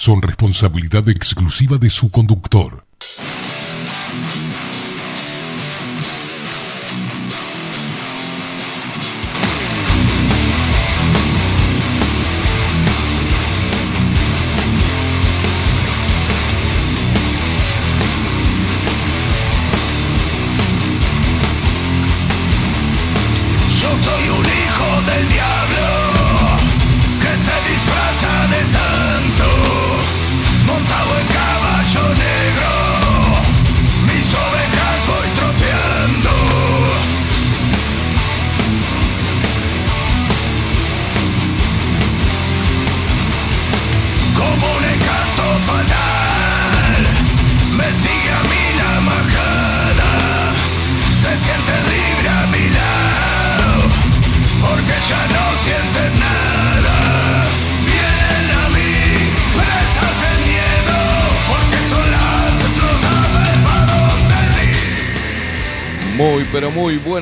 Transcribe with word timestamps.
Son 0.00 0.22
responsabilidad 0.22 1.06
exclusiva 1.10 1.76
de 1.76 1.90
su 1.90 2.10
conductor. 2.10 2.86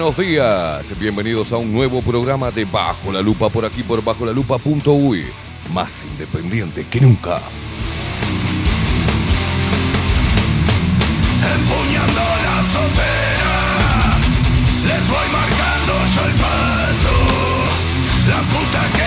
Buenos 0.08 0.26
días. 0.26 0.98
Bienvenidos 0.98 1.52
a 1.52 1.58
un 1.58 1.70
nuevo 1.70 2.00
programa 2.00 2.50
de 2.50 2.64
Bajo 2.64 3.12
la 3.12 3.20
Lupa 3.20 3.50
por 3.50 3.66
aquí 3.66 3.82
por 3.82 4.02
bajo 4.02 4.24
la 4.24 4.32
lupa.uy. 4.32 5.26
Más 5.74 6.04
independiente 6.04 6.86
que 6.86 6.98
nunca. 7.00 7.42
Empuñando 11.54 12.20
la 12.42 12.60
azotea, 12.60 14.18
les 14.86 15.08
voy 15.08 15.28
marcando 15.30 15.92
yo 16.14 16.24
el 16.24 16.34
paso. 16.40 17.14
La 18.28 18.40
puta 18.48 18.97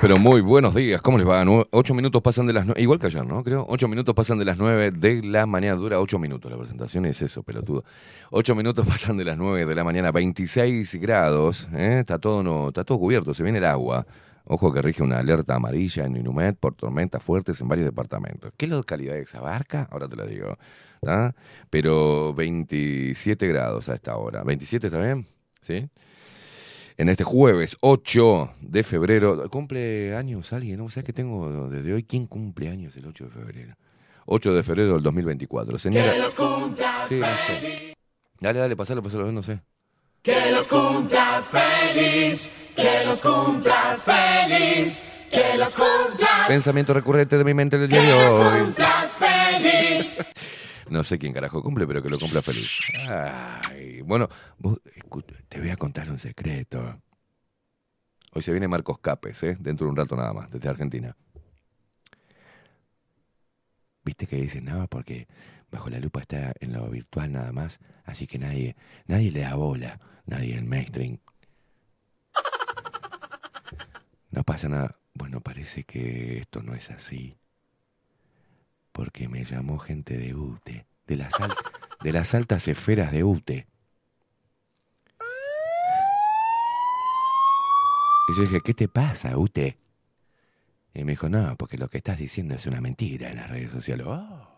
pero 0.00 0.16
muy 0.16 0.40
buenos 0.40 0.74
días. 0.74 1.00
¿Cómo 1.02 1.18
les 1.18 1.26
va? 1.26 1.44
Ocho 1.70 1.94
minutos 1.94 2.22
pasan 2.22 2.46
de 2.46 2.52
las 2.52 2.66
nueve. 2.66 2.80
Igual 2.80 2.98
que 2.98 3.06
ayer, 3.06 3.26
¿no? 3.26 3.42
Creo. 3.42 3.66
Ocho 3.68 3.88
minutos 3.88 4.14
pasan 4.14 4.38
de 4.38 4.44
las 4.44 4.58
nueve 4.58 4.90
de 4.90 5.22
la 5.22 5.46
mañana. 5.46 5.74
Dura 5.74 5.98
ocho 5.98 6.18
minutos 6.18 6.50
la 6.50 6.56
presentación. 6.56 7.06
Es 7.06 7.22
eso, 7.22 7.42
pelotudo. 7.42 7.84
Ocho 8.30 8.54
minutos 8.54 8.86
pasan 8.88 9.16
de 9.16 9.24
las 9.24 9.36
nueve 9.36 9.66
de 9.66 9.74
la 9.74 9.84
mañana. 9.84 10.12
26 10.12 10.96
grados. 10.96 11.68
¿eh? 11.74 11.98
Está, 12.00 12.18
todo 12.18 12.42
no, 12.42 12.68
está 12.68 12.84
todo 12.84 12.98
cubierto. 12.98 13.34
Se 13.34 13.42
viene 13.42 13.58
el 13.58 13.64
agua. 13.64 14.06
Ojo 14.44 14.72
que 14.72 14.80
rige 14.80 15.02
una 15.02 15.18
alerta 15.18 15.56
amarilla 15.56 16.04
en 16.04 16.16
Inumet 16.16 16.56
por 16.56 16.74
tormentas 16.74 17.22
fuertes 17.22 17.60
en 17.60 17.68
varios 17.68 17.86
departamentos. 17.86 18.52
¿Qué 18.56 18.66
localidades 18.66 19.34
abarca? 19.34 19.88
Ahora 19.90 20.08
te 20.08 20.16
lo 20.16 20.26
digo. 20.26 20.56
¿tá? 21.02 21.34
Pero 21.70 22.34
27 22.34 23.46
grados 23.48 23.88
a 23.88 23.94
esta 23.94 24.16
hora. 24.16 24.44
¿27 24.44 24.84
está 24.84 25.02
bien? 25.02 25.26
¿Sí? 25.60 25.88
En 26.98 27.08
este 27.08 27.22
jueves 27.22 27.76
8 27.80 28.54
de 28.60 28.82
febrero. 28.82 29.48
¿Cumple 29.50 30.16
años 30.16 30.52
alguien? 30.52 30.78
No 30.78 30.90
sé 30.90 31.04
que 31.04 31.12
tengo 31.12 31.68
desde 31.68 31.92
hoy. 31.92 32.02
¿Quién 32.02 32.26
cumple 32.26 32.68
años 32.68 32.96
el 32.96 33.06
8 33.06 33.24
de 33.26 33.30
febrero? 33.30 33.74
8 34.26 34.52
de 34.54 34.62
febrero 34.64 34.94
del 34.94 35.02
2024. 35.04 35.78
Señora. 35.78 36.12
Que 36.12 36.18
los 36.18 36.34
cumplas 36.34 37.08
Sí, 37.08 37.20
no 37.20 37.26
sé. 37.46 37.94
Dale, 38.40 38.58
dale, 38.58 38.74
pasalo, 38.76 39.00
pasalo, 39.02 39.30
no 39.30 39.44
sé. 39.44 39.60
Que 40.22 40.50
los 40.50 40.66
cumplas 40.66 41.44
feliz, 41.46 42.50
que 42.74 43.06
los 43.06 43.20
cumplas 43.20 44.00
feliz, 44.02 45.04
que 45.30 45.56
los 45.56 45.74
cumplas, 45.76 46.48
Pensamiento 46.48 46.92
recurrente 46.92 47.38
de 47.38 47.44
mi 47.44 47.54
mente 47.54 47.78
del 47.78 47.88
día 47.88 48.00
de 48.02 48.06
que 48.08 48.12
los 48.12 48.30
hoy. 48.32 48.60
cumplas 48.64 49.12
feliz. 49.12 50.16
No 50.90 51.04
sé 51.04 51.18
quién 51.18 51.32
carajo 51.32 51.62
cumple, 51.62 51.86
pero 51.86 52.02
que 52.02 52.08
lo 52.08 52.18
cumpla 52.18 52.42
feliz. 52.42 52.80
Ay, 53.08 54.00
bueno, 54.02 54.28
vos, 54.58 54.80
te 55.48 55.58
voy 55.58 55.70
a 55.70 55.76
contar 55.76 56.10
un 56.10 56.18
secreto. 56.18 57.00
Hoy 58.32 58.42
se 58.42 58.52
viene 58.52 58.68
Marcos 58.68 58.98
Capes, 58.98 59.42
¿eh? 59.42 59.56
dentro 59.60 59.86
de 59.86 59.90
un 59.90 59.96
rato 59.96 60.16
nada 60.16 60.32
más, 60.32 60.50
desde 60.50 60.68
Argentina. 60.68 61.16
Viste 64.04 64.26
que 64.26 64.36
dicen, 64.36 64.64
no, 64.64 64.86
porque 64.88 65.28
bajo 65.70 65.90
la 65.90 65.98
lupa 65.98 66.20
está 66.20 66.52
en 66.60 66.72
lo 66.72 66.88
virtual 66.88 67.32
nada 67.32 67.52
más, 67.52 67.80
así 68.04 68.26
que 68.26 68.38
nadie, 68.38 68.76
nadie 69.06 69.30
le 69.30 69.40
da 69.40 69.54
bola, 69.54 70.00
nadie 70.24 70.56
el 70.56 70.64
mainstream. 70.64 71.18
No 74.30 74.44
pasa 74.44 74.68
nada. 74.68 74.96
Bueno, 75.14 75.40
parece 75.40 75.84
que 75.84 76.38
esto 76.38 76.62
no 76.62 76.74
es 76.74 76.90
así 76.90 77.36
porque 78.98 79.28
me 79.28 79.44
llamó 79.44 79.78
gente 79.78 80.18
de 80.18 80.34
UTE, 80.34 80.84
de 81.06 81.14
las, 81.14 81.32
de 82.02 82.12
las 82.12 82.34
altas 82.34 82.66
esferas 82.66 83.12
de 83.12 83.22
UTE. 83.22 83.68
Y 88.28 88.36
yo 88.36 88.42
dije, 88.42 88.60
¿qué 88.64 88.74
te 88.74 88.88
pasa, 88.88 89.38
UTE? 89.38 89.78
Y 90.94 91.04
me 91.04 91.12
dijo, 91.12 91.28
no, 91.28 91.56
porque 91.56 91.78
lo 91.78 91.88
que 91.88 91.98
estás 91.98 92.18
diciendo 92.18 92.56
es 92.56 92.66
una 92.66 92.80
mentira 92.80 93.30
en 93.30 93.36
las 93.36 93.48
redes 93.48 93.70
sociales. 93.70 94.04
Oh. 94.04 94.48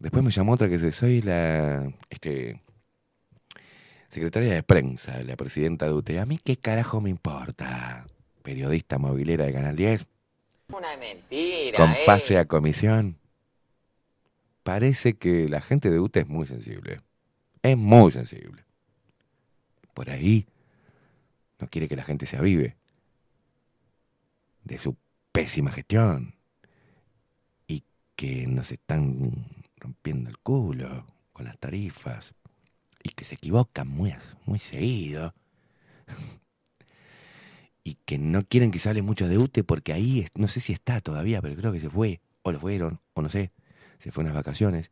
Después 0.00 0.24
me 0.24 0.32
llamó 0.32 0.54
otra 0.54 0.66
que 0.66 0.76
dice, 0.76 0.90
soy 0.90 1.22
la 1.22 1.88
este, 2.10 2.60
secretaria 4.08 4.52
de 4.52 4.64
prensa 4.64 5.22
la 5.22 5.36
presidenta 5.36 5.86
de 5.86 5.92
UTE. 5.92 6.18
A 6.18 6.26
mí 6.26 6.40
qué 6.42 6.56
carajo 6.56 7.00
me 7.00 7.10
importa. 7.10 8.04
Periodista 8.42 8.98
movilera 8.98 9.44
de 9.44 9.52
Canal 9.52 9.76
10 9.76 10.08
Una 10.68 10.96
mentira. 10.96 11.76
con 11.76 11.90
eh. 11.90 12.02
pase 12.06 12.38
a 12.38 12.46
comisión. 12.46 13.18
Parece 14.62 15.14
que 15.14 15.48
la 15.48 15.60
gente 15.60 15.90
de 15.90 16.00
UTE 16.00 16.20
es 16.20 16.28
muy 16.28 16.46
sensible. 16.46 17.00
Es 17.62 17.76
muy 17.76 18.12
sensible. 18.12 18.64
Por 19.92 20.10
ahí 20.10 20.46
no 21.58 21.68
quiere 21.68 21.88
que 21.88 21.96
la 21.96 22.04
gente 22.04 22.26
se 22.26 22.36
avive 22.36 22.76
de 24.64 24.78
su 24.78 24.96
pésima 25.32 25.70
gestión 25.70 26.34
y 27.66 27.84
que 28.16 28.46
nos 28.46 28.72
están 28.72 29.46
rompiendo 29.76 30.30
el 30.30 30.38
culo 30.38 31.06
con 31.32 31.44
las 31.44 31.58
tarifas 31.58 32.34
y 33.02 33.10
que 33.10 33.24
se 33.24 33.34
equivocan 33.34 33.88
muy, 33.88 34.14
muy 34.46 34.58
seguido 34.58 35.34
y 37.84 37.98
que 38.06 38.18
no 38.18 38.44
quieren 38.44 38.70
que 38.70 38.78
se 38.78 38.88
hable 38.88 39.02
mucho 39.02 39.28
de 39.28 39.36
UTE 39.36 39.62
porque 39.62 39.92
ahí, 39.92 40.26
no 40.34 40.48
sé 40.48 40.60
si 40.60 40.72
está 40.72 41.02
todavía, 41.02 41.42
pero 41.42 41.54
creo 41.54 41.70
que 41.70 41.80
se 41.80 41.90
fue, 41.90 42.20
o 42.42 42.50
lo 42.50 42.58
fueron, 42.58 43.00
o 43.12 43.20
no 43.20 43.28
sé, 43.28 43.52
se 43.98 44.10
fue 44.10 44.24
unas 44.24 44.34
vacaciones. 44.34 44.90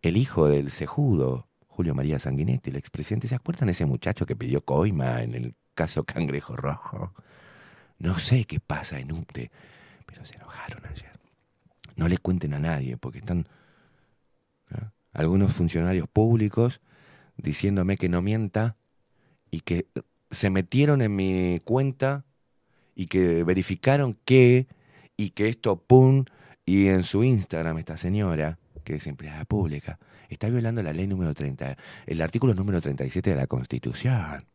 El 0.00 0.16
hijo 0.16 0.48
del 0.48 0.70
cejudo, 0.70 1.48
Julio 1.68 1.94
María 1.94 2.18
Sanguinetti, 2.18 2.70
el 2.70 2.76
expresidente, 2.76 3.28
¿se 3.28 3.34
acuerdan 3.34 3.66
de 3.66 3.72
ese 3.72 3.84
muchacho 3.84 4.24
que 4.24 4.34
pidió 4.34 4.62
coima 4.62 5.22
en 5.22 5.34
el 5.34 5.54
caso 5.74 6.04
Cangrejo 6.04 6.56
Rojo? 6.56 7.12
No 7.98 8.18
sé 8.18 8.46
qué 8.46 8.58
pasa 8.58 8.98
en 8.98 9.12
UTE, 9.12 9.50
pero 10.06 10.24
se 10.24 10.36
enojaron 10.36 10.84
ayer. 10.86 11.12
No 11.96 12.08
le 12.08 12.16
cuenten 12.16 12.54
a 12.54 12.58
nadie, 12.58 12.96
porque 12.96 13.18
están 13.18 13.46
¿no? 14.70 14.92
algunos 15.12 15.52
funcionarios 15.52 16.08
públicos 16.08 16.80
diciéndome 17.36 17.98
que 17.98 18.08
no 18.08 18.22
mienta 18.22 18.76
y 19.50 19.60
que 19.60 19.86
se 20.30 20.50
metieron 20.50 21.02
en 21.02 21.14
mi 21.14 21.60
cuenta 21.64 22.24
y 22.94 23.06
que 23.06 23.44
verificaron 23.44 24.18
que 24.24 24.66
y 25.16 25.30
que 25.30 25.48
esto 25.48 25.76
pum 25.76 26.24
y 26.64 26.88
en 26.88 27.04
su 27.04 27.24
Instagram 27.24 27.78
esta 27.78 27.96
señora 27.96 28.58
que 28.84 28.96
es 28.96 29.06
empleada 29.06 29.44
pública 29.44 29.98
está 30.28 30.48
violando 30.48 30.82
la 30.82 30.92
ley 30.92 31.06
número 31.06 31.34
30 31.34 31.76
el 32.06 32.22
artículo 32.22 32.54
número 32.54 32.80
37 32.80 33.30
de 33.30 33.36
la 33.36 33.46
Constitución. 33.46 34.46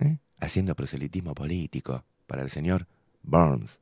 ¿Eh? 0.00 0.18
haciendo 0.38 0.74
proselitismo 0.74 1.34
político 1.34 2.04
para 2.26 2.42
el 2.42 2.50
señor 2.50 2.86
Burns 3.22 3.80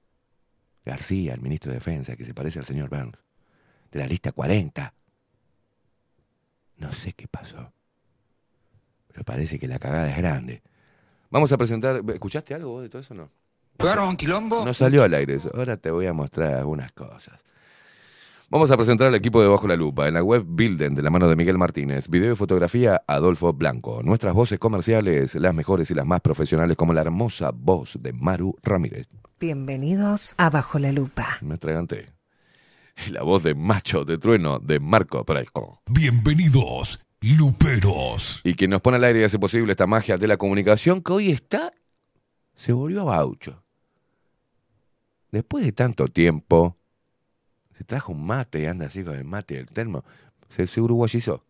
García 0.85 1.35
el 1.35 1.41
ministro 1.41 1.73
de 1.73 1.79
Defensa 1.79 2.17
que 2.17 2.25
se 2.25 2.35
parece 2.35 2.59
al 2.59 2.65
señor 2.65 2.88
Burns 2.91 3.25
de 3.91 3.99
la 3.99 4.07
lista 4.07 4.33
40 4.33 4.93
no 6.79 6.93
sé 6.93 7.12
qué 7.12 7.29
pasó 7.29 7.73
pero 9.17 9.25
parece 9.25 9.59
que 9.59 9.67
la 9.67 9.79
cagada 9.79 10.11
es 10.11 10.17
grande 10.19 10.63
Vamos 11.31 11.51
a 11.51 11.57
presentar. 11.57 12.03
¿Escuchaste 12.07 12.55
algo 12.55 12.71
vos 12.71 12.83
de 12.83 12.89
todo 12.91 13.01
eso 13.01 13.15
o 13.15 13.17
no? 13.17 13.31
¿Jugaron 13.81 14.11
un 14.11 14.17
quilombo? 14.17 14.65
No 14.65 14.73
salió 14.73 15.03
al 15.03 15.13
aire 15.13 15.35
eso. 15.35 15.51
Ahora 15.55 15.77
te 15.77 15.91
voy 15.91 16.07
a 16.07 16.13
mostrar 16.13 16.55
algunas 16.55 16.93
cosas. 16.93 17.41
Vamos 18.49 18.71
a 18.71 18.77
presentar 18.77 19.09
al 19.09 19.15
equipo 19.17 19.43
de 19.43 19.49
Bajo 19.49 19.67
la 19.67 19.75
Lupa 19.75 20.07
en 20.07 20.15
la 20.15 20.23
web 20.23 20.45
Bilden 20.47 20.95
de 20.95 21.03
la 21.03 21.11
mano 21.11 21.29
de 21.29 21.35
Miguel 21.35 21.59
Martínez. 21.59 22.09
Video 22.09 22.33
y 22.33 22.37
fotografía 22.37 23.03
Adolfo 23.09 23.53
Blanco. 23.53 24.03
Nuestras 24.05 24.35
voces 24.35 24.59
comerciales, 24.59 25.35
las 25.35 25.53
mejores 25.53 25.91
y 25.91 25.95
las 25.95 26.07
más 26.07 26.21
profesionales, 26.21 26.77
como 26.77 26.95
la 26.95 27.01
hermosa 27.01 27.51
voz 27.53 27.99
de 28.01 28.13
Maru 28.13 28.57
Ramírez. 28.63 29.09
Bienvenidos 29.41 30.35
a 30.37 30.49
Bajo 30.49 30.79
la 30.79 30.93
Lupa. 30.93 31.39
Me 31.41 31.55
atraganté. 31.55 32.13
Y 33.07 33.11
la 33.11 33.23
voz 33.23 33.43
de 33.43 33.55
Macho 33.55 34.05
de 34.05 34.17
Trueno 34.17 34.59
de 34.59 34.79
Marco 34.79 35.25
Pralco. 35.25 35.83
Bienvenidos, 35.91 37.01
Luperos. 37.35 38.40
Y 38.45 38.54
quien 38.54 38.71
nos 38.71 38.80
pone 38.80 38.99
al 38.99 39.04
aire 39.04 39.21
y 39.21 39.25
hace 39.25 39.40
posible 39.40 39.73
esta 39.73 39.88
magia 39.88 40.16
de 40.16 40.28
la 40.28 40.37
comunicación 40.37 41.02
que 41.02 41.12
hoy 41.12 41.30
está. 41.30 41.73
se 42.54 42.73
volvió 42.73 43.06
baucho. 43.06 43.64
Después 45.33 45.64
de 45.64 45.73
tanto 45.73 46.06
tiempo, 46.06 46.76
se 47.76 47.83
trajo 47.83 48.12
un 48.12 48.25
mate 48.25 48.61
y 48.61 48.66
anda 48.66 48.87
así 48.87 49.02
con 49.02 49.16
el 49.16 49.25
mate 49.25 49.54
y 49.54 49.56
el 49.56 49.66
termo. 49.66 50.04
Se, 50.49 50.68
se 50.68 50.80
uruguayizó. 50.80 51.45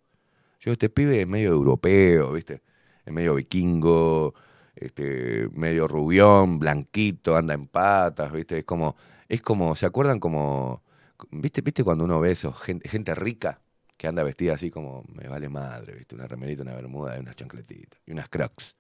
Yo, 0.61 0.73
este 0.73 0.89
pibe 0.89 1.21
es 1.21 1.29
medio 1.29 1.51
europeo, 1.51 2.33
¿viste? 2.33 2.63
Es 3.05 3.13
medio 3.13 3.35
vikingo, 3.35 4.33
este, 4.75 5.51
medio 5.53 5.87
rubión, 5.89 6.59
blanquito, 6.59 7.37
anda 7.37 7.53
en 7.53 7.67
patas, 7.67 8.33
¿viste? 8.33 8.61
Es 8.61 8.65
como, 8.65 8.97
es 9.29 9.43
como, 9.43 9.77
¿se 9.77 9.85
acuerdan 9.85 10.21
como, 10.21 10.83
¿viste, 11.31 11.61
viste 11.61 11.85
cuando 11.85 12.05
uno 12.05 12.19
ve 12.19 12.31
esos, 12.31 12.59
gente, 12.59 12.89
gente 12.89 13.15
rica 13.15 13.61
que 13.97 14.07
anda 14.09 14.23
vestida 14.23 14.55
así 14.55 14.71
como, 14.71 15.05
me 15.15 15.29
vale 15.29 15.49
madre, 15.49 15.95
¿viste? 15.95 16.15
Una 16.15 16.27
remerita, 16.27 16.63
una 16.63 16.75
bermuda 16.75 17.17
y 17.17 17.21
unas 17.21 17.37
chancletitas 17.37 18.01
y 18.07 18.13
unas 18.13 18.29
crocs. 18.29 18.75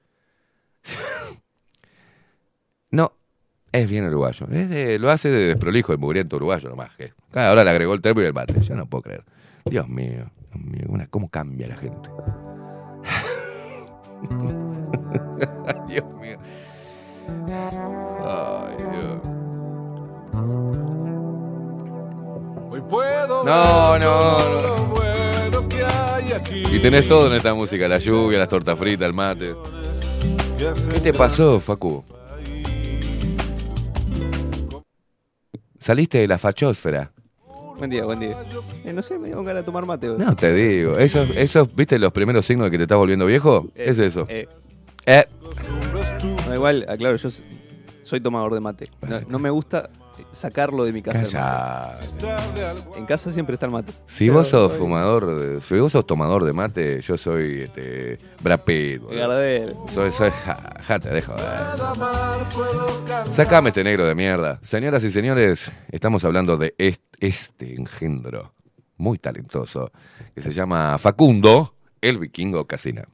no, 2.90 3.12
es 3.72 3.88
bien 3.90 4.06
uruguayo. 4.06 4.46
Es 4.50 4.68
de- 4.70 4.98
lo 4.98 5.10
hace 5.10 5.30
de 5.30 5.46
desprolijo 5.48 5.92
y 5.94 5.96
mugriento 5.96 6.36
uruguayo 6.36 6.68
nomás. 6.68 6.94
Que, 6.96 7.12
Ah, 7.34 7.48
ahora 7.48 7.64
le 7.64 7.70
agregó 7.70 7.92
el 7.94 8.00
termo 8.00 8.22
y 8.22 8.24
el 8.24 8.32
mate. 8.32 8.58
Yo 8.62 8.74
no 8.74 8.86
puedo 8.86 9.02
creer. 9.02 9.24
Dios 9.66 9.88
mío, 9.88 10.30
Dios 10.54 10.88
mío, 10.88 11.06
¿cómo 11.10 11.28
cambia 11.28 11.68
la 11.68 11.76
gente? 11.76 12.08
Dios 15.88 16.14
mío. 16.14 16.38
Ay, 17.48 18.76
Dios. 18.78 19.20
Hoy 22.70 22.80
puedo 22.90 23.44
No, 23.44 23.98
no, 23.98 24.60
no. 24.62 24.75
Y 26.72 26.78
tenés 26.80 27.08
todo 27.08 27.28
en 27.28 27.34
esta 27.34 27.54
música, 27.54 27.88
la 27.88 27.98
lluvia, 27.98 28.38
las 28.38 28.48
tortas 28.48 28.78
fritas, 28.78 29.06
el 29.06 29.14
mate. 29.14 29.54
¿Qué 30.92 31.00
te 31.00 31.12
pasó, 31.12 31.58
Facu? 31.60 32.04
Saliste 35.78 36.18
de 36.18 36.28
la 36.28 36.38
fachósfera. 36.38 37.12
Buen 37.78 37.90
día, 37.90 38.04
buen 38.04 38.18
día. 38.20 38.36
Eh, 38.84 38.92
no 38.92 39.02
sé, 39.02 39.18
me 39.18 39.28
dio 39.28 39.36
ganas 39.44 39.62
de 39.62 39.66
tomar 39.66 39.84
mate. 39.86 40.08
No 40.08 40.34
te 40.34 40.52
digo. 40.52 40.96
Esos, 40.98 41.28
esos, 41.36 41.74
¿viste 41.74 41.98
los 41.98 42.12
primeros 42.12 42.44
signos 42.46 42.66
de 42.66 42.70
que 42.70 42.76
te 42.78 42.82
estás 42.84 42.98
volviendo 42.98 43.26
viejo? 43.26 43.68
Eh, 43.74 43.84
es 43.88 43.98
eso. 43.98 44.26
eh, 44.28 44.48
Eh, 45.06 45.24
no, 46.48 46.54
igual, 46.54 46.86
aclaro, 46.88 47.16
yo 47.16 47.28
soy 48.02 48.20
tomador 48.20 48.54
de 48.54 48.60
mate. 48.60 48.90
No, 49.06 49.20
no 49.28 49.38
me 49.38 49.50
gusta 49.50 49.90
sacarlo 50.32 50.84
de 50.84 50.92
mi 50.92 51.02
casa. 51.02 51.22
calla. 51.22 51.98
En 52.96 53.06
casa 53.06 53.32
siempre 53.32 53.54
está 53.54 53.66
el 53.66 53.72
mate. 53.72 53.92
Si 54.06 54.28
vos 54.28 54.48
sos 54.48 54.72
fumador, 54.74 55.26
de- 55.38 55.60
si 55.60 55.78
vos 55.78 55.92
sos 55.92 56.06
tomador 56.06 56.44
de 56.44 56.52
mate, 56.52 57.00
yo 57.00 57.16
soy 57.16 57.62
este, 57.62 58.18
Brad 58.40 58.60
Pitt. 58.60 59.00
boludo. 59.02 59.18
Gardel. 59.18 59.74
Soy, 59.92 60.12
soy, 60.12 60.30
ja, 60.30 60.74
ja, 60.82 60.98
te 60.98 61.10
dejo. 61.10 61.34
Sácame 63.30 63.68
este 63.70 63.84
negro 63.84 64.06
de 64.06 64.14
mierda. 64.14 64.58
Señoras 64.62 65.02
y 65.04 65.10
señores, 65.10 65.72
estamos 65.90 66.24
hablando 66.24 66.56
de 66.56 66.74
est- 66.78 67.02
este 67.20 67.74
engendro 67.74 68.54
muy 68.96 69.18
talentoso 69.18 69.90
que 70.34 70.40
se 70.42 70.52
llama 70.52 70.96
Facundo, 70.98 71.74
el 72.00 72.18
vikingo 72.18 72.66
Casina. 72.66 73.04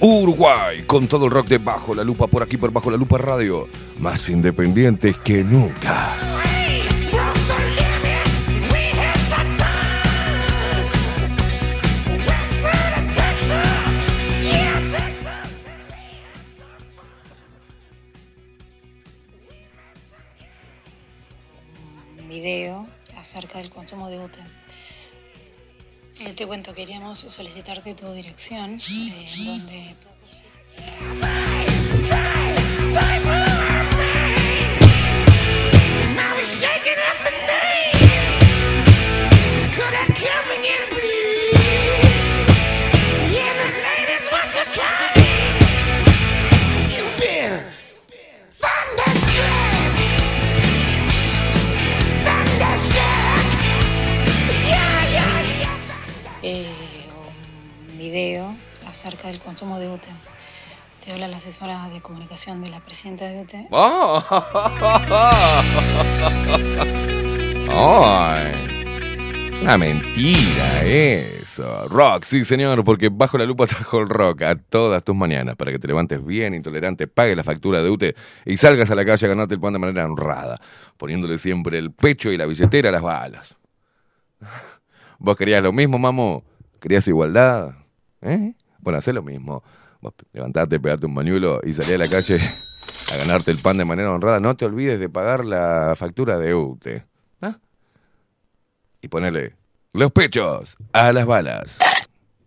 Uruguay 0.00 0.84
con 0.86 1.08
todo 1.08 1.26
el 1.26 1.30
rock 1.30 1.48
de 1.48 1.58
Bajo 1.58 1.94
la 1.94 2.04
Lupa 2.04 2.26
por 2.26 2.42
aquí 2.42 2.56
por 2.56 2.70
Bajo 2.70 2.90
la 2.90 2.96
Lupa 2.96 3.18
Radio, 3.18 3.68
más 3.98 4.28
independientes 4.30 5.16
que 5.18 5.42
nunca. 5.44 6.14
video 22.28 22.86
acerca 23.16 23.58
del 23.58 23.70
consumo 23.70 24.08
de 24.08 24.18
UTE. 24.20 24.57
Eh, 26.20 26.32
te 26.34 26.46
cuento, 26.46 26.74
queríamos 26.74 27.20
solicitarte 27.20 27.94
tu 27.94 28.10
dirección, 28.12 28.74
eh, 28.74 29.26
donde 29.46 29.94
del 59.28 59.40
consumo 59.40 59.78
de 59.78 59.88
UTE. 59.88 60.08
Te 61.04 61.12
habla 61.12 61.28
la 61.28 61.36
asesora 61.36 61.88
de 61.88 62.00
comunicación 62.00 62.62
de 62.62 62.70
la 62.70 62.80
presidenta 62.80 63.26
de 63.26 63.42
UTE. 63.42 63.68
¡Ay! 67.70 68.54
Es 69.52 69.60
una 69.60 69.78
mentira 69.78 70.84
eso. 70.84 71.88
Rock, 71.88 72.24
sí 72.24 72.44
señor, 72.44 72.84
porque 72.84 73.10
bajo 73.10 73.38
la 73.38 73.44
lupa 73.44 73.66
trajo 73.66 74.00
el 74.00 74.08
rock 74.08 74.42
a 74.42 74.56
todas 74.56 75.04
tus 75.04 75.14
mañanas 75.14 75.56
para 75.56 75.72
que 75.72 75.78
te 75.78 75.88
levantes 75.88 76.24
bien, 76.24 76.54
intolerante, 76.54 77.06
pagues 77.06 77.36
la 77.36 77.44
factura 77.44 77.82
de 77.82 77.90
UTE 77.90 78.14
y 78.44 78.56
salgas 78.56 78.90
a 78.90 78.94
la 78.94 79.04
calle 79.04 79.26
a 79.26 79.28
ganarte 79.28 79.54
el 79.54 79.60
pan 79.60 79.74
de 79.74 79.78
manera 79.78 80.04
honrada, 80.04 80.60
poniéndole 80.96 81.38
siempre 81.38 81.78
el 81.78 81.92
pecho 81.92 82.32
y 82.32 82.36
la 82.36 82.46
billetera 82.46 82.88
a 82.88 82.92
las 82.92 83.02
balas. 83.02 83.56
¿Vos 85.18 85.36
querías 85.36 85.62
lo 85.62 85.72
mismo, 85.72 85.98
mamo? 85.98 86.44
¿Querías 86.80 87.06
igualdad? 87.08 87.74
¿Eh? 88.22 88.54
Bueno, 88.78 88.98
hacé 88.98 89.12
lo 89.12 89.22
mismo. 89.22 89.62
Levantarte, 90.32 90.78
pegarte 90.78 91.06
un 91.06 91.14
bañuelo 91.14 91.60
y 91.64 91.72
salí 91.72 91.92
a 91.92 91.98
la 91.98 92.08
calle 92.08 92.40
a 93.12 93.16
ganarte 93.16 93.50
el 93.50 93.58
pan 93.58 93.76
de 93.78 93.84
manera 93.84 94.12
honrada. 94.12 94.40
No 94.40 94.56
te 94.56 94.64
olvides 94.64 95.00
de 95.00 95.08
pagar 95.08 95.44
la 95.44 95.94
factura 95.96 96.38
de 96.38 96.54
UTE. 96.54 97.04
¿Ah? 97.42 97.58
Y 99.00 99.08
ponerle 99.08 99.56
los 99.92 100.12
pechos 100.12 100.76
a 100.92 101.12
las 101.12 101.26
balas. 101.26 101.80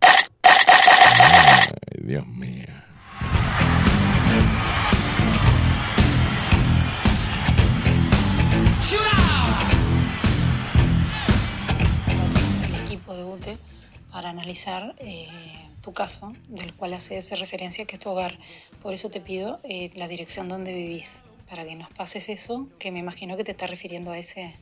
Ay, 0.00 1.70
Dios 1.98 2.26
mío. 2.26 2.66
el 12.64 12.74
equipo 12.86 13.14
de 13.14 13.24
UTE 13.24 13.58
para 14.10 14.30
analizar 14.30 14.94
eh, 14.98 15.61
tu 15.82 15.92
caso, 15.92 16.32
del 16.48 16.72
cual 16.74 16.94
hace 16.94 17.18
esa 17.18 17.36
referencia 17.36 17.84
que 17.84 17.96
es 17.96 18.00
tu 18.00 18.10
hogar. 18.10 18.38
Por 18.80 18.94
eso 18.94 19.10
te 19.10 19.20
pido 19.20 19.58
eh, 19.64 19.90
la 19.94 20.08
dirección 20.08 20.48
donde 20.48 20.72
vivís, 20.72 21.24
para 21.50 21.64
que 21.64 21.74
nos 21.74 21.90
pases 21.90 22.28
eso, 22.28 22.68
que 22.78 22.90
me 22.90 23.00
imagino 23.00 23.36
que 23.36 23.44
te 23.44 23.50
está 23.50 23.66
refiriendo 23.66 24.12
a 24.12 24.18
ese, 24.18 24.54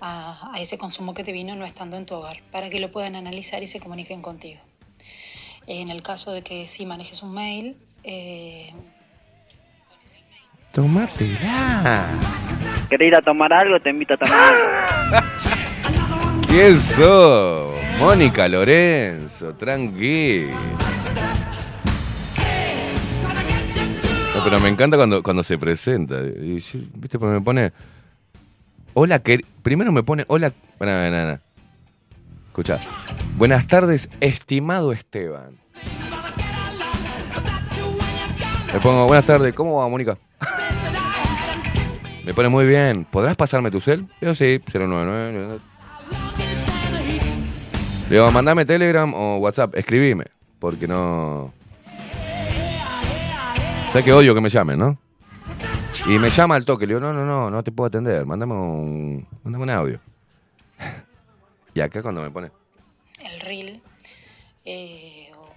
a, 0.00 0.54
a 0.54 0.60
ese 0.60 0.78
consumo 0.78 1.14
que 1.14 1.22
te 1.22 1.32
vino 1.32 1.54
no 1.54 1.64
estando 1.64 1.96
en 1.96 2.06
tu 2.06 2.14
hogar, 2.14 2.42
para 2.50 2.70
que 2.70 2.80
lo 2.80 2.90
puedan 2.90 3.14
analizar 3.14 3.62
y 3.62 3.66
se 3.68 3.78
comuniquen 3.78 4.22
contigo. 4.22 4.60
En 5.66 5.90
el 5.90 6.02
caso 6.02 6.32
de 6.32 6.42
que 6.42 6.66
sí 6.66 6.86
manejes 6.86 7.22
un 7.22 7.32
mail, 7.32 7.76
eh, 8.02 8.72
Tómatela. 10.72 12.06
¿Querés 12.88 13.08
ir 13.08 13.14
a 13.14 13.20
tomar 13.20 13.52
algo? 13.52 13.78
Te 13.78 13.90
invito 13.90 14.14
a 14.14 14.16
tomar 14.16 14.38
algo. 14.38 15.28
¿Quién 16.48 16.80
sos? 16.80 17.81
Mónica 18.02 18.48
Lorenzo, 18.48 19.54
tranquila. 19.54 20.58
No, 24.34 24.42
pero 24.42 24.58
me 24.58 24.68
encanta 24.68 24.96
cuando, 24.96 25.22
cuando 25.22 25.44
se 25.44 25.56
presenta. 25.56 26.18
¿Viste? 26.20 26.80
Porque 27.20 27.26
me 27.26 27.40
pone. 27.40 27.72
Hola, 28.94 29.20
que 29.20 29.44
primero 29.62 29.92
me 29.92 30.02
pone. 30.02 30.24
Hola. 30.26 30.52
No, 30.80 31.10
no, 31.10 31.26
no. 31.26 31.38
Escucha. 32.48 32.80
Buenas 33.36 33.68
tardes, 33.68 34.10
estimado 34.20 34.90
Esteban. 34.92 35.56
Le 38.72 38.80
pongo, 38.80 39.06
buenas 39.06 39.26
tardes, 39.26 39.54
¿cómo 39.54 39.76
va, 39.76 39.88
Mónica? 39.88 40.18
Me 42.24 42.34
pone 42.34 42.48
muy 42.48 42.64
bien. 42.66 43.04
¿Podrás 43.04 43.36
pasarme 43.36 43.70
tu 43.70 43.80
cel? 43.80 44.08
Yo 44.20 44.34
sí, 44.34 44.60
099. 44.72 45.71
Le 48.12 48.18
digo, 48.18 48.30
mandame 48.30 48.66
Telegram 48.66 49.10
o 49.14 49.38
WhatsApp, 49.38 49.74
escribime, 49.74 50.26
porque 50.58 50.86
no... 50.86 51.50
Sé 53.88 54.04
que 54.04 54.12
odio 54.12 54.34
que 54.34 54.42
me 54.42 54.50
llamen, 54.50 54.78
¿no? 54.78 54.98
Y 56.06 56.18
me 56.18 56.28
llama 56.28 56.56
al 56.56 56.66
toque, 56.66 56.86
le 56.86 56.92
digo, 56.92 57.00
no, 57.00 57.14
no, 57.14 57.24
no, 57.24 57.48
no 57.48 57.64
te 57.64 57.72
puedo 57.72 57.88
atender, 57.88 58.26
mándame 58.26 58.52
un, 58.52 59.26
mándame 59.42 59.64
un 59.64 59.70
audio. 59.70 60.00
Y 61.74 61.80
acá 61.80 62.02
cuando 62.02 62.20
me 62.20 62.30
pone, 62.30 62.50
el 63.24 63.40
reel, 63.40 63.80
eh, 64.66 65.30
o 65.34 65.54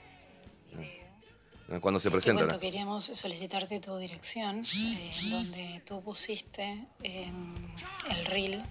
cuando 1.81 1.99
se 1.99 2.09
presenta, 2.09 2.43
cuento, 2.43 2.55
¿no? 2.55 2.61
queríamos 2.61 3.03
solicitarte 3.03 3.81
tu 3.81 3.97
dirección, 3.97 4.61
eh, 4.61 5.11
donde 5.29 5.81
tú 5.85 6.01
pusiste 6.01 6.87
eh, 7.03 7.29
el 8.11 8.25
reel 8.27 8.63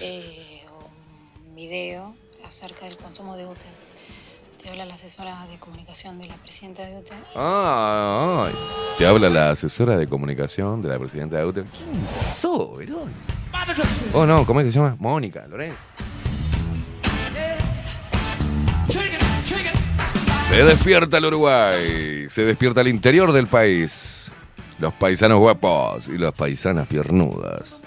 eh, 0.00 0.62
o 0.70 0.90
un 1.46 1.54
video 1.54 2.23
acerca 2.46 2.86
del 2.86 2.96
consumo 2.96 3.36
de 3.36 3.46
UTE. 3.46 3.66
Te 4.62 4.70
habla 4.70 4.86
la 4.86 4.94
asesora 4.94 5.46
de 5.46 5.58
comunicación 5.58 6.18
de 6.18 6.28
la 6.28 6.36
presidenta 6.36 6.84
de 6.86 6.96
UTE. 6.96 7.12
Ah, 7.36 8.46
ay. 8.46 8.54
Te 8.96 9.06
habla 9.06 9.28
la 9.28 9.50
asesora 9.50 9.96
de 9.96 10.06
comunicación 10.08 10.80
de 10.80 10.88
la 10.88 10.98
presidenta 10.98 11.36
de 11.36 11.44
UTE. 11.44 11.64
¿Quién 11.64 12.06
sos, 12.08 12.78
Verón? 12.78 13.12
Oh, 14.12 14.24
no, 14.26 14.46
¿cómo 14.46 14.60
es 14.60 14.66
que 14.66 14.72
se 14.72 14.78
llama? 14.78 14.96
Mónica 14.98 15.46
Lorenzo. 15.46 15.82
Se 20.46 20.62
despierta 20.62 21.18
el 21.18 21.24
Uruguay, 21.24 22.28
se 22.28 22.44
despierta 22.44 22.82
el 22.82 22.88
interior 22.88 23.32
del 23.32 23.48
país. 23.48 24.30
Los 24.78 24.92
paisanos 24.94 25.38
guapos 25.38 26.08
y 26.08 26.18
las 26.18 26.32
paisanas 26.32 26.86
piernudas. 26.86 27.80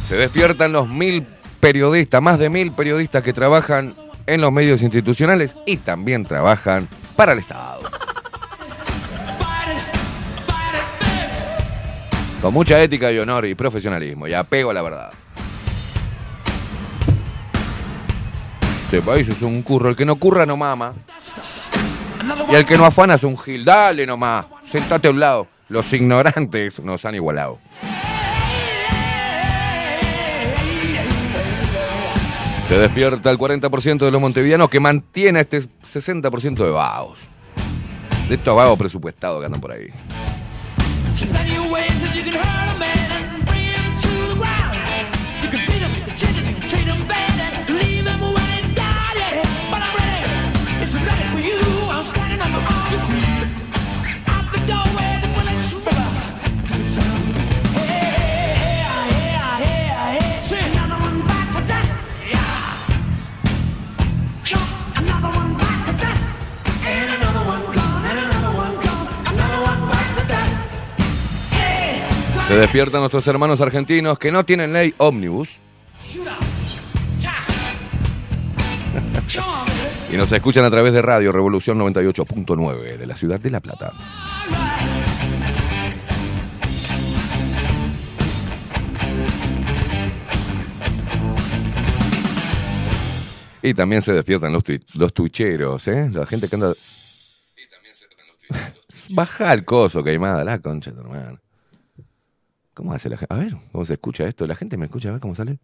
Se 0.00 0.16
despiertan 0.16 0.72
los 0.72 0.88
mil 0.88 1.26
periodistas, 1.58 2.20
más 2.20 2.38
de 2.38 2.50
mil 2.50 2.72
periodistas 2.72 3.22
que 3.22 3.32
trabajan 3.32 3.94
en 4.26 4.40
los 4.40 4.52
medios 4.52 4.82
institucionales 4.82 5.56
y 5.64 5.78
también 5.78 6.26
trabajan 6.26 6.88
para 7.16 7.32
el 7.32 7.38
Estado. 7.38 7.80
Con 12.42 12.52
mucha 12.52 12.82
ética 12.82 13.10
y 13.12 13.18
honor 13.20 13.46
y 13.46 13.54
profesionalismo 13.54 14.26
y 14.26 14.34
apego 14.34 14.70
a 14.70 14.74
la 14.74 14.82
verdad. 14.82 15.12
Este 18.84 19.00
país 19.00 19.28
es 19.28 19.40
un 19.40 19.62
curro. 19.62 19.88
El 19.88 19.96
que 19.96 20.04
no 20.04 20.16
curra 20.16 20.44
no 20.44 20.56
mama. 20.56 20.92
Y 22.50 22.54
el 22.54 22.66
que 22.66 22.76
no 22.76 22.84
afana 22.84 23.14
es 23.14 23.24
un 23.24 23.38
gil. 23.38 23.64
Dale 23.64 24.06
nomás. 24.06 24.46
Sentate 24.62 25.08
a 25.08 25.10
un 25.10 25.20
lado. 25.20 25.46
Los 25.68 25.92
ignorantes 25.92 26.80
nos 26.80 27.04
han 27.04 27.14
igualado. 27.14 27.58
Se 32.66 32.78
despierta 32.78 33.30
el 33.30 33.38
40% 33.38 33.98
de 33.98 34.10
los 34.10 34.20
montevideanos 34.20 34.70
que 34.70 34.80
mantiene 34.80 35.40
este 35.40 35.60
60% 35.60 36.54
de 36.54 36.70
vagos. 36.70 37.18
De 38.28 38.36
estos 38.36 38.56
vagos 38.56 38.78
presupuestados 38.78 39.40
que 39.40 39.46
andan 39.46 39.60
por 39.60 39.72
ahí. 39.72 39.88
Se 72.46 72.54
despiertan 72.56 73.00
nuestros 73.00 73.26
hermanos 73.28 73.60
argentinos 73.60 74.18
que 74.18 74.32
no 74.32 74.44
tienen 74.44 74.72
ley 74.72 74.92
ómnibus. 74.98 75.60
y 80.12 80.16
nos 80.16 80.32
escuchan 80.32 80.64
a 80.64 80.70
través 80.70 80.92
de 80.92 81.00
Radio 81.00 81.30
Revolución 81.30 81.78
98.9 81.78 82.98
de 82.98 83.06
la 83.06 83.14
ciudad 83.14 83.38
de 83.38 83.50
La 83.50 83.60
Plata. 83.60 83.92
Y 93.62 93.72
también 93.74 94.02
se 94.02 94.12
despiertan 94.12 94.52
los, 94.52 94.64
los 94.94 95.14
tuicheros, 95.14 95.86
¿eh? 95.86 96.10
La 96.12 96.26
gente 96.26 96.48
que 96.48 96.56
anda... 96.56 96.74
Baja 99.10 99.52
el 99.52 99.64
coso, 99.64 100.02
Caimada, 100.02 100.42
la 100.42 100.58
concha 100.58 100.90
de 100.90 100.96
tu 100.96 101.02
hermano. 101.02 101.38
¿Cómo 102.74 102.92
hace 102.94 103.08
la 103.08 103.16
gente? 103.18 103.34
A 103.34 103.38
ver, 103.38 103.54
¿cómo 103.70 103.84
se 103.84 103.94
escucha 103.94 104.26
esto? 104.26 104.46
¿La 104.46 104.54
gente 104.54 104.76
me 104.76 104.86
escucha? 104.86 105.08
A 105.10 105.12
ver 105.12 105.20
cómo 105.20 105.34
sale. 105.34 105.58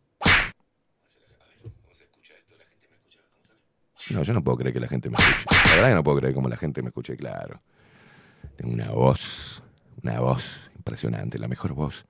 No, 4.10 4.22
yo 4.22 4.32
no 4.32 4.42
puedo 4.42 4.56
creer 4.58 4.72
que 4.72 4.80
la 4.80 4.88
gente 4.88 5.10
me 5.10 5.16
escuche. 5.18 5.44
La 5.66 5.74
verdad 5.74 5.88
que 5.90 5.94
no 5.94 6.04
puedo 6.04 6.18
creer 6.18 6.34
cómo 6.34 6.48
la 6.48 6.56
gente 6.56 6.82
me 6.82 6.88
escuche, 6.88 7.16
claro. 7.16 7.60
Tengo 8.56 8.72
una 8.72 8.90
voz, 8.90 9.62
una 10.02 10.20
voz 10.20 10.70
impresionante, 10.76 11.38
la 11.38 11.48
mejor 11.48 11.74
voz 11.74 12.06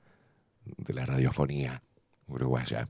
de 0.65 0.95
la 0.95 1.07
radiofonía 1.07 1.83
uruguaya. 2.29 2.89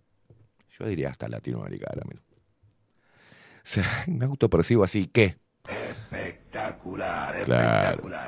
Yo 0.79 0.87
diría 0.87 1.09
hasta 1.11 1.27
latinoamericana. 1.29 2.03
mira. 2.07 2.21
O 2.21 3.61
sea, 3.63 3.85
me 4.07 4.27
autopercibo 4.27 4.85
así, 4.85 5.07
¿qué? 5.07 5.39
Espectacular, 5.69 7.43
Claro. 7.45 7.87
espectacular, 7.89 8.28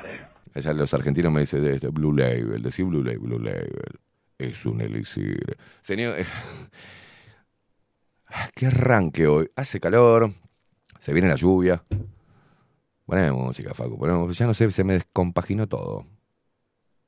Allá 0.53 0.73
los 0.73 0.93
argentinos 0.93 1.31
me 1.31 1.41
dicen 1.41 1.63
de 1.63 1.75
este 1.75 1.87
Blue 1.87 2.13
Label, 2.13 2.61
decir 2.61 2.85
Blue 2.85 3.03
Label, 3.03 3.19
Blue 3.19 3.39
Label. 3.39 3.99
Es 4.37 4.65
un 4.65 4.81
elixir. 4.81 5.57
Señor, 5.81 6.15
qué 8.55 8.67
arranque 8.67 9.27
hoy. 9.27 9.49
Hace 9.55 9.79
calor, 9.79 10.33
se 10.99 11.13
viene 11.13 11.29
la 11.29 11.35
lluvia. 11.35 11.83
Ponemos 13.05 13.43
música, 13.43 13.73
Facu. 13.73 13.97
Ponemos, 13.97 14.37
ya 14.37 14.45
no 14.45 14.53
sé, 14.53 14.71
se 14.71 14.83
me 14.83 14.93
descompaginó 14.93 15.67
todo. 15.67 16.05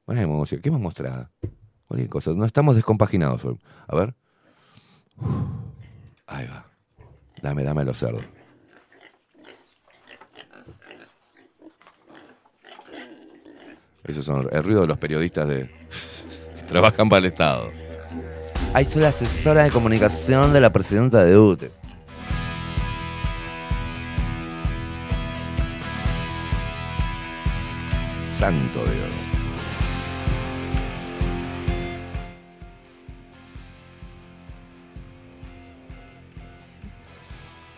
Ponemos 0.05 0.37
música. 0.37 0.61
¿Qué 0.61 0.71
me 0.71 0.77
mostrás? 0.77 1.27
Cualquier 1.87 2.09
cosa. 2.09 2.31
No 2.31 2.45
estamos 2.45 2.75
descompaginados 2.75 3.43
hoy. 3.45 3.59
A 3.87 3.95
ver. 3.95 4.15
Ahí 6.27 6.47
va. 6.47 6.65
Dame, 7.41 7.63
dame 7.63 7.83
los 7.83 7.97
cerdos. 7.97 8.23
Esos 14.05 14.25
son 14.25 14.49
el 14.51 14.63
ruido 14.63 14.81
de 14.81 14.87
los 14.87 14.97
periodistas 14.97 15.47
de 15.47 15.69
que 16.57 16.63
trabajan 16.67 17.07
para 17.07 17.19
el 17.19 17.25
Estado. 17.25 17.71
Ahí 18.73 18.85
soy 18.85 19.03
la 19.03 19.09
asesora 19.09 19.63
de 19.63 19.71
comunicación 19.71 20.51
de 20.51 20.59
la 20.59 20.71
presidenta 20.71 21.23
de 21.23 21.37
UTE. 21.37 21.71
Santo 28.21 28.79
Dios. 28.79 29.13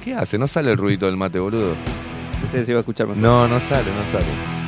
¿Qué 0.03 0.13
hace? 0.13 0.37
¿No 0.37 0.47
sale 0.47 0.71
el 0.71 0.77
ruido 0.77 1.07
del 1.07 1.17
mate, 1.17 1.39
boludo? 1.39 1.75
Pensé 2.39 2.59
que 2.59 2.65
se 2.65 2.71
iba 2.71 2.79
a 2.79 2.81
escuchar 2.81 3.07
mejor. 3.07 3.21
No, 3.21 3.47
no 3.47 3.59
sale, 3.59 3.91
no 3.91 4.05
sale. 4.07 4.64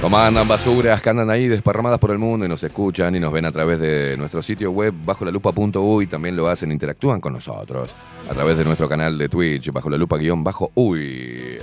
Andan 0.00 0.46
basuras 0.46 1.02
que 1.02 1.10
andan 1.10 1.28
ahí 1.28 1.48
desparramadas 1.48 1.98
por 1.98 2.10
el 2.10 2.18
mundo 2.18 2.46
y 2.46 2.48
nos 2.48 2.62
escuchan 2.62 3.14
y 3.16 3.20
nos 3.20 3.32
ven 3.32 3.44
a 3.44 3.52
través 3.52 3.80
de 3.80 4.16
nuestro 4.16 4.42
sitio 4.42 4.70
web 4.70 4.94
bajo 5.04 5.24
la 5.24 5.30
lupa.uy, 5.30 6.06
también 6.06 6.36
lo 6.36 6.48
hacen, 6.48 6.70
interactúan 6.70 7.20
con 7.20 7.32
nosotros 7.32 7.94
a 8.30 8.34
través 8.34 8.56
de 8.56 8.64
nuestro 8.64 8.88
canal 8.88 9.18
de 9.18 9.28
Twitch 9.28 9.72
bajo 9.72 9.90
la 9.90 9.96
lupa 9.96 10.16
guion 10.16 10.44
bajo 10.44 10.70
uy. 10.74 11.58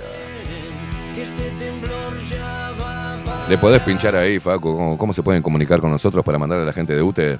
Le 3.48 3.58
podés 3.58 3.80
pinchar 3.82 4.16
ahí, 4.16 4.38
Facu, 4.38 4.96
¿cómo, 4.98 5.12
se 5.12 5.22
pueden 5.22 5.42
comunicar 5.42 5.80
con 5.80 5.90
nosotros 5.90 6.24
para 6.24 6.38
mandarle 6.38 6.64
a 6.64 6.66
la 6.66 6.72
gente 6.72 6.94
de 6.94 7.02
UTE? 7.02 7.38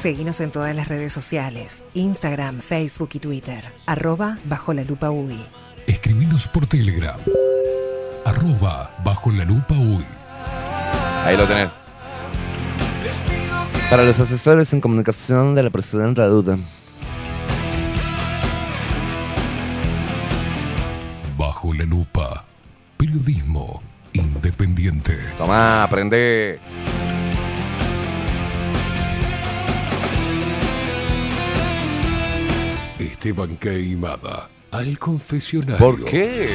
Seguinos 0.00 0.40
en 0.40 0.50
todas 0.50 0.74
las 0.74 0.88
redes 0.88 1.12
sociales, 1.12 1.82
Instagram, 1.94 2.60
Facebook 2.60 3.10
y 3.14 3.18
Twitter, 3.18 3.64
arroba 3.86 4.38
bajo 4.44 4.72
la 4.72 4.84
lupa. 4.84 5.10
Escribinos 5.88 6.46
por 6.46 6.66
Telegram. 6.66 7.18
Arroba 8.26 8.90
bajo 9.02 9.32
la 9.32 9.44
lupa 9.44 9.74
uy. 9.74 10.04
Ahí 11.24 11.34
lo 11.34 11.46
tenés. 11.46 11.70
Para 13.88 14.04
los 14.04 14.20
asesores 14.20 14.70
en 14.74 14.82
comunicación 14.82 15.54
de 15.54 15.62
la 15.62 15.70
presidenta 15.70 16.28
de 16.28 16.34
UTE. 16.34 16.58
Bajo 21.38 21.72
la 21.72 21.84
lupa. 21.84 22.44
Periodismo 22.98 23.82
independiente. 24.12 25.18
Tomá, 25.38 25.84
aprende. 25.84 26.60
Esteban 32.98 33.56
Queimada. 33.56 34.50
Al 34.70 34.98
confesionario. 34.98 35.78
¿Por 35.78 36.04
qué? 36.04 36.50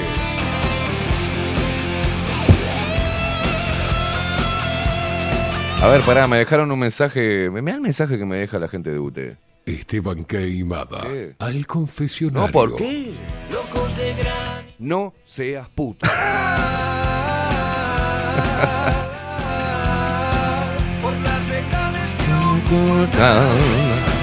A 5.81 5.87
ver, 5.87 6.01
pará, 6.01 6.27
me 6.27 6.37
dejaron 6.37 6.71
un 6.71 6.79
mensaje. 6.79 7.49
Me 7.49 7.61
da 7.61 7.75
el 7.75 7.81
mensaje 7.81 8.17
que 8.17 8.25
me 8.25 8.37
deja 8.37 8.59
la 8.59 8.67
gente 8.67 8.91
de 8.91 8.99
UTE. 8.99 9.37
Esteban 9.65 10.25
Queimada. 10.25 11.01
¿Qué? 11.01 11.35
Al 11.39 11.65
confesionario. 11.65 12.47
No, 12.47 12.51
¿por 12.51 12.75
qué? 12.75 13.13
No 14.79 15.13
seas 15.25 15.67
puto. 15.69 16.07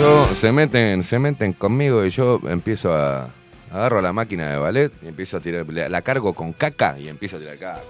Yo, 0.00 0.34
se 0.34 0.50
meten, 0.50 1.04
se 1.04 1.18
meten 1.18 1.52
conmigo 1.52 2.06
y 2.06 2.08
yo 2.08 2.40
empiezo 2.48 2.94
a. 2.94 3.28
Agarro 3.70 4.00
la 4.00 4.14
máquina 4.14 4.50
de 4.50 4.56
ballet 4.56 4.90
y 5.02 5.08
empiezo 5.08 5.36
a 5.36 5.40
tirar. 5.40 5.66
La 5.68 6.00
cargo 6.00 6.32
con 6.32 6.54
caca 6.54 6.98
y 6.98 7.06
empiezo 7.06 7.36
a 7.36 7.40
tirar 7.40 7.58
caca. 7.58 7.82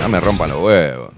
No 0.00 0.08
me 0.08 0.18
rompan 0.18 0.48
los 0.48 0.62
huevos. 0.62 1.10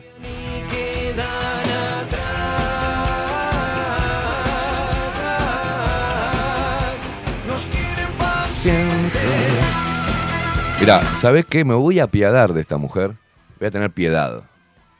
Mira, 10.80 11.14
¿sabes 11.14 11.46
qué? 11.46 11.64
Me 11.64 11.74
voy 11.74 12.00
a 12.00 12.04
apiadar 12.04 12.52
de 12.52 12.62
esta 12.62 12.76
mujer. 12.76 13.12
Voy 13.60 13.68
a 13.68 13.70
tener 13.70 13.92
piedad. 13.92 14.42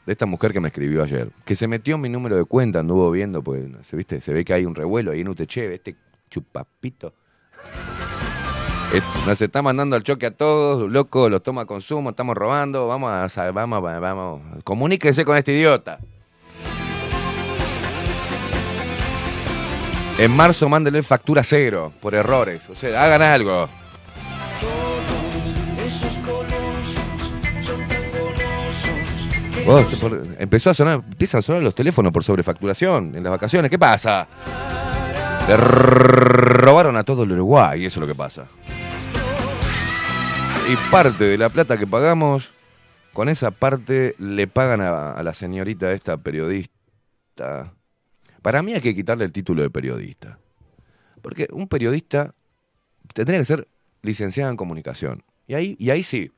De 0.05 0.11
esta 0.11 0.25
mujer 0.25 0.53
que 0.53 0.59
me 0.59 0.67
escribió 0.67 1.03
ayer. 1.03 1.29
Que 1.45 1.55
se 1.55 1.67
metió 1.67 1.95
en 1.95 2.01
mi 2.01 2.09
número 2.09 2.35
de 2.35 2.45
cuenta, 2.45 2.79
anduvo 2.79 3.09
viendo, 3.09 3.41
pues, 3.43 3.63
¿se 3.81 3.95
viste? 3.95 4.21
Se 4.21 4.33
ve 4.33 4.45
que 4.45 4.53
hay 4.53 4.65
un 4.65 4.75
revuelo 4.75 5.11
ahí 5.11 5.21
en 5.21 5.27
UTC, 5.27 5.57
este 5.57 5.95
chupapito. 6.29 7.13
Eh, 8.93 9.01
Nos 9.25 9.41
está 9.41 9.61
mandando 9.61 9.95
al 9.95 10.03
choque 10.03 10.27
a 10.27 10.31
todos, 10.31 10.89
loco, 10.91 11.27
los 11.27 11.41
toma 11.41 11.65
consumo, 11.65 12.11
estamos 12.11 12.35
robando, 12.35 12.87
vamos 12.87 13.37
a, 13.37 13.51
vamos, 13.51 13.81
vamos, 13.81 14.41
comuníquese 14.63 15.25
con 15.25 15.35
este 15.35 15.53
idiota. 15.53 15.99
En 20.17 20.31
marzo 20.31 20.69
mándele 20.69 21.03
factura 21.03 21.43
cero 21.43 21.91
por 21.99 22.15
errores, 22.15 22.69
o 22.69 22.75
sea, 22.75 23.03
hagan 23.03 23.21
algo. 23.21 23.67
Vos, 29.65 29.85
empezó 30.37 30.69
a 30.69 30.73
sonar, 30.75 31.01
empiezan 31.09 31.39
a 31.39 31.41
sonar 31.41 31.63
los 31.63 31.73
teléfonos 31.73 32.11
por 32.11 32.23
sobrefacturación 32.23 33.15
en 33.15 33.23
las 33.23 33.31
vacaciones, 33.31 33.71
¿qué 33.71 33.79
pasa? 33.79 34.27
Le 35.47 35.57
robaron 35.57 36.95
a 36.97 37.03
todo 37.03 37.23
el 37.23 37.31
Uruguay, 37.31 37.83
eso 37.83 37.99
es 37.99 38.01
lo 38.01 38.07
que 38.07 38.15
pasa. 38.15 38.47
Y 40.71 40.75
parte 40.91 41.23
de 41.23 41.37
la 41.37 41.49
plata 41.49 41.77
que 41.77 41.87
pagamos, 41.87 42.51
con 43.13 43.27
esa 43.27 43.51
parte 43.51 44.15
le 44.19 44.47
pagan 44.47 44.81
a, 44.81 45.13
a 45.13 45.23
la 45.23 45.33
señorita 45.33 45.91
esta 45.91 46.17
periodista. 46.17 47.73
Para 48.41 48.61
mí 48.61 48.73
hay 48.73 48.81
que 48.81 48.95
quitarle 48.95 49.25
el 49.25 49.31
título 49.31 49.63
de 49.63 49.71
periodista. 49.71 50.39
Porque 51.23 51.47
un 51.51 51.67
periodista 51.67 52.35
tendría 53.13 53.39
que 53.39 53.45
ser 53.45 53.67
licenciado 54.03 54.51
en 54.51 54.57
comunicación. 54.57 55.23
Y 55.47 55.55
ahí, 55.55 55.75
y 55.79 55.89
ahí 55.89 56.03
sí. 56.03 56.31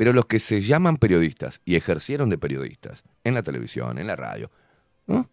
Pero 0.00 0.14
los 0.14 0.24
que 0.24 0.38
se 0.38 0.62
llaman 0.62 0.96
periodistas 0.96 1.60
y 1.66 1.76
ejercieron 1.76 2.30
de 2.30 2.38
periodistas 2.38 3.04
en 3.22 3.34
la 3.34 3.42
televisión, 3.42 3.98
en 3.98 4.06
la 4.06 4.16
radio, 4.16 4.50
¿no? 5.06 5.28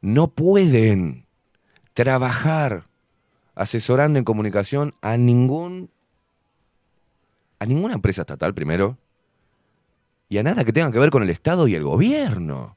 no 0.00 0.26
pueden 0.26 1.24
trabajar 1.92 2.88
asesorando 3.54 4.18
en 4.18 4.24
comunicación 4.24 4.92
a 5.02 5.16
ningún 5.16 5.88
a 7.60 7.66
ninguna 7.66 7.94
empresa 7.94 8.22
estatal 8.22 8.54
primero 8.54 8.98
y 10.28 10.38
a 10.38 10.42
nada 10.42 10.64
que 10.64 10.72
tenga 10.72 10.90
que 10.90 10.98
ver 10.98 11.10
con 11.10 11.22
el 11.22 11.30
Estado 11.30 11.68
y 11.68 11.76
el 11.76 11.84
gobierno. 11.84 12.76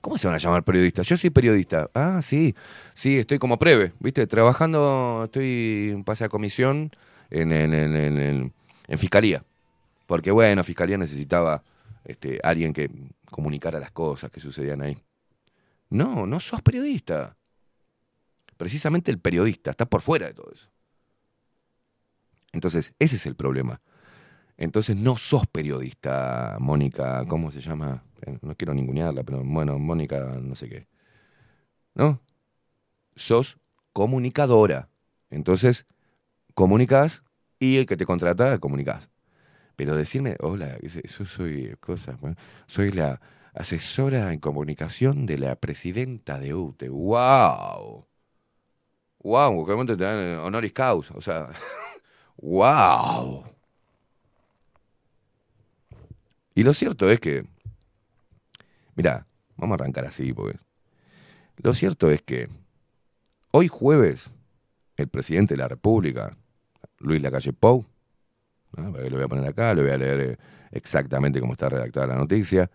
¿Cómo 0.00 0.16
se 0.16 0.26
van 0.26 0.36
a 0.36 0.38
llamar 0.38 0.64
periodistas? 0.64 1.06
Yo 1.06 1.18
soy 1.18 1.28
periodista. 1.28 1.90
Ah, 1.92 2.22
sí. 2.22 2.54
Sí, 2.94 3.18
estoy 3.18 3.38
como 3.38 3.58
preve, 3.58 3.92
¿viste? 4.00 4.26
Trabajando, 4.26 5.24
estoy 5.24 5.90
en 5.92 6.02
pase 6.02 6.24
a 6.24 6.30
comisión 6.30 6.92
en, 7.28 7.52
en, 7.52 7.74
en, 7.74 8.98
fiscalía. 8.98 9.44
Porque, 10.06 10.30
bueno, 10.30 10.64
fiscalía 10.64 10.96
necesitaba 10.96 11.62
este, 12.04 12.40
alguien 12.42 12.72
que 12.72 12.90
comunicara 13.30 13.80
las 13.80 13.90
cosas 13.90 14.30
que 14.30 14.40
sucedían 14.40 14.82
ahí. 14.82 14.96
No, 15.90 16.26
no 16.26 16.40
sos 16.40 16.62
periodista. 16.62 17.36
Precisamente 18.56 19.10
el 19.10 19.18
periodista 19.18 19.70
está 19.70 19.86
por 19.86 20.00
fuera 20.00 20.26
de 20.26 20.34
todo 20.34 20.50
eso. 20.52 20.68
Entonces, 22.52 22.94
ese 22.98 23.16
es 23.16 23.26
el 23.26 23.36
problema. 23.36 23.80
Entonces 24.56 24.96
no 24.96 25.16
sos 25.16 25.46
periodista, 25.46 26.56
Mónica, 26.60 27.24
¿cómo 27.26 27.50
se 27.50 27.60
llama? 27.60 28.02
Eh, 28.22 28.38
No 28.40 28.54
quiero 28.54 28.72
ningunearla, 28.72 29.22
pero 29.22 29.42
bueno, 29.44 29.78
Mónica, 29.78 30.38
no 30.40 30.54
sé 30.54 30.68
qué. 30.68 30.88
¿No? 31.94 32.22
Sos 33.14 33.58
comunicadora. 33.92 34.88
Entonces, 35.28 35.84
comunicas 36.54 37.22
y 37.58 37.76
el 37.76 37.86
que 37.86 37.96
te 37.96 38.06
contrata, 38.06 38.58
comunicas. 38.58 39.10
Pero 39.76 39.94
decirme, 39.94 40.36
hola, 40.40 40.78
yo 40.80 41.24
soy 41.26 41.76
cosa, 41.80 42.16
bueno, 42.20 42.36
soy 42.66 42.90
la 42.92 43.20
asesora 43.54 44.32
en 44.32 44.40
comunicación 44.40 45.26
de 45.26 45.38
la 45.38 45.56
presidenta 45.56 46.40
de 46.40 46.54
UTE. 46.54 46.88
¡Wow! 46.88 48.06
¡Wow! 49.18 49.66
¿Cómo 49.66 49.86
te 49.86 49.96
dan 49.96 50.18
eh, 50.18 50.36
honoris 50.36 50.72
causa? 50.72 51.14
O 51.14 51.20
sea, 51.20 51.48
¡wow! 52.36 53.44
Y 56.54 56.62
lo 56.62 56.72
cierto 56.72 57.10
es 57.10 57.20
que, 57.20 57.44
mira, 58.94 59.26
vamos 59.56 59.78
a 59.78 59.82
arrancar 59.82 60.06
así, 60.06 60.32
porque 60.32 60.58
lo 61.58 61.74
cierto 61.74 62.10
es 62.10 62.22
que 62.22 62.48
hoy 63.50 63.68
jueves 63.68 64.32
el 64.96 65.08
presidente 65.08 65.54
de 65.54 65.58
la 65.58 65.68
República, 65.68 66.34
Luis 66.98 67.20
Lacalle 67.20 67.52
Pou, 67.52 67.84
que 68.76 69.10
lo 69.10 69.16
voy 69.16 69.24
a 69.24 69.28
poner 69.28 69.48
acá, 69.48 69.74
lo 69.74 69.82
voy 69.82 69.90
a 69.90 69.98
leer 69.98 70.20
eh, 70.20 70.36
exactamente 70.70 71.40
cómo 71.40 71.52
está 71.52 71.68
redactada 71.68 72.06
la 72.08 72.16
noticia. 72.16 72.70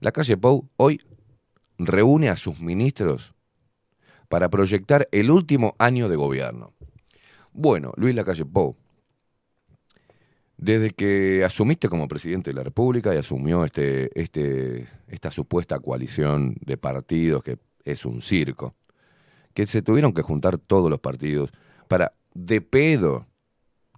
La 0.00 0.10
calle 0.10 0.36
Pou 0.36 0.68
hoy 0.76 1.00
reúne 1.78 2.28
a 2.28 2.36
sus 2.36 2.60
ministros 2.60 3.34
para 4.28 4.48
proyectar 4.48 5.08
el 5.12 5.30
último 5.30 5.74
año 5.78 6.08
de 6.08 6.16
gobierno. 6.16 6.72
Bueno, 7.52 7.92
Luis 7.96 8.14
Lacalle 8.14 8.46
Pou, 8.46 8.76
desde 10.56 10.90
que 10.90 11.44
asumiste 11.44 11.88
como 11.88 12.08
presidente 12.08 12.50
de 12.50 12.54
la 12.54 12.62
República 12.62 13.14
y 13.14 13.18
asumió 13.18 13.64
este, 13.64 14.10
este, 14.18 14.88
esta 15.08 15.30
supuesta 15.30 15.78
coalición 15.80 16.56
de 16.60 16.76
partidos 16.76 17.42
que 17.42 17.58
es 17.84 18.06
un 18.06 18.22
circo, 18.22 18.74
que 19.54 19.66
se 19.66 19.82
tuvieron 19.82 20.14
que 20.14 20.22
juntar 20.22 20.56
todos 20.56 20.88
los 20.88 21.00
partidos 21.00 21.50
para, 21.88 22.14
de 22.32 22.60
pedo, 22.60 23.26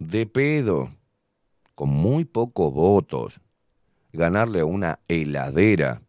de 0.00 0.26
pedo, 0.26 0.90
con 1.74 1.90
muy 1.90 2.24
pocos 2.24 2.72
votos, 2.72 3.40
ganarle 4.12 4.60
a 4.60 4.64
una 4.64 5.00
heladera 5.08 6.02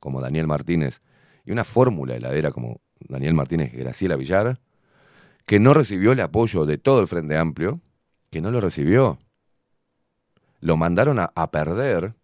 como 0.00 0.20
Daniel 0.20 0.46
Martínez 0.46 1.00
y 1.44 1.52
una 1.52 1.64
fórmula 1.64 2.14
heladera 2.14 2.50
como 2.50 2.80
Daniel 3.00 3.34
Martínez 3.34 3.72
Graciela 3.72 4.16
Villar, 4.16 4.60
que 5.46 5.60
no 5.60 5.74
recibió 5.74 6.12
el 6.12 6.20
apoyo 6.20 6.66
de 6.66 6.78
todo 6.78 7.00
el 7.00 7.06
Frente 7.06 7.36
Amplio, 7.36 7.80
que 8.30 8.40
no 8.40 8.50
lo 8.50 8.60
recibió. 8.60 9.18
Lo 10.60 10.76
mandaron 10.76 11.18
a, 11.18 11.50
perder 11.50 12.14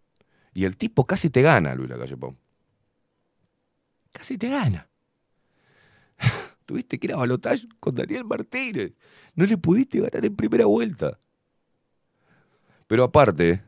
y 0.55 0.65
el 0.65 0.77
tipo 0.77 1.07
casi 1.07 1.31
te 1.31 1.43
gana, 1.43 1.75
Luis 1.75 1.91
Lacalle 1.91 2.17
Pou. 2.17 2.35
Casi 4.13 4.39
te 4.39 4.49
gana. 4.49 4.89
Tuviste 6.67 6.99
que 6.99 7.09
ir 7.09 7.13
a 7.13 7.17
balotaje 7.17 7.69
con 7.79 7.95
Daniel 7.95 8.25
Martínez. 8.25 8.93
No 9.35 9.45
le 9.45 9.59
pudiste 9.59 10.01
ganar 10.01 10.25
en 10.25 10.35
primera 10.35 10.65
vuelta. 10.67 11.19
Pero 12.91 13.05
aparte, 13.05 13.63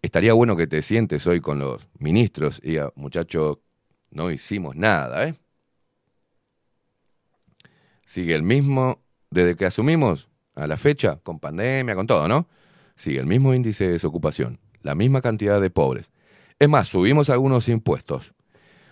estaría 0.00 0.32
bueno 0.32 0.56
que 0.56 0.66
te 0.66 0.80
sientes 0.80 1.26
hoy 1.26 1.38
con 1.38 1.58
los 1.58 1.86
ministros 1.98 2.62
y 2.64 2.70
diga, 2.70 2.90
muchachos, 2.96 3.58
no 4.10 4.30
hicimos 4.30 4.74
nada, 4.74 5.28
¿eh? 5.28 5.34
Sigue 8.06 8.34
el 8.34 8.42
mismo, 8.42 9.04
desde 9.28 9.54
que 9.54 9.66
asumimos 9.66 10.30
a 10.54 10.66
la 10.66 10.78
fecha, 10.78 11.20
con 11.22 11.40
pandemia, 11.40 11.94
con 11.94 12.06
todo, 12.06 12.26
¿no? 12.26 12.48
Sigue 12.96 13.20
el 13.20 13.26
mismo 13.26 13.52
índice 13.52 13.84
de 13.84 13.92
desocupación, 13.92 14.58
la 14.80 14.94
misma 14.94 15.20
cantidad 15.20 15.60
de 15.60 15.68
pobres. 15.68 16.10
Es 16.58 16.70
más, 16.70 16.88
subimos 16.88 17.28
algunos 17.28 17.68
impuestos, 17.68 18.32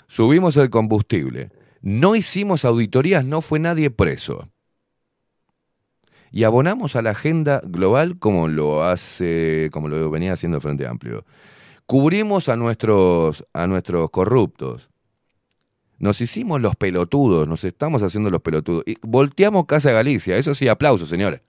subimos 0.07 0.59
el 0.59 0.69
combustible, 0.69 1.51
no 1.81 2.15
hicimos 2.15 2.67
auditorías, 2.67 3.25
no 3.25 3.41
fue 3.41 3.59
nadie 3.59 3.89
preso. 3.89 4.51
Y 6.33 6.45
abonamos 6.45 6.97
a 6.97 7.03
la 7.03 7.11
agenda 7.11 7.61
global 7.65 8.19
como 8.19 8.49
lo 8.49 8.85
hace, 8.85 9.71
como 9.73 9.89
lo 9.89 10.11
venía 10.11 10.33
haciendo 10.33 10.61
Frente 10.61 10.87
Amplio. 10.87 11.25
Cubrimos 11.87 12.49
a 12.49 12.57
nuestros, 12.57 13.47
a 13.53 13.67
nuestros 13.67 14.11
corruptos. 14.11 14.91
Nos 15.99 16.21
hicimos 16.21 16.61
los 16.61 16.77
pelotudos, 16.77 17.49
nos 17.49 17.65
estamos 17.65 18.03
haciendo 18.03 18.29
los 18.29 18.43
pelotudos. 18.43 18.83
Y 18.87 18.99
volteamos 19.03 19.65
Casa 19.67 19.91
de 19.91 19.95
Galicia, 19.95 20.37
eso 20.37 20.55
sí, 20.55 20.69
aplausos, 20.69 21.09
señores. 21.09 21.41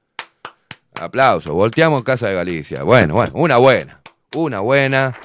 Aplausos, 1.00 1.54
volteamos 1.54 2.04
Casa 2.04 2.28
de 2.28 2.36
Galicia. 2.36 2.84
Bueno, 2.84 3.16
bueno, 3.16 3.34
una 3.36 3.58
buena, 3.58 4.02
una 4.36 4.60
buena. 4.62 5.18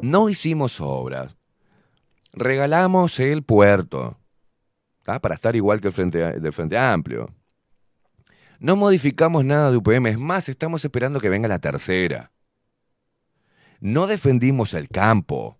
No 0.00 0.28
hicimos 0.28 0.80
obras. 0.80 1.36
Regalamos 2.32 3.20
el 3.20 3.44
puerto. 3.44 4.16
Para 5.04 5.34
estar 5.34 5.56
igual 5.56 5.80
que 5.80 5.88
el 5.88 5.92
Frente, 5.92 6.18
del 6.40 6.52
Frente 6.52 6.78
Amplio. 6.78 7.34
No 8.60 8.76
modificamos 8.76 9.44
nada 9.44 9.70
de 9.70 9.76
UPM. 9.76 10.06
Es 10.08 10.18
más, 10.18 10.48
estamos 10.48 10.84
esperando 10.84 11.20
que 11.20 11.28
venga 11.28 11.48
la 11.48 11.58
tercera. 11.58 12.30
No 13.80 14.06
defendimos 14.06 14.74
el 14.74 14.88
campo. 14.88 15.58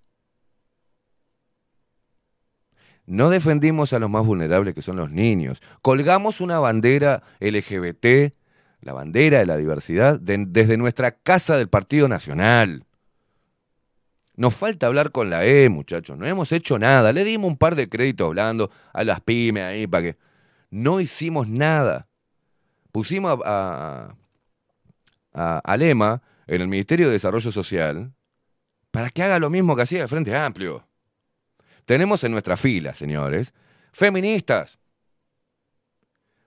No 3.05 3.31
defendimos 3.31 3.93
a 3.93 3.99
los 3.99 4.09
más 4.09 4.25
vulnerables 4.25 4.75
que 4.75 4.83
son 4.83 4.97
los 4.97 5.11
niños. 5.11 5.61
Colgamos 5.83 6.41
una 6.41 6.61
bandera 6.61 7.25
LGBT, 7.41 8.33
la 8.81 8.93
bandera 8.93 9.41
de 9.41 9.47
la 9.47 9.57
diversidad, 9.57 10.21
de- 10.21 10.45
desde 10.47 10.77
nuestra 10.77 11.11
casa 11.11 11.57
del 11.57 11.69
Partido 11.69 12.07
Nacional. 12.07 12.85
Nos 14.43 14.57
falta 14.57 14.89
hablar 14.89 15.13
con 15.13 15.31
la 15.31 15.47
E, 15.47 15.69
muchachos. 15.69 16.19
No 16.19 16.27
hemos 16.27 16.51
hecho 16.51 16.77
nada. 16.77 17.13
Le 17.13 17.23
dimos 17.23 17.49
un 17.49 17.57
par 17.57 17.77
de 17.77 17.89
créditos 17.89 18.27
hablando 18.27 18.73
a 18.93 19.05
las 19.05 19.21
pymes 19.21 19.63
ahí 19.63 19.87
para 19.87 20.03
que. 20.03 20.19
No 20.69 21.01
hicimos 21.01 21.47
nada. 21.47 22.09
Pusimos 22.91 23.39
a, 23.47 24.17
a, 25.33 25.77
Lema 25.77 26.23
en 26.49 26.61
el 26.61 26.67
Ministerio 26.67 27.07
de 27.07 27.13
Desarrollo 27.13 27.53
Social 27.53 28.13
para 28.91 29.11
que 29.11 29.23
haga 29.23 29.39
lo 29.39 29.49
mismo 29.49 29.77
que 29.77 29.83
hacía 29.83 30.03
el 30.03 30.09
Frente 30.09 30.35
Amplio. 30.35 30.89
Tenemos 31.85 32.25
en 32.25 32.33
nuestra 32.33 32.57
fila, 32.57 32.95
señores, 32.95 33.55
feministas. 33.93 34.81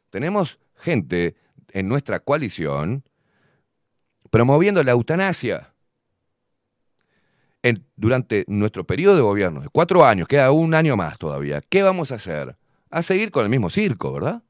Tenemos 0.10 0.60
gente 0.76 1.38
en 1.70 1.88
nuestra 1.88 2.20
coalición 2.20 3.06
promoviendo 4.32 4.84
la 4.84 4.92
eutanasia. 4.92 5.75
Durante 7.96 8.46
nuestro 8.48 8.86
periodo 8.86 9.16
de 9.16 9.22
gobierno 9.22 9.62
de 9.62 9.70
cuatro 9.70 10.06
años, 10.06 10.28
queda 10.28 10.52
un 10.52 10.74
año 10.76 10.96
más 10.96 11.18
todavía, 11.18 11.62
¿qué 11.62 11.82
vamos 11.82 12.12
a 12.12 12.16
hacer? 12.16 12.58
A 12.92 13.02
seguir 13.02 13.32
con 13.32 13.44
el 13.44 13.50
mismo 13.50 13.70
circo, 13.70 14.14
¿verdad? 14.14 14.44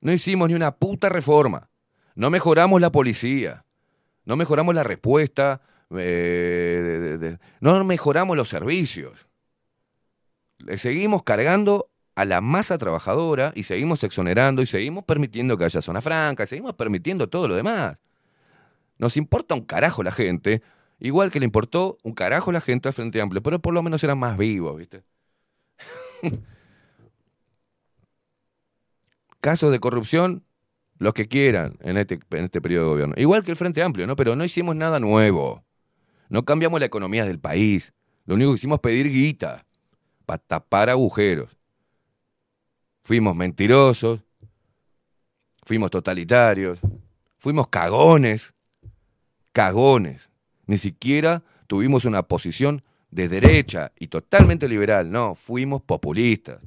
No 0.00 0.12
hicimos 0.12 0.48
ni 0.48 0.54
una 0.54 0.76
puta 0.76 1.08
reforma. 1.08 1.68
No 2.14 2.30
mejoramos 2.30 2.80
la 2.80 2.90
policía. 2.90 3.64
No 4.24 4.36
mejoramos 4.36 4.74
la 4.74 4.82
respuesta. 4.82 5.60
eh, 5.92 7.16
de- 7.18 7.38
no 7.60 7.82
mejoramos 7.82 8.36
los 8.36 8.48
servicios. 8.48 9.26
Seguimos 10.76 11.24
cargando 11.24 11.90
a 12.14 12.24
la 12.24 12.40
masa 12.40 12.78
trabajadora 12.78 13.52
y 13.56 13.64
seguimos 13.64 14.04
exonerando 14.04 14.62
y 14.62 14.66
seguimos 14.66 15.04
permitiendo 15.04 15.58
que 15.58 15.64
haya 15.64 15.82
zona 15.82 16.00
franca, 16.00 16.46
seguimos 16.46 16.74
permitiendo 16.74 17.28
todo 17.28 17.48
lo 17.48 17.56
demás. 17.56 17.98
Nos 19.00 19.16
importa 19.16 19.54
un 19.54 19.62
carajo 19.62 20.02
la 20.02 20.12
gente, 20.12 20.60
igual 20.98 21.30
que 21.30 21.40
le 21.40 21.46
importó 21.46 21.96
un 22.02 22.12
carajo 22.12 22.52
la 22.52 22.60
gente 22.60 22.86
al 22.86 22.92
Frente 22.92 23.18
Amplio, 23.22 23.42
pero 23.42 23.58
por 23.58 23.72
lo 23.72 23.82
menos 23.82 24.04
eran 24.04 24.18
más 24.18 24.36
vivos, 24.36 24.76
¿viste? 24.76 25.02
Casos 29.40 29.72
de 29.72 29.80
corrupción, 29.80 30.44
los 30.98 31.14
que 31.14 31.28
quieran 31.28 31.78
en 31.80 31.96
este, 31.96 32.20
en 32.32 32.44
este 32.44 32.60
periodo 32.60 32.84
de 32.84 32.90
gobierno. 32.90 33.14
Igual 33.16 33.42
que 33.42 33.52
el 33.52 33.56
Frente 33.56 33.82
Amplio, 33.82 34.06
¿no? 34.06 34.16
Pero 34.16 34.36
no 34.36 34.44
hicimos 34.44 34.76
nada 34.76 35.00
nuevo. 35.00 35.64
No 36.28 36.44
cambiamos 36.44 36.78
la 36.78 36.84
economía 36.84 37.24
del 37.24 37.40
país. 37.40 37.94
Lo 38.26 38.34
único 38.34 38.50
que 38.50 38.56
hicimos 38.56 38.76
es 38.76 38.82
pedir 38.82 39.08
guita 39.08 39.64
para 40.26 40.42
tapar 40.42 40.90
agujeros. 40.90 41.56
Fuimos 43.02 43.34
mentirosos, 43.34 44.20
fuimos 45.64 45.90
totalitarios, 45.90 46.78
fuimos 47.38 47.68
cagones, 47.68 48.52
cagones. 49.52 50.30
Ni 50.66 50.78
siquiera 50.78 51.42
tuvimos 51.66 52.04
una 52.04 52.22
posición 52.22 52.82
de 53.10 53.28
derecha 53.28 53.92
y 53.98 54.08
totalmente 54.08 54.68
liberal. 54.68 55.10
No, 55.10 55.34
fuimos 55.34 55.82
populistas, 55.82 56.58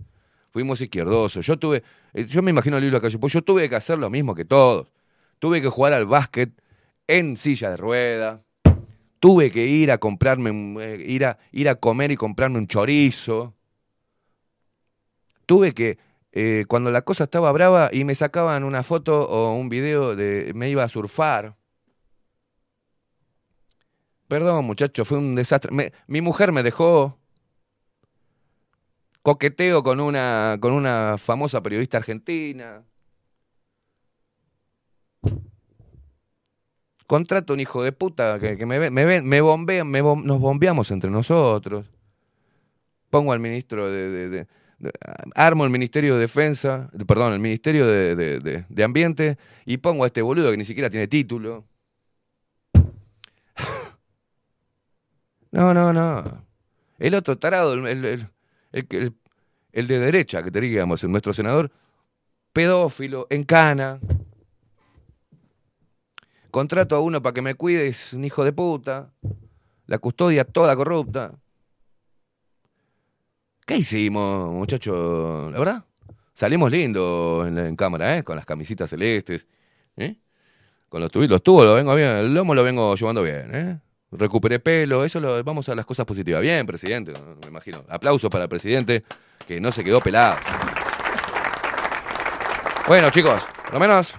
fuimos 0.52 0.82
izquierdosos. 0.82 1.46
Yo 1.46 1.58
tuve, 1.58 1.84
eh, 2.14 2.26
yo 2.26 2.42
me 2.42 2.52
imagino 2.52 2.78
a 2.78 2.80
Lilo 2.80 3.02
Calle, 3.02 3.18
pues 3.18 3.34
yo 3.34 3.42
tuve 3.42 3.70
que 3.70 3.76
hacer 3.76 3.98
lo 3.98 4.10
mismo 4.10 4.36
que 4.36 4.46
todos. 4.46 4.88
Tuve 5.40 5.62
que 5.62 5.70
jugar 5.70 5.94
al 5.94 6.06
básquet 6.06 6.52
en 7.08 7.38
silla 7.38 7.70
de 7.70 7.78
rueda. 7.78 8.44
Tuve 9.20 9.52
que 9.52 9.66
ir 9.66 9.92
a 9.92 9.98
comprarme, 9.98 10.52
eh, 10.84 11.04
ir 11.08 11.26
a, 11.26 11.38
ir 11.52 11.70
a 11.70 11.76
comer 11.76 12.12
y 12.12 12.18
comprarme 12.18 12.58
un 12.58 12.68
chorizo. 12.68 13.54
Tuve 15.46 15.74
que 15.74 15.98
eh, 16.32 16.66
cuando 16.68 16.92
la 16.92 17.04
cosa 17.04 17.26
estaba 17.26 17.52
brava 17.52 17.90
y 17.92 18.04
me 18.06 18.16
sacaban 18.16 18.64
una 18.64 18.84
foto 18.84 19.30
o 19.30 19.54
un 19.54 19.70
video 19.70 20.16
de 20.16 20.52
me 20.56 20.70
iba 20.70 20.84
a 20.84 20.90
surfar. 20.90 21.56
Perdón, 24.28 24.66
muchacho, 24.66 25.06
fue 25.06 25.18
un 25.18 25.36
desastre. 25.36 25.72
Mi 26.08 26.22
mujer 26.22 26.52
me 26.52 26.64
dejó 26.64 27.18
coqueteo 29.22 29.84
con 29.84 30.00
una 30.00 30.58
con 30.60 30.74
una 30.74 31.18
famosa 31.18 31.62
periodista 31.62 31.98
argentina. 31.98 32.84
Contrato 37.06 37.54
un 37.54 37.60
hijo 37.60 37.84
de 37.84 37.92
puta 37.92 38.40
que, 38.40 38.66
me, 38.66 38.90
me, 38.90 39.22
me 39.22 39.42
bombea, 39.42 39.84
me 39.84 40.02
nos 40.02 40.40
bombeamos 40.40 40.90
entre 40.90 41.12
nosotros. 41.12 41.86
Pongo 43.10 43.34
al 43.34 43.40
ministro 43.40 43.92
de, 43.92 44.48
armo 45.36 45.64
el 45.66 45.70
Ministerio 45.70 46.16
de 46.16 46.22
Defensa, 46.22 46.90
de- 46.94 47.06
perdón, 47.06 47.34
el 47.34 47.40
Ministerio 47.40 47.86
de- 47.86 48.66
de 48.68 48.84
Ambiente 48.84 49.38
y 49.66 49.78
pongo 49.78 50.06
a 50.06 50.08
este 50.08 50.22
boludo 50.22 50.50
que 50.50 50.58
ni 50.58 50.66
siquiera 50.66 50.90
tiene 50.90 51.08
título. 51.08 51.66
No, 55.54 55.72
no, 55.74 55.94
no. 55.94 56.46
El 57.00 57.16
otro 57.16 57.38
tarado, 57.38 57.74
el, 57.74 57.86
el- 57.88 58.28
el- 58.72 59.14
el 59.72 59.88
de 59.88 60.00
derecha, 60.00 60.44
que 60.44 60.52
te 60.52 60.60
digamos, 60.62 61.04
el 61.04 61.12
nuestro 61.12 61.34
senador, 61.34 61.72
pedófilo, 62.54 63.28
en 63.30 63.44
cana. 63.44 64.00
Contrato 66.52 66.96
a 66.96 67.00
uno 67.02 67.22
para 67.22 67.34
que 67.34 67.42
me 67.42 67.56
cuide, 67.56 67.88
es 67.88 68.14
un 68.14 68.26
hijo 68.26 68.44
de 68.44 68.54
puta. 68.54 69.12
La 69.88 70.00
custodia 70.00 70.44
toda 70.46 70.76
corrupta. 70.76 71.34
¿Qué 73.66 73.78
hicimos, 73.78 74.52
muchachos? 74.52 75.52
La 75.52 75.60
verdad, 75.60 75.86
salimos 76.34 76.72
lindos 76.72 77.48
en, 77.48 77.76
cámara, 77.76 78.18
¿eh? 78.18 78.24
Con 78.24 78.36
las 78.36 78.46
camisitas 78.46 78.90
celestes, 78.90 79.48
¿eh? 79.98 80.18
Con 80.90 81.02
los 81.02 81.12
los 81.16 81.44
tubos 81.44 81.66
lo 81.66 81.76
vengo 81.76 81.96
bien, 81.96 82.10
el 82.18 82.34
lomo 82.34 82.56
lo 82.56 82.64
vengo 82.64 82.96
llevando 82.96 83.24
bien, 83.24 83.56
¿eh? 83.56 83.80
Recuperé 84.18 84.60
pelo, 84.60 85.04
eso 85.04 85.20
lo, 85.20 85.44
vamos 85.44 85.70
a 85.70 85.76
las 85.76 85.86
cosas 85.86 86.06
positivas. 86.06 86.42
Bien, 86.42 86.66
presidente, 86.66 87.14
me 87.42 87.48
imagino. 87.48 87.84
Aplausos 87.90 88.30
para 88.30 88.44
el 88.44 88.50
presidente 88.50 89.04
que 89.48 89.60
no 89.60 89.72
se 89.72 89.84
quedó 89.84 90.00
pelado. 90.02 90.38
Bueno, 92.88 93.10
chicos, 93.10 93.46
por 93.66 93.74
lo 93.76 93.80
menos 93.80 94.16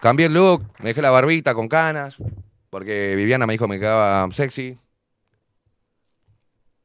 cambié 0.00 0.26
el 0.26 0.34
look, 0.34 0.62
me 0.78 0.90
dejé 0.90 1.02
la 1.02 1.10
barbita 1.10 1.54
con 1.54 1.68
canas, 1.68 2.16
porque 2.70 3.14
Viviana 3.16 3.46
me 3.46 3.54
dijo 3.54 3.64
que 3.64 3.70
me 3.70 3.80
quedaba 3.80 4.30
sexy. 4.30 4.78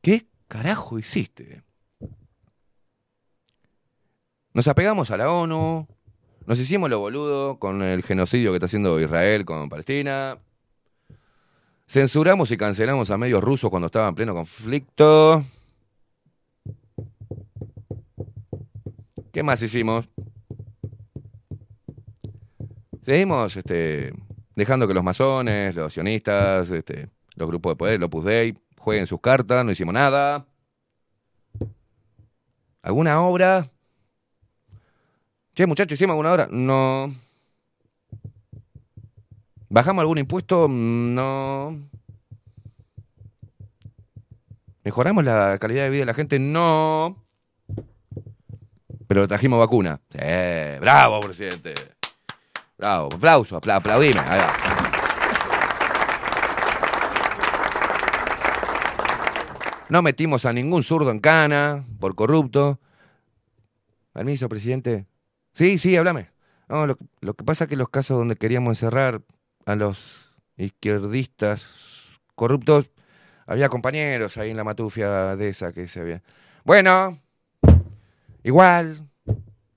¿Qué 0.02 0.26
carajo 0.48 0.98
hiciste? 0.98 1.62
Nos 4.54 4.68
apegamos 4.68 5.12
a 5.12 5.18
la 5.18 5.32
ONU, 5.32 5.88
nos 6.46 6.60
hicimos 6.60 6.90
lo 6.90 7.00
boludo 7.00 7.60
con 7.60 7.84
el 7.84 8.02
genocidio 8.02 8.52
que 8.52 8.56
está 8.58 8.66
haciendo 8.66 9.00
Israel 9.00 9.46
con 9.46 9.70
Palestina. 9.70 10.40
Censuramos 11.90 12.52
y 12.52 12.58
cancelamos 12.58 13.10
a 13.10 13.18
medios 13.18 13.44
rusos 13.44 13.72
cuando 13.72 13.88
estaban 13.88 14.10
en 14.10 14.16
pleno 14.16 14.36
conflicto. 14.36 15.44
¿Qué 19.34 19.42
más 19.42 19.60
hicimos? 19.64 20.08
Seguimos 23.02 23.58
este, 23.58 24.14
dejando 24.56 24.88
que 24.88 24.94
los 24.94 25.04
masones, 25.04 25.74
los 25.74 25.92
sionistas, 25.92 26.70
este, 26.70 27.10
los 27.36 27.48
grupos 27.48 27.72
de 27.72 27.76
poder, 27.76 27.96
el 27.96 28.04
Opus 28.04 28.24
Dei, 28.24 28.56
jueguen 28.78 29.08
sus 29.08 29.20
cartas, 29.20 29.66
no 29.66 29.72
hicimos 29.72 29.96
nada. 29.96 30.46
¿Alguna 32.84 33.20
obra? 33.20 33.68
Che, 35.56 35.66
muchachos, 35.66 35.94
¿hicimos 35.94 36.14
alguna 36.14 36.34
obra? 36.34 36.48
No. 36.52 37.12
¿Bajamos 39.70 40.02
algún 40.02 40.18
impuesto? 40.18 40.68
Mm, 40.68 41.14
No. 41.14 41.78
¿Mejoramos 44.84 45.24
la 45.24 45.58
calidad 45.60 45.84
de 45.84 45.90
vida 45.90 46.00
de 46.00 46.06
la 46.06 46.14
gente? 46.14 46.40
No. 46.40 47.24
Pero 49.08 49.28
trajimos 49.28 49.60
vacuna. 49.60 50.00
Sí, 50.10 50.18
bravo, 50.80 51.20
presidente. 51.20 51.74
Bravo, 52.78 53.10
aplauso, 53.14 53.58
apla- 53.58 53.76
aplaudime. 53.76 54.22
No 59.90 60.02
metimos 60.04 60.46
a 60.46 60.54
ningún 60.54 60.84
zurdo 60.84 61.10
en 61.12 61.20
cana 61.20 61.86
por 62.00 62.14
corrupto. 62.16 62.80
Permiso, 64.14 64.48
presidente. 64.48 65.08
Sí, 65.54 65.78
sí, 65.80 65.96
háblame. 65.98 66.30
Lo, 66.68 66.96
lo 67.22 67.34
que 67.34 67.44
pasa 67.44 67.64
es 67.64 67.70
que 67.70 67.76
los 67.76 67.90
casos 67.90 68.18
donde 68.20 68.36
queríamos 68.36 68.72
encerrar 68.72 69.22
a 69.70 69.76
los 69.76 70.32
izquierdistas 70.58 72.20
corruptos, 72.34 72.90
había 73.46 73.70
compañeros 73.70 74.36
ahí 74.38 74.50
en 74.50 74.58
la 74.58 74.64
matufia 74.64 75.36
de 75.36 75.50
esa 75.50 75.74
que 75.74 75.88
se 75.88 76.00
había. 76.00 76.24
Bueno, 76.64 77.20
igual. 78.44 79.08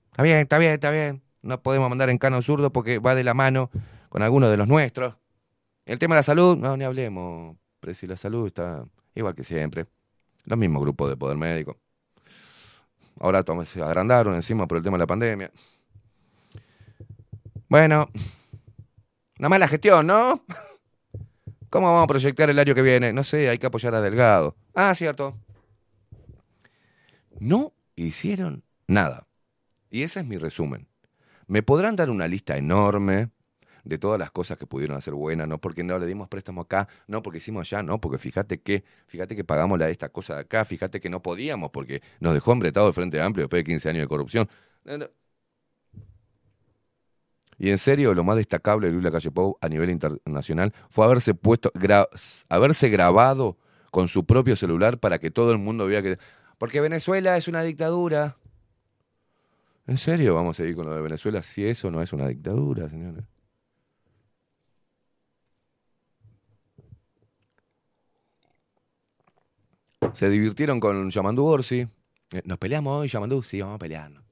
Está 0.09 0.23
bien, 0.23 0.37
está 0.39 0.57
bien, 0.57 0.71
está 0.73 0.89
bien. 0.89 1.21
No 1.43 1.61
podemos 1.61 1.89
mandar 1.89 2.09
en 2.09 2.17
cano 2.17 2.41
zurdo 2.41 2.73
porque 2.73 2.97
va 2.97 3.13
de 3.13 3.23
la 3.23 3.35
mano 3.35 3.69
con 4.09 4.23
algunos 4.23 4.49
de 4.49 4.57
los 4.57 4.67
nuestros. 4.67 5.15
El 5.85 5.99
tema 5.99 6.15
de 6.15 6.19
la 6.19 6.23
salud, 6.23 6.57
no, 6.57 6.75
ni 6.75 6.85
hablemos. 6.85 7.55
Pero 7.79 7.93
si 7.93 8.07
la 8.07 8.17
salud 8.17 8.47
está 8.47 8.85
igual 9.13 9.35
que 9.35 9.43
siempre. 9.43 9.85
Los 10.45 10.57
mismos 10.57 10.81
grupos 10.81 11.09
de 11.09 11.17
poder 11.17 11.37
médico. 11.37 11.77
Ahora 13.19 13.43
se 13.65 13.81
agrandaron 13.83 14.33
encima 14.33 14.65
por 14.65 14.79
el 14.79 14.83
tema 14.83 14.97
de 14.97 15.03
la 15.03 15.07
pandemia. 15.07 15.51
Bueno, 17.69 18.09
una 19.43 19.49
mala 19.49 19.67
gestión, 19.67 20.07
¿no? 20.07 20.41
¿Cómo 21.69 21.87
vamos 21.87 22.05
a 22.05 22.07
proyectar 22.07 22.49
el 22.49 22.57
año 22.59 22.73
que 22.73 22.81
viene? 22.81 23.11
No 23.11 23.25
sé, 23.25 23.49
hay 23.49 23.57
que 23.57 23.65
apoyar 23.65 23.93
a 23.93 23.99
Delgado. 23.99 24.55
Ah, 24.73 24.95
cierto. 24.95 25.37
No 27.41 27.73
hicieron 27.97 28.63
nada. 28.87 29.27
Y 29.89 30.03
ese 30.03 30.21
es 30.21 30.25
mi 30.25 30.37
resumen. 30.37 30.87
Me 31.47 31.61
podrán 31.61 31.97
dar 31.97 32.09
una 32.09 32.25
lista 32.25 32.55
enorme 32.55 33.31
de 33.83 33.97
todas 33.97 34.17
las 34.17 34.31
cosas 34.31 34.57
que 34.57 34.65
pudieron 34.65 34.95
hacer 34.95 35.13
buenas, 35.13 35.45
no 35.45 35.57
porque 35.57 35.83
no 35.83 35.99
le 35.99 36.05
dimos 36.05 36.29
préstamo 36.29 36.61
acá, 36.61 36.87
no 37.07 37.21
porque 37.21 37.39
hicimos 37.39 37.67
allá, 37.67 37.83
no, 37.83 37.99
porque 37.99 38.19
fíjate 38.19 38.61
que, 38.61 38.85
fíjate 39.07 39.35
que 39.35 39.43
pagamos 39.43 39.77
la 39.77 39.89
esta 39.89 40.07
cosa 40.07 40.35
de 40.35 40.41
acá, 40.43 40.63
fíjate 40.63 41.01
que 41.01 41.09
no 41.09 41.21
podíamos 41.21 41.69
porque 41.71 42.01
nos 42.21 42.33
dejó 42.33 42.53
embretado 42.53 42.87
el 42.87 42.93
Frente 42.93 43.21
Amplio 43.21 43.43
después 43.43 43.59
de 43.59 43.65
15 43.65 43.89
años 43.89 44.03
de 44.03 44.07
corrupción. 44.07 44.49
Y 47.63 47.69
en 47.69 47.77
serio, 47.77 48.13
lo 48.13 48.25
más 48.25 48.35
destacable 48.35 48.87
de 48.87 48.91
Luis 48.91 49.05
Lacalle 49.05 49.31
Pou 49.31 49.57
a 49.61 49.69
nivel 49.69 49.89
internacional 49.89 50.73
fue 50.89 51.05
haberse 51.05 51.33
puesto, 51.33 51.71
haberse 52.49 52.89
grabado 52.89 53.57
con 53.89 54.09
su 54.09 54.25
propio 54.25 54.57
celular 54.57 54.99
para 54.99 55.17
que 55.17 55.31
todo 55.31 55.53
el 55.53 55.59
mundo 55.59 55.85
vea 55.85 56.01
que. 56.01 56.17
Porque 56.57 56.81
Venezuela 56.81 57.37
es 57.37 57.47
una 57.47 57.63
dictadura. 57.63 58.35
¿En 59.87 59.95
serio 59.95 60.35
vamos 60.35 60.57
a 60.59 60.63
seguir 60.63 60.75
con 60.75 60.87
lo 60.87 60.93
de 60.93 61.01
Venezuela 61.03 61.41
si 61.41 61.65
eso 61.65 61.89
no 61.89 62.01
es 62.01 62.11
una 62.11 62.27
dictadura, 62.27 62.89
señores? 62.89 63.23
Se 70.11 70.29
divirtieron 70.29 70.81
con 70.81 71.09
Yamandú 71.09 71.45
Orsi. 71.45 71.87
Eh, 72.33 72.41
¿Nos 72.43 72.57
peleamos 72.57 72.99
hoy, 72.99 73.07
Yamandú? 73.07 73.41
Sí, 73.41 73.61
vamos 73.61 73.75
a 73.75 73.79
pelearnos. 73.79 74.22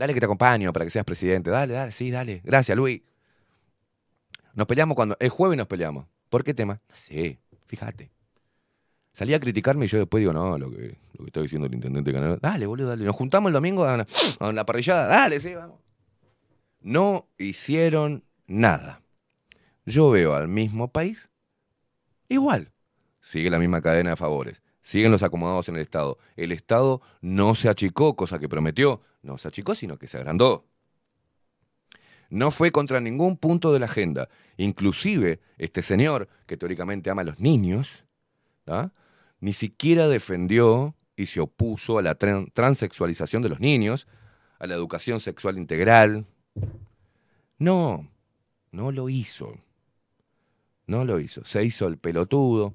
Dale 0.00 0.14
que 0.14 0.20
te 0.20 0.24
acompaño 0.24 0.72
para 0.72 0.86
que 0.86 0.90
seas 0.90 1.04
presidente. 1.04 1.50
Dale, 1.50 1.74
dale, 1.74 1.92
sí, 1.92 2.10
dale. 2.10 2.40
Gracias, 2.42 2.74
Luis. 2.74 3.02
Nos 4.54 4.66
peleamos 4.66 4.94
cuando. 4.94 5.14
El 5.20 5.28
jueves 5.28 5.58
nos 5.58 5.66
peleamos. 5.66 6.06
¿Por 6.30 6.42
qué 6.42 6.54
tema? 6.54 6.80
No 6.88 6.94
sé, 6.94 7.38
fíjate. 7.66 8.10
Salí 9.12 9.34
a 9.34 9.40
criticarme 9.40 9.84
y 9.84 9.88
yo 9.88 9.98
después 9.98 10.22
digo, 10.22 10.32
no, 10.32 10.58
lo 10.58 10.70
que, 10.70 10.96
lo 11.12 11.24
que 11.24 11.26
está 11.26 11.42
diciendo 11.42 11.66
el 11.66 11.74
intendente 11.74 12.14
Canal. 12.14 12.38
Dale, 12.40 12.64
boludo, 12.64 12.88
dale. 12.88 13.04
Nos 13.04 13.14
juntamos 13.14 13.50
el 13.50 13.52
domingo 13.52 13.84
a 13.84 13.98
la, 13.98 14.06
a 14.38 14.52
la 14.52 14.64
parrillada. 14.64 15.06
Dale, 15.06 15.38
sí, 15.38 15.54
vamos. 15.54 15.78
No 16.80 17.28
hicieron 17.36 18.24
nada. 18.46 19.02
Yo 19.84 20.08
veo 20.08 20.34
al 20.34 20.48
mismo 20.48 20.88
país 20.88 21.28
igual. 22.30 22.72
Sigue 23.20 23.50
la 23.50 23.58
misma 23.58 23.82
cadena 23.82 24.08
de 24.08 24.16
favores. 24.16 24.62
Siguen 24.82 25.12
los 25.12 25.22
acomodados 25.22 25.68
en 25.68 25.76
el 25.76 25.82
Estado. 25.82 26.18
El 26.36 26.52
Estado 26.52 27.02
no 27.20 27.54
se 27.54 27.68
achicó, 27.68 28.16
cosa 28.16 28.38
que 28.38 28.48
prometió. 28.48 29.02
No 29.22 29.36
se 29.38 29.48
achicó, 29.48 29.74
sino 29.74 29.98
que 29.98 30.06
se 30.06 30.16
agrandó. 30.16 30.66
No 32.30 32.50
fue 32.50 32.70
contra 32.70 33.00
ningún 33.00 33.36
punto 33.36 33.72
de 33.72 33.80
la 33.80 33.86
agenda. 33.86 34.28
Inclusive, 34.56 35.40
este 35.58 35.82
señor, 35.82 36.28
que 36.46 36.56
teóricamente 36.56 37.10
ama 37.10 37.22
a 37.22 37.26
los 37.26 37.40
niños, 37.40 38.04
ni 39.40 39.52
siquiera 39.52 40.06
defendió 40.08 40.94
y 41.16 41.26
se 41.26 41.40
opuso 41.40 41.98
a 41.98 42.02
la 42.02 42.16
tran- 42.18 42.50
transexualización 42.52 43.42
de 43.42 43.48
los 43.48 43.60
niños, 43.60 44.06
a 44.58 44.66
la 44.66 44.74
educación 44.74 45.20
sexual 45.20 45.58
integral. 45.58 46.26
No, 47.58 48.08
no 48.70 48.92
lo 48.92 49.08
hizo. 49.08 49.58
No 50.86 51.04
lo 51.04 51.18
hizo. 51.20 51.44
Se 51.44 51.64
hizo 51.64 51.86
el 51.88 51.98
pelotudo. 51.98 52.74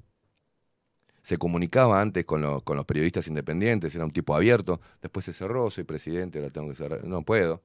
Se 1.26 1.38
comunicaba 1.38 2.00
antes 2.00 2.24
con, 2.24 2.40
los- 2.40 2.62
con 2.62 2.76
los 2.76 2.86
periodistas 2.86 3.26
independientes, 3.26 3.92
era 3.96 4.04
un 4.04 4.12
tipo 4.12 4.36
abierto, 4.36 4.80
después 5.02 5.24
se 5.24 5.32
cerró, 5.32 5.70
soy 5.72 5.82
presidente, 5.82 6.38
ahora 6.38 6.52
tengo 6.52 6.68
que 6.68 6.76
cerrar, 6.76 7.02
no 7.04 7.22
puedo. 7.22 7.64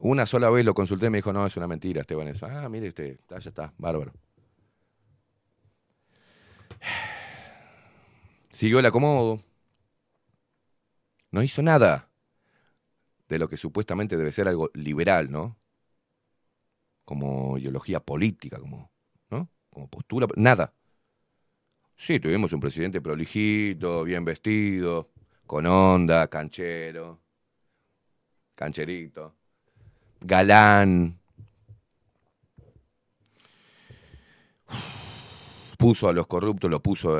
Una 0.00 0.26
sola 0.26 0.50
vez 0.50 0.64
lo 0.64 0.74
consulté 0.74 1.06
y 1.06 1.10
me 1.10 1.18
dijo, 1.18 1.32
no, 1.32 1.46
es 1.46 1.56
una 1.56 1.68
mentira, 1.68 2.00
Esteban, 2.00 2.26
eso. 2.26 2.44
Ah, 2.46 2.68
mire, 2.68 2.88
este, 2.88 3.18
ya 3.28 3.36
está, 3.38 3.72
bárbaro. 3.78 4.12
Siguió 8.52 8.78
el 8.78 8.86
acomodo. 8.86 9.40
No 11.32 11.42
hizo 11.42 11.60
nada 11.60 12.08
de 13.30 13.38
lo 13.38 13.48
que 13.48 13.56
supuestamente 13.56 14.18
debe 14.18 14.30
ser 14.30 14.46
algo 14.46 14.70
liberal, 14.74 15.30
¿no? 15.30 15.56
Como 17.04 17.58
ideología 17.58 18.00
política, 18.00 18.58
como. 18.58 18.90
Como 19.70 19.88
postura, 19.88 20.26
nada. 20.36 20.72
Sí, 21.96 22.18
tuvimos 22.18 22.52
un 22.52 22.60
presidente 22.60 23.00
prolijito, 23.00 24.04
bien 24.04 24.24
vestido, 24.24 25.10
con 25.46 25.66
onda, 25.66 26.28
canchero, 26.28 27.20
cancherito, 28.54 29.36
galán. 30.20 31.18
Puso 35.76 36.08
a 36.08 36.12
los 36.12 36.26
corruptos, 36.26 36.70
los 36.70 36.80
puso, 36.80 37.18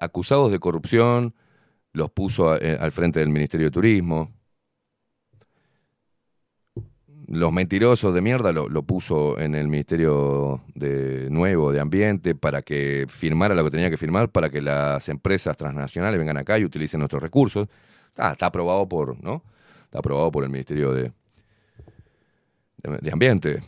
acusados 0.00 0.50
de 0.50 0.58
corrupción, 0.58 1.34
los 1.92 2.10
puso 2.10 2.56
eh, 2.56 2.76
al 2.80 2.92
frente 2.92 3.20
del 3.20 3.28
Ministerio 3.28 3.66
de 3.66 3.70
Turismo. 3.70 4.32
Los 7.30 7.52
mentirosos 7.52 8.12
de 8.12 8.20
mierda 8.22 8.50
lo, 8.50 8.82
puso 8.82 9.38
en 9.38 9.54
el 9.54 9.68
Ministerio 9.68 10.64
de 10.74 11.28
Nuevo 11.30 11.70
de 11.70 11.78
Ambiente 11.78 12.34
para 12.34 12.62
que 12.62 13.06
firmara 13.08 13.54
lo 13.54 13.62
que 13.62 13.70
tenía 13.70 13.88
que 13.88 13.96
firmar 13.96 14.30
para 14.30 14.50
que 14.50 14.60
las 14.60 15.08
empresas 15.08 15.56
transnacionales 15.56 16.18
vengan 16.18 16.38
acá 16.38 16.58
y 16.58 16.64
utilicen 16.64 16.98
nuestros 16.98 17.22
recursos. 17.22 17.68
Ah, 18.16 18.32
está 18.32 18.46
aprobado 18.46 18.88
por, 18.88 19.22
¿no? 19.22 19.44
Está 19.84 20.00
aprobado 20.00 20.32
por 20.32 20.42
el 20.42 20.50
Ministerio 20.50 20.92
de, 20.92 21.12
de, 22.78 22.98
de 22.98 23.12
Ambiente. 23.12 23.62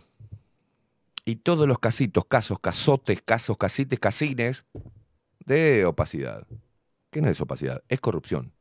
Y 1.24 1.36
todos 1.36 1.68
los 1.68 1.78
casitos, 1.78 2.24
casos, 2.24 2.58
casotes, 2.58 3.22
casos, 3.22 3.56
casites, 3.56 4.00
casines 4.00 4.66
de 5.38 5.84
opacidad. 5.84 6.48
¿Qué 7.12 7.22
no 7.22 7.28
es 7.28 7.40
opacidad? 7.40 7.84
Es 7.88 8.00
corrupción. 8.00 8.54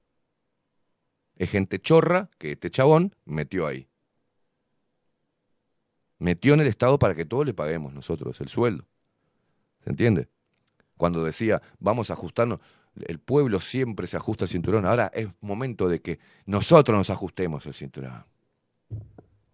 Es 1.38 1.50
gente 1.50 1.80
chorra 1.80 2.30
que 2.38 2.52
este 2.52 2.70
chabón 2.70 3.16
metió 3.26 3.66
ahí. 3.66 3.88
Metió 6.22 6.54
en 6.54 6.60
el 6.60 6.68
Estado 6.68 7.00
para 7.00 7.16
que 7.16 7.26
todos 7.26 7.48
le 7.48 7.56
paguemos 7.56 7.94
nosotros 7.94 8.40
el 8.42 8.48
sueldo. 8.48 8.86
¿Se 9.84 9.90
entiende? 9.90 10.30
Cuando 10.96 11.24
decía, 11.24 11.64
vamos 11.80 12.12
a 12.12 12.14
ajustarnos, 12.14 12.60
el 12.96 13.18
pueblo 13.18 13.60
siempre 13.60 14.06
se 14.06 14.18
ajusta 14.18 14.46
el 14.46 14.50
cinturón. 14.50 14.86
Ahora 14.86 15.10
es 15.16 15.30
momento 15.42 15.90
de 15.90 16.00
que 16.00 16.20
nosotros 16.46 16.96
nos 16.96 17.10
ajustemos 17.10 17.66
el 17.66 17.74
cinturón. 17.74 18.24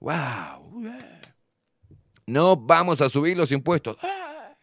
¡Wow! 0.01 0.91
No 2.25 2.57
vamos 2.57 2.99
a 2.99 3.07
subir 3.07 3.37
los 3.37 3.53
impuestos. 3.53 3.95
¡Ah! 4.01 4.57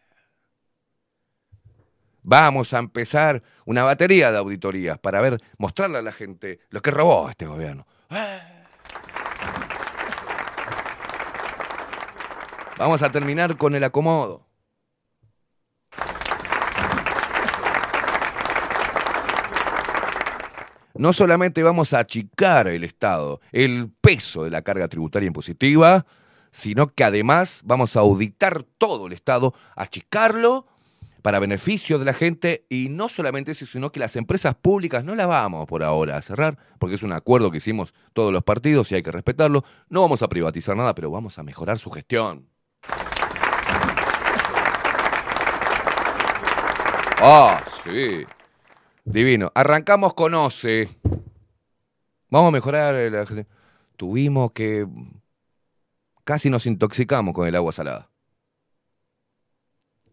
Vamos 2.21 2.71
a 2.75 2.77
empezar 2.77 3.41
una 3.65 3.81
batería 3.81 4.31
de 4.31 4.37
auditorías 4.37 4.99
para 4.99 5.21
ver, 5.21 5.41
mostrarle 5.57 5.97
a 5.97 6.03
la 6.03 6.11
gente 6.11 6.59
lo 6.69 6.83
que 6.83 6.91
robó 6.91 7.31
este 7.31 7.47
gobierno. 7.47 7.87
¡Ah! 8.11 8.54
Vamos 12.77 13.01
a 13.03 13.09
terminar 13.09 13.55
con 13.57 13.73
el 13.73 13.83
acomodo. 13.83 14.45
No 20.97 21.11
solamente 21.13 21.61
vamos 21.61 21.93
a 21.93 21.99
achicar 21.99 22.67
el 22.67 22.83
Estado, 22.83 23.41
el 23.51 23.91
peso 24.01 24.43
de 24.43 24.49
la 24.49 24.61
carga 24.61 24.87
tributaria 24.87 25.27
impositiva, 25.27 26.05
sino 26.51 26.87
que 26.87 27.03
además 27.03 27.61
vamos 27.65 27.95
a 27.95 27.99
auditar 27.99 28.63
todo 28.63 29.07
el 29.07 29.13
Estado, 29.13 29.53
achicarlo 29.75 30.65
para 31.21 31.39
beneficio 31.39 31.99
de 31.99 32.05
la 32.05 32.13
gente 32.13 32.65
y 32.69 32.87
no 32.89 33.09
solamente 33.09 33.51
eso, 33.51 33.65
sino 33.65 33.91
que 33.91 33.99
las 33.99 34.15
empresas 34.15 34.55
públicas 34.55 35.03
no 35.03 35.15
las 35.15 35.27
vamos 35.27 35.65
por 35.65 35.83
ahora 35.83 36.17
a 36.17 36.21
cerrar, 36.21 36.57
porque 36.79 36.95
es 36.95 37.03
un 37.03 37.11
acuerdo 37.11 37.51
que 37.51 37.57
hicimos 37.57 37.93
todos 38.13 38.31
los 38.31 38.43
partidos 38.43 38.91
y 38.91 38.95
hay 38.95 39.03
que 39.03 39.11
respetarlo. 39.11 39.65
No 39.89 40.01
vamos 40.01 40.21
a 40.21 40.29
privatizar 40.29 40.77
nada, 40.77 40.95
pero 40.95 41.11
vamos 41.11 41.39
a 41.39 41.43
mejorar 41.43 41.77
su 41.77 41.89
gestión. 41.89 42.54
Ah, 47.27 47.63
sí. 47.83 48.23
Divino. 49.03 49.51
Arrancamos 49.55 50.13
con 50.13 50.35
OCE. 50.35 50.87
Vamos 52.29 52.49
a 52.49 52.51
mejorar 52.51 52.93
la. 53.11 53.25
Tuvimos 53.97 54.51
que... 54.51 54.85
Casi 56.23 56.51
nos 56.51 56.67
intoxicamos 56.67 57.33
con 57.33 57.47
el 57.47 57.55
agua 57.55 57.71
salada. 57.71 58.11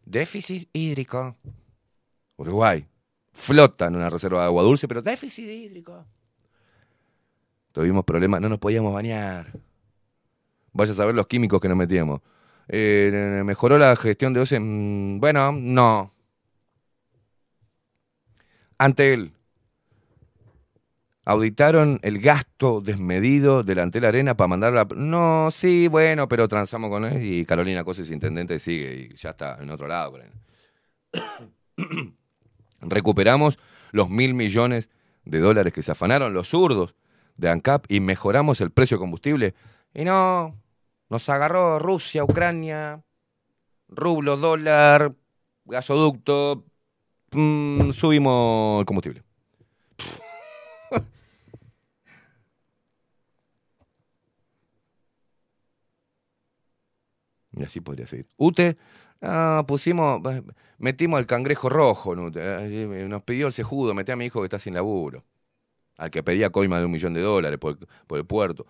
Déficit 0.07 0.71
hídrico. 0.73 1.37
Uruguay. 2.37 2.89
Flota 3.35 3.89
en 3.89 3.97
una 3.97 4.09
reserva 4.09 4.41
de 4.41 4.47
agua 4.47 4.63
dulce, 4.63 4.89
pero 4.89 5.03
déficit 5.03 5.51
hídrico. 5.51 6.07
Tuvimos 7.73 8.05
problemas, 8.05 8.41
no 8.41 8.49
nos 8.49 8.59
podíamos 8.59 8.95
bañar. 8.95 9.53
Vaya 10.73 10.93
a 10.93 10.95
saber 10.95 11.15
los 11.15 11.27
químicos 11.27 11.61
que 11.61 11.69
nos 11.69 11.77
metíamos. 11.77 12.23
Eh, 12.69 13.43
¿Mejoró 13.45 13.77
la 13.77 13.97
gestión 13.97 14.33
de 14.33 14.41
OCE? 14.41 14.59
Mm, 14.61 15.21
Bueno, 15.21 15.53
no. 15.53 16.12
Ante 18.83 19.15
él, 19.15 19.33
auditaron 21.25 22.01
el 22.03 22.19
gasto 22.19 22.81
desmedido 22.81 23.63
delante 23.63 23.99
de 23.99 24.03
la 24.03 24.09
arena 24.09 24.37
para 24.37 24.49
mandarla. 24.49 24.89
No, 24.97 25.53
sí, 25.53 25.87
bueno, 25.87 26.27
pero 26.27 26.49
transamos 26.49 26.91
con 26.91 27.05
él 27.05 27.23
y 27.23 27.45
Carolina 27.45 27.85
Cosa 27.85 28.03
es 28.03 28.11
intendente 28.11 28.59
sigue 28.59 29.09
y 29.09 29.15
ya 29.15 29.31
está 29.31 29.59
en 29.61 29.71
otro 29.71 29.87
lado. 29.87 30.19
Recuperamos 32.81 33.61
los 33.93 34.11
mil 34.11 34.35
millones 34.35 34.91
de 35.25 35.39
dólares 35.39 35.73
que 35.73 35.83
se 35.83 35.93
afanaron 35.93 36.35
los 36.35 36.49
zurdos 36.49 36.97
de 37.37 37.51
ANCAP 37.51 37.85
y 37.89 38.01
mejoramos 38.01 38.61
el 38.61 38.73
precio 38.73 38.97
de 38.97 39.03
combustible. 39.03 39.55
Y 39.95 40.03
no, 40.03 40.61
nos 41.09 41.29
agarró 41.29 41.79
Rusia, 41.79 42.25
Ucrania, 42.25 43.05
rublo, 43.87 44.37
dólar, 44.39 45.15
gasoducto, 45.67 46.65
mm, 47.33 47.93
subimos 47.93 48.81
el 48.81 48.87
combustible. 48.87 49.23
Y 57.55 57.63
así 57.65 57.81
podría 57.81 58.07
seguir. 58.07 58.27
UTE, 58.39 58.77
ah, 59.21 59.65
pusimos, 59.67 60.21
metimos 60.79 61.19
al 61.19 61.27
cangrejo 61.27 61.69
rojo. 61.69 62.15
Eh, 62.35 63.07
nos 63.09 63.23
pidió 63.23 63.47
el 63.49 63.53
cejudo, 63.53 63.95
metí 63.95 64.13
a 64.13 64.17
mi 64.17 64.27
hijo 64.27 64.41
que 64.41 64.47
está 64.47 64.59
sin 64.59 64.75
laburo. 64.75 65.25
Al 65.99 66.11
que 66.11 66.23
pedía 66.23 66.51
coima 66.51 66.79
de 66.79 66.87
un 66.87 66.93
millón 66.93 67.15
de 67.15 67.21
dólares 67.21 67.59
por, 67.59 67.79
el 68.11 68.27
puerto. 68.27 68.67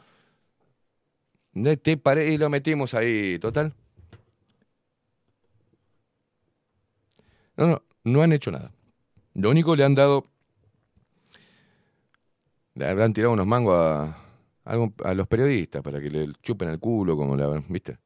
Y 1.55 2.39
lo 2.39 2.51
metimos 2.51 2.95
ahí, 2.95 3.39
total. 3.39 3.75
No, 7.57 7.67
no, 7.67 7.83
no 8.05 8.23
han 8.23 8.33
hecho 8.33 8.51
nada. 8.51 8.73
Lo 9.35 9.51
único 9.51 9.75
le 9.77 9.85
han 9.85 9.95
dado. 9.95 10.25
Le 12.75 12.87
han 12.87 13.13
tirado 13.13 13.35
unos 13.35 13.47
mangos 13.47 13.75
a, 13.75 14.17
a 14.65 15.15
los 15.15 15.29
periodistas 15.29 15.83
para 15.83 16.01
que 16.01 16.11
le 16.11 16.33
chupen 16.43 16.69
el 16.69 16.79
culo, 16.79 17.17
como 17.17 17.37
la. 17.37 17.63
¿Viste? 17.69 17.99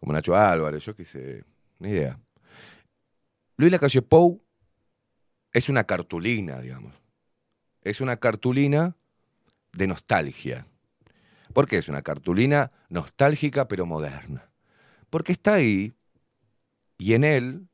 Como 0.00 0.12
Nacho 0.12 0.34
Álvarez, 0.34 0.84
yo 0.84 0.94
qué 0.94 1.04
sé. 1.04 1.44
Ni 1.78 1.90
idea. 1.90 2.18
Luis 3.56 3.70
Lacalle 3.70 4.02
Pou 4.02 4.42
es 5.52 5.68
una 5.68 5.84
cartulina, 5.84 6.60
digamos. 6.60 6.94
Es 7.82 8.00
una 8.00 8.16
cartulina 8.16 8.96
de 9.72 9.86
nostalgia. 9.86 10.66
¿Por 11.52 11.66
qué 11.66 11.76
es 11.78 11.88
una 11.88 12.02
cartulina 12.02 12.70
nostálgica 12.88 13.68
pero 13.68 13.84
moderna? 13.84 14.50
Porque 15.10 15.32
está 15.32 15.54
ahí 15.54 15.92
y 16.96 17.14
en 17.14 17.24
él 17.24 17.68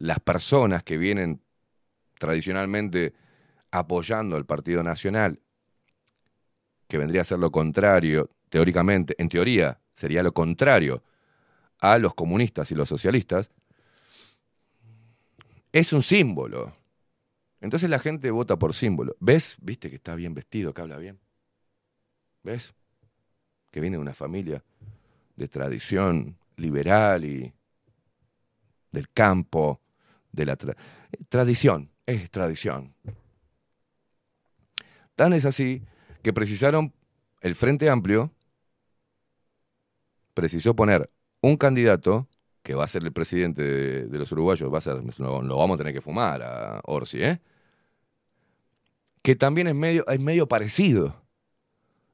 las 0.00 0.18
personas 0.18 0.82
que 0.82 0.98
vienen 0.98 1.42
tradicionalmente 2.18 3.14
apoyando 3.70 4.36
al 4.36 4.46
Partido 4.46 4.82
Nacional, 4.82 5.40
que 6.88 6.98
vendría 6.98 7.20
a 7.20 7.24
ser 7.24 7.38
lo 7.38 7.52
contrario, 7.52 8.30
teóricamente, 8.48 9.14
en 9.18 9.28
teoría 9.28 9.80
sería 9.90 10.22
lo 10.22 10.32
contrario 10.32 11.04
a 11.78 11.98
los 11.98 12.14
comunistas 12.14 12.72
y 12.72 12.74
los 12.74 12.88
socialistas, 12.88 13.50
es 15.70 15.92
un 15.92 16.02
símbolo. 16.02 16.72
Entonces 17.60 17.88
la 17.90 17.98
gente 17.98 18.30
vota 18.30 18.58
por 18.58 18.74
símbolo. 18.74 19.16
¿Ves? 19.20 19.56
¿Viste 19.60 19.90
que 19.90 19.96
está 19.96 20.14
bien 20.14 20.34
vestido, 20.34 20.72
que 20.72 20.80
habla 20.80 20.96
bien? 20.96 21.20
¿Ves? 22.42 22.72
Que 23.70 23.80
viene 23.80 23.98
de 23.98 24.00
una 24.00 24.14
familia 24.14 24.64
de 25.36 25.46
tradición 25.46 26.38
liberal 26.56 27.24
y 27.24 27.52
del 28.90 29.10
campo, 29.10 29.80
de 30.32 30.46
la 30.46 30.56
tra- 30.56 30.76
tradición, 31.28 31.90
es 32.06 32.30
tradición. 32.30 32.94
Tan 35.16 35.32
es 35.32 35.44
así 35.44 35.82
que 36.22 36.32
precisaron 36.32 36.94
el 37.40 37.54
Frente 37.54 37.90
Amplio, 37.90 38.32
precisó 40.34 40.74
poner 40.74 41.10
un 41.42 41.56
candidato 41.56 42.28
que 42.62 42.74
va 42.74 42.84
a 42.84 42.88
ser 42.88 43.02
el 43.04 43.12
presidente 43.12 43.62
de, 43.62 44.18
los 44.18 44.30
uruguayos, 44.32 44.72
va 44.72 44.78
a 44.78 44.82
ser, 44.82 44.96
lo, 45.18 45.42
lo 45.42 45.56
vamos 45.56 45.74
a 45.74 45.78
tener 45.78 45.94
que 45.94 46.00
fumar 46.00 46.42
a 46.42 46.80
Orsi, 46.84 47.22
¿eh? 47.22 47.40
Que 49.22 49.36
también 49.36 49.66
es 49.66 49.74
medio, 49.74 50.06
es 50.06 50.20
medio 50.20 50.48
parecido. 50.48 51.22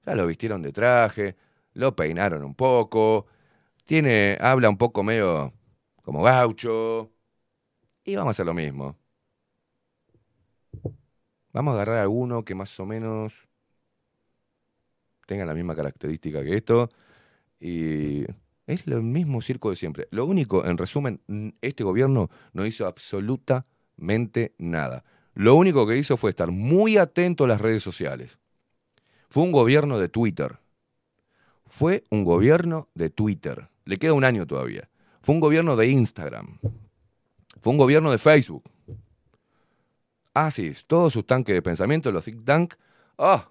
Ya 0.05 0.15
lo 0.15 0.27
vistieron 0.27 0.63
de 0.63 0.73
traje, 0.73 1.37
lo 1.73 1.97
peinaron 1.97 2.45
un 2.45 2.55
poco, 2.55 3.27
tiene, 3.85 4.39
habla 4.41 4.69
un 4.69 4.79
poco 4.79 5.03
medio 5.03 5.53
como 6.03 6.23
gaucho, 6.23 7.11
y 8.07 8.15
vamos 8.15 8.31
a 8.31 8.31
hacer 8.31 8.47
lo 8.47 8.55
mismo. 8.55 8.97
Vamos 11.53 11.73
a 11.73 11.75
agarrar 11.75 11.99
alguno 11.99 12.45
que 12.45 12.55
más 12.55 12.79
o 12.81 12.87
menos 12.87 13.35
tenga 15.27 15.45
la 15.45 15.55
misma 15.55 15.75
característica 15.75 16.43
que 16.45 16.55
esto, 16.55 16.89
y 17.59 18.23
es 18.67 18.87
el 18.87 19.03
mismo 19.03 19.43
circo 19.43 19.71
de 19.71 19.77
siempre. 19.77 20.07
Lo 20.11 20.25
único, 20.25 20.65
en 20.65 20.79
resumen, 20.79 21.21
este 21.61 21.83
gobierno 21.83 22.31
no 22.53 22.65
hizo 22.65 22.87
absolutamente 22.87 24.55
nada. 24.59 25.03
Lo 25.35 25.57
único 25.57 25.87
que 25.87 25.99
hizo 25.99 26.17
fue 26.17 26.31
estar 26.31 26.51
muy 26.51 26.97
atento 26.97 27.45
a 27.45 27.49
las 27.49 27.61
redes 27.61 27.83
sociales. 27.83 28.39
Fue 29.29 29.43
un 29.43 29.53
gobierno 29.53 29.99
de 29.99 30.09
Twitter. 30.09 30.59
Fue 31.67 32.05
un 32.11 32.25
gobierno 32.25 32.89
de 32.95 33.11
Twitter. 33.11 33.69
Le 33.85 33.99
queda 33.99 34.13
un 34.13 34.25
año 34.25 34.47
todavía. 34.47 34.89
Fue 35.23 35.35
un 35.35 35.41
gobierno 35.41 35.75
de 35.75 35.89
Instagram. 35.89 36.61
Fue 37.61 37.73
un 37.73 37.79
gobierno 37.79 38.11
de 38.11 38.19
Facebook. 38.19 38.63
Ah, 40.35 40.51
sí, 40.51 40.73
todos 40.87 41.13
sus 41.13 41.25
tanques 41.25 41.55
de 41.55 41.63
pensamiento, 41.63 42.13
los 42.13 42.25
think 42.25 42.45
tank. 42.45 42.75
¡Ah! 43.17 43.49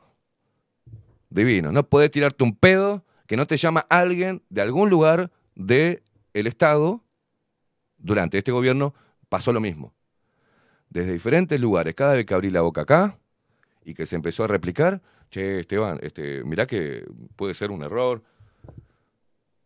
Divino. 1.30 1.72
No 1.72 1.88
podés 1.90 2.12
tirarte 2.12 2.44
un 2.44 2.56
pedo 2.56 3.04
que 3.28 3.36
no 3.36 3.48
te 3.48 3.58
llama 3.58 3.86
alguien 3.90 4.44
de 4.50 4.62
algún 4.62 4.90
lugar 4.90 5.32
del 5.56 6.02
Estado. 6.34 7.04
Durante 7.98 8.38
este 8.38 8.52
gobierno 8.52 8.94
pasó 9.30 9.52
lo 9.52 9.60
mismo. 9.60 9.94
Desde 10.90 11.14
diferentes 11.14 11.60
lugares, 11.60 11.96
cada 11.96 12.14
vez 12.14 12.26
que 12.26 12.34
abrí 12.34 12.52
la 12.52 12.62
boca 12.62 12.82
acá 12.82 13.18
y 13.84 13.96
que 13.96 14.06
se 14.06 14.16
empezó 14.16 14.44
a 14.44 14.48
replicar, 14.48 15.02
che, 15.30 15.60
Esteban, 15.60 16.00
este, 16.02 16.44
mirá 16.44 16.68
que 16.68 17.06
puede 17.36 17.54
ser 17.54 17.72
un 17.72 17.82
error. 17.82 18.24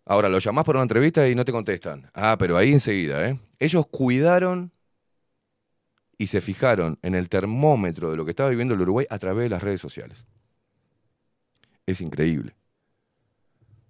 Ahora, 0.10 0.28
lo 0.28 0.40
llamás 0.40 0.66
para 0.66 0.80
una 0.80 0.86
entrevista 0.86 1.30
y 1.30 1.36
no 1.36 1.46
te 1.46 1.52
contestan. 1.52 2.10
Ah, 2.16 2.36
pero 2.40 2.58
ahí 2.58 2.72
enseguida, 2.72 3.30
¿eh? 3.30 3.40
Ellos 3.60 3.86
cuidaron 3.86 4.72
y 6.18 6.26
se 6.26 6.42
fijaron 6.42 6.98
en 7.04 7.14
el 7.14 7.30
termómetro 7.30 8.10
de 8.10 8.18
lo 8.18 8.26
que 8.26 8.32
estaba 8.32 8.50
viviendo 8.50 8.74
el 8.74 8.82
Uruguay 8.82 9.06
a 9.08 9.20
través 9.20 9.44
de 9.44 9.50
las 9.50 9.62
redes 9.62 9.80
sociales. 9.80 10.26
Es 11.86 12.02
increíble. 12.02 12.56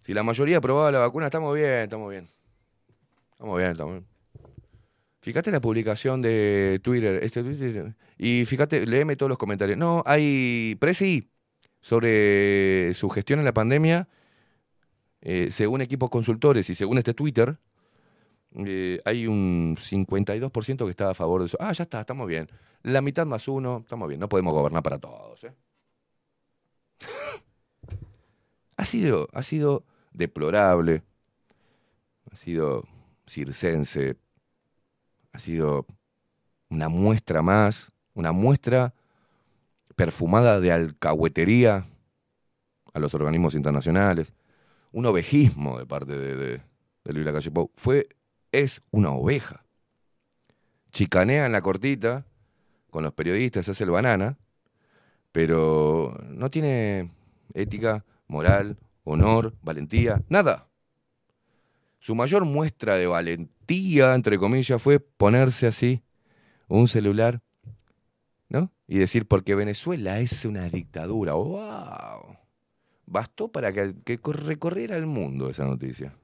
Si 0.01 0.13
la 0.13 0.21
mayoría 0.21 0.57
aprobaba 0.57 0.91
la 0.91 0.99
vacuna, 0.99 1.27
estamos 1.27 1.55
bien, 1.55 1.83
estamos 1.83 2.09
bien. 2.09 2.27
Estamos 3.31 3.57
bien, 3.57 3.71
estamos 3.71 3.93
bien. 3.93 4.05
Fíjate 5.21 5.51
la 5.51 5.61
publicación 5.61 6.21
de 6.21 6.81
Twitter, 6.83 7.23
este 7.23 7.45
y 8.17 8.43
fíjate, 8.43 8.85
léeme 8.85 9.15
todos 9.15 9.29
los 9.29 9.37
comentarios. 9.37 9.77
No, 9.77 10.03
hay 10.05 10.75
Presi 10.81 11.31
sobre 11.79 12.93
su 12.93 13.09
gestión 13.09 13.39
en 13.39 13.45
la 13.45 13.53
pandemia, 13.53 14.09
eh, 15.21 15.49
según 15.51 15.81
equipos 15.81 16.09
consultores 16.09 16.69
y 16.69 16.75
según 16.75 16.97
este 16.97 17.13
Twitter, 17.13 17.57
eh, 18.55 18.99
hay 19.05 19.27
un 19.27 19.75
52% 19.77 20.85
que 20.85 20.91
está 20.91 21.09
a 21.09 21.13
favor 21.13 21.41
de 21.41 21.47
eso. 21.47 21.57
Ah, 21.59 21.71
ya 21.71 21.83
está, 21.83 21.99
estamos 21.99 22.27
bien. 22.27 22.49
La 22.83 23.01
mitad 23.01 23.25
más 23.25 23.47
uno, 23.47 23.79
estamos 23.83 24.07
bien. 24.07 24.19
No 24.19 24.29
podemos 24.29 24.53
gobernar 24.53 24.81
para 24.83 24.97
todos. 24.97 25.43
¿eh? 25.43 25.53
ha, 28.77 28.85
sido, 28.85 29.27
ha 29.33 29.43
sido 29.43 29.83
deplorable, 30.13 31.03
ha 32.31 32.35
sido 32.35 32.83
circense, 33.27 34.17
ha 35.33 35.39
sido 35.39 35.85
una 36.69 36.89
muestra 36.89 37.41
más, 37.41 37.91
una 38.13 38.31
muestra 38.31 38.93
perfumada 39.95 40.59
de 40.59 40.71
alcahuetería 40.71 41.85
a 42.93 42.99
los 42.99 43.13
organismos 43.13 43.53
internacionales, 43.53 44.33
un 44.91 45.05
ovejismo 45.05 45.77
de 45.77 45.85
parte 45.85 46.17
de, 46.17 46.35
de, 46.35 46.61
Luis 47.13 47.25
Lacalle. 47.25 47.51
Fue, 47.75 48.07
es 48.51 48.81
una 48.91 49.11
oveja. 49.11 49.65
Chicanea 50.91 51.45
en 51.45 51.51
la 51.51 51.61
cortita 51.61 52.25
con 52.89 53.03
los 53.03 53.13
periodistas, 53.13 53.69
hace 53.69 53.83
el 53.83 53.91
banana, 53.91 54.37
pero 55.31 56.17
no 56.29 56.49
tiene 56.49 57.11
ética, 57.53 58.03
moral, 58.27 58.77
honor, 59.03 59.55
valentía, 59.61 60.23
nada. 60.29 60.67
Su 61.99 62.15
mayor 62.15 62.45
muestra 62.45 62.95
de 62.95 63.07
valentía, 63.07 64.15
entre 64.15 64.39
comillas, 64.39 64.81
fue 64.81 64.99
ponerse 64.99 65.67
así 65.67 66.01
un 66.67 66.87
celular, 66.87 67.41
¿no? 68.47 68.71
Y 68.87 68.97
decir, 68.97 69.27
porque 69.27 69.53
Venezuela 69.53 70.19
es 70.19 70.45
una 70.45 70.69
dictadura. 70.69 71.33
¡Wow! 71.33 72.38
Bastó 73.09 73.51
para 73.51 73.73
que, 73.73 74.19
recorriera 74.23 74.95
el 74.95 75.07
mundo 75.07 75.49
esa 75.49 75.65
noticia. 75.65 76.15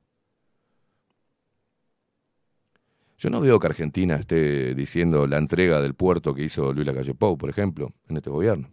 Yo 3.17 3.31
no 3.31 3.41
veo 3.41 3.59
que 3.59 3.65
Argentina 3.65 4.17
esté 4.17 4.75
diciendo 4.75 5.25
la 5.25 5.39
entrega 5.39 5.81
del 5.81 5.95
puerto 5.95 6.36
que 6.36 6.43
hizo 6.43 6.71
Luis 6.73 6.86
Lacalle 6.86 7.15
Pou, 7.15 7.39
por 7.39 7.49
ejemplo, 7.49 7.91
en 8.07 8.17
este 8.17 8.29
gobierno. 8.29 8.69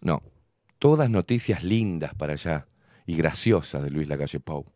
No, 0.00 0.22
todas 0.80 1.08
noticias 1.08 1.62
lindas 1.62 2.14
para 2.16 2.32
allá 2.32 2.66
y 3.06 3.16
graciosas 3.16 3.84
de 3.84 3.90
Luis 3.90 4.08
Lacalle 4.08 4.40
Pou. 4.40 4.66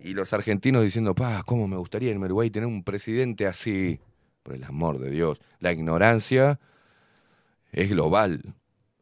Y 0.00 0.12
los 0.12 0.34
argentinos 0.34 0.82
diciendo, 0.82 1.14
pa, 1.14 1.42
cómo 1.44 1.66
me 1.66 1.76
gustaría 1.76 2.10
en 2.10 2.22
Uruguay 2.22 2.50
tener 2.50 2.66
un 2.66 2.84
presidente 2.84 3.46
así. 3.46 4.00
Por 4.42 4.54
el 4.54 4.64
amor 4.64 4.98
de 4.98 5.10
Dios. 5.10 5.40
La 5.60 5.72
ignorancia 5.72 6.58
es 7.72 7.90
global. 7.90 8.54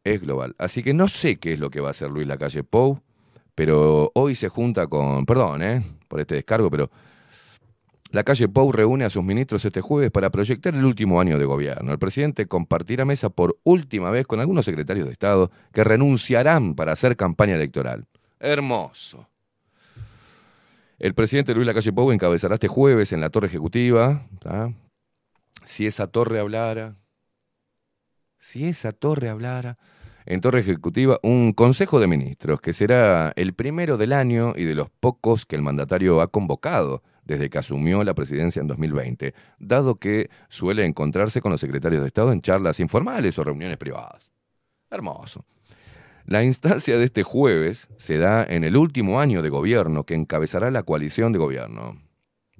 Es 0.03 0.21
global. 0.21 0.55
Así 0.57 0.83
que 0.83 0.93
no 0.93 1.07
sé 1.07 1.37
qué 1.37 1.53
es 1.53 1.59
lo 1.59 1.69
que 1.69 1.81
va 1.81 1.89
a 1.89 1.91
hacer 1.91 2.09
Luis 2.09 2.27
Lacalle 2.27 2.63
Pou, 2.63 3.01
pero 3.55 4.11
hoy 4.15 4.35
se 4.35 4.49
junta 4.49 4.87
con, 4.87 5.25
perdón, 5.25 5.61
¿eh? 5.61 5.85
por 6.07 6.19
este 6.19 6.35
descargo, 6.35 6.69
pero 6.71 6.89
la 8.11 8.23
calle 8.23 8.47
Pou 8.49 8.71
reúne 8.71 9.05
a 9.05 9.09
sus 9.09 9.23
ministros 9.23 9.63
este 9.63 9.81
jueves 9.81 10.09
para 10.09 10.31
proyectar 10.31 10.73
el 10.73 10.83
último 10.83 11.21
año 11.21 11.37
de 11.37 11.45
gobierno. 11.45 11.91
El 11.91 11.99
presidente 11.99 12.47
compartirá 12.47 13.05
mesa 13.05 13.29
por 13.29 13.59
última 13.63 14.09
vez 14.09 14.25
con 14.25 14.39
algunos 14.39 14.65
secretarios 14.65 15.05
de 15.05 15.13
Estado 15.13 15.51
que 15.71 15.83
renunciarán 15.83 16.73
para 16.73 16.91
hacer 16.91 17.15
campaña 17.15 17.55
electoral. 17.55 18.07
Hermoso. 18.39 19.27
El 20.97 21.13
presidente 21.13 21.53
Luis 21.53 21.67
Lacalle 21.67 21.93
Pou 21.93 22.11
encabezará 22.11 22.55
este 22.55 22.67
jueves 22.67 23.13
en 23.13 23.21
la 23.21 23.29
Torre 23.29 23.47
Ejecutiva. 23.47 24.25
Si 25.63 25.85
esa 25.85 26.07
torre 26.07 26.39
hablara, 26.39 26.95
si 28.39 28.67
esa 28.67 28.91
torre 28.93 29.29
hablara, 29.29 29.77
en 30.25 30.41
Torre 30.41 30.61
Ejecutiva 30.61 31.19
un 31.23 31.53
Consejo 31.53 31.99
de 31.99 32.07
Ministros 32.07 32.61
que 32.61 32.73
será 32.73 33.33
el 33.35 33.53
primero 33.53 33.97
del 33.97 34.13
año 34.13 34.53
y 34.55 34.63
de 34.63 34.75
los 34.75 34.89
pocos 34.89 35.45
que 35.45 35.55
el 35.55 35.61
mandatario 35.61 36.21
ha 36.21 36.27
convocado 36.27 37.03
desde 37.25 37.49
que 37.49 37.57
asumió 37.57 38.03
la 38.03 38.15
presidencia 38.15 38.59
en 38.59 38.67
2020, 38.67 39.33
dado 39.59 39.95
que 39.95 40.29
suele 40.47 40.85
encontrarse 40.85 41.41
con 41.41 41.51
los 41.51 41.61
secretarios 41.61 42.01
de 42.01 42.07
Estado 42.07 42.31
en 42.31 42.41
charlas 42.41 42.79
informales 42.79 43.37
o 43.37 43.43
reuniones 43.43 43.77
privadas. 43.77 44.31
Hermoso. 44.89 45.45
La 46.25 46.43
instancia 46.43 46.97
de 46.97 47.05
este 47.05 47.23
jueves 47.23 47.89
se 47.97 48.17
da 48.17 48.43
en 48.43 48.63
el 48.63 48.77
último 48.77 49.19
año 49.19 49.41
de 49.41 49.49
gobierno 49.49 50.05
que 50.05 50.15
encabezará 50.15 50.71
la 50.71 50.83
coalición 50.83 51.33
de 51.33 51.39
gobierno. 51.39 52.01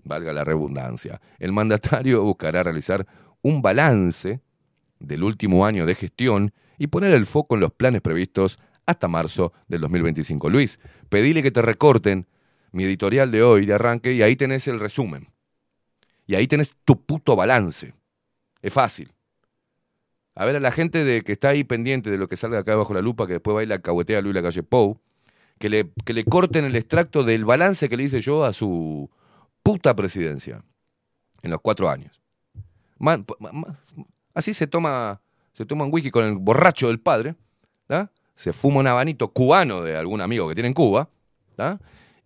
Valga 0.04 0.34
la 0.34 0.44
redundancia. 0.44 1.22
El 1.38 1.52
mandatario 1.52 2.24
buscará 2.24 2.64
realizar 2.64 3.06
un 3.42 3.62
balance 3.62 4.42
del 5.00 5.24
último 5.24 5.66
año 5.66 5.86
de 5.86 5.95
gestión 5.95 6.54
y 6.78 6.88
poner 6.88 7.14
el 7.14 7.26
foco 7.26 7.56
en 7.56 7.62
los 7.62 7.72
planes 7.72 8.02
previstos 8.02 8.60
hasta 8.86 9.08
marzo 9.08 9.54
del 9.68 9.82
2025. 9.82 10.50
Luis, 10.50 10.80
pedile 11.10 11.43
que 11.43 11.52
te 11.52 11.62
recorten 11.62 12.28
mi 12.72 12.84
editorial 12.84 13.32
de 13.32 13.43
hoy 13.43 13.66
de 13.66 13.74
arranque 13.74 14.14
y 14.14 14.22
ahí 14.22 14.36
tenés 14.36 14.68
el 14.68 14.80
resumen. 14.80 15.28
Y 16.26 16.36
ahí 16.36 16.47
tenés 16.47 16.76
tu 16.86 17.04
puto 17.04 17.36
balance. 17.36 17.93
Es 18.62 18.74
fácil. 18.74 19.12
A 20.36 20.45
ver 20.45 20.56
a 20.56 20.60
la 20.60 20.72
gente 20.72 21.04
de 21.04 21.22
que 21.24 21.34
está 21.34 21.50
ahí 21.50 21.64
pendiente 21.64 22.10
de 22.10 22.18
lo 22.18 22.28
que 22.28 22.38
salga 22.38 22.60
acá 22.60 22.76
bajo 22.76 22.93
la 22.93 23.02
lupa, 23.02 23.28
que 23.28 23.34
después 23.34 23.56
va 23.56 23.64
ir 23.64 23.70
la 23.70 23.80
cahuetea 23.80 24.20
a 24.20 24.22
Luis 24.22 24.36
Lacalle 24.36 24.64
Pou, 24.64 25.00
que 25.58 25.70
le, 25.70 25.91
que 26.06 26.14
le 26.14 26.24
corten 26.24 26.66
el 26.66 26.76
extracto 26.76 27.24
del 27.24 27.45
balance 27.45 27.89
que 27.89 27.97
le 27.97 28.04
hice 28.04 28.22
yo 28.22 28.45
a 28.45 28.54
su 28.54 29.10
puta 29.64 29.95
presidencia 29.95 30.64
en 31.41 31.52
los 31.52 31.62
cuatro 31.62 31.89
años. 31.89 32.22
Así 34.40 34.54
se 34.54 34.68
toma, 34.68 35.22
se 35.54 35.66
toma 35.66 35.86
un 35.86 35.94
whisky 35.94 36.10
con 36.12 36.26
el 36.26 36.38
borracho 36.38 36.88
del 36.88 37.00
padre, 37.00 37.36
¿tá? 37.88 38.12
se 38.36 38.54
fuma 38.54 38.80
un 38.80 38.88
habanito 38.88 39.32
cubano 39.32 39.82
de 39.82 39.98
algún 39.98 40.22
amigo 40.22 40.48
que 40.48 40.56
tiene 40.56 40.70
en 40.70 40.74
Cuba, 40.74 41.10
¿tá? 41.56 41.80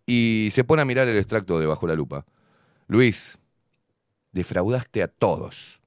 y 0.06 0.50
se 0.52 0.64
pone 0.64 0.82
a 0.82 0.86
mirar 0.86 1.08
el 1.08 1.18
extracto 1.18 1.60
de 1.60 1.66
Bajo 1.66 1.88
la 1.88 1.96
Lupa. 1.96 2.26
Luis, 2.88 3.38
defraudaste 4.32 5.02
a 5.02 5.08
todos. 5.08 5.82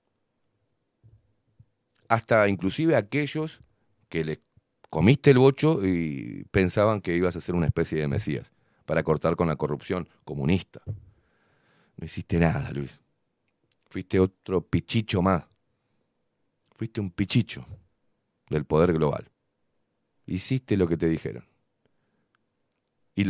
Hasta 2.09 2.49
inclusive 2.49 2.95
a 2.95 2.99
aquellos 2.99 3.61
que 4.09 4.25
le 4.25 4.41
comiste 4.91 5.31
el 5.31 5.39
bocho 5.39 5.85
y 5.85 6.45
pensaban 6.51 7.01
que 7.01 7.17
ibas 7.17 7.37
a 7.37 7.41
ser 7.41 7.55
una 7.55 7.67
especie 7.67 7.99
de 7.99 8.09
mesías 8.09 8.53
para 8.85 9.03
cortar 9.03 9.37
con 9.37 9.49
la 9.49 9.57
corrupción 9.57 10.09
comunista. 10.25 10.81
No 11.97 12.05
hiciste 12.05 12.39
nada, 12.39 12.71
Luis. 12.73 13.01
Fuiste 13.91 14.21
otro 14.21 14.61
pichicho 14.61 15.23
más. 15.23 15.45
Fuiste 16.77 17.01
un 17.01 17.11
pichicho 17.11 17.65
del 18.51 18.67
poder 18.67 18.93
global. 18.93 19.31
Hiciste 20.27 20.77
lo 20.77 20.87
que 20.87 20.99
te 20.99 21.09
dijeron. 21.09 21.45
Y 23.15 23.25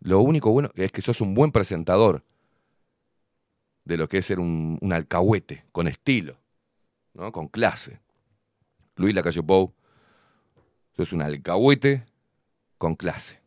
lo, 0.00 0.20
único 0.20 0.50
bueno 0.50 0.70
es 0.74 0.92
que 0.92 1.00
sos 1.00 1.22
un 1.22 1.34
buen 1.34 1.52
presentador 1.52 2.22
de 3.84 3.96
lo 3.96 4.08
que 4.08 4.18
es 4.18 4.26
ser 4.26 4.38
un, 4.38 4.78
un 4.82 4.92
alcahuete, 4.92 5.64
con 5.72 5.88
estilo, 5.88 6.36
¿no? 7.14 7.32
con 7.32 7.48
clase. 7.48 7.98
Luis 8.96 9.14
Lacalle 9.14 9.42
Pou, 9.42 9.72
sos 10.94 11.14
un 11.14 11.22
alcahuete 11.22 12.04
con 12.76 12.94
clase. 12.94 13.40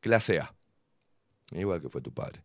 Clase 0.00 0.38
A. 0.38 0.54
Igual 1.52 1.80
que 1.80 1.88
fue 1.88 2.02
tu 2.02 2.12
padre. 2.12 2.42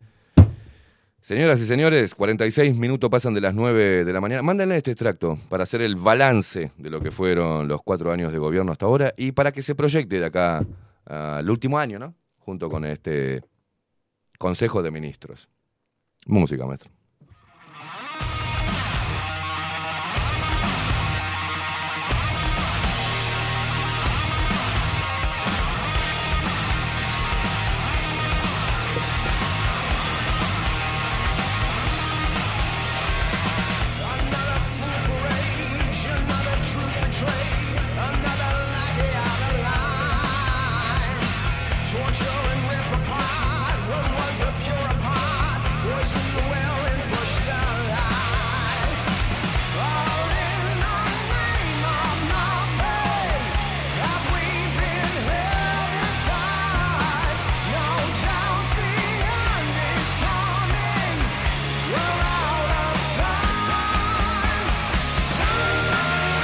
Señoras 1.24 1.62
y 1.62 1.66
señores, 1.66 2.16
46 2.16 2.76
minutos 2.76 3.10
pasan 3.10 3.34
de 3.34 3.40
las 3.40 3.56
9 3.56 4.04
de 4.04 4.12
la 4.12 4.20
mañana. 4.20 4.42
Mándenle 4.42 4.76
este 4.76 4.92
extracto 4.92 5.40
para 5.48 5.64
hacer 5.64 5.82
el 5.82 5.96
balance 5.96 6.74
de 6.78 6.90
lo 6.90 7.00
que 7.00 7.12
fueron 7.12 7.70
los 7.70 7.82
cuatro 7.82 8.12
años 8.12 8.34
de 8.34 8.38
gobierno 8.40 8.74
hasta 8.74 8.88
ahora 8.88 9.14
y 9.16 9.32
para 9.32 9.54
que 9.54 9.62
se 9.62 9.74
proyecte 9.74 10.20
de 10.20 10.26
acá 10.26 10.66
al 11.06 11.50
último 11.50 11.80
año, 11.80 11.98
¿no? 11.98 12.14
Junto 12.40 12.68
con 12.68 12.84
este 12.84 13.42
Consejo 14.38 14.84
de 14.84 14.92
Ministros. 14.92 15.48
Música, 16.26 16.66
maestro. 16.66 16.92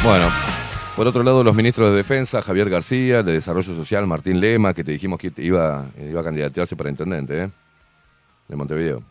Bueno, 0.03 0.29
por 0.95 1.07
otro 1.07 1.23
lado, 1.23 1.43
los 1.43 1.55
ministros 1.55 1.91
de 1.91 1.97
Defensa, 1.97 2.41
Javier 2.41 2.69
García, 2.69 3.21
de 3.21 3.33
Desarrollo 3.33 3.75
Social, 3.75 4.07
Martín 4.07 4.39
Lema, 4.39 4.73
que 4.73 4.83
te 4.83 4.93
dijimos 4.93 5.19
que 5.19 5.31
iba, 5.37 5.85
iba 5.99 6.21
a 6.21 6.23
candidatearse 6.23 6.75
para 6.75 6.89
intendente, 6.89 7.43
¿eh? 7.43 7.49
De 8.47 8.55
Montevideo. 8.55 9.03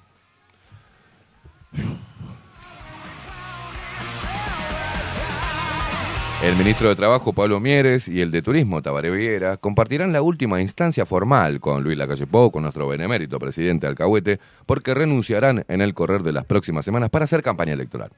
El 6.43 6.57
ministro 6.57 6.89
de 6.89 6.97
Trabajo, 6.97 7.33
Pablo 7.33 7.61
Mieres, 7.61 8.09
y 8.09 8.21
el 8.21 8.31
de 8.31 8.43
Turismo, 8.43 8.81
Tabaré 8.81 9.11
Viera, 9.11 9.57
compartirán 9.57 10.13
la 10.13 10.23
última 10.23 10.61
instancia 10.61 11.05
formal 11.05 11.61
con 11.61 11.83
Luis 11.83 11.99
Lacalle 11.99 12.27
Pou, 12.27 12.51
con 12.51 12.63
nuestro 12.63 12.87
benemérito 12.89 13.39
presidente 13.39 13.87
Alcahuete, 13.87 14.39
porque 14.65 14.95
renunciarán 14.95 15.65
en 15.69 15.81
el 15.81 15.95
correr 15.95 16.23
de 16.23 16.33
las 16.33 16.45
próximas 16.45 16.85
semanas 16.85 17.11
para 17.11 17.25
hacer 17.25 17.43
campaña 17.43 17.73
electoral. 17.73 18.11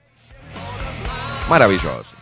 Maravilloso. 1.48 2.19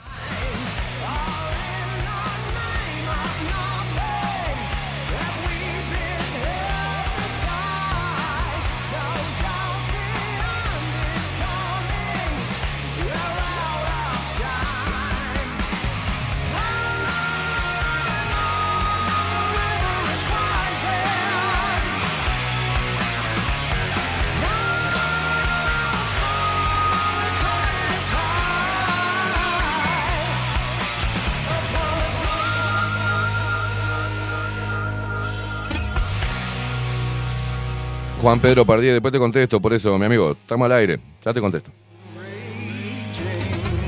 Juan 38.28 38.40
Pedro 38.40 38.66
Pardí, 38.66 38.88
después 38.88 39.10
te 39.10 39.18
contesto, 39.18 39.58
por 39.58 39.72
eso, 39.72 39.98
mi 39.98 40.04
amigo, 40.04 40.32
estamos 40.32 40.66
al 40.66 40.72
aire, 40.72 41.00
ya 41.24 41.32
te 41.32 41.40
contesto. 41.40 41.70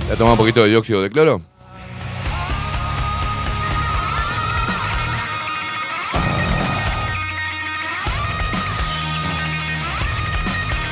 ¿Ya 0.09 0.16
tomado 0.16 0.32
un 0.32 0.38
poquito 0.38 0.62
de 0.62 0.70
dióxido 0.70 1.03
de 1.03 1.11
cloro? 1.11 1.43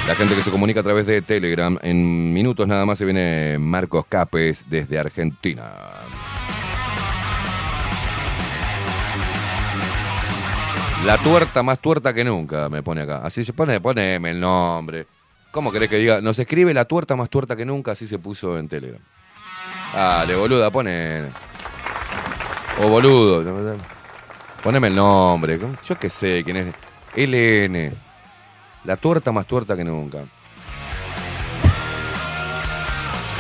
La 0.06 0.14
gente 0.14 0.34
que 0.34 0.42
se 0.42 0.50
comunica 0.50 0.80
a 0.80 0.82
través 0.82 1.06
de 1.06 1.22
Telegram, 1.22 1.78
en 1.80 2.34
minutos 2.34 2.68
nada 2.68 2.84
más 2.84 2.98
se 2.98 3.06
viene 3.06 3.56
Marcos 3.58 4.04
Capes 4.10 4.66
desde 4.68 4.98
Argentina. 4.98 5.72
La 11.04 11.16
tuerta 11.16 11.62
más 11.62 11.78
tuerta 11.78 12.12
que 12.12 12.24
nunca, 12.24 12.68
me 12.68 12.82
pone 12.82 13.02
acá. 13.02 13.20
Así 13.24 13.44
se 13.44 13.52
pone, 13.52 13.80
poneme 13.80 14.30
el 14.30 14.40
nombre. 14.40 15.06
¿Cómo 15.50 15.72
querés 15.72 15.88
que 15.88 15.96
diga? 15.96 16.20
Nos 16.20 16.38
escribe 16.38 16.74
la 16.74 16.84
tuerta 16.84 17.16
más 17.16 17.30
tuerta 17.30 17.56
que 17.56 17.64
nunca, 17.64 17.92
así 17.92 18.06
se 18.06 18.18
puso 18.18 18.58
en 18.58 18.68
Telegram. 18.68 19.00
Dale, 19.94 20.34
boluda, 20.34 20.70
pone. 20.70 21.26
O 22.82 22.88
boludo. 22.88 23.76
Poneme 24.62 24.88
el 24.88 24.94
nombre. 24.94 25.58
Yo 25.84 25.98
qué 25.98 26.10
sé 26.10 26.42
quién 26.44 26.56
es. 26.56 26.74
LN. 27.16 27.92
La 28.84 28.96
tuerta 28.96 29.32
más 29.32 29.46
tuerta 29.46 29.76
que 29.76 29.84
nunca. 29.84 30.24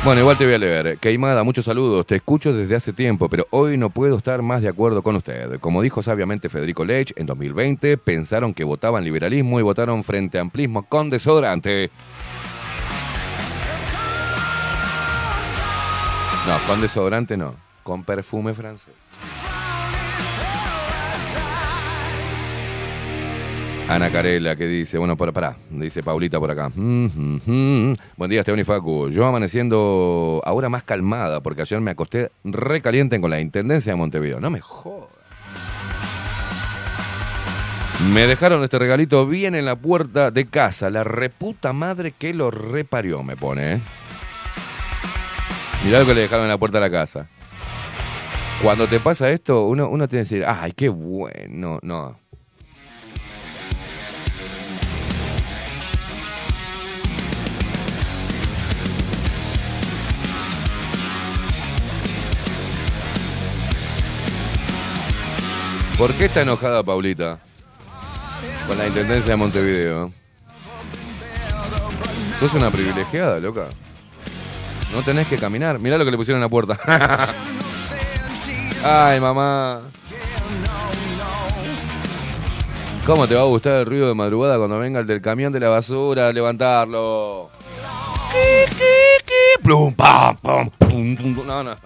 Bueno, 0.04 0.20
igual 0.20 0.38
te 0.38 0.44
voy 0.44 0.54
a 0.54 0.58
leer. 0.58 0.98
Queimada, 0.98 1.42
muchos 1.42 1.64
saludos. 1.64 2.06
Te 2.06 2.16
escucho 2.16 2.52
desde 2.52 2.76
hace 2.76 2.92
tiempo, 2.92 3.28
pero 3.28 3.46
hoy 3.50 3.76
no 3.76 3.90
puedo 3.90 4.16
estar 4.16 4.40
más 4.42 4.62
de 4.62 4.68
acuerdo 4.68 5.02
con 5.02 5.16
usted. 5.16 5.58
Como 5.58 5.82
dijo 5.82 6.02
sabiamente 6.02 6.48
Federico 6.48 6.84
Lech, 6.84 7.12
en 7.16 7.26
2020 7.26 7.98
pensaron 7.98 8.54
que 8.54 8.64
votaban 8.64 9.04
liberalismo 9.04 9.58
y 9.58 9.62
votaron 9.62 10.04
frente 10.04 10.38
a 10.38 10.42
amplismo 10.42 10.84
con 10.84 11.10
desodorante. 11.10 11.90
No, 16.46 16.58
con 16.66 16.80
desodorante 16.80 17.36
no. 17.36 17.56
Con 17.82 18.04
perfume 18.04 18.54
francés. 18.54 18.94
Ana 23.88 24.12
Carela 24.12 24.54
que 24.54 24.66
dice, 24.66 24.98
bueno, 24.98 25.16
para, 25.16 25.32
pará, 25.32 25.56
dice 25.70 26.02
Paulita 26.02 26.38
por 26.38 26.50
acá. 26.50 26.70
Buen 26.74 27.96
día, 28.28 28.40
Esteban 28.40 28.60
y 28.60 28.64
Facu. 28.64 29.08
Yo 29.08 29.24
amaneciendo 29.26 30.42
ahora 30.44 30.68
más 30.68 30.82
calmada 30.82 31.40
porque 31.40 31.62
ayer 31.62 31.80
me 31.80 31.92
acosté 31.92 32.30
recaliente 32.44 33.18
con 33.18 33.30
la 33.30 33.40
Intendencia 33.40 33.92
de 33.92 33.96
Montevideo. 33.96 34.40
No 34.40 34.50
me 34.50 34.60
jodas. 34.60 35.08
Me 38.12 38.26
dejaron 38.26 38.62
este 38.62 38.78
regalito 38.78 39.26
bien 39.26 39.54
en 39.54 39.64
la 39.64 39.74
puerta 39.74 40.30
de 40.30 40.46
casa. 40.46 40.90
La 40.90 41.02
reputa 41.02 41.72
madre 41.72 42.12
que 42.12 42.34
lo 42.34 42.50
reparió, 42.50 43.22
me 43.22 43.36
pone. 43.36 43.72
¿eh? 43.72 43.80
Mirá 45.84 46.00
lo 46.00 46.06
que 46.06 46.14
le 46.14 46.20
dejaron 46.20 46.44
en 46.44 46.50
la 46.50 46.58
puerta 46.58 46.78
de 46.78 46.88
la 46.88 46.90
casa. 46.90 47.26
Cuando 48.62 48.86
te 48.86 49.00
pasa 49.00 49.30
esto, 49.30 49.66
uno, 49.66 49.88
uno 49.88 50.06
tiene 50.08 50.24
que 50.24 50.34
decir, 50.34 50.44
ay, 50.46 50.72
qué 50.72 50.90
bueno. 50.90 51.78
No. 51.82 52.27
¿Por 65.98 66.14
qué 66.14 66.26
está 66.26 66.42
enojada 66.42 66.84
Paulita? 66.84 67.40
Con 68.68 68.78
la 68.78 68.86
Intendencia 68.86 69.32
de 69.32 69.36
Montevideo. 69.36 70.12
Sos 72.38 72.54
una 72.54 72.70
privilegiada, 72.70 73.40
loca. 73.40 73.66
No 74.94 75.02
tenés 75.02 75.26
que 75.26 75.36
caminar. 75.36 75.80
Mirá 75.80 75.98
lo 75.98 76.04
que 76.04 76.12
le 76.12 76.16
pusieron 76.16 76.38
en 76.38 76.44
la 76.44 76.48
puerta. 76.48 76.78
Ay, 78.84 79.18
mamá. 79.18 79.80
¿Cómo 83.04 83.26
te 83.26 83.34
va 83.34 83.40
a 83.40 83.44
gustar 83.44 83.80
el 83.80 83.86
ruido 83.86 84.06
de 84.06 84.14
madrugada 84.14 84.56
cuando 84.56 84.78
venga 84.78 85.00
el 85.00 85.06
del 85.06 85.20
camión 85.20 85.52
de 85.52 85.58
la 85.58 85.68
basura 85.68 86.28
a 86.28 86.32
levantarlo? 86.32 87.50
Plum, 89.62 89.94
pam. 89.94 90.36
No, 91.44 91.64
no. 91.64 91.76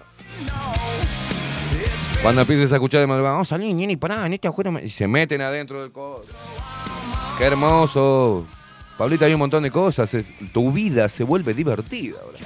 Cuando 2.23 2.39
empieces 2.39 2.71
a 2.71 2.75
escuchar 2.75 3.01
de 3.01 3.07
madrugada, 3.07 3.33
vamos 3.33 3.49
a 3.49 3.55
salir, 3.55 3.75
Nini, 3.75 3.97
pará, 3.97 4.25
en 4.25 4.33
este 4.33 4.47
agujero. 4.47 4.71
me-". 4.71 4.81
Y 4.85 4.89
se 4.89 5.07
meten 5.07 5.41
adentro 5.41 5.81
del 5.81 5.91
coche. 5.91 6.29
Qué 7.37 7.43
hermoso. 7.43 8.45
Pablita, 8.97 9.25
hay 9.25 9.33
un 9.33 9.39
montón 9.39 9.61
de 9.63 9.71
cosas. 9.71 10.15
tu 10.53 10.71
vida 10.71 11.09
se 11.09 11.25
vuelve 11.25 11.53
divertida 11.53 12.17
ahora. 12.23 12.39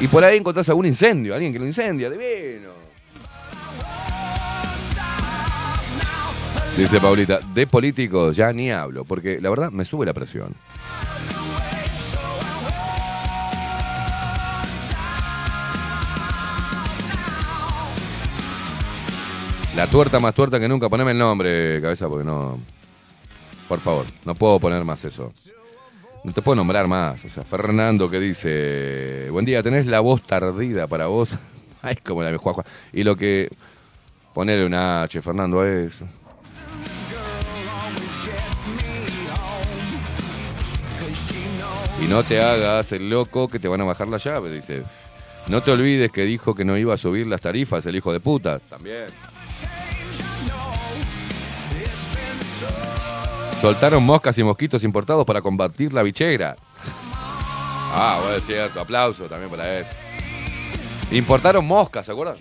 Y 0.00 0.08
por 0.08 0.24
ahí 0.24 0.38
encontrás 0.38 0.68
algún 0.68 0.86
incendio, 0.86 1.34
alguien 1.34 1.52
que 1.52 1.58
lo 1.60 1.66
incendia, 1.66 2.10
divino. 2.10 2.70
Dice 6.76 7.00
Paulita, 7.00 7.40
de 7.54 7.66
políticos 7.66 8.36
ya 8.36 8.52
ni 8.52 8.70
hablo, 8.70 9.04
porque 9.04 9.40
la 9.40 9.50
verdad 9.50 9.70
me 9.70 9.84
sube 9.84 10.06
la 10.06 10.14
presión. 10.14 10.54
La 19.78 19.86
tuerta 19.86 20.18
más 20.18 20.34
tuerta 20.34 20.58
que 20.58 20.66
nunca, 20.66 20.88
poneme 20.88 21.12
el 21.12 21.18
nombre, 21.18 21.80
cabeza, 21.80 22.08
porque 22.08 22.24
no. 22.24 22.58
Por 23.68 23.78
favor, 23.78 24.06
no 24.24 24.34
puedo 24.34 24.58
poner 24.58 24.82
más 24.82 25.04
eso. 25.04 25.32
No 26.24 26.32
te 26.32 26.42
puedo 26.42 26.56
nombrar 26.56 26.88
más. 26.88 27.24
O 27.24 27.30
sea, 27.30 27.44
Fernando 27.44 28.10
que 28.10 28.18
dice, 28.18 29.28
buen 29.30 29.44
día, 29.44 29.62
tenés 29.62 29.86
la 29.86 30.00
voz 30.00 30.24
tardida 30.24 30.88
para 30.88 31.06
vos. 31.06 31.38
Ay, 31.82 31.94
como 31.94 32.24
la 32.24 32.32
de 32.32 32.38
Juanjo. 32.38 32.64
Y 32.92 33.04
lo 33.04 33.14
que... 33.14 33.50
Ponele 34.34 34.66
una 34.66 35.02
H, 35.02 35.22
Fernando, 35.22 35.60
a 35.60 35.68
eso. 35.68 36.08
Y 42.02 42.08
no 42.08 42.24
te 42.24 42.40
hagas 42.40 42.90
el 42.90 43.08
loco 43.08 43.46
que 43.46 43.60
te 43.60 43.68
van 43.68 43.80
a 43.82 43.84
bajar 43.84 44.08
la 44.08 44.16
llave, 44.16 44.50
dice. 44.50 44.82
No 45.46 45.62
te 45.62 45.70
olvides 45.70 46.10
que 46.10 46.24
dijo 46.24 46.56
que 46.56 46.64
no 46.64 46.76
iba 46.76 46.94
a 46.94 46.96
subir 46.96 47.28
las 47.28 47.40
tarifas 47.40 47.86
el 47.86 47.94
hijo 47.94 48.12
de 48.12 48.18
puta. 48.18 48.58
También. 48.58 49.06
Soltaron 53.60 54.04
moscas 54.04 54.38
y 54.38 54.44
mosquitos 54.44 54.84
importados 54.84 55.26
para 55.26 55.42
combatir 55.42 55.92
la 55.92 56.02
bichera. 56.02 56.56
Ah, 57.92 58.18
bueno, 58.22 58.36
es 58.36 58.46
cierto. 58.46 58.80
Aplauso 58.80 59.24
también 59.24 59.50
para 59.50 59.78
él. 59.78 59.86
Importaron 61.10 61.66
moscas, 61.66 62.06
¿se 62.06 62.12
acuerdan? 62.12 62.36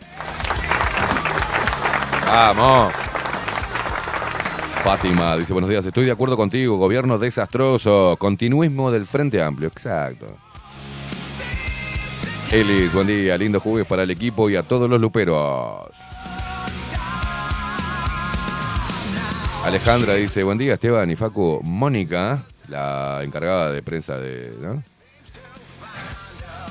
Vamos. 2.28 2.93
Fátima 4.84 5.36
dice, 5.36 5.53
buenos 5.53 5.70
días, 5.70 5.86
estoy 5.86 6.05
de 6.05 6.11
acuerdo 6.11 6.38
contigo, 6.38 6.78
gobierno 6.78 7.18
desastroso, 7.18 8.15
continuismo 8.18 8.91
del 8.91 9.05
Frente 9.05 9.41
Amplio, 9.41 9.70
exacto. 9.70 10.28
Elis, 12.51 12.93
buen 12.93 13.07
día, 13.07 13.38
lindo 13.38 13.59
jueves 13.59 13.88
para 13.88 14.03
el 14.03 14.11
equipo 14.11 14.49
y 14.49 14.55
a 14.55 14.63
todos 14.63 14.89
los 14.89 15.01
luperos. 15.01 15.89
Alejandra 19.68 20.13
dice, 20.13 20.43
buen 20.43 20.57
día 20.57 20.76
Esteban 20.76 21.11
y 21.11 21.18
Facu. 21.18 21.59
Mónica, 21.61 22.41
la 22.70 23.20
encargada 23.22 23.70
de 23.70 23.84
prensa 23.84 24.18
de, 24.18 24.53
¿no? 24.61 24.82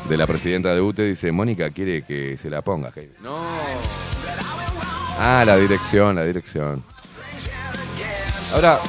de 0.09 0.17
la 0.17 0.27
presidenta 0.27 0.75
de 0.75 0.81
UTE, 0.81 1.03
dice, 1.03 1.31
Mónica 1.31 1.69
quiere 1.69 2.05
que 2.05 2.39
se 2.39 2.49
la 2.49 2.63
ponga. 2.63 2.95
No. 3.21 3.37
Ah, 5.19 5.45
la 5.47 5.59
dirección, 5.59 6.17
la 6.17 6.25
dirección. 6.25 6.83
Ahora, 8.55 8.81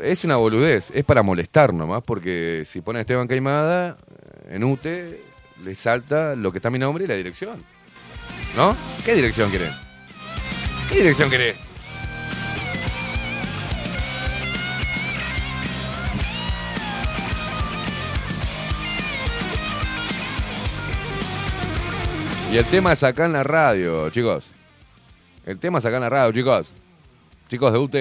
es 0.00 0.22
una 0.22 0.36
boludez, 0.36 0.92
es 0.94 1.02
para 1.02 1.24
molestar 1.24 1.74
nomás, 1.74 2.04
porque 2.04 2.62
si 2.64 2.80
pone 2.80 3.00
a 3.00 3.02
Esteban 3.02 3.26
Caimada 3.26 3.98
eh, 3.98 4.54
en 4.54 4.62
UTE, 4.62 5.20
le 5.64 5.74
salta 5.74 6.36
lo 6.36 6.52
que 6.52 6.58
está 6.58 6.70
mi 6.70 6.78
nombre 6.78 7.02
y 7.02 7.08
la 7.08 7.16
dirección. 7.16 7.64
¿No? 8.56 8.76
¿Qué 9.04 9.16
dirección 9.16 9.50
querés? 9.50 9.74
¿Qué 10.88 10.98
dirección 10.98 11.28
querés? 11.28 11.69
Y 22.52 22.56
el 22.56 22.64
tema 22.64 22.92
es 22.92 23.04
acá 23.04 23.26
en 23.26 23.32
la 23.32 23.44
radio, 23.44 24.10
chicos. 24.10 24.50
El 25.46 25.60
tema 25.60 25.78
es 25.78 25.84
acá 25.86 25.98
en 25.98 26.02
la 26.02 26.08
radio, 26.08 26.32
chicos. 26.32 26.72
Chicos 27.48 27.72
de 27.72 27.78
UT. 27.78 27.96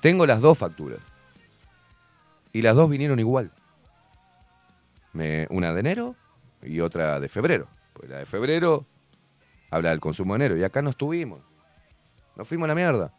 Tengo 0.00 0.24
las 0.24 0.40
dos 0.40 0.56
facturas. 0.56 1.00
Y 2.54 2.62
las 2.62 2.74
dos 2.74 2.88
vinieron 2.88 3.18
igual. 3.18 3.50
Una 5.12 5.74
de 5.74 5.80
enero 5.80 6.16
y 6.62 6.80
otra 6.80 7.20
de 7.20 7.28
febrero. 7.28 7.68
Pues 7.92 8.08
la 8.08 8.20
de 8.20 8.24
febrero 8.24 8.86
habla 9.70 9.90
del 9.90 10.00
consumo 10.00 10.32
de 10.32 10.46
enero. 10.46 10.56
Y 10.58 10.64
acá 10.64 10.80
no 10.80 10.88
estuvimos. 10.88 11.40
Nos 12.34 12.48
fuimos 12.48 12.64
a 12.64 12.68
la 12.68 12.74
mierda. 12.74 13.12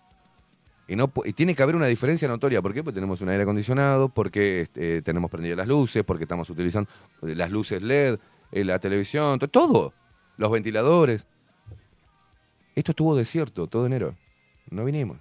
Y, 0.87 0.95
no, 0.95 1.11
y 1.23 1.33
tiene 1.33 1.53
que 1.53 1.61
haber 1.61 1.75
una 1.75 1.85
diferencia 1.85 2.27
notoria. 2.27 2.63
¿Por 2.63 2.73
qué? 2.73 2.83
Porque 2.83 2.95
tenemos 2.95 3.21
un 3.21 3.29
aire 3.29 3.43
acondicionado, 3.43 4.09
porque 4.09 4.61
este, 4.61 5.03
tenemos 5.03 5.29
prendidas 5.29 5.57
las 5.57 5.67
luces, 5.67 6.03
porque 6.03 6.23
estamos 6.23 6.49
utilizando 6.49 6.89
las 7.21 7.51
luces 7.51 7.83
LED, 7.83 8.15
eh, 8.15 8.17
la 8.51 8.79
televisión, 8.79 9.39
to- 9.39 9.47
todo. 9.47 9.93
Los 10.37 10.51
ventiladores. 10.51 11.27
Esto 12.75 12.91
estuvo 12.91 13.15
desierto 13.15 13.67
todo 13.67 13.85
enero. 13.85 14.15
No 14.69 14.83
vinimos. 14.85 15.17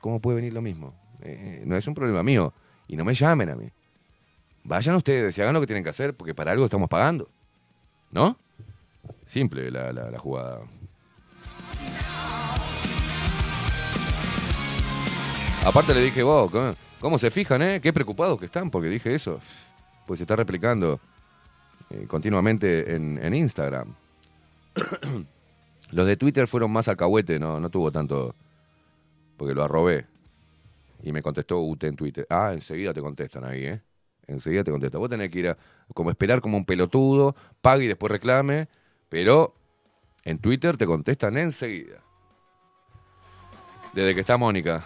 ¿Cómo 0.00 0.20
puede 0.20 0.36
venir 0.36 0.52
lo 0.54 0.62
mismo? 0.62 0.94
Eh, 1.20 1.62
no 1.66 1.76
es 1.76 1.86
un 1.86 1.94
problema 1.94 2.22
mío. 2.22 2.52
Y 2.88 2.96
no 2.96 3.04
me 3.04 3.14
llamen 3.14 3.50
a 3.50 3.54
mí. 3.56 3.70
Vayan 4.64 4.94
ustedes 4.96 5.36
y 5.36 5.40
hagan 5.42 5.54
lo 5.54 5.60
que 5.60 5.66
tienen 5.66 5.84
que 5.84 5.90
hacer, 5.90 6.14
porque 6.16 6.34
para 6.34 6.52
algo 6.52 6.64
estamos 6.64 6.88
pagando. 6.88 7.28
¿No? 8.10 8.36
Simple 9.24 9.70
la, 9.70 9.92
la- 9.92 10.18
jugada. 10.18 10.60
Aparte 15.64 15.94
le 15.94 16.00
dije, 16.02 16.22
¿cómo, 16.22 16.50
cómo 17.00 17.18
se 17.18 17.30
fijan, 17.30 17.62
eh? 17.62 17.80
Qué 17.80 17.92
preocupados 17.92 18.38
que 18.38 18.46
están, 18.46 18.70
porque 18.70 18.88
dije 18.88 19.14
eso. 19.14 19.40
Pues 20.06 20.18
se 20.18 20.24
está 20.24 20.34
replicando 20.34 20.98
eh, 21.92 22.06
continuamente 22.08 22.94
en, 22.94 23.34
Instagram. 23.34 23.94
Los 25.90 26.06
de 26.06 26.16
Twitter 26.16 26.46
fueron 26.46 26.72
más 26.72 26.88
alcahuete, 26.88 27.38
no, 27.38 27.60
no 27.60 27.68
tuvo 27.70 27.92
tanto. 27.92 28.34
Porque 29.36 29.54
lo 29.54 29.64
arrobé. 29.64 30.06
Y 31.02 31.12
me 31.12 31.22
contestó 31.22 31.60
UT 31.60 31.84
en 31.84 31.96
Twitter. 31.96 32.26
Ah, 32.30 32.52
enseguida 32.54 32.94
te 32.94 33.02
contestan 33.02 33.44
ahí, 33.44 33.66
¿eh? 33.66 33.82
Enseguida 34.26 34.64
te 34.64 34.70
contestan. 34.70 35.00
Vos 35.00 35.10
tenés 35.10 35.30
que 35.30 35.40
ir 35.40 35.48
a 35.48 35.56
como 35.92 36.10
esperar 36.10 36.40
como 36.40 36.56
un 36.56 36.64
pelotudo, 36.64 37.34
pague 37.60 37.84
y 37.84 37.88
después 37.88 38.10
reclame, 38.10 38.68
pero 39.08 39.54
en 40.24 40.38
Twitter 40.38 40.76
te 40.76 40.86
contestan 40.86 41.36
enseguida. 41.36 42.00
Desde 43.92 44.14
que 44.14 44.20
está 44.20 44.38
Mónica. 44.38 44.82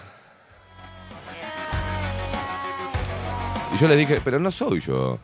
Y 3.73 3.79
yo 3.79 3.87
les 3.87 3.99
dije, 3.99 4.21
pero 4.25 4.41
no 4.41 4.51
soy 4.51 4.81
yo. 4.81 5.21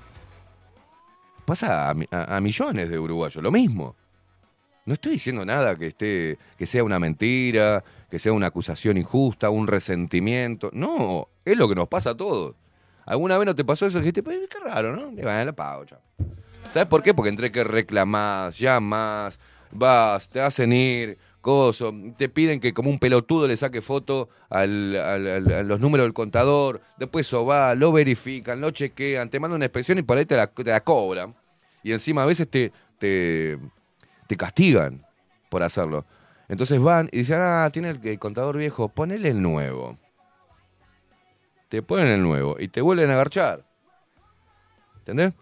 Pasa 1.45 1.91
a, 1.91 1.95
mi- 1.95 2.07
a- 2.11 2.37
a 2.37 2.41
millones 2.41 2.89
de 2.91 2.99
uruguayos, 2.99 3.43
lo 3.43 3.51
mismo. 3.51 3.97
No 4.85 4.95
estoy 4.95 5.13
diciendo 5.13 5.45
nada 5.45 5.77
que 5.77 5.89
esté, 5.89 6.39
que 6.57 6.67
sea 6.67 6.83
una 6.83 6.99
mentira, 6.99 7.85
que 8.11 8.19
sea 8.19 8.33
una 8.33 8.49
acusación 8.49 8.97
injusta, 8.99 9.49
un 9.51 9.67
resentimiento. 9.69 10.71
No, 10.73 11.29
es 11.45 11.57
lo 11.57 11.69
que 11.69 11.75
nos 11.75 11.89
pasa 11.89 12.11
a 12.11 12.17
todos. 12.17 12.57
¿Alguna 13.07 13.39
vez 13.39 13.47
no 13.47 13.55
te 13.55 13.65
pasó 13.65 13.87
eso? 13.87 13.99
Dijiste, 13.99 14.23
pues, 14.23 14.39
qué 14.51 14.59
raro, 14.61 14.95
¿no? 14.97 15.11
Le 15.13 15.25
van 15.25 15.39
a 15.39 15.45
la 15.45 15.53
pago, 15.53 15.85
chao. 15.85 16.01
¿Sabes 16.73 16.89
por 16.89 17.03
qué? 17.03 17.15
Porque 17.15 17.29
entre 17.29 17.53
que 17.53 17.63
reclamás, 17.65 18.59
llamas, 18.59 19.39
vas, 19.71 20.29
te 20.31 20.41
hacen 20.41 20.73
ir, 20.73 21.19
te 22.17 22.29
piden 22.29 22.61
que 22.61 22.73
como 22.73 22.89
un 22.89 22.99
pelotudo 22.99 23.49
le 23.49 23.57
saque 23.57 23.83
foto 23.83 24.29
al- 24.49 24.97
a 24.97 25.19
los 25.19 25.81
números 25.81 26.05
del 26.05 26.15
contador, 26.15 26.81
después 26.99 27.27
eso 27.27 27.45
va, 27.45 27.75
lo 27.75 27.91
verifican, 27.93 28.61
lo 28.61 28.71
chequean, 28.71 29.29
te 29.29 29.41
mandan 29.41 29.57
una 29.57 29.65
inspección 29.67 29.99
y 29.99 30.03
por 30.03 30.17
ahí 30.19 30.25
te 30.25 30.37
la, 30.37 30.47
te 30.47 30.65
la 30.71 30.81
cobran. 30.81 31.35
Y 31.83 31.93
encima 31.93 32.23
a 32.23 32.27
veces 32.27 32.49
te, 32.49 32.73
te, 32.99 33.59
te 34.29 34.37
castigan 34.37 35.05
por 35.51 35.63
hacerlo. 35.65 36.07
Entonces 36.49 36.81
van 36.81 37.09
y 37.11 37.19
dicen, 37.19 37.39
ah, 37.41 37.69
tiene 37.73 37.91
el, 37.91 38.07
el 38.07 38.19
contador 38.21 38.57
viejo, 38.57 38.89
ponele 38.89 39.29
el 39.31 39.43
nuevo. 39.43 39.99
Te 41.69 41.83
ponen 41.83 42.07
el 42.07 42.23
nuevo 42.23 42.57
y 42.59 42.69
te 42.69 42.81
vuelven 42.83 43.11
a 43.11 43.15
agarchar. 43.15 43.65
¿Entendés? 44.99 45.33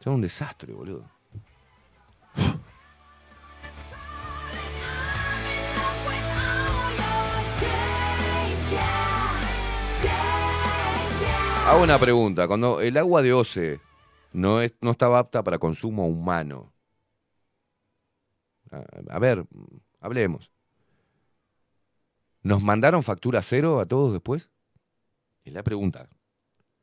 Son 0.00 0.14
un 0.14 0.20
desastre, 0.22 0.72
boludo. 0.72 1.04
Hago 11.68 11.82
una 11.82 11.98
pregunta. 11.98 12.46
Cuando 12.46 12.80
el 12.80 12.96
agua 12.96 13.22
de 13.22 13.32
OCE 13.32 13.80
no, 14.32 14.60
es, 14.60 14.74
no 14.80 14.92
estaba 14.92 15.18
apta 15.18 15.42
para 15.42 15.58
consumo 15.58 16.06
humano. 16.06 16.72
A, 18.70 18.84
a 19.10 19.18
ver, 19.18 19.44
hablemos. 20.00 20.50
¿Nos 22.42 22.62
mandaron 22.62 23.02
factura 23.02 23.42
cero 23.42 23.80
a 23.80 23.86
todos 23.86 24.12
después? 24.12 24.50
Es 25.44 25.52
la 25.52 25.62
pregunta. 25.62 26.08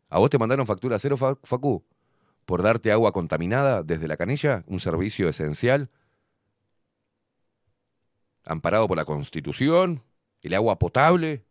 ¿A 0.09 0.19
vos 0.19 0.29
te 0.29 0.37
mandaron 0.37 0.65
factura 0.67 0.99
cero, 0.99 1.15
Fa- 1.17 1.37
Facu? 1.43 1.85
¿Por 2.45 2.61
darte 2.61 2.91
agua 2.91 3.13
contaminada 3.13 3.83
desde 3.83 4.07
la 4.07 4.17
canilla? 4.17 4.63
¿Un 4.67 4.81
servicio 4.81 5.29
esencial? 5.29 5.89
¿Amparado 8.43 8.87
por 8.87 8.97
la 8.97 9.05
Constitución? 9.05 10.03
¿El 10.41 10.53
agua 10.53 10.77
potable? 10.77 11.45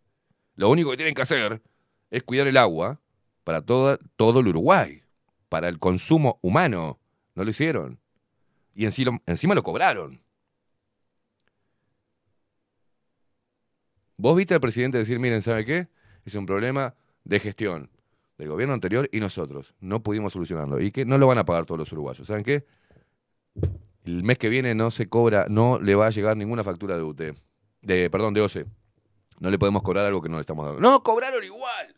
Lo 0.54 0.68
único 0.68 0.90
que 0.90 0.98
tienen 0.98 1.14
que 1.14 1.22
hacer 1.22 1.62
es 2.10 2.22
cuidar 2.22 2.46
el 2.46 2.58
agua 2.58 3.00
para 3.45 3.62
toda- 3.62 3.99
todo 4.16 4.40
el 4.40 4.49
Uruguay, 4.49 5.03
para 5.49 5.68
el 5.68 5.78
consumo 5.78 6.38
humano. 6.43 6.99
No 7.34 7.45
lo 7.45 7.51
hicieron. 7.51 7.99
Y 8.74 8.84
encima, 8.84 9.20
encima 9.26 9.55
lo 9.55 9.62
cobraron. 9.62 10.22
Vos 14.16 14.36
viste 14.36 14.55
al 14.55 14.61
presidente 14.61 14.99
decir, 14.99 15.18
miren, 15.18 15.43
¿sabe 15.43 15.64
qué? 15.64 15.88
Es 16.24 16.34
un 16.34 16.47
problema 16.47 16.95
de 17.24 17.40
gestión 17.40 17.90
del 18.38 18.49
gobierno 18.49 18.74
anterior 18.74 19.09
y 19.12 19.20
nosotros. 19.20 19.74
No 19.80 20.03
pudimos 20.03 20.32
solucionarlo. 20.32 20.80
Y 20.80 20.93
que 20.93 21.05
no 21.05 21.18
lo 21.18 21.26
van 21.26 21.38
a 21.38 21.45
pagar 21.45 21.66
todos 21.66 21.78
los 21.78 21.93
uruguayos. 21.93 22.26
¿Saben 22.26 22.45
qué? 22.45 22.64
El 24.05 24.22
mes 24.24 24.38
que 24.38 24.49
viene 24.49 24.74
no 24.74 24.90
se 24.90 25.09
cobra, 25.09 25.47
no 25.49 25.80
le 25.80 25.95
va 25.95 26.07
a 26.07 26.11
llegar 26.11 26.36
ninguna 26.36 26.64
factura 26.64 26.97
de 26.97 27.03
UT. 27.03 27.20
De, 27.82 28.11
perdón, 28.11 28.34
de 28.34 28.40
OCE. 28.43 28.66
No 29.40 29.51
le 29.51 29.59
podemos 29.59 29.82
cobrar 29.82 30.07
algo 30.07 30.22
que 30.22 30.28
no 30.28 30.36
le 30.36 30.43
estamos 30.43 30.64
dando. 30.66 30.80
No, 30.80 31.03
cobraron 31.03 31.43
igual. 31.43 31.97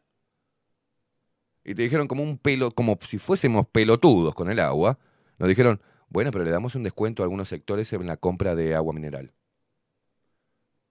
Y 1.65 1.75
te 1.75 1.83
dijeron 1.83 2.07
como 2.07 2.23
un 2.23 2.39
pelo, 2.39 2.71
como 2.71 2.99
si 3.01 3.19
fuésemos 3.19 3.67
pelotudos 3.67 4.35
con 4.35 4.51
el 4.51 4.61
agua. 4.61 4.99
Nos 5.39 5.49
dijeron, 5.49 5.81
bueno, 6.09 6.31
pero 6.31 6.45
le 6.45 6.51
damos 6.51 6.75
un 6.75 6.83
descuento 6.83 7.23
a 7.23 7.25
algunos 7.25 7.49
sectores 7.49 7.93
en 7.93 8.07
la 8.07 8.17
compra 8.17 8.55
de 8.55 8.75
agua 8.75 8.93
mineral. 8.93 9.33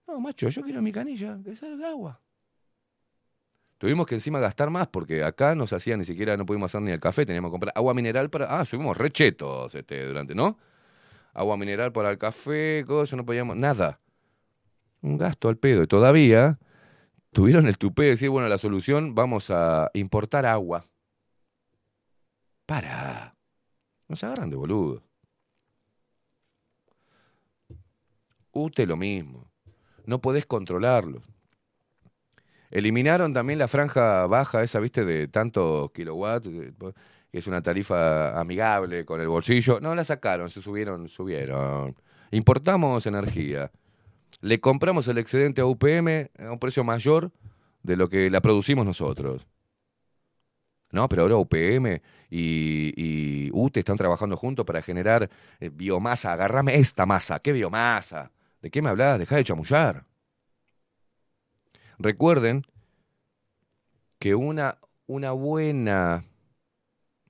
No, 0.08 0.20
macho, 0.20 0.50
yo 0.50 0.62
quiero 0.64 0.82
mi 0.82 0.92
canilla, 0.92 1.40
que 1.44 1.56
salga 1.56 1.90
agua. 1.90 2.20
Tuvimos 3.78 4.06
que 4.06 4.16
encima 4.16 4.40
gastar 4.40 4.70
más 4.70 4.88
porque 4.88 5.24
acá 5.24 5.56
nos 5.56 5.74
hacían 5.74 6.00
ni 6.00 6.06
siquiera, 6.06 6.38
no 6.38 6.46
pudimos 6.46 6.72
hacer 6.72 6.82
ni 6.82 6.92
el 6.92 7.00
café, 7.00 7.26
teníamos 7.26 7.50
que 7.50 7.54
comprar 7.54 7.74
agua 7.76 7.94
mineral 7.94 8.30
para. 8.30 8.46
Ah, 8.46 8.66
subimos 8.66 8.96
rechetos 8.98 9.76
este, 9.76 10.06
durante, 10.06 10.34
¿no? 10.34 10.58
Agua 11.34 11.58
mineral 11.58 11.92
para 11.92 12.10
el 12.12 12.18
café, 12.18 12.84
cosas, 12.88 13.18
no 13.18 13.26
podíamos. 13.26 13.58
Nada. 13.58 14.00
Un 15.02 15.18
gasto 15.18 15.50
al 15.50 15.58
pedo. 15.58 15.84
Y 15.84 15.88
todavía 15.88 16.60
tuvieron 17.34 17.68
el 17.68 17.78
tupé 17.78 18.04
de 18.04 18.10
decir, 18.12 18.30
bueno, 18.30 18.48
la 18.48 18.58
solución, 18.58 19.16
vamos 19.16 19.50
a 19.50 19.90
importar 19.94 20.46
agua. 20.46 20.86
Para. 22.66 23.36
Nos 24.08 24.24
agarran 24.24 24.50
de 24.50 24.56
boludo. 24.56 25.04
UTE 28.52 28.86
lo 28.86 28.96
mismo. 28.96 29.52
No 30.06 30.22
podés 30.22 30.46
controlarlo. 30.46 31.22
Eliminaron 32.70 33.34
también 33.34 33.60
la 33.60 33.68
franja 33.68 34.26
baja, 34.28 34.64
esa, 34.64 34.80
viste, 34.80 35.06
de 35.06 35.28
tantos 35.28 35.92
kilowatts, 35.92 36.48
eh, 36.48 36.74
que 37.32 37.38
es 37.38 37.48
una 37.48 37.62
tarifa 37.62 38.40
amigable 38.40 39.06
con 39.06 39.22
el 39.22 39.28
bolsillo. 39.28 39.80
No 39.80 39.94
la 39.96 40.04
sacaron, 40.04 40.50
se 40.50 40.62
subieron, 40.62 41.08
subieron. 41.10 41.96
Importamos 42.32 43.06
energía. 43.06 43.72
Le 44.44 44.60
compramos 44.60 45.08
el 45.08 45.18
excedente 45.20 45.62
a 45.62 45.66
UPM 45.66 46.30
a 46.38 46.52
un 46.52 46.60
precio 46.60 46.84
mayor 46.84 47.32
de 47.82 47.96
lo 47.96 48.10
que 48.10 48.30
la 48.30 48.42
producimos 48.42 48.86
nosotros. 48.86 49.48
No, 50.92 51.08
pero 51.08 51.22
ahora 51.22 51.38
UPM 51.38 52.02
y, 52.30 52.94
y 52.98 53.52
UTE 53.54 53.80
están 53.80 53.96
trabajando 53.96 54.36
juntos 54.36 54.66
para 54.66 54.82
generar 54.82 55.30
eh, 55.62 55.70
biomasa. 55.70 56.34
Agarrame 56.34 56.76
esta 56.76 57.06
masa. 57.06 57.40
¿Qué 57.40 57.54
biomasa? 57.54 58.34
¿De 58.62 58.70
qué 58.70 58.82
me 58.82 58.90
hablas? 58.90 59.18
Deja 59.18 59.38
de 59.38 59.46
chamullar. 59.46 60.04
Recuerden 61.98 62.64
que 64.20 64.36
una, 64.36 64.78
una 65.08 65.32
buena 65.32 66.26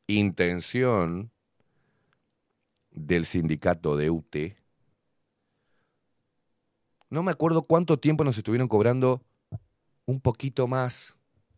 intención 0.07 1.29
del 2.89 3.25
sindicato 3.25 3.97
de 3.97 4.09
UT, 4.09 4.35
no 7.13 7.21
me 7.21 7.31
acuerdo 7.31 7.61
cuánto 7.61 7.99
tiempo 7.99 8.23
nos 8.23 8.37
estuvieron 8.39 8.67
cobrando 8.67 9.21
un 10.05 10.19
poquito 10.19 10.67
más 10.67 11.15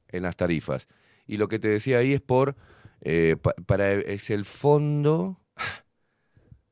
en 0.09 0.23
las 0.23 0.35
tarifas. 0.35 0.89
Y 1.25 1.37
lo 1.37 1.47
que 1.47 1.59
te 1.59 1.69
decía 1.69 1.99
ahí 1.99 2.11
es 2.11 2.19
por, 2.19 2.57
eh, 2.99 3.37
pa- 3.41 3.55
para, 3.65 3.93
es 3.93 4.29
el 4.29 4.43
fondo 4.43 5.39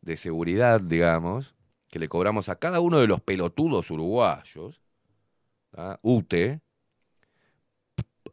de 0.01 0.17
seguridad, 0.17 0.81
digamos, 0.81 1.55
que 1.87 1.97
le 1.97 2.09
cobramos 2.09 2.49
a 2.49 2.57
cada 2.57 2.81
uno 2.81 2.99
de 2.99 3.07
los 3.07 3.21
pelotudos 3.21 3.89
uruguayos, 3.89 4.81
¿ah? 5.71 5.97
UTE, 6.01 6.59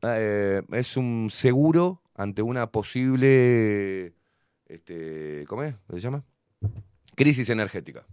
eh, 0.02 0.62
es 0.72 0.96
un 0.96 1.28
seguro 1.30 2.02
ante 2.16 2.42
una 2.42 2.72
posible, 2.72 4.14
este, 4.66 5.44
¿cómo 5.46 5.62
es? 5.62 5.76
¿Cómo 5.86 5.98
se 5.98 6.02
llama? 6.02 6.24
Crisis 7.14 7.48
energética. 7.50 8.04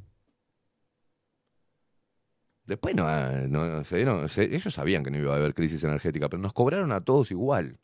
Después 2.67 2.95
no, 2.95 3.05
ah, 3.07 3.83
se 3.85 3.97
dieron- 3.97 4.27
ellos 4.37 4.73
sabían 4.73 5.03
que 5.03 5.09
no 5.11 5.17
iba 5.17 5.33
a 5.33 5.37
haber 5.37 5.53
crisis 5.55 5.83
energética, 5.83 6.29
pero 6.29 6.41
nos 6.41 6.53
cobraron 6.53 6.91
a 6.91 7.01
todos 7.01 7.31
igual. 7.31 7.79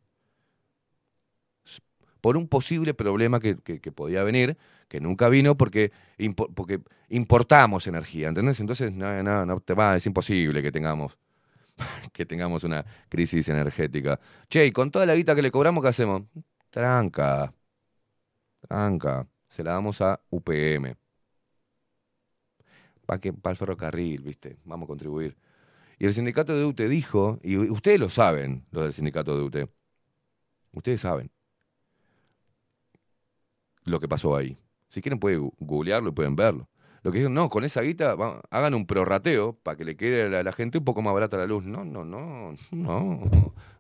Por 2.22 2.38
un 2.38 2.48
posible 2.48 2.94
problema 2.94 3.40
que, 3.42 3.56
podía 3.92 4.24
venir, 4.24 4.58
que 4.88 5.02
nunca 5.02 5.28
vino 5.28 5.58
porque, 5.58 5.92
porque 6.56 6.80
importamos 7.10 7.86
energía, 7.88 8.30
¿entendés? 8.30 8.62
Entonces, 8.62 8.94
no, 8.94 9.22
no, 9.24 9.46
no 9.46 9.60
te 9.60 9.74
va, 9.74 9.98
es 9.98 10.06
imposible 10.06 10.62
que 10.64 10.72
tengamos 10.72 11.18
que 12.14 12.26
tengamos 12.26 12.64
una 12.64 12.86
crisis 13.10 13.50
energética. 13.50 14.20
Che, 14.50 14.66
y 14.68 14.72
con 14.72 14.92
toda 14.92 15.06
la 15.06 15.16
guita 15.16 15.36
que 15.36 15.42
le 15.44 15.52
cobramos, 15.52 15.84
¿qué 15.84 15.90
hacemos? 15.90 16.24
Tranca. 16.70 17.54
Tranca. 18.62 19.28
Se 19.48 19.64
la 19.64 19.72
damos 19.74 20.02
a 20.02 20.20
UPM. 20.30 20.96
Para 23.06 23.20
el 23.22 23.56
ferrocarril, 23.56 24.22
¿viste? 24.24 24.58
Vamos 24.66 24.86
a 24.86 24.88
contribuir. 24.88 25.38
Y 26.00 26.06
el 26.06 26.14
sindicato 26.14 26.58
de 26.58 26.66
UTE 26.66 26.88
dijo, 26.88 27.40
y 27.44 27.58
ustedes 27.58 28.00
lo 28.00 28.10
saben, 28.10 28.66
los 28.72 28.84
del 28.84 28.94
sindicato 28.94 29.38
de 29.38 29.44
UTE. 29.44 29.70
Ustedes 30.74 31.02
saben 31.02 31.32
lo 33.86 34.00
que 34.00 34.08
pasó 34.08 34.36
ahí. 34.36 34.58
Si 34.90 35.02
quieren 35.02 35.20
pueden 35.20 35.52
googlearlo 35.60 36.10
y 36.10 36.14
pueden 36.14 36.36
verlo. 36.36 36.70
Lo 37.04 37.12
que 37.12 37.18
dijeron, 37.18 37.34
no, 37.34 37.50
con 37.50 37.66
esa 37.66 37.82
guita 37.82 38.16
hagan 38.50 38.74
un 38.74 38.86
prorrateo 38.86 39.54
para 39.62 39.76
que 39.76 39.84
le 39.84 39.98
quede 39.98 40.38
a 40.38 40.44
la 40.44 40.54
gente 40.54 40.78
un 40.78 40.86
poco 40.86 41.02
más 41.02 41.14
barata 41.14 41.36
la 41.38 41.46
luz. 41.46 41.66
No, 41.66 41.84
no, 41.84 42.06
no, 42.06 42.56
no. 42.72 43.20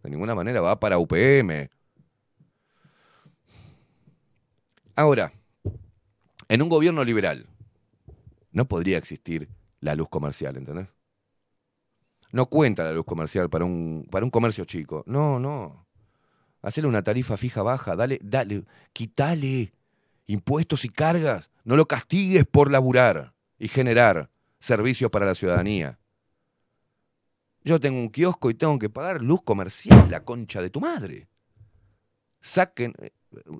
De 0.03 0.09
ninguna 0.09 0.35
manera 0.35 0.59
va 0.61 0.79
para 0.79 0.97
UPM. 0.97 1.69
Ahora, 4.95 5.31
en 6.49 6.61
un 6.61 6.69
gobierno 6.69 7.03
liberal 7.03 7.47
no 8.53 8.67
podría 8.67 8.97
existir 8.97 9.49
la 9.81 9.95
luz 9.95 10.07
comercial, 10.09 10.55
¿entendés? 10.55 10.87
No 12.31 12.47
cuenta 12.47 12.83
la 12.83 12.93
luz 12.93 13.05
comercial 13.05 13.49
para 13.49 13.65
un, 13.65 14.07
para 14.09 14.25
un 14.25 14.31
comercio 14.31 14.65
chico. 14.65 15.03
No, 15.05 15.39
no. 15.39 15.85
Hacerle 16.61 16.87
una 16.87 17.03
tarifa 17.03 17.35
fija 17.35 17.61
baja, 17.61 17.95
dale, 17.95 18.19
dale, 18.23 18.63
quítale 18.93 19.73
impuestos 20.27 20.85
y 20.85 20.89
cargas. 20.89 21.51
No 21.63 21.75
lo 21.75 21.87
castigues 21.87 22.45
por 22.45 22.71
laburar 22.71 23.33
y 23.59 23.67
generar 23.67 24.29
servicios 24.59 25.11
para 25.11 25.25
la 25.25 25.35
ciudadanía. 25.35 25.99
Yo 27.63 27.79
tengo 27.79 27.99
un 27.99 28.09
kiosco 28.09 28.49
y 28.49 28.55
tengo 28.55 28.77
que 28.79 28.89
pagar 28.89 29.21
luz 29.21 29.41
comercial, 29.43 30.09
la 30.09 30.23
concha 30.23 30.61
de 30.61 30.69
tu 30.69 30.79
madre. 30.79 31.27
Saquen, 32.41 32.93
eh, 32.99 33.11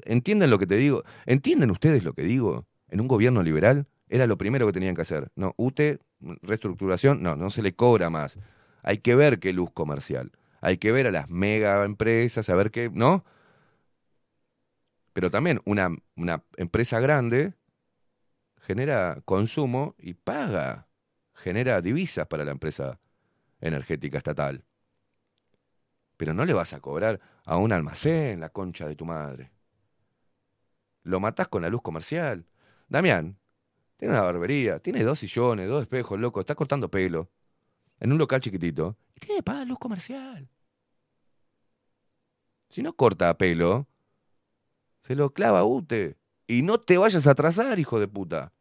¿entienden 0.03 0.49
lo 0.49 0.59
que 0.59 0.67
te 0.67 0.75
digo? 0.75 1.03
¿Entienden 1.25 1.71
ustedes 1.71 2.03
lo 2.03 2.13
que 2.13 2.23
digo? 2.23 2.67
En 2.89 2.99
un 2.99 3.07
gobierno 3.07 3.41
liberal 3.43 3.87
era 4.13 4.27
lo 4.27 4.37
primero 4.37 4.67
que 4.67 4.73
tenían 4.73 4.93
que 4.93 5.01
hacer. 5.01 5.31
No, 5.35 5.55
UTE, 5.57 5.99
reestructuración, 6.43 7.23
no, 7.23 7.35
no 7.35 7.49
se 7.49 7.63
le 7.63 7.73
cobra 7.73 8.11
más. 8.11 8.37
Hay 8.83 8.99
que 8.99 9.15
ver 9.15 9.39
qué 9.39 9.53
luz 9.53 9.71
comercial. 9.71 10.31
Hay 10.61 10.77
que 10.77 10.91
ver 10.91 11.07
a 11.07 11.11
las 11.11 11.31
mega 11.31 11.83
empresas, 11.83 12.47
a 12.47 12.55
ver 12.55 12.69
qué, 12.69 12.91
¿no? 12.93 13.25
Pero 15.13 15.31
también 15.31 15.61
una, 15.65 15.89
una 16.15 16.43
empresa 16.57 16.99
grande 16.99 17.55
genera 18.61 19.19
consumo 19.25 19.95
y 19.97 20.13
paga, 20.13 20.87
genera 21.33 21.81
divisas 21.81 22.27
para 22.27 22.45
la 22.45 22.51
empresa 22.51 22.99
energética 23.61 24.19
estatal. 24.19 24.63
Pero 26.17 26.35
no 26.35 26.45
le 26.45 26.53
vas 26.53 26.73
a 26.73 26.81
cobrar 26.81 27.19
a 27.45 27.57
un 27.57 27.73
almacén 27.73 28.39
la 28.39 28.49
concha 28.49 28.87
de 28.87 28.95
tu 28.95 29.05
madre. 29.05 29.49
Lo 31.01 31.19
matás 31.19 31.47
con 31.47 31.63
la 31.63 31.69
luz 31.69 31.81
comercial. 31.81 32.45
Damián, 32.87 33.39
tiene 34.03 34.17
una 34.17 34.23
barbería, 34.23 34.79
tiene 34.79 35.01
dos 35.01 35.19
sillones, 35.19 35.69
dos 35.69 35.83
espejos, 35.83 36.19
loco, 36.19 36.41
está 36.41 36.55
cortando 36.55 36.91
pelo. 36.91 37.31
En 38.01 38.11
un 38.11 38.17
local 38.17 38.41
chiquitito. 38.41 38.97
Y 39.15 39.21
tiene 39.21 39.37
que 39.37 39.43
pagar 39.43 39.65
luz 39.65 39.79
comercial. 39.79 40.49
Si 42.67 42.83
no 42.83 42.91
corta 42.91 43.37
pelo, 43.37 43.87
se 45.03 45.15
lo 45.15 45.29
clava 45.29 45.63
UTE. 45.63 46.17
Y 46.47 46.63
no 46.63 46.81
te 46.81 46.97
vayas 46.97 47.27
a 47.27 47.31
atrasar, 47.31 47.79
hijo 47.79 47.97
de 47.97 48.09
puta. 48.09 48.51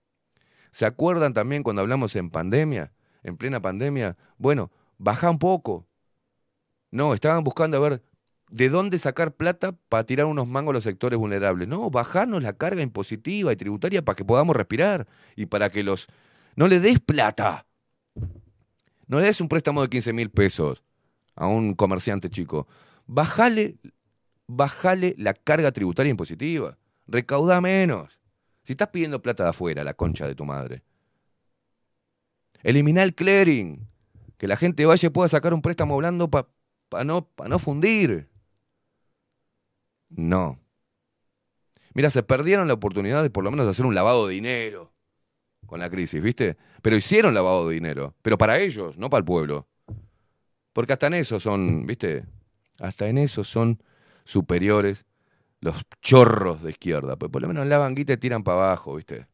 ¿Se 0.70 0.86
acuerdan 0.86 1.34
también 1.34 1.64
cuando 1.64 1.82
hablamos 1.82 2.14
en 2.14 2.30
pandemia? 2.30 2.92
En 3.24 3.36
plena 3.36 3.60
pandemia. 3.60 4.16
Bueno, 4.38 4.70
baja 4.96 5.28
un 5.28 5.40
poco. 5.40 5.88
No, 6.92 7.14
estaban 7.14 7.42
buscando 7.42 7.78
a 7.78 7.80
ver 7.80 8.02
de 8.52 8.68
dónde 8.68 8.98
sacar 8.98 9.34
plata 9.34 9.72
para 9.88 10.04
tirar 10.04 10.26
unos 10.26 10.46
mangos 10.46 10.72
a 10.72 10.74
los 10.74 10.84
sectores 10.84 11.18
vulnerables. 11.18 11.66
No, 11.68 11.90
bajarnos 11.90 12.42
la 12.42 12.52
carga 12.52 12.82
impositiva 12.82 13.50
y 13.50 13.56
tributaria 13.56 14.04
para 14.04 14.14
que 14.14 14.26
podamos 14.26 14.54
respirar 14.54 15.08
y 15.34 15.46
para 15.46 15.70
que 15.70 15.82
los... 15.82 16.06
No 16.54 16.68
le 16.68 16.78
des 16.78 17.00
plata. 17.00 17.66
No 19.06 19.20
le 19.20 19.26
des 19.26 19.40
un 19.40 19.48
préstamo 19.48 19.80
de 19.80 19.88
15 19.88 20.12
mil 20.12 20.30
pesos 20.30 20.84
a 21.34 21.46
un 21.46 21.74
comerciante 21.74 22.28
chico. 22.28 22.68
Bajale, 23.06 23.78
la 25.16 25.32
carga 25.32 25.72
tributaria 25.72 26.10
impositiva. 26.10 26.76
Recauda 27.06 27.58
menos. 27.62 28.20
Si 28.64 28.74
estás 28.74 28.88
pidiendo 28.88 29.22
plata 29.22 29.44
de 29.44 29.48
afuera, 29.48 29.82
la 29.82 29.94
concha 29.94 30.26
de 30.26 30.34
tu 30.34 30.44
madre. 30.44 30.82
Elimina 32.62 33.02
el 33.02 33.14
clearing. 33.14 33.88
Que 34.36 34.46
la 34.46 34.58
gente 34.58 34.84
vaya 34.84 35.06
y 35.06 35.10
pueda 35.10 35.28
sacar 35.28 35.54
un 35.54 35.62
préstamo 35.62 35.96
blando 35.96 36.28
para 36.28 36.48
no, 37.02 37.24
pa 37.24 37.48
no 37.48 37.58
fundir. 37.58 38.31
No. 40.16 40.58
Mira, 41.94 42.10
se 42.10 42.22
perdieron 42.22 42.68
la 42.68 42.74
oportunidad 42.74 43.22
de 43.22 43.30
por 43.30 43.44
lo 43.44 43.50
menos 43.50 43.68
hacer 43.68 43.84
un 43.84 43.94
lavado 43.94 44.26
de 44.26 44.34
dinero 44.34 44.92
con 45.66 45.80
la 45.80 45.90
crisis, 45.90 46.22
¿viste? 46.22 46.56
Pero 46.82 46.96
hicieron 46.96 47.34
lavado 47.34 47.68
de 47.68 47.74
dinero. 47.74 48.14
Pero 48.22 48.38
para 48.38 48.58
ellos, 48.58 48.96
no 48.96 49.10
para 49.10 49.18
el 49.20 49.24
pueblo. 49.24 49.68
Porque 50.72 50.92
hasta 50.92 51.06
en 51.06 51.14
eso 51.14 51.38
son, 51.38 51.86
¿viste? 51.86 52.24
Hasta 52.78 53.08
en 53.08 53.18
eso 53.18 53.44
son 53.44 53.82
superiores 54.24 55.06
los 55.60 55.82
chorros 56.00 56.62
de 56.62 56.70
izquierda. 56.70 57.16
Pues 57.16 57.30
por 57.30 57.42
lo 57.42 57.48
menos 57.48 57.66
la 57.66 57.78
banguita 57.78 58.14
y 58.14 58.16
tiran 58.16 58.42
para 58.42 58.66
abajo, 58.66 58.96
¿viste? 58.96 59.26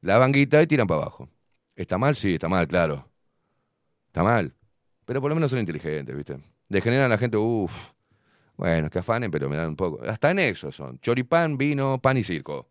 La 0.00 0.18
banguita 0.18 0.62
y 0.62 0.66
tiran 0.66 0.86
para 0.86 1.02
abajo. 1.02 1.28
¿Está 1.74 1.98
mal? 1.98 2.14
Sí, 2.14 2.34
está 2.34 2.48
mal, 2.48 2.66
claro. 2.66 3.08
Está 4.08 4.22
mal. 4.22 4.54
Pero 5.04 5.20
por 5.20 5.30
lo 5.30 5.34
menos 5.34 5.50
son 5.50 5.60
inteligentes, 5.60 6.14
¿viste? 6.16 6.38
Degeneran 6.68 7.06
a 7.06 7.08
la 7.08 7.18
gente, 7.18 7.36
uff. 7.36 7.92
Bueno, 8.56 8.88
que 8.90 8.98
afanen, 9.00 9.30
pero 9.30 9.48
me 9.48 9.56
dan 9.56 9.70
un 9.70 9.76
poco. 9.76 10.02
Hasta 10.08 10.30
en 10.30 10.38
eso 10.38 10.72
son. 10.72 10.98
Choripán, 11.00 11.58
vino, 11.58 12.00
pan 12.00 12.16
y 12.16 12.22
circo. 12.24 12.68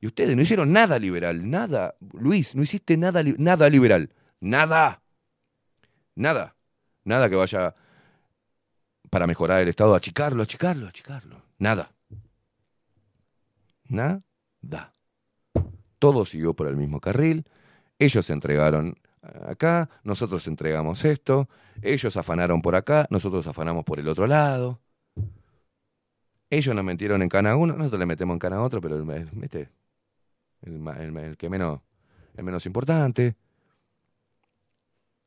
Y 0.00 0.06
ustedes 0.06 0.36
no 0.36 0.42
hicieron 0.42 0.72
nada 0.72 0.98
liberal, 0.98 1.48
nada. 1.48 1.96
Luis, 2.12 2.54
no 2.54 2.62
hiciste 2.62 2.96
nada, 2.96 3.22
nada 3.38 3.68
liberal. 3.68 4.10
Nada. 4.40 5.02
Nada. 6.14 6.56
Nada 7.04 7.28
que 7.28 7.36
vaya 7.36 7.74
para 9.10 9.26
mejorar 9.26 9.62
el 9.62 9.68
Estado, 9.68 9.94
achicarlo, 9.94 10.42
achicarlo, 10.42 10.86
achicarlo. 10.86 11.42
Nada. 11.58 11.90
Nada. 13.88 14.22
Todo 15.98 16.24
siguió 16.24 16.54
por 16.54 16.68
el 16.68 16.76
mismo 16.76 17.00
carril. 17.00 17.44
Ellos 17.98 18.26
se 18.26 18.32
entregaron 18.32 18.98
acá, 19.46 19.88
nosotros 20.04 20.46
entregamos 20.46 21.04
esto, 21.04 21.48
ellos 21.82 22.16
afanaron 22.16 22.62
por 22.62 22.74
acá, 22.74 23.06
nosotros 23.10 23.46
afanamos 23.46 23.84
por 23.84 24.00
el 24.00 24.08
otro 24.08 24.26
lado. 24.26 24.80
Ellos 26.50 26.74
nos 26.74 26.84
metieron 26.84 27.22
en 27.22 27.28
cana 27.28 27.56
uno, 27.56 27.74
nosotros 27.76 28.00
le 28.00 28.06
metemos 28.06 28.34
en 28.34 28.38
cana 28.38 28.62
otro, 28.62 28.80
pero 28.80 28.96
el, 28.96 29.68
el, 30.62 31.36
que 31.36 31.50
menos, 31.50 31.80
el 32.36 32.44
menos 32.44 32.64
importante. 32.66 33.36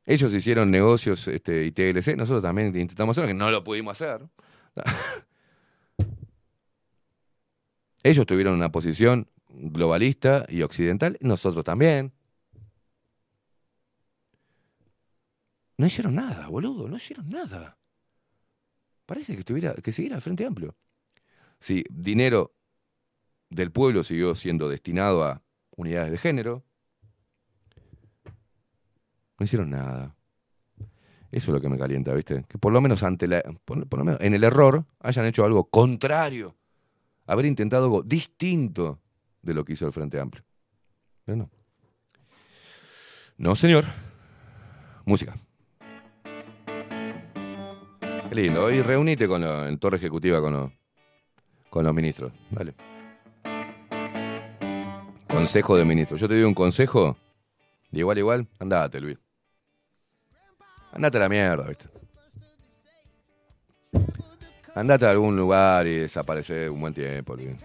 Ellos 0.06 0.34
hicieron 0.34 0.72
negocios 0.72 1.28
este, 1.28 1.64
y 1.66 1.72
TLC, 1.72 2.16
nosotros 2.18 2.41
también 2.41 2.76
intentamos 2.76 3.18
hacerlo, 3.18 3.28
que 3.28 3.34
no 3.36 3.52
lo 3.52 3.64
pudimos 3.64 4.02
hacer. 4.02 4.28
Ellos 8.04 8.26
tuvieron 8.26 8.56
una 8.56 8.72
posición 8.72 9.30
globalista 9.47 10.45
y 10.49 10.64
occidental, 10.64 11.18
nosotros 11.22 11.64
también. 11.64 12.14
No 15.82 15.88
hicieron 15.88 16.13
nada, 16.13 16.47
boludo, 16.47 16.88
no 16.88 16.97
hicieron 16.97 17.27
nada. 17.27 17.75
Parece 19.07 19.34
que 19.34 19.39
estuviera, 19.39 19.73
que 19.73 19.91
siguiera 19.91 20.15
al 20.15 20.21
Frente 20.21 20.45
Amplio. 20.45 20.75
Si 21.57 21.84
dinero 21.89 22.53
del 23.49 23.71
pueblo 23.71 24.03
siguió 24.03 24.36
siendo 24.36 24.69
destinado 24.69 25.23
a 25.23 25.41
unidades 25.75 26.11
de 26.11 26.19
género, 26.19 26.63
no 29.39 29.43
hicieron 29.43 29.71
nada. 29.71 30.15
Eso 31.32 31.49
es 31.49 31.53
lo 31.55 31.59
que 31.59 31.69
me 31.69 31.79
calienta, 31.79 32.13
¿viste? 32.13 32.45
Que 32.47 32.59
por 32.59 32.71
lo 32.71 32.79
menos 32.79 33.01
ante 33.01 33.27
la, 33.27 33.41
por, 33.65 33.79
lo 33.79 34.05
menos 34.05 34.21
en 34.21 34.36
el 34.36 34.43
error 34.43 34.86
hayan 34.99 35.25
hecho 35.25 35.45
algo 35.45 35.67
contrario, 35.67 36.55
haber 37.25 37.47
intentado 37.47 37.86
algo 37.86 38.03
distinto 38.03 39.01
de 39.41 39.55
lo 39.55 39.65
que 39.65 39.73
hizo 39.73 39.88
el 39.88 39.93
Frente 39.93 40.19
Amplio. 40.19 40.45
Pero 41.25 41.38
no. 41.38 41.49
No, 43.38 43.55
señor. 43.55 43.86
Música. 45.05 45.36
Qué 48.32 48.36
lindo. 48.36 48.71
Y 48.71 48.82
reunite 48.82 49.27
con 49.27 49.41
la, 49.41 49.67
en 49.67 49.77
torre 49.77 49.97
ejecutiva 49.97 50.39
con 50.39 50.53
los, 50.53 50.71
con 51.69 51.84
los 51.84 51.93
ministros. 51.93 52.32
Dale. 52.49 52.73
Consejo 55.27 55.75
de 55.75 55.84
ministros. 55.84 56.21
Yo 56.21 56.29
te 56.29 56.36
doy 56.36 56.43
un 56.43 56.53
consejo. 56.53 57.17
De 57.89 57.99
igual, 57.99 58.17
igual. 58.19 58.47
Andate, 58.57 59.01
Luis. 59.01 59.17
Andate 60.93 61.17
a 61.17 61.19
la 61.19 61.27
mierda, 61.27 61.67
¿viste? 61.67 61.89
Andate 64.75 65.05
a 65.07 65.11
algún 65.11 65.36
lugar 65.36 65.86
y 65.86 65.95
desaparece 65.95 66.69
un 66.69 66.79
buen 66.79 66.93
tiempo, 66.93 67.36
Luis. 67.36 67.57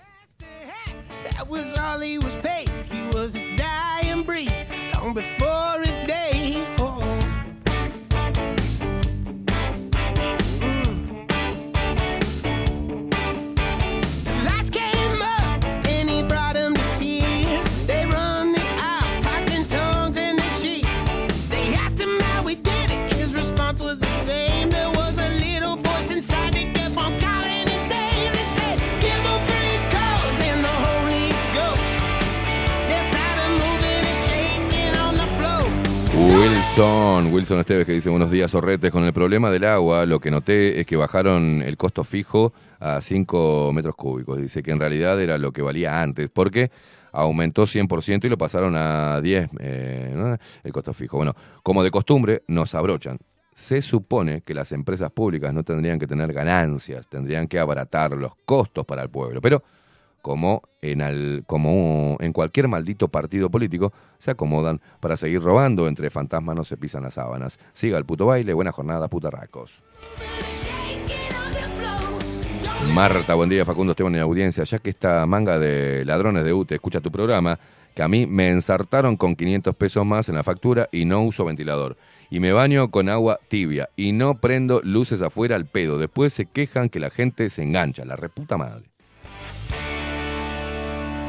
Wilson, 36.77 37.33
Wilson 37.33 37.59
Esteves 37.61 37.87
que 37.87 37.93
dice 37.93 38.11
buenos 38.11 38.31
días, 38.31 38.51
Sorretes. 38.51 38.93
Con 38.93 39.05
el 39.05 39.15
problema 39.15 39.51
del 39.51 39.65
agua, 39.65 40.05
lo 40.05 40.21
que 40.21 40.31
noté 40.31 40.79
es 40.79 40.85
que 40.85 40.95
bajaron 40.97 41.63
el 41.63 41.79
costo 41.79 42.05
fijo 42.05 42.53
a 42.81 43.01
5 43.01 43.73
metros 43.73 43.95
cúbicos. 43.95 44.39
Dice 44.39 44.63
que 44.63 44.73
en 44.73 44.79
realidad 44.79 45.19
era 45.19 45.39
lo 45.39 45.53
que 45.53 45.63
valía 45.63 46.03
antes, 46.03 46.29
porque 46.29 46.71
aumentó 47.13 47.63
100% 47.63 48.27
y 48.27 48.29
lo 48.29 48.37
pasaron 48.37 48.77
a 48.77 49.23
10 49.23 49.49
eh, 49.59 50.37
el 50.65 50.73
costo 50.73 50.93
fijo. 50.93 51.17
Bueno, 51.17 51.35
como 51.63 51.83
de 51.83 51.91
costumbre, 51.91 52.43
nos 52.47 52.75
abrochan. 52.75 53.17
Se 53.55 53.81
supone 53.81 54.43
que 54.43 54.53
las 54.53 54.71
empresas 54.73 55.11
públicas 55.11 55.55
no 55.55 55.65
tendrían 55.65 55.99
que 55.99 56.07
tener 56.07 56.31
ganancias, 56.35 57.09
tendrían 57.09 57.49
que 57.49 57.59
abaratar 57.59 58.13
los 58.13 58.33
costos 58.45 58.85
para 58.85 59.03
el 59.03 59.09
pueblo. 59.09 59.41
Pero 59.41 59.63
como 60.27 60.63
en, 60.83 61.45
como 61.47 62.17
en 62.19 62.33
cualquier 62.33 62.67
maldito 62.67 63.07
partido 63.07 63.49
político, 63.49 63.93
se 64.19 64.33
acomodan 64.33 64.81
para 64.99 65.17
seguir 65.17 65.41
robando. 65.41 65.87
Entre 65.87 66.11
fantasmas 66.11 66.57
no 66.57 66.65
se 66.65 66.77
pisan 66.77 67.05
las 67.05 67.15
sábanas. 67.15 67.61
Siga 67.73 67.97
el 67.97 68.05
puto 68.05 68.27
baile, 68.27 68.53
buena 68.53 68.73
jornada, 68.73 69.07
putarracos. 69.07 69.85
Marta, 72.93 73.35
buen 73.35 73.49
día, 73.49 73.65
Facundo 73.65 73.93
Esteban 73.93 74.17
en 74.17 74.23
audiencia. 74.23 74.65
Ya 74.65 74.81
que 74.81 74.91
esta 74.91 75.25
manga 75.27 75.61
de 75.61 76.05
ladrones 76.05 76.43
de 76.43 76.53
UTE 76.53 76.75
escucha 76.75 77.01
tu 77.01 77.13
programa, 77.13 77.61
que 77.95 78.03
a 78.03 78.09
mí 78.09 78.27
me 78.27 78.51
ensartaron 78.51 79.17
con 79.17 79.37
500 79.37 79.77
pesos 79.77 80.05
más 80.05 80.29
en 80.29 80.35
la 80.35 80.43
factura 80.43 80.89
y 80.91 81.05
no 81.05 81.23
uso 81.23 81.45
ventilador. 81.45 81.97
Y 82.31 82.41
me 82.41 82.51
baño 82.51 82.91
con 82.91 83.09
agua 83.09 83.39
tibia 83.47 83.91
y 83.95 84.11
no 84.11 84.41
prendo 84.41 84.81
luces 84.83 85.23
afuera 85.23 85.55
al 85.55 85.67
pedo. 85.67 86.01
Después 86.01 86.33
se 86.33 86.47
quejan 86.47 86.89
que 86.89 86.99
la 86.99 87.11
gente 87.11 87.49
se 87.49 87.63
engancha, 87.63 88.05
la 88.05 88.17
reputa 88.17 88.57
madre. 88.57 88.96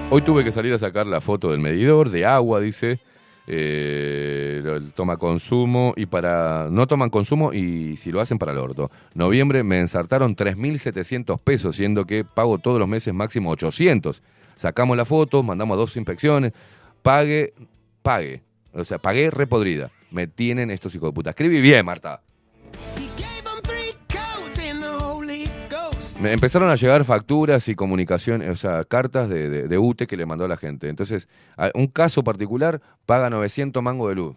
Hoy 0.10 0.22
tuve 0.22 0.45
que 0.45 0.53
salir 0.53 0.74
a 0.74 0.80
sacar 0.80 1.05
la 1.05 1.20
foto 1.20 1.51
del 1.51 1.60
medidor 1.60 2.10
de 2.10 2.26
agua, 2.26 2.62
dice. 2.62 3.01
Eh, 3.45 4.64
toma 4.95 5.18
consumo 5.18 5.93
y 5.97 6.05
para. 6.05 6.70
No 6.72 6.88
toman 6.88 7.10
consumo 7.10 7.51
y 7.51 7.97
si 7.97 8.14
lo 8.14 8.22
hacen 8.22 8.38
para 8.38 8.53
el 8.53 8.58
orto. 8.58 8.89
Noviembre 9.14 9.64
me 9.64 9.80
ensartaron 9.80 10.34
3.700 10.34 11.39
pesos, 11.39 11.76
siendo 11.76 12.05
que 12.05 12.24
pago 12.24 12.58
todos 12.58 12.80
los 12.80 12.88
meses 12.88 13.14
máximo 13.14 13.51
800. 13.51 14.24
Sacamos 14.55 14.95
la 14.95 15.03
foto, 15.03 15.43
mandamos 15.43 15.78
dos 15.78 15.97
inspecciones. 15.97 16.53
Pague, 17.01 17.53
pague. 18.01 18.43
O 18.74 18.86
sea, 18.86 18.99
pagué 18.99 19.30
repodrida. 19.30 19.91
Me 20.10 20.26
tienen 20.28 20.72
estos 20.72 20.95
hijos 20.95 21.10
de 21.10 21.14
puta. 21.14 21.30
Escribí 21.32 21.60
bien, 21.60 21.86
Marta. 21.86 22.22
Empezaron 26.24 26.70
a 26.70 26.76
llegar 26.76 27.05
facturas 27.05 27.68
y 27.68 27.76
comunicaciones, 27.76 28.49
o 28.49 28.55
sea, 28.55 28.84
cartas 28.86 29.30
de, 29.30 29.68
de- 29.68 29.78
UTE 29.78 30.07
que 30.07 30.18
le 30.18 30.26
mandó 30.26 30.45
a 30.45 30.47
la 30.47 30.57
gente. 30.57 30.89
Entonces, 30.89 31.30
un 31.76 31.88
caso 31.88 32.24
particular 32.24 32.82
paga 33.05 33.30
900 33.30 33.84
mangos 33.84 34.09
de 34.09 34.15
luz, 34.15 34.36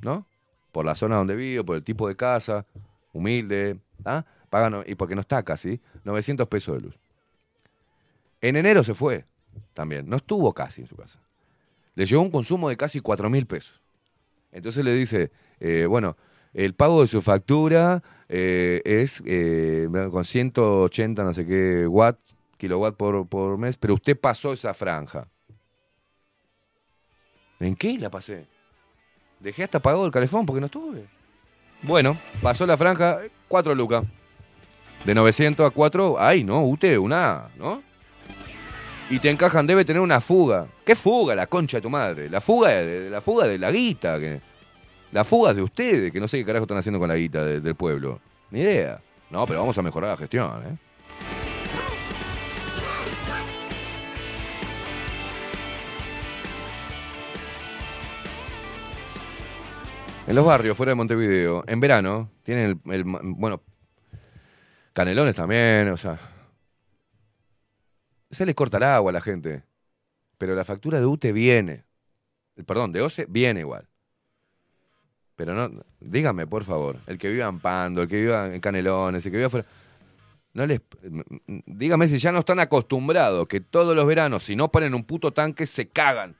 ¿no? 0.00 0.26
Por 0.70 0.84
la 0.86 0.94
zona 0.94 1.16
donde 1.16 1.34
vivo, 1.34 1.64
por 1.64 1.76
el 1.76 1.82
tipo 1.82 2.06
de 2.06 2.14
casa, 2.14 2.64
humilde, 3.12 3.80
¿ah? 4.04 4.24
Paga, 4.50 4.70
no- 4.70 4.84
y 4.86 4.94
porque 4.94 5.16
no 5.16 5.20
está 5.20 5.42
casi, 5.42 5.80
900 6.04 6.46
pesos 6.46 6.76
de 6.76 6.82
luz. 6.82 6.94
En 8.40 8.54
enero 8.54 8.84
se 8.84 8.94
fue 8.94 9.24
también, 9.74 10.08
no 10.08 10.16
estuvo 10.16 10.52
casi 10.54 10.82
en 10.82 10.86
su 10.86 10.94
casa. 10.96 11.18
Le 11.96 12.06
llegó 12.06 12.22
un 12.22 12.30
consumo 12.30 12.68
de 12.68 12.76
casi 12.76 13.00
4 13.00 13.28
mil 13.28 13.46
pesos. 13.46 13.80
Entonces 14.52 14.84
le 14.84 14.94
dice, 14.94 15.32
eh, 15.58 15.86
bueno, 15.86 16.16
el 16.54 16.74
pago 16.74 17.02
de 17.02 17.08
su 17.08 17.20
factura 17.20 18.02
eh, 18.28 18.82
es 18.84 19.22
eh, 19.26 19.88
con 20.10 20.24
180 20.24 21.22
no 21.24 21.32
sé 21.34 21.46
qué 21.46 21.86
watt, 21.86 22.18
kilowatt 22.56 22.96
por, 22.96 23.26
por 23.28 23.58
mes, 23.58 23.76
pero 23.76 23.94
usted 23.94 24.18
pasó 24.18 24.52
esa 24.52 24.74
franja. 24.74 25.28
¿En 27.60 27.74
qué 27.74 27.98
la 27.98 28.10
pasé? 28.10 28.46
Dejé 29.40 29.64
hasta 29.64 29.80
pagado 29.80 30.06
el 30.06 30.12
calefón 30.12 30.46
porque 30.46 30.60
no 30.60 30.66
estuve. 30.66 31.06
Bueno, 31.82 32.16
pasó 32.42 32.66
la 32.66 32.76
franja, 32.76 33.18
4 33.48 33.74
lucas. 33.74 34.04
De 35.04 35.14
900 35.14 35.66
a 35.66 35.70
4, 35.70 36.16
ay, 36.18 36.42
no, 36.42 36.62
usted, 36.64 36.96
una, 36.98 37.48
¿no? 37.56 37.82
Y 39.10 39.20
te 39.20 39.30
encajan, 39.30 39.66
debe 39.66 39.84
tener 39.84 40.02
una 40.02 40.20
fuga. 40.20 40.66
¿Qué 40.84 40.94
fuga, 40.96 41.34
la 41.34 41.46
concha 41.46 41.78
de 41.78 41.82
tu 41.82 41.88
madre? 41.90 42.28
La 42.28 42.40
fuga 42.40 42.70
de, 42.70 42.86
de- 43.04 43.10
la 43.10 43.20
fuga 43.20 43.46
de 43.46 43.58
la 43.58 43.70
guita. 43.70 44.18
Que, 44.18 44.40
la 45.12 45.24
fuga 45.24 45.50
es 45.50 45.56
de 45.56 45.62
ustedes, 45.62 46.12
que 46.12 46.20
no 46.20 46.28
sé 46.28 46.38
qué 46.38 46.44
carajo 46.44 46.64
están 46.64 46.78
haciendo 46.78 46.98
con 46.98 47.08
la 47.08 47.16
guita 47.16 47.44
de- 47.44 47.60
del 47.60 47.74
pueblo. 47.74 48.20
Ni 48.50 48.60
idea. 48.60 49.00
No, 49.30 49.46
pero 49.46 49.60
vamos 49.60 49.76
a 49.78 49.82
mejorar 49.82 50.10
la 50.10 50.16
gestión, 50.16 50.50
¿eh? 50.66 50.76
En 60.26 60.34
los 60.34 60.44
barrios, 60.44 60.76
fuera 60.76 60.90
de 60.90 60.96
Montevideo, 60.96 61.64
en 61.66 61.80
verano, 61.80 62.30
tienen 62.42 62.80
el, 62.84 62.92
el- 62.92 63.04
bueno, 63.04 63.62
canelones 64.92 65.34
también, 65.34 65.88
o 65.88 65.96
sea, 65.96 66.18
se 68.30 68.44
les 68.44 68.54
corta 68.54 68.76
el 68.76 68.82
agua 68.82 69.10
a 69.10 69.14
la 69.14 69.20
gente, 69.22 69.62
pero 70.36 70.54
la 70.54 70.64
factura 70.64 71.00
de 71.00 71.06
UTE 71.06 71.32
viene, 71.32 71.86
perdón, 72.66 72.92
de 72.92 73.00
OCE 73.00 73.24
viene 73.28 73.60
igual. 73.60 73.88
Pero 75.38 75.54
no, 75.54 75.70
dígame 76.00 76.48
por 76.48 76.64
favor, 76.64 76.98
el 77.06 77.16
que 77.16 77.30
viva 77.30 77.46
en 77.46 77.60
Pando, 77.60 78.02
el 78.02 78.08
que 78.08 78.20
viva 78.20 78.52
en 78.52 78.60
Canelones, 78.60 79.24
el 79.24 79.30
que 79.30 79.36
viva 79.36 79.46
afuera, 79.46 79.66
no 80.52 80.66
les, 80.66 80.80
dígame 81.64 82.08
si 82.08 82.18
ya 82.18 82.32
no 82.32 82.40
están 82.40 82.58
acostumbrados 82.58 83.46
que 83.46 83.60
todos 83.60 83.94
los 83.94 84.04
veranos, 84.04 84.42
si 84.42 84.56
no 84.56 84.72
ponen 84.72 84.94
un 84.94 85.04
puto 85.04 85.32
tanque, 85.32 85.64
se 85.66 85.86
cagan. 85.86 86.34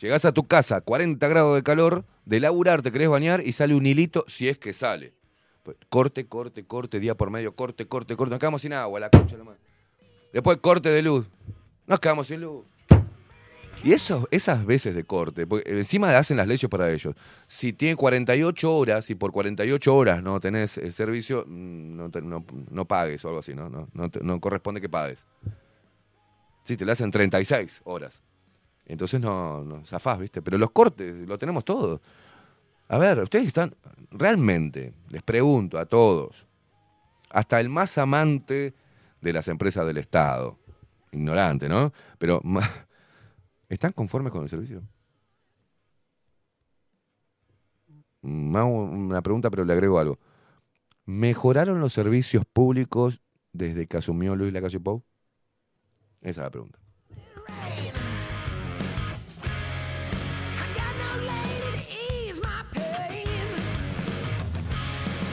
Llegás 0.00 0.24
a 0.24 0.32
tu 0.32 0.46
casa, 0.46 0.80
40 0.80 1.28
grados 1.28 1.54
de 1.54 1.62
calor, 1.62 2.06
de 2.24 2.40
laburar 2.40 2.80
te 2.80 2.90
querés 2.90 3.10
bañar 3.10 3.42
y 3.44 3.52
sale 3.52 3.74
un 3.74 3.84
hilito 3.84 4.24
si 4.26 4.48
es 4.48 4.56
que 4.56 4.72
sale. 4.72 5.12
Pues, 5.62 5.76
corte, 5.90 6.26
corte, 6.26 6.64
corte, 6.64 7.00
día 7.00 7.14
por 7.14 7.28
medio, 7.28 7.54
corte, 7.54 7.86
corte, 7.86 8.16
corte. 8.16 8.30
Nos 8.30 8.38
quedamos 8.38 8.62
sin 8.62 8.72
agua, 8.72 9.00
la 9.00 9.10
concha 9.10 9.36
madre. 9.36 9.60
Después 10.32 10.56
corte 10.62 10.88
de 10.88 11.02
luz. 11.02 11.26
Nos 11.86 12.00
quedamos 12.00 12.26
sin 12.28 12.40
luz. 12.40 12.64
Y 13.84 13.92
eso, 13.92 14.26
esas 14.30 14.64
veces 14.64 14.94
de 14.94 15.04
corte, 15.04 15.46
porque 15.46 15.70
encima 15.70 16.16
hacen 16.16 16.38
las 16.38 16.46
leyes 16.48 16.70
para 16.70 16.90
ellos. 16.90 17.14
Si 17.46 17.74
tiene 17.74 17.96
48 17.96 18.74
horas 18.74 19.10
y 19.10 19.14
por 19.14 19.30
48 19.30 19.94
horas 19.94 20.22
no 20.22 20.40
tenés 20.40 20.78
el 20.78 20.90
servicio, 20.90 21.44
mm, 21.46 21.96
no, 21.96 22.08
no- 22.22 22.44
no 22.70 22.84
pagues 22.86 23.22
o 23.24 23.28
algo 23.28 23.40
así, 23.40 23.54
¿no? 23.54 23.68
No, 23.68 23.88
no, 23.92 24.40
corresponde 24.40 24.80
que 24.80 24.88
pagues. 24.88 25.26
Sí, 26.64 26.78
te 26.78 26.86
lo 26.86 26.92
hacen 26.92 27.10
36 27.10 27.82
horas. 27.84 28.22
Entonces 28.86 29.20
no, 29.20 29.62
no 29.62 29.84
zafás, 29.84 30.18
¿viste? 30.18 30.40
Pero 30.40 30.56
los 30.56 30.70
cortes 30.70 31.14
lo 31.28 31.36
tenemos 31.36 31.62
todos. 31.62 32.00
A 32.88 32.96
ver, 32.96 33.18
ustedes 33.20 33.46
están, 33.48 33.74
realmente, 34.10 34.94
les 35.10 35.22
pregunto 35.22 35.78
a 35.78 35.84
todos, 35.84 36.46
hasta 37.28 37.60
el 37.60 37.68
más 37.68 37.98
amante 37.98 38.72
de 39.20 39.32
las 39.32 39.48
empresas 39.48 39.86
del 39.86 39.98
Estado, 39.98 40.58
ignorante, 41.12 41.68
¿no? 41.68 41.92
Pero, 42.18 42.40
¿están 43.74 43.92
conformes 43.92 44.32
con 44.32 44.42
el 44.42 44.48
servicio? 44.48 44.82
Más 48.22 48.64
una 48.64 49.20
pregunta, 49.20 49.50
pero 49.50 49.64
le 49.64 49.72
agrego 49.72 49.98
algo. 49.98 50.18
¿Mejoraron 51.04 51.80
los 51.80 51.92
servicios 51.92 52.44
públicos 52.50 53.20
desde 53.52 53.86
que 53.86 53.98
asumió 53.98 54.34
Luis 54.34 54.52
Lacalle 54.52 54.80
Pou? 54.80 55.04
Esa 56.22 56.40
es 56.40 56.44
la 56.46 56.50
pregunta. 56.50 56.78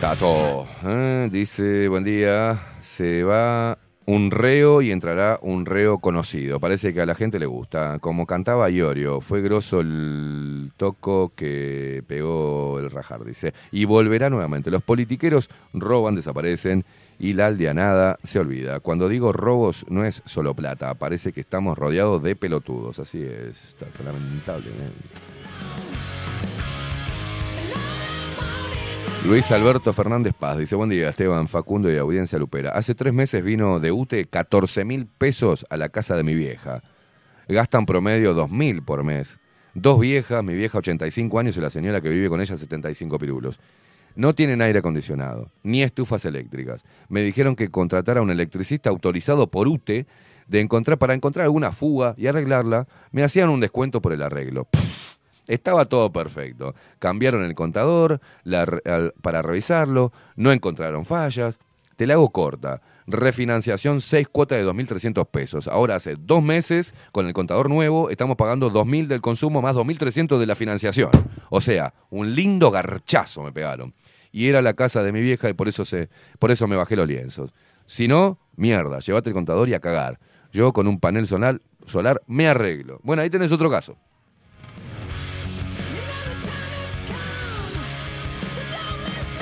Tato, 0.01 0.67
¿eh? 0.83 1.29
dice, 1.31 1.87
buen 1.87 2.03
día, 2.03 2.59
se 2.79 3.23
va 3.23 3.77
un 4.11 4.29
reo 4.29 4.81
y 4.81 4.91
entrará 4.91 5.39
un 5.41 5.65
reo 5.65 5.99
conocido. 5.99 6.59
Parece 6.59 6.93
que 6.93 6.99
a 6.99 7.05
la 7.05 7.15
gente 7.15 7.39
le 7.39 7.45
gusta. 7.45 7.97
Como 7.99 8.25
cantaba 8.25 8.69
Iorio, 8.69 9.21
fue 9.21 9.41
grosso 9.41 9.79
el 9.79 10.73
toco 10.75 11.31
que 11.33 12.03
pegó 12.07 12.77
el 12.79 12.91
rajar, 12.91 13.23
dice. 13.23 13.53
Y 13.71 13.85
volverá 13.85 14.29
nuevamente. 14.29 14.69
Los 14.69 14.83
politiqueros 14.83 15.49
roban, 15.73 16.15
desaparecen 16.15 16.83
y 17.19 17.31
la 17.33 17.45
aldeanada 17.45 18.17
se 18.21 18.39
olvida. 18.39 18.81
Cuando 18.81 19.07
digo 19.07 19.31
robos 19.31 19.85
no 19.87 20.03
es 20.03 20.21
solo 20.25 20.53
plata, 20.55 20.93
parece 20.95 21.31
que 21.31 21.39
estamos 21.39 21.77
rodeados 21.77 22.21
de 22.21 22.35
pelotudos. 22.35 22.99
Así 22.99 23.23
es, 23.23 23.77
Tato, 23.79 24.03
lamentablemente. 24.03 25.09
Luis 29.23 29.51
Alberto 29.51 29.93
Fernández 29.93 30.33
Paz 30.33 30.57
dice, 30.57 30.75
buen 30.75 30.89
día 30.89 31.09
Esteban, 31.09 31.47
Facundo 31.47 31.91
y 31.91 31.97
audiencia 31.97 32.39
Lupera. 32.39 32.71
Hace 32.71 32.95
tres 32.95 33.13
meses 33.13 33.43
vino 33.43 33.79
de 33.79 33.91
UTE 33.91 34.25
14 34.25 34.83
mil 34.83 35.05
pesos 35.05 35.63
a 35.69 35.77
la 35.77 35.89
casa 35.89 36.17
de 36.17 36.23
mi 36.23 36.33
vieja. 36.33 36.81
Gastan 37.47 37.85
promedio 37.85 38.33
2 38.33 38.49
mil 38.49 38.81
por 38.81 39.03
mes. 39.03 39.39
Dos 39.75 39.99
viejas, 39.99 40.43
mi 40.43 40.55
vieja 40.55 40.79
85 40.79 41.37
años 41.37 41.55
y 41.55 41.61
la 41.61 41.69
señora 41.69 42.01
que 42.01 42.09
vive 42.09 42.29
con 42.29 42.41
ella 42.41 42.57
75 42.57 43.19
pirulos. 43.19 43.59
No 44.15 44.33
tienen 44.33 44.59
aire 44.59 44.79
acondicionado, 44.79 45.51
ni 45.61 45.83
estufas 45.83 46.25
eléctricas. 46.25 46.83
Me 47.07 47.21
dijeron 47.21 47.55
que 47.55 47.69
contratara 47.69 48.21
a 48.21 48.23
un 48.23 48.31
electricista 48.31 48.89
autorizado 48.89 49.51
por 49.51 49.67
UTE 49.67 50.07
de 50.47 50.59
encontrar, 50.59 50.97
para 50.97 51.13
encontrar 51.13 51.45
alguna 51.45 51.71
fuga 51.71 52.15
y 52.17 52.25
arreglarla. 52.25 52.87
Me 53.11 53.23
hacían 53.23 53.49
un 53.49 53.59
descuento 53.59 54.01
por 54.01 54.13
el 54.13 54.23
arreglo. 54.23 54.67
Estaba 55.47 55.85
todo 55.85 56.11
perfecto. 56.11 56.75
Cambiaron 56.99 57.43
el 57.43 57.55
contador 57.55 58.19
para 59.21 59.41
revisarlo, 59.41 60.11
no 60.35 60.51
encontraron 60.51 61.05
fallas. 61.05 61.59
Te 61.95 62.07
la 62.07 62.15
hago 62.15 62.29
corta. 62.31 62.81
Refinanciación 63.07 64.01
6 64.01 64.27
cuotas 64.29 64.57
de 64.57 64.65
2.300 64.65 65.27
pesos. 65.27 65.67
Ahora 65.67 65.95
hace 65.95 66.15
dos 66.15 66.41
meses, 66.41 66.95
con 67.11 67.27
el 67.27 67.33
contador 67.33 67.69
nuevo, 67.69 68.09
estamos 68.09 68.37
pagando 68.37 68.71
2.000 68.71 69.07
del 69.07 69.21
consumo 69.21 69.61
más 69.61 69.75
2.300 69.75 70.39
de 70.39 70.45
la 70.45 70.55
financiación. 70.55 71.11
O 71.49 71.61
sea, 71.61 71.93
un 72.09 72.33
lindo 72.33 72.71
garchazo 72.71 73.43
me 73.43 73.51
pegaron. 73.51 73.93
Y 74.31 74.47
era 74.47 74.61
la 74.61 74.73
casa 74.73 75.03
de 75.03 75.11
mi 75.11 75.21
vieja 75.21 75.49
y 75.49 75.53
por 75.53 75.67
eso, 75.67 75.83
se, 75.83 76.09
por 76.39 76.51
eso 76.51 76.67
me 76.67 76.75
bajé 76.75 76.95
los 76.95 77.07
lienzos. 77.07 77.53
Si 77.85 78.07
no, 78.07 78.39
mierda, 78.55 78.99
llévate 78.99 79.29
el 79.29 79.33
contador 79.33 79.67
y 79.67 79.73
a 79.73 79.79
cagar. 79.79 80.19
Yo 80.53 80.71
con 80.73 80.87
un 80.87 80.99
panel 80.99 81.27
solar, 81.27 81.59
solar 81.85 82.21
me 82.27 82.47
arreglo. 82.47 82.99
Bueno, 83.03 83.21
ahí 83.21 83.29
tenés 83.29 83.51
otro 83.51 83.69
caso. 83.69 83.97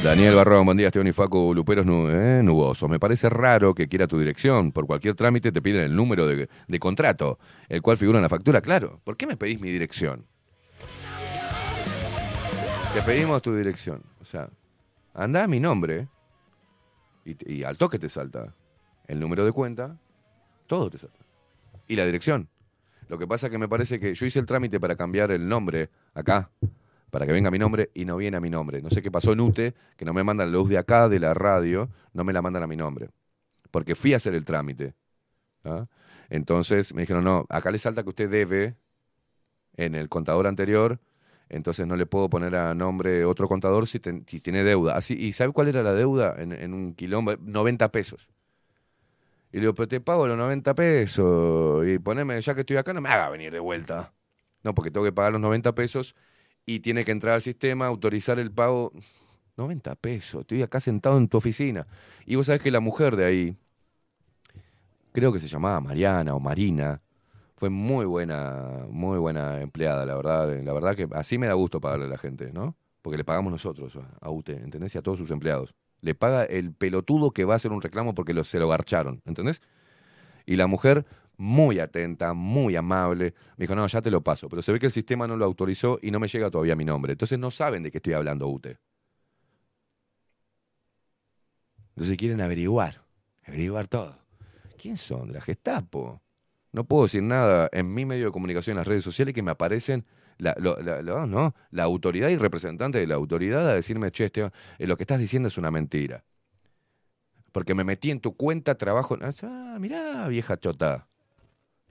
Daniel 0.04 0.34
Barrón, 0.34 0.64
buen 0.66 0.78
día, 0.78 0.88
Esteban 0.88 1.08
y 1.08 1.12
Facu, 1.12 1.54
Luperos 1.54 1.86
eh. 1.88 2.42
Me 2.88 3.00
parece 3.00 3.30
raro 3.30 3.76
que 3.76 3.90
quiera 3.90 4.08
tu 4.08 4.18
dirección. 4.18 4.72
Por 4.72 4.88
cualquier 4.88 5.14
trámite 5.14 5.52
te 5.52 5.62
piden 5.62 5.82
el 5.82 5.94
número 5.94 6.26
de, 6.26 6.48
de 6.68 6.80
contrato, 6.80 7.38
el 7.68 7.82
cual 7.82 7.98
figura 7.98 8.18
en 8.18 8.24
la 8.24 8.30
factura. 8.30 8.62
Claro, 8.62 9.02
¿por 9.04 9.18
qué 9.18 9.28
me 9.28 9.36
pedís 9.36 9.60
mi 9.60 9.70
dirección? 9.70 10.26
Te 12.94 13.02
pedimos 13.02 13.42
tu 13.42 13.54
dirección. 13.54 14.02
O 14.22 14.26
sea, 14.26 14.50
anda 15.14 15.44
a 15.44 15.48
mi 15.48 15.60
nombre 15.60 16.08
y, 17.26 17.54
y 17.54 17.64
al 17.64 17.78
toque 17.78 18.00
te 18.00 18.08
salta 18.08 18.56
el 19.06 19.20
número 19.20 19.44
de 19.44 19.52
cuenta, 19.52 19.98
todo 20.66 20.90
te 20.90 20.98
salta. 20.98 21.20
Y 21.90 21.98
la 21.98 22.06
dirección. 22.06 22.48
Lo 23.10 23.18
que 23.18 23.28
pasa 23.28 23.50
que 23.50 23.58
me 23.58 23.68
parece 23.68 24.00
que 24.00 24.14
yo 24.14 24.26
hice 24.26 24.40
el 24.40 24.46
trámite 24.46 24.80
para 24.80 24.96
cambiar 24.96 25.32
el 25.32 25.48
nombre 25.48 25.90
acá, 26.14 26.52
para 27.10 27.26
que 27.26 27.32
venga 27.32 27.52
mi 27.52 27.60
nombre, 27.60 27.92
y 27.94 28.06
no 28.06 28.18
viene 28.18 28.38
a 28.38 28.40
mi 28.40 28.50
nombre. 28.50 28.82
No 28.82 28.90
sé 28.90 29.02
qué 29.02 29.12
pasó 29.12 29.34
en 29.34 29.40
UTE, 29.40 29.74
que 29.98 30.06
no 30.06 30.14
me 30.14 30.24
mandan 30.24 30.52
la 30.52 30.58
luz 30.58 30.70
de 30.70 30.78
acá, 30.78 31.10
de 31.10 31.20
la 31.20 31.34
radio, 31.34 31.90
no 32.14 32.24
me 32.24 32.34
la 32.34 32.42
mandan 32.42 32.64
a 32.64 32.68
mi 32.68 32.76
nombre. 32.76 33.10
Porque 33.72 33.96
fui 33.96 34.14
a 34.14 34.18
hacer 34.18 34.34
el 34.34 34.46
trámite. 34.46 34.94
¿ah? 35.64 35.88
Entonces 36.30 36.94
me 36.94 37.02
dijeron, 37.02 37.24
no, 37.24 37.46
acá 37.50 37.72
le 37.72 37.80
salta 37.80 38.04
que 38.04 38.10
usted 38.10 38.30
debe 38.30 38.76
en 39.78 39.96
el 39.96 40.10
contador 40.10 40.48
anterior, 40.48 41.00
entonces 41.50 41.88
no 41.88 41.96
le 41.96 42.06
puedo 42.06 42.30
poner 42.30 42.56
a 42.56 42.76
nombre 42.76 43.26
otro 43.26 43.48
contador 43.48 43.88
si, 43.88 44.00
tiene 44.00 44.64
deuda. 44.64 44.96
Así, 44.96 45.16
¿Y 45.16 45.34
sabe 45.34 45.52
cuál 45.52 45.68
era 45.68 45.82
la 45.82 45.94
deuda 45.94 46.36
en, 46.38 46.52
en 46.52 46.74
un 46.74 46.94
quilombo? 46.94 47.36
90 47.40 47.92
pesos. 47.92 48.30
Y 49.52 49.58
le 49.58 49.62
digo, 49.62 49.74
pero 49.74 49.88
te 49.88 50.00
pago 50.00 50.28
los 50.28 50.38
90 50.38 50.76
pesos. 50.76 51.88
Y 51.88 51.98
poneme, 51.98 52.40
ya 52.40 52.54
que 52.54 52.62
estoy 52.62 52.78
acá, 52.78 52.94
no 52.94 53.02
me 53.02 53.10
haga 53.10 53.30
venir 53.30 53.52
de 53.52 53.60
vuelta. 53.60 54.14
No, 54.64 54.76
porque 54.76 54.92
tengo 54.92 55.06
que 55.06 55.12
pagar 55.12 55.32
los 55.32 55.42
90 55.42 55.74
pesos 55.74 56.16
y 56.70 56.82
tiene 56.82 57.04
que 57.04 57.12
entrar 57.12 57.34
al 57.34 57.42
sistema, 57.42 57.88
autorizar 57.88 58.38
el 58.38 58.52
pago. 58.52 58.92
90 59.58 59.96
pesos, 59.96 60.42
estoy 60.42 60.62
acá 60.62 60.80
sentado 60.80 61.18
en 61.18 61.28
tu 61.28 61.38
oficina. 61.38 61.86
Y 62.26 62.36
vos 62.36 62.46
sabés 62.46 62.62
que 62.62 62.72
la 62.72 62.80
mujer 62.80 63.18
de 63.18 63.26
ahí, 63.26 63.58
creo 65.12 65.34
que 65.34 65.40
se 65.40 65.48
llamaba 65.48 65.82
Mariana 65.82 66.34
o 66.34 66.40
Marina, 66.40 67.02
fue 67.58 67.70
muy 67.70 68.06
buena, 68.06 68.86
muy 68.90 69.18
buena 69.18 69.60
empleada, 69.60 70.06
la 70.06 70.16
verdad. 70.16 70.64
La 70.64 70.72
verdad 70.72 70.96
que 70.96 71.10
así 71.12 71.38
me 71.38 71.48
da 71.48 71.56
gusto 71.56 71.82
pagarle 71.82 72.06
a 72.06 72.10
la 72.10 72.18
gente, 72.18 72.54
¿no? 72.54 72.78
Porque 73.02 73.18
le 73.18 73.26
pagamos 73.26 73.52
nosotros 73.52 74.00
a 74.22 74.30
UTE, 74.30 74.54
¿entendés? 74.54 74.96
Y 74.96 74.98
a 74.98 75.02
todos 75.02 75.18
sus 75.18 75.30
empleados. 75.32 75.74
Le 76.00 76.16
paga 76.16 76.46
el 76.46 76.72
pelotudo 76.72 77.32
que 77.32 77.44
va 77.44 77.54
a 77.54 77.58
hacer 77.58 77.74
un 77.74 77.82
reclamo 77.82 78.14
porque 78.14 78.34
lo, 78.34 78.46
se 78.46 78.60
lo 78.60 78.70
garcharon, 78.70 79.22
¿entendés? 79.26 79.62
Y 80.46 80.56
la 80.56 80.68
mujer, 80.68 81.06
muy 81.40 81.80
atenta, 81.80 82.34
muy 82.34 82.76
amable, 82.76 83.34
me 83.56 83.64
dijo, 83.64 83.74
no, 83.74 83.88
ya 83.88 84.02
te 84.02 84.12
lo 84.12 84.22
paso. 84.22 84.50
Pero 84.50 84.62
se 84.62 84.74
ve 84.74 84.80
que 84.80 84.88
el 84.88 84.92
sistema 84.92 85.26
no 85.26 85.38
lo 85.38 85.46
autorizó 85.46 85.98
y 86.02 86.12
no 86.12 86.20
me 86.20 86.28
llega 86.28 86.52
todavía 86.52 86.76
mi 86.76 86.84
nombre. 86.84 87.14
Entonces 87.14 87.40
no 87.40 87.50
saben 87.50 87.82
de 87.82 87.92
qué 87.92 88.00
estoy 88.00 88.14
hablando 88.14 88.48
UTE. 88.50 88.78
Entonces 91.92 92.18
quieren 92.18 92.42
averiguar, 92.42 93.06
averiguar 93.46 93.88
todo. 93.88 94.20
¿Quién 94.78 94.98
son? 94.98 95.30
¿De 95.30 95.34
la 95.36 95.42
Gestapo? 95.42 96.22
No 96.74 96.84
puedo 96.84 97.04
decir 97.04 97.24
nada 97.24 97.70
en 97.72 97.94
mi 97.94 98.06
medio 98.06 98.26
de 98.26 98.32
comunicación, 98.32 98.74
en 98.74 98.80
las 98.80 98.88
redes 98.88 99.04
sociales, 99.04 99.34
que 99.34 99.42
me 99.42 99.52
aparecen 99.52 100.06
la, 100.38 100.56
no, 100.56 101.56
la 101.72 101.84
autoridad 101.84 102.30
y 102.30 102.38
representante 102.38 103.00
de 103.00 103.08
la 103.08 103.16
autoridad 103.16 103.68
a 103.68 103.74
decirme, 103.74 104.12
che, 104.12 104.26
Esteban, 104.26 104.52
eh, 104.78 104.88
lo 104.88 104.98
que 104.98 105.04
estás 105.04 105.20
diciendo 105.20 105.48
es 105.48 105.58
una 105.58 105.72
mentira. 105.72 106.24
Porque 107.52 107.74
me 107.74 107.84
metí 107.84 108.12
en 108.12 108.20
tu 108.20 108.36
cuenta, 108.36 108.76
trabajo. 108.76 109.18
Ah, 109.42 109.78
mirá, 109.80 110.28
vieja 110.28 110.58
chota. 110.58 111.09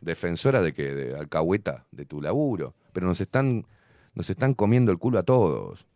Defensora 0.00 0.62
de 0.62 0.72
que, 0.72 0.94
de 0.94 1.16
alcahueta, 1.16 1.86
de 1.90 2.04
tu 2.04 2.20
laburo. 2.20 2.74
Pero 2.92 3.06
nos 3.06 3.20
están, 3.20 3.66
nos 4.14 4.30
están 4.30 4.54
comiendo 4.54 4.92
el 4.92 4.98
culo 4.98 5.18
a 5.18 5.22
todos. 5.22 5.86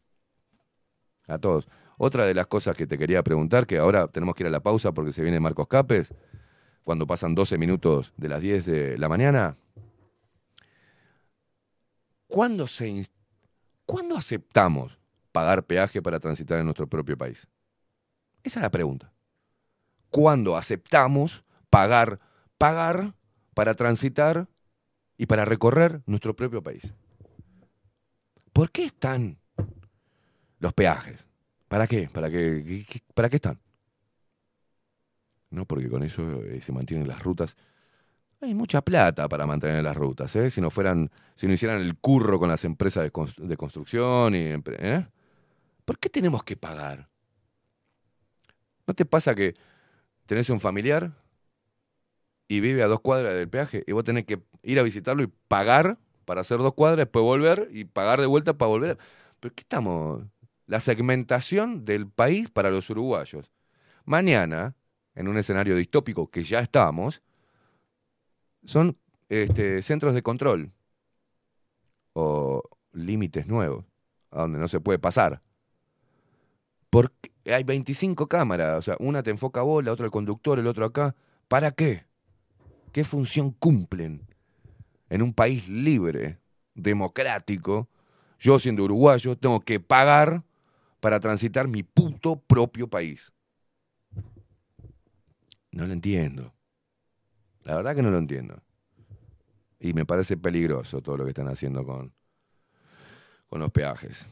A 1.26 1.38
todos. 1.38 1.68
Otra 1.98 2.26
de 2.26 2.34
las 2.34 2.46
cosas 2.46 2.76
que 2.76 2.86
te 2.86 2.98
quería 2.98 3.22
preguntar, 3.22 3.66
que 3.66 3.78
ahora 3.78 4.08
tenemos 4.08 4.34
que 4.34 4.42
ir 4.42 4.48
a 4.48 4.50
la 4.50 4.60
pausa 4.60 4.92
porque 4.92 5.12
se 5.12 5.22
viene 5.22 5.38
Marcos 5.38 5.68
Capes, 5.68 6.14
cuando 6.82 7.06
pasan 7.06 7.34
12 7.34 7.58
minutos 7.58 8.12
de 8.16 8.28
las 8.28 8.40
10 8.40 8.66
de 8.66 8.98
la 8.98 9.08
mañana. 9.08 9.56
¿Cuándo, 12.26 12.66
se, 12.66 13.06
¿Cuándo 13.84 14.16
aceptamos 14.16 14.98
pagar 15.32 15.64
peaje 15.64 16.02
para 16.02 16.18
transitar 16.18 16.58
en 16.58 16.64
nuestro 16.64 16.88
propio 16.88 17.16
país? 17.16 17.46
Esa 18.42 18.60
es 18.60 18.62
la 18.62 18.70
pregunta. 18.70 19.12
¿Cuándo 20.10 20.56
aceptamos 20.56 21.44
pagar, 21.70 22.20
pagar 22.58 23.14
para 23.54 23.74
transitar 23.74 24.48
y 25.16 25.26
para 25.26 25.44
recorrer 25.44 26.02
nuestro 26.06 26.34
propio 26.34 26.62
país? 26.62 26.94
¿Por 28.52 28.70
qué 28.70 28.84
están 28.84 29.38
los 30.58 30.72
peajes? 30.74 31.26
¿Para 31.68 31.86
qué? 31.86 32.08
¿Para 32.12 32.30
qué, 32.30 32.84
¿Para 33.14 33.28
qué 33.28 33.36
están? 33.36 33.58
No, 35.50 35.66
porque 35.66 35.88
con 35.88 36.02
eso 36.02 36.42
eh, 36.44 36.60
se 36.62 36.72
mantienen 36.72 37.06
las 37.08 37.22
rutas. 37.22 37.56
Hay 38.40 38.54
mucha 38.54 38.82
plata 38.82 39.28
para 39.28 39.46
mantener 39.46 39.84
las 39.84 39.96
rutas, 39.96 40.34
¿eh? 40.36 40.50
Si 40.50 40.60
no 40.60 40.70
fueran, 40.70 41.10
si 41.34 41.46
no 41.46 41.52
hicieran 41.52 41.80
el 41.80 41.96
curro 41.96 42.38
con 42.38 42.48
las 42.48 42.64
empresas 42.64 43.04
de, 43.04 43.12
cons- 43.12 43.36
de 43.36 43.56
construcción 43.56 44.34
y, 44.34 44.50
¿eh? 44.78 45.06
¿Por 45.84 45.98
qué 45.98 46.08
tenemos 46.08 46.42
que 46.42 46.56
pagar? 46.56 47.08
¿No 48.86 48.94
te 48.94 49.04
pasa 49.04 49.34
que 49.34 49.54
tenés 50.26 50.50
un 50.50 50.60
familiar 50.60 51.12
y 52.52 52.60
vive 52.60 52.82
a 52.82 52.86
dos 52.86 53.00
cuadras 53.00 53.34
del 53.34 53.48
peaje 53.48 53.82
y 53.86 53.92
vos 53.92 54.04
tenés 54.04 54.26
que 54.26 54.42
ir 54.62 54.78
a 54.78 54.82
visitarlo 54.82 55.22
y 55.22 55.32
pagar 55.48 55.96
para 56.26 56.42
hacer 56.42 56.58
dos 56.58 56.74
cuadras, 56.74 56.98
después 56.98 57.22
volver 57.22 57.66
y 57.70 57.86
pagar 57.86 58.20
de 58.20 58.26
vuelta 58.26 58.58
para 58.58 58.68
volver? 58.68 58.98
¿Pero 59.40 59.54
qué 59.54 59.62
estamos? 59.62 60.22
La 60.66 60.78
segmentación 60.78 61.86
del 61.86 62.10
país 62.10 62.50
para 62.50 62.70
los 62.70 62.90
uruguayos. 62.90 63.50
Mañana, 64.04 64.76
en 65.14 65.28
un 65.28 65.38
escenario 65.38 65.76
distópico 65.76 66.30
que 66.30 66.44
ya 66.44 66.60
estamos, 66.60 67.22
son 68.64 68.98
este, 69.30 69.80
centros 69.80 70.12
de 70.12 70.22
control 70.22 70.72
o 72.12 72.62
límites 72.92 73.46
nuevos, 73.46 73.86
a 74.30 74.42
donde 74.42 74.58
no 74.58 74.68
se 74.68 74.78
puede 74.78 74.98
pasar. 74.98 75.40
Porque 76.90 77.30
hay 77.46 77.64
25 77.64 78.26
cámaras, 78.26 78.76
o 78.76 78.82
sea, 78.82 78.96
una 79.00 79.22
te 79.22 79.30
enfoca 79.30 79.60
a 79.60 79.62
vos, 79.62 79.82
la 79.82 79.92
otra 79.92 80.04
al 80.04 80.12
conductor, 80.12 80.58
el 80.58 80.66
otro 80.66 80.84
acá. 80.84 81.16
¿Para 81.48 81.70
qué? 81.70 82.11
¿Qué 82.92 83.04
función 83.04 83.50
cumplen? 83.50 84.28
En 85.08 85.22
un 85.22 85.32
país 85.32 85.68
libre, 85.68 86.38
democrático, 86.74 87.88
yo 88.38 88.58
siendo 88.58 88.84
uruguayo 88.84 89.36
tengo 89.36 89.60
que 89.60 89.80
pagar 89.80 90.44
para 91.00 91.20
transitar 91.20 91.68
mi 91.68 91.82
puto 91.82 92.36
propio 92.36 92.88
país. 92.88 93.32
No 95.70 95.86
lo 95.86 95.92
entiendo. 95.92 96.54
La 97.64 97.76
verdad 97.76 97.94
que 97.94 98.02
no 98.02 98.10
lo 98.10 98.18
entiendo. 98.18 98.62
Y 99.80 99.94
me 99.94 100.04
parece 100.04 100.36
peligroso 100.36 101.00
todo 101.00 101.16
lo 101.16 101.24
que 101.24 101.30
están 101.30 101.48
haciendo 101.48 101.84
con, 101.84 102.12
con 103.48 103.60
los 103.60 103.70
peajes. 103.70 104.28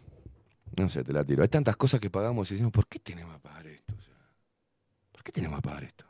No 0.77 0.89
sé, 0.89 1.03
te 1.03 1.13
la 1.13 1.25
tiro. 1.25 1.43
Hay 1.43 1.49
tantas 1.49 1.77
cosas 1.77 1.99
que 1.99 2.11
pagamos 2.11 2.51
y 2.51 2.55
decimos, 2.55 2.73
¿por 2.73 2.87
qué 2.87 2.99
tenemos 2.99 3.35
que 3.35 3.41
pagar 3.41 3.67
esto? 3.67 3.95
¿Por 5.13 5.23
qué 5.23 5.33
tenemos 5.33 5.59
que 5.59 5.63
pagar 5.63 5.85
esto? 5.85 6.10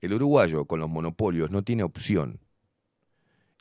El 0.00 0.14
uruguayo 0.14 0.64
con 0.64 0.80
los 0.80 0.88
monopolios 0.88 1.50
no 1.50 1.62
tiene 1.62 1.82
opción. 1.82 2.40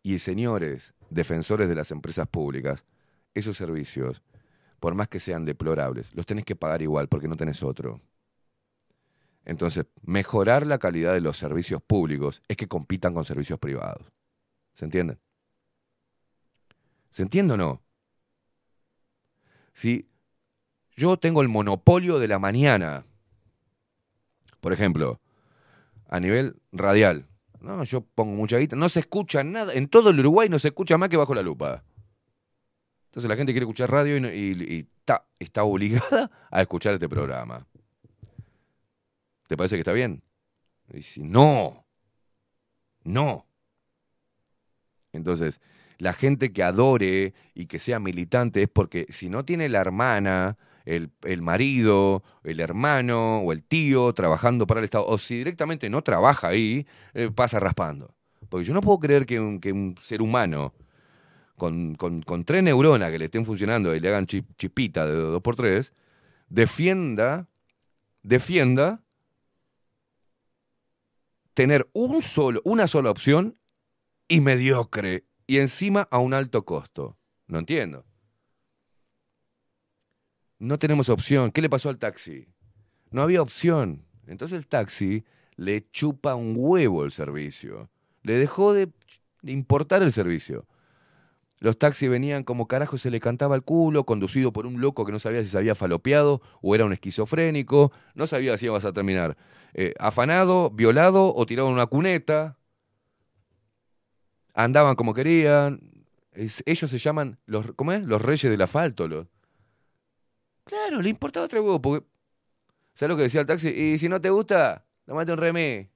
Y 0.03 0.19
señores, 0.19 0.93
defensores 1.09 1.67
de 1.67 1.75
las 1.75 1.91
empresas 1.91 2.27
públicas, 2.27 2.85
esos 3.33 3.57
servicios, 3.57 4.21
por 4.79 4.95
más 4.95 5.09
que 5.09 5.19
sean 5.19 5.45
deplorables, 5.45 6.13
los 6.13 6.25
tenés 6.25 6.45
que 6.45 6.55
pagar 6.55 6.81
igual 6.81 7.09
porque 7.09 7.27
no 7.27 7.35
tenés 7.35 7.61
otro. 7.63 8.01
Entonces, 9.45 9.85
mejorar 10.03 10.65
la 10.65 10.77
calidad 10.77 11.13
de 11.13 11.21
los 11.21 11.37
servicios 11.37 11.81
públicos 11.81 12.41
es 12.47 12.55
que 12.55 12.67
compitan 12.67 13.13
con 13.13 13.25
servicios 13.25 13.59
privados. 13.59 14.07
¿Se 14.73 14.85
entiende? 14.85 15.17
¿Se 17.09 17.23
entiende 17.23 17.53
o 17.53 17.57
no? 17.57 17.81
Si 19.73 20.07
yo 20.95 21.17
tengo 21.17 21.41
el 21.41 21.47
monopolio 21.47 22.19
de 22.19 22.27
la 22.27 22.39
mañana, 22.39 23.05
por 24.61 24.73
ejemplo, 24.73 25.19
a 26.09 26.19
nivel 26.19 26.59
radial, 26.71 27.27
no, 27.61 27.83
yo 27.83 28.01
pongo 28.01 28.35
mucha 28.35 28.57
guita, 28.57 28.75
no 28.75 28.89
se 28.89 28.99
escucha 29.01 29.43
nada, 29.43 29.73
en 29.73 29.87
todo 29.87 30.09
el 30.09 30.19
Uruguay 30.19 30.49
no 30.49 30.59
se 30.59 30.69
escucha 30.69 30.97
más 30.97 31.09
que 31.09 31.17
bajo 31.17 31.33
la 31.35 31.41
lupa. 31.41 31.83
Entonces 33.05 33.27
la 33.29 33.35
gente 33.35 33.53
quiere 33.53 33.63
escuchar 33.65 33.89
radio 33.91 34.17
y, 34.17 34.27
y- 34.35 34.73
y 34.75 34.87
está, 35.39 35.63
obligada 35.63 36.29
a 36.51 36.61
escuchar 36.61 36.93
este 36.93 37.09
programa. 37.09 37.65
¿Te 39.47 39.57
parece 39.57 39.75
que 39.75 39.81
está 39.81 39.93
bien? 39.93 40.21
Y 40.93 41.01
si 41.01 41.23
no, 41.23 41.85
no. 43.03 43.47
Entonces, 45.11 45.59
la 45.97 46.13
gente 46.13 46.53
que 46.53 46.63
adore 46.63 47.33
y 47.55 47.65
que 47.65 47.79
sea 47.79 47.99
militante 47.99 48.61
es 48.63 48.69
porque 48.69 49.05
si 49.09 49.29
no 49.29 49.43
tiene 49.43 49.69
la 49.69 49.79
hermana, 49.81 50.57
el, 50.95 51.11
el 51.23 51.41
marido, 51.41 52.23
el 52.43 52.59
hermano 52.59 53.39
o 53.39 53.51
el 53.51 53.63
tío 53.63 54.13
trabajando 54.13 54.65
para 54.67 54.79
el 54.79 54.85
Estado, 54.85 55.05
o 55.07 55.17
si 55.17 55.37
directamente 55.37 55.89
no 55.89 56.01
trabaja 56.01 56.47
ahí, 56.49 56.85
eh, 57.13 57.29
pasa 57.33 57.59
raspando. 57.59 58.15
Porque 58.49 58.65
yo 58.65 58.73
no 58.73 58.81
puedo 58.81 58.99
creer 58.99 59.25
que 59.25 59.39
un, 59.39 59.59
que 59.59 59.71
un 59.71 59.95
ser 60.01 60.21
humano 60.21 60.73
con, 61.57 61.95
con- 61.95 62.21
con 62.23 62.43
tres 62.45 62.63
neuronas 62.63 63.11
que 63.11 63.19
le 63.19 63.25
estén 63.25 63.45
funcionando 63.45 63.95
y 63.95 63.99
le 63.99 64.09
hagan 64.09 64.25
chip- 64.25 64.47
chipita 64.57 65.05
de 65.05 65.13
dos 65.15 65.41
por 65.41 65.55
tres, 65.55 65.93
defienda, 66.49 67.47
defienda 68.23 69.01
tener 71.53 71.89
un 71.93 72.21
solo, 72.21 72.61
una 72.63 72.87
sola 72.87 73.11
opción 73.11 73.57
y 74.27 74.41
mediocre 74.41 75.25
y 75.47 75.57
encima 75.59 76.07
a 76.11 76.19
un 76.19 76.33
alto 76.33 76.63
costo. 76.65 77.17
No 77.47 77.59
entiendo. 77.59 78.05
No 80.59 80.77
tenemos 80.77 81.07
opción. 81.07 81.51
¿Qué 81.51 81.61
le 81.61 81.69
pasó 81.69 81.89
al 81.89 81.97
taxi? 81.97 82.47
No 83.11 83.23
había 83.23 83.41
opción. 83.41 84.05
Entonces 84.27 84.57
el 84.57 84.67
taxi 84.67 85.23
le 85.55 85.89
chupa 85.89 86.35
un 86.35 86.53
huevo 86.57 87.05
el 87.05 87.11
servicio. 87.11 87.89
Le 88.23 88.37
dejó 88.37 88.73
de, 88.73 88.89
importar 89.43 90.03
el 90.03 90.11
servicio. 90.11 90.67
Los 91.59 91.77
taxis 91.77 92.09
venían 92.09 92.43
como 92.43 92.67
carajo 92.67 92.97
se 92.97 93.09
le 93.09 93.19
cantaba 93.19 93.55
el 93.55 93.63
culo, 93.63 94.05
conducido 94.05 94.53
por 94.53 94.65
un 94.65 94.79
loco 94.79 95.05
que 95.05 95.11
no 95.11 95.19
sabía 95.19 95.41
si 95.41 95.47
se 95.47 95.57
había 95.57 95.75
falopeado 95.75 96.41
o 96.61 96.75
era 96.75 96.85
un 96.85 96.93
esquizofrénico, 96.93 97.91
no 98.15 98.27
sabía 98.27 98.57
si 98.57 98.67
ibas 98.67 98.85
a 98.85 98.93
terminar 98.93 99.35
eh, 99.73 99.93
afanado, 99.99 100.69
violado 100.69 101.33
o 101.33 101.45
tirado 101.45 101.67
en 101.67 101.73
una 101.73 101.87
cuneta. 101.87 102.57
Andaban 104.53 104.95
como 104.95 105.13
querían. 105.13 105.81
Ellos 106.33 106.89
se 106.89 106.97
llaman 106.97 107.39
los, 107.45 107.73
¿cómo 107.75 107.91
es? 107.91 108.03
Los 108.03 108.21
reyes 108.21 108.49
del 108.49 108.61
asfalto. 108.61 109.27
Claro, 110.69 111.01
le 111.01 111.09
importaba 111.09 111.47
tres 111.47 111.63
huevos 111.63 111.79
porque 111.81 112.05
¿Sabes 112.93 113.09
lo 113.09 113.17
que 113.17 113.23
decía 113.23 113.41
el 113.41 113.47
taxi? 113.47 113.69
Y 113.69 113.97
si 113.97 114.07
no 114.07 114.21
te 114.21 114.29
gusta, 114.29 114.85
tomate 115.05 115.31
un 115.31 115.39
remé. 115.39 115.89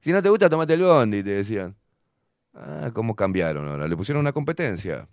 Si 0.00 0.10
no 0.10 0.20
te 0.20 0.28
gusta, 0.30 0.50
tomate 0.50 0.74
el 0.74 0.82
bondi, 0.82 1.22
te 1.22 1.30
decían. 1.30 1.76
Ah, 2.54 2.90
¿cómo 2.92 3.14
cambiaron 3.14 3.68
ahora? 3.68 3.86
Le 3.86 3.96
pusieron 3.96 4.20
una 4.20 4.32
competencia. 4.32 5.08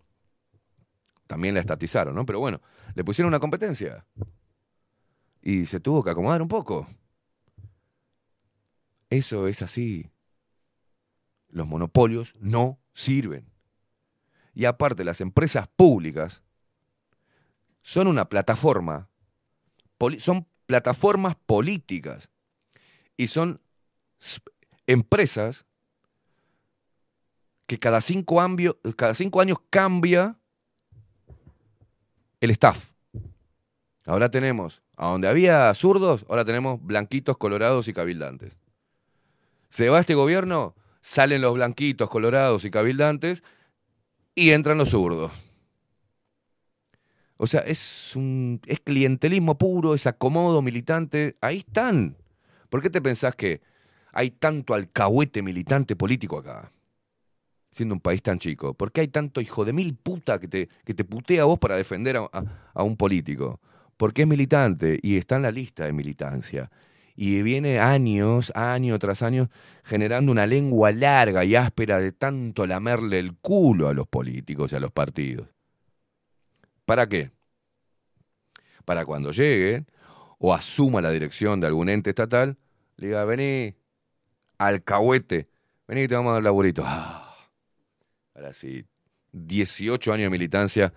También 1.27 1.53
la 1.53 1.59
estatizaron, 1.59 2.15
¿no? 2.15 2.25
Pero 2.25 2.39
bueno, 2.39 2.59
le 2.95 3.03
pusieron 3.03 3.27
una 3.27 3.39
competencia. 3.39 4.07
Y 5.41 5.65
se 5.65 5.79
tuvo 5.79 6.03
que 6.03 6.09
acomodar 6.09 6.41
un 6.41 6.47
poco. 6.47 6.87
Eso 9.11 9.47
es 9.47 9.61
así. 9.61 10.09
Los 11.49 11.67
monopolios 11.67 12.33
no 12.39 12.79
sirven. 12.93 13.51
Y 14.55 14.65
aparte, 14.65 15.03
las 15.03 15.21
empresas 15.21 15.67
públicas 15.75 16.41
son 17.85 18.07
una 18.07 18.25
plataforma, 18.25 19.09
son 20.17 20.47
plataformas 20.65 21.35
políticas 21.45 22.31
y 23.15 23.27
son 23.27 23.61
empresas 24.87 25.65
que 27.67 27.77
cada 27.77 28.01
cinco, 28.01 28.43
cada 28.95 29.13
cinco 29.13 29.39
años 29.39 29.59
cambia 29.69 30.35
el 32.41 32.49
staff. 32.49 32.89
Ahora 34.07 34.31
tenemos, 34.31 34.81
a 34.97 35.09
donde 35.09 35.27
había 35.27 35.71
zurdos, 35.75 36.25
ahora 36.27 36.43
tenemos 36.43 36.83
blanquitos, 36.83 37.37
colorados 37.37 37.87
y 37.87 37.93
cabildantes. 37.93 38.57
Se 39.69 39.89
va 39.89 39.99
este 39.99 40.15
gobierno, 40.15 40.73
salen 41.01 41.41
los 41.41 41.53
blanquitos, 41.53 42.09
colorados 42.09 42.65
y 42.65 42.71
cabildantes 42.71 43.43
y 44.33 44.51
entran 44.51 44.79
los 44.79 44.89
zurdos. 44.89 45.31
O 47.37 47.47
sea, 47.47 47.61
es 47.61 48.15
un 48.15 48.61
es 48.65 48.79
clientelismo 48.79 49.57
puro, 49.57 49.93
es 49.95 50.07
acomodo 50.07 50.61
militante. 50.61 51.35
Ahí 51.41 51.57
están. 51.57 52.17
¿Por 52.69 52.81
qué 52.81 52.89
te 52.89 53.01
pensás 53.01 53.35
que 53.35 53.61
hay 54.13 54.31
tanto 54.31 54.73
alcahuete 54.73 55.41
militante 55.41 55.95
político 55.95 56.39
acá? 56.39 56.71
Siendo 57.71 57.93
un 57.95 57.99
país 58.01 58.21
tan 58.21 58.39
chico. 58.39 58.73
¿Por 58.73 58.91
qué 58.91 59.01
hay 59.01 59.07
tanto 59.09 59.41
hijo 59.41 59.65
de 59.65 59.73
mil 59.73 59.95
puta 59.95 60.39
que 60.39 60.47
te, 60.47 60.69
que 60.85 60.93
te 60.93 61.03
putea 61.03 61.41
a 61.41 61.45
vos 61.45 61.59
para 61.59 61.75
defender 61.75 62.15
a, 62.17 62.21
a- 62.31 62.71
a 62.73 62.83
un 62.83 62.95
político? 62.95 63.59
Porque 63.97 64.21
es 64.23 64.27
militante 64.27 64.99
y 65.01 65.17
está 65.17 65.35
en 65.37 65.41
la 65.43 65.51
lista 65.51 65.85
de 65.85 65.93
militancia. 65.93 66.71
Y 67.17 67.41
viene 67.43 67.79
años, 67.79 68.51
año 68.55 68.97
tras 68.99 69.21
año, 69.21 69.49
generando 69.83 70.31
una 70.31 70.47
lengua 70.47 70.91
larga 70.91 71.43
y 71.45 71.55
áspera 71.55 71.99
de 71.99 72.11
tanto 72.13 72.65
lamerle 72.65 73.19
el 73.19 73.35
culo 73.37 73.89
a 73.89 73.93
los 73.93 74.07
políticos 74.07 74.71
y 74.71 74.75
a 74.75 74.79
los 74.79 74.91
partidos. 74.91 75.47
¿Para 76.85 77.07
qué? 77.07 77.31
Para 78.85 79.05
cuando 79.05 79.31
llegue 79.31 79.85
o 80.39 80.53
asuma 80.53 81.01
la 81.01 81.11
dirección 81.11 81.59
de 81.61 81.67
algún 81.67 81.89
ente 81.89 82.11
estatal, 82.11 82.57
le 82.97 83.07
diga, 83.07 83.25
vení, 83.25 83.75
alcahuete, 84.59 85.49
vení 85.87 86.07
te 86.07 86.15
vamos 86.15 86.31
a 86.31 86.35
dar 86.35 86.43
laburito. 86.43 86.83
Ah, 86.85 87.35
ahora 88.33 88.53
sí, 88.53 88.85
18 89.31 90.13
años 90.13 90.25
de 90.25 90.29
militancia 90.31 90.93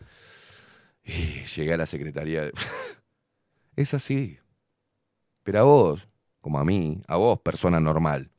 y 1.05 1.45
llegué 1.57 1.75
a 1.75 1.77
la 1.77 1.87
secretaría. 1.87 2.43
de- 2.45 2.53
es 3.77 3.95
así. 3.95 4.39
Pero 5.43 5.59
a 5.61 5.63
vos, 5.63 6.07
como 6.41 6.59
a 6.59 6.65
mí, 6.65 7.03
a 7.09 7.17
vos, 7.17 7.41
persona 7.41 7.81
normal, 7.81 8.31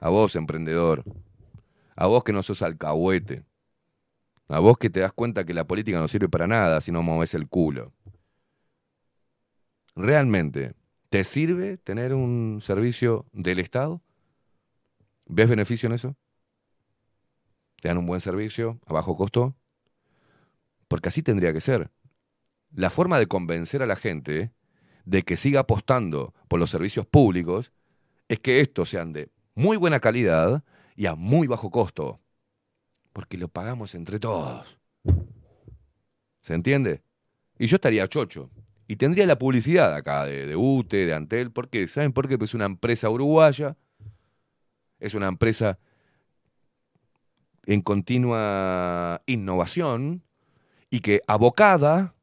a 0.00 0.10
vos, 0.10 0.36
emprendedor, 0.36 1.04
a 1.96 2.06
vos 2.06 2.24
que 2.24 2.32
no 2.34 2.42
sos 2.42 2.62
alcahuete, 2.62 3.44
a 4.52 4.58
vos 4.58 4.76
que 4.76 4.90
te 4.90 5.00
das 5.00 5.14
cuenta 5.14 5.44
que 5.44 5.54
la 5.54 5.66
política 5.66 5.98
no 5.98 6.08
sirve 6.08 6.28
para 6.28 6.46
nada 6.46 6.82
si 6.82 6.92
no 6.92 7.02
moves 7.02 7.32
el 7.32 7.48
culo. 7.48 7.94
¿Realmente 9.96 10.74
te 11.08 11.24
sirve 11.24 11.78
tener 11.78 12.12
un 12.12 12.60
servicio 12.62 13.24
del 13.32 13.60
Estado? 13.60 14.02
¿Ves 15.24 15.48
beneficio 15.48 15.86
en 15.86 15.94
eso? 15.94 16.16
¿Te 17.80 17.88
dan 17.88 17.96
un 17.96 18.06
buen 18.06 18.20
servicio 18.20 18.78
a 18.84 18.92
bajo 18.92 19.16
costo? 19.16 19.56
Porque 20.86 21.08
así 21.08 21.22
tendría 21.22 21.54
que 21.54 21.62
ser. 21.62 21.90
La 22.74 22.90
forma 22.90 23.18
de 23.18 23.28
convencer 23.28 23.82
a 23.82 23.86
la 23.86 23.96
gente 23.96 24.52
de 25.06 25.22
que 25.22 25.38
siga 25.38 25.60
apostando 25.60 26.34
por 26.48 26.60
los 26.60 26.68
servicios 26.68 27.06
públicos 27.06 27.72
es 28.28 28.38
que 28.38 28.60
estos 28.60 28.90
sean 28.90 29.14
de 29.14 29.30
muy 29.54 29.78
buena 29.78 29.98
calidad 29.98 30.62
y 30.94 31.06
a 31.06 31.14
muy 31.14 31.46
bajo 31.46 31.70
costo. 31.70 32.21
Porque 33.12 33.36
lo 33.38 33.48
pagamos 33.48 33.94
entre 33.94 34.18
todos. 34.18 34.78
¿Se 36.40 36.54
entiende? 36.54 37.02
Y 37.58 37.66
yo 37.66 37.76
estaría 37.76 38.08
chocho. 38.08 38.50
Y 38.88 38.96
tendría 38.96 39.26
la 39.26 39.38
publicidad 39.38 39.94
acá 39.94 40.26
de, 40.26 40.46
de 40.46 40.56
UTE, 40.56 41.06
de 41.06 41.14
Antel. 41.14 41.50
¿Por 41.50 41.68
qué? 41.68 41.86
¿Saben 41.88 42.12
por 42.12 42.28
qué? 42.28 42.36
Pues 42.36 42.50
es 42.50 42.54
una 42.54 42.66
empresa 42.66 43.08
uruguaya. 43.10 43.76
Es 44.98 45.14
una 45.14 45.28
empresa 45.28 45.78
en 47.66 47.80
continua 47.80 49.22
innovación 49.26 50.22
y 50.90 51.00
que 51.00 51.20
abocada 51.26 52.14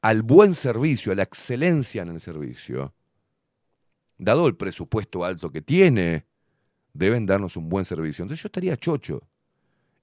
al 0.00 0.22
buen 0.22 0.54
servicio, 0.54 1.12
a 1.12 1.16
la 1.16 1.24
excelencia 1.24 2.02
en 2.02 2.08
el 2.10 2.20
servicio, 2.20 2.94
dado 4.18 4.46
el 4.46 4.56
presupuesto 4.56 5.24
alto 5.24 5.50
que 5.50 5.60
tiene, 5.60 6.26
deben 6.92 7.26
darnos 7.26 7.56
un 7.56 7.68
buen 7.68 7.84
servicio. 7.84 8.22
Entonces 8.22 8.42
yo 8.42 8.46
estaría 8.46 8.76
chocho 8.76 9.22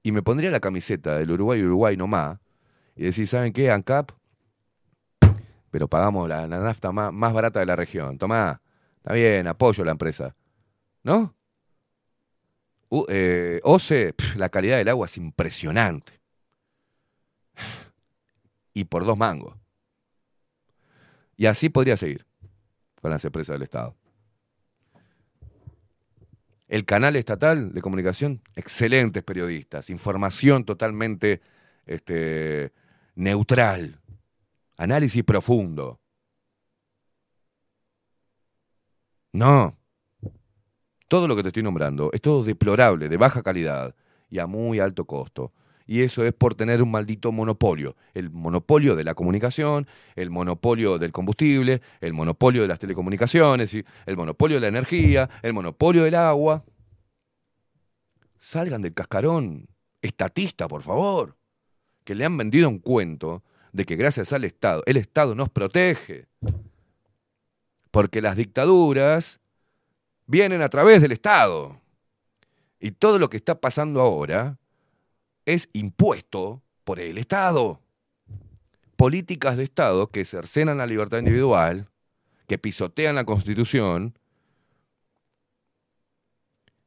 y 0.04 0.12
me 0.12 0.22
pondría 0.22 0.52
la 0.52 0.60
camiseta 0.60 1.18
del 1.18 1.32
Uruguay 1.32 1.64
Uruguay 1.64 1.98
nomás 1.98 2.40
y 2.96 3.04
decir, 3.06 3.28
¿saben 3.28 3.54
qué? 3.54 3.72
ANCAP, 3.72 4.12
pero 5.72 5.88
pagamos 5.88 6.30
la, 6.30 6.46
la 6.48 6.60
nafta 6.60 6.92
más, 6.92 7.12
más 7.12 7.34
barata 7.34 7.60
de 7.60 7.66
la 7.66 7.76
región. 7.76 8.18
Tomá, 8.20 8.62
está 8.98 9.14
bien, 9.14 9.48
apoyo 9.48 9.84
la 9.84 9.92
empresa. 9.92 10.36
¿No? 11.02 11.36
U- 12.90 13.06
eh, 13.10 13.60
OCE, 13.64 14.14
la 14.36 14.50
calidad 14.50 14.78
del 14.78 14.90
agua 14.90 15.08
es 15.08 15.18
impresionante. 15.18 16.22
Y 18.74 18.86
por 18.86 19.06
dos 19.06 19.18
mangos. 19.18 19.56
Y 21.38 21.48
así 21.48 21.70
podría 21.70 21.98
seguir 21.98 22.26
con 23.02 23.10
las 23.10 23.26
empresas 23.26 23.56
del 23.56 23.64
Estado. 23.64 23.96
El 26.74 26.86
canal 26.86 27.16
estatal 27.16 27.72
de 27.72 27.82
comunicación, 27.84 28.42
excelentes 28.56 29.22
periodistas, 29.22 29.92
información 29.92 30.66
totalmente 30.66 31.40
este, 31.86 32.74
neutral, 33.14 34.00
análisis 34.76 35.24
profundo. 35.24 36.00
No. 39.34 39.78
Todo 41.08 41.28
lo 41.28 41.36
que 41.36 41.44
te 41.44 41.50
estoy 41.50 41.62
nombrando 41.62 42.10
es 42.12 42.22
todo 42.22 42.44
deplorable, 42.44 43.08
de 43.08 43.18
baja 43.18 43.44
calidad 43.44 43.94
y 44.32 44.40
a 44.40 44.48
muy 44.48 44.80
alto 44.80 45.06
costo. 45.06 45.54
Y 45.86 46.02
eso 46.02 46.26
es 46.26 46.34
por 46.34 46.56
tener 46.56 46.82
un 46.82 46.92
maldito 46.92 47.32
monopolio. 47.32 47.96
El 48.14 48.32
monopolio 48.32 48.96
de 48.96 49.04
la 49.04 49.14
comunicación, 49.14 49.88
el 50.16 50.30
monopolio 50.30 50.98
del 50.98 51.12
combustible, 51.12 51.82
el 52.00 52.14
monopolio 52.14 52.62
de 52.62 52.68
las 52.68 52.80
telecomunicaciones, 52.80 53.76
el 54.06 54.18
monopolio 54.18 54.58
de 54.58 54.62
la 54.62 54.68
energía, 54.70 55.30
el 55.42 55.54
monopolio 55.54 56.04
del 56.04 56.16
agua. 56.16 56.64
Salgan 58.38 58.82
del 58.82 58.94
cascarón. 58.94 59.68
Estatista, 60.02 60.68
por 60.68 60.82
favor. 60.82 61.38
Que 62.04 62.16
le 62.16 62.26
han 62.26 62.38
vendido 62.38 62.70
un 62.70 62.80
cuento 62.80 63.44
de 63.74 63.86
que 63.86 63.96
gracias 63.96 64.32
al 64.34 64.44
Estado, 64.46 64.84
el 64.86 64.98
Estado 64.98 65.36
nos 65.36 65.50
protege. 65.50 66.28
Porque 67.92 68.22
las 68.22 68.38
dictaduras 68.38 69.42
vienen 70.28 70.62
a 70.62 70.70
través 70.70 71.02
del 71.02 71.12
Estado. 71.12 71.80
Y 72.80 72.92
todo 72.92 73.20
lo 73.20 73.30
que 73.30 73.38
está 73.38 73.60
pasando 73.60 74.02
ahora 74.02 74.58
es 75.46 75.70
impuesto 75.74 76.62
por 76.84 77.00
el 77.00 77.18
Estado. 77.18 77.80
Políticas 78.96 79.58
de 79.58 79.64
Estado 79.64 80.08
que 80.08 80.26
cercenan 80.26 80.78
la 80.78 80.86
libertad 80.86 81.20
individual, 81.20 81.90
que 82.48 82.58
pisotean 82.58 83.16
la 83.16 83.26
Constitución, 83.26 84.18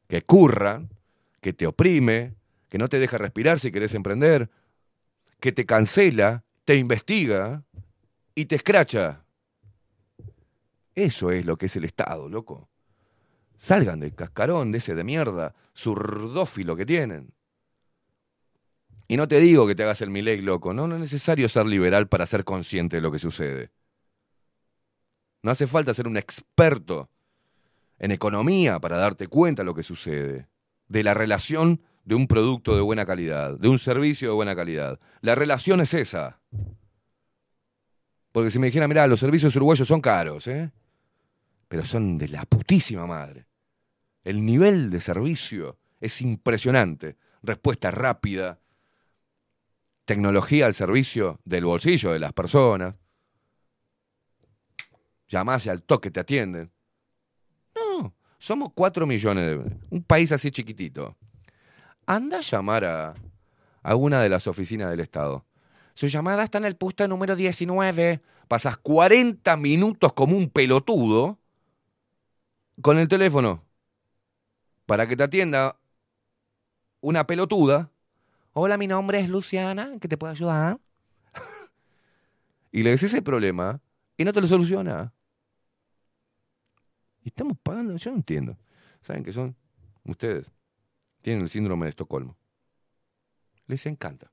que 0.09 0.23
curran, 0.23 0.89
que 1.41 1.53
te 1.53 1.67
oprime, 1.67 2.35
que 2.69 2.79
no 2.79 2.89
te 2.89 2.99
deja 2.99 3.19
respirar 3.19 3.59
si 3.59 3.73
querés 3.73 3.95
emprender, 3.95 4.51
que 5.41 5.53
te 5.53 5.67
cancela, 5.67 6.45
te 6.65 6.77
investiga 6.77 7.65
y 8.35 8.47
te 8.47 8.57
escracha. 8.57 9.25
Eso 10.95 11.31
es 11.31 11.45
lo 11.45 11.57
que 11.59 11.67
es 11.67 11.77
el 11.77 11.85
Estado, 11.85 12.29
loco. 12.29 12.69
Salgan 13.59 14.01
del 14.01 14.15
cascarón 14.15 14.73
de 14.73 14.79
ese 14.79 14.95
de 14.95 15.05
mierda, 15.05 15.55
zurdófilo 15.75 16.77
que 16.77 16.87
tienen. 16.87 17.33
Y 19.09 19.17
no 19.17 19.29
te 19.29 19.39
digo 19.39 19.67
que 19.67 19.75
te 19.75 19.85
hagas 19.85 20.03
el 20.03 20.11
Milei, 20.11 20.41
loco. 20.41 20.73
No, 20.73 20.87
no 20.87 20.97
es 20.97 21.01
necesario 21.01 21.49
ser 21.49 21.67
liberal 21.67 22.09
para 22.09 22.27
ser 22.27 22.45
consciente 22.45 22.97
de 22.97 23.03
lo 23.03 23.13
que 23.13 23.19
sucede. 23.19 23.71
No 25.43 25.51
hace 25.51 25.67
falta 25.67 25.95
ser 25.95 26.09
un 26.09 26.17
experto 26.17 27.09
en 27.99 28.11
economía 28.11 28.81
para 28.81 28.97
darte 28.97 29.29
cuenta 29.29 29.63
de 29.63 29.67
lo 29.67 29.75
que 29.75 29.83
sucede. 29.83 30.49
De 30.89 31.03
la 31.03 31.15
relación 31.15 31.83
de 32.05 32.15
un 32.15 32.27
producto 32.27 32.75
de 32.75 32.83
buena 32.83 33.07
calidad, 33.07 33.59
de 33.59 33.69
un 33.69 33.79
servicio 33.79 34.29
de 34.29 34.35
buena 34.35 34.57
calidad. 34.57 34.99
La 35.21 35.35
relación 35.35 35.81
es 35.81 35.95
esa. 35.95 36.41
Porque 38.33 38.51
si 38.51 38.59
me 38.59 38.67
dijera, 38.67 38.89
mirá, 38.89 39.07
los 39.07 39.21
servicios 39.21 39.55
uruguayos 39.57 39.89
son 39.89 40.01
caros, 40.01 40.47
¿eh? 40.47 40.71
Pero 41.69 41.85
son 41.85 42.19
de 42.19 42.29
la 42.29 42.45
putísima 42.45 43.07
madre. 43.07 43.47
El 44.25 44.45
nivel 44.45 44.91
de 44.91 45.01
servicio 45.01 45.79
es 46.01 46.21
impresionante. 46.21 47.17
Respuesta 47.43 47.91
rápida, 47.91 48.61
tecnología 50.07 50.65
al 50.65 50.75
servicio 50.75 51.41
del 51.45 51.67
bolsillo 51.67 52.13
de 52.13 52.19
las 52.19 52.33
personas. 52.33 52.95
Llamás 55.29 55.67
y 55.67 55.69
al 55.69 55.83
toque 55.83 56.11
te 56.11 56.21
atienden. 56.21 56.73
No, 57.75 58.15
somos 58.39 58.71
cuatro 58.75 59.07
millones 59.07 59.45
de... 59.45 59.77
Un 59.91 60.03
país 60.03 60.33
así 60.33 60.51
chiquitito. 60.51 61.17
Anda 62.07 62.39
a 62.39 62.41
llamar 62.41 62.85
a 62.85 63.15
alguna 63.83 64.23
de 64.23 64.29
las 64.29 64.47
oficinas 64.47 64.91
del 64.91 65.01
Estado. 65.01 65.45
Su 65.95 66.07
llamada 66.07 66.45
está 66.45 66.59
en 66.59 66.67
el 66.67 66.77
puesto 66.77 67.07
número 67.09 67.35
19. 67.35 68.23
Pasas 68.49 68.77
40 68.77 69.57
minutos 69.57 70.13
como 70.13 70.37
un 70.37 70.49
pelotudo 70.49 71.39
con 72.81 72.99
el 72.99 73.09
teléfono 73.09 73.65
para 74.87 75.09
que 75.09 75.17
te 75.17 75.25
atienda 75.25 75.81
una 77.01 77.27
pelotuda. 77.27 77.91
Hola, 78.59 78.79
mi 78.79 78.87
nombre 78.87 79.21
es 79.21 79.29
Luciana, 79.29 79.93
¿en 79.93 80.01
¿qué 80.01 80.09
te 80.09 80.17
puedo 80.17 80.31
ayudar? 80.31 80.81
y 82.73 82.83
le 82.83 82.89
decís 82.89 83.13
el 83.13 83.23
problema 83.23 83.83
y 84.17 84.25
no 84.25 84.33
te 84.33 84.41
lo 84.41 84.47
soluciona. 84.47 85.13
Y 87.23 87.29
estamos 87.29 87.59
pagando, 87.63 87.95
yo 87.97 88.11
no 88.13 88.17
entiendo. 88.17 88.57
¿Saben 89.03 89.25
qué 89.25 89.31
son? 89.31 89.55
Ustedes 90.05 90.51
tienen 91.21 91.43
el 91.43 91.51
síndrome 91.51 91.85
de 91.85 91.91
Estocolmo. 91.91 92.35
Les 93.67 93.85
encanta. 93.85 94.33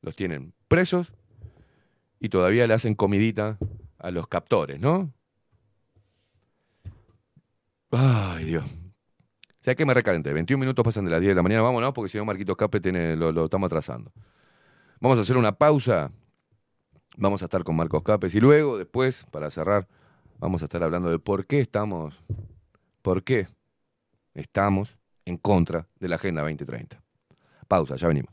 Los 0.00 0.16
tienen 0.16 0.54
presos 0.66 1.12
y 2.18 2.30
todavía 2.30 2.66
le 2.66 2.72
hacen 2.72 2.94
comidita 2.94 3.58
a 3.98 4.10
los 4.12 4.28
captores, 4.28 4.80
¿no? 4.80 5.12
Ay, 7.90 8.46
Dios. 8.46 8.64
Sea 9.66 9.74
que 9.74 9.84
me 9.84 9.94
recalenté. 9.94 10.32
21 10.32 10.60
minutos 10.60 10.84
pasan 10.84 11.06
de 11.06 11.10
las 11.10 11.20
10 11.20 11.32
de 11.32 11.34
la 11.34 11.42
mañana. 11.42 11.60
Vámonos, 11.60 11.92
porque 11.92 12.08
si 12.08 12.16
no, 12.18 12.24
Marquito 12.24 12.52
Escape 12.52 12.78
tiene, 12.78 13.16
lo, 13.16 13.32
lo 13.32 13.46
estamos 13.46 13.66
atrasando. 13.66 14.12
Vamos 15.00 15.18
a 15.18 15.22
hacer 15.22 15.36
una 15.36 15.50
pausa. 15.50 16.12
Vamos 17.16 17.42
a 17.42 17.46
estar 17.46 17.64
con 17.64 17.74
Marcos 17.74 18.04
Capes. 18.04 18.36
Y 18.36 18.40
luego, 18.40 18.78
después, 18.78 19.26
para 19.32 19.50
cerrar, 19.50 19.88
vamos 20.38 20.62
a 20.62 20.66
estar 20.66 20.84
hablando 20.84 21.10
de 21.10 21.18
por 21.18 21.46
qué 21.46 21.58
estamos, 21.58 22.22
por 23.02 23.24
qué 23.24 23.48
estamos 24.34 24.98
en 25.24 25.36
contra 25.36 25.88
de 25.98 26.10
la 26.10 26.14
Agenda 26.14 26.42
2030. 26.42 27.02
Pausa, 27.66 27.96
ya 27.96 28.06
venimos. 28.06 28.32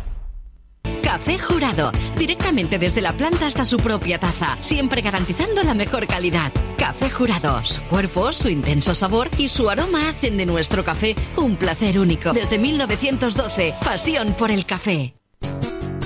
Café 1.11 1.37
Jurado, 1.37 1.91
directamente 2.17 2.79
desde 2.79 3.01
la 3.01 3.11
planta 3.11 3.45
hasta 3.45 3.65
su 3.65 3.75
propia 3.75 4.17
taza, 4.17 4.57
siempre 4.61 5.01
garantizando 5.01 5.61
la 5.61 5.73
mejor 5.73 6.07
calidad. 6.07 6.53
Café 6.77 7.09
Jurado, 7.09 7.65
su 7.65 7.81
cuerpo, 7.81 8.31
su 8.31 8.47
intenso 8.47 8.95
sabor 8.95 9.29
y 9.37 9.49
su 9.49 9.69
aroma 9.69 10.07
hacen 10.07 10.37
de 10.37 10.45
nuestro 10.45 10.85
café 10.85 11.15
un 11.35 11.57
placer 11.57 11.99
único. 11.99 12.31
Desde 12.31 12.57
1912, 12.57 13.75
pasión 13.83 14.35
por 14.37 14.51
el 14.51 14.65
café. 14.65 15.13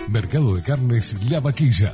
Mercado 0.10 0.56
de 0.56 0.64
Carnes 0.64 1.15
La 1.30 1.40
Vaquilla. 1.40 1.94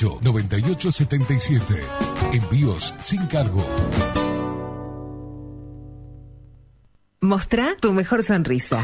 2-208-9877. 0.01 1.83
Envíos 2.33 2.93
sin 2.99 3.25
cargo. 3.27 3.63
Mostrá 7.21 7.75
tu 7.79 7.93
mejor 7.93 8.23
sonrisa. 8.23 8.83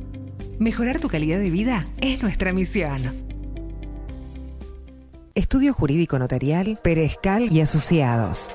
Mejorar 0.61 0.99
tu 0.99 1.07
calidad 1.07 1.39
de 1.39 1.49
vida 1.49 1.87
es 2.01 2.21
nuestra 2.21 2.53
misión. 2.53 3.01
Estudio 5.33 5.73
Jurídico 5.73 6.19
Notarial, 6.19 6.77
Perezcal 6.83 7.51
y 7.51 7.61
Asociados. 7.61 8.51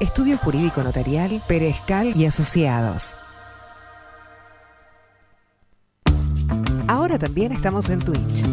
Estudio 0.00 0.36
Jurídico 0.38 0.82
Notarial, 0.82 1.40
Perezcal 1.46 2.16
y 2.16 2.26
Asociados. 2.26 3.14
Ahora 6.88 7.20
también 7.20 7.52
estamos 7.52 7.88
en 7.90 8.00
Twitch. 8.00 8.44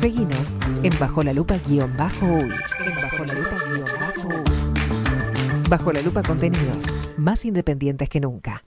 Seguinos 0.00 0.54
en 0.84 0.96
Bajo 1.00 1.24
la 1.24 1.32
Lupa 1.32 1.58
guion 1.66 1.96
bajo 1.96 2.26
uy. 2.26 2.52
En 2.84 2.94
Bajo 2.94 3.24
la 3.24 3.34
Lupa 3.34 3.56
guion 3.66 3.88
bajo 3.98 4.28
uy. 4.28 4.44
Bajo 5.68 5.92
la 5.92 6.00
Lupa 6.00 6.22
contenidos 6.22 6.86
más 7.16 7.44
independientes 7.44 8.08
que 8.08 8.20
nunca. 8.20 8.64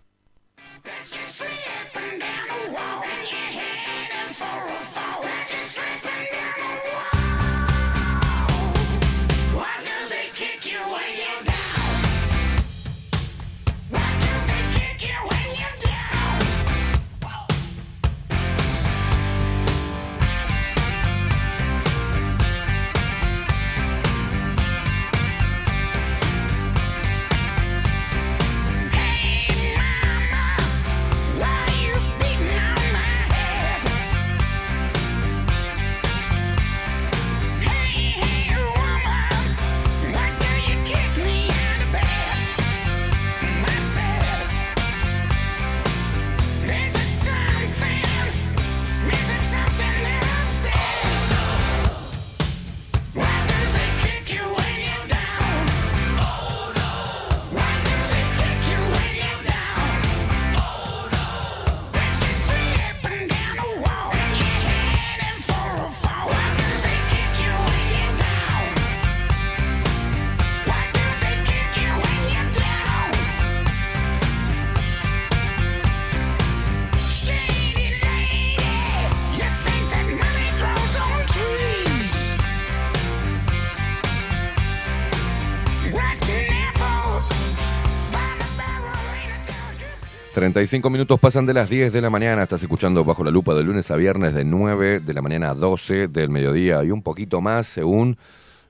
35 90.56 90.90
minutos 90.90 91.20
pasan 91.20 91.46
de 91.46 91.54
las 91.54 91.70
10 91.70 91.92
de 91.92 92.00
la 92.00 92.10
mañana. 92.10 92.44
Estás 92.44 92.62
escuchando 92.62 93.04
Bajo 93.04 93.26
la 93.26 93.30
Lupa 93.30 93.54
de 93.54 93.62
lunes 93.62 93.92
a 93.92 93.98
viernes 93.98 94.34
de 94.34 94.46
9 94.46 95.02
de 95.02 95.14
la 95.14 95.22
mañana 95.22 95.50
a 95.50 95.54
12 95.54 96.08
del 96.08 96.30
mediodía 96.30 96.82
y 96.82 96.92
un 96.92 97.02
poquito 97.02 97.42
más 97.42 97.68
según 97.68 98.18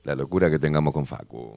la 0.02 0.16
locura 0.16 0.50
que 0.50 0.58
tengamos 0.58 0.92
con 0.92 1.06
Facu. 1.06 1.56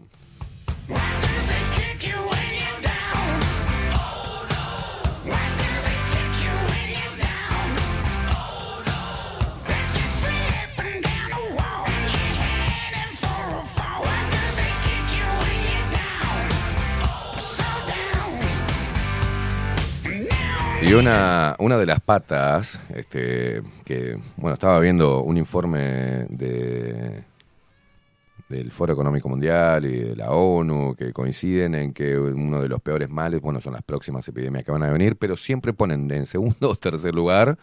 Y 20.90 20.94
una, 20.94 21.56
una 21.60 21.78
de 21.78 21.86
las 21.86 22.00
patas, 22.00 22.82
este, 22.96 23.62
que, 23.86 24.18
bueno, 24.38 24.56
estaba 24.56 24.80
viendo 24.80 25.22
un 25.22 25.38
informe 25.38 26.26
de, 26.30 27.24
del 28.50 28.72
Foro 28.72 28.94
Económico 28.94 29.30
Mundial 29.30 29.86
y 29.86 30.00
de 30.00 30.16
la 30.16 30.32
ONU 30.32 30.96
que 30.96 31.14
coinciden 31.14 31.76
en 31.76 31.94
que 31.94 32.18
uno 32.18 32.60
de 32.64 32.70
los 32.70 32.82
peores 32.82 33.08
males, 33.08 33.40
bueno, 33.40 33.62
son 33.62 33.74
las 33.74 33.84
próximas 33.84 34.28
epidemias 34.28 34.66
que 34.66 34.72
van 34.72 34.82
a 34.82 34.90
venir, 34.90 35.16
pero 35.16 35.38
siempre 35.38 35.74
ponen 35.74 36.10
en 36.10 36.26
segundo 36.26 36.72
o 36.72 36.76
tercer 36.76 37.14
lugar 37.14 37.60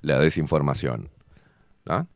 la 0.00 0.18
desinformación. 0.18 1.10
¿ah? 1.84 2.06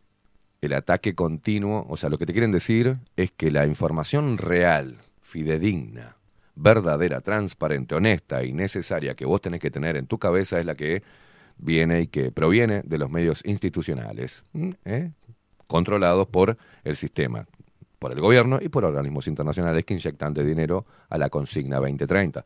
El 0.63 0.73
ataque 0.73 1.15
continuo, 1.15 1.85
o 1.87 1.99
sea, 1.99 2.09
lo 2.09 2.17
que 2.17 2.25
te 2.25 2.33
quieren 2.33 2.51
decir 2.51 2.97
es 3.15 3.31
que 3.31 3.51
la 3.51 3.67
información 3.67 4.39
real, 4.39 4.97
fidedigna, 5.21 6.17
verdadera, 6.55 7.21
transparente, 7.21 7.95
honesta 7.95 8.45
y 8.45 8.53
necesaria 8.53 9.15
que 9.15 9.25
vos 9.25 9.41
tenés 9.41 9.61
que 9.61 9.71
tener 9.71 9.97
en 9.97 10.07
tu 10.07 10.19
cabeza 10.19 10.59
es 10.61 10.67
la 10.67 10.75
que 10.75 11.03
viene 11.59 12.03
y 12.03 12.07
que 12.07 12.33
proviene 12.33 12.83
de 12.85 12.99
los 12.99 13.11
medios 13.11 13.43
institucionales. 13.45 14.45
¿eh? 14.85 15.11
controlados 15.67 16.27
por 16.27 16.57
el 16.83 16.97
sistema, 16.97 17.47
por 18.01 18.11
el 18.13 18.21
gobierno 18.21 18.59
y 18.61 18.69
por 18.69 18.85
organismos 18.85 19.29
internacionales 19.29 19.85
que 19.85 19.95
inyectan 19.95 20.35
de 20.35 20.45
dinero 20.45 20.85
a 21.09 21.17
la 21.17 21.29
consigna 21.31 21.77
2030. 21.77 22.45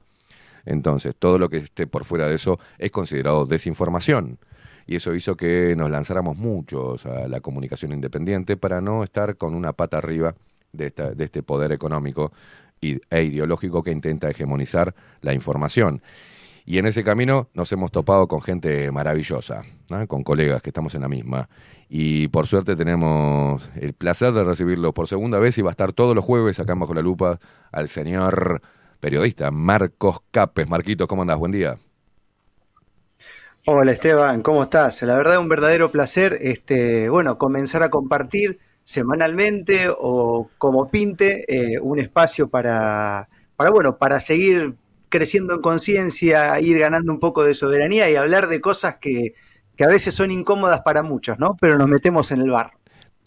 Entonces, 0.67 1.15
todo 1.19 1.39
lo 1.39 1.49
que 1.49 1.59
esté 1.59 1.87
por 1.87 2.05
fuera 2.05 2.29
de 2.29 2.35
eso 2.35 2.59
es 2.79 2.91
considerado 2.91 3.47
desinformación. 3.47 4.39
Y 4.87 4.97
eso 4.97 5.15
hizo 5.15 5.37
que 5.37 5.75
nos 5.77 5.91
lanzáramos 5.91 6.37
muchos 6.37 7.07
a 7.07 7.27
la 7.29 7.41
comunicación 7.41 7.93
independiente 7.93 8.57
para 8.59 8.81
no 8.83 9.03
estar 9.03 9.37
con 9.37 9.55
una 9.55 9.73
pata 9.73 9.99
arriba 9.99 10.35
de, 10.73 10.87
esta- 10.89 11.13
de 11.13 11.25
este 11.25 11.43
poder 11.43 11.73
económico 11.73 12.33
e 13.11 13.23
ideológico 13.23 13.83
que 13.83 13.91
intenta 13.91 14.31
hegemonizar 14.31 14.95
la 15.21 15.33
información. 15.33 16.03
Y 16.67 16.79
en 16.79 16.87
ese 16.87 17.05
camino 17.05 17.51
nos 17.53 17.71
hemos 17.73 17.93
topado 17.93 18.27
con 18.27 18.41
gente 18.41 18.91
maravillosa, 18.91 19.63
con 20.09 20.23
colegas 20.25 20.63
que 20.63 20.71
estamos 20.71 20.95
en 20.95 21.03
la 21.03 21.09
misma. 21.09 21.49
Y 21.91 22.29
por 22.29 22.47
suerte 22.47 22.75
tenemos 22.75 23.71
el 23.77 23.93
placer 23.93 24.33
de 24.33 24.45
recibirlo 24.45 24.95
por 24.95 25.07
segunda 25.07 25.39
vez 25.39 25.59
y 25.59 25.63
va 25.63 25.71
a 25.71 25.73
estar 25.73 25.93
todos 25.93 26.15
los 26.15 26.25
jueves 26.25 26.59
acá 26.61 26.75
Bajo 26.75 26.95
la 26.95 27.03
Lupa 27.03 27.39
al 27.71 27.89
señor 27.89 28.63
periodista 28.99 29.51
Marcos 29.51 30.21
Capes. 30.31 30.69
Marquitos, 30.69 31.07
¿cómo 31.07 31.23
andás? 31.23 31.39
Buen 31.39 31.53
día. 31.53 31.77
Hola 33.67 33.93
Esteban, 33.93 34.43
¿cómo 34.43 34.63
estás? 34.63 35.03
La 35.03 35.15
verdad 35.15 35.39
un 35.39 35.49
verdadero 35.49 35.91
placer, 35.91 36.39
este, 36.41 37.09
bueno, 37.09 37.39
comenzar 37.39 37.83
a 37.83 37.89
compartir 37.89 38.59
semanalmente 38.85 39.89
o 39.91 40.51
como 40.59 40.89
pinte 40.91 41.45
eh, 41.49 41.81
un 41.81 41.99
espacio 41.99 42.49
para, 42.49 43.29
para, 43.57 43.71
bueno, 43.71 43.97
para 43.97 44.21
seguir 44.21 44.75
creciendo 45.09 45.55
en 45.55 45.61
conciencia, 45.61 46.61
ir 46.61 46.79
ganando 46.79 47.13
un 47.13 47.21
poco 47.21 47.45
de 47.45 47.55
soberanía 47.55 48.11
y 48.11 48.17
hablar 48.17 48.49
de 48.49 48.61
cosas 48.61 48.97
que, 49.01 49.35
que 49.77 49.85
a 49.85 49.89
veces 49.89 50.15
son 50.15 50.31
incómodas 50.31 50.81
para 50.83 51.03
muchos, 51.03 51.39
¿no? 51.39 51.57
Pero 51.61 51.79
nos 51.79 51.89
metemos 51.89 52.31
en 52.31 52.41
el 52.41 52.51
barro. 52.51 52.79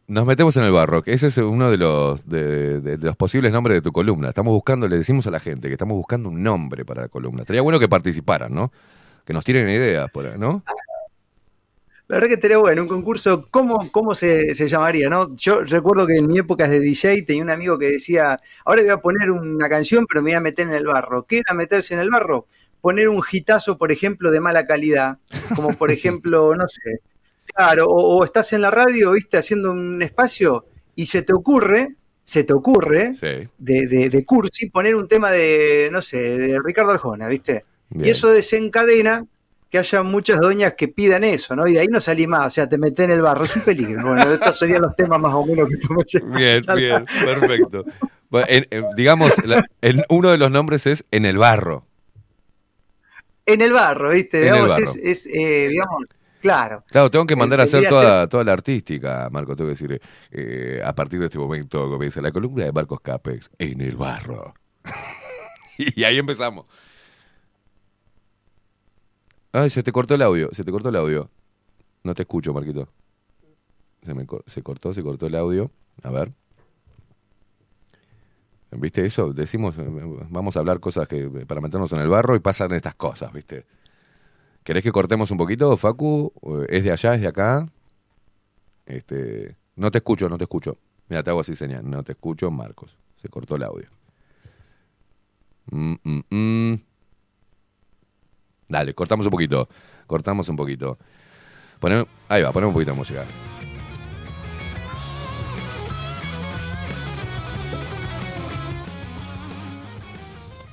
Nos 0.07 0.25
metemos 0.25 0.55
en 0.55 0.63
el 0.63 0.71
barro, 0.71 1.01
que 1.01 1.11
ese 1.11 1.27
es 1.27 1.37
uno 1.37 1.69
de 1.69 1.77
los, 1.77 2.27
de, 2.29 2.97
los 3.01 3.17
posibles 3.17 3.51
nombres 3.51 3.75
de 3.75 3.81
tu 3.81 3.91
columna. 3.91 4.29
Estamos 4.29 4.53
buscando, 4.53 4.87
le 4.87 4.97
decimos 4.97 5.27
a 5.27 5.31
la 5.31 5.41
gente 5.41 5.67
que 5.67 5.73
estamos 5.73 5.97
buscando 5.97 6.29
un 6.29 6.41
nombre 6.41 6.85
para 6.85 7.01
la 7.03 7.07
columna. 7.09 7.41
Estaría 7.41 7.61
bueno 7.61 7.77
que 7.77 7.89
participaran, 7.89 8.53
¿no? 8.53 8.71
Que 9.25 9.33
nos 9.33 9.43
tiren 9.43 9.67
ideas, 9.67 10.09
por 10.09 10.39
¿no? 10.39 10.63
La 12.07 12.15
verdad 12.15 12.29
que 12.29 12.33
estaría 12.35 12.57
bueno, 12.57 12.83
un 12.83 12.87
concurso, 12.87 13.47
¿cómo, 13.51 13.91
cómo 13.91 14.15
se, 14.15 14.55
se 14.55 14.67
llamaría? 14.69 15.09
¿no? 15.09 15.35
Yo 15.35 15.61
recuerdo 15.65 16.07
que 16.07 16.15
en 16.17 16.27
mi 16.27 16.37
época 16.39 16.67
de 16.69 16.79
DJ 16.79 17.23
tenía 17.23 17.43
un 17.43 17.49
amigo 17.49 17.77
que 17.77 17.91
decía, 17.91 18.39
ahora 18.63 18.81
voy 18.81 18.91
a 18.91 18.97
poner 19.01 19.29
una 19.29 19.67
canción, 19.67 20.05
pero 20.07 20.21
me 20.21 20.29
voy 20.31 20.35
a 20.35 20.39
meter 20.39 20.67
en 20.67 20.73
el 20.73 20.85
barro. 20.85 21.25
¿Qué 21.25 21.39
era 21.39 21.53
meterse 21.53 21.93
en 21.95 21.99
el 21.99 22.09
barro? 22.09 22.47
Poner 22.79 23.09
un 23.09 23.21
hitazo, 23.29 23.77
por 23.77 23.91
ejemplo, 23.91 24.31
de 24.31 24.39
mala 24.39 24.65
calidad, 24.65 25.17
como 25.53 25.73
por 25.73 25.91
ejemplo, 25.91 26.55
no 26.55 26.67
sé, 26.69 27.01
claro, 27.53 27.87
o, 27.87 28.17
o 28.19 28.23
estás 28.23 28.53
en 28.53 28.61
la 28.61 28.71
radio, 28.71 29.11
viste, 29.11 29.37
haciendo 29.37 29.71
un 29.71 30.01
espacio 30.01 30.65
y 30.95 31.07
se 31.07 31.23
te 31.23 31.33
ocurre, 31.33 31.95
se 32.23 32.43
te 32.45 32.53
ocurre, 32.53 33.13
Sí. 33.15 33.49
de, 33.57 33.87
de, 33.87 34.09
de 34.09 34.25
Cursi, 34.25 34.69
poner 34.69 34.95
un 34.95 35.07
tema 35.09 35.29
de, 35.31 35.89
no 35.91 36.01
sé, 36.01 36.37
de 36.37 36.57
Ricardo 36.63 36.91
Arjona, 36.91 37.27
¿viste? 37.27 37.63
Y 37.93 38.09
eso 38.09 38.29
desencadena 38.29 39.25
que 39.69 39.77
haya 39.79 40.01
muchas 40.03 40.39
doñas 40.39 40.73
que 40.77 40.87
pidan 40.87 41.23
eso, 41.23 41.55
¿no? 41.55 41.67
Y 41.67 41.73
de 41.73 41.79
ahí 41.81 41.87
no 41.87 41.99
salí 41.99 42.25
más, 42.27 42.47
o 42.47 42.49
sea, 42.49 42.69
te 42.69 42.77
metes 42.77 43.03
en 43.05 43.11
el 43.11 43.21
barro, 43.21 43.43
es 43.45 43.55
un 43.55 43.61
peligro. 43.63 44.01
Bueno, 44.07 44.31
estos 44.31 44.57
serían 44.59 44.81
los 44.81 44.95
temas 44.95 45.19
más 45.19 45.33
o 45.33 45.45
menos 45.45 45.67
que 45.67 45.77
tú 45.77 45.93
me. 45.93 46.03
Bien, 46.37 46.61
bien, 46.75 47.05
perfecto. 47.25 47.83
Bueno, 48.29 48.47
en- 48.49 48.67
en- 48.71 48.85
digamos, 48.95 49.31
la- 49.45 49.65
uno 50.09 50.31
de 50.31 50.37
los 50.37 50.51
nombres 50.51 50.87
es 50.87 51.05
En 51.11 51.25
el 51.25 51.37
Barro. 51.37 51.85
En 53.45 53.61
el 53.61 53.71
barro, 53.71 54.09
¿viste? 54.11 54.39
En 54.39 54.43
el 54.47 54.53
Digamos, 54.53 54.69
barro. 54.73 54.83
es, 54.83 54.95
es, 55.25 55.25
eh, 55.33 55.67
digamos, 55.69 56.03
claro. 56.41 56.83
Claro, 56.87 57.09
tengo 57.09 57.25
que 57.25 57.35
mandar 57.37 57.61
a 57.61 57.63
hacer 57.63 57.87
toda, 57.87 58.27
toda 58.27 58.43
la 58.43 58.51
artística, 58.51 59.29
Marco, 59.31 59.55
tengo 59.55 59.69
que 59.69 59.73
decir, 59.75 60.01
eh, 60.31 60.81
a 60.83 60.93
partir 60.93 61.19
de 61.21 61.27
este 61.27 61.37
momento 61.37 61.89
comienza 61.89 62.19
la 62.21 62.31
columna 62.31 62.65
de 62.65 62.73
Marcos 62.73 62.99
Capes, 63.01 63.49
En 63.57 63.79
el 63.79 63.95
Barro. 63.95 64.53
y 65.77 66.03
ahí 66.03 66.17
empezamos. 66.17 66.65
Ay, 69.57 69.71
se 69.71 69.81
te 69.81 69.91
cortó 69.91 70.13
el 70.13 70.21
audio, 70.21 70.49
se 70.51 70.63
te 70.63 70.71
cortó 70.71 70.89
el 70.89 70.95
audio. 70.97 71.31
No 72.03 72.13
te 72.13 72.21
escucho, 72.21 72.53
Marquito. 72.53 72.87
Se, 74.03 74.13
me, 74.13 74.27
se 74.45 74.61
cortó, 74.61 74.93
se 74.93 75.01
cortó 75.01 75.25
el 75.25 75.33
audio. 75.33 75.71
A 76.03 76.11
ver. 76.11 76.31
¿Viste 78.69 79.03
eso? 79.03 79.33
Decimos, 79.33 79.75
eh, 79.79 79.85
vamos 80.29 80.55
a 80.55 80.59
hablar 80.59 80.79
cosas 80.79 81.07
que 81.07 81.27
para 81.47 81.59
meternos 81.59 81.91
en 81.91 81.99
el 81.99 82.07
barro 82.07 82.35
y 82.35 82.39
pasan 82.39 82.71
estas 82.73 82.93
cosas, 82.93 83.33
¿viste? 83.33 83.65
¿Querés 84.63 84.83
que 84.83 84.91
cortemos 84.91 85.31
un 85.31 85.37
poquito, 85.37 85.75
Facu? 85.75 86.31
¿Es 86.69 86.83
de 86.83 86.91
allá, 86.91 87.15
es 87.15 87.21
de 87.21 87.27
acá? 87.27 87.67
Este, 88.85 89.55
no 89.75 89.89
te 89.89 89.97
escucho, 89.97 90.29
no 90.29 90.37
te 90.37 90.43
escucho. 90.43 90.77
Mira, 91.09 91.23
te 91.23 91.31
hago 91.31 91.39
así 91.39 91.55
señal. 91.55 91.89
No 91.89 92.03
te 92.03 92.11
escucho, 92.11 92.51
Marcos. 92.51 92.95
Se 93.19 93.27
cortó 93.27 93.55
el 93.55 93.63
audio. 93.63 93.87
Mm, 95.71 95.95
mm, 96.03 96.21
mm. 96.29 96.81
Dale, 98.67 98.93
cortamos 98.93 99.25
un 99.25 99.31
poquito. 99.31 99.69
Cortamos 100.05 100.49
un 100.49 100.55
poquito. 100.55 100.97
Ahí 102.29 102.41
va, 102.41 102.51
ponemos 102.51 102.71
un 102.71 102.73
poquito 102.73 102.91
de 102.91 102.97
música. 102.97 103.23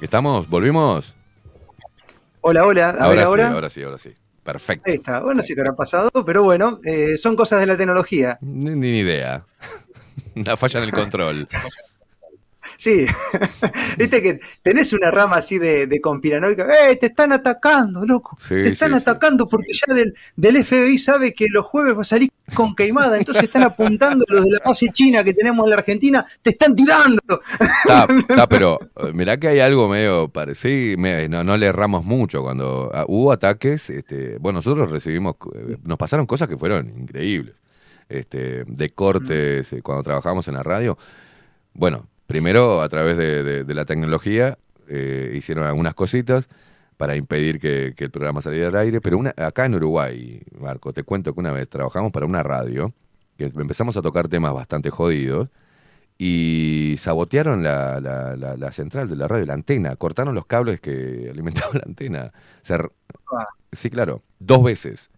¿Estamos? 0.01 0.49
¿Volvimos? 0.49 1.15
Hola, 2.41 2.67
hola, 2.67 2.91
a 2.91 2.93
ver 2.93 3.03
Ahora 3.03 3.27
sí, 3.27 3.43
ahora. 3.43 3.71
sí, 3.71 3.83
ahora 3.83 3.99
sí. 3.99 4.15
Perfecto. 4.43 4.91
Ahí 4.91 4.97
está. 4.97 5.21
Bueno, 5.21 5.43
sí 5.43 5.55
que 5.55 5.61
habrá 5.61 5.75
pasado, 5.75 6.11
pero 6.27 6.43
bueno, 6.43 6.79
eh, 6.85 7.17
son 7.17 7.37
cosas 7.37 7.61
de 7.61 7.67
la 7.67 7.77
tecnología. 7.77 8.39
Ni, 8.43 8.75
ni 8.75 8.99
idea. 8.99 9.47
Una 10.37 10.57
falla 10.57 10.81
en 10.81 10.85
el 10.85 10.93
control. 10.93 11.49
Sí, 12.85 13.07
viste 13.99 14.21
que 14.21 14.41
tenés 14.61 14.93
una 14.93 15.11
rama 15.11 15.37
así 15.37 15.59
de, 15.59 15.87
de 15.87 16.01
conspiranoica. 16.03 16.67
¡Eh, 16.91 16.97
te 16.97 17.07
están 17.07 17.33
atacando, 17.33 18.05
loco! 18.05 18.37
Sí, 18.39 18.57
te 18.57 18.69
están 18.69 18.91
sí, 18.91 18.97
sí. 18.97 19.01
atacando 19.01 19.47
porque 19.47 19.73
ya 19.73 19.95
del, 19.95 20.15
del 20.37 20.63
FBI 20.63 20.99
sabe 20.99 21.33
que 21.33 21.47
los 21.49 21.65
jueves 21.65 21.97
va 21.97 22.03
a 22.03 22.05
salir 22.05 22.31
con 22.55 22.77
queimada, 22.77 23.17
entonces 23.17 23.45
están 23.45 23.63
apuntando 23.63 24.27
los 24.29 24.45
de 24.45 24.51
la 24.51 24.61
base 24.63 24.91
china 24.91 25.25
que 25.25 25.33
tenemos 25.33 25.65
en 25.65 25.71
la 25.71 25.77
Argentina, 25.77 26.27
te 26.43 26.51
están 26.51 26.77
tirando. 26.77 27.23
Está, 27.59 28.07
está, 28.29 28.47
pero 28.51 28.79
eh, 28.97 29.13
mirá 29.15 29.39
que 29.39 29.49
hay 29.49 29.61
algo 29.61 29.89
medio 29.89 30.29
parecido, 30.29 30.99
no, 31.31 31.43
no 31.43 31.57
le 31.57 31.65
erramos 31.65 32.05
mucho 32.05 32.43
cuando 32.43 32.91
ah, 32.93 33.07
hubo 33.09 33.33
ataques, 33.33 33.89
este, 33.89 34.37
bueno, 34.41 34.59
nosotros 34.59 34.91
recibimos, 34.91 35.37
eh, 35.55 35.79
nos 35.85 35.97
pasaron 35.97 36.27
cosas 36.27 36.49
que 36.49 36.59
fueron 36.59 36.87
increíbles, 37.01 37.55
este, 38.11 38.65
de 38.65 38.91
cortes, 38.91 39.73
eh, 39.73 39.81
cuando 39.81 40.03
trabajamos 40.03 40.47
en 40.49 40.55
la 40.55 40.63
radio, 40.63 40.99
bueno, 41.73 42.09
primero 42.27 42.83
a 42.83 42.89
través 42.89 43.17
de, 43.17 43.43
de- 43.43 43.65
de 43.65 43.75
la 43.75 43.85
tecnología 43.85 44.59
eh, 44.89 45.33
hicieron 45.37 45.65
algunas 45.65 45.95
cositas 45.95 46.49
para 46.97 47.17
impedir 47.17 47.59
que, 47.59 47.95
que 47.97 48.05
el 48.05 48.11
programa 48.11 48.41
saliera 48.43 48.69
al 48.69 48.77
aire, 48.77 49.01
pero 49.01 49.19
una, 49.19 49.35
acá 49.37 49.67
en 49.67 49.75
Uruguay, 49.75 50.43
Marco, 50.61 50.93
te 50.93 51.03
cuento 51.03 51.35
que 51.35 51.41
una 51.41 51.53
vez 51.53 51.69
trabajamos 51.69 52.13
para 52.13 52.27
una 52.27 52.43
radio, 52.43 52.93
que 53.37 53.47
empezamos 53.47 53.97
a 53.97 54.03
tocar 54.03 54.29
temas 54.29 54.55
bastante 54.55 54.91
jodidos, 54.91 55.49
y 56.19 56.95
sabotearon 56.99 57.63
la, 57.65 58.01
la- 58.01 58.37
la- 58.37 58.57
la 58.57 58.73
central 58.73 59.09
de 59.09 59.17
la 59.17 59.27
radio, 59.29 59.47
la 59.47 59.55
antena, 59.55 59.97
cortaron 59.97 60.35
los 60.35 60.47
cables 60.47 60.81
que 60.81 61.29
alimentaban 61.31 61.75
la 61.79 61.85
antena. 61.87 62.33
O 62.63 62.65
sea, 62.65 62.77
r- 62.77 62.91
sí, 63.73 63.91
claro, 63.91 64.23
dos 64.39 64.63
veces 64.63 65.11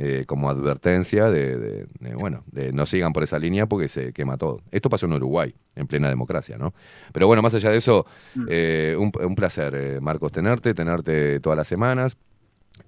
eh, 0.00 0.24
como 0.26 0.48
advertencia 0.48 1.28
de, 1.30 1.56
de- 1.58 1.86
de, 2.00 2.14
bueno, 2.14 2.44
de 2.52 2.72
no 2.72 2.86
sigan 2.86 3.12
por 3.12 3.24
esa 3.24 3.38
línea 3.40 3.66
porque 3.66 3.88
se 3.88 4.12
quema 4.12 4.36
todo. 4.38 4.60
Esto 4.70 4.88
pasó 4.90 5.06
en 5.06 5.14
Uruguay, 5.14 5.54
en 5.74 5.86
plena 5.88 6.08
democracia, 6.08 6.56
¿no? 6.56 6.72
Pero 7.12 7.26
bueno, 7.26 7.42
más 7.42 7.54
allá 7.54 7.70
de 7.70 7.78
eso, 7.78 8.06
eh, 8.48 8.94
un, 8.98 9.10
un 9.24 9.34
placer, 9.34 9.74
eh, 9.74 10.00
Marcos, 10.00 10.30
tenerte, 10.32 10.72
tenerte 10.74 11.40
todas 11.40 11.56
las 11.56 11.68
semanas. 11.68 12.16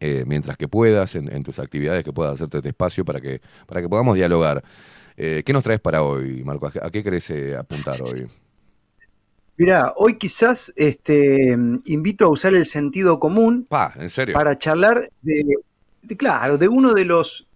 eh, 0.01 0.25
mientras 0.27 0.57
que 0.57 0.69
puedas, 0.69 1.15
en, 1.17 1.33
en 1.35 1.43
tus 1.45 1.59
actividades, 1.59 2.05
que 2.05 2.13
puedas 2.13 2.35
hacerte 2.35 2.59
este 2.59 2.71
espacio 2.71 3.05
para 3.05 3.21
que, 3.21 3.41
para 3.67 3.83
que 3.83 3.89
podamos 3.89 4.17
dialogar. 4.17 4.63
¿Qué 5.17 5.53
nos 5.53 5.63
traes 5.65 5.81
para 5.81 6.03
hoy, 6.03 6.43
Marco? 6.45 6.67
¿A 6.69 6.73
qué- 6.73 6.81
¿A 6.83 6.91
qué 6.91 7.03
querés 7.05 7.31
apuntar 7.59 8.01
hoy? 8.03 8.27
Mirá, 9.57 9.93
hoy 9.97 10.17
quizás 10.17 10.73
este, 10.77 11.55
invito 11.85 12.25
a 12.25 12.29
usar 12.31 12.55
el 12.55 12.65
sentido 12.65 13.19
común 13.21 13.69
Pa, 13.69 13.93
en 13.97 14.09
serio. 14.09 14.35
para 14.35 14.57
charlar 14.57 15.03
de- 15.21 15.45
claro, 16.17 16.59
de 16.59 16.69
uno 16.69 16.93
de 16.95 17.05
los 17.05 17.47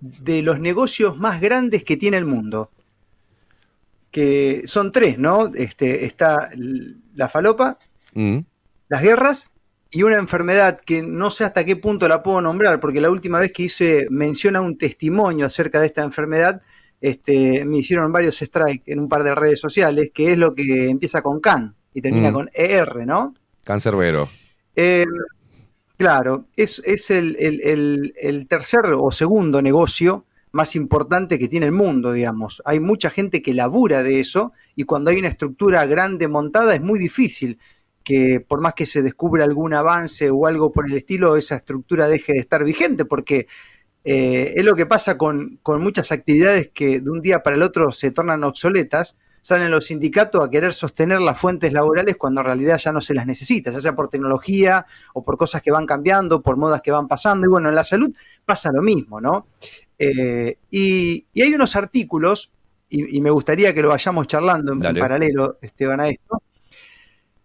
de 0.00 0.42
los 0.42 0.60
negocios 0.60 1.18
más 1.18 1.40
grandes 1.40 1.82
que 1.82 1.96
tiene 1.96 2.16
el 2.18 2.24
mundo. 2.24 2.70
Que 4.10 4.62
son 4.64 4.90
tres, 4.92 5.18
¿no? 5.18 5.48
Este, 5.54 6.04
está 6.06 6.50
la 7.14 7.28
falopa, 7.28 7.78
Mm. 8.14 8.38
las 8.88 9.02
guerras 9.02 9.52
y 9.90 10.02
una 10.02 10.16
enfermedad 10.16 10.80
que 10.80 11.02
no 11.02 11.30
sé 11.30 11.44
hasta 11.44 11.64
qué 11.64 11.76
punto 11.76 12.08
la 12.08 12.22
puedo 12.22 12.40
nombrar, 12.40 12.80
porque 12.80 13.00
la 13.00 13.10
última 13.10 13.38
vez 13.38 13.52
que 13.52 13.64
hice 13.64 14.06
mención 14.10 14.56
a 14.56 14.60
un 14.60 14.78
testimonio 14.78 15.44
acerca 15.46 15.78
de 15.80 15.86
esta 15.86 16.02
enfermedad, 16.02 16.62
este, 17.00 17.64
me 17.64 17.78
hicieron 17.78 18.10
varios 18.12 18.38
strikes 18.38 18.90
en 18.90 18.98
un 19.00 19.08
par 19.08 19.22
de 19.24 19.34
redes 19.34 19.60
sociales, 19.60 20.10
que 20.14 20.32
es 20.32 20.38
lo 20.38 20.54
que 20.54 20.88
empieza 20.88 21.22
con 21.22 21.40
CAN 21.40 21.74
y 21.92 22.00
termina 22.00 22.30
Mm. 22.30 22.34
con 22.34 22.50
ER, 22.54 23.06
¿no? 23.06 23.34
Cancerbero. 23.64 24.28
Eh, 24.74 25.04
claro, 25.98 26.46
es, 26.56 26.80
es 26.86 27.10
el, 27.10 27.36
el- 27.38 28.14
el- 28.16 28.46
tercer 28.48 28.86
o 28.96 29.10
segundo 29.10 29.60
negocio 29.62 30.24
más 30.52 30.74
importante 30.76 31.38
que 31.38 31.48
tiene 31.48 31.66
el 31.66 31.72
mundo, 31.72 32.12
digamos. 32.12 32.62
Hay 32.64 32.80
mucha 32.80 33.10
gente 33.10 33.42
que 33.42 33.52
labura 33.54 34.02
de 34.02 34.20
eso 34.20 34.52
y 34.76 34.84
cuando 34.84 35.10
hay 35.10 35.18
una 35.18 35.28
estructura 35.28 35.84
grande 35.86 36.28
montada 36.28 36.74
es 36.74 36.80
muy 36.80 36.98
difícil 36.98 37.58
que 38.04 38.40
por 38.40 38.62
más 38.62 38.72
que 38.74 38.86
se 38.86 39.02
descubra 39.02 39.44
algún 39.44 39.74
avance 39.74 40.30
o 40.30 40.46
algo 40.46 40.72
por 40.72 40.88
el 40.88 40.96
estilo, 40.96 41.36
esa 41.36 41.56
estructura 41.56 42.08
deje 42.08 42.32
de 42.32 42.38
estar 42.40 42.64
vigente, 42.64 43.04
porque 43.04 43.46
eh, 44.04 44.54
es 44.56 44.64
lo 44.64 44.74
que 44.76 44.86
pasa 44.86 45.18
con, 45.18 45.58
con 45.62 45.82
muchas 45.82 46.12
actividades 46.12 46.70
que 46.72 47.00
de 47.00 47.10
un 47.10 47.20
día 47.20 47.42
para 47.42 47.56
el 47.56 47.62
otro 47.62 47.92
se 47.92 48.10
tornan 48.10 48.44
obsoletas, 48.44 49.18
salen 49.48 49.70
los 49.70 49.86
sindicatos 49.86 50.44
a 50.44 50.50
querer 50.50 50.74
sostener 50.74 51.22
las 51.22 51.38
fuentes 51.38 51.72
laborales 51.72 52.16
cuando 52.16 52.42
en 52.42 52.48
realidad 52.48 52.76
ya 52.76 52.92
no 52.92 53.00
se 53.00 53.14
las 53.14 53.26
necesita, 53.26 53.70
ya 53.70 53.80
sea 53.80 53.94
por 53.94 54.10
tecnología 54.10 54.84
o 55.14 55.24
por 55.24 55.38
cosas 55.38 55.62
que 55.62 55.70
van 55.70 55.86
cambiando, 55.86 56.42
por 56.42 56.58
modas 56.58 56.82
que 56.82 56.90
van 56.90 57.08
pasando. 57.08 57.46
Y 57.46 57.48
bueno, 57.48 57.70
en 57.70 57.74
la 57.74 57.82
salud 57.82 58.14
pasa 58.44 58.70
lo 58.70 58.82
mismo, 58.82 59.22
¿no? 59.22 59.46
Eh, 59.98 60.58
y, 60.70 61.24
y 61.32 61.40
hay 61.40 61.54
unos 61.54 61.76
artículos, 61.76 62.52
y, 62.90 63.16
y 63.16 63.22
me 63.22 63.30
gustaría 63.30 63.72
que 63.72 63.80
lo 63.80 63.88
vayamos 63.88 64.26
charlando 64.26 64.74
en, 64.74 64.80
paralelo, 64.80 65.56
Esteban, 65.62 66.00
a 66.00 66.10
esto. 66.10 66.42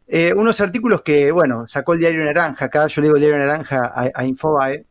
Eh, 0.06 0.34
unos 0.36 0.60
artículos 0.60 1.04
que, 1.04 1.32
bueno, 1.32 1.70
sacó 1.70 1.94
el 1.94 2.00
Diario 2.00 2.26
Naranja, 2.26 2.66
acá 2.66 2.86
yo 2.88 3.02
le 3.02 3.08
digo 3.08 3.16
el 3.16 3.22
Diario 3.22 3.40
Naranja 3.40 3.94
a, 3.96 4.12
a 4.14 4.26
Infobae, 4.26 4.86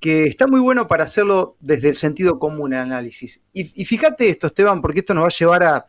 que 0.00 0.24
está 0.24 0.46
muy 0.46 0.60
bueno 0.60 0.88
para 0.88 1.04
hacerlo 1.04 1.56
desde 1.60 1.90
el 1.90 1.96
sentido 1.96 2.38
común 2.38 2.72
el 2.72 2.78
análisis. 2.78 3.42
Y, 3.52 3.82
y 3.82 3.84
fíjate 3.84 4.30
esto, 4.30 4.46
Esteban, 4.46 4.80
porque 4.80 5.00
esto 5.00 5.12
nos 5.12 5.24
va 5.24 5.28
a 5.28 5.38
llevar 5.38 5.62
a, 5.62 5.86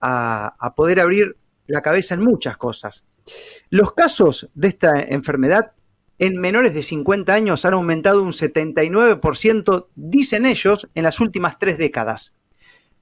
a- 0.00 0.54
a 0.58 0.74
poder 0.74 1.00
abrir 1.00 1.36
la 1.66 1.82
cabeza 1.82 2.14
en 2.14 2.22
muchas 2.22 2.56
cosas. 2.56 3.04
Los 3.68 3.92
casos 3.92 4.48
de 4.54 4.68
esta 4.68 5.00
enfermedad 5.00 5.72
en 6.18 6.38
menores 6.40 6.74
de 6.74 6.82
50 6.82 7.32
años 7.32 7.64
han 7.64 7.74
aumentado 7.74 8.22
un 8.22 8.32
79%, 8.32 9.88
dicen 9.94 10.46
ellos, 10.46 10.88
en 10.94 11.04
las 11.04 11.20
últimas 11.20 11.58
tres 11.58 11.78
décadas. 11.78 12.34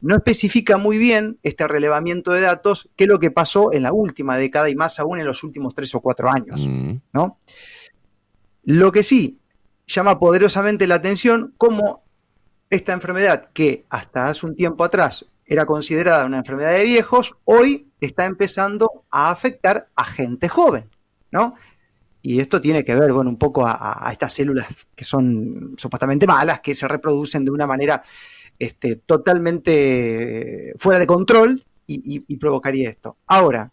No 0.01 0.15
especifica 0.15 0.77
muy 0.77 0.99
bien 0.99 1.39
este 1.43 1.67
relevamiento 1.67 2.33
de 2.33 2.43
datos 2.43 2.89
qué 2.95 3.05
es 3.05 3.09
lo 3.11 3.19
que 3.19 3.33
pasó 3.33 3.73
en 3.73 3.83
la 3.83 3.93
última 3.93 4.37
década 4.37 4.69
y 4.71 4.77
más 4.77 5.01
aún 5.01 5.19
en 5.19 5.27
los 5.27 5.43
últimos 5.43 5.75
tres 5.75 5.93
o 5.97 6.01
cuatro 6.01 6.31
años. 6.31 6.69
Mm. 6.69 6.97
¿no? 7.13 7.39
Lo 8.65 8.93
que 8.93 9.03
sí 9.03 9.41
llama 9.87 10.19
poderosamente 10.21 10.87
la 10.87 10.97
atención 10.97 11.55
cómo 11.57 12.05
esta 12.71 12.93
enfermedad, 12.93 13.51
que 13.53 13.87
hasta 13.89 14.29
hace 14.29 14.47
un 14.47 14.55
tiempo 14.55 14.85
atrás 14.85 15.31
era 15.49 15.65
considerada 15.65 16.27
una 16.27 16.39
enfermedad 16.39 16.73
de 16.73 16.85
viejos, 16.85 17.35
hoy 17.45 17.91
está 18.01 18.27
empezando 18.27 19.05
a 19.11 19.31
afectar 19.31 19.89
a 19.97 20.05
gente 20.05 20.49
joven, 20.49 20.91
¿no? 21.33 21.55
Y 22.21 22.41
esto 22.41 22.61
tiene 22.61 22.85
que 22.85 22.95
ver, 22.95 23.13
bueno, 23.13 23.31
un 23.31 23.39
poco 23.39 23.65
a, 23.67 24.07
estas 24.13 24.35
células 24.35 24.67
que 24.95 25.05
son 25.05 25.75
supuestamente 25.79 26.27
malas, 26.27 26.61
que 26.61 26.75
se 26.75 26.87
reproducen 26.87 27.45
de 27.45 27.51
una 27.51 27.67
manera 27.67 28.03
este, 28.59 28.97
totalmente 28.97 30.75
fuera 30.79 30.99
de 30.99 31.07
control 31.07 31.65
y, 31.87 32.37
provocaría 32.37 32.91
esto. 32.91 33.17
Ahora, 33.27 33.73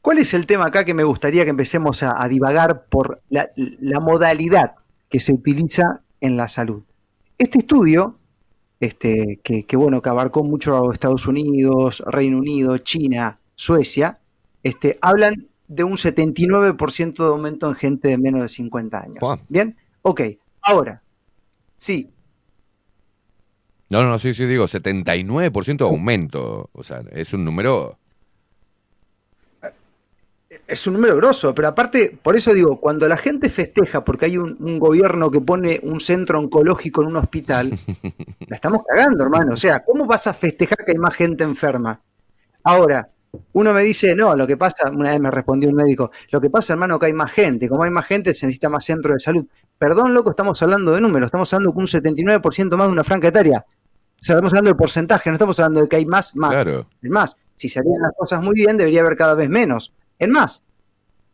¿cuál 0.00 0.18
es 0.18 0.32
el 0.32 0.46
tema 0.46 0.66
acá 0.66 0.86
que 0.86 0.94
me 0.94 1.04
gustaría 1.04 1.44
que 1.44 1.50
empecemos 1.50 2.02
a, 2.02 2.26
divagar 2.28 2.86
por 2.86 3.20
la 3.28 4.00
modalidad 4.00 4.76
que 5.10 5.20
se 5.20 5.34
utiliza 5.34 6.00
en 6.22 6.38
la 6.38 6.48
salud? 6.48 6.84
Este 7.36 7.58
estudio, 7.58 8.18
este, 8.80 9.40
que, 9.42 9.64
que, 9.64 9.76
bueno, 9.76 10.02
que 10.02 10.08
abarcó 10.08 10.44
mucho 10.44 10.76
a 10.76 10.92
Estados 10.92 11.26
Unidos, 11.26 12.02
Reino 12.06 12.38
Unido, 12.38 12.78
China, 12.78 13.38
Suecia, 13.54 14.18
este, 14.62 14.98
hablan 15.00 15.48
de 15.68 15.84
un 15.84 15.96
79% 15.96 17.16
de 17.16 17.28
aumento 17.28 17.68
en 17.68 17.74
gente 17.74 18.08
de 18.08 18.18
menos 18.18 18.42
de 18.42 18.48
50 18.48 18.98
años. 18.98 19.18
Bien, 19.48 19.76
ok, 20.02 20.22
ahora, 20.62 21.02
sí, 21.76 22.10
No, 23.88 24.02
no, 24.02 24.08
no, 24.10 24.18
sí, 24.18 24.34
sí, 24.34 24.46
digo, 24.46 24.64
79% 24.64 25.76
de 25.76 25.84
aumento. 25.84 26.70
O 26.72 26.82
sea, 26.82 27.02
es 27.12 27.32
un 27.32 27.44
número. 27.44 27.98
Es 30.66 30.86
un 30.86 30.94
número 30.94 31.16
grosso, 31.16 31.54
pero 31.54 31.68
aparte, 31.68 32.18
por 32.22 32.36
eso 32.36 32.52
digo, 32.52 32.80
cuando 32.80 33.08
la 33.08 33.16
gente 33.16 33.48
festeja 33.50 34.04
porque 34.04 34.26
hay 34.26 34.38
un, 34.38 34.56
un 34.60 34.78
gobierno 34.78 35.30
que 35.30 35.40
pone 35.40 35.80
un 35.82 36.00
centro 36.00 36.38
oncológico 36.38 37.02
en 37.02 37.08
un 37.08 37.16
hospital, 37.16 37.70
la 38.48 38.56
estamos 38.56 38.82
cagando, 38.86 39.24
hermano. 39.24 39.54
O 39.54 39.56
sea, 39.56 39.84
¿cómo 39.84 40.06
vas 40.06 40.26
a 40.26 40.34
festejar 40.34 40.84
que 40.84 40.92
hay 40.92 40.98
más 40.98 41.14
gente 41.14 41.44
enferma? 41.44 42.00
Ahora, 42.64 43.08
uno 43.52 43.72
me 43.72 43.82
dice, 43.82 44.14
no, 44.14 44.34
lo 44.34 44.46
que 44.46 44.56
pasa, 44.56 44.90
una 44.90 45.10
vez 45.10 45.20
me 45.20 45.30
respondió 45.30 45.68
un 45.68 45.76
médico, 45.76 46.10
lo 46.30 46.40
que 46.40 46.50
pasa, 46.50 46.72
hermano, 46.72 46.98
que 46.98 47.06
hay 47.06 47.12
más 47.12 47.30
gente. 47.30 47.68
Como 47.68 47.84
hay 47.84 47.90
más 47.90 48.06
gente, 48.06 48.34
se 48.34 48.46
necesita 48.46 48.68
más 48.68 48.84
centro 48.84 49.12
de 49.12 49.20
salud. 49.20 49.46
Perdón, 49.78 50.14
loco, 50.14 50.30
estamos 50.30 50.60
hablando 50.62 50.92
de 50.92 51.00
números, 51.00 51.26
estamos 51.26 51.52
hablando 51.52 51.72
que 51.72 51.78
un 51.78 51.86
79% 51.86 52.76
más 52.76 52.86
de 52.86 52.92
una 52.92 53.04
franja 53.04 53.28
etaria. 53.28 53.64
O 53.68 54.24
sea, 54.24 54.36
estamos 54.36 54.52
hablando 54.52 54.70
de 54.70 54.76
porcentaje, 54.76 55.30
no 55.30 55.34
estamos 55.34 55.58
hablando 55.60 55.82
de 55.82 55.88
que 55.88 55.96
hay 55.96 56.06
más, 56.06 56.34
más. 56.34 56.52
Claro. 56.52 56.86
Más, 57.02 57.36
si 57.54 57.68
se 57.68 57.78
harían 57.78 58.00
las 58.00 58.12
cosas 58.16 58.42
muy 58.42 58.54
bien, 58.54 58.76
debería 58.76 59.00
haber 59.00 59.16
cada 59.16 59.34
vez 59.34 59.48
menos. 59.48 59.92
En 60.18 60.30
más, 60.30 60.64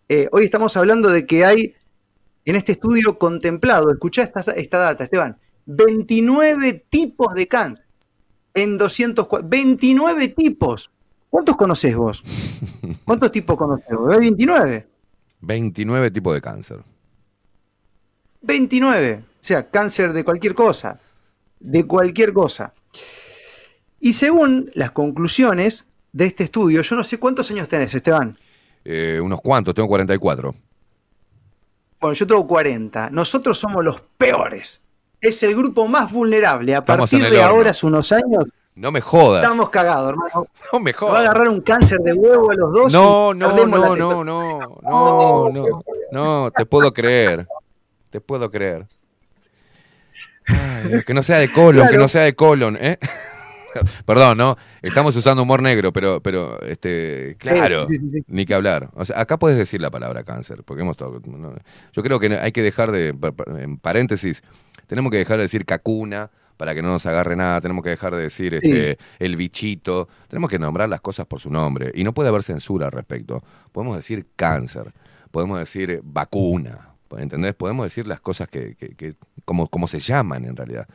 eh, 0.09 0.28
hoy 0.32 0.44
estamos 0.44 0.76
hablando 0.76 1.09
de 1.09 1.26
que 1.26 1.44
hay 1.44 1.74
en 2.44 2.56
este 2.56 2.72
estudio 2.72 3.18
contemplado, 3.18 3.90
escuchá 3.90 4.22
esta, 4.22 4.40
esta 4.52 4.78
data, 4.78 5.04
Esteban, 5.04 5.38
29 5.66 6.84
tipos 6.88 7.32
de 7.34 7.46
cáncer 7.46 7.86
en 8.54 8.76
200, 8.76 9.26
29 9.44 10.28
tipos. 10.28 10.90
¿Cuántos 11.30 11.56
conoces 11.56 11.96
vos? 11.96 12.24
¿Cuántos 13.04 13.32
tipos 13.32 13.56
conoces 13.56 13.96
vos? 13.96 14.12
¿Hay 14.12 14.18
29? 14.20 14.86
29 15.40 16.10
tipos 16.10 16.34
de 16.34 16.40
cáncer. 16.40 16.78
29. 18.42 19.24
O 19.24 19.24
sea, 19.40 19.70
cáncer 19.70 20.12
de 20.12 20.24
cualquier 20.24 20.54
cosa. 20.54 21.00
De 21.59 21.86
cualquier 21.86 22.32
cosa. 22.32 22.74
Y 24.00 24.12
según 24.12 24.70
las 24.74 24.90
conclusiones 24.90 25.88
de 26.12 26.26
este 26.26 26.44
estudio, 26.44 26.82
yo 26.82 26.96
no 26.96 27.04
sé 27.04 27.18
cuántos 27.18 27.50
años 27.50 27.68
tenés, 27.68 27.94
Esteban. 27.94 28.36
Eh, 28.84 29.20
unos 29.22 29.40
cuantos, 29.40 29.74
tengo 29.74 29.88
44. 29.88 30.54
Bueno, 32.00 32.14
yo 32.14 32.26
tengo 32.26 32.46
40. 32.46 33.10
Nosotros 33.10 33.59
somos 33.59 33.84
los 33.84 34.00
peores. 34.18 34.80
Es 35.20 35.42
el 35.44 35.54
grupo 35.54 35.86
más 35.86 36.10
vulnerable. 36.12 36.74
A 36.74 36.78
Estamos 36.78 37.09
partir 37.10 37.30
de 37.30 37.38
horno. 37.38 37.48
ahora, 37.50 37.70
hace 37.70 37.86
unos 37.86 38.10
años, 38.10 38.44
No 38.74 38.90
me 38.90 39.00
jodas. 39.00 39.42
estamos 39.44 39.70
cagados, 39.70 40.10
hermano. 40.10 40.46
No 40.72 40.80
me 40.80 40.90
Nos 40.92 41.00
va 41.00 41.06
a 41.06 41.10
jodas. 41.10 41.24
agarrar 41.26 41.48
un 41.48 41.60
cáncer 41.60 41.98
de 42.00 42.12
huevo 42.14 42.50
a 42.50 42.54
los 42.56 42.72
dos. 42.72 42.92
No, 42.92 43.32
no, 43.34 43.48
no, 43.50 43.54
teta- 43.54 43.66
no, 43.68 43.96
no, 43.96 44.24
no, 44.24 45.50
no, 45.50 45.82
no, 46.10 46.50
te 46.50 46.66
puedo 46.66 46.92
creer. 46.92 47.46
Te 48.10 48.20
puedo 48.20 48.50
creer. 48.50 48.86
Ay, 50.46 51.02
que 51.06 51.14
no 51.14 51.22
sea 51.22 51.38
de 51.38 51.50
colon, 51.52 51.82
que 51.84 51.88
Claro. 51.90 52.02
no 52.02 52.09
sea 52.09 52.22
de 52.22 52.34
colon, 52.34 52.76
¿eh? 52.80 52.98
Perdón, 54.07 54.39
¿no? 54.39 54.57
Estamos 54.82 55.15
usando 55.16 55.43
humor 55.43 55.62
negro, 55.62 55.93
pero, 55.93 56.20
pero, 56.23 56.61
este, 56.62 57.36
claro, 57.39 57.86
Sí, 57.89 57.97
sí, 57.97 58.11
sí. 58.11 58.24
ni 58.28 58.44
que 58.47 58.55
hablar. 58.55 58.90
O 58.94 59.05
sea, 59.05 59.20
acá 59.20 59.39
puedes 59.39 59.57
decir 59.59 59.81
la 59.81 59.90
palabra 59.90 60.24
cáncer, 60.24 60.62
porque 60.65 60.82
hemos 60.82 60.97
to- 60.97 61.20
no, 61.27 61.55
yo 61.93 62.03
creo 62.03 62.19
que 62.20 62.36
hay 62.36 62.53
que 62.53 62.62
dejar 62.62 62.93
de, 62.93 63.15
en 63.59 63.78
paréntesis, 63.78 64.43
tenemos 64.86 65.11
que 65.11 65.19
dejar 65.19 65.39
de 65.39 65.44
decir 65.44 65.65
cacuna 65.65 66.31
para 66.57 66.74
que 66.74 66.82
no 66.82 66.90
nos 66.90 67.07
agarre 67.07 67.35
nada, 67.35 67.61
tenemos 67.61 67.82
que 67.82 67.90
dejar 67.90 68.15
de 68.15 68.23
decir 68.23 68.55
este, 68.55 68.99
el 69.19 69.36
bichito, 69.36 70.09
tenemos 70.28 70.49
que 70.51 70.59
nombrar 70.59 70.89
las 70.89 71.01
cosas 71.01 71.27
por 71.27 71.40
su 71.40 71.51
nombre, 71.51 71.90
y 71.94 72.05
no 72.05 72.12
puede 72.12 72.28
haber 72.28 72.43
censura 72.43 72.86
al 72.86 72.93
respecto. 72.93 73.43
Podemos 73.73 73.97
decir 73.97 74.27
cáncer, 74.36 74.93
podemos 75.31 75.59
decir 75.59 76.01
vacuna, 76.05 76.90
¿entendés? 77.19 77.55
Podemos 77.55 77.85
decir 77.85 78.07
las 78.07 78.20
cosas 78.20 78.49
que, 78.49 78.74
que- 78.77 78.94
que- 78.94 79.15
como, 79.44 79.66
como 79.69 79.89
se 79.89 79.99
llaman 79.99 80.44
en 80.44 80.55
realidad. 80.57 80.86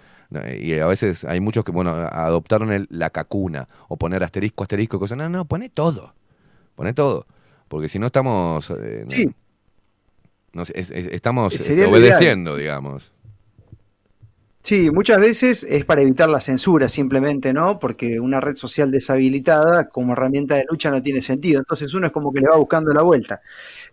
Y 0.60 0.78
a 0.80 0.86
veces 0.88 1.24
hay 1.26 1.40
muchos 1.40 1.64
que, 1.64 1.72
bueno, 1.72 1.92
adoptaron 1.92 2.72
el, 2.72 2.88
la 2.90 3.10
cacuna, 3.10 3.68
o 3.88 3.96
poner 3.98 4.24
asterisco, 4.24 4.64
asterisco, 4.64 5.00
cosas. 5.00 5.18
No, 5.18 5.30
no, 5.30 5.46
pone 5.46 5.70
todo. 5.70 6.14
Pone 6.76 6.94
todo. 6.94 7.26
Porque 7.68 7.88
si 7.90 7.98
no 8.00 8.08
estamos. 8.08 8.70
eh, 8.72 9.06
Sí. 9.08 9.30
no 10.54 10.66
sé, 10.66 10.74
es- 10.76 10.92
es- 10.92 11.08
estamos 11.08 11.70
eh, 11.70 11.86
obedeciendo, 11.86 12.56
digamos. 12.56 13.12
Sí, 14.64 14.92
muchas 14.92 15.22
veces 15.22 15.64
es 15.64 15.86
para 15.86 16.02
evitar 16.02 16.28
la 16.28 16.42
censura 16.42 16.90
simplemente, 16.90 17.54
¿no? 17.54 17.80
Porque 17.80 18.20
una 18.20 18.42
red 18.42 18.56
social 18.56 18.92
deshabilitada 18.92 19.88
como 19.88 20.12
herramienta 20.12 20.56
de 20.56 20.66
lucha 20.70 20.92
no 20.92 21.02
tiene 21.02 21.22
sentido. 21.22 21.60
Entonces 21.60 21.94
uno 21.94 22.08
es 22.08 22.12
como 22.12 22.34
que 22.34 22.42
le 22.42 22.50
va 22.50 22.58
buscando 22.58 22.92
la 22.94 23.02
vuelta. 23.02 23.40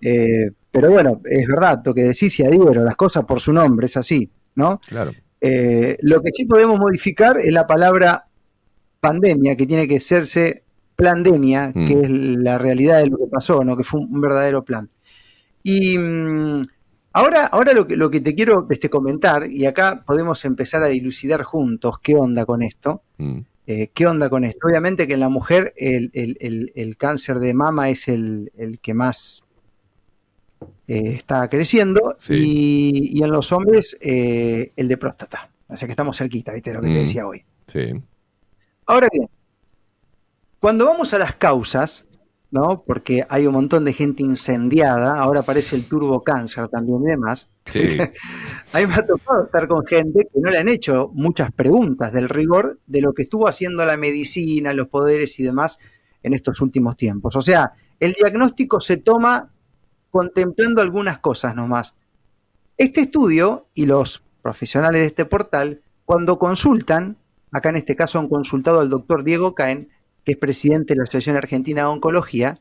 Eh, 0.00 0.50
pero 0.72 0.90
bueno, 0.90 1.20
es 1.24 1.46
verdad, 1.46 1.80
lo 1.84 1.94
que 1.94 2.02
decís 2.02 2.40
y 2.40 2.44
adhiero, 2.44 2.82
las 2.82 2.96
cosas 2.96 3.24
por 3.24 3.38
su 3.40 3.52
nombre, 3.52 3.86
es 3.86 3.96
así, 3.96 4.28
¿no? 4.56 4.80
Claro. 4.88 5.12
Eh, 5.46 5.96
lo 6.00 6.22
que 6.22 6.30
sí 6.32 6.44
podemos 6.46 6.78
modificar 6.78 7.36
es 7.38 7.52
la 7.52 7.66
palabra 7.66 8.26
pandemia, 9.00 9.56
que 9.56 9.66
tiene 9.66 9.86
que 9.86 10.00
serse 10.00 10.62
plandemia, 10.96 11.72
Mm. 11.74 11.86
que 11.86 12.00
es 12.00 12.10
la 12.10 12.56
realidad 12.58 12.98
de 13.02 13.08
lo 13.08 13.18
que 13.18 13.26
pasó, 13.30 13.62
¿no? 13.64 13.76
Que 13.76 13.84
fue 13.84 14.00
un, 14.00 14.14
un 14.14 14.20
verdadero 14.20 14.64
plan. 14.64 14.88
Y 15.62 15.98
mm, 15.98 16.62
ahora, 17.12 17.46
ahora 17.46 17.72
lo, 17.72 17.86
que, 17.86 17.96
lo 17.96 18.10
que 18.10 18.20
te 18.20 18.34
quiero 18.34 18.66
este, 18.70 18.88
comentar, 18.88 19.50
y 19.50 19.66
acá 19.66 20.02
podemos 20.06 20.44
empezar 20.44 20.82
a 20.82 20.88
dilucidar 20.88 21.42
juntos 21.42 21.98
qué 22.02 22.14
onda 22.16 22.44
con 22.46 22.62
esto. 22.62 23.02
Mm. 23.18 23.40
Eh, 23.66 23.90
¿Qué 23.94 24.06
onda 24.06 24.28
con 24.28 24.44
esto? 24.44 24.66
Obviamente 24.68 25.06
que 25.08 25.14
en 25.14 25.20
la 25.20 25.30
mujer 25.30 25.72
el, 25.76 26.10
el- 26.12 26.36
el- 26.40 26.72
el 26.74 26.96
cáncer 26.98 27.38
de 27.38 27.54
mama 27.54 27.88
es 27.88 28.08
el, 28.08 28.52
el 28.58 28.78
que 28.78 28.92
más 28.92 29.43
eh, 30.86 31.12
está 31.14 31.48
creciendo 31.48 32.16
y, 32.28 33.18
y 33.18 33.22
en 33.22 33.30
los 33.30 33.52
hombres 33.52 33.96
eh, 34.00 34.72
el 34.76 34.88
de 34.88 34.96
próstata. 34.96 35.50
O 35.68 35.76
sea 35.76 35.86
que 35.86 35.92
estamos 35.92 36.16
cerquita, 36.18 36.52
¿viste? 36.52 36.72
Lo 36.72 36.80
que 36.80 36.88
te 36.88 36.94
Mm. 36.94 36.98
decía 36.98 37.26
hoy. 37.26 37.44
Sí. 37.66 37.92
Ahora 38.86 39.08
bien, 39.12 39.28
cuando 40.58 40.84
vamos 40.86 41.12
a 41.14 41.18
las 41.18 41.34
causas, 41.36 42.06
¿no? 42.50 42.84
Porque 42.86 43.26
hay 43.28 43.46
un 43.46 43.54
montón 43.54 43.84
de 43.84 43.92
gente 43.92 44.22
incendiada, 44.22 45.18
ahora 45.18 45.40
aparece 45.40 45.74
el 45.76 45.86
turbo 45.86 46.22
cáncer 46.22 46.68
también 46.68 47.02
y 47.02 47.10
demás. 47.10 47.50
Sí. 47.64 47.80
A 48.72 48.78
mí 48.80 48.86
me 48.86 48.94
ha 48.94 49.06
tocado 49.06 49.44
estar 49.44 49.66
con 49.66 49.84
gente 49.86 50.28
que 50.32 50.40
no 50.40 50.50
le 50.50 50.58
han 50.58 50.68
hecho 50.68 51.10
muchas 51.14 51.50
preguntas 51.52 52.12
del 52.12 52.28
rigor 52.28 52.78
de 52.86 53.00
lo 53.00 53.12
que 53.12 53.22
estuvo 53.22 53.48
haciendo 53.48 53.84
la 53.84 53.96
medicina, 53.96 54.72
los 54.72 54.88
poderes 54.88 55.38
y 55.40 55.42
demás 55.42 55.78
en 56.22 56.34
estos 56.34 56.60
últimos 56.60 56.96
tiempos. 56.96 57.36
O 57.36 57.42
sea, 57.42 57.72
el 58.00 58.12
diagnóstico 58.12 58.80
se 58.80 58.98
toma 58.98 59.50
contemplando 60.14 60.80
algunas 60.80 61.18
cosas 61.18 61.56
nomás. 61.56 61.96
Este 62.76 63.00
estudio 63.00 63.66
y 63.74 63.86
los 63.86 64.22
profesionales 64.42 65.00
de 65.00 65.08
este 65.08 65.24
portal, 65.24 65.82
cuando 66.04 66.38
consultan, 66.38 67.16
acá 67.50 67.70
en 67.70 67.76
este 67.78 67.96
caso 67.96 68.20
han 68.20 68.28
consultado 68.28 68.78
al 68.78 68.90
doctor 68.90 69.24
Diego 69.24 69.56
Caen, 69.56 69.88
que 70.24 70.32
es 70.32 70.38
presidente 70.38 70.94
de 70.94 70.98
la 70.98 71.02
Asociación 71.02 71.36
Argentina 71.36 71.82
de 71.82 71.88
Oncología, 71.88 72.60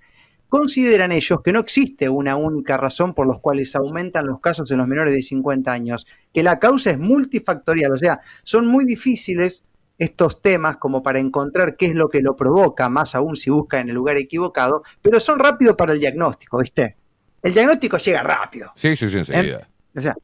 consideran 0.49 1.11
ellos 1.11 1.41
que 1.43 1.53
no 1.53 1.59
existe 1.59 2.09
una 2.09 2.38
única 2.38 2.75
razón 2.75 3.13
por 3.13 3.27
la 3.27 3.38
cual 3.38 3.61
aumentan 3.75 4.25
los 4.25 4.39
casos 4.39 4.71
en 4.71 4.80
los 4.80 4.88
menores 4.88 5.13
de 5.13 5.21
50 5.21 5.71
años, 5.71 6.07
que 6.34 6.41
la 6.41 6.57
causa 6.57 6.89
es 6.89 6.97
multifactorial, 6.97 7.91
o 7.91 7.97
sea, 7.99 8.19
son 8.41 8.65
muy 8.65 8.84
difíciles 8.84 9.63
estos 9.99 10.41
temas 10.41 10.77
como 10.77 11.03
para 11.03 11.19
encontrar 11.19 11.77
qué 11.77 11.85
es 11.85 11.93
lo 11.93 12.09
que 12.09 12.23
lo 12.23 12.35
provoca, 12.35 12.89
más 12.89 13.13
aún 13.13 13.35
si 13.35 13.51
busca 13.51 13.80
en 13.80 13.89
el 13.89 13.95
lugar 13.95 14.17
equivocado, 14.17 14.81
pero 15.03 15.19
son 15.19 15.38
rápidos 15.38 15.75
para 15.75 15.93
el 15.93 15.99
diagnóstico, 15.99 16.57
¿viste? 16.57 16.97
El 17.44 17.53
diagnóstico 17.53 17.98
llega 17.98 18.24
rápido. 18.24 18.72
Sí, 18.76 18.95
sí, 18.95 19.10
sí, 19.10 19.18
enseguida. 19.20 19.68
O 19.95 20.02
sea, 20.02 20.15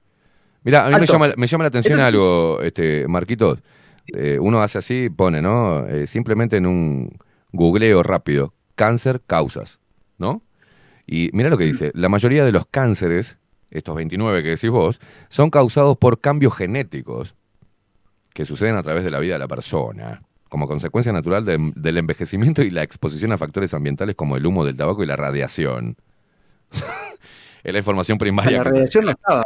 Mira, 0.63 0.85
a 0.87 0.89
mí 0.89 0.95
me 0.99 1.05
llama, 1.05 1.29
me 1.37 1.47
llama 1.47 1.63
la 1.63 1.67
atención 1.69 1.93
Esto- 1.99 2.05
algo, 2.05 2.61
este, 2.61 3.07
Marquitos. 3.07 3.59
Eh, 4.07 4.37
uno 4.41 4.61
hace 4.61 4.77
así, 4.79 5.09
pone, 5.09 5.41
¿no? 5.41 5.85
Eh, 5.85 6.07
simplemente 6.07 6.57
en 6.57 6.65
un 6.65 7.17
googleo 7.51 8.03
rápido, 8.03 8.53
cáncer, 8.75 9.21
causas, 9.25 9.79
¿no? 10.17 10.41
Y 11.07 11.29
mira 11.33 11.49
lo 11.49 11.57
que 11.57 11.63
dice, 11.65 11.91
la 11.93 12.09
mayoría 12.09 12.43
de 12.43 12.51
los 12.51 12.65
cánceres, 12.65 13.39
estos 13.71 13.95
29 13.95 14.43
que 14.43 14.49
decís 14.49 14.69
vos, 14.69 14.99
son 15.29 15.49
causados 15.49 15.97
por 15.97 16.19
cambios 16.19 16.55
genéticos 16.55 17.35
que 18.33 18.45
suceden 18.45 18.75
a 18.75 18.83
través 18.83 19.03
de 19.03 19.11
la 19.11 19.19
vida 19.19 19.33
de 19.33 19.39
la 19.39 19.47
persona, 19.47 20.21
como 20.49 20.67
consecuencia 20.67 21.11
natural 21.13 21.45
de- 21.45 21.71
del 21.75 21.97
envejecimiento 21.99 22.63
y 22.63 22.69
la 22.71 22.83
exposición 22.83 23.31
a 23.31 23.37
factores 23.37 23.73
ambientales 23.73 24.15
como 24.15 24.35
el 24.35 24.45
humo 24.45 24.65
del 24.65 24.75
tabaco 24.77 25.03
y 25.03 25.07
la 25.07 25.15
radiación. 25.15 25.95
es 27.63 27.71
la 27.71 27.77
información 27.77 28.17
primaria. 28.17 28.57
la 28.59 28.63
radiación 28.65 29.05
no 29.05 29.11
estaba. 29.11 29.43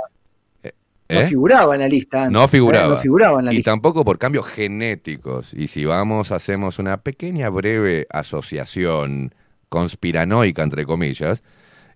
No 1.10 1.20
¿Eh? 1.20 1.28
figuraba 1.28 1.76
en 1.76 1.82
la 1.82 1.88
lista. 1.88 2.24
antes, 2.24 2.32
No 2.32 2.48
figuraba. 2.48 2.86
¿eh? 2.88 2.90
No 2.90 2.98
figuraba 2.98 3.40
en 3.40 3.46
la 3.46 3.54
y 3.54 3.58
lista. 3.58 3.72
tampoco 3.72 4.06
por 4.06 4.18
cambios 4.18 4.48
genéticos. 4.48 5.54
Y 5.54 5.68
si 5.68 5.86
vamos, 5.86 6.32
hacemos 6.32 6.80
una 6.80 6.98
pequeña, 6.98 7.50
breve 7.50 8.08
asociación 8.10 9.36
conspiranoica, 9.70 10.64
entre 10.64 10.86
comillas, 10.86 11.44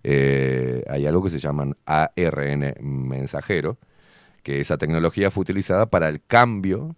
eh, 0.04 0.84
hay 0.88 1.06
algo 1.06 1.22
que 1.22 1.30
se 1.30 1.38
llaman 1.38 1.76
ARN 1.86 2.74
mensajero, 2.80 3.78
que 4.42 4.60
esa 4.60 4.76
tecnología 4.78 5.30
fue 5.30 5.42
utilizada 5.42 5.86
para 5.86 6.08
el 6.08 6.22
cambio, 6.24 6.94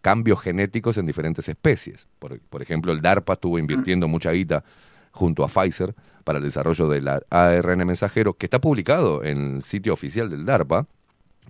cambios 0.00 0.40
genéticos 0.40 0.96
en 0.96 1.06
diferentes 1.06 1.48
especies. 1.48 2.08
Por, 2.18 2.40
por 2.40 2.62
ejemplo, 2.62 2.92
el 2.92 3.02
DARPA 3.02 3.34
estuvo 3.34 3.58
invirtiendo 3.58 4.08
mucha 4.08 4.32
guita 4.32 4.64
junto 5.12 5.44
a 5.44 5.48
Pfizer 5.48 5.94
para 6.24 6.38
el 6.38 6.44
desarrollo 6.44 6.88
del 6.88 7.08
ARN 7.30 7.86
mensajero, 7.86 8.34
que 8.34 8.46
está 8.46 8.60
publicado 8.60 9.22
en 9.22 9.56
el 9.56 9.62
sitio 9.62 9.92
oficial 9.92 10.30
del 10.30 10.44
DARPA. 10.44 10.86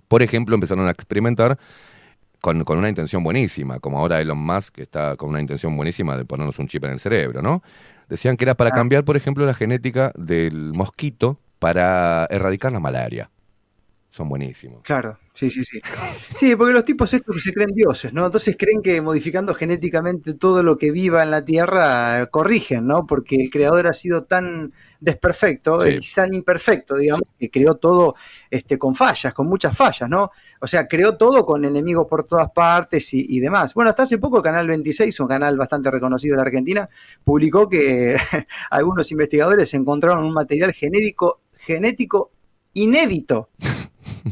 Por 0.07 0.21
ejemplo, 0.21 0.55
empezaron 0.55 0.87
a 0.87 0.91
experimentar 0.91 1.57
con, 2.41 2.63
con 2.63 2.77
una 2.77 2.89
intención 2.89 3.23
buenísima, 3.23 3.79
como 3.79 3.99
ahora 3.99 4.19
Elon 4.19 4.37
Musk, 4.37 4.75
que 4.75 4.81
está 4.81 5.15
con 5.15 5.29
una 5.29 5.41
intención 5.41 5.75
buenísima 5.75 6.17
de 6.17 6.25
ponernos 6.25 6.59
un 6.59 6.67
chip 6.67 6.83
en 6.85 6.91
el 6.91 6.99
cerebro, 6.99 7.41
¿no? 7.41 7.63
Decían 8.09 8.35
que 8.35 8.43
era 8.43 8.55
para 8.55 8.71
cambiar, 8.71 9.05
por 9.05 9.15
ejemplo, 9.15 9.45
la 9.45 9.53
genética 9.53 10.11
del 10.15 10.73
mosquito 10.73 11.39
para 11.59 12.27
erradicar 12.29 12.71
la 12.71 12.79
malaria. 12.79 13.31
Son 14.11 14.27
buenísimos. 14.27 14.81
Claro, 14.83 15.17
sí, 15.33 15.49
sí, 15.49 15.63
sí. 15.63 15.81
Sí, 16.35 16.55
porque 16.55 16.73
los 16.73 16.85
tipos 16.85 17.13
estos 17.13 17.35
que 17.35 17.41
se 17.41 17.53
creen 17.53 17.71
dioses, 17.73 18.13
¿no? 18.13 18.25
Entonces 18.25 18.55
creen 18.57 18.81
que 18.81 19.01
modificando 19.01 19.53
genéticamente 19.53 20.33
todo 20.35 20.63
lo 20.63 20.77
que 20.77 20.91
viva 20.91 21.23
en 21.23 21.31
la 21.31 21.43
Tierra 21.43 22.27
corrigen, 22.27 22.85
¿no? 22.85 23.05
Porque 23.07 23.35
el 23.37 23.49
creador 23.49 23.87
ha 23.87 23.93
sido 23.93 24.23
tan 24.25 24.73
desperfecto 24.99 25.81
Sí. 25.81 25.99
y 26.01 26.15
tan 26.15 26.33
imperfecto, 26.33 26.95
digamos, 26.95 27.23
que 27.39 27.49
creó 27.51 27.75
todo 27.75 28.15
este, 28.49 28.77
con 28.77 28.95
fallas, 28.95 29.33
con 29.33 29.47
muchas 29.47 29.75
fallas, 29.75 30.09
¿no? 30.09 30.31
O 30.61 30.67
sea, 30.67 30.87
creó 30.87 31.17
todo 31.17 31.45
con 31.45 31.65
enemigos 31.65 32.07
por 32.09 32.25
todas 32.25 32.49
partes 32.51 33.13
y, 33.13 33.25
y 33.27 33.39
demás. 33.39 33.73
Bueno, 33.73 33.89
hasta 33.89 34.03
hace 34.03 34.17
poco 34.17 34.41
Canal 34.41 34.67
26, 34.67 35.19
un 35.19 35.27
canal 35.27 35.57
bastante 35.57 35.91
reconocido 35.91 36.33
de 36.33 36.37
la 36.37 36.43
Argentina, 36.43 36.89
publicó 37.23 37.67
que 37.67 38.15
algunos 38.71 39.11
investigadores 39.11 39.73
encontraron 39.73 40.23
un 40.23 40.33
material 40.33 40.71
genético, 40.73 41.41
genético 41.57 42.31
inédito 42.73 43.49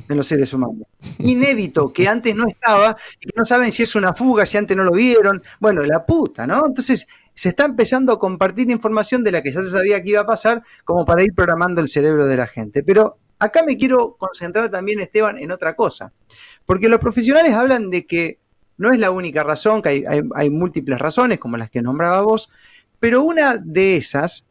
en 0.08 0.18
los 0.18 0.28
seres 0.28 0.54
humanos. 0.54 0.88
Inédito, 1.20 1.92
que 1.92 2.08
antes 2.08 2.36
no 2.36 2.48
estaba 2.48 2.96
que 3.20 3.30
no 3.36 3.46
saben 3.46 3.72
si 3.72 3.84
es 3.84 3.96
una 3.96 4.14
fuga, 4.14 4.46
si 4.46 4.58
antes 4.58 4.76
no 4.78 4.84
lo 4.84 4.92
vieron. 4.92 5.42
Bueno, 5.60 5.82
la 5.84 6.06
puta, 6.06 6.48
¿no? 6.48 6.62
Entonces 6.66 7.08
se 7.34 7.50
está 7.50 7.66
empezando 7.66 8.14
a 8.14 8.20
compartir 8.20 8.70
información 8.70 9.24
de 9.24 9.32
la 9.32 9.42
que 9.42 9.52
ya 9.52 9.62
se 9.62 9.70
sabía 9.70 10.02
que 10.02 10.10
iba 10.12 10.22
a 10.22 10.26
pasar 10.26 10.62
como 10.86 11.06
para 11.06 11.24
ir 11.24 11.34
programando 11.34 11.82
el 11.82 11.90
cerebro 11.90 12.26
de 12.28 12.38
la 12.38 12.48
gente. 12.48 12.84
Pero 12.84 13.18
acá 13.40 13.64
me 13.64 13.78
quiero 13.78 14.16
concentrar 14.18 14.70
también, 14.70 15.00
Esteban, 15.00 15.38
en 15.38 15.52
otra 15.52 15.76
cosa. 15.76 16.14
Porque 16.66 16.88
los 16.90 17.00
profesionales 17.00 17.54
hablan 17.54 17.90
de 17.90 18.06
que 18.06 18.40
no 18.78 18.92
es 18.92 19.00
la 19.00 19.12
única 19.12 19.44
razón, 19.44 19.82
que 19.82 19.90
hay, 19.90 20.04
hay- 20.36 20.50
múltiples 20.50 20.98
razones, 21.00 21.38
como 21.40 21.58
las 21.58 21.70
que 21.70 21.82
nombraba 21.82 22.22
vos, 22.22 22.50
pero 23.00 23.22
una 23.24 23.58
de 23.58 23.98
esas 23.98 24.46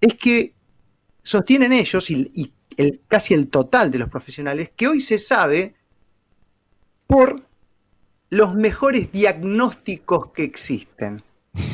es 0.00 0.14
que 0.14 0.54
sostienen 1.22 1.72
ellos 1.72 2.10
y 2.10 2.52
el- 2.76 3.00
casi 3.08 3.34
el 3.34 3.48
total 3.48 3.90
de 3.90 3.98
los 3.98 4.08
profesionales 4.08 4.70
que 4.74 4.88
hoy 4.88 5.00
se 5.00 5.18
sabe 5.18 5.74
por 7.06 7.42
los 8.30 8.54
mejores 8.54 9.12
diagnósticos 9.12 10.30
que 10.32 10.44
existen, 10.44 11.22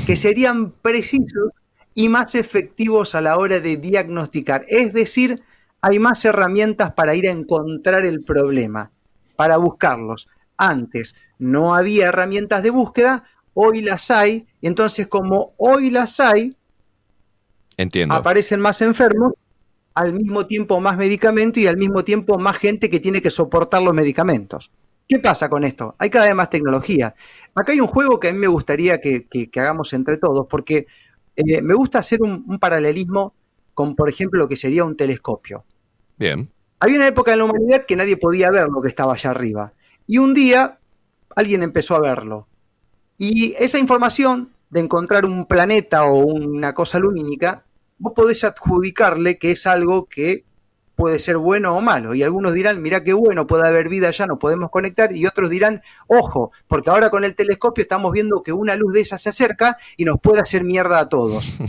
que 0.06 0.16
serían 0.16 0.72
precisos 0.72 1.51
y 1.94 2.09
más 2.09 2.35
efectivos 2.35 3.14
a 3.14 3.20
la 3.20 3.36
hora 3.39 3.60
de 3.60 3.77
diagnosticar. 3.77 4.64
Es 4.68 4.93
decir, 4.93 5.43
hay 5.81 5.98
más 5.98 6.24
herramientas 6.24 6.93
para 6.93 7.14
ir 7.14 7.28
a 7.28 7.32
encontrar 7.32 8.05
el 8.05 8.22
problema, 8.22 8.90
para 9.36 9.56
buscarlos. 9.56 10.28
Antes 10.56 11.16
no 11.39 11.74
había 11.74 12.09
herramientas 12.09 12.62
de 12.62 12.70
búsqueda, 12.70 13.24
hoy 13.55 13.81
las 13.81 14.10
hay, 14.10 14.47
y 14.60 14.66
entonces 14.66 15.06
como 15.06 15.55
hoy 15.56 15.89
las 15.90 16.20
hay, 16.20 16.55
Entiendo. 17.78 18.14
aparecen 18.14 18.60
más 18.60 18.82
enfermos, 18.82 19.32
al 20.01 20.14
mismo 20.14 20.47
tiempo 20.47 20.81
más 20.81 20.97
medicamento 20.97 21.60
y 21.60 21.66
al 21.66 21.77
mismo 21.77 22.02
tiempo 22.05 22.39
más 22.39 22.56
gente 22.56 22.89
que 22.89 23.01
tiene 23.01 23.20
que 23.20 23.31
soportar 23.31 23.82
los 23.82 23.94
medicamentos. 23.94 24.70
¿Qué 25.06 25.18
pasa 25.18 25.48
con 25.51 25.62
esto? 25.64 25.94
Hay 25.98 26.09
cada 26.09 26.24
vez 26.27 26.35
más 26.35 26.48
tecnología. 26.48 27.14
Acá 27.55 27.72
hay 27.72 27.81
un 27.81 27.86
juego 27.86 28.18
que 28.18 28.28
a 28.28 28.32
mí 28.32 28.39
me 28.39 28.47
gustaría 28.47 28.98
que, 29.01 29.27
que- 29.27 29.51
que 29.51 29.60
hagamos 29.60 29.93
entre 29.93 30.16
todos, 30.16 30.47
porque 30.48 30.86
eh, 31.36 31.60
me 31.60 31.74
gusta 31.74 31.98
hacer 31.98 32.22
un, 32.22 32.44
un 32.47 32.59
paralelismo 32.59 33.35
con, 33.74 33.94
por 33.94 34.09
ejemplo, 34.09 34.39
lo 34.40 34.48
que 34.48 34.56
sería 34.56 34.85
un 34.85 34.97
telescopio. 34.97 35.64
Bien. 36.16 36.48
Había 36.81 36.97
una 36.97 37.09
época 37.09 37.32
en 37.32 37.39
la 37.39 37.44
humanidad 37.44 37.85
que 37.86 37.97
nadie 37.97 38.16
podía 38.16 38.51
ver 38.51 38.68
lo 38.68 38.81
que 38.81 38.89
estaba 38.89 39.12
allá 39.12 39.31
arriba. 39.31 39.72
Y 40.06 40.16
un 40.18 40.32
día 40.32 40.78
alguien 41.36 41.62
empezó 41.62 41.94
a 41.97 42.01
verlo. 42.01 42.47
Y 43.18 43.52
esa 43.59 43.78
información 43.78 44.51
de 44.70 44.81
encontrar 44.81 45.27
un 45.27 45.44
planeta 45.47 46.05
o 46.05 46.18
una 46.24 46.72
cosa 46.72 46.98
lumínica, 46.98 47.64
vos 48.01 48.12
podés 48.16 48.43
adjudicarle 48.43 49.39
que 49.39 49.52
es 49.52 49.66
algo 49.68 50.06
que 50.06 50.44
puede 50.97 51.18
ser 51.18 51.39
bueno 51.39 51.77
o 51.77 51.81
malo. 51.81 52.14
Y 52.14 52.22
algunos 52.22 52.52
dirán, 52.52 52.82
mira 52.82 53.02
qué 53.05 53.12
bueno, 53.14 53.47
puede 53.47 53.66
haber 53.66 53.89
vida 53.89 54.09
allá, 54.09 54.27
nos 54.27 54.39
podemos 54.39 54.70
conectar. 54.70 55.14
Y 55.16 55.24
otros 55.27 55.48
dirán, 55.48 55.81
ojo, 56.09 56.51
porque 56.66 56.90
ahora 56.90 57.09
con 57.09 57.24
el 57.24 57.35
telescopio 57.35 57.82
estamos 57.82 58.12
viendo 58.12 58.43
que 58.43 58.52
una 58.52 58.74
luz 58.77 58.93
de 58.93 59.01
esa 59.02 59.16
se 59.16 59.28
acerca 59.31 59.77
y 59.97 60.05
nos 60.05 60.18
puede 60.20 60.40
hacer 60.40 60.64
mierda 60.64 60.98
a 60.98 61.09
todos. 61.09 61.52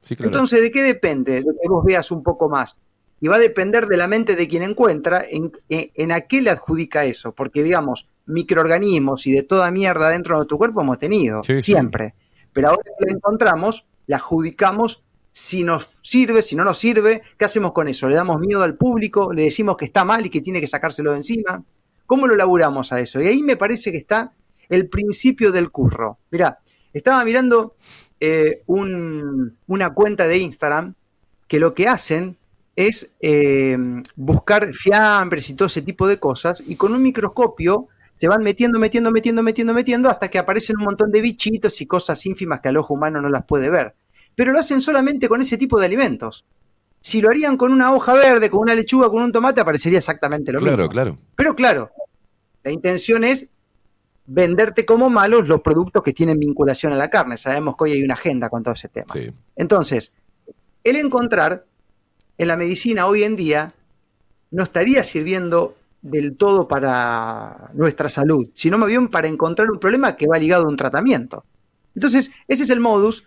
Sí, 0.00 0.16
claro. 0.16 0.30
Entonces, 0.30 0.60
¿de 0.60 0.70
qué 0.72 0.82
depende? 0.82 1.34
De 1.34 1.44
que 1.44 1.68
vos 1.68 1.84
veas 1.84 2.10
un 2.10 2.24
poco 2.24 2.48
más. 2.48 2.76
Y 3.20 3.28
va 3.28 3.36
a 3.36 3.38
depender 3.38 3.86
de 3.86 3.96
la 3.96 4.08
mente 4.08 4.34
de 4.34 4.48
quien 4.48 4.64
encuentra 4.64 5.22
en, 5.30 5.52
en- 5.68 6.10
a 6.10 6.22
qué 6.22 6.42
le 6.42 6.50
adjudica 6.50 7.04
eso. 7.04 7.30
Porque, 7.32 7.62
digamos, 7.62 8.08
microorganismos 8.26 9.26
y 9.28 9.32
de 9.32 9.44
toda 9.44 9.70
mierda 9.70 10.10
dentro 10.10 10.34
de 10.34 10.38
nuestro 10.38 10.58
cuerpo 10.58 10.82
hemos 10.82 10.98
tenido, 10.98 11.44
Sí, 11.44 11.54
sí. 11.62 11.70
siempre. 11.72 12.14
Pero 12.52 12.70
ahora 12.70 12.82
que 12.98 13.06
la 13.06 13.12
encontramos, 13.12 13.86
la 14.12 14.18
adjudicamos 14.18 15.02
si 15.32 15.62
nos 15.64 15.98
sirve, 16.02 16.42
si 16.42 16.54
no 16.54 16.64
nos 16.64 16.78
sirve. 16.78 17.22
¿Qué 17.38 17.44
hacemos 17.46 17.72
con 17.72 17.88
eso? 17.88 18.08
¿Le 18.08 18.14
damos 18.16 18.38
miedo 18.40 18.62
al 18.62 18.76
público? 18.76 19.32
¿Le 19.32 19.42
decimos 19.44 19.76
que 19.76 19.86
está 19.86 20.04
mal 20.04 20.24
y 20.26 20.30
que 20.30 20.40
tiene 20.42 20.60
que 20.60 20.66
sacárselo 20.66 21.12
de 21.12 21.16
encima? 21.18 21.62
¿Cómo 22.06 22.26
lo 22.26 22.36
laburamos 22.36 22.92
a 22.92 23.00
eso? 23.00 23.20
Y 23.20 23.26
ahí 23.26 23.42
me 23.42 23.56
parece 23.56 23.90
que 23.90 23.98
está 23.98 24.32
el 24.68 24.88
principio 24.88 25.50
del 25.52 25.70
curro. 25.70 26.18
Mirá, 26.30 26.58
estaba 26.92 27.24
mirando 27.24 27.74
eh, 28.20 28.62
un- 28.66 29.56
una 29.66 29.94
cuenta 29.94 30.28
de 30.28 30.38
Instagram 30.38 30.94
que 31.48 31.58
lo 31.58 31.72
que 31.74 31.88
hacen 31.88 32.36
es 32.76 33.10
eh, 33.20 33.76
buscar 34.16 34.72
fiambres 34.72 35.50
y 35.50 35.54
todo 35.54 35.66
ese 35.66 35.82
tipo 35.82 36.06
de 36.06 36.18
cosas 36.18 36.62
y 36.66 36.76
con 36.76 36.92
un 36.94 37.02
microscopio 37.02 37.88
se 38.16 38.28
van 38.28 38.42
metiendo, 38.42 38.78
metiendo, 38.78 39.10
metiendo, 39.10 39.42
metiendo, 39.42 39.74
metiendo 39.74 40.08
hasta 40.08 40.28
que 40.28 40.38
aparecen 40.38 40.76
un 40.78 40.84
montón 40.84 41.10
de 41.10 41.20
bichitos 41.20 41.80
y 41.80 41.86
cosas 41.86 42.24
ínfimas 42.26 42.60
que 42.60 42.68
al 42.68 42.76
ojo 42.76 42.94
humano 42.94 43.20
no 43.20 43.28
las 43.28 43.44
puede 43.44 43.68
ver. 43.70 43.94
Pero 44.34 44.52
lo 44.52 44.58
hacen 44.58 44.80
solamente 44.80 45.28
con 45.28 45.40
ese 45.40 45.56
tipo 45.58 45.78
de 45.78 45.86
alimentos. 45.86 46.44
Si 47.00 47.20
lo 47.20 47.28
harían 47.28 47.56
con 47.56 47.72
una 47.72 47.92
hoja 47.92 48.14
verde, 48.14 48.48
con 48.48 48.60
una 48.60 48.74
lechuga, 48.74 49.10
con 49.10 49.22
un 49.22 49.32
tomate, 49.32 49.60
aparecería 49.60 49.98
exactamente 49.98 50.52
lo 50.52 50.60
Claro, 50.60 50.76
mismo. 50.76 50.90
claro. 50.90 51.18
Pero 51.36 51.54
claro, 51.54 51.90
la 52.62 52.70
intención 52.70 53.24
es 53.24 53.50
venderte 54.24 54.86
como 54.86 55.10
malos 55.10 55.48
los 55.48 55.60
productos 55.62 56.02
que 56.02 56.12
tienen 56.12 56.38
vinculación 56.38 56.92
a 56.92 56.96
la 56.96 57.10
carne. 57.10 57.36
Sabemos 57.36 57.76
que 57.76 57.84
hoy 57.84 57.92
hay 57.92 58.02
una 58.04 58.14
agenda 58.14 58.48
con 58.48 58.62
todo 58.62 58.74
ese 58.74 58.88
tema. 58.88 59.12
Sí. 59.12 59.30
Entonces, 59.56 60.14
el 60.84 60.96
encontrar 60.96 61.66
en 62.38 62.48
la 62.48 62.56
medicina 62.56 63.06
hoy 63.06 63.24
en 63.24 63.34
día 63.36 63.74
no 64.52 64.62
estaría 64.62 65.02
sirviendo 65.02 65.74
del 66.02 66.36
todo 66.36 66.68
para 66.68 67.70
nuestra 67.74 68.08
salud, 68.08 68.48
sino 68.54 68.78
más 68.78 68.88
bien 68.88 69.08
para 69.08 69.28
encontrar 69.28 69.70
un 69.70 69.78
problema 69.78 70.16
que 70.16 70.26
va 70.26 70.38
ligado 70.38 70.64
a 70.64 70.68
un 70.68 70.76
tratamiento. 70.76 71.44
Entonces, 71.94 72.30
ese 72.48 72.62
es 72.62 72.70
el 72.70 72.80
modus 72.80 73.24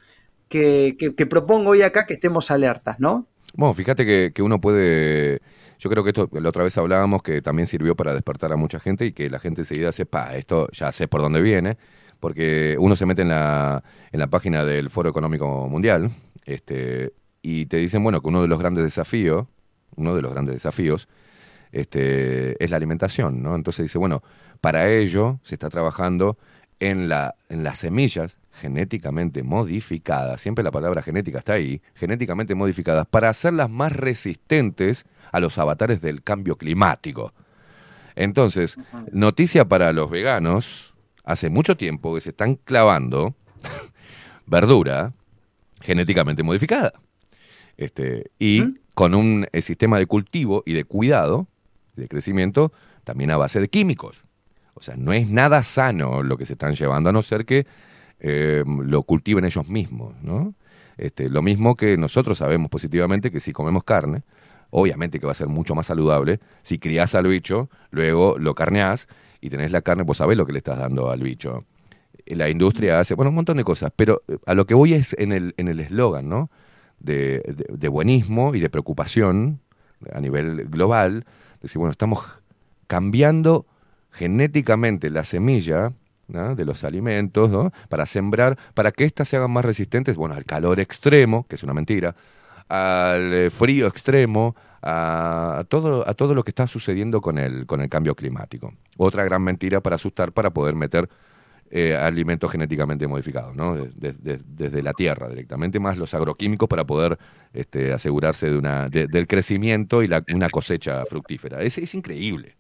que, 0.50 1.28
propongo 1.30 1.72
hoy 1.72 1.82
acá, 1.82 2.06
que 2.06 2.16
estemos 2.16 2.52
alertas, 2.52 3.00
¿no? 3.00 3.28
Bueno, 3.54 3.74
fíjate 3.74 4.06
que, 4.06 4.32
que 4.34 4.42
uno 4.42 4.60
puede. 4.60 5.42
Yo 5.80 5.90
creo 5.90 6.04
que 6.04 6.10
esto, 6.10 6.30
la 6.32 6.50
otra 6.50 6.64
vez 6.64 6.78
hablábamos 6.78 7.22
que 7.22 7.42
también 7.42 7.68
sirvió 7.68 7.96
para 7.96 8.14
despertar 8.14 8.52
a 8.54 8.56
mucha 8.56 8.80
gente 8.80 9.06
y 9.06 9.12
que 9.12 9.30
la 9.30 9.40
gente 9.40 9.62
enseguida 9.62 9.92
sepa, 9.92 10.36
esto 10.36 10.70
ya 10.72 10.92
sé 10.92 11.08
por 11.08 11.22
dónde 11.22 11.42
viene, 11.42 11.78
porque 12.20 12.78
uno 12.80 12.96
se 12.96 13.06
mete 13.06 13.24
en 13.24 13.30
la, 13.30 13.84
en 14.12 14.20
la 14.20 14.28
página 14.28 14.64
del 14.64 14.90
Foro 14.90 15.10
Económico 15.10 15.68
Mundial 15.68 16.12
este, 16.46 17.14
y 17.42 17.66
te 17.66 17.78
dicen, 17.78 18.04
bueno, 18.04 18.22
que 18.22 18.30
uno 18.30 18.42
de 18.42 18.48
los 18.48 18.60
grandes 18.60 18.84
desafíos, 18.84 19.46
uno 19.96 20.16
de 20.16 20.22
los 20.22 20.32
grandes 20.32 20.56
desafíos, 20.56 21.10
este, 21.72 22.64
es 22.64 22.70
la 22.72 22.78
alimentación, 22.78 23.44
¿no? 23.44 23.56
Entonces 23.56 23.84
dice, 23.84 23.98
bueno, 23.98 24.24
para 24.62 24.90
ello 24.90 25.40
se 25.44 25.56
está 25.56 25.70
trabajando 25.70 26.38
en, 26.80 27.10
la, 27.10 27.36
en 27.50 27.64
las 27.64 27.80
semillas 27.80 28.40
genéticamente 28.60 29.44
modificadas, 29.44 30.42
siempre 30.42 30.64
la 30.64 30.72
palabra 30.72 31.02
genética 31.02 31.40
está 31.40 31.54
ahí, 31.54 31.82
genéticamente 31.96 32.56
modificadas, 32.56 33.06
para 33.06 33.30
hacerlas 33.30 33.70
más 33.70 33.92
resistentes 33.92 35.06
a 35.32 35.40
los 35.40 35.58
avatares 35.58 36.02
del 36.02 36.24
cambio 36.24 36.58
climático. 36.58 37.34
Entonces, 38.16 38.78
noticia 39.12 39.66
para 39.66 39.92
los 39.92 40.10
veganos, 40.10 40.94
hace 41.24 41.50
mucho 41.50 41.76
tiempo 41.76 42.16
que 42.16 42.22
se 42.22 42.30
están 42.30 42.56
clavando 42.56 43.36
verdura 44.46 45.14
genéticamente 45.82 46.44
modificada. 46.44 46.94
Este, 47.78 48.32
y 48.40 48.80
con 48.94 49.14
un 49.14 49.48
eh, 49.52 49.62
sistema 49.62 49.98
de 49.98 50.06
cultivo 50.06 50.64
y 50.66 50.74
de 50.74 50.86
cuidado, 50.86 51.48
de 51.96 52.08
crecimiento, 52.08 52.72
también 53.04 53.32
a 53.32 53.38
base 53.38 53.60
de 53.60 53.68
químicos. 53.68 54.24
O 54.74 54.82
sea, 54.82 54.96
no 54.98 55.14
es 55.14 55.30
nada 55.30 55.64
sano 55.64 56.24
lo 56.24 56.38
que 56.38 56.46
se 56.46 56.54
están 56.54 56.76
llevando, 56.76 57.10
a 57.10 57.14
no 57.14 57.22
ser 57.22 57.46
que 57.46 57.66
eh, 58.20 58.64
lo 58.66 59.04
cultiven 59.04 59.46
ellos 59.46 59.68
mismos, 59.68 60.16
¿no? 60.22 60.54
Este, 60.98 61.30
lo 61.30 61.42
mismo 61.42 61.76
que 61.76 61.98
nosotros 61.98 62.38
sabemos 62.38 62.70
positivamente 62.70 63.30
que 63.32 63.40
si 63.40 63.52
comemos 63.52 63.84
carne, 63.84 64.24
obviamente 64.70 65.20
que 65.20 65.26
va 65.26 65.34
a 65.34 65.36
ser 65.36 65.48
mucho 65.48 65.76
más 65.76 65.88
saludable. 65.88 66.40
Si 66.62 66.80
criás 66.80 67.16
al 67.16 67.28
bicho, 67.28 67.70
luego 67.92 68.38
lo 68.40 68.56
carneás 68.56 69.08
y 69.42 69.50
tenés 69.50 69.72
la 69.72 69.82
carne, 69.82 70.04
vos 70.04 70.18
sabés 70.18 70.38
lo 70.38 70.46
que 70.46 70.54
le 70.54 70.60
estás 70.60 70.80
dando 70.80 71.12
al 71.12 71.22
bicho. 71.22 71.66
La 72.28 72.50
industria 72.50 73.00
hace, 73.00 73.14
bueno, 73.14 73.30
un 73.30 73.36
montón 73.36 73.58
de 73.58 73.64
cosas, 73.64 73.92
pero 73.96 74.24
eh, 74.28 74.38
a 74.46 74.54
lo 74.56 74.66
que 74.66 74.74
voy 74.74 74.94
es 74.94 75.16
en 75.20 75.32
el 75.32 75.54
en 75.58 75.68
el 75.68 75.80
eslogan, 75.80 76.28
¿no? 76.30 76.50
De- 77.00 77.44
de 77.46 77.88
buenismo 77.90 78.56
y 78.56 78.60
de 78.62 78.70
preocupación 78.70 79.60
a 80.14 80.20
nivel 80.22 80.66
global. 80.70 81.26
Decir, 81.62 81.78
bueno, 81.80 81.92
estamos 81.92 82.24
cambiando 82.88 83.66
genéticamente 84.12 85.10
la 85.10 85.24
semilla 85.24 85.92
¿no? 86.28 86.56
de 86.56 86.66
los 86.66 86.84
alimentos 86.84 87.50
¿no? 87.50 87.72
para 87.90 88.06
sembrar, 88.06 88.58
para 88.74 88.92
que 88.92 89.06
éstas 89.06 89.30
se 89.30 89.38
hagan 89.38 89.52
más 89.52 89.66
resistentes, 89.66 90.16
bueno, 90.16 90.36
al 90.36 90.46
calor 90.46 90.80
extremo, 90.80 91.46
que 91.48 91.56
es 91.56 91.64
una 91.64 91.74
mentira, 91.74 92.16
al 92.68 93.34
eh, 93.34 93.50
frío 93.50 93.88
extremo, 93.88 94.56
a, 94.82 95.60
a 95.60 95.64
todo, 95.66 96.08
a 96.08 96.14
todo 96.14 96.36
lo 96.36 96.44
que 96.44 96.52
está 96.52 96.68
sucediendo 96.68 97.22
con 97.22 97.38
el, 97.38 97.66
con 97.66 97.82
el 97.82 97.90
cambio 97.90 98.16
climático. 98.16 98.74
Otra 98.98 99.24
gran 99.24 99.44
mentira 99.44 99.82
para 99.82 99.96
asustar, 99.96 100.32
para 100.32 100.52
poder 100.52 100.76
meter 100.76 101.10
eh, 101.72 101.96
alimentos 101.96 102.52
genéticamente 102.52 103.08
modificados, 103.08 103.56
¿no? 103.56 103.76
De- 103.76 103.90
de- 103.96 104.14
de- 104.14 104.42
desde 104.46 104.84
la 104.84 104.94
tierra 104.94 105.28
directamente, 105.30 105.80
más 105.80 105.98
los 105.98 106.14
agroquímicos 106.14 106.70
para 106.70 106.86
poder 106.86 107.18
este, 107.54 107.92
asegurarse 107.94 108.50
de 108.52 108.58
una, 108.58 108.88
de- 108.90 109.08
del 109.08 109.28
crecimiento 109.28 110.04
y 110.04 110.08
la, 110.08 110.24
una 110.34 110.50
cosecha 110.50 111.06
fructífera. 111.06 111.62
Es, 111.62 111.78
es 111.78 111.96
increíble. 111.96 112.56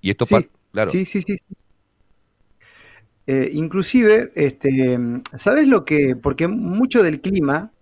Y 0.00 0.10
esto, 0.10 0.26
Sí, 0.26 0.34
pa- 0.34 0.46
claro, 0.72 0.90
Sí, 0.90 1.04
sí, 1.04 1.20
sí. 1.22 1.36
sí. 1.36 1.56
Eh, 3.26 3.50
inclusive, 3.54 4.30
este, 4.34 4.98
¿sabes 5.34 5.66
lo 5.68 5.84
que? 5.84 6.14
Porque 6.16 6.46
mucho 6.48 7.02
del 7.02 7.20
clima 7.20 7.72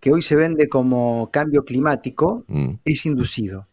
que 0.00 0.12
hoy 0.12 0.22
se 0.22 0.36
vende 0.36 0.68
como 0.68 1.30
cambio 1.30 1.64
climático 1.64 2.44
Mm. 2.48 2.74
es 2.84 3.06
inducido. 3.06 3.66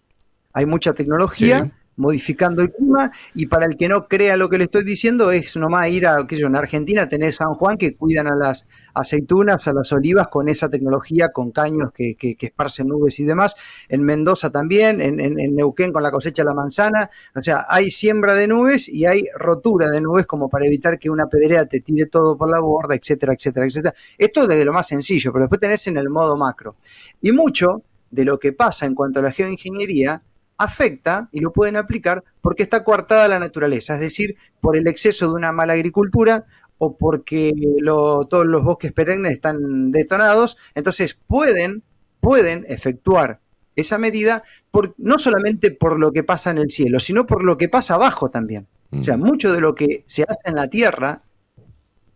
Hay 0.53 0.65
mucha 0.65 0.93
tecnología 0.93 1.65
Sí. 1.65 1.71
Modificando 2.01 2.61
el 2.61 2.71
clima 2.71 3.11
y 3.35 3.45
para 3.45 3.65
el 3.65 3.77
que 3.77 3.87
no 3.87 4.07
crea 4.07 4.35
lo 4.35 4.49
que 4.49 4.57
le 4.57 4.65
estoy 4.65 4.83
diciendo 4.83 5.31
es 5.31 5.55
nomás 5.55 5.87
ir 5.89 6.07
a, 6.07 6.25
qué 6.27 6.35
sé 6.35 6.41
yo, 6.41 6.47
en 6.47 6.55
Argentina 6.55 7.07
tenés 7.07 7.35
San 7.35 7.53
Juan 7.53 7.77
que 7.77 7.95
cuidan 7.95 8.27
a 8.27 8.35
las 8.35 8.67
aceitunas, 8.93 9.67
a 9.67 9.73
las 9.73 9.91
olivas 9.93 10.27
con 10.27 10.49
esa 10.49 10.69
tecnología, 10.69 11.29
con 11.31 11.51
caños 11.51 11.91
que, 11.93 12.15
que- 12.15 12.35
esparcen 12.41 12.87
nubes 12.87 13.19
y 13.19 13.23
demás. 13.23 13.55
En 13.87 14.03
Mendoza 14.03 14.49
también, 14.49 14.99
en, 14.99 15.19
en- 15.19 15.39
en 15.39 15.55
Neuquén 15.55 15.93
con 15.93 16.03
la 16.03 16.11
cosecha 16.11 16.41
de 16.43 16.47
la 16.49 16.53
manzana. 16.55 17.09
O 17.35 17.41
sea, 17.41 17.65
hay 17.69 17.91
siembra 17.91 18.35
de 18.35 18.47
nubes 18.47 18.89
y 18.89 19.05
hay 19.05 19.23
rotura 19.37 19.89
de 19.89 20.01
nubes 20.01 20.25
como 20.25 20.49
para 20.49 20.65
evitar 20.65 20.97
que 20.99 21.09
una 21.09 21.27
pedrea 21.27 21.65
te 21.65 21.79
tire 21.81 22.07
todo 22.07 22.35
por 22.37 22.49
la 22.49 22.59
borda, 22.59 22.95
etcétera, 22.95 23.33
etcétera, 23.33 23.65
etcétera. 23.67 23.93
Esto 24.17 24.47
desde 24.47 24.65
lo 24.65 24.73
más 24.73 24.87
sencillo, 24.87 25.31
pero 25.31 25.43
después 25.45 25.61
tenés 25.61 25.85
en 25.87 25.97
el 25.97 26.09
modo 26.09 26.35
macro. 26.35 26.75
Y 27.21 27.31
mucho 27.31 27.83
de 28.09 28.25
lo 28.25 28.39
que 28.39 28.51
pasa 28.53 28.85
en 28.85 28.95
cuanto 28.95 29.19
a 29.19 29.23
la 29.23 29.31
geoingeniería 29.31 30.21
afecta 30.63 31.29
y 31.31 31.39
lo 31.39 31.51
pueden 31.51 31.75
aplicar 31.75 32.23
porque 32.41 32.63
está 32.63 32.83
coartada 32.83 33.27
la 33.27 33.39
naturaleza, 33.39 33.95
es 33.95 33.99
decir, 33.99 34.35
por 34.59 34.75
el 34.77 34.87
exceso 34.87 35.27
de 35.27 35.33
una 35.33 35.51
mala 35.51 35.73
agricultura 35.73 36.45
o 36.77 36.97
porque 36.97 37.51
lo- 37.79 38.25
todos 38.25 38.45
los 38.45 38.63
bosques 38.63 38.91
perennes 38.91 39.33
están 39.33 39.91
detonados, 39.91 40.57
entonces 40.75 41.19
pueden, 41.27 41.83
pueden 42.19 42.65
efectuar 42.67 43.39
esa 43.75 43.97
medida 43.97 44.43
por, 44.71 44.93
no 44.97 45.17
solamente 45.17 45.71
por 45.71 45.99
lo 45.99 46.11
que 46.11 46.23
pasa 46.23 46.51
en 46.51 46.57
el 46.57 46.69
cielo, 46.69 46.99
sino 46.99 47.25
por 47.25 47.43
lo 47.43 47.57
que 47.57 47.69
pasa 47.69 47.93
abajo 47.95 48.29
también. 48.29 48.67
O 48.99 49.01
sea, 49.03 49.15
mucho 49.15 49.53
de 49.53 49.61
lo 49.61 49.73
que 49.73 50.03
se 50.07 50.23
hace 50.23 50.41
en 50.49 50.55
la 50.55 50.67
Tierra 50.67 51.21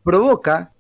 provoca 0.04 0.74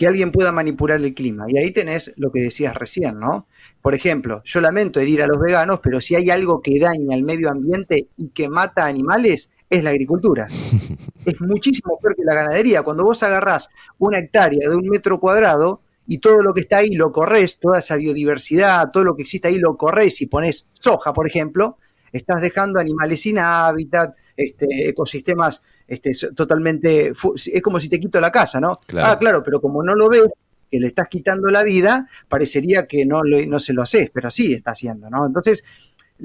que 0.00 0.06
alguien 0.06 0.32
pueda 0.32 0.50
manipular 0.50 0.98
el 0.98 1.12
clima. 1.12 1.44
Y 1.46 1.58
ahí 1.58 1.72
tenés 1.72 2.14
lo 2.16 2.32
que 2.32 2.40
decías 2.40 2.74
recién, 2.74 3.20
¿no? 3.20 3.46
Por 3.82 3.94
ejemplo, 3.94 4.40
yo 4.46 4.62
lamento 4.62 4.98
herir 4.98 5.22
a 5.22 5.26
los 5.26 5.38
veganos, 5.38 5.80
pero 5.82 6.00
si 6.00 6.14
hay 6.14 6.30
algo 6.30 6.62
que 6.62 6.80
daña 6.80 7.14
al 7.14 7.22
medio 7.22 7.50
ambiente 7.50 8.08
y 8.16 8.28
que 8.28 8.48
mata 8.48 8.86
animales, 8.86 9.50
es 9.68 9.84
la 9.84 9.90
agricultura. 9.90 10.48
es 11.26 11.38
muchísimo 11.42 11.98
peor 12.00 12.16
que 12.16 12.24
la 12.24 12.34
ganadería. 12.34 12.82
Cuando 12.82 13.04
vos 13.04 13.22
agarrás 13.22 13.68
una 13.98 14.20
hectárea 14.20 14.70
de 14.70 14.74
un 14.74 14.88
metro 14.88 15.20
cuadrado 15.20 15.82
y 16.06 16.16
todo 16.16 16.40
lo 16.40 16.54
que 16.54 16.60
está 16.60 16.78
ahí 16.78 16.94
lo 16.94 17.12
corres, 17.12 17.58
toda 17.58 17.80
esa 17.80 17.96
biodiversidad, 17.96 18.90
todo 18.90 19.04
lo 19.04 19.14
que 19.14 19.24
existe 19.24 19.48
ahí 19.48 19.58
lo 19.58 19.76
corres 19.76 20.22
y 20.22 20.26
pones 20.28 20.66
soja, 20.72 21.12
por 21.12 21.26
ejemplo, 21.26 21.76
estás 22.10 22.40
dejando 22.40 22.80
animales 22.80 23.20
sin 23.20 23.38
hábitat, 23.38 24.16
este, 24.34 24.88
ecosistemas 24.88 25.60
este, 25.90 26.12
totalmente... 26.34 27.12
Es 27.12 27.62
como 27.62 27.78
si 27.78 27.88
te 27.90 28.00
quito 28.00 28.18
la 28.20 28.30
casa, 28.32 28.58
¿no? 28.60 28.78
Claro. 28.86 29.08
Ah, 29.12 29.18
claro, 29.18 29.42
pero 29.44 29.60
como 29.60 29.82
no 29.82 29.94
lo 29.94 30.08
ves, 30.08 30.32
que 30.70 30.78
le 30.80 30.86
estás 30.86 31.08
quitando 31.08 31.48
la 31.48 31.62
vida, 31.64 32.06
parecería 32.28 32.86
que 32.86 33.04
no, 33.04 33.22
lo- 33.22 33.44
no 33.44 33.58
se 33.58 33.72
lo 33.74 33.82
haces, 33.82 34.08
pero 34.10 34.30
sí 34.30 34.54
está 34.54 34.70
haciendo, 34.70 35.10
¿no? 35.10 35.26
Entonces, 35.26 35.64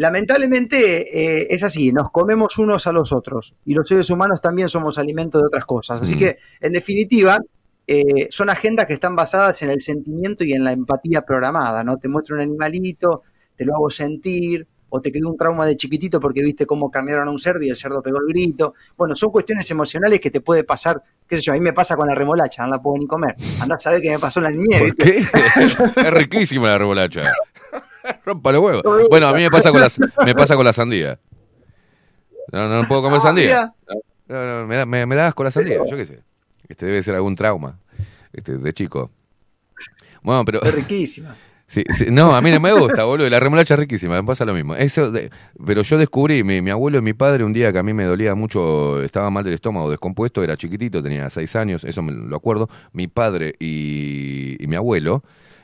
lamentablemente 0.05 1.41
eh, 1.41 1.47
es 1.49 1.63
así, 1.63 1.91
nos 1.91 2.11
comemos 2.11 2.57
unos 2.57 2.85
a 2.87 2.91
los 2.91 3.11
otros 3.11 3.55
y 3.65 3.73
los 3.73 3.87
seres 3.87 4.09
humanos 4.09 4.41
también 4.41 4.69
somos 4.69 4.97
alimento 4.97 5.39
de 5.39 5.47
otras 5.47 5.65
cosas. 5.65 6.01
Así 6.01 6.15
Mm. 6.15 6.19
que, 6.19 6.37
en 6.61 6.73
definitiva, 6.73 7.39
eh, 7.87 8.27
son 8.29 8.49
agendas 8.49 8.85
que 8.87 8.93
están 8.93 9.15
basadas 9.15 9.61
en 9.61 9.69
el 9.69 9.81
sentimiento 9.81 10.43
y 10.43 10.53
en 10.53 10.63
la 10.63 10.71
empatía 10.71 11.21
programada, 11.23 11.83
¿no? 11.83 11.97
Te 11.97 12.07
muestro 12.07 12.35
un 12.35 12.41
animalito, 12.41 13.23
te 13.55 13.65
lo 13.65 13.73
hago 13.75 13.89
sentir, 13.89 14.67
o 14.89 15.01
te 15.01 15.11
quedó 15.11 15.29
un 15.29 15.37
trauma 15.37 15.65
de 15.65 15.75
chiquitito 15.75 16.19
porque 16.19 16.41
viste 16.41 16.65
cómo 16.65 16.89
cambiaron 16.89 17.27
a 17.27 17.31
un 17.31 17.39
cerdo 17.39 17.63
y 17.63 17.69
el 17.69 17.75
cerdo 17.75 18.01
pegó 18.01 18.19
el 18.19 18.27
grito. 18.27 18.73
Bueno, 18.97 19.15
son 19.15 19.31
cuestiones 19.31 19.69
emocionales 19.71 20.19
que 20.19 20.31
te 20.31 20.41
puede 20.41 20.63
pasar, 20.63 21.01
qué 21.27 21.37
sé 21.37 21.41
yo, 21.43 21.53
a 21.53 21.55
mí 21.55 21.61
me 21.61 21.73
pasa 21.73 21.95
con 21.95 22.07
la 22.07 22.15
remolacha, 22.15 22.63
no 22.63 22.71
la 22.71 22.81
puedo 22.81 22.97
ni 22.97 23.07
comer. 23.07 23.35
Andá 23.59 23.75
a 23.75 23.79
saber 23.79 24.01
qué 24.01 24.11
me 24.11 24.19
pasó 24.19 24.39
en 24.39 24.43
la 24.43 24.51
niñez. 24.51 24.79
¿Por 24.79 24.95
qué? 24.95 25.17
es 25.17 26.13
riquísima 26.13 26.67
la 26.69 26.77
remolacha. 26.77 27.31
Rompa 28.25 28.51
los 28.51 28.61
huevos. 28.61 28.83
Bueno, 29.09 29.27
a 29.27 29.33
mí 29.33 29.41
me 29.41 29.49
pasa 29.49 29.71
con 29.71 29.81
la, 29.81 29.89
me 30.25 30.35
pasa 30.35 30.55
con 30.55 30.65
la 30.65 30.73
sandía. 30.73 31.19
No, 32.51 32.67
no, 32.67 32.81
no 32.81 32.87
puedo 32.87 33.01
comer 33.01 33.19
Ah, 33.19 33.23
sandía. 33.23 33.73
No, 34.27 34.61
no, 34.61 34.67
me, 34.67 34.75
da, 34.77 34.85
me, 34.85 35.05
me 35.05 35.15
da 35.15 35.27
asco 35.27 35.43
la 35.43 35.51
sandía, 35.51 35.79
yo 35.89 35.97
qué 35.97 36.05
sé. 36.05 36.23
Este 36.67 36.85
debe 36.85 37.01
ser 37.03 37.15
algún 37.15 37.35
trauma 37.35 37.79
este, 38.33 38.57
de 38.57 38.73
chico. 38.73 39.11
Bueno, 40.21 40.43
pero. 40.45 40.61
Es 40.61 40.73
riquísima. 40.73 41.35
Sí, 41.67 41.83
sí, 41.89 42.05
no, 42.11 42.35
a 42.35 42.41
mí 42.41 42.51
no 42.51 42.59
me 42.59 42.71
gusta, 42.73 43.05
boludo. 43.05 43.27
La 43.27 43.39
remolacha 43.39 43.73
es 43.73 43.79
riquísima, 43.79 44.15
me 44.21 44.23
pasa 44.23 44.45
lo 44.45 44.53
mismo. 44.53 44.75
Eso 44.75 45.09
de- 45.11 45.31
pero 45.65 45.81
yo 45.81 45.97
descubrí, 45.97 46.43
mi, 46.43 46.61
mi 46.61 46.69
abuelo 46.69 46.99
y 46.99 47.01
mi 47.01 47.13
padre, 47.13 47.43
un 47.43 47.53
día 47.53 47.73
que 47.73 47.79
a 47.79 47.83
mí 47.83 47.91
me 47.91 48.03
dolía 48.05 48.35
mucho, 48.35 49.01
estaba 49.01 49.31
mal 49.31 49.43
del 49.43 49.55
estómago, 49.55 49.89
descompuesto, 49.89 50.43
era 50.43 50.55
chiquitito, 50.57 51.01
tenía 51.01 51.27
seis 51.31 51.55
años, 51.55 51.83
eso 51.83 52.03
me 52.03 52.11
lo 52.11 52.35
acuerdo. 52.35 52.69
Mi 52.93 53.07
padre 53.07 53.55
y, 53.59 54.57
y 54.63 54.67
mi 54.67 54.75
abuelo 54.75 55.23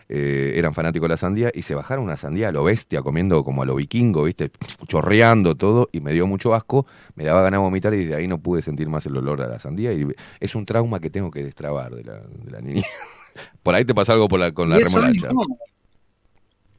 eh, 0.09 0.53
eran 0.55 0.73
fanáticos 0.73 1.07
de 1.07 1.13
la 1.13 1.17
sandía 1.17 1.51
y 1.53 1.61
se 1.61 1.75
bajaron 1.75 2.03
una 2.03 2.17
sandía 2.17 2.49
a 2.49 2.51
lo 2.51 2.63
bestia, 2.63 3.03
comiendo 3.03 3.43
como 3.43 3.61
a 3.61 3.65
lo 3.67 3.75
vikingo, 3.75 4.23
¿viste? 4.23 4.49
Chorreando 4.87 5.53
todo, 5.53 5.87
y 5.91 6.01
me 6.01 6.13
dio 6.13 6.25
mucho 6.25 6.55
asco, 6.55 6.87
me 7.13 7.25
daba 7.25 7.43
ganas 7.43 7.59
de 7.59 7.63
vomitar 7.63 7.93
y 7.93 7.99
desde 8.05 8.15
ahí 8.15 8.27
no 8.27 8.39
pude 8.39 8.63
sentir 8.63 8.89
más 8.89 9.05
el 9.05 9.15
olor 9.17 9.41
a 9.43 9.47
la 9.47 9.59
sandía. 9.59 9.93
Y 9.93 10.07
es 10.39 10.55
un 10.55 10.65
trauma 10.65 10.99
que 10.99 11.11
tengo 11.11 11.29
que 11.29 11.43
destrabar 11.43 11.93
de 11.95 12.03
la, 12.05 12.13
de 12.15 12.51
la 12.51 12.59
niñez. 12.59 12.85
Por 13.63 13.75
ahí 13.75 13.85
te 13.85 13.93
pasa 13.95 14.11
algo 14.11 14.27
por 14.27 14.39
la- 14.41 14.51
con 14.51 14.69
la 14.69 14.75
remolacha. 14.95 15.29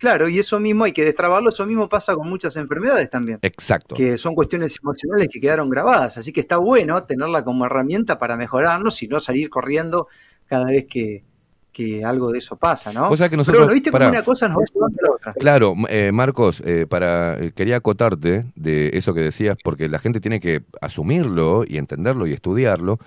Claro, 0.03 0.29
y 0.29 0.37
eso 0.41 0.59
mismo 0.59 0.83
hay 0.83 0.93
que 0.93 1.05
destrabarlo, 1.05 1.49
eso 1.51 1.65
mismo 1.65 1.89
pasa 1.89 2.15
con 2.17 2.29
muchas 2.29 2.57
enfermedades 2.57 3.09
también. 3.09 3.39
Exacto. 3.43 3.95
que 3.95 4.19
son 4.19 4.35
cuestiones 4.35 4.77
emocionales 4.83 5.29
que 5.33 5.41
quedaron 5.41 5.71
grabadas. 5.71 6.19
Así 6.19 6.33
que 6.33 6.41
está 6.41 6.57
bueno 6.57 7.05
tenerla 7.05 7.45
como 7.45 7.65
herramienta 7.65 8.19
para 8.19 8.37
mejorarnos 8.37 9.01
y 9.05 9.07
no 9.07 9.21
salir 9.21 9.49
corriendo 9.49 10.09
cada 10.47 10.65
vez 10.65 10.87
que, 10.87 11.23
que 11.71 12.05
algo 12.05 12.33
de 12.33 12.39
eso 12.39 12.57
pasa, 12.57 12.93
¿no? 12.93 13.09
Vos 13.09 13.19
sabés 13.19 13.31
que 13.31 13.35
Pero 13.37 13.39
nosotros- 13.39 13.61
bueno, 13.63 13.73
viste 13.75 13.93
pará. 13.93 14.07
cómo 14.07 14.17
una 14.19 14.25
cosa 14.25 14.49
nos 14.49 14.57
va 14.59 14.65
llevando 14.75 14.99
a 15.01 15.07
la 15.09 15.15
otra. 15.15 15.33
Claro, 15.35 15.75
eh, 15.89 16.11
Marcos, 16.13 16.61
eh, 16.67 16.87
para 16.89 17.39
eh, 17.41 17.53
quería 17.55 17.77
acotarte 17.77 18.45
de 18.57 18.91
eso 18.95 19.15
que 19.15 19.21
decías, 19.21 19.57
porque 19.63 19.89
la 19.89 20.01
gente 20.01 20.21
tiene 20.21 20.41
que 20.41 20.63
asumirlo 20.81 21.65
y 21.67 21.79
entenderlo 21.79 22.27
y 22.27 22.33
estudiarlo 22.33 22.99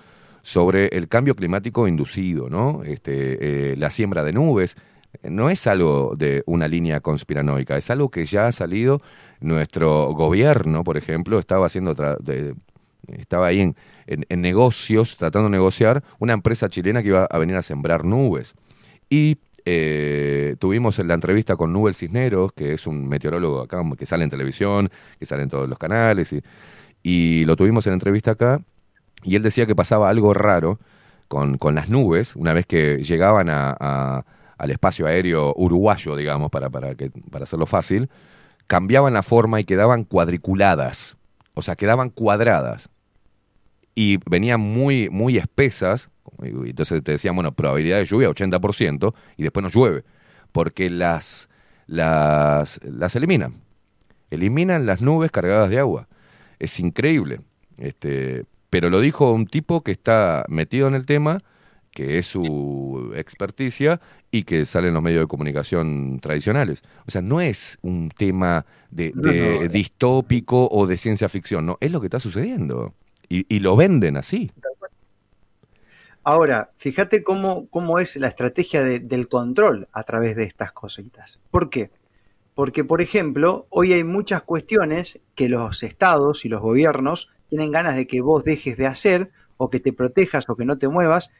sobre 0.42 0.86
el 0.88 1.08
cambio 1.08 1.34
climático 1.34 1.86
inducido, 1.88 2.48
¿no? 2.48 2.82
Este, 2.84 3.72
eh, 3.72 3.76
la 3.76 3.90
siembra 3.90 4.24
de 4.24 4.32
nubes. 4.32 4.76
No 5.22 5.50
es 5.50 5.66
algo 5.66 6.14
de 6.16 6.42
una 6.46 6.68
línea 6.68 7.00
conspiranoica, 7.00 7.76
es 7.76 7.90
algo 7.90 8.10
que 8.10 8.24
ya 8.26 8.46
ha 8.46 8.52
salido. 8.52 9.00
Nuestro 9.40 10.12
gobierno, 10.12 10.84
por 10.84 10.96
ejemplo, 10.96 11.38
estaba 11.38 11.66
haciendo 11.66 11.94
estaba 13.08 13.46
ahí 13.46 13.60
en, 13.60 13.76
en- 14.06 14.40
negocios, 14.40 15.16
tratando 15.16 15.48
de 15.48 15.52
negociar 15.52 16.02
una 16.18 16.32
empresa 16.32 16.68
chilena 16.68 17.02
que 17.02 17.08
iba 17.08 17.24
a 17.24 17.38
venir 17.38 17.56
a 17.56 17.62
sembrar 17.62 18.04
nubes. 18.04 18.54
Y 19.08 19.38
eh, 19.64 20.56
tuvimos 20.58 20.98
la 20.98 21.14
entrevista 21.14 21.56
con 21.56 21.72
Nubel 21.72 21.94
Cisneros, 21.94 22.52
que 22.52 22.72
es 22.74 22.86
un 22.86 23.08
meteorólogo 23.08 23.60
acá, 23.60 23.82
que 23.96 24.06
sale 24.06 24.24
en 24.24 24.30
televisión, 24.30 24.90
que 25.18 25.26
sale 25.26 25.42
en 25.42 25.48
todos 25.50 25.68
los 25.68 25.78
canales, 25.78 26.32
y, 26.32 26.42
y 27.02 27.44
lo 27.44 27.56
tuvimos 27.56 27.86
en 27.86 27.92
entrevista 27.92 28.32
acá, 28.32 28.60
y 29.22 29.36
él 29.36 29.42
decía 29.42 29.66
que 29.66 29.74
pasaba 29.74 30.08
algo 30.08 30.34
raro 30.34 30.78
con, 31.28 31.58
con 31.58 31.74
las 31.74 31.88
nubes, 31.90 32.36
una 32.36 32.52
vez 32.52 32.66
que 32.66 32.98
llegaban 32.98 33.48
a- 33.50 34.24
al 34.58 34.70
espacio 34.70 35.06
aéreo 35.06 35.52
uruguayo, 35.56 36.16
digamos, 36.16 36.50
para, 36.50 36.70
para, 36.70 36.94
que, 36.94 37.10
para 37.30 37.44
hacerlo 37.44 37.66
fácil, 37.66 38.08
cambiaban 38.66 39.14
la 39.14 39.22
forma 39.22 39.60
y 39.60 39.64
quedaban 39.64 40.04
cuadriculadas, 40.04 41.16
o 41.54 41.62
sea, 41.62 41.76
quedaban 41.76 42.10
cuadradas 42.10 42.90
y 43.94 44.18
venían 44.28 44.60
muy, 44.60 45.08
muy 45.10 45.38
espesas. 45.38 46.10
Entonces 46.42 47.02
te 47.02 47.12
decían, 47.12 47.34
bueno, 47.34 47.52
probabilidad 47.52 47.98
de 47.98 48.04
lluvia 48.04 48.28
80%, 48.28 49.14
y 49.36 49.42
después 49.42 49.62
no 49.62 49.70
llueve, 49.70 50.04
porque 50.52 50.90
las, 50.90 51.48
las, 51.86 52.78
las 52.84 53.16
eliminan. 53.16 53.62
Eliminan 54.30 54.86
las 54.86 55.00
nubes 55.00 55.30
cargadas 55.30 55.70
de 55.70 55.78
agua. 55.78 56.08
Es 56.58 56.78
increíble. 56.78 57.40
Este, 57.78 58.44
pero 58.70 58.90
lo 58.90 59.00
dijo 59.00 59.32
un 59.32 59.46
tipo 59.46 59.82
que 59.82 59.92
está 59.92 60.44
metido 60.48 60.88
en 60.88 60.94
el 60.94 61.06
tema, 61.06 61.38
que 61.96 62.18
es 62.18 62.26
su 62.26 63.10
experticia 63.16 64.02
y 64.30 64.42
que 64.42 64.66
sale 64.66 64.88
en 64.88 64.94
los 64.94 65.02
medios 65.02 65.22
de 65.22 65.26
comunicación 65.28 66.18
tradicionales. 66.20 66.82
O 67.06 67.10
sea, 67.10 67.22
no 67.22 67.40
es 67.40 67.78
un 67.80 68.10
tema 68.10 68.66
de, 68.90 69.12
No, 69.14 69.32
no. 69.62 69.68
distópico 69.68 70.68
o 70.70 70.86
de 70.86 70.98
ciencia 70.98 71.30
ficción, 71.30 71.64
no, 71.64 71.78
es 71.80 71.90
lo 71.90 72.00
que 72.02 72.08
está 72.08 72.20
sucediendo. 72.20 72.92
Y, 73.30 73.46
y 73.48 73.60
lo 73.60 73.76
venden 73.76 74.18
así. 74.18 74.52
Ahora, 76.22 76.70
fíjate 76.76 77.22
cómo, 77.22 77.66
cómo 77.70 77.98
es 77.98 78.16
la 78.16 78.28
estrategia 78.28 78.84
de- 78.84 79.00
del 79.00 79.26
control 79.28 79.88
a 79.92 80.02
través 80.02 80.36
de 80.36 80.42
estas 80.44 80.72
cositas. 80.72 81.40
¿Por 81.50 81.70
qué? 81.70 81.90
Porque, 82.54 82.84
por 82.84 83.00
ejemplo, 83.00 83.66
hoy 83.70 83.94
hay 83.94 84.04
muchas 84.04 84.42
cuestiones 84.42 85.20
que 85.34 85.48
los 85.48 85.82
estados 85.82 86.44
y 86.44 86.50
los 86.50 86.60
gobiernos 86.60 87.30
tienen 87.48 87.70
ganas 87.70 87.96
de 87.96 88.06
que 88.06 88.20
vos 88.20 88.44
dejes 88.44 88.76
de 88.76 88.86
hacer 88.86 89.30
o 89.56 89.70
que 89.70 89.80
te 89.80 89.94
protejas 89.94 90.48
o 90.50 90.56
que 90.56 90.64
no 90.66 90.76
te 90.78 90.88
muevas 90.88 91.30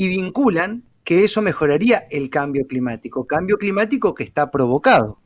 y 0.00 0.08
vinculan 0.08 0.84
que 1.04 1.24
eso 1.24 1.42
mejoraría 1.42 2.06
el 2.10 2.30
cambio 2.30 2.66
climático. 2.66 3.26
Cambio 3.26 3.58
climático 3.58 4.14
que 4.14 4.24
está 4.24 4.50
provocado, 4.50 5.18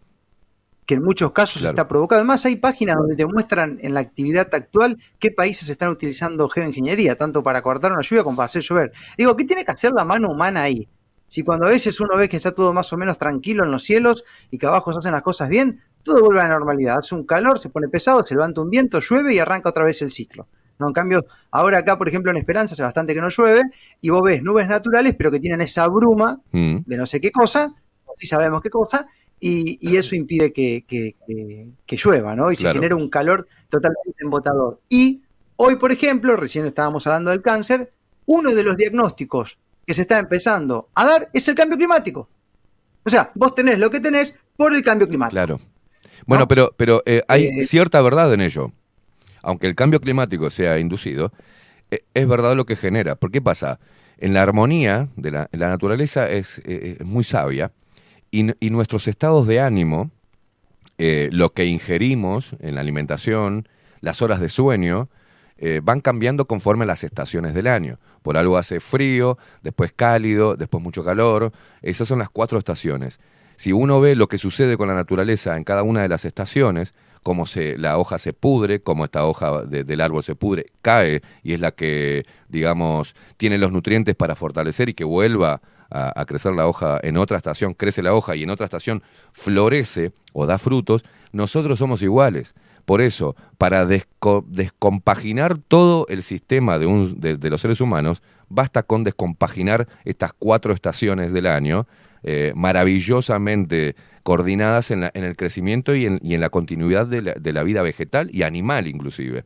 que 0.85 0.95
en 0.95 1.05
muchos 1.05 1.31
casos 1.31 1.63
Claro. 1.63 1.75
está 1.75 1.87
provocado. 1.87 2.19
Además, 2.19 2.45
hay 2.45 2.57
páginas 2.57 2.97
donde 2.97 3.15
te 3.15 3.25
muestran 3.25 3.79
en 3.83 3.95
la 3.95 4.01
actividad 4.01 4.53
actual 4.53 4.99
qué 5.21 5.31
países 5.31 5.69
están 5.69 5.91
utilizando 5.91 6.49
geoingeniería, 6.49 7.15
tanto 7.15 7.41
para 7.45 7.63
cortar 7.63 7.93
una 7.93 8.03
lluvia 8.03 8.25
como 8.25 8.37
para 8.37 8.47
hacer 8.47 8.63
llover. 8.63 8.91
Digo, 9.17 9.37
¿qué 9.37 9.45
tiene 9.45 9.65
que 9.65 9.71
hacer 9.71 9.93
la 9.93 10.05
mano 10.05 10.29
humana 10.29 10.63
ahí? 10.63 10.89
Si 11.29 11.45
cuando 11.45 11.67
a 11.67 11.71
veces 11.71 12.01
uno 12.01 12.17
ve 12.17 12.29
que 12.29 12.37
está 12.37 12.51
todo 12.51 12.73
más 12.73 12.93
o 12.93 12.97
menos 12.97 13.17
tranquilo 13.17 13.65
en 13.65 13.71
los 13.71 13.85
cielos 13.85 14.25
y 14.51 14.59
que 14.59 14.67
abajo 14.67 14.93
se 14.93 14.99
hacen 14.99 15.13
las 15.13 15.23
cosas 15.23 15.49
bien, 15.49 15.83
todo 16.03 16.21
vuelve 16.21 16.41
a 16.41 16.45
la 16.49 16.51
normalidad. 16.59 16.99
Hace 16.99 17.15
un 17.15 17.25
calor, 17.25 17.61
se 17.61 17.69
pone 17.71 17.87
pesado, 17.87 18.25
se 18.25 18.35
levanta 18.35 18.61
un 18.61 18.71
viento, 18.71 18.99
llueve 18.99 19.35
y 19.35 19.39
arranca 19.39 19.69
otra 19.69 19.85
vez 19.85 20.03
el 20.03 20.11
ciclo. 20.11 20.49
¿No? 20.79 20.89
En 20.89 20.93
cambio, 20.93 21.25
ahora 21.51 21.79
acá, 21.79 21.97
por 21.99 22.09
ejemplo, 22.09 22.31
en 22.31 22.37
Esperanza 22.37 22.73
hace 22.75 22.83
bastante 22.83 23.15
que 23.15 23.21
no 23.21 23.29
llueve 23.29 23.63
y 24.01 24.11
vos 24.11 24.23
ves 24.23 24.43
nubes 24.43 24.67
naturales, 24.69 25.15
pero 25.17 25.31
que 25.31 25.41
tienen 25.41 25.61
esa 25.61 25.87
bruma 25.89 26.41
Mm. 26.53 26.79
de 26.87 26.97
no 26.97 27.07
sé 27.07 27.21
qué 27.21 27.31
cosa, 27.31 27.73
sí 28.19 28.27
sabemos 28.27 28.61
qué 28.61 28.71
cosa, 28.71 29.07
y, 29.41 29.77
y 29.81 29.97
eso 29.97 30.15
impide 30.15 30.53
que, 30.53 30.85
que- 30.87 31.17
que- 31.27 31.69
que 31.85 31.97
llueva, 31.97 32.35
¿no? 32.37 32.51
Y 32.53 32.57
se 32.57 32.73
genera 32.73 32.95
un 32.97 33.09
calor 33.11 33.47
totalmente 33.69 34.17
embotador. 34.23 34.81
Y 34.89 35.23
hoy, 35.57 35.77
por 35.77 35.93
ejemplo, 35.93 36.37
recién 36.37 36.65
estábamos 36.67 37.07
hablando 37.07 37.31
del 37.31 37.43
cáncer, 37.43 37.91
uno 38.27 38.55
de 38.55 38.63
los 38.63 38.77
diagnósticos 38.77 39.59
que 39.87 39.93
se 39.93 40.03
está 40.03 40.19
empezando 40.19 40.89
a 40.95 41.05
dar 41.05 41.29
es 41.33 41.47
el 41.49 41.55
cambio 41.55 41.77
climático. 41.77 42.29
O 43.05 43.11
sea, 43.11 43.31
vos 43.35 43.55
tenés 43.55 43.79
lo 43.79 43.91
que 43.91 44.01
tenés 44.01 44.39
por 44.57 44.75
el 44.75 44.83
cambio 44.83 45.07
climático. 45.07 45.35
Claro. 45.37 45.61
Bueno, 46.27 46.49
pero, 46.49 46.73
pero 46.77 47.03
eh, 47.05 47.23
hay 47.29 47.47
Eh, 47.49 47.63
cierta 47.63 48.01
verdad 48.01 48.33
en 48.33 48.41
ello. 48.41 48.73
Aunque 49.45 49.67
el 49.67 49.75
cambio 49.75 50.01
climático 50.01 50.51
sea 50.51 50.79
inducido, 50.79 51.33
eh, 51.91 52.05
es 52.15 52.27
verdad 52.27 52.57
lo 52.57 52.67
que 52.67 52.77
genera. 52.77 53.15
¿Por 53.15 53.31
qué 53.31 53.41
pasa? 53.41 53.79
En 54.19 54.35
la 54.35 54.43
armonía 54.43 55.09
de 55.17 55.31
la, 55.31 55.49
la 55.53 55.69
naturaleza 55.69 56.29
es, 56.29 56.59
eh, 56.65 56.97
es 57.01 57.07
muy 57.07 57.25
sabia 57.25 57.73
y, 58.35 58.71
nuestros 58.71 59.07
estados 59.07 59.47
de 59.47 59.61
ánimo, 59.61 60.11
eh, 60.99 61.29
lo 61.31 61.53
que 61.53 61.67
ingerimos 61.67 62.57
en 62.59 62.75
la 62.75 62.81
alimentación, 62.81 63.69
las 64.01 64.23
horas 64.23 64.41
de 64.41 64.49
sueño, 64.49 65.09
eh, 65.57 65.81
van 65.83 66.01
cambiando 66.01 66.47
conforme 66.47 66.83
a 66.83 66.89
las 66.89 67.05
estaciones 67.05 67.55
del 67.55 67.69
año. 67.69 68.01
Por 68.23 68.37
algo 68.37 68.59
hace 68.59 68.81
frío, 68.81 69.39
después 69.63 69.93
cálido, 69.93 70.57
después 70.57 70.83
mucho 70.83 71.05
calor. 71.05 71.53
Esas 71.81 72.09
son 72.09 72.19
las 72.19 72.29
cuatro 72.29 72.59
estaciones. 72.59 73.21
Si 73.55 73.73
uno 73.73 74.01
ve 74.01 74.17
lo 74.17 74.27
que 74.27 74.37
sucede 74.37 74.77
con 74.77 74.89
la 74.89 74.95
naturaleza 74.95 75.57
en 75.57 75.63
cada 75.63 75.85
una 75.85 76.03
de 76.03 76.09
las 76.09 76.25
estaciones, 76.25 76.93
cómo 77.25 77.47
se, 77.47 77.77
la 77.79 77.99
hoja 77.99 78.19
se 78.19 78.33
pudre, 78.33 78.81
cómo 78.81 79.05
esta 79.05 79.25
hoja 79.25 79.63
de- 79.63 79.83
del 79.83 80.01
árbol 80.01 80.23
se 80.23 80.37
pudre, 80.37 80.67
cae 80.83 81.23
y 81.43 81.55
es 81.55 81.61
la 81.61 81.73
que, 81.73 82.25
digamos, 82.49 83.17
tiene 83.37 83.59
los 83.59 83.73
nutrientes 83.73 84.15
para 84.15 84.37
fortalecer 84.37 84.89
y 84.91 84.95
que 84.95 85.03
vuelva 85.05 85.61
a, 85.91 86.25
crecer 86.25 86.53
la 86.55 86.67
hoja 86.67 86.99
en 87.03 87.17
otra 87.17 87.37
estación, 87.37 87.73
crece 87.75 88.03
la 88.03 88.15
hoja 88.15 88.35
y 88.37 88.43
en 88.43 88.51
otra 88.51 88.65
estación 88.65 89.03
florece 89.33 90.13
o 90.33 90.45
da 90.47 90.59
frutos, 90.59 91.05
nosotros 91.33 91.79
somos 91.79 92.03
iguales. 92.03 92.55
Por 92.85 93.01
eso, 93.01 93.37
para 93.59 93.87
desco- 93.87 94.45
descompaginar 94.47 95.57
todo 95.57 96.07
el 96.09 96.23
sistema 96.23 96.79
de, 96.79 96.87
un- 96.87 97.21
de- 97.21 97.37
de 97.37 97.51
los 97.51 97.61
seres 97.61 97.81
humanos, 97.81 98.23
basta 98.49 98.83
con 98.83 99.05
descompaginar 99.05 99.87
estas 100.05 100.33
cuatro 100.39 100.73
estaciones 100.75 101.33
del 101.33 101.47
año, 101.47 101.87
eh, 102.25 102.53
maravillosamente 102.57 103.95
coordinadas 104.25 104.91
en, 104.91 105.03
la- 105.03 105.13
en 105.15 105.23
el 105.23 105.37
crecimiento 105.37 105.95
y 105.95 106.07
en, 106.07 106.19
y 106.23 106.35
en 106.35 106.41
la 106.41 106.51
continuidad 106.51 107.07
de 107.07 107.23
la, 107.23 107.35
de 107.35 107.53
la 107.53 107.63
vida 107.63 107.83
vegetal 107.83 108.29
y 108.33 108.43
animal 108.43 108.89
inclusive. 108.89 109.45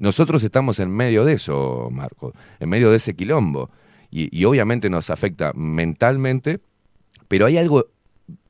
Nosotros 0.00 0.42
estamos 0.42 0.80
en 0.80 0.90
medio 0.90 1.24
de 1.24 1.34
eso, 1.34 1.88
Marco, 1.92 2.34
en 2.58 2.68
medio 2.68 2.90
de 2.90 2.96
ese 2.96 3.14
quilombo. 3.14 3.70
Y, 4.10 4.44
obviamente 4.44 4.88
nos 4.88 5.10
afecta 5.10 5.52
mentalmente, 5.54 6.60
pero 7.28 7.46
hay 7.46 7.58
algo 7.58 7.86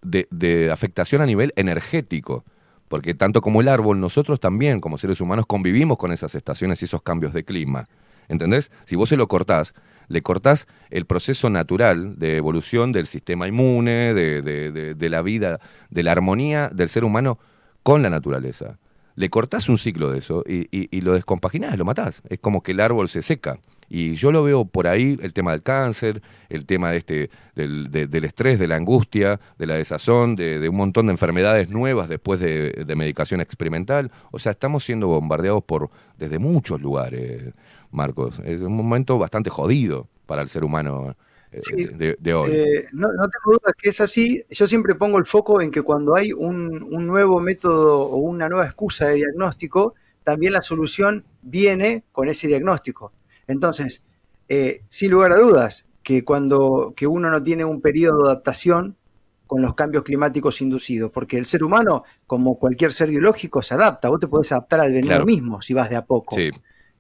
de, 0.03 0.29
de 0.31 0.71
afectación 0.71 1.23
a 1.23 1.27
nivel 1.27 1.53
energético. 1.57 2.45
Porque 2.89 3.15
tanto 3.15 3.41
como 3.41 3.61
el 3.61 3.69
árbol, 3.69 3.99
nosotros 3.99 4.39
también, 4.39 4.81
como 4.81 4.97
seres 4.97 5.21
humanos, 5.21 5.47
convivimos 5.47 5.99
con 5.99 6.13
esas 6.13 6.37
estaciones 6.37 6.83
y 6.83 6.85
esos 6.85 7.03
cambios 7.03 7.33
de 7.33 7.45
clima. 7.45 7.89
¿Entendés? 8.29 8.71
Si 8.85 8.95
vos 8.97 9.09
se 9.09 9.17
lo 9.17 9.27
cortás, 9.29 9.75
le 10.09 10.23
cortás 10.23 10.67
el 10.91 11.05
proceso 11.07 11.51
natural 11.51 12.19
de 12.19 12.37
evolución 12.37 12.93
del 12.93 13.07
sistema 13.07 13.49
inmune, 13.49 14.15
de, 14.15 14.43
de- 14.43 14.71
de- 14.73 14.95
de 14.95 15.09
la 15.09 15.23
vida, 15.23 15.61
de 15.91 16.03
la 16.03 16.13
armonía 16.13 16.69
del 16.73 16.89
ser 16.89 17.05
humano 17.05 17.39
con 17.83 18.03
la 18.03 18.11
naturaleza. 18.11 18.79
Le 19.15 19.31
cortás 19.31 19.69
un 19.71 19.79
ciclo 19.79 20.11
de 20.11 20.19
eso 20.19 20.45
y, 20.47 20.69
y- 20.71 21.01
lo 21.01 21.15
descompaginás, 21.15 21.79
lo 21.79 21.87
matás. 21.87 22.21
Es 22.29 22.39
como 22.39 22.63
que 22.63 22.73
el 22.73 22.81
árbol 22.81 23.09
se 23.09 23.23
seca. 23.23 23.59
Y 23.89 24.15
yo 24.15 24.31
lo 24.33 24.43
veo 24.43 24.65
por 24.67 24.89
ahí, 24.89 25.17
el 25.23 25.33
tema 25.33 25.53
del 25.53 25.63
cáncer, 25.63 26.21
el 26.51 26.67
tema 26.67 26.91
de 26.91 26.97
este, 26.99 27.31
del, 27.55 27.91
de- 27.91 28.09
del 28.09 28.25
estrés, 28.27 28.59
de 28.59 28.67
la 28.67 28.77
angustia, 28.77 29.41
de 29.59 29.67
la 29.67 29.77
desazón, 29.77 30.37
de, 30.37 30.59
de 30.59 30.69
un 30.69 30.77
montón 30.77 31.07
de 31.07 31.13
enfermedades 31.13 31.71
nuevas 31.71 32.09
después 32.11 32.41
de, 32.41 32.85
de 32.87 32.97
medicación 32.97 33.41
experimental. 33.41 34.11
O 34.33 34.39
sea, 34.39 34.53
estamos 34.53 34.85
siendo 34.85 35.07
bombardeados 35.07 35.63
por 35.65 35.89
desde 36.19 36.39
muchos 36.39 36.81
lugares, 36.83 37.55
Marcos. 37.97 38.41
Es 38.45 38.61
un 38.61 38.75
momento 38.77 39.19
bastante 39.19 39.51
jodido 39.51 40.09
para 40.27 40.43
el 40.43 40.49
ser 40.49 40.65
humano 40.65 41.17
eh, 41.53 41.61
de, 41.95 42.17
de 42.19 42.35
hoy. 42.35 42.51
Eh, 42.53 42.85
no, 42.93 43.09
no 43.09 43.29
tengo 43.29 43.59
duda 43.59 43.73
que 43.77 43.89
es 43.89 44.01
así. 44.01 44.43
Yo 44.51 44.67
siempre 44.67 44.95
pongo 44.95 45.19
el 45.19 45.25
foco 45.27 45.61
en 45.61 45.71
que 45.71 45.83
cuando 45.83 46.15
hay 46.15 46.33
un, 46.33 46.83
un 46.91 47.07
nuevo 47.07 47.41
método 47.41 48.03
o 48.03 48.17
una 48.17 48.49
nueva 48.49 48.67
excusa 48.67 49.07
de 49.07 49.15
diagnóstico, 49.17 49.95
también 50.25 50.53
la 50.53 50.63
solución 50.63 51.25
viene 51.43 52.05
con 52.13 52.29
ese 52.29 52.49
diagnóstico. 52.49 53.11
Entonces, 53.47 54.03
eh, 54.49 54.83
sin 54.89 55.11
lugar 55.13 55.33
a 55.33 55.39
dudas, 55.39 55.87
que 56.03 56.25
cuando 56.25 56.93
que 56.97 57.07
uno 57.07 57.31
no 57.31 57.43
tiene 57.43 57.65
un 57.65 57.81
periodo 57.81 58.19
de 58.25 58.31
adaptación 58.31 58.97
con 59.47 59.63
los 59.63 59.75
cambios 59.75 60.03
climáticos 60.03 60.61
inducidos, 60.61 61.13
porque 61.13 61.39
el 61.39 61.47
ser 61.47 61.63
humano, 61.63 62.03
como 62.27 62.59
cualquier 62.59 62.93
ser 62.93 63.09
biológico, 63.11 63.63
se 63.63 63.75
adapta. 63.75 64.09
Vos 64.09 64.19
te 64.19 64.27
podés 64.27 64.51
adaptar 64.51 64.81
al 64.81 64.89
veneno 64.89 65.07
Claro. 65.07 65.25
mismo 65.27 65.63
si 65.63 65.73
vas 65.75 65.89
de 65.89 65.95
a 65.97 66.05
poco 66.05 66.35
Sí. 66.35 66.51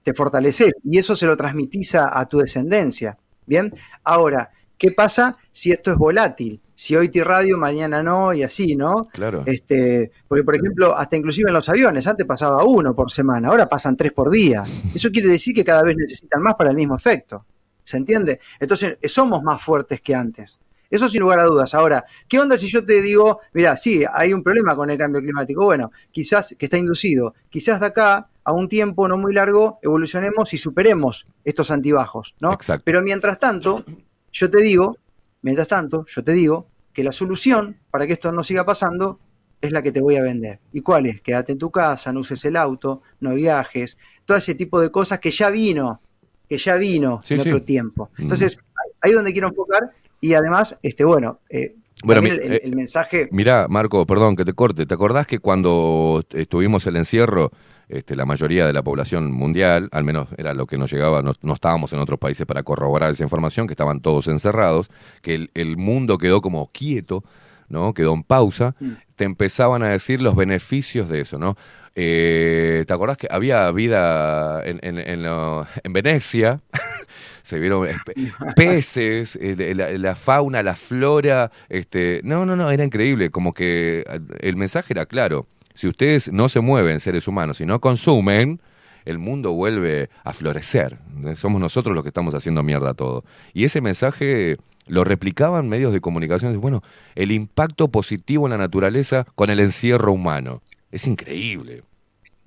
Te 0.06 0.14
fortaleces 0.14 0.72
y 0.84 0.98
eso 0.98 1.16
se 1.16 1.26
lo 1.26 1.36
transmitís 1.36 1.96
a, 1.96 2.16
a 2.16 2.26
tu 2.26 2.38
descendencia. 2.38 3.18
Bien, 3.44 3.72
ahora, 4.04 4.52
¿qué 4.78 4.92
pasa 4.92 5.36
si 5.50 5.72
esto 5.72 5.90
es 5.90 5.98
volátil? 5.98 6.60
Si 6.76 6.94
hoy 6.94 7.08
te 7.08 7.24
radio, 7.24 7.58
mañana 7.58 8.04
no, 8.04 8.32
y 8.32 8.44
así, 8.44 8.76
¿no? 8.76 9.02
Claro. 9.12 9.42
Este, 9.46 10.12
porque, 10.28 10.44
por 10.44 10.54
ejemplo, 10.54 10.96
hasta 10.96 11.16
inclusive 11.16 11.50
en 11.50 11.54
los 11.54 11.68
aviones, 11.68 12.06
antes 12.06 12.24
pasaba 12.24 12.62
uno 12.64 12.94
por 12.94 13.10
semana, 13.10 13.48
ahora 13.48 13.68
pasan 13.68 13.96
tres 13.96 14.12
por 14.12 14.30
día. 14.30 14.62
Eso 14.94 15.10
quiere 15.10 15.28
decir 15.28 15.52
que 15.52 15.64
cada 15.64 15.82
vez 15.82 15.96
necesitan 15.96 16.40
más 16.40 16.54
para 16.54 16.70
el 16.70 16.76
mismo 16.76 16.94
efecto. 16.94 17.44
¿Se 17.82 17.96
entiende? 17.96 18.38
Entonces, 18.60 18.98
eh, 19.02 19.08
somos 19.08 19.42
más 19.42 19.60
fuertes 19.60 20.00
que 20.02 20.14
antes. 20.14 20.60
Eso 20.88 21.08
sin 21.08 21.20
lugar 21.20 21.40
a 21.40 21.46
dudas. 21.46 21.74
Ahora, 21.74 22.04
¿qué 22.28 22.38
onda 22.38 22.56
si 22.56 22.68
yo 22.68 22.84
te 22.84 23.02
digo, 23.02 23.40
mira, 23.54 23.76
sí, 23.76 24.04
hay 24.08 24.32
un 24.32 24.44
problema 24.44 24.76
con 24.76 24.88
el 24.88 24.96
cambio 24.96 25.20
climático? 25.20 25.64
Bueno, 25.64 25.90
quizás 26.12 26.54
que 26.56 26.66
está 26.66 26.78
inducido, 26.78 27.34
quizás 27.50 27.80
de 27.80 27.86
acá 27.86 28.28
a 28.46 28.52
un 28.52 28.68
tiempo 28.68 29.08
no 29.08 29.18
muy 29.18 29.34
largo 29.34 29.80
evolucionemos 29.82 30.54
y 30.54 30.56
superemos 30.56 31.26
estos 31.44 31.72
antibajos, 31.72 32.36
¿no? 32.40 32.52
Exacto. 32.52 32.84
Pero 32.86 33.02
mientras 33.02 33.40
tanto, 33.40 33.84
yo 34.32 34.48
te 34.48 34.62
digo, 34.62 34.96
mientras 35.42 35.66
tanto, 35.66 36.06
yo 36.06 36.22
te 36.22 36.32
digo 36.32 36.68
que 36.92 37.02
la 37.02 37.10
solución 37.10 37.76
para 37.90 38.06
que 38.06 38.12
esto 38.12 38.30
no 38.30 38.44
siga 38.44 38.64
pasando 38.64 39.18
es 39.60 39.72
la 39.72 39.82
que 39.82 39.90
te 39.90 40.00
voy 40.00 40.14
a 40.14 40.22
vender. 40.22 40.60
¿Y 40.72 40.80
cuál 40.80 41.06
es? 41.06 41.20
Quédate 41.22 41.50
en 41.52 41.58
tu 41.58 41.72
casa, 41.72 42.12
no 42.12 42.20
uses 42.20 42.44
el 42.44 42.54
auto, 42.56 43.02
no 43.18 43.34
viajes, 43.34 43.98
todo 44.24 44.36
ese 44.38 44.54
tipo 44.54 44.80
de 44.80 44.92
cosas 44.92 45.18
que 45.18 45.32
ya 45.32 45.50
vino, 45.50 46.00
que 46.48 46.56
ya 46.56 46.76
vino 46.76 47.20
Sí, 47.24 47.34
en 47.34 47.40
sí. 47.40 47.48
otro 47.48 47.60
tiempo. 47.62 48.10
Mm. 48.16 48.22
Entonces, 48.22 48.58
ahí 49.00 49.10
es 49.10 49.16
donde 49.16 49.32
quiero 49.32 49.48
enfocar 49.48 49.90
y 50.20 50.34
además, 50.34 50.78
este, 50.82 51.04
bueno, 51.04 51.40
eh, 51.50 51.74
Bueno, 52.04 52.20
también 52.22 52.38
mi- 52.38 52.46
el, 52.46 52.52
eh, 52.54 52.60
el 52.64 52.76
mensaje... 52.76 53.28
Mirá, 53.32 53.66
Marco, 53.68 54.06
perdón 54.06 54.36
que 54.36 54.44
te 54.44 54.52
corte. 54.52 54.86
¿Te 54.86 54.94
acordás 54.94 55.26
que 55.26 55.38
cuando 55.38 56.22
estuvimos 56.32 56.86
el 56.86 56.96
encierro, 56.96 57.50
este, 57.88 58.14
la 58.16 58.26
mayoría 58.26 58.66
de 58.66 58.72
la 58.72 58.82
población 58.82 59.32
mundial, 59.32 59.88
al 59.92 60.04
menos 60.04 60.28
era 60.36 60.52
lo 60.54 60.66
que 60.66 60.76
nos 60.76 60.92
llegaba, 60.92 61.22
no, 61.22 61.32
no 61.40 61.54
estábamos 61.54 61.92
en 61.92 61.98
otros 62.00 62.18
países 62.18 62.44
para 62.46 62.62
corroborar 62.62 63.10
esa 63.10 63.22
información, 63.22 63.66
que 63.66 63.72
estaban 63.72 64.00
todos 64.00 64.28
encerrados, 64.28 64.90
que 65.22 65.34
el, 65.34 65.50
el 65.54 65.76
mundo 65.78 66.18
quedó 66.18 66.42
como 66.42 66.70
quieto, 66.70 67.24
¿no? 67.68 67.94
Quedó 67.94 68.12
en 68.14 68.22
pausa. 68.22 68.74
Te 69.16 69.24
empezaban 69.24 69.82
a 69.82 69.88
decir 69.88 70.20
los 70.20 70.36
beneficios 70.36 71.08
de 71.08 71.20
eso, 71.22 71.38
¿no? 71.38 71.56
Eh, 71.94 72.84
¿Te 72.86 72.92
acordás 72.92 73.16
que 73.16 73.26
había 73.30 73.70
vida 73.72 74.62
en, 74.66 74.78
en, 74.82 74.98
en 74.98 75.22
lo- 75.22 75.66
en 75.82 75.92
Venecia? 75.94 76.60
se 77.46 77.60
vieron 77.60 77.86
pe- 78.04 78.14
peces, 78.56 79.38
eh, 79.40 79.72
la, 79.76 79.92
la 79.92 80.14
fauna, 80.16 80.64
la 80.64 80.74
flora, 80.74 81.52
este, 81.68 82.20
no, 82.24 82.44
no, 82.44 82.56
no, 82.56 82.68
era 82.72 82.82
increíble, 82.82 83.30
como 83.30 83.54
que 83.54 84.00
eh, 84.00 84.20
el 84.40 84.56
mensaje 84.56 84.92
era 84.92 85.06
claro, 85.06 85.46
si 85.72 85.86
ustedes 85.86 86.32
no 86.32 86.48
se 86.48 86.58
mueven, 86.58 86.98
seres 86.98 87.28
humanos, 87.28 87.60
y 87.60 87.64
no 87.66 87.80
consumen, 87.80 88.60
el 89.04 89.20
mundo 89.20 89.52
vuelve 89.52 90.10
a 90.24 90.32
florecer, 90.32 90.98
somos 91.36 91.60
nosotros 91.60 91.94
los 91.94 92.02
que 92.02 92.08
estamos 92.08 92.34
haciendo 92.34 92.64
mierda 92.64 92.94
todo. 92.94 93.24
Y 93.54 93.62
ese 93.62 93.80
mensaje 93.80 94.56
lo 94.88 95.04
replicaban 95.04 95.68
medios 95.68 95.92
de 95.92 96.00
comunicación, 96.00 96.60
bueno, 96.60 96.82
el 97.14 97.30
impacto 97.30 97.86
positivo 97.92 98.46
en 98.46 98.50
la 98.50 98.58
naturaleza 98.58 99.24
con 99.36 99.50
el 99.50 99.60
encierro 99.60 100.10
humano, 100.12 100.62
es 100.90 101.06
increíble, 101.06 101.84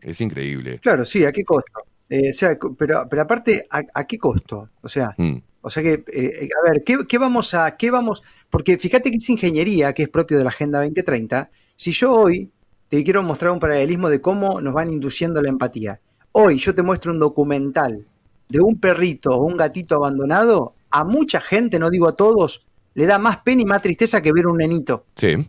es 0.01 0.19
increíble. 0.19 0.79
Claro, 0.79 1.05
sí, 1.05 1.23
¿a 1.23 1.31
qué 1.31 1.43
costo? 1.43 1.71
Eh, 2.09 2.29
o 2.29 2.33
sea, 2.33 2.57
pero, 2.77 3.07
pero 3.09 3.21
aparte, 3.21 3.67
¿a, 3.69 3.83
a 3.93 4.07
qué 4.07 4.17
costo? 4.17 4.69
O 4.81 4.87
sea, 4.89 5.13
Mm. 5.17 5.37
o 5.61 5.69
sea 5.69 5.83
que, 5.83 5.93
eh, 5.93 6.03
eh, 6.13 6.49
a 6.59 6.71
ver, 6.71 6.83
¿qué, 6.83 6.97
qué 7.07 7.17
vamos 7.17 7.53
a, 7.53 7.77
qué 7.77 7.91
vamos? 7.91 8.23
Porque 8.49 8.77
fíjate 8.77 9.11
que 9.11 9.17
es 9.17 9.29
ingeniería, 9.29 9.93
que 9.93 10.03
es 10.03 10.09
propio 10.09 10.37
de 10.37 10.43
la 10.43 10.49
Agenda 10.49 10.79
2030. 10.79 11.49
Si 11.75 11.91
yo 11.91 12.13
hoy 12.13 12.49
te 12.89 13.03
quiero 13.03 13.21
mostrar 13.21 13.51
un 13.51 13.59
paralelismo 13.59 14.09
de 14.09 14.19
cómo 14.21 14.59
nos 14.61 14.73
van 14.73 14.91
induciendo 14.91 15.41
la 15.41 15.49
empatía. 15.49 15.99
Hoy 16.31 16.57
yo 16.57 16.73
te 16.73 16.81
muestro 16.81 17.11
un 17.11 17.19
documental 17.19 18.05
de 18.49 18.59
un 18.59 18.79
perrito 18.79 19.29
o 19.31 19.45
un 19.45 19.55
gatito 19.57 19.95
abandonado, 19.95 20.73
a 20.89 21.03
mucha 21.03 21.39
gente, 21.39 21.77
no 21.77 21.91
digo 21.91 22.07
a 22.07 22.15
todos, 22.15 22.65
le 22.95 23.05
da 23.05 23.19
más 23.19 23.37
pena 23.37 23.61
y 23.61 23.65
más 23.65 23.83
tristeza 23.83 24.21
que 24.23 24.31
ver 24.33 24.47
un 24.47 24.57
nenito. 24.57 25.05
Sí. 25.15 25.47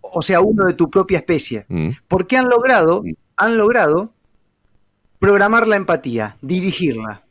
O 0.00 0.20
sea, 0.22 0.40
uno 0.40 0.64
de 0.64 0.74
tu 0.74 0.90
propia 0.90 1.18
especie. 1.18 1.64
Mm. 1.68 1.90
Porque 2.08 2.36
han 2.36 2.48
logrado, 2.48 3.04
han 3.36 3.56
logrado 3.56 4.12
programar 5.22 5.68
la 5.68 5.76
empatía, 5.76 6.36
dirigirla. 6.40 7.22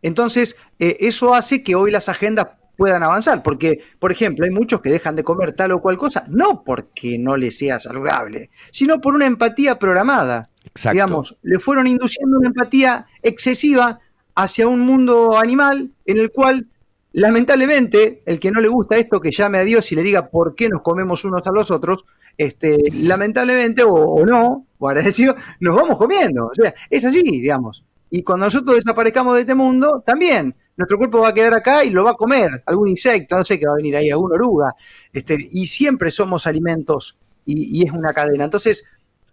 Entonces, 0.00 0.56
eh, 0.78 0.96
eso 1.00 1.34
hace 1.34 1.64
que 1.64 1.74
hoy 1.74 1.90
las 1.90 2.08
agendas 2.08 2.50
puedan 2.76 3.02
avanzar, 3.02 3.42
porque, 3.42 3.82
por 3.98 4.12
ejemplo, 4.12 4.44
hay 4.44 4.52
muchos 4.52 4.80
que 4.80 4.88
dejan 4.88 5.16
de 5.16 5.24
comer 5.24 5.54
tal 5.54 5.72
o 5.72 5.80
cual 5.80 5.98
cosa, 5.98 6.24
no 6.28 6.62
porque 6.62 7.18
no 7.18 7.36
les 7.36 7.58
sea 7.58 7.80
saludable, 7.80 8.50
sino 8.70 9.00
por 9.00 9.16
una 9.16 9.26
empatía 9.26 9.76
programada. 9.76 10.44
Exacto. 10.66 10.94
Digamos, 10.94 11.36
le 11.42 11.58
fueron 11.58 11.88
induciendo 11.88 12.38
una 12.38 12.46
empatía 12.46 13.06
excesiva 13.24 13.98
hacia 14.36 14.68
un 14.68 14.78
mundo 14.78 15.36
animal 15.36 15.90
en 16.06 16.18
el 16.18 16.30
cual, 16.30 16.68
lamentablemente, 17.10 18.22
el 18.24 18.38
que 18.38 18.52
no 18.52 18.60
le 18.60 18.68
gusta 18.68 18.98
esto, 18.98 19.20
que 19.20 19.32
llame 19.32 19.58
a 19.58 19.64
Dios 19.64 19.90
y 19.90 19.96
le 19.96 20.04
diga 20.04 20.28
por 20.28 20.54
qué 20.54 20.68
nos 20.68 20.82
comemos 20.82 21.24
unos 21.24 21.44
a 21.44 21.50
los 21.50 21.72
otros, 21.72 22.04
este, 22.38 22.78
lamentablemente, 22.92 23.82
o, 23.82 23.92
o 23.92 24.24
no, 24.24 24.66
o 24.78 24.88
agradecido, 24.88 25.34
nos 25.60 25.76
vamos 25.76 25.98
comiendo. 25.98 26.46
O 26.46 26.54
sea, 26.54 26.72
es 26.88 27.04
así, 27.04 27.22
digamos. 27.22 27.84
Y 28.10 28.22
cuando 28.22 28.46
nosotros 28.46 28.76
desaparezcamos 28.76 29.34
de 29.34 29.42
este 29.42 29.54
mundo, 29.54 30.02
también 30.06 30.54
nuestro 30.76 30.96
cuerpo 30.96 31.20
va 31.20 31.28
a 31.30 31.34
quedar 31.34 31.52
acá 31.54 31.84
y 31.84 31.90
lo 31.90 32.04
va 32.04 32.12
a 32.12 32.14
comer, 32.14 32.62
algún 32.64 32.88
insecto, 32.88 33.36
no 33.36 33.44
sé, 33.44 33.58
que 33.58 33.66
va 33.66 33.72
a 33.72 33.76
venir 33.76 33.96
ahí, 33.96 34.10
alguna 34.10 34.36
oruga. 34.36 34.74
Este, 35.12 35.36
y 35.50 35.66
siempre 35.66 36.10
somos 36.10 36.46
alimentos 36.46 37.18
y, 37.44 37.80
y 37.80 37.84
es 37.84 37.92
una 37.92 38.14
cadena. 38.14 38.44
Entonces, 38.44 38.84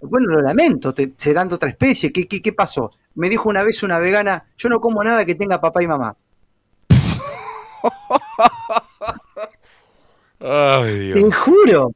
bueno, 0.01 0.27
lo 0.27 0.41
lamento, 0.41 0.93
te, 0.93 1.13
serán 1.15 1.47
de 1.49 1.55
otra 1.55 1.69
especie. 1.69 2.11
¿Qué, 2.11 2.27
qué, 2.27 2.41
qué 2.41 2.51
pasó? 2.51 2.91
Me 3.15 3.29
dijo 3.29 3.49
una 3.49 3.63
vez 3.63 3.81
una 3.83 3.99
vegana, 3.99 4.45
yo 4.57 4.69
no 4.69 4.79
como 4.79 5.03
nada 5.03 5.25
que 5.25 5.35
tenga 5.35 5.61
papá 5.61 5.83
y 5.83 5.87
mamá. 5.87 6.17
Ay, 10.39 11.13
Te 11.13 11.31
juro. 11.31 11.91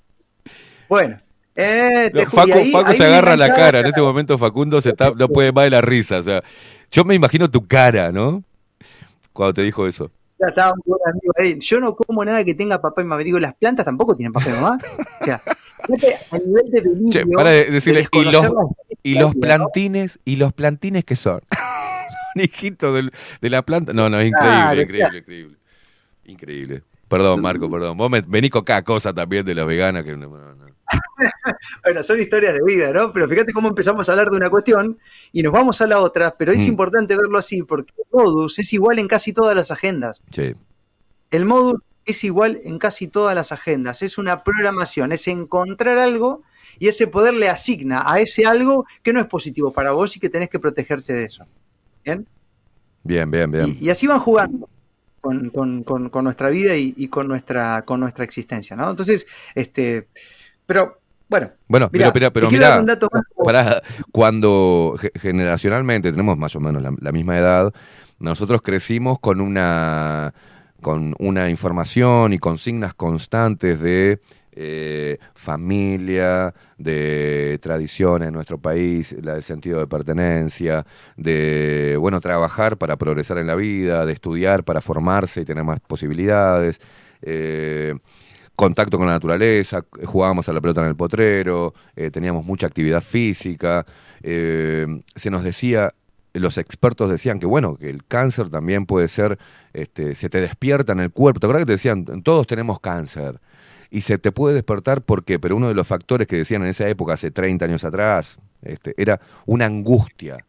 Bueno, 0.90 1.18
eh, 1.56 2.10
te 2.14 2.24
No, 2.26 2.30
Facu, 2.30 2.54
ahí- 2.54 2.72
Facu 2.72 2.90
ahí 2.90 2.96
se 2.98 3.06
agarra 3.06 3.38
la 3.38 3.54
cara. 3.54 3.80
En 3.82 3.86
este 3.86 4.02
momento 4.02 4.38
Facundo 4.38 4.82
se 4.82 4.90
está, 4.90 5.12
no 5.12 5.30
puede 5.30 5.52
más 5.52 5.64
de 5.66 5.70
la 5.70 5.82
risa. 5.82 6.18
O 6.18 6.24
sea, 6.24 6.44
yo 6.92 7.06
me 7.06 7.16
imagino 7.16 7.50
tu 7.50 7.66
cara, 7.68 8.12
¿no? 8.12 8.44
Cuando 9.32 9.54
te 9.54 9.62
dijo 9.62 9.88
eso. 9.88 10.12
Ya 10.40 10.48
estaba 10.48 10.72
un 10.74 10.82
buen 10.86 11.02
amigo 11.06 11.34
ahí. 11.38 11.60
Yo 11.60 11.80
no 11.80 11.96
como 11.96 12.24
nada 12.26 12.44
que 12.44 12.54
tenga 12.56 12.82
papá 12.82 13.02
y 13.02 13.06
mamá. 13.06 13.22
Digo, 13.24 13.40
las 13.40 13.54
plantas 13.56 13.86
tampoco 13.86 14.16
tienen 14.16 14.32
papá 14.34 14.50
y 14.50 14.54
mamá. 14.54 14.78
O 15.22 15.24
sea, 15.24 15.42
a 16.32 16.38
nivel 16.38 16.72
de 16.72 16.82
delirio, 16.82 17.10
Che, 17.12 17.26
para 17.26 17.50
de 17.52 17.66
decirle, 17.66 18.08
y 18.12 18.24
los, 18.24 18.44
la 18.44 18.52
y 19.04 19.14
los 19.16 19.36
plantines, 19.36 20.20
y 20.26 20.38
los 20.38 20.54
plantines 20.54 21.04
que 21.06 21.16
son. 21.16 21.42
son 21.52 22.44
hijitos 22.44 22.96
del- 22.96 23.12
de 23.42 23.50
la 23.50 23.62
planta. 23.64 23.92
No, 23.94 24.10
no, 24.10 24.20
es 24.20 24.28
increíble, 24.28 24.56
Claro, 24.60 24.82
increíble, 24.82 24.98
claro. 25.00 25.18
increíble. 25.18 25.58
Increíble. 26.26 26.84
Perdón, 27.10 27.42
Marco, 27.42 27.70
perdón. 27.70 27.98
Vos 27.98 28.10
me, 28.10 28.22
venís 28.22 28.52
con 28.52 28.64
cada 28.64 28.84
cosa 28.84 29.14
también 29.14 29.44
de 29.46 29.56
las 29.56 29.66
veganas 29.66 30.04
que 30.04 30.16
no, 30.16 30.28
no, 30.30 30.56
no. 30.56 30.69
Bueno, 31.84 32.04
son 32.04 32.20
historias 32.20 32.54
de 32.54 32.60
vida, 32.66 32.92
¿no? 32.94 33.12
Pero 33.12 33.28
fíjate 33.28 33.52
cómo 33.54 33.68
empezamos 33.70 34.08
a 34.08 34.14
hablar 34.14 34.30
de 34.30 34.38
una 34.38 34.50
cuestión 34.50 34.98
y 35.32 35.44
nos 35.44 35.52
vamos 35.54 35.82
a 35.82 35.88
la 35.88 36.00
otra, 36.00 36.36
pero 36.38 36.52
es 36.52 36.60
Mm. 36.66 36.70
importante 36.70 37.16
verlo 37.16 37.38
así 37.38 37.64
porque 37.64 37.92
el 37.98 38.06
modus 38.12 38.60
es 38.60 38.72
igual 38.74 39.00
en 39.00 39.08
casi 39.08 39.34
todas 39.34 39.56
las 39.56 39.72
agendas. 39.72 40.22
Sí. 40.32 40.54
El 41.32 41.46
modus 41.46 41.82
es 42.06 42.24
igual 42.24 42.60
en 42.64 42.80
casi 42.80 43.08
todas 43.08 43.36
las 43.36 43.52
agendas. 43.52 44.02
Es 44.02 44.18
una 44.18 44.44
programación, 44.44 45.12
es 45.12 45.28
encontrar 45.28 45.98
algo 45.98 46.42
y 46.80 46.88
ese 46.88 47.08
poder 47.08 47.34
le 47.34 47.50
asigna 47.50 48.04
a 48.06 48.20
ese 48.20 48.46
algo 48.46 48.86
que 49.04 49.14
no 49.14 49.20
es 49.20 49.28
positivo 49.28 49.72
para 49.74 49.92
vos 49.92 50.16
y 50.16 50.20
que 50.20 50.30
tenés 50.30 50.50
que 50.50 50.60
protegerse 50.60 51.14
de 51.14 51.26
eso. 51.26 51.46
¿Bien? 52.04 52.26
Bien, 53.04 53.30
bien, 53.30 53.52
bien. 53.52 53.78
Y 53.80 53.90
así 53.90 54.08
van 54.08 54.20
jugando 54.20 54.70
con, 55.22 55.50
con- 55.50 55.84
con- 55.84 56.10
con 56.10 56.24
nuestra 56.24 56.50
vida 56.50 56.76
y, 56.76 56.94
y 56.98 57.08
con 57.10 57.28
nuestra 57.28 57.84
con 57.86 58.00
nuestra 58.00 58.24
existencia, 58.24 58.76
¿no? 58.76 58.90
Entonces, 58.90 59.28
este, 59.54 60.08
pero 60.70 61.02
bueno. 61.30 61.48
Bueno, 61.68 61.90
mirá, 61.92 62.12
pero, 62.12 62.14
pero, 62.14 62.32
pero 62.34 62.52
mirá, 62.52 62.78
más. 62.82 62.86
pará, 63.44 63.82
cuando 64.12 64.96
ge- 65.00 65.12
generacionalmente 65.20 66.12
tenemos 66.12 66.38
más 66.38 66.56
o 66.56 66.60
menos 66.60 66.82
la, 66.82 66.94
la 67.00 67.12
misma 67.12 67.38
edad, 67.38 67.74
nosotros 68.20 68.62
crecimos 68.62 69.20
con 69.20 69.42
una 69.42 70.34
con 70.82 71.14
una 71.20 71.50
información 71.50 72.32
y 72.34 72.40
consignas 72.40 72.94
constantes 72.94 73.82
de 73.82 74.22
eh, 74.54 75.18
familia, 75.36 76.54
de 76.78 77.60
tradiciones 77.62 78.30
en 78.30 78.34
nuestro 78.34 78.58
país, 78.58 79.16
la 79.22 79.34
del 79.34 79.44
sentido 79.44 79.80
de 79.80 79.88
pertenencia, 79.88 80.86
de 81.18 81.98
bueno 82.00 82.22
trabajar 82.22 82.78
para 82.78 82.98
progresar 82.98 83.38
en 83.40 83.48
la 83.48 83.56
vida, 83.56 84.06
de 84.06 84.14
estudiar 84.14 84.64
para 84.64 84.82
formarse 84.82 85.42
y 85.42 85.46
tener 85.46 85.64
más 85.66 85.80
posibilidades. 85.82 86.80
eh, 87.22 87.94
contacto 88.60 88.98
con 88.98 89.08
la 89.08 89.14
naturaleza, 89.14 89.86
jugábamos 90.04 90.50
a 90.50 90.54
la 90.54 90.60
pelota 90.60 90.82
en 90.82 90.88
el 90.88 90.96
potrero, 90.98 91.74
eh, 91.96 92.12
teníamos 92.12 92.44
mucha 92.44 92.68
actividad 92.68 93.00
física, 93.00 93.86
eh, 94.22 94.86
se 95.16 95.32
nos 95.32 95.46
decía, 95.46 95.94
los 96.34 96.58
expertos 96.58 97.10
decían 97.10 97.40
que 97.40 97.46
bueno, 97.46 97.78
que 97.78 97.90
el 97.90 98.04
cáncer 98.04 98.50
también 98.50 98.86
puede 98.86 99.08
ser, 99.08 99.40
este, 99.72 100.14
se 100.14 100.30
te 100.30 100.42
despierta 100.42 100.92
en 100.92 101.00
el 101.00 101.10
cuerpo, 101.10 101.40
¿te 101.40 101.46
acuerdas 101.46 101.62
que 101.62 101.68
te 101.68 101.72
decían, 101.72 102.04
todos 102.22 102.48
tenemos 102.48 102.82
cáncer? 102.82 103.40
Y 103.92 104.02
se 104.02 104.18
te 104.18 104.34
puede 104.34 104.56
despertar 104.56 105.04
porque, 105.04 105.40
pero 105.40 105.56
uno 105.56 105.70
de 105.70 105.74
los 105.74 105.88
factores 105.88 106.28
que 106.28 106.36
decían 106.36 106.62
en 106.64 106.68
esa 106.68 106.86
época, 106.90 107.14
hace 107.14 107.32
30 107.32 107.64
años 107.64 107.86
atrás, 107.86 108.40
este, 108.62 108.94
era 108.98 109.22
una 109.46 109.68
angustia, 109.68 110.46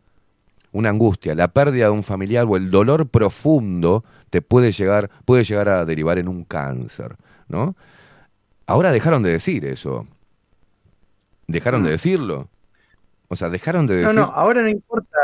una 0.72 0.88
angustia, 0.88 1.36
la 1.36 1.46
pérdida 1.46 1.84
de 1.84 1.92
un 1.92 2.02
familiar 2.02 2.44
o 2.48 2.56
el 2.56 2.72
dolor 2.72 3.08
profundo 3.08 4.04
te 4.30 4.42
puede 4.42 4.72
llegar, 4.72 5.10
puede 5.24 5.44
llegar 5.44 5.68
a 5.68 5.84
derivar 5.84 6.18
en 6.18 6.26
un 6.26 6.42
cáncer, 6.42 7.14
¿no? 7.46 7.76
Ahora 8.70 8.92
dejaron 8.92 9.22
de 9.22 9.30
decir 9.32 9.64
eso. 9.64 10.06
Dejaron 11.46 11.82
de 11.82 11.90
decirlo. 11.90 12.48
O 13.28 13.36
sea, 13.36 13.48
dejaron 13.50 13.86
de 13.86 13.94
Mm. 13.94 14.02
No, 14.02 14.08
decir. 14.08 14.20
no, 14.20 14.26
ahora 14.26 14.62
no 14.62 14.68
importa, 14.68 15.18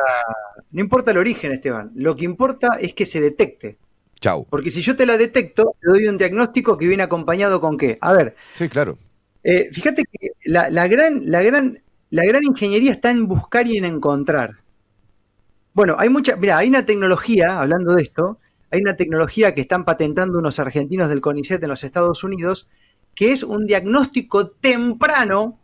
no 0.71 0.81
importa 0.81 1.11
el 1.13 1.19
origen, 1.19 1.53
Esteban. 1.53 1.93
Lo 1.95 2.17
que 2.17 2.25
importa 2.25 2.69
es 2.81 2.93
que 2.95 3.07
se 3.07 3.21
detecte. 3.21 3.79
Chau. 4.21 4.47
Porque 4.49 4.71
si 4.71 4.81
yo 4.81 4.97
te 4.97 5.07
la 5.07 5.17
detecto, 5.17 5.75
te 5.81 5.89
doy 5.91 6.09
un 6.09 6.17
diagnóstico 6.19 6.77
que 6.79 6.87
viene 6.89 7.03
acompañado 7.03 7.61
con 7.61 7.77
qué. 7.77 7.99
A 8.01 8.13
ver, 8.13 8.35
Sí, 8.55 8.69
claro. 8.69 8.99
eh, 9.45 9.69
fíjate 9.73 10.05
que 10.11 10.31
la, 10.47 10.71
la 10.71 10.89
gran, 10.89 11.21
la, 11.31 11.43
gran, 11.43 11.79
la 12.11 12.25
gran 12.25 12.43
ingeniería 12.45 12.93
está 12.93 13.11
en 13.11 13.27
buscar 13.29 13.67
y 13.69 13.77
en 13.77 13.85
encontrar. 13.85 14.57
Bueno, 15.75 15.97
hay 15.99 16.09
mucha, 16.09 16.37
mira, 16.37 16.57
hay 16.59 16.69
una 16.69 16.87
tecnología, 16.87 17.61
hablando 17.61 17.95
de 17.95 18.03
esto, 18.03 18.39
hay 18.71 18.81
una 18.81 18.97
tecnología 18.97 19.55
que 19.55 19.61
están 19.61 19.85
patentando 19.85 20.39
unos 20.39 20.59
argentinos 20.59 21.09
del 21.11 21.21
CONICET 21.21 21.63
en 21.63 21.69
los 21.69 21.85
Estados 21.85 22.25
Unidos, 22.25 22.69
que 23.17 23.33
es 23.33 23.43
un 23.43 23.67
diagnóstico 23.67 24.49
temprano, 24.49 25.59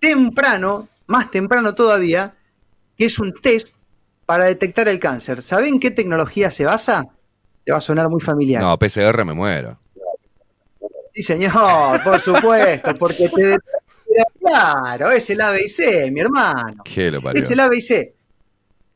temprano, 0.00 0.88
más 1.06 1.30
temprano 1.30 1.74
todavía, 1.74 2.34
que 2.96 3.04
es 3.04 3.18
un 3.18 3.32
test 3.34 3.76
para 4.24 4.46
detectar 4.46 4.88
el 4.88 4.98
cáncer. 4.98 5.42
¿Saben 5.42 5.78
qué 5.78 5.90
tecnología 5.90 6.50
se 6.50 6.64
basa? 6.64 7.06
Te 7.64 7.72
va 7.72 7.78
a 7.78 7.82
sonar 7.82 8.08
muy 8.08 8.20
familiar. 8.20 8.62
No, 8.62 8.76
PCR 8.78 9.24
me 9.24 9.34
muero. 9.34 9.78
Sí, 11.14 11.22
señor, 11.22 12.02
por 12.02 12.18
supuesto, 12.18 12.96
porque 12.96 13.28
te 13.28 13.58
claro, 14.40 15.10
es 15.10 15.28
el 15.28 15.40
A, 15.42 15.50
B 15.50 15.62
y 15.64 15.68
C, 15.68 16.10
mi 16.10 16.20
hermano. 16.20 16.82
¿Qué 16.84 17.10
lo 17.10 17.20
parió? 17.20 17.38
Es 17.38 17.50
el 17.50 17.60
A, 17.60 17.68
B 17.68 17.76
y 17.76 17.82
C. 17.82 18.14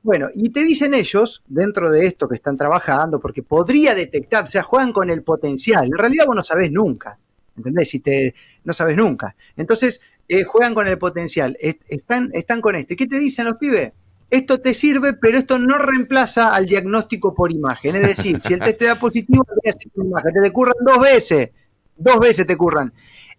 Bueno, 0.02 0.28
y 0.32 0.48
te 0.48 0.60
dicen 0.60 0.94
ellos, 0.94 1.42
dentro 1.46 1.90
de 1.90 2.06
esto 2.06 2.26
que 2.26 2.36
están 2.36 2.56
trabajando, 2.56 3.20
porque 3.20 3.42
podría 3.42 3.94
detectar, 3.94 4.44
o 4.44 4.48
sea, 4.48 4.62
juegan 4.62 4.92
con 4.92 5.10
el 5.10 5.22
potencial. 5.22 5.84
En 5.84 5.98
realidad 5.98 6.26
vos 6.26 6.36
no 6.36 6.44
sabés 6.44 6.72
nunca, 6.72 7.18
¿entendés? 7.56 7.90
Si 7.90 8.00
te, 8.00 8.34
no 8.64 8.72
sabes 8.72 8.96
nunca. 8.96 9.34
Entonces, 9.56 10.00
eh, 10.28 10.44
juegan 10.44 10.74
con 10.74 10.86
el 10.88 10.98
potencial, 10.98 11.56
est- 11.60 11.82
están, 11.88 12.30
están 12.32 12.60
con 12.60 12.74
esto. 12.76 12.94
¿Y 12.94 12.96
qué 12.96 13.06
te 13.06 13.18
dicen 13.18 13.44
los 13.46 13.56
pibes? 13.56 13.92
Esto 14.28 14.60
te 14.60 14.74
sirve, 14.74 15.12
pero 15.12 15.38
esto 15.38 15.58
no 15.58 15.78
reemplaza 15.78 16.52
al 16.54 16.66
diagnóstico 16.66 17.32
por 17.34 17.52
imagen. 17.52 17.94
Es 17.96 18.02
decir, 18.02 18.40
si 18.40 18.54
el 18.54 18.60
test 18.60 18.78
te 18.78 18.84
da 18.86 18.96
positivo, 18.96 19.44
una 19.94 20.06
imagen. 20.08 20.32
Te, 20.34 20.40
te 20.40 20.50
curran 20.52 20.74
dos 20.84 21.00
veces, 21.00 21.50
dos 21.96 22.18
veces 22.18 22.46
te 22.46 22.56
curran. 22.56 22.92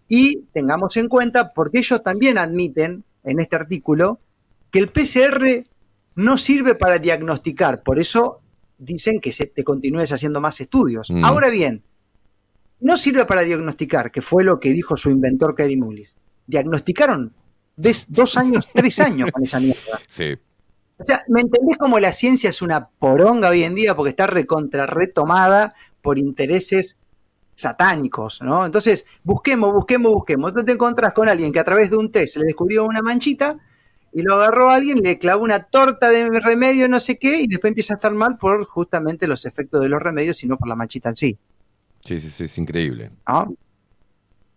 Y 0.08 0.44
tengamos 0.54 0.96
en 0.96 1.08
cuenta, 1.08 1.52
porque 1.52 1.78
ellos 1.78 2.02
también 2.02 2.38
admiten 2.38 3.04
en 3.24 3.40
este 3.40 3.56
artículo, 3.56 4.20
que 4.70 4.78
el 4.78 4.88
PCR 4.88 5.64
no 6.14 6.38
sirve 6.38 6.74
para 6.74 6.98
diagnosticar, 6.98 7.82
por 7.82 7.98
eso 8.00 8.40
dicen 8.78 9.20
que 9.20 9.32
se 9.32 9.46
te 9.46 9.64
continúes 9.64 10.10
haciendo 10.12 10.40
más 10.40 10.60
estudios. 10.60 11.10
Mm. 11.10 11.24
Ahora 11.24 11.50
bien, 11.50 11.82
no 12.80 12.96
sirve 12.96 13.24
para 13.24 13.42
diagnosticar, 13.42 14.10
que 14.10 14.22
fue 14.22 14.44
lo 14.44 14.60
que 14.60 14.72
dijo 14.72 14.96
su 14.96 15.10
inventor 15.10 15.54
Kerry 15.54 15.76
Mullis. 15.76 16.16
Diagnosticaron 16.46 17.32
des- 17.76 18.06
dos 18.08 18.36
años, 18.36 18.68
tres 18.74 19.00
años 19.00 19.30
con 19.32 19.42
esa 19.42 19.60
mierda. 19.60 19.98
Sí. 20.06 20.36
O 21.00 21.04
sea, 21.04 21.24
¿me 21.28 21.40
entendés 21.40 21.76
cómo 21.78 22.00
la 22.00 22.12
ciencia 22.12 22.50
es 22.50 22.60
una 22.62 22.88
poronga 22.88 23.50
hoy 23.50 23.62
en 23.62 23.74
día 23.74 23.94
porque 23.94 24.10
está 24.10 24.26
recontra 24.26 24.86
retomada 24.86 25.74
por 26.02 26.18
intereses 26.18 26.96
satánicos, 27.54 28.40
¿no? 28.42 28.64
Entonces, 28.66 29.04
busquemos, 29.24 29.72
busquemos, 29.72 30.12
busquemos. 30.12 30.50
Entonces 30.50 30.66
te 30.66 30.72
encontrás 30.72 31.12
con 31.12 31.28
alguien 31.28 31.52
que 31.52 31.58
a 31.58 31.64
través 31.64 31.90
de 31.90 31.96
un 31.96 32.10
test 32.12 32.36
le 32.36 32.44
descubrió 32.44 32.84
una 32.84 33.02
manchita 33.02 33.58
y 34.12 34.22
lo 34.22 34.36
agarró 34.36 34.70
a 34.70 34.74
alguien, 34.74 34.98
le 35.02 35.18
clavó 35.18 35.42
una 35.44 35.64
torta 35.64 36.08
de 36.10 36.28
remedio, 36.40 36.88
no 36.88 36.98
sé 37.00 37.18
qué, 37.18 37.40
y 37.42 37.46
después 37.46 37.70
empieza 37.70 37.94
a 37.94 37.96
estar 37.96 38.12
mal 38.12 38.38
por 38.38 38.64
justamente 38.64 39.26
los 39.26 39.44
efectos 39.44 39.80
de 39.80 39.88
los 39.88 40.00
remedios 40.00 40.42
y 40.44 40.46
no 40.46 40.56
por 40.56 40.68
la 40.68 40.76
manchita 40.76 41.08
en 41.10 41.16
sí. 41.16 41.38
Sí, 42.04 42.18
sí, 42.20 42.30
sí, 42.30 42.44
es 42.44 42.58
increíble. 42.58 43.10
¿no? 43.26 43.54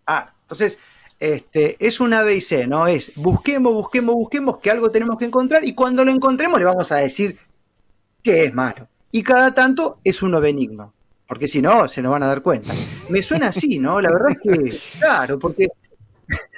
Ah, 0.06 0.32
entonces, 0.42 0.78
este, 1.20 1.76
es 1.84 2.00
una 2.00 2.22
B 2.22 2.36
y 2.36 2.40
C, 2.40 2.66
¿no? 2.66 2.86
Es 2.86 3.12
busquemos, 3.16 3.72
busquemos, 3.72 4.14
busquemos 4.14 4.58
que 4.58 4.70
algo 4.70 4.90
tenemos 4.90 5.16
que 5.16 5.24
encontrar 5.26 5.64
y 5.64 5.74
cuando 5.74 6.04
lo 6.04 6.10
encontremos 6.10 6.58
le 6.58 6.64
vamos 6.64 6.90
a 6.92 6.96
decir 6.96 7.38
que 8.22 8.44
es 8.44 8.54
malo. 8.54 8.88
Y 9.10 9.22
cada 9.22 9.54
tanto 9.54 9.98
es 10.04 10.22
uno 10.22 10.40
benigno, 10.40 10.92
porque 11.26 11.46
si 11.46 11.60
no, 11.62 11.86
se 11.88 12.02
nos 12.02 12.12
van 12.12 12.22
a 12.22 12.26
dar 12.26 12.42
cuenta. 12.42 12.72
Me 13.10 13.22
suena 13.22 13.48
así, 13.48 13.78
¿no? 13.78 14.00
La 14.00 14.10
verdad 14.10 14.30
es 14.32 14.38
que, 14.40 14.78
claro, 14.98 15.38
porque 15.38 15.68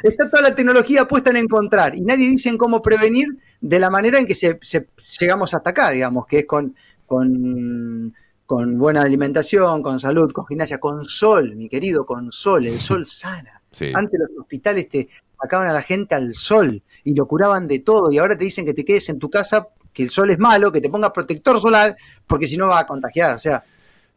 está 0.02 0.30
toda 0.30 0.42
la 0.42 0.54
tecnología 0.54 1.06
puesta 1.06 1.30
en 1.30 1.36
encontrar 1.38 1.96
y 1.96 2.00
nadie 2.00 2.28
dice 2.28 2.48
en 2.48 2.56
cómo 2.58 2.80
prevenir 2.80 3.26
de 3.60 3.78
la 3.80 3.90
manera 3.90 4.18
en 4.18 4.26
que 4.26 4.34
se- 4.34 4.58
llegamos 5.20 5.52
hasta 5.54 5.70
acá, 5.70 5.90
digamos, 5.90 6.26
que 6.26 6.40
es 6.40 6.46
con, 6.46 6.74
con, 7.06 8.14
con 8.46 8.78
buena 8.78 9.02
alimentación, 9.02 9.82
con 9.82 9.98
salud, 9.98 10.30
con 10.32 10.46
gimnasia, 10.46 10.78
con 10.78 11.04
sol, 11.04 11.56
mi 11.56 11.68
querido, 11.68 12.04
con 12.04 12.30
sol, 12.32 12.66
el 12.66 12.80
sol 12.80 13.06
sana. 13.08 13.62
Sí. 13.70 13.92
Antes 13.94 14.20
los 14.20 14.38
hospitales 14.38 14.88
te 14.88 15.08
sacaban 15.40 15.68
a 15.68 15.72
la 15.72 15.82
gente 15.82 16.14
al 16.14 16.34
sol 16.34 16.82
y 17.02 17.14
lo 17.14 17.26
curaban 17.26 17.66
de 17.66 17.80
todo 17.80 18.10
y 18.10 18.18
ahora 18.18 18.36
te 18.36 18.44
dicen 18.44 18.64
que 18.64 18.74
te 18.74 18.84
quedes 18.84 19.08
en 19.08 19.18
tu 19.18 19.28
casa, 19.28 19.68
que 19.92 20.02
el 20.02 20.10
sol 20.10 20.30
es 20.30 20.38
malo, 20.38 20.72
que 20.72 20.80
te 20.80 20.88
pongas 20.88 21.10
protector 21.10 21.60
solar, 21.60 21.96
porque 22.26 22.46
si 22.46 22.56
no 22.56 22.68
vas 22.68 22.82
a 22.82 22.86
contagiar. 22.86 23.34
O 23.34 23.38
sea, 23.38 23.64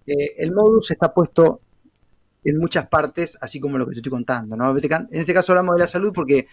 eh, 0.06 0.34
el 0.38 0.54
modus 0.54 0.92
está 0.92 1.14
puesto 1.14 1.62
en 2.44 2.58
muchas 2.58 2.88
partes, 2.88 3.38
así 3.42 3.60
como 3.60 3.78
lo 3.78 3.86
que 3.86 3.92
te 3.92 3.98
estoy 3.98 4.12
contando. 4.12 4.56
¿no? 4.56 4.72
En 4.72 5.08
este 5.12 5.34
caso 5.34 5.52
hablamos 5.52 5.76
de 5.76 5.82
la 5.82 5.88
salud 5.88 6.12
porque, 6.14 6.48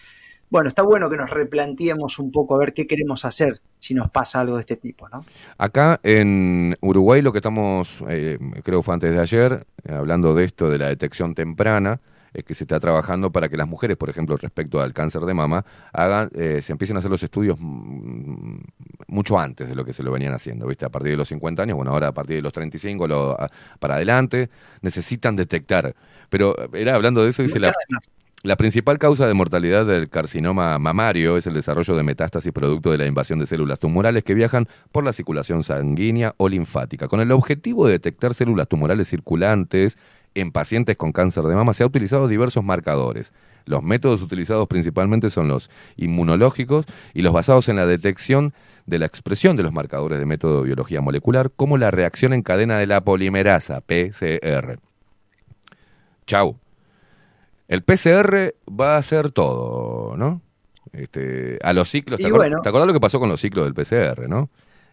bueno, 0.49 0.69
está 0.69 0.83
bueno 0.83 1.09
que 1.09 1.17
nos 1.17 1.29
replanteemos 1.29 2.19
un 2.19 2.31
poco 2.31 2.55
a 2.55 2.59
ver 2.59 2.73
qué 2.73 2.87
queremos 2.87 3.25
hacer 3.25 3.61
si 3.79 3.93
nos 3.93 4.09
pasa 4.09 4.39
algo 4.41 4.55
de 4.55 4.61
este 4.61 4.77
tipo. 4.77 5.07
¿no? 5.09 5.25
Acá 5.57 5.99
en 6.03 6.75
Uruguay 6.81 7.21
lo 7.21 7.31
que 7.31 7.39
estamos, 7.39 8.03
eh, 8.09 8.37
creo 8.63 8.79
que 8.79 8.83
fue 8.83 8.93
antes 8.93 9.11
de 9.11 9.19
ayer, 9.21 9.65
eh, 9.83 9.93
hablando 9.93 10.33
de 10.33 10.45
esto, 10.45 10.69
de 10.69 10.77
la 10.77 10.87
detección 10.87 11.35
temprana, 11.35 11.99
es 12.33 12.43
que 12.43 12.53
se 12.53 12.65
está 12.65 12.79
trabajando 12.81 13.31
para 13.31 13.47
que 13.47 13.55
las 13.55 13.67
mujeres, 13.67 13.95
por 13.95 14.09
ejemplo, 14.09 14.35
respecto 14.35 14.81
al 14.81 14.91
cáncer 14.93 15.21
de 15.21 15.33
mama, 15.33 15.63
hagan, 15.93 16.29
eh, 16.33 16.61
se 16.61 16.73
empiecen 16.73 16.97
a 16.97 16.99
hacer 16.99 17.09
los 17.09 17.23
estudios 17.23 17.57
mm, 17.57 18.57
mucho 19.07 19.39
antes 19.39 19.69
de 19.69 19.75
lo 19.75 19.85
que 19.85 19.93
se 19.93 20.03
lo 20.03 20.11
venían 20.11 20.33
haciendo, 20.33 20.67
¿viste? 20.67 20.85
A 20.85 20.89
partir 20.89 21.11
de 21.11 21.17
los 21.17 21.29
50 21.29 21.63
años, 21.63 21.77
bueno, 21.77 21.91
ahora 21.91 22.07
a 22.07 22.13
partir 22.13 22.35
de 22.35 22.41
los 22.41 22.51
35 22.51 23.07
lo- 23.07 23.39
a- 23.39 23.49
para 23.79 23.95
adelante, 23.95 24.49
necesitan 24.81 25.35
detectar. 25.37 25.95
Pero 26.29 26.55
eh, 26.59 26.67
era 26.73 26.95
hablando 26.95 27.23
de 27.23 27.29
eso, 27.29 27.41
dice 27.41 27.59
la, 27.59 27.73
La 28.43 28.57
principal 28.57 28.99
causa 28.99 29.27
de 29.27 29.33
mortalidad 29.33 29.87
del 29.87 30.07
carcinoma 30.07 30.77
mamario 30.77 31.35
es 31.35 31.47
el 31.47 31.55
desarrollo 31.55 31.95
de 31.95 32.03
metástasis 32.03 32.51
producto 32.51 32.91
de 32.91 32.99
la 32.99 33.07
invasión 33.07 33.39
de 33.39 33.47
células 33.47 33.79
tumorales 33.79 34.23
que 34.23 34.35
viajan 34.35 34.67
por 34.91 35.03
la 35.03 35.13
circulación 35.13 35.63
sanguínea 35.63 36.35
o 36.37 36.47
linfática. 36.47 37.07
Con 37.07 37.21
el 37.21 37.31
objetivo 37.31 37.87
de 37.87 37.93
detectar 37.93 38.35
células 38.35 38.67
tumorales 38.67 39.07
circulantes 39.07 39.97
en 40.35 40.51
pacientes 40.51 40.95
con 40.95 41.11
cáncer 41.11 41.45
de 41.45 41.55
mama 41.55 41.73
se 41.73 41.83
han 41.83 41.87
utilizado 41.87 42.27
diversos 42.27 42.63
marcadores. 42.63 43.33
Los 43.65 43.81
métodos 43.81 44.21
utilizados 44.21 44.67
principalmente 44.67 45.31
son 45.31 45.47
los 45.47 45.71
inmunológicos 45.95 46.85
y 47.15 47.23
los 47.23 47.33
basados 47.33 47.67
en 47.69 47.77
la 47.77 47.87
detección 47.87 48.53
de 48.85 48.99
la 48.99 49.07
expresión 49.07 49.55
de 49.55 49.63
los 49.63 49.71
marcadores 49.71 50.19
de 50.19 50.25
método 50.27 50.59
de 50.59 50.65
biología 50.65 51.01
molecular, 51.01 51.51
como 51.55 51.77
la 51.77 51.89
reacción 51.89 52.31
en 52.31 52.43
cadena 52.43 52.77
de 52.77 52.85
la 52.85 53.03
polimerasa, 53.03 53.81
PCR. 53.81 54.77
Chau. 56.27 56.59
El 57.67 57.83
PCR 57.83 58.53
va 58.69 58.95
a 58.95 58.97
hacer 58.97 59.31
todo, 59.31 60.15
¿no? 60.17 60.41
Este, 60.93 61.57
a 61.63 61.73
los 61.73 61.89
ciclos. 61.89 62.19
¿Te, 62.19 62.31
bueno. 62.31 62.61
te 62.61 62.69
acordás 62.69 62.87
lo 62.87 62.93
que 62.93 62.99
pasó 62.99 63.19
con 63.19 63.29
los 63.29 63.41
ciclos 63.41 63.65
del 63.65 63.73
PCR, 63.73 64.27
no? 64.29 64.49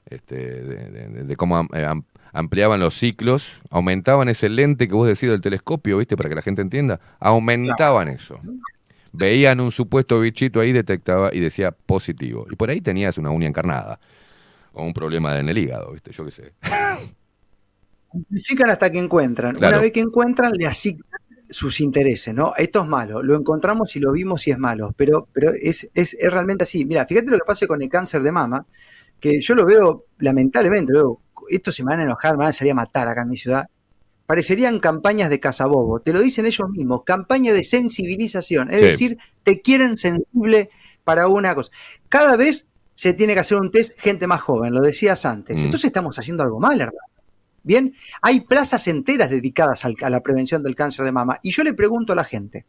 Este, 0.07 0.37
de, 0.37 0.91
de- 1.09 1.25
de 1.25 1.37
cómo 1.37 1.57
am- 1.59 1.69
am- 1.73 2.05
ampliaban 2.33 2.81
los 2.81 2.95
ciclos, 2.95 3.61
aumentaban 3.71 4.29
ese 4.29 4.49
lente 4.49 4.89
que 4.89 4.95
vos 4.95 5.07
decís 5.07 5.29
del 5.29 5.41
telescopio, 5.41 5.99
¿viste? 5.99 6.17
Para 6.17 6.29
que 6.29 6.35
la 6.35 6.43
gente 6.43 6.63
entienda. 6.63 6.99
Aumentaban 7.21 8.09
eso. 8.09 8.41
Veían 9.13 9.61
un 9.61 9.71
supuesto 9.71 10.19
bichito 10.19 10.59
ahí, 10.61 10.73
detectaba 10.73 11.31
y 11.33 11.41
decía 11.41 11.71
positivo. 11.73 12.47
Y 12.51 12.57
por 12.57 12.71
ahí 12.71 12.81
tenías 12.81 13.19
una 13.19 13.31
uña 13.31 13.47
encarnada. 13.47 14.01
O 14.73 14.83
un 14.83 14.95
problema 14.95 15.39
en 15.39 15.51
el 15.51 15.59
hígado, 15.59 15.93
¿viste? 15.93 16.11
Yo 16.13 16.25
qué 16.25 16.31
sé. 16.31 16.53
Amplifican 18.15 18.71
hasta 18.71 18.91
que 18.91 18.99
encuentran. 18.99 19.55
Claro. 19.57 19.77
Una 19.77 19.83
vez 19.83 19.93
que 19.93 20.01
encuentran, 20.01 20.53
le 20.53 20.67
asignan 20.67 21.05
sus 21.53 21.81
intereses, 21.81 22.35
¿no? 22.35 22.55
Esto 22.57 22.81
es 22.83 22.87
malo, 22.89 23.23
lo 23.23 23.37
encontramos 23.37 23.95
y 23.97 24.01
lo 24.01 24.11
vimos 24.13 24.47
y 24.49 24.51
es 24.51 24.59
malo, 24.59 24.93
pero, 24.97 25.29
pero 25.33 25.53
es, 25.53 25.89
es, 25.95 26.15
es 26.19 26.33
realmente 26.33 26.65
así. 26.65 26.85
Mira, 26.85 27.07
fíjate 27.07 27.31
lo 27.31 27.39
que 27.39 27.45
pasa 27.47 27.67
con 27.67 27.81
el 27.83 27.89
cáncer 27.89 28.23
de 28.23 28.33
mama, 28.33 28.67
que 29.21 29.41
yo 29.41 29.55
lo 29.55 29.65
veo, 29.65 30.07
lamentablemente, 30.19 30.93
lo 30.93 30.99
veo, 31.01 31.21
esto 31.49 31.71
se 31.71 31.85
me 31.85 31.91
van 31.91 32.01
a 32.01 32.05
enojar, 32.05 32.33
me 32.33 32.39
van 32.39 32.49
a 32.49 32.53
salir 32.53 32.73
a 32.73 32.75
matar 32.75 33.07
acá 33.09 33.23
en 33.23 33.29
mi 33.29 33.37
ciudad. 33.37 33.67
Parecerían 34.27 34.81
campañas 34.81 35.29
de 35.31 35.41
cazabobo, 35.41 36.01
te 36.01 36.13
lo 36.13 36.21
dicen 36.21 36.47
ellos 36.47 36.71
mismos, 36.71 37.03
campaña 37.05 37.53
de 37.53 37.65
sensibilización, 37.65 38.71
es 38.71 38.81
Sí. 38.81 38.87
decir, 38.87 39.19
te 39.43 39.61
quieren 39.61 39.97
sensible 39.97 40.71
para 41.05 41.29
una 41.29 41.55
cosa. 41.55 41.71
Cada 42.09 42.37
vez 42.37 42.67
se 42.95 43.13
tiene 43.15 43.35
que 43.35 43.41
hacer 43.41 43.59
un 43.59 43.71
test 43.71 43.99
gente 44.01 44.27
más 44.27 44.41
joven, 44.41 44.73
lo 44.73 44.81
decías 44.81 45.27
antes. 45.27 45.61
Mm. 45.61 45.65
Entonces 45.65 45.87
estamos 45.87 46.19
haciendo 46.19 46.43
algo 46.43 46.61
mal, 46.61 46.81
hermano. 46.81 47.12
Bien, 47.65 47.95
hay 48.21 48.41
plazas 48.41 48.87
enteras 48.89 49.31
dedicadas 49.31 49.85
al- 49.85 49.97
a 50.03 50.11
la 50.11 50.21
prevención 50.21 50.63
del 50.63 50.75
cáncer 50.75 51.05
de 51.05 51.13
mama. 51.13 51.39
Y 51.43 51.51
yo 51.53 51.63
le 51.63 51.75
pregunto 51.75 52.13
a 52.13 52.17
la 52.17 52.25
gente, 52.25 52.67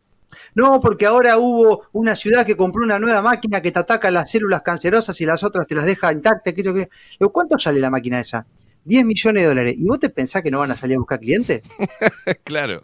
no, 0.56 0.80
porque 0.80 1.06
ahora 1.06 1.38
hubo 1.38 1.84
una 1.94 2.16
ciudad 2.16 2.46
que 2.46 2.56
compró 2.58 2.84
una 2.84 3.00
nueva 3.00 3.22
máquina 3.22 3.62
que 3.62 3.72
te 3.72 3.80
ataca 3.80 4.12
las 4.12 4.30
células 4.32 4.62
cancerosas 4.62 5.20
y 5.22 5.26
las 5.26 5.44
otras 5.44 5.68
te 5.68 5.76
las 5.76 5.86
deja 5.86 6.12
intactas. 6.12 6.54
que 6.54 6.90
¿Cuánto 7.32 7.58
sale 7.58 7.80
la 7.80 7.90
máquina 7.90 8.20
esa? 8.20 8.46
10 8.86 9.06
millones 9.06 9.44
de 9.44 9.48
dólares. 9.48 9.76
¿Y 9.78 9.84
vos 9.86 10.00
te 10.00 10.10
pensás 10.10 10.42
que 10.44 10.52
no 10.52 10.60
van 10.60 10.72
a 10.72 10.76
salir 10.76 10.96
a 10.98 11.00
buscar 11.00 11.20
clientes? 11.20 11.62
claro. 12.44 12.82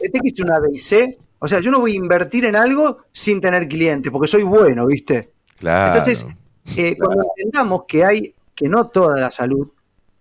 Este 0.00 0.20
que 0.20 0.26
hice 0.26 0.42
una 0.42 0.58
B 0.60 0.68
y 0.72 0.78
C. 0.78 1.18
O 1.38 1.48
sea, 1.48 1.60
yo 1.60 1.70
no 1.70 1.80
voy 1.80 1.92
a 1.92 1.96
invertir 1.96 2.44
en 2.46 2.56
algo 2.56 3.04
sin 3.12 3.40
tener 3.40 3.68
clientes, 3.68 4.10
porque 4.10 4.28
soy 4.28 4.42
bueno, 4.42 4.86
¿viste? 4.86 5.32
Claro. 5.58 5.92
Entonces, 5.98 6.26
eh, 6.76 6.96
cuando 6.98 7.24
entendamos 7.36 7.82
que 7.86 8.04
hay, 8.04 8.34
que 8.54 8.68
no 8.68 8.86
toda 8.86 9.20
la 9.20 9.30
salud, 9.30 9.68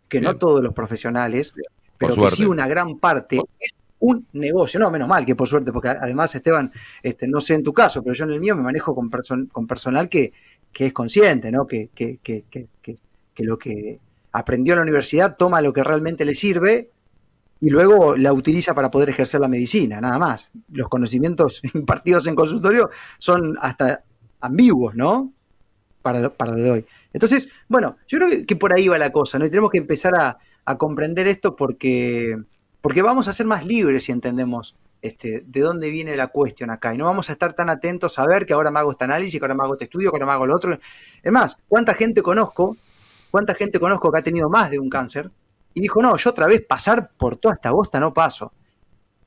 que 0.08 0.22
no 0.22 0.36
todos 0.38 0.62
los 0.64 0.74
profesionales, 0.74 1.54
pero 1.98 2.10
que 2.14 2.16
suerte. 2.22 2.36
sí 2.38 2.46
una 2.46 2.68
gran 2.68 2.98
parte 3.00 3.42
es 3.60 3.72
un 4.00 4.28
negocio. 4.34 4.80
No, 4.80 4.92
menos 4.92 5.08
mal 5.08 5.26
que 5.26 5.36
por 5.36 5.48
suerte, 5.48 5.72
porque 5.72 5.90
además, 5.90 6.34
Esteban, 6.36 6.72
este, 7.02 7.28
no 7.28 7.42
sé 7.42 7.56
en 7.56 7.64
tu 7.64 7.74
caso, 7.74 8.04
pero 8.04 8.14
yo 8.14 8.26
en 8.26 8.32
el 8.32 8.40
mío 8.40 8.56
me 8.56 8.62
manejo 8.64 8.94
con, 8.94 9.10
person- 9.10 9.50
con 9.52 9.66
personal 9.68 10.10
que, 10.10 10.32
que 10.72 10.88
es 10.88 10.94
consciente, 10.94 11.52
¿no? 11.52 11.66
Que, 11.66 11.90
que, 11.96 12.18
que, 12.22 12.46
que, 12.50 12.68
que- 12.82 12.96
que 13.34 13.44
lo 13.44 13.58
que 13.58 14.00
aprendió 14.32 14.74
en 14.74 14.78
la 14.80 14.84
universidad 14.84 15.36
toma 15.38 15.62
lo 15.62 15.74
que 15.74 15.84
realmente 15.84 16.24
le 16.26 16.36
sirve 16.36 16.90
y 17.62 17.70
luego 17.70 18.16
la 18.18 18.32
utiliza 18.34 18.74
para 18.74 18.92
poder 18.92 19.10
ejercer 19.10 19.40
la 19.42 19.48
medicina, 19.48 20.00
nada 20.02 20.20
más. 20.20 20.52
Los 20.72 20.88
conocimientos 20.90 21.62
impartidos 21.74 22.28
en 22.28 22.36
consultorio 22.36 22.90
son 23.18 23.56
hasta 23.62 24.04
ambiguos, 24.42 24.96
¿no? 24.96 25.32
Para, 26.06 26.30
para 26.30 26.52
lo 26.52 26.62
de 26.62 26.70
hoy. 26.70 26.86
Entonces, 27.14 27.50
bueno, 27.68 27.98
yo 28.08 28.20
creo 28.20 28.46
que 28.46 28.56
por 28.56 28.78
ahí 28.78 28.88
va 28.88 29.00
la 29.00 29.12
cosa, 29.12 29.40
¿no? 29.40 29.46
Y 29.48 29.50
tenemos 29.50 29.72
que 29.72 29.80
empezar 29.80 30.14
a, 30.16 30.38
a 30.64 30.78
comprender 30.78 31.28
esto 31.28 31.56
porque, 31.56 32.38
porque 32.80 33.02
vamos 33.02 33.28
a 33.28 33.34
ser 33.34 33.48
más 33.48 33.66
libres 33.66 34.04
si 34.04 34.12
entendemos 34.12 34.76
este, 35.02 35.44
de 35.48 35.62
dónde 35.62 35.90
viene 35.90 36.16
la 36.16 36.28
cuestión 36.28 36.70
acá. 36.70 36.94
Y 36.94 36.98
no 37.00 37.06
vamos 37.06 37.32
a 37.32 37.34
estar 37.34 37.54
tan 37.54 37.72
atentos 37.72 38.20
a 38.20 38.28
ver 38.28 38.46
que 38.46 38.54
ahora 38.54 38.70
me 38.70 38.78
hago 38.78 38.92
este 38.92 39.06
análisis, 39.06 39.40
que 39.40 39.44
ahora 39.44 39.56
me 39.56 39.64
hago 39.64 39.74
este 39.74 39.86
estudio, 39.86 40.12
que 40.12 40.18
ahora 40.18 40.28
me 40.28 40.32
hago 40.34 40.46
lo 40.46 40.56
otro. 40.56 40.78
Es 41.24 41.32
más, 41.32 41.58
¿cuánta 41.68 41.96
gente 41.96 42.22
conozco? 42.22 42.78
¿Cuánta 43.32 43.56
gente 43.56 43.80
conozco 43.80 44.12
que 44.12 44.20
ha 44.20 44.22
tenido 44.22 44.48
más 44.48 44.70
de 44.70 44.78
un 44.78 44.90
cáncer? 44.92 45.32
Y 45.74 45.82
dijo, 45.82 46.04
no, 46.04 46.16
yo 46.18 46.30
otra 46.30 46.46
vez 46.46 46.62
pasar 46.62 47.10
por 47.18 47.38
toda 47.38 47.56
esta 47.56 47.72
bosta 47.72 48.00
no 48.00 48.14
paso. 48.14 48.54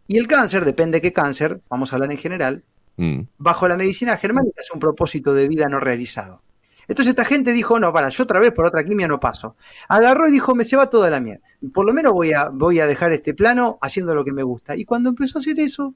Y 0.07 0.17
el 0.17 0.29
cáncer, 0.29 0.65
depende 0.65 0.99
de 0.99 1.03
qué 1.03 1.13
cáncer, 1.13 1.61
vamos 1.69 1.93
a 1.93 1.97
hablar 1.97 2.13
en 2.13 2.19
general, 2.19 2.63
Mm. 3.01 3.29
bajo 3.39 3.69
la 3.69 3.77
medicina 3.77 4.17
germánica 4.17 4.61
es 4.61 4.73
un 4.73 4.81
propósito 4.81 5.33
de 5.33 5.47
vida 5.47 5.67
no 5.69 5.79
realizado. 5.79 6.43
Entonces 6.89 7.11
esta 7.11 7.25
gente 7.27 7.53
dijo, 7.53 7.79
no, 7.79 7.93
para, 7.93 8.09
yo 8.09 8.25
otra 8.25 8.41
vez 8.41 8.53
por 8.53 8.65
otra 8.67 8.83
quimia 8.85 9.07
no 9.07 9.21
paso. 9.21 9.57
Agarró 9.89 10.27
y 10.27 10.33
dijo, 10.33 10.55
me 10.55 10.65
se 10.65 10.75
va 10.77 10.89
toda 10.89 11.11
la 11.11 11.21
mierda. 11.21 11.43
Por 11.75 11.85
lo 11.87 11.93
menos 11.93 12.13
voy 12.15 12.33
a, 12.33 12.49
voy 12.49 12.81
a 12.81 12.87
dejar 12.87 13.13
este 13.13 13.35
plano 13.35 13.79
haciendo 13.83 14.15
lo 14.15 14.25
que 14.25 14.33
me 14.33 14.43
gusta. 14.43 14.75
Y 14.75 14.85
cuando 14.87 15.11
empezó 15.11 15.39
a 15.39 15.41
hacer 15.41 15.61
eso, 15.61 15.95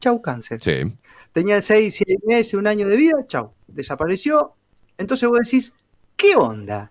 chau 0.00 0.20
cáncer. 0.20 0.60
Sí. 0.60 0.92
Tenía 1.32 1.62
6, 1.62 1.94
7 1.94 2.16
meses, 2.26 2.54
un 2.54 2.66
año 2.66 2.88
de 2.88 2.96
vida, 2.96 3.24
chau. 3.26 3.52
Desapareció. 3.68 4.54
Entonces 4.98 5.28
vos 5.28 5.38
decís, 5.42 5.74
¿qué 6.16 6.34
onda? 6.36 6.90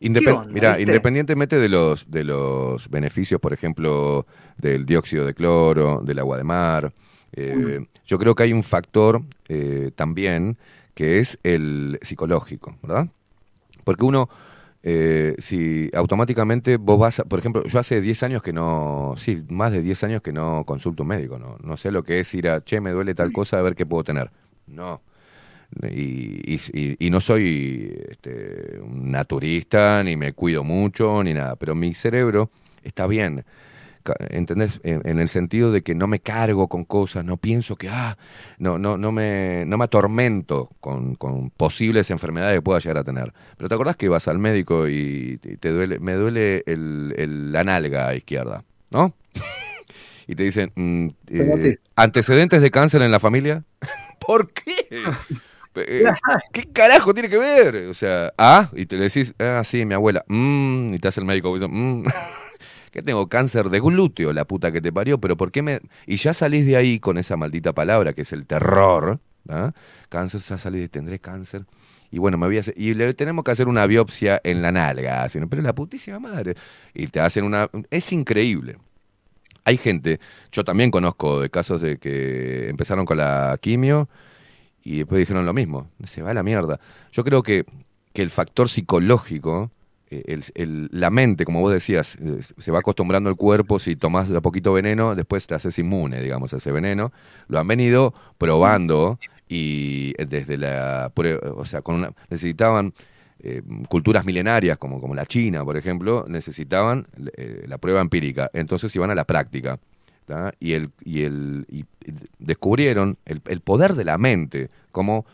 Independ- 0.00 0.20
¿Qué 0.24 0.30
onda, 0.30 0.52
mira, 0.52 0.68
viste? 0.70 0.82
independientemente 0.82 1.58
de 1.58 1.68
los, 1.68 2.10
de 2.10 2.24
los 2.24 2.90
beneficios, 2.90 3.40
por 3.40 3.52
ejemplo, 3.54 4.26
del 4.58 4.84
dióxido 4.84 5.24
de 5.24 5.32
cloro, 5.34 6.02
del 6.04 6.18
agua 6.18 6.36
de 6.36 6.44
mar, 6.44 6.92
eh, 7.32 7.80
Mm. 7.80 7.86
yo 8.04 8.18
creo 8.18 8.34
que 8.34 8.42
hay 8.44 8.52
un 8.52 8.62
factor 8.62 9.22
eh, 9.48 9.90
también 9.94 10.56
que 10.94 11.18
es 11.18 11.38
el 11.42 11.98
psicológico, 12.02 12.76
¿verdad? 12.82 13.08
Porque 13.84 14.04
uno, 14.04 14.28
eh, 14.82 15.34
si 15.38 15.90
automáticamente 15.94 16.76
vos 16.76 16.98
vas, 16.98 17.20
a- 17.20 17.24
por 17.24 17.38
ejemplo, 17.38 17.62
yo 17.64 17.78
hace 17.78 18.00
10 18.00 18.22
años 18.22 18.42
que 18.42 18.52
no, 18.52 19.14
sí, 19.16 19.44
más 19.48 19.72
de 19.72 19.82
10 19.82 20.02
años 20.04 20.22
que 20.22 20.32
no 20.32 20.64
consulto 20.66 21.02
un 21.02 21.08
médico, 21.10 21.38
no, 21.38 21.56
no 21.62 21.76
sé 21.76 21.90
lo 21.90 22.02
que 22.02 22.20
es 22.20 22.34
ir 22.34 22.48
a, 22.48 22.62
che, 22.62 22.80
me 22.80 22.90
duele 22.92 23.14
tal 23.14 23.32
cosa, 23.32 23.58
a 23.58 23.62
ver 23.62 23.74
qué 23.74 23.86
puedo 23.86 24.04
tener. 24.04 24.30
No. 24.66 25.00
Y, 25.90 26.54
y- 26.54 26.60
y- 26.72 26.96
y 27.06 27.10
no 27.10 27.20
soy 27.20 27.96
este, 28.08 28.78
un 28.80 29.10
naturista, 29.10 30.02
ni 30.04 30.16
me 30.16 30.32
cuido 30.32 30.62
mucho, 30.62 31.22
ni 31.24 31.34
nada, 31.34 31.56
pero 31.56 31.74
mi 31.74 31.92
cerebro 31.94 32.50
está 32.82 33.06
bien. 33.06 33.44
¿Entendés? 34.30 34.80
En, 34.84 35.00
en 35.04 35.18
el 35.18 35.28
sentido 35.28 35.72
de 35.72 35.82
que 35.82 35.94
no 35.94 36.06
me 36.06 36.20
cargo 36.20 36.68
con 36.68 36.84
cosas, 36.84 37.24
no 37.24 37.36
pienso 37.38 37.76
que, 37.76 37.88
ah, 37.88 38.18
no, 38.58 38.78
no, 38.78 38.98
no, 38.98 39.12
me, 39.12 39.64
no 39.66 39.78
me 39.78 39.84
atormento 39.84 40.70
con, 40.80 41.14
con 41.14 41.50
posibles 41.50 42.10
enfermedades 42.10 42.56
que 42.58 42.62
pueda 42.62 42.80
llegar 42.80 42.98
a 42.98 43.04
tener. 43.04 43.32
Pero 43.56 43.68
¿te 43.68 43.74
acordás 43.74 43.96
que 43.96 44.08
vas 44.08 44.28
al 44.28 44.38
médico 44.38 44.88
y 44.88 45.38
te 45.38 45.70
duele, 45.70 45.98
me 46.00 46.14
duele 46.14 46.62
el, 46.66 47.14
el- 47.16 47.52
la 47.52 47.64
nalga 47.64 48.14
izquierda, 48.14 48.64
¿no? 48.90 49.14
y 50.26 50.34
te 50.34 50.42
dicen, 50.42 50.72
mm, 50.74 51.06
eh, 51.28 51.38
¿Cómo 51.38 51.58
te- 51.58 51.80
¿antecedentes 51.96 52.60
de 52.60 52.70
cáncer 52.70 53.02
en 53.02 53.10
la 53.10 53.20
familia? 53.20 53.64
¿Por 54.20 54.50
qué? 54.52 54.72
Eh, 55.76 56.04
¿Qué 56.52 56.62
carajo 56.72 57.12
tiene 57.14 57.28
que 57.28 57.36
ver? 57.36 57.74
O 57.90 57.94
sea, 57.94 58.32
ah, 58.38 58.70
y 58.74 58.86
te 58.86 58.96
le 58.96 59.06
decís, 59.06 59.34
ah, 59.40 59.60
sí, 59.64 59.84
mi 59.84 59.94
abuela, 59.94 60.24
mm, 60.28 60.94
y 60.94 60.98
te 61.00 61.08
hace 61.08 61.18
el 61.18 61.26
médico, 61.26 61.52
mm, 61.52 62.04
que 62.94 63.02
tengo 63.02 63.28
cáncer 63.28 63.70
de 63.70 63.80
glúteo, 63.80 64.32
la 64.32 64.44
puta 64.44 64.70
que 64.70 64.80
te 64.80 64.92
parió, 64.92 65.18
pero 65.18 65.36
¿por 65.36 65.50
qué 65.50 65.62
me...? 65.62 65.80
Y 66.06 66.14
ya 66.14 66.32
salís 66.32 66.64
de 66.64 66.76
ahí 66.76 67.00
con 67.00 67.18
esa 67.18 67.36
maldita 67.36 67.72
palabra 67.72 68.12
que 68.12 68.22
es 68.22 68.32
el 68.32 68.46
terror, 68.46 69.18
¿ah? 69.48 69.72
Cáncer, 70.08 70.40
ya 70.40 70.58
salí 70.58 70.78
de, 70.78 70.88
tendré 70.88 71.18
cáncer. 71.18 71.66
Y 72.12 72.18
bueno, 72.18 72.38
me 72.38 72.46
voy 72.46 72.58
a 72.58 72.60
hacer, 72.60 72.72
y 72.76 72.94
le 72.94 73.12
tenemos 73.14 73.44
que 73.44 73.50
hacer 73.50 73.66
una 73.66 73.84
biopsia 73.88 74.40
en 74.44 74.62
la 74.62 74.70
nalga, 74.70 75.24
así, 75.24 75.40
¿no? 75.40 75.48
pero 75.48 75.60
la 75.60 75.74
putísima 75.74 76.20
madre. 76.20 76.54
Y 76.94 77.08
te 77.08 77.18
hacen 77.18 77.42
una... 77.42 77.68
Es 77.90 78.12
increíble. 78.12 78.78
Hay 79.64 79.76
gente, 79.76 80.20
yo 80.52 80.62
también 80.62 80.92
conozco 80.92 81.40
de 81.40 81.50
casos 81.50 81.80
de 81.80 81.98
que 81.98 82.68
empezaron 82.68 83.06
con 83.06 83.16
la 83.16 83.58
quimio 83.60 84.08
y 84.84 84.98
después 84.98 85.18
dijeron 85.18 85.44
lo 85.44 85.52
mismo, 85.52 85.90
se 86.04 86.22
va 86.22 86.30
a 86.30 86.34
la 86.34 86.44
mierda. 86.44 86.78
Yo 87.10 87.24
creo 87.24 87.42
que, 87.42 87.66
que 88.12 88.22
el 88.22 88.30
factor 88.30 88.68
psicológico, 88.68 89.72
el- 90.26 90.44
el- 90.54 90.88
la 90.92 91.10
mente, 91.10 91.44
como 91.44 91.60
vos 91.60 91.72
decías, 91.72 92.16
eh, 92.16 92.38
se 92.40 92.70
va 92.70 92.80
acostumbrando 92.80 93.30
el 93.30 93.36
cuerpo, 93.36 93.78
si 93.78 93.96
tomás 93.96 94.28
de 94.28 94.36
a 94.36 94.40
poquito 94.40 94.72
veneno, 94.72 95.14
después 95.14 95.46
te 95.46 95.54
haces 95.54 95.78
inmune, 95.78 96.20
digamos, 96.20 96.52
a 96.54 96.58
ese 96.58 96.70
veneno. 96.72 97.12
Lo 97.48 97.58
han 97.58 97.66
venido 97.68 98.14
probando 98.38 99.18
y 99.48 100.14
eh, 100.18 100.26
desde 100.26 100.56
la... 100.58 101.12
O 101.56 101.64
sea, 101.64 101.82
con 101.82 101.96
una, 101.96 102.12
necesitaban... 102.30 102.92
eh, 103.40 103.62
culturas 103.88 104.24
milenarias 104.24 104.78
como, 104.78 105.00
como 105.00 105.14
la 105.14 105.26
China, 105.26 105.64
por 105.64 105.76
ejemplo, 105.76 106.24
necesitaban 106.28 107.06
eh, 107.36 107.64
la 107.68 107.76
prueba 107.78 108.00
empírica, 108.00 108.48
entonces 108.54 108.94
iban 108.96 109.10
a 109.10 109.14
la 109.14 109.24
práctica. 109.24 109.78
y, 110.60 110.72
el, 110.72 110.90
y, 111.04 111.24
el, 111.24 111.66
y 111.68 111.84
descubrieron 112.38 113.18
el, 113.26 113.42
el 113.46 113.60
poder 113.60 113.94
de 113.94 114.04
la 114.04 114.16
mente, 114.16 114.70
cómo 114.92 115.26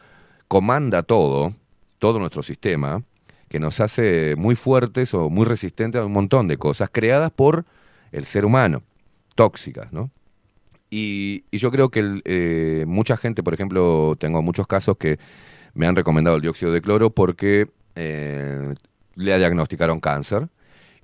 comanda 0.49 1.03
todo, 1.05 1.55
todo 2.01 2.19
nuestro 2.19 2.43
sistema, 2.43 3.03
que 3.51 3.61
nos 3.61 3.81
hace 3.81 4.37
muy 4.39 4.57
fuertes 4.57 5.15
o 5.15 5.31
muy 5.31 5.47
resistentes 5.47 6.03
a 6.03 6.07
un 6.07 6.13
montón 6.15 6.49
de 6.49 6.59
cosas 6.59 6.91
creadas 6.93 7.33
por 7.33 7.67
el 8.13 8.27
ser 8.27 8.47
humano, 8.47 8.83
tóxicas, 9.37 9.93
¿no? 9.93 10.11
Y, 10.91 11.45
y 11.51 11.59
yo 11.59 11.71
creo 11.71 11.91
que 11.91 12.21
eh, 12.25 12.85
mucha 12.87 13.17
gente, 13.17 13.43
por 13.43 13.55
ejemplo, 13.55 14.17
tengo 14.19 14.43
muchos 14.43 14.67
casos 14.67 14.97
que 14.97 15.19
me 15.75 15.87
han 15.87 15.97
recomendado 15.97 16.37
el 16.37 16.43
dióxido 16.43 16.73
de 16.73 16.83
cloro 16.83 17.11
porque 17.11 17.69
eh, 17.97 18.75
le 19.17 19.39
diagnosticaron 19.39 20.01
cáncer 20.01 20.49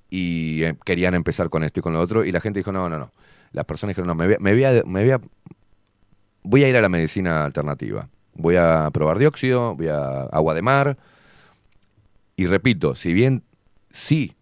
y 0.09 0.63
eh, 0.63 0.75
querían 0.85 1.15
empezar 1.15 1.49
con 1.49 1.63
esto 1.63 1.81
y 1.81 1.83
con 1.83 1.93
lo 1.93 2.01
otro 2.01 2.25
y 2.25 2.31
la 2.31 2.41
gente 2.41 2.59
dijo, 2.59 2.71
no, 2.71 2.89
no, 2.89 2.99
no. 2.99 3.11
Las 3.53 3.65
personas 3.65 3.91
dijeron, 3.95 4.07
no, 4.09 4.15
me 4.15 4.27
voy, 4.27 4.37
me 4.39 4.53
voy 4.53 4.63
a, 4.65 4.83
voy 4.85 5.11
a- 5.11 5.21
voy 6.43 6.63
a 6.63 6.69
ir 6.69 6.75
a 6.77 6.81
la 6.81 6.89
medicina 6.89 7.45
alternativa. 7.45 8.09
Voy 8.33 8.55
a 8.55 8.89
probar 8.91 9.17
dióxido, 9.19 9.75
voy 9.75 9.87
a 9.87 10.23
agua 10.23 10.53
de 10.53 10.61
mar. 10.61 10.97
Y 12.37 12.45
repito, 12.45 12.95
si 12.95 13.13
bien 13.13 13.43
sí 13.89 14.35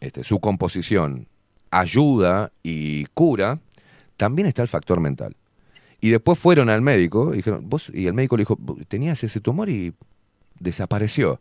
este, 0.00 0.24
su 0.24 0.40
composición 0.40 1.28
ayuda 1.70 2.52
y 2.62 3.06
cura, 3.14 3.60
también 4.16 4.48
está 4.48 4.62
el 4.62 4.68
factor 4.68 5.00
mental. 5.00 5.36
Y 6.00 6.10
después 6.10 6.38
fueron 6.38 6.68
al 6.68 6.82
médico 6.82 7.32
y 7.32 7.38
dijeron, 7.38 7.68
vos, 7.68 7.90
y 7.94 8.06
el 8.06 8.14
médico 8.14 8.36
le 8.36 8.42
dijo, 8.42 8.58
tenías 8.88 9.22
ese 9.24 9.40
tumor 9.40 9.70
y 9.70 9.94
desapareció. 10.58 11.40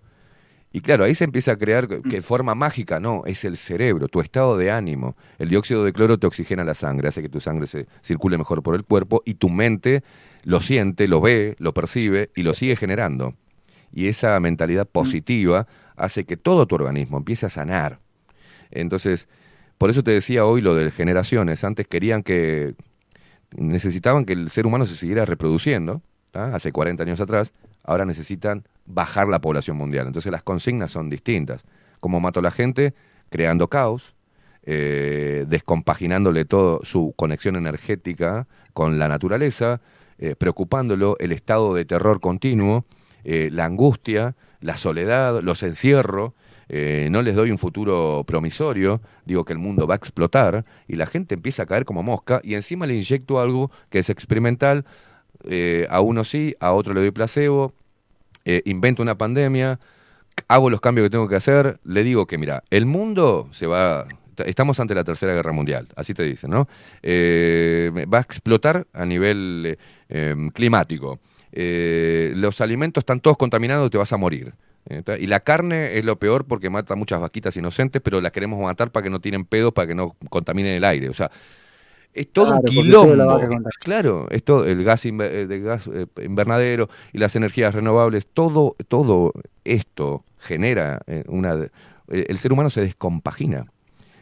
Y 0.72 0.82
claro, 0.82 1.06
ahí 1.06 1.16
se 1.16 1.24
empieza 1.24 1.54
a 1.54 1.58
crear 1.58 1.88
que 1.88 2.02
que 2.02 2.22
forma 2.22 2.54
mágica, 2.54 3.00
no, 3.00 3.24
es 3.26 3.46
el 3.46 3.56
cerebro, 3.56 4.08
tu 4.08 4.20
estado 4.20 4.58
de 4.58 4.72
ánimo. 4.72 5.16
El 5.40 5.50
dióxido 5.50 5.84
de 5.84 5.94
cloro 5.94 6.20
te 6.20 6.28
oxigena 6.28 6.64
la 6.64 6.76
sangre, 6.76 7.08
hace 7.08 7.22
que 7.22 7.30
tu 7.30 7.40
sangre 7.40 7.66
se 7.66 7.88
circule 8.02 8.38
mejor 8.38 8.62
por 8.62 8.76
el 8.76 8.84
cuerpo 8.84 9.22
y 9.26 9.36
tu 9.36 9.50
mente 9.50 10.04
lo 10.44 10.60
siente, 10.60 11.08
lo 11.08 11.22
ve, 11.22 11.56
lo 11.60 11.74
percibe 11.74 12.30
y 12.36 12.44
lo 12.44 12.54
sigue 12.54 12.76
generando. 12.76 13.36
Y 13.94 14.08
esa 14.08 14.38
mentalidad 14.42 14.86
positiva 14.86 15.66
hace 15.98 16.26
que 16.26 16.38
todo 16.38 16.66
tu 16.66 16.76
organismo 16.76 17.18
empiece 17.18 17.46
a 17.46 17.50
sanar. 17.50 18.00
Entonces, 18.72 19.30
por 19.78 19.90
eso 19.90 20.04
te 20.04 20.12
decía 20.12 20.46
hoy 20.46 20.62
lo 20.62 20.76
de 20.76 20.90
generaciones. 20.92 21.64
Antes 21.64 21.88
querían 21.88 22.24
que, 22.24 22.76
necesitaban 23.56 24.26
que 24.26 24.34
el 24.34 24.50
ser 24.50 24.66
humano 24.66 24.86
se 24.86 24.96
siguiera 24.96 25.26
reproduciendo, 25.26 26.02
hace 26.34 26.72
40 26.72 27.04
años 27.04 27.22
atrás, 27.22 27.54
ahora 27.84 28.06
necesitan 28.06 28.68
bajar 28.86 29.28
la 29.28 29.40
población 29.40 29.78
mundial. 29.78 30.08
Entonces 30.08 30.32
las 30.32 30.44
consignas 30.44 30.92
son 30.92 31.10
distintas. 31.10 31.64
¿Cómo 32.00 32.20
mato 32.20 32.40
a 32.40 32.44
la 32.44 32.52
gente? 32.52 32.94
Creando 33.30 33.70
caos, 33.70 34.16
eh, 34.64 35.46
descompaginándole 35.48 36.46
todo 36.46 36.82
su 36.84 37.14
conexión 37.16 37.56
energética 37.56 38.48
con 38.74 39.00
la 39.00 39.08
naturaleza, 39.08 39.82
eh, 40.18 40.36
preocupándolo 40.36 41.18
el 41.20 41.32
estado 41.32 41.74
de 41.74 41.86
terror 41.86 42.20
continuo, 42.20 42.86
eh, 43.24 43.50
la 43.52 43.66
angustia, 43.66 44.36
la 44.66 44.78
soledad, 44.78 45.42
los 45.44 45.62
encierro, 45.62 46.34
eh, 46.70 47.08
no 47.12 47.22
les 47.22 47.36
doy 47.36 47.52
un 47.52 47.60
futuro 47.60 48.24
promisorio, 48.26 49.00
digo 49.24 49.46
que 49.46 49.54
el 49.54 49.60
mundo 49.60 49.86
va 49.86 49.94
a 49.94 49.98
explotar 49.98 50.66
y 50.88 50.96
la 50.96 51.06
gente 51.06 51.36
empieza 51.36 51.64
a 51.64 51.66
caer 51.68 51.86
como 51.86 52.02
mosca 52.02 52.42
y 52.44 52.56
encima 52.56 52.88
le 52.88 52.96
inyecto 52.96 53.40
algo 53.40 53.70
que 53.92 54.00
es 54.00 54.10
experimental, 54.10 54.84
eh, 55.48 55.86
a 55.92 56.02
uno 56.02 56.24
sí, 56.24 56.56
a 56.60 56.72
otro 56.72 56.96
le 56.96 57.02
doy 57.02 57.12
placebo, 57.12 57.74
eh, 58.44 58.64
invento 58.66 59.04
una 59.04 59.16
pandemia, 59.16 59.80
hago 60.48 60.72
los 60.72 60.82
cambios 60.82 61.06
que 61.06 61.12
tengo 61.12 61.28
que 61.28 61.36
hacer, 61.36 61.80
le 61.84 62.04
digo 62.04 62.26
que 62.26 62.40
mira, 62.40 62.64
el 62.72 62.88
mundo 62.88 63.48
se 63.52 63.68
va, 63.68 64.08
estamos 64.46 64.80
ante 64.80 64.96
la 64.96 65.04
tercera 65.04 65.36
guerra 65.36 65.52
mundial, 65.52 65.88
así 65.96 66.16
te 66.16 66.24
dicen, 66.24 66.50
¿no? 66.50 66.68
Va 67.04 68.18
a 68.18 68.22
explotar 68.22 68.88
a 68.94 69.06
nivel 69.06 69.78
em, 70.10 70.50
climático. 70.50 71.20
Eh, 71.56 72.34
los 72.36 72.62
alimentos 72.62 73.02
están 73.02 73.22
todos 73.22 73.38
contaminados, 73.38 73.90
te 73.90 73.98
vas 73.98 74.14
a 74.14 74.18
morir. 74.18 74.54
Y 75.20 75.26
la 75.26 75.40
carne 75.40 75.98
es 75.98 76.06
lo 76.06 76.20
peor 76.20 76.46
porque 76.46 76.70
mata 76.70 76.94
muchas 76.96 77.20
vaquitas 77.20 77.58
inocentes, 77.58 78.04
pero 78.04 78.22
la 78.22 78.30
queremos 78.30 78.62
matar 78.62 78.92
para 78.92 79.06
que 79.06 79.10
no 79.10 79.20
tienen 79.20 79.44
pedos, 79.46 79.74
para 79.74 79.88
que 79.88 79.96
no 79.96 80.16
contaminen 80.30 80.76
el 80.76 80.84
aire. 80.84 81.10
O 81.10 81.14
sea, 81.16 81.32
es 82.14 82.28
todo 82.32 82.46
Claro, 82.46 82.60
un 82.60 82.66
quilombo. 82.70 83.40
Claro, 83.80 84.28
esto, 84.30 84.64
el 84.66 84.84
gas, 84.84 85.06
inver- 85.06 85.52
eh, 85.52 85.60
gas 85.60 85.88
eh, 85.88 86.06
invernadero 86.24 86.88
y 87.14 87.18
las 87.18 87.36
energías 87.36 87.74
renovables, 87.74 88.28
todo, 88.28 88.76
todo 88.88 89.34
esto 89.64 90.24
genera 90.40 91.02
una. 91.28 91.68
El 92.08 92.38
ser 92.38 92.54
humano 92.54 92.70
se 92.70 92.82
descompagina, 92.82 93.66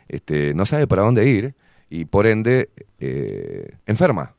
este, 0.07 0.53
no 0.53 0.65
sabe 0.65 0.87
para 0.87 1.01
dónde 1.01 1.27
ir 1.27 1.55
y 1.89 2.05
por 2.05 2.25
ende 2.25 2.69
eh, 2.99 3.75
enferma. 3.85 4.33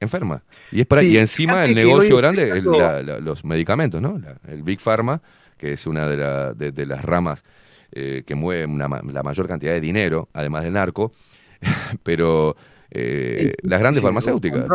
Enferma. 0.00 0.42
Y 0.70 0.80
es 0.80 0.86
para 0.86 1.02
Sí, 1.02 1.08
y 1.08 1.18
encima 1.18 1.64
el 1.64 1.74
negocio 1.74 2.16
grande 2.16 2.62
la- 2.62 3.02
la- 3.02 3.18
los 3.18 3.44
medicamentos, 3.44 4.00
¿no? 4.00 4.18
La- 4.18 4.36
el 4.52 4.62
Big 4.62 4.80
Pharma, 4.80 5.20
que 5.56 5.72
es 5.72 5.86
una 5.86 6.06
de, 6.08 6.16
la- 6.16 6.52
de- 6.54 6.72
de 6.72 6.86
las 6.86 7.04
ramas 7.04 7.44
eh, 7.90 8.22
que 8.26 8.34
mueve 8.34 8.66
una 8.66 8.86
la 8.88 9.22
mayor 9.22 9.48
cantidad 9.48 9.72
de 9.72 9.80
dinero, 9.80 10.28
además 10.34 10.62
del 10.62 10.74
narco, 10.74 11.12
pero 12.02 12.54
eh, 12.90 13.52
las 13.62 13.80
grandes 13.80 14.00
Sí, 14.00 14.04
farmacéuticas. 14.04 14.66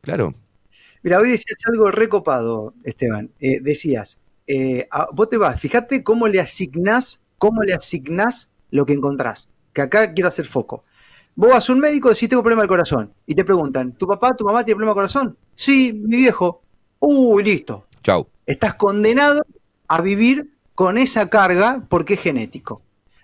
Claro. 0.00 0.34
Mira, 1.02 1.18
hoy 1.18 1.30
decías 1.30 1.58
algo 1.66 1.90
recopado, 1.90 2.74
Esteban. 2.84 3.30
Eh, 3.40 3.60
decías, 3.62 4.20
eh, 4.46 4.86
a- 4.90 5.08
vos 5.12 5.28
te 5.30 5.36
vas, 5.36 5.58
fíjate 5.60 6.02
cómo 6.02 6.28
le 6.28 6.40
asignás, 6.40 7.22
cómo 7.38 7.62
le 7.62 7.72
asignás 7.74 8.52
lo 8.70 8.84
que 8.84 8.92
encontrás. 8.92 9.48
Que 9.72 9.82
acá 9.82 10.12
quiero 10.12 10.28
hacer 10.28 10.44
foco. 10.46 10.84
Vos 11.34 11.50
vas 11.50 11.68
a 11.68 11.72
un 11.72 11.80
médico 11.80 12.08
y 12.08 12.14
decís 12.14 12.28
tengo 12.28 12.42
problema 12.42 12.62
del 12.62 12.68
corazón. 12.68 13.12
Y 13.26 13.34
te 13.34 13.44
preguntan, 13.44 13.92
¿tu 13.92 14.06
papá, 14.06 14.34
tu 14.36 14.44
mamá 14.44 14.64
tiene 14.64 14.76
problema 14.76 14.90
del 14.92 14.96
corazón? 14.96 15.36
Sí, 15.54 15.92
mi 15.92 16.18
viejo. 16.18 16.62
Uy, 16.98 17.42
listo. 17.42 17.86
Chau. 18.02 18.26
Estás 18.46 18.74
condenado 18.74 19.42
a 19.88 20.02
vivir 20.02 20.50
con 20.74 20.98
esa 20.98 21.28
carga 21.30 21.82
porque 21.88 22.14
es 22.14 22.20
genético. 22.20 22.82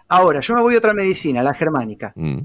Ahora, 0.09 0.41
yo 0.41 0.55
me 0.55 0.62
voy 0.62 0.75
a 0.75 0.78
otra 0.78 0.94
medicina, 0.94 1.43
la 1.43 1.52
germánica. 1.55 2.12
Mm. 2.15 2.39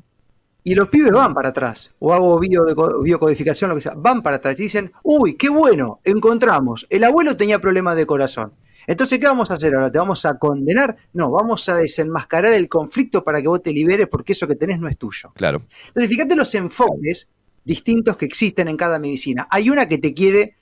Y 0.64 0.76
los 0.76 0.90
pibes 0.90 1.12
van 1.12 1.34
para 1.34 1.50
atrás, 1.50 1.92
o 2.00 2.14
hago 2.14 2.40
biodeco- 2.40 3.02
biocodificación, 3.02 3.70
lo 3.70 3.76
que 3.76 3.82
sea, 3.82 3.94
van 3.98 4.22
para 4.22 4.36
atrás 4.38 4.60
y 4.60 4.64
dicen, 4.64 4.92
uy, 5.04 5.36
qué 5.36 5.50
bueno, 5.50 6.00
encontramos, 6.04 6.86
el 6.92 7.04
abuelo 7.04 7.36
tenía 7.36 7.60
problemas 7.60 7.96
de 7.96 8.06
corazón. 8.06 8.54
Entonces, 8.88 9.20
¿qué 9.20 9.26
vamos 9.26 9.52
a 9.52 9.56
hacer 9.56 9.74
ahora? 9.76 9.92
¿Te 9.92 9.98
vamos 9.98 10.26
a 10.26 10.38
condenar? 10.38 10.96
No, 11.14 11.32
vamos 11.32 11.68
a 11.70 11.76
desenmascarar 11.76 12.54
el 12.54 12.68
conflicto 12.68 13.24
para 13.24 13.42
que 13.42 13.48
vos 13.48 13.62
te 13.62 13.72
liberes 13.72 14.08
porque 14.08 14.34
eso 14.34 14.48
que 14.48 14.56
tenés 14.56 14.80
no 14.80 14.88
es 14.88 14.98
tuyo. 14.98 15.32
Claro. 15.36 15.62
Entonces, 15.88 16.10
fíjate 16.10 16.36
los 16.36 16.54
enfoques 16.56 17.30
distintos 17.64 18.18
que 18.18 18.26
existen 18.26 18.68
en 18.68 18.78
cada 18.78 19.00
medicina. 19.00 19.48
Hay 19.50 19.70
una 19.70 19.88
que 19.88 19.98
te 19.98 20.14
quiere 20.14 20.56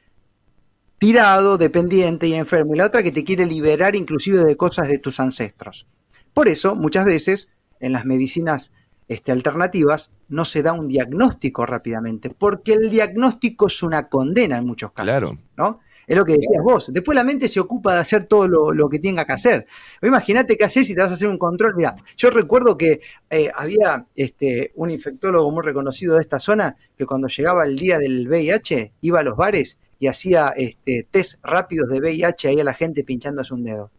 tirado, 0.98 1.57
dependiente 1.57 2.27
y 2.27 2.33
enfermo, 2.33 2.75
y 2.75 2.77
la 2.77 2.85
otra 2.85 3.01
que 3.01 3.11
te 3.11 3.23
quiere 3.23 3.45
liberar 3.45 3.95
inclusive 3.95 4.43
de 4.43 4.57
cosas 4.57 4.89
de 4.89 4.99
tus 4.99 5.19
ancestros. 5.19 5.88
Por 6.33 6.48
eso, 6.48 6.75
muchas 6.75 7.06
veces, 7.06 7.56
en 7.80 7.93
las 7.93 8.06
medicinas 8.06 8.73
este, 9.07 9.31
alternativas, 9.31 10.11
no 10.27 10.45
se 10.45 10.61
da 10.61 10.73
un 10.73 10.88
diagnóstico 10.88 11.65
rápidamente, 11.65 12.30
porque 12.30 12.73
el 12.73 12.89
diagnóstico 12.89 13.67
es 13.67 13.81
una 13.81 14.07
condena 14.09 14.57
en 14.57 14.65
muchos 14.65 14.91
casos. 14.91 15.06
Claro. 15.06 15.38
¿no? 15.57 15.80
Es 16.09 16.17
lo 16.17 16.25
que 16.25 16.33
decías 16.33 16.63
vos. 16.63 16.91
Después 16.91 17.15
la 17.15 17.23
mente 17.23 17.47
se 17.47 17.59
ocupa 17.59 17.93
de 17.93 17.99
hacer 17.99 18.25
todo 18.25 18.47
lo, 18.47 18.71
lo 18.71 18.89
que 18.89 18.97
tenga 18.97 19.25
que 19.25 19.33
hacer. 19.33 19.67
Imagínate 20.01 20.57
qué 20.57 20.65
haces 20.65 20.88
si 20.88 20.95
te 20.95 21.01
vas 21.01 21.11
a 21.11 21.13
hacer 21.13 21.27
un 21.27 21.38
control. 21.38 21.75
Mira, 21.75 21.95
yo 22.17 22.31
recuerdo 22.31 22.75
que 22.75 22.99
eh, 23.29 23.51
había 23.53 24.07
este, 24.15 24.71
un 24.73 24.89
infectólogo 24.89 25.51
muy 25.51 25.61
reconocido 25.61 26.15
de 26.15 26.21
esta 26.21 26.39
zona 26.39 26.75
que 26.97 27.05
cuando 27.05 27.27
llegaba 27.27 27.63
el 27.63 27.75
día 27.75 27.99
del 27.99 28.27
VIH 28.27 28.93
iba 29.01 29.19
a 29.19 29.23
los 29.23 29.38
bares 29.38 29.77
y 29.99 30.07
hacía 30.07 30.51
este, 30.57 31.07
test 31.11 31.45
rápidos 31.45 31.88
de 31.89 31.99
VIH 31.99 32.47
ahí 32.47 32.59
a 32.59 32.63
la 32.63 32.73
gente 32.73 33.03
pinchándose 33.03 33.53
un 33.53 33.63
dedo. 33.63 33.91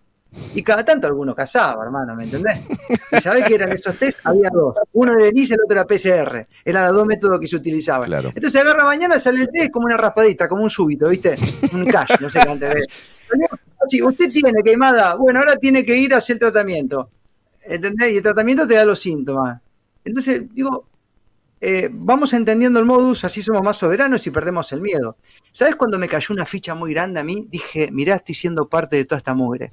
Y 0.54 0.62
cada 0.62 0.84
tanto 0.84 1.06
alguno 1.06 1.34
cazaba, 1.34 1.84
hermano, 1.84 2.14
¿me 2.14 2.24
entendés? 2.24 2.60
¿Y 3.12 3.20
sabés 3.20 3.44
qué 3.46 3.54
eran 3.54 3.72
esos 3.72 3.96
test? 3.96 4.18
Había 4.24 4.48
dos. 4.50 4.74
Uno 4.92 5.12
era 5.12 5.28
ELISA 5.28 5.54
y 5.54 5.56
el 5.56 5.60
otro 5.64 5.76
era 5.76 5.86
PCR. 5.86 6.46
Eran 6.64 6.86
los 6.88 6.96
dos 6.96 7.06
métodos 7.06 7.40
que 7.40 7.46
se 7.46 7.56
utilizaban. 7.56 8.06
Claro. 8.06 8.30
Entonces 8.34 8.60
agarra 8.60 8.84
mañana, 8.84 9.18
sale 9.18 9.42
el 9.42 9.48
test 9.50 9.70
como 9.70 9.86
una 9.86 9.96
raspadita, 9.96 10.48
como 10.48 10.62
un 10.62 10.70
súbito, 10.70 11.08
¿viste? 11.08 11.36
Un 11.72 11.84
cash, 11.86 12.20
no 12.20 12.30
sé 12.30 12.40
qué 12.40 12.48
antes 12.48 12.74
de. 12.74 12.86
Sí, 13.86 14.02
usted 14.02 14.30
tiene 14.30 14.62
quemada, 14.62 15.14
bueno, 15.14 15.38
ahora 15.40 15.56
tiene 15.56 15.84
que 15.84 15.96
ir 15.96 16.14
a 16.14 16.18
hacer 16.18 16.34
el 16.34 16.40
tratamiento. 16.40 17.10
¿Entendés? 17.62 18.12
Y 18.12 18.16
el 18.18 18.22
tratamiento 18.22 18.66
te 18.66 18.74
da 18.74 18.84
los 18.84 19.00
síntomas. 19.00 19.60
Entonces, 20.04 20.42
digo, 20.52 20.86
eh, 21.60 21.90
vamos 21.92 22.32
entendiendo 22.32 22.78
el 22.78 22.86
modus, 22.86 23.24
así 23.24 23.42
somos 23.42 23.62
más 23.62 23.76
soberanos 23.76 24.26
y 24.26 24.30
perdemos 24.30 24.72
el 24.72 24.80
miedo. 24.80 25.16
¿Sabes 25.52 25.76
cuando 25.76 25.98
me 25.98 26.08
cayó 26.08 26.34
una 26.34 26.46
ficha 26.46 26.74
muy 26.74 26.92
grande 26.94 27.20
a 27.20 27.24
mí? 27.24 27.46
Dije, 27.50 27.90
mirá, 27.90 28.16
estoy 28.16 28.34
siendo 28.34 28.68
parte 28.68 28.96
de 28.96 29.04
toda 29.04 29.18
esta 29.18 29.34
mugre. 29.34 29.72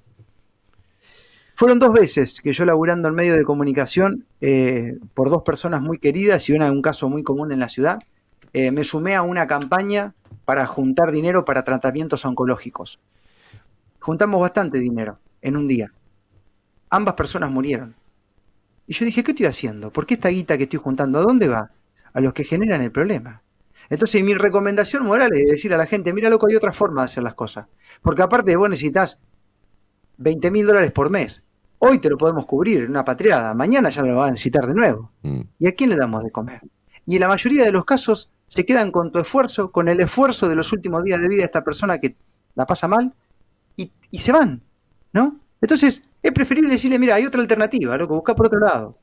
Fueron 1.57 1.79
dos 1.79 1.91
veces 1.91 2.39
que 2.39 2.53
yo 2.53 2.65
laburando 2.65 3.07
en 3.07 3.15
medio 3.15 3.35
de 3.35 3.43
comunicación 3.43 4.27
eh, 4.41 4.99
por 5.15 5.31
dos 5.31 5.41
personas 5.41 5.81
muy 5.81 5.97
queridas 5.97 6.47
y 6.47 6.53
una 6.53 6.71
un 6.71 6.83
caso 6.83 7.09
muy 7.09 7.23
común 7.23 7.51
en 7.51 7.59
la 7.59 7.67
ciudad, 7.67 7.97
eh, 8.53 8.69
me 8.71 8.83
sumé 8.83 9.15
a 9.15 9.23
una 9.23 9.47
campaña 9.47 10.13
para 10.45 10.67
juntar 10.67 11.11
dinero 11.11 11.45
para 11.45 11.63
tratamientos 11.63 12.23
oncológicos. 12.25 12.99
Juntamos 13.99 14.39
bastante 14.39 14.77
dinero 14.77 15.17
en 15.41 15.57
un 15.57 15.67
día. 15.67 15.91
Ambas 16.91 17.15
personas 17.15 17.49
murieron. 17.49 17.95
Y 18.85 18.93
yo 18.93 19.03
dije, 19.05 19.23
¿qué 19.23 19.31
estoy 19.31 19.47
haciendo? 19.47 19.91
¿Por 19.91 20.05
qué 20.05 20.13
esta 20.13 20.29
guita 20.29 20.57
que 20.57 20.63
estoy 20.63 20.79
juntando? 20.79 21.17
¿A 21.17 21.23
dónde 21.23 21.47
va? 21.47 21.71
a 22.13 22.21
los 22.21 22.33
que 22.33 22.43
generan 22.43 22.81
el 22.81 22.91
problema. 22.91 23.43
Entonces 23.89 24.23
mi 24.23 24.33
recomendación 24.33 25.03
moral 25.03 25.31
es 25.33 25.45
decir 25.45 25.73
a 25.73 25.77
la 25.77 25.85
gente, 25.85 26.13
mira 26.13 26.29
loco, 26.29 26.47
hay 26.47 26.55
otra 26.55 26.73
forma 26.73 27.01
de 27.01 27.05
hacer 27.05 27.23
las 27.23 27.35
cosas. 27.35 27.67
Porque 28.01 28.23
aparte 28.23 28.55
vos 28.55 28.69
necesitas 28.69 29.19
20 30.17 30.49
mil 30.49 30.65
dólares 30.65 30.91
por 30.91 31.11
mes. 31.11 31.43
Hoy 31.79 31.99
te 31.99 32.09
lo 32.09 32.17
podemos 32.17 32.45
cubrir 32.45 32.83
en 32.83 32.89
una 32.89 33.05
patriada, 33.05 33.53
mañana 33.53 33.89
ya 33.89 34.01
lo 34.01 34.15
vas 34.15 34.29
a 34.29 34.31
necesitar 34.31 34.65
de 34.65 34.73
nuevo. 34.73 35.11
Mm. 35.21 35.41
¿Y 35.59 35.67
a 35.67 35.73
quién 35.73 35.89
le 35.89 35.95
damos 35.95 36.23
de 36.23 36.31
comer? 36.31 36.61
Y 37.05 37.15
en 37.15 37.21
la 37.21 37.27
mayoría 37.27 37.63
de 37.63 37.71
los 37.71 37.85
casos 37.85 38.31
se 38.47 38.65
quedan 38.65 38.91
con 38.91 39.11
tu 39.11 39.19
esfuerzo, 39.19 39.71
con 39.71 39.87
el 39.87 39.99
esfuerzo 39.99 40.49
de 40.49 40.55
los 40.55 40.73
últimos 40.73 41.03
días 41.03 41.21
de 41.21 41.27
vida 41.27 41.39
de 41.39 41.45
esta 41.45 41.63
persona 41.63 41.99
que 41.99 42.15
la 42.55 42.65
pasa 42.65 42.87
mal, 42.87 43.13
y, 43.75 43.91
y 44.09 44.19
se 44.19 44.31
van, 44.31 44.63
¿no? 45.13 45.39
Entonces, 45.61 46.03
es 46.23 46.31
preferible 46.31 46.71
decirle, 46.71 46.97
mira, 46.97 47.15
hay 47.15 47.25
otra 47.25 47.41
alternativa, 47.41 47.95
loco, 47.97 48.15
busca 48.15 48.35
por 48.35 48.47
otro 48.47 48.59
lado. 48.59 48.97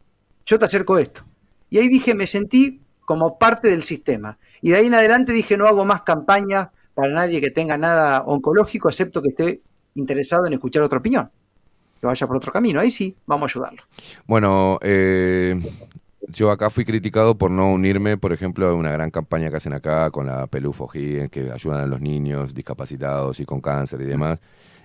Yo 0.45 0.59
te 0.59 0.65
acerco 0.65 0.99
esto. 0.99 1.25
Y 1.71 1.79
ahí 1.79 1.89
dije, 1.89 2.15
me 2.15 2.27
sentí 2.27 2.81
como 3.05 3.39
parte 3.39 3.69
del 3.69 3.83
sistema. 3.83 4.39
Y 4.61 4.71
de 4.71 4.77
ahí 4.77 4.87
en 4.87 4.95
adelante 4.95 5.33
dije, 5.33 5.57
no 5.57 5.67
hago 5.67 5.85
más 5.85 6.03
campaña 6.03 6.73
para 6.95 7.13
nadie 7.13 7.41
que 7.41 7.51
tenga 7.51 7.77
nada 7.77 8.23
oncológico, 8.23 8.89
excepto 8.89 9.23
que 9.23 9.29
esté 9.29 9.63
interesado 9.95 10.47
en 10.47 10.55
escuchar 10.55 10.83
otra 10.83 10.99
opinión. 10.99 11.31
Que 12.05 12.09
vaya 12.09 12.27
por 12.27 12.37
otro 12.37 12.53
camino. 12.53 12.81
Ahí 12.81 12.91
sí, 12.91 13.17
vamos 13.25 13.51
a 13.51 13.53
ayudarlo. 13.59 13.83
Bueno, 14.27 14.79
eh, 14.83 15.59
yo 16.29 16.51
acá 16.51 16.69
fui 16.69 16.85
criticado 16.85 17.39
por 17.39 17.51
no 17.51 17.73
unirme, 17.73 18.19
por 18.19 18.35
ejemplo, 18.35 18.69
a 18.69 18.75
una 18.75 18.93
gran 18.93 19.11
campaña 19.11 19.49
que 19.49 19.57
hacen 19.57 19.73
acá 19.73 20.11
con 20.11 20.27
la 20.27 20.47
Pelufo 20.47 20.87
Higgins, 20.93 21.31
que 21.31 21.51
ayudan 21.51 21.81
a 21.81 21.87
los 21.87 22.03
niños 22.03 22.53
discapacitados 22.53 23.41
y 23.41 23.47
con 23.47 23.63
cáncer 23.63 24.03
y 24.03 24.05
demás. 24.05 24.39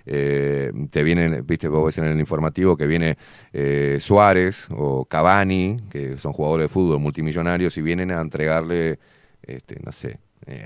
Eh, 0.06 0.72
te 0.88 1.02
vienen, 1.02 1.44
viste, 1.46 1.68
vos 1.68 1.84
ves 1.84 1.98
en 1.98 2.06
el 2.06 2.18
informativo 2.18 2.74
que 2.74 2.86
viene 2.86 3.18
eh, 3.52 3.98
Suárez 4.00 4.68
o 4.70 5.04
Cavani, 5.04 5.76
que 5.90 6.16
son 6.16 6.32
jugadores 6.32 6.64
de 6.64 6.68
fútbol 6.72 7.00
multimillonarios, 7.00 7.76
y 7.76 7.82
vienen 7.82 8.12
a 8.12 8.20
entregarle, 8.22 8.98
este, 9.42 9.78
no 9.84 9.92
sé, 9.92 10.20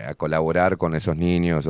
a 0.07 0.15
colaborar 0.15 0.78
con 0.78 0.94
esos 0.94 1.16
niños. 1.16 1.68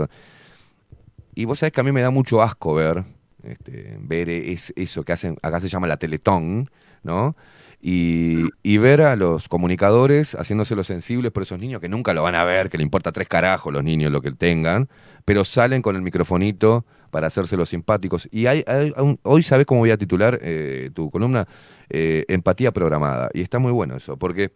Y 1.34 1.46
vos 1.46 1.60
sabés 1.60 1.72
que 1.72 1.80
a 1.80 1.84
mí 1.84 1.90
me 1.90 2.02
da 2.02 2.10
mucho 2.10 2.42
asco 2.42 2.74
ver, 2.74 3.02
este, 3.46 3.96
ver 4.00 4.28
es, 4.30 4.72
eso 4.76 5.04
que 5.04 5.12
hacen, 5.12 5.36
acá 5.42 5.60
se 5.60 5.68
llama 5.68 5.86
la 5.86 5.96
Teletón, 5.96 6.70
¿no? 7.02 7.36
Y, 7.80 8.48
y 8.62 8.78
ver 8.78 9.02
a 9.02 9.14
los 9.16 9.48
comunicadores 9.48 10.34
haciéndose 10.36 10.74
los 10.74 10.86
sensibles 10.86 11.30
por 11.32 11.42
esos 11.42 11.60
niños 11.60 11.80
que 11.80 11.88
nunca 11.88 12.14
lo 12.14 12.22
van 12.22 12.34
a 12.34 12.44
ver, 12.44 12.70
que 12.70 12.78
le 12.78 12.82
importa 12.82 13.12
tres 13.12 13.28
carajos 13.28 13.72
los 13.72 13.84
niños 13.84 14.10
lo 14.10 14.22
que 14.22 14.32
tengan, 14.32 14.88
pero 15.24 15.44
salen 15.44 15.82
con 15.82 15.94
el 15.96 16.02
microfonito 16.02 16.86
para 17.10 17.26
hacerse 17.26 17.56
los 17.56 17.68
simpáticos. 17.68 18.28
Y 18.32 18.46
hay, 18.46 18.64
hay- 18.66 18.92
hoy 19.22 19.42
sabes 19.42 19.66
cómo 19.66 19.80
voy 19.80 19.90
a 19.90 19.98
titular 19.98 20.38
eh, 20.42 20.90
tu 20.94 21.10
columna, 21.10 21.46
Eh, 21.90 22.24
empatía 22.28 22.72
programada. 22.72 23.28
Y 23.34 23.42
está 23.42 23.58
muy 23.58 23.70
bueno 23.70 23.94
eso, 23.96 24.16
porque 24.16 24.52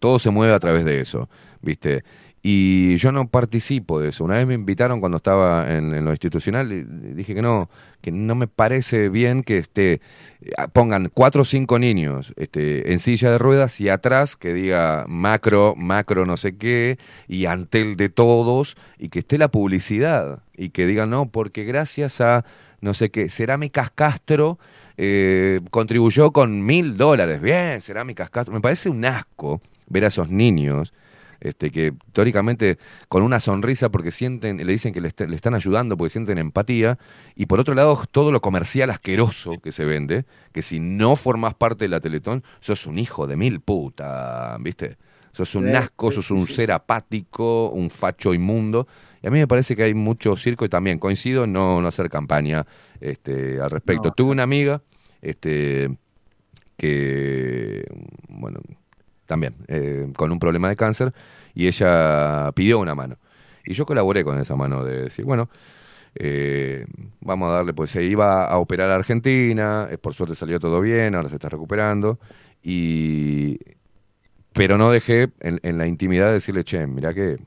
todo 0.00 0.18
se 0.18 0.30
mueve 0.30 0.54
a 0.54 0.60
través 0.60 0.84
de 0.84 1.00
eso, 1.00 1.28
¿viste? 1.62 2.04
Y 2.42 2.96
yo 2.96 3.10
no 3.10 3.28
participo 3.28 4.00
de 4.00 4.10
eso. 4.10 4.24
Una 4.24 4.36
vez 4.36 4.46
me 4.46 4.54
invitaron 4.54 5.00
cuando 5.00 5.16
estaba 5.16 5.70
en, 5.72 6.04
lo 6.04 6.10
institucional 6.10 6.72
y 6.72 6.84
dije 7.14 7.34
que 7.34 7.42
no, 7.42 7.68
que 8.00 8.12
no 8.12 8.34
me 8.36 8.46
parece 8.46 9.08
bien 9.08 9.42
que 9.42 9.58
este, 9.58 10.00
pongan 10.72 11.10
cuatro 11.12 11.42
o 11.42 11.44
cinco 11.44 11.78
niños 11.78 12.32
este, 12.36 12.92
en 12.92 13.00
silla 13.00 13.32
de 13.32 13.38
ruedas 13.38 13.80
y 13.80 13.88
atrás 13.88 14.36
que 14.36 14.54
diga 14.54 15.04
macro, 15.08 15.74
macro 15.76 16.26
no 16.26 16.36
sé 16.36 16.56
qué, 16.56 16.98
y 17.26 17.46
antel 17.46 17.96
de 17.96 18.08
todos, 18.08 18.76
y 18.98 19.08
que 19.08 19.18
esté 19.18 19.36
la 19.36 19.48
publicidad, 19.48 20.42
y 20.56 20.70
que 20.70 20.86
digan 20.86 21.10
no, 21.10 21.26
porque 21.28 21.64
gracias 21.64 22.20
a 22.20 22.44
no 22.80 22.94
sé 22.94 23.10
qué, 23.10 23.28
Cerámicas 23.28 23.90
Castro 23.90 24.58
eh, 24.96 25.60
contribuyó 25.70 26.32
con 26.32 26.64
mil 26.64 26.96
dólares. 26.96 27.40
Bien, 27.40 27.80
Cerámicas 27.80 28.30
Castro. 28.30 28.54
Me 28.54 28.60
parece 28.60 28.88
un 28.88 29.04
asco 29.04 29.60
ver 29.88 30.04
a 30.04 30.08
esos 30.08 30.30
niños 30.30 30.92
este, 31.40 31.70
que 31.70 31.92
teóricamente 32.12 32.78
con 33.08 33.22
una 33.22 33.40
sonrisa 33.40 33.90
porque 33.90 34.10
sienten, 34.10 34.58
le 34.58 34.72
dicen 34.72 34.92
que 34.92 35.00
le, 35.00 35.08
est- 35.08 35.20
le 35.20 35.36
están 35.36 35.54
ayudando 35.54 35.96
porque 35.96 36.10
sienten 36.10 36.38
empatía, 36.38 36.98
y 37.34 37.46
por 37.46 37.60
otro 37.60 37.74
lado 37.74 38.02
todo 38.10 38.32
lo 38.32 38.40
comercial 38.40 38.90
asqueroso 38.90 39.60
que 39.60 39.72
se 39.72 39.84
vende, 39.84 40.24
que 40.52 40.62
si 40.62 40.80
no 40.80 41.16
formas 41.16 41.54
parte 41.54 41.84
de 41.84 41.88
la 41.88 42.00
Teletón, 42.00 42.42
sos 42.60 42.86
un 42.86 42.98
hijo 42.98 43.26
de 43.26 43.36
mil 43.36 43.60
puta, 43.60 44.56
¿viste? 44.60 44.96
Sos 45.32 45.54
un 45.54 45.74
asco, 45.76 46.10
sos 46.10 46.30
un 46.32 46.46
ser 46.48 46.72
apático, 46.72 47.68
un 47.70 47.90
facho 47.90 48.34
inmundo. 48.34 48.88
Y 49.22 49.28
a 49.28 49.30
mí 49.30 49.38
me 49.38 49.46
parece 49.46 49.76
que 49.76 49.84
hay 49.84 49.94
mucho 49.94 50.36
circo 50.36 50.64
y 50.64 50.68
también 50.68 50.98
coincido 50.98 51.44
en 51.44 51.52
no, 51.52 51.80
no 51.80 51.86
hacer 51.86 52.08
campaña 52.08 52.66
este, 53.00 53.60
al 53.60 53.70
respecto. 53.70 54.08
No, 54.08 54.14
Tuve 54.14 54.32
una 54.32 54.42
amiga 54.42 54.82
este, 55.22 55.96
que, 56.76 57.84
bueno, 58.28 58.60
también 59.28 59.54
eh, 59.68 60.10
con 60.16 60.32
un 60.32 60.40
problema 60.40 60.68
de 60.68 60.74
cáncer 60.74 61.12
y 61.54 61.68
ella 61.68 62.50
pidió 62.56 62.80
una 62.80 62.96
mano. 62.96 63.18
Y 63.64 63.74
yo 63.74 63.86
colaboré 63.86 64.24
con 64.24 64.38
esa 64.38 64.56
mano 64.56 64.82
de 64.82 65.02
decir, 65.04 65.24
bueno, 65.24 65.50
eh, 66.14 66.86
vamos 67.20 67.50
a 67.50 67.56
darle, 67.56 67.74
pues 67.74 67.90
se 67.90 68.02
iba 68.02 68.46
a 68.46 68.58
operar 68.58 68.90
a 68.90 68.94
Argentina, 68.96 69.86
eh, 69.90 69.98
por 69.98 70.14
suerte 70.14 70.34
salió 70.34 70.58
todo 70.58 70.80
bien, 70.80 71.14
ahora 71.14 71.28
se 71.28 71.36
está 71.36 71.48
recuperando, 71.48 72.18
y 72.62 73.58
pero 74.54 74.78
no 74.78 74.90
dejé 74.90 75.30
en, 75.40 75.78
la 75.78 75.86
intimidad 75.86 76.28
de 76.28 76.32
decirle, 76.32 76.64
che, 76.64 76.86
mira 76.86 77.14
que 77.14 77.38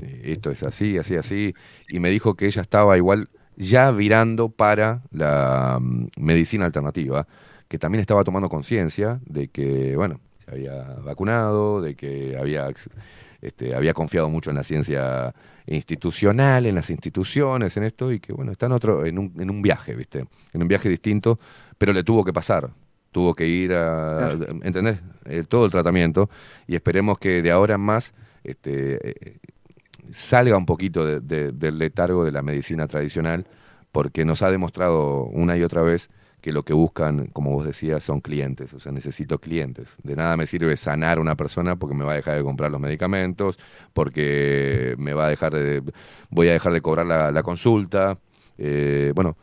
eh, 0.00 0.22
esto 0.24 0.50
es 0.50 0.62
así, 0.62 0.98
así, 0.98 1.16
así, 1.16 1.54
y 1.88 2.00
me 2.00 2.10
dijo 2.10 2.34
que 2.34 2.46
ella 2.46 2.62
estaba 2.62 2.96
igual 2.96 3.28
ya 3.56 3.90
virando 3.90 4.48
para 4.48 5.02
la 5.12 5.78
mm, 5.80 6.06
medicina 6.18 6.64
alternativa, 6.64 7.26
que 7.68 7.78
también 7.78 8.00
estaba 8.00 8.24
tomando 8.24 8.48
conciencia 8.48 9.20
de 9.26 9.48
que, 9.48 9.96
bueno, 9.96 10.20
se 10.50 10.54
había 10.56 10.82
vacunado, 11.04 11.80
de 11.80 11.94
que 11.94 12.36
había, 12.38 12.68
este, 13.40 13.74
había 13.74 13.94
confiado 13.94 14.28
mucho 14.28 14.50
en 14.50 14.56
la 14.56 14.64
ciencia 14.64 15.34
institucional, 15.66 16.66
en 16.66 16.74
las 16.74 16.90
instituciones, 16.90 17.76
en 17.76 17.84
esto, 17.84 18.12
y 18.12 18.20
que, 18.20 18.32
bueno, 18.32 18.52
está 18.52 18.66
en, 18.66 18.72
otro, 18.72 19.04
en, 19.06 19.18
un, 19.18 19.32
en 19.38 19.50
un 19.50 19.62
viaje, 19.62 19.94
¿viste? 19.94 20.26
En 20.52 20.62
un 20.62 20.68
viaje 20.68 20.88
distinto, 20.88 21.38
pero 21.78 21.92
le 21.92 22.02
tuvo 22.02 22.24
que 22.24 22.32
pasar. 22.32 22.70
Tuvo 23.12 23.34
que 23.34 23.44
ir 23.46 23.72
a, 23.72 24.30
¿entendés? 24.62 25.02
Eh, 25.24 25.42
todo 25.48 25.64
el 25.64 25.72
tratamiento 25.72 26.30
y 26.68 26.76
esperemos 26.76 27.18
que 27.18 27.42
de 27.42 27.50
ahora 27.50 27.74
en 27.74 27.80
más 27.80 28.14
este, 28.44 28.98
eh, 29.10 29.38
salga 30.10 30.56
un 30.56 30.64
poquito 30.64 31.04
de- 31.04 31.18
de- 31.20 31.50
del 31.50 31.78
letargo 31.78 32.24
de 32.24 32.30
la 32.30 32.42
medicina 32.42 32.86
tradicional, 32.86 33.46
porque 33.90 34.24
nos 34.24 34.42
ha 34.42 34.50
demostrado 34.52 35.24
una 35.24 35.56
y 35.56 35.64
otra 35.64 35.82
vez 35.82 36.08
que 36.40 36.52
lo 36.52 36.64
que 36.64 36.72
buscan, 36.72 37.26
como 37.28 37.52
vos 37.52 37.64
decías, 37.64 38.02
son 38.02 38.20
clientes. 38.20 38.72
O 38.74 38.80
sea, 38.80 38.92
necesito 38.92 39.38
clientes. 39.38 39.96
De 40.02 40.16
nada 40.16 40.36
me 40.36 40.46
sirve 40.46 40.76
sanar 40.76 41.18
a 41.18 41.20
una 41.20 41.36
persona 41.36 41.76
porque 41.76 41.94
me 41.94 42.04
va 42.04 42.12
a 42.12 42.16
dejar 42.16 42.36
de 42.36 42.42
comprar 42.42 42.70
los 42.70 42.80
medicamentos, 42.80 43.58
porque 43.92 44.94
me 44.98 45.14
va 45.14 45.26
a 45.26 45.28
dejar 45.28 45.54
de, 45.54 45.82
voy 46.30 46.48
a 46.48 46.52
dejar 46.52 46.72
de 46.72 46.80
cobrar 46.80 47.06
la, 47.06 47.42
consulta. 47.42 48.18
Eh, 48.58 49.12
bueno, 49.14 49.36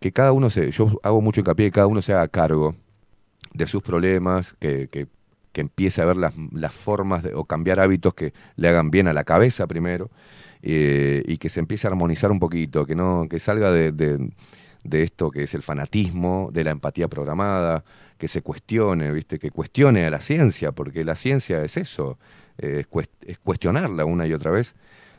que 0.00 0.12
cada 0.12 0.32
uno 0.32 0.50
se, 0.50 0.70
yo 0.70 1.00
hago 1.02 1.20
mucho 1.20 1.40
hincapié 1.40 1.66
que 1.66 1.72
cada 1.72 1.86
uno 1.86 2.02
se 2.02 2.12
haga 2.12 2.28
cargo 2.28 2.74
de 3.52 3.66
sus 3.66 3.82
problemas, 3.82 4.54
que, 4.58 4.88
que, 4.88 5.06
que 5.52 5.60
empiece 5.60 6.02
a 6.02 6.04
ver 6.04 6.16
las, 6.16 6.34
las 6.52 6.74
formas 6.74 7.22
de, 7.22 7.34
o 7.34 7.44
cambiar 7.44 7.80
hábitos 7.80 8.14
que 8.14 8.34
le 8.56 8.68
hagan 8.68 8.90
bien 8.90 9.08
a 9.08 9.12
la 9.12 9.24
cabeza 9.24 9.66
primero 9.66 10.10
eh, 10.62 11.22
y 11.26 11.36
que 11.38 11.48
se 11.48 11.60
empiece 11.60 11.86
a 11.86 11.90
armonizar 11.90 12.32
un 12.32 12.40
poquito, 12.40 12.86
que 12.86 12.94
no 12.94 13.26
que 13.28 13.38
salga 13.38 13.70
de, 13.70 14.30
de 14.84 15.02
esto 15.02 15.30
que 15.30 15.42
es 15.44 15.54
el 15.54 15.62
fanatismo, 15.62 16.50
de 16.52 16.64
la 16.64 16.70
empatía 16.70 17.08
programada, 17.08 17.84
que 18.18 18.28
se 18.28 18.42
cuestione, 18.42 19.10
¿viste? 19.12 19.38
que 19.38 19.50
cuestione 19.50 20.06
a 20.06 20.10
la 20.10 20.20
ciencia, 20.20 20.72
porque 20.72 21.04
la 21.04 21.16
ciencia 21.16 21.62
es 21.64 21.76
eso, 21.76 22.18
eh, 22.58 22.78
es, 22.80 22.90
cuest- 22.90 23.10
es 23.26 23.38
cuestionarla 23.38 24.04
una 24.04 24.26
y 24.26 24.32
otra 24.32 24.50
vez. 24.50 24.76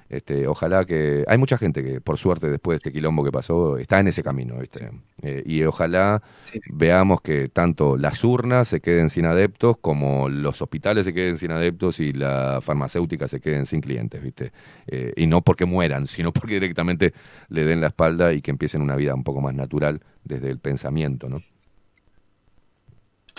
Este, 0.09 0.48
ojalá 0.48 0.85
que. 0.85 1.24
Hay 1.27 1.38
mucha 1.38 1.58
gente 1.58 1.84
que, 1.84 2.00
por 2.00 2.17
suerte, 2.17 2.50
después 2.50 2.75
de 2.75 2.77
este 2.77 2.92
quilombo 2.92 3.24
que 3.24 3.32
pasó, 3.32 3.77
está 3.77 4.00
en 4.00 4.08
ese 4.08 4.24
camino, 4.24 4.58
¿viste? 4.59 4.92
Eh, 5.22 5.43
y 5.45 5.64
ojalá 5.64 6.22
veamos 6.69 7.22
que 7.22 7.50
tanto 7.50 7.98
las 7.98 8.24
urnas 8.24 8.67
se 8.67 8.82
queden 8.82 9.09
sin 9.09 9.25
adeptos, 9.25 9.77
como 9.82 10.30
los 10.30 10.61
hospitales 10.61 11.06
se 11.06 11.14
queden 11.14 11.38
sin 11.38 11.51
adeptos 11.51 12.00
y 12.00 12.14
la 12.14 12.59
farmacéutica 12.61 13.27
se 13.27 13.40
queden 13.40 13.66
sin 13.66 13.82
clientes, 13.82 14.22
¿viste? 14.22 14.51
Eh, 14.88 15.14
y 15.16 15.27
no 15.27 15.42
porque 15.42 15.66
mueran, 15.66 16.06
sino 16.08 16.32
porque 16.32 16.56
directamente 16.56 17.14
le 17.50 17.66
den 17.66 17.82
la 17.82 17.88
espalda 17.88 18.34
y 18.34 18.42
que 18.42 18.51
empiecen 18.51 18.82
una 18.82 18.95
vida 18.95 19.16
un 19.16 19.24
poco 19.24 19.42
más 19.42 19.56
natural 19.56 20.01
desde 20.24 20.50
el 20.50 20.59
pensamiento, 20.59 21.30
¿no? 21.30 21.42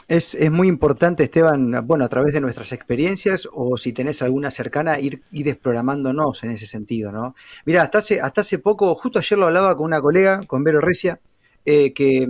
Es, 0.08 0.36
es 0.36 0.52
muy 0.52 0.68
importante, 0.68 1.24
Esteban, 1.24 1.84
bueno, 1.84 2.04
a 2.04 2.08
través 2.08 2.32
de 2.32 2.40
nuestras 2.40 2.72
experiencias 2.72 3.48
o 3.52 3.76
si 3.76 3.92
tenés 3.92 4.22
alguna 4.22 4.52
cercana, 4.52 5.00
ir, 5.00 5.22
ir 5.32 5.46
desprogramándonos 5.46 6.44
en 6.44 6.52
ese 6.52 6.66
sentido, 6.66 7.10
¿no? 7.10 7.34
Mira, 7.64 7.82
hasta 7.82 7.98
hace, 7.98 8.20
hasta 8.20 8.42
hace 8.42 8.60
poco, 8.60 8.94
justo 8.94 9.18
ayer 9.18 9.36
lo 9.36 9.46
hablaba 9.46 9.76
con 9.76 9.86
una 9.86 10.00
colega, 10.00 10.40
con 10.46 10.62
Vero 10.62 10.80
Recia, 10.80 11.18
eh, 11.64 11.92
que, 11.92 12.28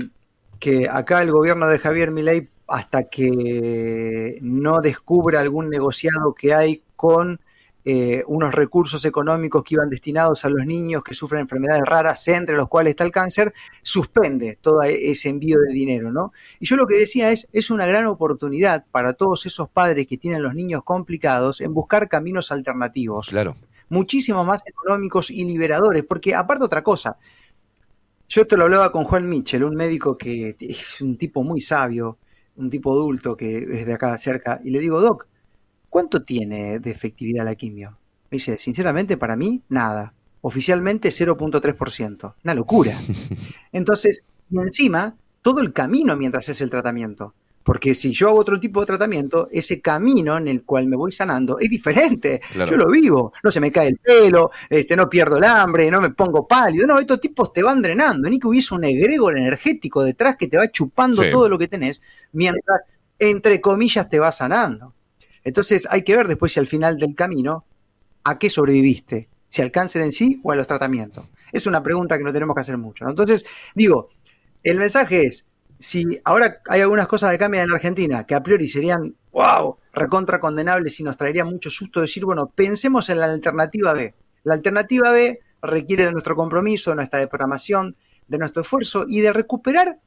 que 0.59 0.89
acá 0.91 1.21
el 1.21 1.31
gobierno 1.31 1.69
de 1.69 1.79
Javier 1.79 2.11
Milei, 2.13 2.49
hasta 2.67 3.05
que 3.05 4.39
no 4.41 4.79
descubra 4.81 5.41
algún 5.41 5.69
negociado 5.69 6.35
que 6.35 6.55
hay 6.55 6.83
con 6.97 7.41
eh, 7.89 8.25
unos 8.27 8.53
recursos 8.53 9.05
económicos 9.05 9.63
que 9.63 9.77
iban 9.77 9.89
destinados 9.89 10.45
a 10.45 10.49
los 10.49 10.67
niños 10.67 11.05
que 11.05 11.15
sufren 11.15 11.43
enfermedades 11.43 11.85
raras, 11.87 12.27
entre 12.27 12.57
los 12.57 12.69
cuales 12.69 12.91
está 12.91 13.05
el 13.05 13.13
cáncer, 13.13 13.55
suspende 13.81 14.59
todo 14.61 14.83
ese 14.83 15.29
envío 15.29 15.61
de 15.61 15.73
dinero, 15.73 16.11
¿no? 16.11 16.33
Y 16.59 16.67
yo 16.67 16.75
lo 16.75 16.89
que 16.89 16.97
decía 16.97 17.31
es, 17.31 17.49
es 17.53 17.71
una 17.71 17.87
gran 17.87 18.07
oportunidad 18.07 18.85
para 18.91 19.13
todos 19.13 19.47
esos 19.47 19.69
padres 19.69 20.09
que 20.09 20.19
tienen 20.19 20.43
los 20.43 20.53
niños 20.53 20.83
complicados 20.83 21.61
en 21.61 21.75
buscar 21.75 22.09
caminos 22.09 22.51
alternativos. 22.51 23.29
Claro. 23.29 23.55
Muchísimo 23.89 24.45
más 24.45 24.67
económicos 24.67 25.31
y 25.31 25.45
liberadores, 25.45 26.03
porque 26.03 26.35
aparte 26.35 26.65
otra 26.65 26.83
cosa, 26.83 27.19
yo 28.29 28.43
esto 28.43 28.57
lo 28.57 28.65
hablaba 28.65 28.91
con 28.91 29.05
Juan 29.05 29.29
Mitchell, 29.29 29.63
un 29.63 29.77
médico 29.77 30.19
que 30.19 30.57
es 30.59 31.01
un 31.01 31.17
tipo 31.17 31.45
muy 31.45 31.61
sabio, 31.61 32.19
un 32.57 32.69
tipo 32.69 32.93
adulto 32.93 33.37
que 33.37 33.59
es 33.59 33.87
de 33.87 33.93
acá 33.93 34.19
cerca, 34.19 34.61
y 34.65 34.71
le 34.71 34.81
digo, 34.81 35.01
Doc, 35.01 35.29
¿cuánto 35.89 36.23
tiene 36.23 36.79
de 36.79 36.91
efectividad 36.91 37.45
la 37.45 37.55
quimio? 37.55 37.99
Me 38.31 38.37
dice, 38.37 38.59
sinceramente, 38.59 39.17
para 39.17 39.37
mí, 39.37 39.63
nada. 39.69 40.13
Oficialmente 40.41 41.09
0.3%. 41.11 42.35
Una 42.45 42.55
locura. 42.55 42.97
Entonces, 43.73 44.23
y 44.51 44.59
encima, 44.59 45.17
todo 45.43 45.61
el 45.61 45.73
camino 45.73 46.17
mientras 46.17 46.49
es 46.49 46.61
el 46.61 46.71
tratamiento. 46.71 47.35
Porque 47.63 47.97
si 47.97 48.13
yo 48.13 48.29
hago 48.29 48.39
otro 48.39 48.61
tipo 48.61 48.79
de 48.79 48.87
tratamiento, 48.87 49.49
ese 49.51 49.81
camino 49.81 50.39
en 50.39 50.47
el 50.47 50.63
cual 50.63 50.87
me 50.87 50.95
voy 50.97 51.11
sanando 51.11 51.59
es 51.59 51.69
diferente. 51.69 52.41
Claro. 52.53 52.71
Yo 52.71 52.77
lo 52.77 52.87
vivo. 52.89 53.33
No 53.43 53.51
se 53.51 53.59
me 53.59 53.73
cae 53.73 53.89
el 53.89 53.97
pelo, 53.99 54.51
este, 54.71 54.95
no 54.95 55.09
pierdo 55.11 55.39
el 55.39 55.45
hambre, 55.45 55.91
no 55.91 56.01
me 56.01 56.11
pongo 56.11 56.47
pálido. 56.47 56.87
No, 56.87 57.01
estos 57.01 57.21
tipos 57.21 57.53
te 57.53 57.65
van 57.65 57.83
drenando. 57.83 58.31
Ni 58.31 58.39
que 58.39 58.47
hubiese 58.47 58.73
un 58.73 58.85
egregor 58.85 59.37
energético 59.37 60.05
detrás 60.05 60.37
que 60.37 60.47
te 60.47 60.57
va 60.57 60.71
chupando 60.71 61.25
Sí. 61.25 61.31
todo 61.33 61.49
lo 61.49 61.59
que 61.59 61.67
tenés, 61.67 62.01
mientras, 62.31 62.83
entre 63.19 63.61
comillas, 63.61 64.09
te 64.09 64.21
va 64.21 64.31
sanando. 64.31 64.95
Entonces 65.47 65.87
hay 65.93 66.03
que 66.03 66.17
ver 66.17 66.27
después 66.27 66.53
si 66.53 66.59
al 66.59 66.67
final 66.67 66.99
del 66.99 67.15
camino 67.15 67.65
a 68.25 68.37
qué 68.37 68.51
sobreviviste, 68.51 69.29
si 69.47 69.63
al 69.63 69.71
cáncer 69.71 70.03
en 70.03 70.11
sí 70.11 70.41
o 70.43 70.51
a 70.51 70.57
los 70.57 70.67
tratamientos. 70.67 71.25
Es 71.53 71.67
una 71.67 71.85
pregunta 71.85 72.19
que 72.19 72.25
no 72.25 72.33
tenemos 72.33 72.53
que 72.57 72.63
hacer 72.63 72.77
mucho. 72.77 73.09
Entonces, 73.09 73.47
digo, 73.73 74.09
el 74.65 74.77
mensaje 74.77 75.23
es, 75.23 75.47
si 75.79 76.21
ahora 76.25 76.63
hay 76.69 76.81
algunas 76.81 77.07
cosas 77.07 77.31
que 77.31 77.39
cambian 77.39 77.69
en 77.69 77.73
Argentina 77.73 78.27
que 78.27 78.35
a 78.35 78.43
priori 78.43 78.67
serían, 78.67 79.15
wow, 79.31 79.77
recontra 79.93 80.41
condenables 80.41 80.99
y 80.99 81.05
nos 81.05 81.17
traería 81.17 81.45
mucho 81.45 81.71
susto 81.71 82.01
decir, 82.01 82.25
bueno, 82.25 82.49
pensemos 82.53 83.09
en 83.09 83.21
la 83.21 83.27
alternativa 83.27 83.93
B. 83.93 84.15
La 84.43 84.55
alternativa 84.55 85.13
B 85.13 85.39
requiere 85.63 86.07
de 86.07 86.13
nuestro 86.13 86.35
compromiso, 86.35 86.91
de 86.91 86.97
nuestra 86.97 87.25
programación, 87.29 87.95
de 88.27 88.39
nuestro 88.39 88.63
esfuerzo 88.63 89.05
y 89.07 89.21
de 89.21 89.33
recuperar 89.33 90.01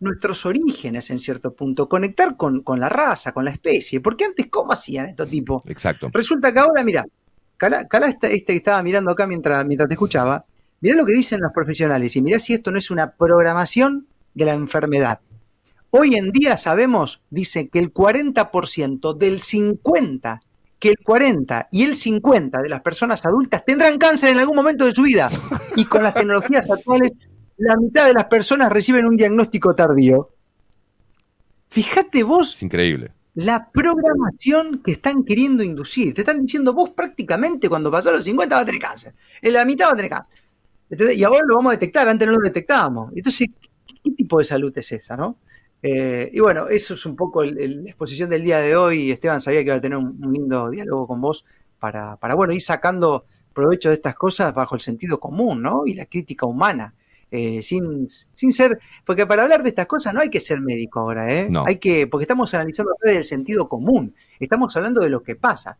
nuestros 0.00 0.44
orígenes 0.46 1.10
en 1.10 1.18
cierto 1.18 1.54
punto, 1.54 1.88
conectar 1.88 2.36
con, 2.36 2.62
con 2.62 2.80
la 2.80 2.88
raza, 2.88 3.32
con 3.32 3.44
la 3.44 3.50
especie. 3.50 4.00
Porque 4.00 4.24
antes, 4.24 4.46
¿cómo 4.50 4.72
hacían 4.72 5.06
estos 5.06 5.28
tipos? 5.28 5.62
Exacto. 5.66 6.10
Resulta 6.12 6.52
que 6.52 6.58
ahora, 6.58 6.84
mira, 6.84 7.06
Calá, 7.56 7.86
Calá 7.88 8.08
este, 8.08 8.34
este 8.34 8.52
que 8.52 8.58
estaba 8.58 8.82
mirando 8.82 9.10
acá 9.10 9.26
mientras, 9.26 9.64
mientras 9.66 9.88
te 9.88 9.94
escuchaba, 9.94 10.44
mirá 10.80 10.94
lo 10.94 11.06
que 11.06 11.12
dicen 11.12 11.40
los 11.40 11.52
profesionales 11.52 12.14
y 12.16 12.22
mirá 12.22 12.38
si 12.38 12.52
esto 12.52 12.70
no 12.70 12.78
es 12.78 12.90
una 12.90 13.12
programación 13.12 14.06
de 14.34 14.44
la 14.44 14.52
enfermedad. 14.52 15.20
Hoy 15.90 16.16
en 16.16 16.30
día 16.30 16.56
sabemos, 16.58 17.22
dice, 17.30 17.68
que 17.68 17.78
el 17.78 17.94
40% 17.94 19.16
del 19.16 19.40
50, 19.40 20.42
que 20.78 20.90
el 20.90 20.98
40 21.02 21.68
y 21.70 21.84
el 21.84 21.94
50 21.94 22.60
de 22.60 22.68
las 22.68 22.82
personas 22.82 23.24
adultas 23.24 23.64
tendrán 23.64 23.96
cáncer 23.96 24.30
en 24.30 24.38
algún 24.38 24.56
momento 24.56 24.84
de 24.84 24.92
su 24.92 25.02
vida. 25.02 25.30
Y 25.74 25.86
con 25.86 26.02
las 26.02 26.14
tecnologías 26.14 26.68
actuales, 26.70 27.12
la 27.58 27.76
mitad 27.76 28.06
de 28.06 28.14
las 28.14 28.24
personas 28.26 28.70
reciben 28.72 29.06
un 29.06 29.16
diagnóstico 29.16 29.74
tardío. 29.74 30.30
Fíjate 31.68 32.22
vos 32.22 32.54
Es 32.54 32.62
increíble. 32.62 33.12
la 33.34 33.70
programación 33.70 34.82
que 34.84 34.92
están 34.92 35.24
queriendo 35.24 35.62
inducir. 35.62 36.14
Te 36.14 36.22
están 36.22 36.40
diciendo, 36.42 36.72
vos 36.72 36.90
prácticamente 36.90 37.68
cuando 37.68 37.90
pasás 37.90 38.12
los 38.14 38.24
50 38.24 38.54
vas 38.54 38.62
a 38.62 38.66
tener 38.66 38.80
cáncer. 38.80 39.14
En 39.42 39.52
la 39.52 39.64
mitad 39.64 39.86
vas 39.86 39.94
a 39.94 39.96
tener 39.96 40.10
cáncer. 40.10 40.36
¿Entendés? 40.88 41.16
Y 41.16 41.24
ahora 41.24 41.42
lo 41.46 41.56
vamos 41.56 41.70
a 41.70 41.74
detectar, 41.74 42.08
antes 42.08 42.26
no 42.28 42.34
lo 42.34 42.40
detectábamos. 42.44 43.12
Entonces, 43.16 43.48
¿qué, 43.60 43.94
qué 44.04 44.10
tipo 44.12 44.38
de 44.38 44.44
salud 44.44 44.72
es 44.78 44.92
esa, 44.92 45.16
no? 45.16 45.36
Eh, 45.82 46.30
y 46.32 46.40
bueno, 46.40 46.68
eso 46.68 46.94
es 46.94 47.04
un 47.06 47.16
poco 47.16 47.42
el- 47.42 47.58
el- 47.58 47.84
la 47.84 47.90
exposición 47.90 48.30
del 48.30 48.44
día 48.44 48.58
de 48.60 48.76
hoy. 48.76 49.10
Esteban 49.10 49.40
sabía 49.40 49.60
que 49.60 49.66
iba 49.66 49.74
a 49.76 49.80
tener 49.80 49.98
un, 49.98 50.16
un 50.24 50.32
lindo 50.32 50.70
diálogo 50.70 51.06
con 51.08 51.20
vos 51.20 51.44
para, 51.80 52.16
para, 52.16 52.34
bueno, 52.34 52.52
ir 52.52 52.62
sacando 52.62 53.26
provecho 53.52 53.88
de 53.88 53.96
estas 53.96 54.14
cosas 54.14 54.54
bajo 54.54 54.74
el 54.76 54.80
sentido 54.80 55.18
común, 55.18 55.60
¿no? 55.62 55.82
Y 55.86 55.94
la 55.94 56.06
crítica 56.06 56.46
humana. 56.46 56.94
Eh, 57.32 57.60
sin, 57.62 58.08
sin 58.08 58.52
ser, 58.52 58.78
porque 59.04 59.26
para 59.26 59.42
hablar 59.42 59.64
de 59.64 59.70
estas 59.70 59.86
cosas 59.86 60.14
no 60.14 60.20
hay 60.20 60.30
que 60.30 60.38
ser 60.38 60.60
médico 60.60 61.00
ahora, 61.00 61.32
¿eh? 61.32 61.48
No. 61.50 61.64
Hay 61.66 61.78
que, 61.78 62.06
porque 62.06 62.22
estamos 62.22 62.54
analizando 62.54 62.92
desde 63.02 63.18
el 63.18 63.24
sentido 63.24 63.68
común, 63.68 64.14
estamos 64.38 64.76
hablando 64.76 65.00
de 65.00 65.10
lo 65.10 65.24
que 65.24 65.34
pasa. 65.34 65.76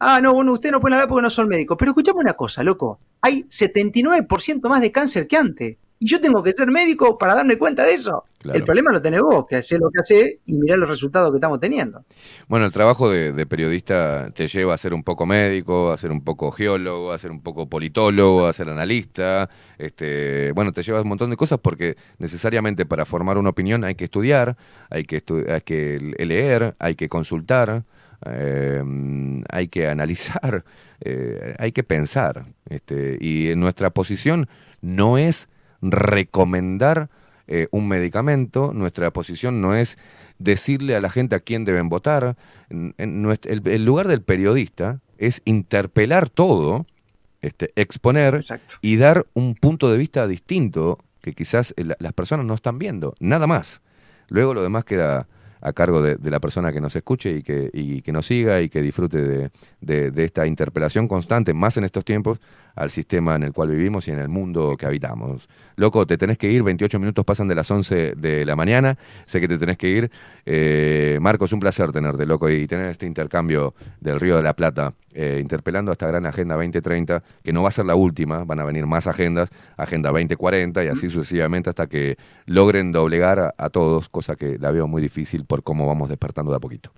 Ah, 0.00 0.20
no, 0.20 0.32
bueno, 0.32 0.52
ustedes 0.52 0.72
no 0.72 0.80
pueden 0.80 0.94
hablar 0.94 1.08
porque 1.08 1.22
no 1.22 1.30
son 1.30 1.48
médicos, 1.48 1.76
pero 1.78 1.92
escuchame 1.92 2.18
una 2.20 2.34
cosa, 2.34 2.64
loco, 2.64 2.98
hay 3.20 3.44
79% 3.44 4.68
más 4.68 4.80
de 4.80 4.90
cáncer 4.92 5.28
que 5.28 5.36
antes, 5.36 5.76
yo 6.00 6.20
tengo 6.20 6.42
que 6.42 6.52
ser 6.52 6.70
médico 6.70 7.18
para 7.18 7.34
darme 7.34 7.56
cuenta 7.58 7.84
de 7.84 7.94
eso. 7.94 8.24
Claro. 8.38 8.56
El 8.58 8.64
problema 8.64 8.92
lo 8.92 9.02
tenés 9.02 9.20
vos, 9.20 9.46
que 9.48 9.56
haces 9.56 9.80
lo 9.80 9.90
que 9.90 10.00
haces 10.00 10.36
y 10.46 10.54
mirá 10.54 10.76
los 10.76 10.88
resultados 10.88 11.30
que 11.32 11.38
estamos 11.38 11.58
teniendo. 11.58 12.04
Bueno, 12.46 12.66
el 12.66 12.72
trabajo 12.72 13.10
de, 13.10 13.32
de 13.32 13.46
periodista 13.46 14.30
te 14.32 14.46
lleva 14.46 14.74
a 14.74 14.78
ser 14.78 14.94
un 14.94 15.02
poco 15.02 15.26
médico, 15.26 15.90
a 15.90 15.96
ser 15.96 16.12
un 16.12 16.22
poco 16.22 16.52
geólogo, 16.52 17.10
a 17.12 17.18
ser 17.18 17.32
un 17.32 17.42
poco 17.42 17.68
politólogo, 17.68 18.46
a 18.46 18.52
ser 18.52 18.68
analista. 18.68 19.50
Este, 19.76 20.52
bueno, 20.52 20.72
te 20.72 20.82
lleva 20.84 21.02
un 21.02 21.08
montón 21.08 21.30
de 21.30 21.36
cosas 21.36 21.58
porque 21.60 21.96
necesariamente 22.18 22.86
para 22.86 23.04
formar 23.04 23.36
una 23.38 23.50
opinión 23.50 23.82
hay 23.82 23.96
que 23.96 24.04
estudiar, 24.04 24.56
hay 24.90 25.02
que, 25.04 25.24
estu- 25.24 25.50
hay 25.50 25.60
que 25.62 25.98
leer, 26.24 26.76
hay 26.78 26.94
que 26.94 27.08
consultar, 27.08 27.82
eh, 28.24 28.82
hay 29.50 29.68
que 29.68 29.88
analizar, 29.88 30.64
eh, 31.00 31.54
hay 31.58 31.72
que 31.72 31.82
pensar. 31.82 32.46
Este, 32.68 33.18
y 33.20 33.52
nuestra 33.56 33.90
posición 33.90 34.48
no 34.80 35.18
es 35.18 35.48
recomendar 35.80 37.08
eh, 37.46 37.68
un 37.70 37.88
medicamento, 37.88 38.72
nuestra 38.74 39.10
posición 39.10 39.60
no 39.62 39.74
es 39.74 39.98
decirle 40.38 40.96
a 40.96 41.00
la 41.00 41.08
gente 41.10 41.34
a 41.34 41.40
quién 41.40 41.64
deben 41.64 41.88
votar. 41.88 42.36
En- 42.68 42.94
el, 42.98 43.62
el 43.66 43.84
lugar 43.84 44.06
del 44.08 44.22
periodista 44.22 45.00
es 45.16 45.40
interpelar 45.46 46.28
todo, 46.28 46.86
este, 47.40 47.70
exponer 47.76 48.42
y 48.82 48.96
dar 48.96 49.24
un 49.34 49.54
punto 49.54 49.90
de 49.90 49.96
vista 49.98 50.26
distinto 50.26 50.98
que 51.22 51.32
quizás 51.32 51.72
eh, 51.76 51.84
la- 51.84 51.96
las 52.00 52.12
personas 52.12 52.44
no 52.46 52.54
están 52.54 52.78
viendo, 52.78 53.14
nada 53.20 53.46
más. 53.46 53.80
Luego 54.28 54.52
lo 54.54 54.62
demás 54.62 54.84
queda 54.84 55.26
a 55.60 55.72
cargo 55.72 56.02
de, 56.02 56.14
de 56.16 56.30
la 56.30 56.38
persona 56.38 56.72
que 56.72 56.80
nos 56.80 56.94
escuche 56.94 57.30
y 57.38 57.42
que, 57.42 57.70
y 57.72 58.02
que 58.02 58.12
nos 58.12 58.26
siga 58.26 58.60
y 58.60 58.68
que 58.68 58.80
disfrute 58.82 59.20
de, 59.22 59.50
de- 59.80 60.10
de 60.12 60.24
esta 60.24 60.46
interpelación 60.46 61.08
constante, 61.08 61.52
más 61.54 61.76
en 61.78 61.84
estos 61.84 62.04
tiempos, 62.04 62.38
al 62.78 62.90
sistema 62.90 63.34
en 63.34 63.42
el 63.42 63.52
cual 63.52 63.70
vivimos 63.70 64.06
y 64.06 64.12
en 64.12 64.18
el 64.18 64.28
mundo 64.28 64.76
que 64.78 64.86
habitamos. 64.86 65.48
Loco, 65.76 66.06
te 66.06 66.16
tenés 66.16 66.38
que 66.38 66.50
ir, 66.50 66.62
28 66.62 66.98
minutos 67.00 67.24
pasan 67.24 67.48
de 67.48 67.54
las 67.56 67.68
11 67.70 68.14
de 68.16 68.46
la 68.46 68.54
mañana, 68.54 68.96
sé 69.26 69.40
que 69.40 69.48
te 69.48 69.58
tenés 69.58 69.76
que 69.76 69.88
ir. 69.88 70.10
Eh, 70.46 71.18
Marcos, 71.20 71.52
un 71.52 71.60
placer 71.60 71.90
tenerte, 71.90 72.24
loco, 72.24 72.48
y 72.48 72.66
tener 72.66 72.86
este 72.86 73.06
intercambio 73.06 73.74
del 74.00 74.20
Río 74.20 74.36
de 74.36 74.42
la 74.42 74.54
Plata, 74.54 74.94
eh, 75.12 75.38
interpelando 75.42 75.90
a 75.90 75.94
esta 75.94 76.06
gran 76.06 76.24
Agenda 76.24 76.54
2030, 76.54 77.22
que 77.42 77.52
no 77.52 77.62
va 77.62 77.70
a 77.70 77.72
ser 77.72 77.84
la 77.84 77.96
última, 77.96 78.44
van 78.44 78.60
a 78.60 78.64
venir 78.64 78.86
más 78.86 79.08
agendas, 79.08 79.50
Agenda 79.76 80.10
2040 80.10 80.84
y 80.84 80.88
así 80.88 81.10
sucesivamente 81.10 81.70
hasta 81.70 81.88
que 81.88 82.16
logren 82.46 82.92
doblegar 82.92 83.40
a, 83.40 83.54
a 83.58 83.70
todos, 83.70 84.08
cosa 84.08 84.36
que 84.36 84.56
la 84.58 84.70
veo 84.70 84.86
muy 84.86 85.02
difícil 85.02 85.44
por 85.44 85.64
cómo 85.64 85.86
vamos 85.86 86.08
despertando 86.08 86.52
de 86.52 86.58
a 86.58 86.60
poquito. 86.60 86.92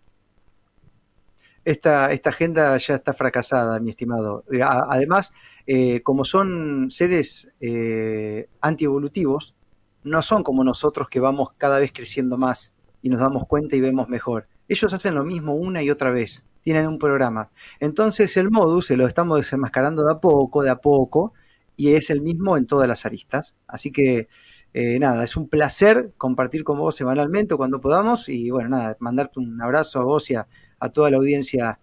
Esta, 1.71 2.07
agenda 2.07 2.77
ya 2.79 2.95
está 2.95 3.13
fracasada, 3.13 3.79
mi 3.81 3.91
estimado. 3.91 4.45
Eh, 4.53 4.63
Además, 4.63 5.33
eh, 5.67 6.03
como 6.03 6.25
son 6.25 6.91
seres 6.91 7.53
eh, 7.61 8.49
antievolutivos, 8.61 9.55
no 10.03 10.23
son 10.23 10.43
como 10.43 10.65
nosotros 10.65 11.09
que 11.09 11.21
vamos 11.21 11.51
cada 11.59 11.79
vez 11.79 11.93
creciendo 11.93 12.39
más 12.39 12.75
y 13.03 13.09
nos 13.09 13.21
damos 13.21 13.47
cuenta 13.47 13.77
y 13.77 13.81
vemos 13.81 14.09
mejor. 14.09 14.49
Ellos 14.69 14.93
hacen 14.93 15.15
lo 15.15 15.25
mismo 15.25 15.55
una 15.55 15.83
y 15.83 15.91
otra 15.91 16.11
vez, 16.11 16.47
tienen 16.63 16.87
un 16.87 16.99
programa. 16.99 17.51
Entonces 17.81 18.37
el 18.37 18.51
modus 18.51 18.87
se 18.87 18.97
lo 18.97 19.07
estamos 19.07 19.39
desenmascarando 19.39 20.05
de 20.05 20.13
a 20.13 20.21
poco, 20.21 20.63
de 20.63 20.71
a 20.71 20.77
poco, 20.77 21.33
y 21.77 21.95
es 21.95 22.11
el 22.11 22.21
mismo 22.21 22.57
en 22.57 22.67
todas 22.67 22.87
las 22.89 23.05
aristas. 23.07 23.57
Así 23.67 23.91
que 23.91 24.29
nada, 24.73 25.25
es 25.25 25.37
un 25.37 25.49
placer 25.49 26.13
compartir 26.17 26.63
con 26.63 26.79
vos 26.79 26.95
semanalmente 26.95 27.55
o 27.55 27.57
cuando 27.57 27.81
podamos 27.81 28.29
y 28.29 28.51
bueno, 28.51 28.69
nada, 28.69 28.97
mandarte 29.01 29.41
un 29.41 29.61
abrazo 29.61 30.01
a 30.01 30.05
vos 30.05 30.31
y 30.31 30.37
a, 30.37 30.47
a 30.81 30.89
toda 30.89 31.11
la 31.11 31.19
audiencia 31.19 31.79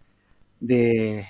de 0.59 1.25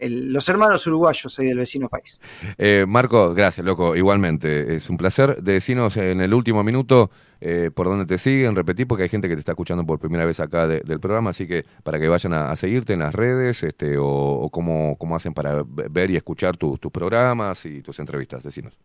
los 0.00 0.48
hermanos 0.48 0.86
uruguayos 0.86 1.36
ahí 1.38 1.46
del 1.48 1.58
vecino 1.58 1.88
país. 1.88 2.20
Eh, 2.56 2.84
Marco, 2.86 3.34
gracias, 3.34 3.64
loco. 3.66 3.96
Igualmente, 3.96 4.74
es 4.76 4.88
un 4.88 4.96
placer. 4.96 5.42
Decinos 5.42 5.96
en 5.96 6.20
el 6.20 6.32
último 6.32 6.62
minuto 6.62 7.10
eh, 7.40 7.70
por 7.74 7.86
dónde 7.86 8.06
te 8.06 8.18
siguen, 8.18 8.54
repetí, 8.54 8.84
porque 8.84 9.02
hay 9.04 9.08
gente 9.08 9.28
que 9.28 9.34
te 9.34 9.40
está 9.40 9.52
escuchando 9.52 9.84
por 9.84 9.98
primera 9.98 10.24
vez 10.24 10.38
acá 10.40 10.66
de- 10.68 10.80
del 10.80 11.00
programa, 11.00 11.30
así 11.30 11.46
que 11.46 11.64
para 11.82 11.98
que 11.98 12.08
vayan 12.08 12.32
a, 12.34 12.54
seguirte 12.56 12.92
en 12.92 13.00
las 13.00 13.14
redes 13.14 13.62
este, 13.62 13.96
o, 13.98 14.06
o 14.06 14.50
cómo, 14.50 14.96
cómo 14.96 15.14
hacen 15.16 15.34
para 15.34 15.62
ve- 15.64 15.86
ver 15.90 16.10
y 16.12 16.16
escuchar 16.16 16.56
tu- 16.56 16.78
tus 16.78 16.90
programas 16.92 17.64
y 17.66 17.82
tus 17.82 17.98
entrevistas. 18.00 18.42
Decinos. 18.44 18.76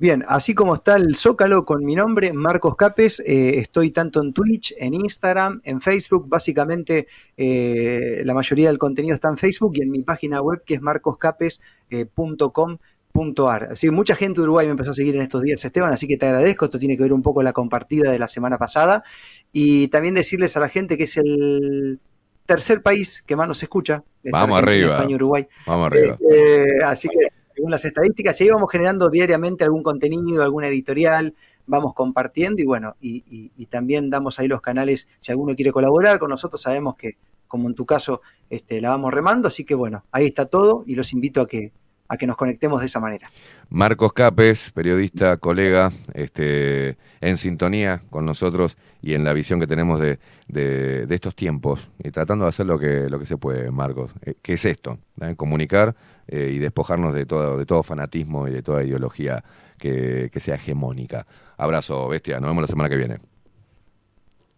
Bien, 0.00 0.24
así 0.28 0.54
como 0.54 0.74
está 0.74 0.94
el 0.94 1.16
Zócalo 1.16 1.64
con 1.64 1.84
mi 1.84 1.96
nombre, 1.96 2.32
Marcos 2.32 2.76
Capes, 2.76 3.18
eh, 3.18 3.58
estoy 3.58 3.90
tanto 3.90 4.22
en 4.22 4.32
Twitch, 4.32 4.72
en 4.78 4.94
Instagram, 4.94 5.60
en 5.64 5.80
Facebook, 5.80 6.28
básicamente 6.28 7.08
eh, 7.36 8.22
la 8.24 8.32
mayoría 8.32 8.68
del 8.68 8.78
contenido 8.78 9.16
está 9.16 9.28
en 9.28 9.36
Facebook 9.36 9.72
y 9.74 9.82
en 9.82 9.90
mi 9.90 10.04
página 10.04 10.40
web 10.40 10.62
que 10.64 10.74
es 10.74 10.82
marcoscapes.com.ar. 10.82 13.68
Así 13.72 13.88
que 13.88 13.90
mucha 13.90 14.14
gente 14.14 14.40
de 14.40 14.44
Uruguay 14.44 14.66
me 14.66 14.70
empezó 14.70 14.92
a 14.92 14.94
seguir 14.94 15.16
en 15.16 15.22
estos 15.22 15.42
días, 15.42 15.64
Esteban, 15.64 15.92
así 15.92 16.06
que 16.06 16.16
te 16.16 16.26
agradezco, 16.26 16.66
esto 16.66 16.78
tiene 16.78 16.96
que 16.96 17.02
ver 17.02 17.12
un 17.12 17.22
poco 17.22 17.34
con 17.36 17.44
la 17.44 17.52
compartida 17.52 18.12
de 18.12 18.20
la 18.20 18.28
semana 18.28 18.56
pasada 18.56 19.02
y 19.50 19.88
también 19.88 20.14
decirles 20.14 20.56
a 20.56 20.60
la 20.60 20.68
gente 20.68 20.96
que 20.96 21.04
es 21.04 21.16
el 21.16 21.98
tercer 22.46 22.82
país 22.82 23.24
que 23.26 23.34
más 23.34 23.48
nos 23.48 23.64
escucha. 23.64 24.04
Vamos 24.22 24.58
Argentina, 24.58 24.58
arriba. 24.58 24.94
España, 24.94 25.16
Uruguay. 25.16 25.48
Vamos 25.66 25.88
arriba. 25.88 26.16
Eh, 26.32 26.84
así 26.84 27.08
que 27.08 27.18
según 27.58 27.72
las 27.72 27.84
estadísticas, 27.84 28.40
y 28.40 28.44
ahí 28.44 28.50
vamos 28.50 28.70
generando 28.70 29.08
diariamente 29.10 29.64
algún 29.64 29.82
contenido, 29.82 30.44
alguna 30.44 30.68
editorial, 30.68 31.34
vamos 31.66 31.92
compartiendo 31.92 32.62
y 32.62 32.64
bueno, 32.64 32.94
y, 33.00 33.66
también 33.66 34.10
damos 34.10 34.38
ahí 34.38 34.46
los 34.46 34.60
canales, 34.60 35.08
si 35.18 35.32
alguno 35.32 35.56
quiere 35.56 35.72
colaborar 35.72 36.20
con 36.20 36.30
nosotros, 36.30 36.62
sabemos 36.62 36.94
que 36.94 37.16
como 37.48 37.68
en 37.68 37.74
tu 37.74 37.84
caso 37.84 38.20
este, 38.48 38.80
la 38.80 38.90
vamos 38.90 39.12
remando, 39.12 39.48
así 39.48 39.64
que 39.64 39.74
bueno, 39.74 40.04
ahí 40.12 40.26
está 40.26 40.46
todo 40.46 40.84
y 40.86 40.94
los 40.94 41.12
invito 41.12 41.40
a 41.40 41.48
que, 41.48 41.72
a 42.06 42.16
que 42.16 42.28
nos 42.28 42.36
conectemos 42.36 42.78
de 42.78 42.86
esa 42.86 43.00
manera. 43.00 43.28
Marcos 43.70 44.12
Capes, 44.12 44.70
periodista, 44.70 45.36
colega, 45.38 45.90
este, 46.14 46.96
en 47.20 47.36
sintonía 47.36 48.02
con 48.08 48.24
nosotros 48.24 48.78
y 49.02 49.14
en 49.14 49.24
la 49.24 49.32
visión 49.32 49.58
que 49.58 49.66
tenemos 49.66 49.98
de, 49.98 50.20
de- 50.46 51.06
de 51.06 51.14
estos 51.14 51.34
tiempos, 51.34 51.88
y 51.98 52.10
tratando 52.12 52.44
de 52.44 52.50
hacer 52.50 52.66
lo 52.66 52.78
que, 52.78 53.08
lo 53.10 53.18
que 53.18 53.26
se 53.26 53.36
puede, 53.36 53.72
Marcos. 53.72 54.12
Eh, 54.22 54.34
¿Qué 54.40 54.52
es 54.52 54.64
esto? 54.64 54.98
¿Eh? 55.20 55.34
Comunicar 55.36 55.96
eh, 56.28 56.52
y 56.54 56.58
despojarnos 56.58 57.14
de 57.14 57.26
todo, 57.26 57.58
de 57.58 57.66
todo 57.66 57.82
fanatismo 57.82 58.46
y 58.46 58.52
de 58.52 58.62
toda 58.62 58.84
ideología 58.84 59.42
que, 59.78 60.30
que 60.32 60.40
sea 60.40 60.54
hegemónica. 60.54 61.26
Abrazo, 61.56 62.08
bestia. 62.08 62.38
Nos 62.40 62.50
vemos 62.50 62.62
la 62.62 62.68
semana 62.68 62.88
que 62.88 62.96
viene. 62.96 63.18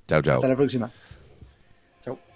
Chao, 0.07 0.21
chao. 0.23 0.37
Hasta 0.37 0.49
la 0.49 0.57
próxima. 0.57 0.93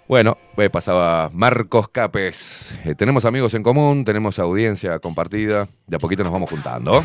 Bueno, 0.07 0.37
eh, 0.57 0.69
pasaba 0.69 1.31
Marcos 1.33 1.87
Capes. 1.87 2.75
Eh, 2.85 2.93
tenemos 2.93 3.25
amigos 3.25 3.55
en 3.55 3.63
común, 3.63 4.05
tenemos 4.05 4.37
audiencia 4.37 4.99
compartida. 4.99 5.67
De 5.87 5.95
a 5.95 5.99
poquito 5.99 6.23
nos 6.23 6.31
vamos 6.31 6.49
juntando. 6.49 7.03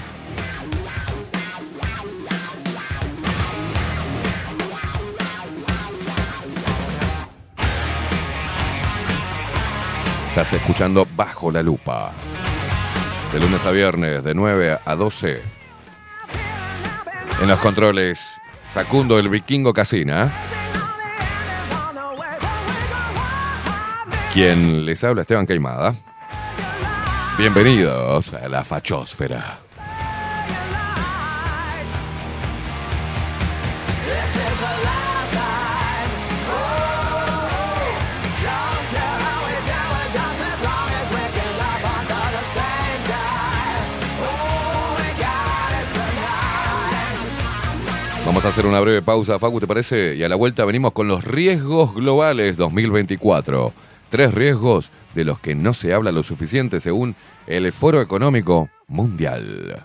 Estás 10.41 10.59
escuchando 10.59 11.07
Bajo 11.17 11.53
la 11.53 11.63
Lupa. 11.63 12.13
De 13.31 13.39
lunes 13.39 13.67
a 13.67 13.73
viernes, 13.73 14.25
de 14.25 14.33
9 14.33 14.79
a 14.87 14.97
12. 14.97 15.43
En 17.43 17.47
los 17.47 17.59
controles, 17.59 18.39
Facundo 18.73 19.19
el 19.19 19.29
Vikingo 19.29 19.75
Casina. 19.75 20.33
Quien 24.33 24.87
les 24.87 25.05
habla, 25.05 25.21
Esteban 25.21 25.45
Caimada. 25.45 25.95
Bienvenidos 27.37 28.33
a 28.33 28.49
la 28.49 28.65
fachósfera. 28.65 29.59
Vamos 48.41 48.57
a 48.57 48.59
hacer 48.59 48.71
una 48.71 48.81
breve 48.81 49.03
pausa, 49.03 49.39
Facu, 49.39 49.61
¿te 49.61 49.67
parece? 49.67 50.17
Y 50.17 50.23
a 50.23 50.29
la 50.31 50.35
vuelta 50.35 50.65
venimos 50.65 50.93
con 50.93 51.07
los 51.07 51.25
riesgos 51.25 51.95
globales 51.95 52.57
2024. 52.57 53.71
Tres 54.09 54.33
riesgos 54.33 54.93
de 55.15 55.27
los 55.27 55.39
que 55.39 55.55
no 55.55 55.75
se 55.75 55.93
habla 55.93 56.11
lo 56.11 56.23
suficiente 56.23 56.81
según 56.81 57.17
el 57.47 57.71
Foro 57.71 58.01
Económico 58.01 58.71
Mundial. 58.89 59.85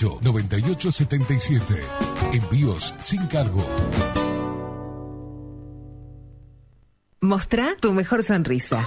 2-208-9877. 0.00 1.80
Envíos 2.32 2.94
sin 3.00 3.26
cargo. 3.26 3.64
Mostrá 7.20 7.76
tu 7.78 7.92
mejor 7.92 8.22
sonrisa. 8.22 8.86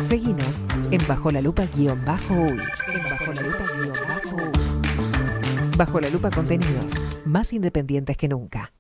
Seguinos 0.08 0.64
en 0.92 1.06
Bajo 1.10 1.30
la 1.30 1.42
Lupa 1.42 1.66
guion 1.76 2.06
bajo 2.06 2.36
uy. 2.36 2.58
En 2.94 3.04
Bajo 3.04 3.34
la 3.34 3.42
Lupa 3.42 3.66
guion 3.76 3.98
bajo 4.08 4.38
uy. 4.38 4.52
Bajo 5.76 6.00
la 6.00 6.10
Lupa 6.10 6.32
contenidos 6.32 6.94
más 7.32 7.54
independientes 7.54 8.18
que 8.18 8.28
nunca. 8.28 8.74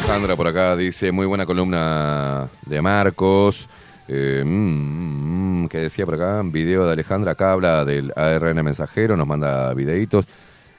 Alejandra 0.09 0.37
por 0.37 0.47
acá 0.47 0.75
dice, 0.75 1.13
muy 1.13 1.27
buena 1.27 1.45
columna 1.45 2.49
de 2.65 2.81
Marcos. 2.81 3.69
Eh, 4.09 4.43
mm, 4.43 5.65
mm, 5.65 5.69
¿Qué 5.69 5.81
decía 5.81 6.07
por 6.07 6.15
acá? 6.15 6.41
Video 6.47 6.87
de 6.87 6.95
Alejandra, 6.95 7.33
acá 7.33 7.53
habla 7.53 7.85
del 7.85 8.11
ARN 8.17 8.65
mensajero, 8.65 9.19
nos 9.19 9.27
manda 9.27 9.75
videitos. 9.75 10.27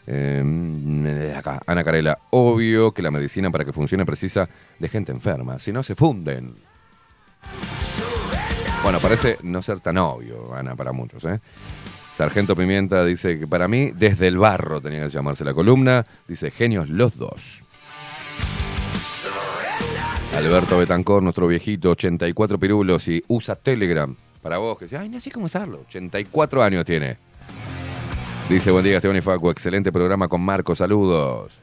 Eh, 0.08 0.42
mm, 0.44 1.38
acá, 1.38 1.62
Ana 1.68 1.84
Carela, 1.84 2.18
obvio 2.32 2.92
que 2.92 3.04
la 3.04 3.12
medicina 3.12 3.52
para 3.52 3.66
que 3.66 3.72
funcione 3.72 4.04
precisa 4.04 4.50
de 4.80 4.90
gente 4.90 5.12
enferma, 5.12 5.60
si 5.60 5.72
no 5.72 5.84
se 5.84 5.94
funden. 5.94 6.56
Bueno, 8.82 8.98
parece 9.00 9.38
no 9.44 9.62
ser 9.62 9.80
tan 9.80 10.00
obvio, 10.00 10.56
Ana, 10.56 10.76
para 10.76 10.92
muchos. 10.92 11.24
¿eh? 11.26 11.40
Sargento 12.16 12.56
Pimienta 12.56 13.06
dice 13.06 13.38
que 13.38 13.46
para 13.46 13.68
mí, 13.68 13.92
desde 13.92 14.26
el 14.26 14.40
barro 14.40 14.82
tenía 14.82 15.04
que 15.04 15.10
llamarse 15.10 15.46
la 15.46 15.54
columna. 15.54 16.04
Dice, 16.28 16.50
genios 16.50 16.90
los 16.90 17.16
dos. 17.16 17.62
Alberto 20.36 20.78
Betancor, 20.78 21.24
nuestro 21.24 21.48
viejito, 21.48 21.92
84 21.92 22.60
pirulos 22.60 23.08
y 23.08 23.24
usa 23.28 23.56
Telegram. 23.56 24.16
Para 24.42 24.58
vos, 24.58 24.78
que 24.78 24.86
decís, 24.86 25.00
ay, 25.00 25.10
no 25.10 25.20
sé 25.20 25.32
cómo 25.32 25.48
usarlo. 25.48 25.82
84 25.88 26.64
años 26.64 26.86
tiene. 26.86 27.18
Dice, 28.48 28.72
buen 28.72 28.84
día, 28.84 28.96
Esteban 28.98 29.18
y 29.18 29.22
Facu. 29.22 29.50
Excelente 29.50 29.92
programa 29.92 30.28
con 30.28 30.42
Marco. 30.42 30.76
Saludos. 30.76 31.60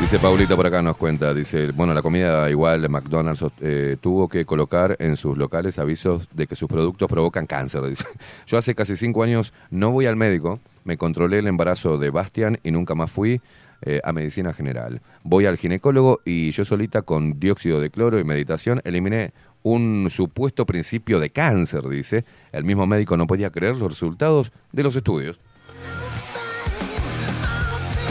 Dice 0.00 0.20
Paulita 0.20 0.54
por 0.54 0.64
acá, 0.64 0.80
nos 0.80 0.96
cuenta, 0.96 1.34
dice, 1.34 1.72
bueno, 1.72 1.92
la 1.92 2.02
comida 2.02 2.48
igual 2.48 2.88
McDonald's 2.88 3.44
eh, 3.60 3.96
tuvo 4.00 4.28
que 4.28 4.46
colocar 4.46 4.96
en 5.00 5.16
sus 5.16 5.36
locales 5.36 5.78
avisos 5.78 6.28
de 6.32 6.46
que 6.46 6.54
sus 6.54 6.68
productos 6.68 7.08
provocan 7.08 7.46
cáncer. 7.46 7.82
Dice, 7.82 8.04
yo 8.46 8.58
hace 8.58 8.76
casi 8.76 8.96
cinco 8.96 9.24
años 9.24 9.52
no 9.70 9.90
voy 9.90 10.06
al 10.06 10.16
médico, 10.16 10.60
me 10.84 10.96
controlé 10.96 11.40
el 11.40 11.48
embarazo 11.48 11.98
de 11.98 12.10
Bastian 12.10 12.60
y 12.62 12.70
nunca 12.70 12.94
más 12.94 13.10
fui 13.10 13.42
eh, 13.82 14.00
a 14.04 14.12
medicina 14.12 14.54
general. 14.54 15.02
Voy 15.24 15.46
al 15.46 15.56
ginecólogo 15.56 16.20
y 16.24 16.52
yo 16.52 16.64
solita 16.64 17.02
con 17.02 17.38
dióxido 17.40 17.80
de 17.80 17.90
cloro 17.90 18.18
y 18.18 18.24
meditación 18.24 18.80
eliminé 18.84 19.32
un 19.62 20.08
supuesto 20.10 20.64
principio 20.64 21.20
de 21.20 21.30
cáncer, 21.30 21.88
dice. 21.88 22.24
El 22.52 22.64
mismo 22.64 22.86
médico 22.86 23.16
no 23.16 23.26
podía 23.26 23.50
creer 23.50 23.76
los 23.76 23.90
resultados 23.90 24.52
de 24.72 24.82
los 24.84 24.96
estudios. 24.96 25.38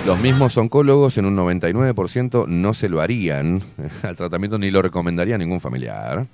Los 0.08 0.22
mismos 0.22 0.58
oncólogos 0.58 1.18
en 1.18 1.26
un 1.26 1.36
99% 1.36 2.48
no 2.48 2.74
se 2.74 2.88
lo 2.88 3.02
harían 3.02 3.61
al 4.03 4.16
tratamiento 4.16 4.58
ni 4.58 4.72
lo 4.72 4.82
recomendaría 4.82 5.36
a 5.36 5.38
ningún 5.38 5.60
familiar. 5.60 6.26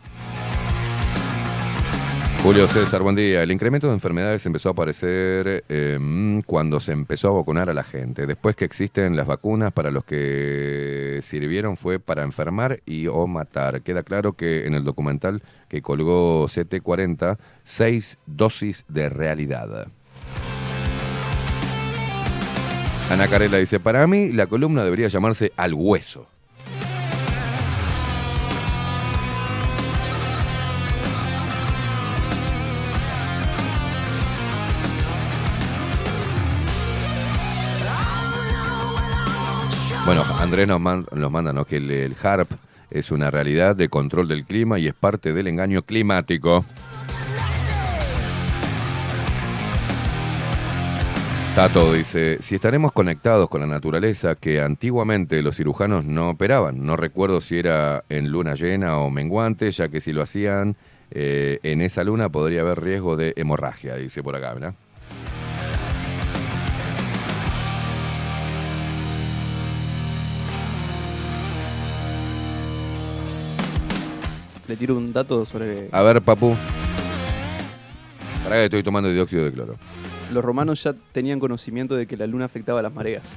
Julio 2.43 2.67
César, 2.67 3.01
buen 3.01 3.15
día. 3.15 3.41
El 3.41 3.51
incremento 3.51 3.87
de 3.87 3.93
enfermedades 3.93 4.45
empezó 4.45 4.69
a 4.69 4.73
aparecer 4.73 5.63
eh, 5.69 6.41
cuando 6.45 6.79
se 6.79 6.91
empezó 6.91 7.29
a 7.29 7.31
vacunar 7.31 7.71
a 7.71 7.73
la 7.73 7.81
gente. 7.81 8.27
Después 8.27 8.55
que 8.55 8.65
existen 8.65 9.15
las 9.15 9.25
vacunas, 9.25 9.71
para 9.71 9.89
los 9.89 10.05
que 10.05 11.17
sirvieron 11.23 11.75
fue 11.75 11.99
para 11.99 12.21
enfermar 12.21 12.79
y 12.85 13.07
o 13.07 13.25
matar. 13.25 13.81
Queda 13.81 14.03
claro 14.03 14.33
que 14.33 14.67
en 14.67 14.75
el 14.75 14.83
documental 14.83 15.41
que 15.67 15.81
colgó 15.81 16.45
CT40, 16.45 17.39
seis 17.63 18.19
dosis 18.27 18.85
de 18.87 19.09
realidad. 19.09 19.87
Ana 23.13 23.27
Carela 23.27 23.57
dice, 23.57 23.79
para 23.79 24.07
mí 24.07 24.29
la 24.31 24.47
columna 24.47 24.83
debería 24.83 25.07
llamarse 25.07 25.51
Al 25.55 25.73
Hueso. 25.75 26.27
Bueno, 40.05 40.23
Andrés 40.39 40.67
nos, 40.67 40.81
man- 40.81 41.05
nos 41.13 41.31
manda 41.31 41.53
¿no? 41.53 41.65
que 41.65 41.77
el, 41.77 41.89
el 41.89 42.15
HARP 42.21 42.51
es 42.91 43.11
una 43.11 43.29
realidad 43.31 43.75
de 43.75 43.87
control 43.89 44.27
del 44.27 44.43
clima 44.45 44.77
y 44.77 44.87
es 44.87 44.93
parte 44.93 45.33
del 45.33 45.47
engaño 45.47 45.81
climático. 45.81 46.65
Tato 51.55 51.93
dice, 51.93 52.37
si 52.41 52.55
estaremos 52.55 52.91
conectados 52.93 53.47
con 53.47 53.61
la 53.61 53.67
naturaleza 53.67 54.33
que 54.33 54.59
antiguamente 54.59 55.43
los 55.43 55.55
cirujanos 55.55 56.03
no 56.03 56.31
operaban, 56.31 56.83
no 56.83 56.97
recuerdo 56.97 57.41
si 57.41 57.59
era 57.59 58.03
en 58.09 58.29
luna 58.29 58.55
llena 58.55 58.97
o 58.97 59.11
menguante, 59.11 59.69
ya 59.69 59.87
que 59.87 60.01
si 60.01 60.13
lo 60.13 60.23
hacían 60.23 60.75
eh, 61.11 61.59
en 61.61 61.81
esa 61.81 62.03
luna 62.03 62.29
podría 62.29 62.61
haber 62.61 62.81
riesgo 62.81 63.15
de 63.17 63.33
hemorragia, 63.35 63.95
dice 63.97 64.23
por 64.23 64.35
acá, 64.35 64.55
¿verdad? 64.55 64.73
Le 74.67 74.75
tiro 74.75 74.97
un 74.97 75.13
dato 75.13 75.45
sobre. 75.45 75.89
A 75.91 76.01
ver, 76.01 76.19
papu. 76.23 76.57
Para 78.43 78.55
que 78.55 78.63
estoy 78.63 78.81
tomando 78.81 79.09
dióxido 79.09 79.45
de 79.45 79.51
cloro. 79.51 79.77
Los 80.31 80.43
romanos 80.43 80.83
ya 80.83 80.93
tenían 81.11 81.39
conocimiento 81.39 81.95
de 81.95 82.07
que 82.07 82.17
la 82.17 82.25
luna 82.27 82.45
afectaba 82.45 82.81
las 82.81 82.93
mareas. 82.93 83.35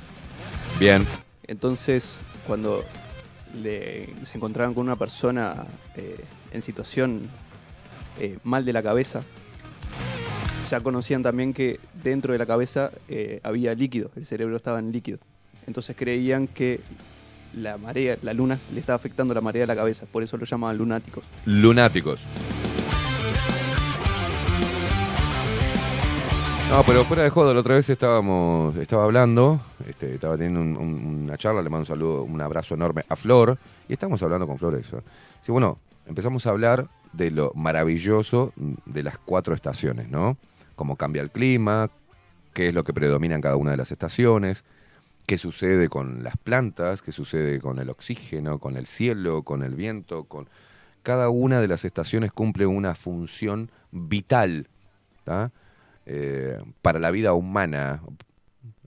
Bien. 0.79 1.07
Entonces, 1.47 2.19
cuando 2.47 2.85
le- 3.63 4.09
se 4.25 4.37
encontraban 4.37 4.75
con 4.75 4.85
una 4.87 4.97
persona 4.97 5.65
eh, 5.97 6.17
en 6.53 6.63
situación 6.63 7.23
eh, 8.21 8.39
mal 8.45 8.65
de 8.65 8.73
la 8.73 8.83
cabeza, 8.83 9.23
ya 10.71 10.81
conocían 10.81 11.23
también 11.23 11.53
que 11.55 11.79
dentro 12.03 12.33
de 12.33 12.39
la 12.39 12.47
cabeza 12.47 12.91
eh, 13.09 13.41
había 13.43 13.75
líquido, 13.75 14.11
el 14.17 14.27
cerebro 14.27 14.57
estaba 14.57 14.79
en 14.79 14.91
líquido. 14.91 15.19
Entonces 15.67 15.95
creían 15.97 16.47
que 16.49 16.81
la 17.55 17.79
marea, 17.79 18.19
la 18.23 18.33
luna 18.35 18.59
le 18.73 18.81
estaba 18.81 18.97
afectando 18.97 19.33
la 19.35 19.41
marea 19.41 19.63
de 19.63 19.67
la 19.69 19.77
cabeza, 19.77 20.07
por 20.11 20.23
eso 20.23 20.37
lo 20.37 20.45
llamaban 20.45 20.77
lunáticos. 20.79 21.25
Lunáticos. 21.45 22.25
No, 26.70 26.83
pero 26.85 27.05
fuera 27.05 27.23
de 27.23 27.31
joda, 27.31 27.55
la 27.55 27.61
otra 27.61 27.77
vez 27.77 27.89
estábamos, 27.89 28.75
estaba 28.77 29.05
hablando, 29.05 29.61
este, 29.89 30.15
estaba 30.15 30.36
teniendo 30.36 30.61
un- 30.61 30.77
un- 30.77 31.23
una 31.25 31.36
charla, 31.36 31.62
le 31.62 31.70
mando 31.70 31.83
un 31.83 31.86
saludo, 31.86 32.23
un 32.25 32.41
abrazo 32.41 32.75
enorme 32.75 33.05
a 33.09 33.15
Flor, 33.15 33.57
y 33.89 33.93
estábamos 33.93 34.20
hablando 34.23 34.49
con 34.49 34.59
Flor 34.59 34.75
eso. 34.75 35.03
Sí, 35.43 35.53
bueno, 35.53 35.78
empezamos 36.07 36.45
a 36.47 36.51
hablar 36.51 36.89
de 37.12 37.31
lo 37.31 37.53
maravilloso 37.55 38.53
de 38.85 39.03
las 39.05 39.17
cuatro 39.17 39.55
estaciones, 39.55 40.11
¿no? 40.11 40.36
Cómo 40.75 40.97
cambia 40.97 41.23
el 41.23 41.31
clima, 41.31 41.89
qué 42.53 42.69
es 42.69 42.75
lo 42.75 42.83
que 42.83 42.93
predomina 42.93 43.36
en 43.36 43.41
cada 43.43 43.57
una 43.57 43.70
de 43.70 43.77
las 43.77 43.93
estaciones, 43.93 44.65
qué 45.25 45.39
sucede 45.39 45.89
con 45.89 46.25
las 46.25 46.36
plantas, 46.36 47.01
qué 47.01 47.12
sucede 47.12 47.61
con 47.61 47.78
el 47.78 47.91
oxígeno, 47.91 48.59
con 48.59 48.77
el 48.77 48.86
cielo, 48.86 49.43
con 49.45 49.62
el 49.62 49.77
viento, 49.77 50.25
con 50.25 50.49
cada 51.05 51.28
una 51.28 51.61
de 51.61 51.69
las 51.69 51.85
estaciones 51.85 52.33
cumple 52.33 52.67
una 52.67 52.97
función 52.97 53.70
vital 53.93 54.67
¿tá? 55.23 55.51
Eh, 56.07 56.59
para 56.83 57.01
la 57.01 57.10
vida 57.10 57.33
humana 57.35 58.01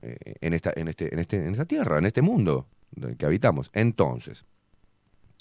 eh, 0.02 0.36
en, 0.40 0.54
esta, 0.54 0.72
en, 0.76 0.88
este, 0.88 1.14
en, 1.14 1.20
este, 1.20 1.38
en 1.38 1.52
esta 1.52 1.66
tierra, 1.66 1.98
en 1.98 2.06
este 2.06 2.22
mundo 2.22 2.68
en 2.96 3.16
que 3.16 3.26
habitamos. 3.26 3.70
Entonces, 3.74 4.46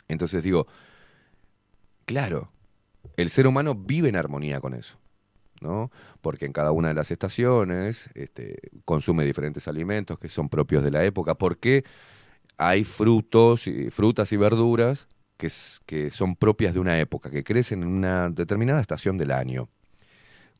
entonces 0.08 0.42
digo, 0.42 0.66
claro, 2.04 2.50
el 3.16 3.30
ser 3.30 3.46
humano 3.46 3.74
vive 3.74 4.08
en 4.08 4.16
armonía 4.16 4.60
con 4.60 4.74
eso. 4.74 4.98
¿no? 5.60 5.90
Porque 6.20 6.46
en 6.46 6.52
cada 6.52 6.72
una 6.72 6.88
de 6.88 6.94
las 6.94 7.10
estaciones 7.10 8.10
este, 8.14 8.58
consume 8.84 9.24
diferentes 9.24 9.66
alimentos 9.66 10.18
que 10.18 10.28
son 10.28 10.48
propios 10.48 10.84
de 10.84 10.90
la 10.90 11.04
época. 11.04 11.36
Porque 11.36 11.84
hay 12.56 12.84
frutos, 12.84 13.66
y, 13.66 13.90
frutas 13.90 14.32
y 14.32 14.36
verduras 14.36 15.08
que, 15.36 15.48
que 15.86 16.10
son 16.10 16.36
propias 16.36 16.74
de 16.74 16.80
una 16.80 16.98
época, 16.98 17.30
que 17.30 17.44
crecen 17.44 17.82
en 17.82 17.88
una 17.88 18.30
determinada 18.30 18.80
estación 18.80 19.18
del 19.18 19.30
año. 19.30 19.68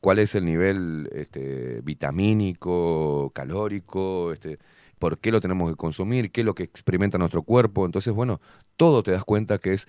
Cuál 0.01 0.19
es 0.19 0.35
el 0.35 0.45
nivel 0.45 1.09
este, 1.13 1.81
vitamínico, 1.81 3.31
calórico, 3.33 4.31
este, 4.31 4.59
por 4.97 5.19
qué 5.19 5.31
lo 5.31 5.41
tenemos 5.41 5.69
que 5.69 5.77
consumir, 5.77 6.31
qué 6.31 6.41
es 6.41 6.45
lo 6.45 6.55
que 6.55 6.63
experimenta 6.63 7.17
nuestro 7.17 7.43
cuerpo. 7.43 7.85
Entonces, 7.85 8.13
bueno, 8.13 8.39
todo 8.77 9.03
te 9.03 9.11
das 9.11 9.23
cuenta 9.23 9.57
que 9.57 9.73
es 9.73 9.87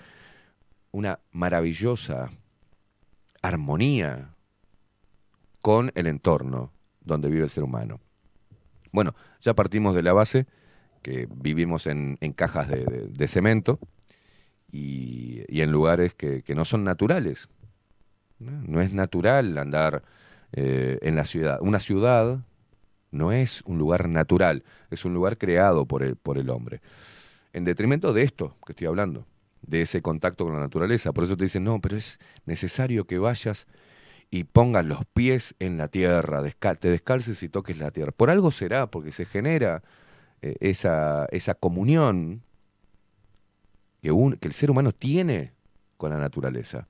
una 0.93 1.21
maravillosa 1.31 2.31
armonía 3.43 4.35
con 5.63 5.93
el 5.95 6.07
entorno 6.07 6.73
donde 7.01 7.29
vive 7.29 7.45
el 7.45 7.51
ser 7.51 7.65
humano. 7.65 8.01
Bueno, 8.93 9.15
ya 9.41 9.55
partimos 9.55 9.95
de 9.95 10.03
la 10.03 10.13
base 10.13 10.47
que 11.03 11.29
vivimos 11.31 11.87
en, 11.87 12.17
cajas 12.35 12.69
de, 12.69 12.85
de- 12.85 13.29
cemento 13.29 13.79
y, 14.71 15.45
en 15.49 15.71
lugares 15.71 16.15
que 16.15 16.43
no 16.55 16.65
son 16.65 16.85
naturales. 16.85 17.49
¿No? 18.41 18.81
Es 18.81 18.93
natural 18.93 19.57
andar 19.59 20.02
eh, 20.52 20.99
en 21.02 21.15
la 21.17 21.25
ciudad. 21.25 21.59
Una 21.60 21.78
ciudad 21.81 22.41
no 23.12 23.33
es 23.33 23.62
un 23.62 23.78
lugar 23.78 24.09
natural, 24.09 24.65
es 24.91 25.05
un 25.05 25.15
lugar 25.15 25.39
creado 25.39 25.86
por 25.86 26.02
el, 26.02 26.17
por 26.17 26.39
el 26.39 26.51
hombre. 26.51 26.81
En 27.52 27.65
detrimento 27.65 28.12
de 28.12 28.23
esto 28.23 28.57
que 28.67 28.73
estoy 28.73 28.86
hablando, 28.86 29.27
de 29.62 29.83
ese 29.83 30.02
contacto 30.02 30.44
con 30.44 30.55
la 30.55 30.60
naturaleza. 30.60 31.12
Por 31.12 31.25
eso 31.25 31.36
te 31.36 31.44
dicen, 31.44 31.65
no, 31.65 31.81
pero 31.81 31.97
es 31.97 32.19
necesario 32.47 33.07
que 33.07 33.19
vayas 33.19 33.67
y 34.31 34.44
pongas 34.44 34.85
los 34.85 35.05
pies 35.12 35.55
en 35.59 35.77
la 35.77 35.89
tierra, 35.89 36.43
te 36.78 36.91
descalces 36.91 37.43
y 37.43 37.49
toques 37.49 37.78
la 37.78 37.91
tierra. 37.91 38.12
Por 38.12 38.31
algo 38.31 38.51
será, 38.51 38.86
porque 38.89 39.12
se 39.12 39.25
genera 39.27 39.83
eh, 40.43 40.57
esa, 40.60 41.27
esa 41.33 41.55
comunión 41.55 42.43
que, 44.02 44.12
un- 44.12 44.35
que 44.36 44.49
el 44.49 44.55
ser 44.55 44.70
humano 44.70 44.93
tiene 44.93 45.52
con 45.97 46.10
la 46.10 46.19
naturaleza. 46.19 46.86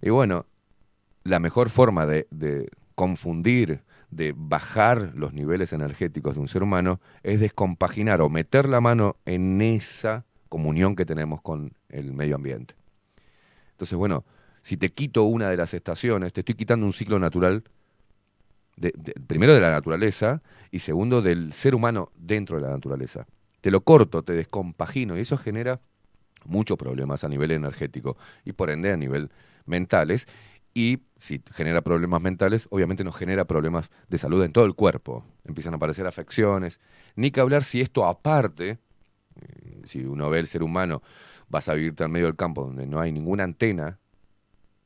Y 0.00 0.10
bueno, 0.10 0.46
la 1.24 1.40
mejor 1.40 1.70
forma 1.70 2.06
de, 2.06 2.68
confundir, 2.94 3.82
de 4.10 4.34
bajar 4.36 5.12
los 5.14 5.32
niveles 5.32 5.72
energéticos 5.72 6.34
de 6.34 6.42
un 6.42 6.48
ser 6.48 6.62
humano 6.62 7.00
es 7.22 7.40
descompaginar 7.40 8.20
o 8.20 8.28
meter 8.28 8.68
la 8.68 8.80
mano 8.80 9.16
en 9.24 9.60
esa 9.60 10.26
comunión 10.48 10.94
que 10.94 11.06
tenemos 11.06 11.40
con 11.40 11.72
el 11.88 12.12
medio 12.12 12.36
ambiente. 12.36 12.74
Entonces, 13.72 13.98
bueno, 13.98 14.24
si 14.60 14.76
te 14.76 14.92
quito 14.92 15.24
una 15.24 15.48
de 15.48 15.56
las 15.56 15.74
estaciones, 15.74 16.32
te 16.32 16.42
estoy 16.42 16.54
quitando 16.54 16.86
un 16.86 16.92
ciclo 16.92 17.18
natural, 17.18 17.64
de- 18.76 18.92
primero 19.26 19.54
de 19.54 19.60
la 19.60 19.70
naturaleza 19.70 20.42
y 20.70 20.80
segundo 20.80 21.22
del 21.22 21.52
ser 21.52 21.74
humano 21.74 22.10
dentro 22.16 22.56
de 22.56 22.62
la 22.62 22.70
naturaleza. 22.70 23.26
Te 23.60 23.70
lo 23.70 23.80
corto, 23.80 24.22
te 24.22 24.32
descompagino 24.34 25.16
y 25.16 25.20
eso 25.20 25.36
genera 25.38 25.80
muchos 26.44 26.76
problemas 26.76 27.24
a 27.24 27.28
nivel 27.28 27.50
energético 27.52 28.16
y 28.44 28.52
por 28.52 28.70
ende 28.70 28.92
a 28.92 28.96
nivel 28.96 29.30
mentales. 29.66 30.28
Y 30.74 31.02
si 31.16 31.40
genera 31.54 31.82
problemas 31.82 32.20
mentales, 32.20 32.66
obviamente 32.70 33.04
nos 33.04 33.16
genera 33.16 33.44
problemas 33.44 33.92
de 34.08 34.18
salud 34.18 34.42
en 34.42 34.52
todo 34.52 34.64
el 34.64 34.74
cuerpo. 34.74 35.24
Empiezan 35.44 35.72
a 35.72 35.76
aparecer 35.76 36.06
afecciones. 36.06 36.80
Ni 37.14 37.30
que 37.30 37.40
hablar 37.40 37.62
si 37.62 37.80
esto 37.80 38.04
aparte, 38.06 38.78
eh, 39.40 39.82
si 39.84 40.04
uno 40.04 40.28
ve 40.30 40.40
el 40.40 40.48
ser 40.48 40.64
humano, 40.64 41.00
vas 41.48 41.68
a 41.68 41.74
vivirte 41.74 42.02
al 42.02 42.08
medio 42.10 42.26
del 42.26 42.34
campo 42.34 42.64
donde 42.64 42.86
no 42.86 43.00
hay 43.00 43.12
ninguna 43.12 43.44
antena, 43.44 44.00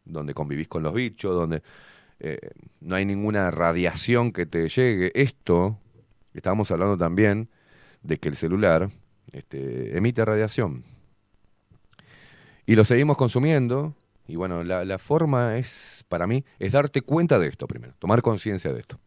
donde 0.05 0.35
convivís 0.35 0.69
con 0.69 0.83
los 0.83 0.93
bichos, 0.93 1.35
donde 1.35 1.63
eh, 2.21 2.51
no 2.81 2.95
hay 2.95 3.07
ninguna 3.07 3.51
radiación 3.51 4.33
que 4.33 4.45
te 4.45 4.69
llegue. 4.69 5.11
Esto, 5.15 5.79
estábamos 6.35 6.71
hablando 6.71 6.99
también 6.99 7.49
de 8.03 8.19
que 8.19 8.29
el 8.29 8.37
celular 8.37 8.91
este, 9.33 9.97
emite 9.97 10.23
radiación. 10.25 10.85
Y 12.67 12.77
lo 12.77 12.85
seguimos 12.85 13.17
consumiendo. 13.17 13.95
Y 14.29 14.37
bueno, 14.37 14.63
la, 14.63 14.85
la 14.85 14.99
forma 14.99 15.57
es, 15.57 16.05
para 16.09 16.27
mí, 16.27 16.45
es 16.59 16.73
darte 16.73 17.01
cuenta 17.01 17.39
de 17.39 17.49
esto 17.49 17.67
primero, 17.67 17.95
tomar 17.99 18.21
conciencia 18.21 18.73
de 18.73 18.81
esto. 18.81 19.01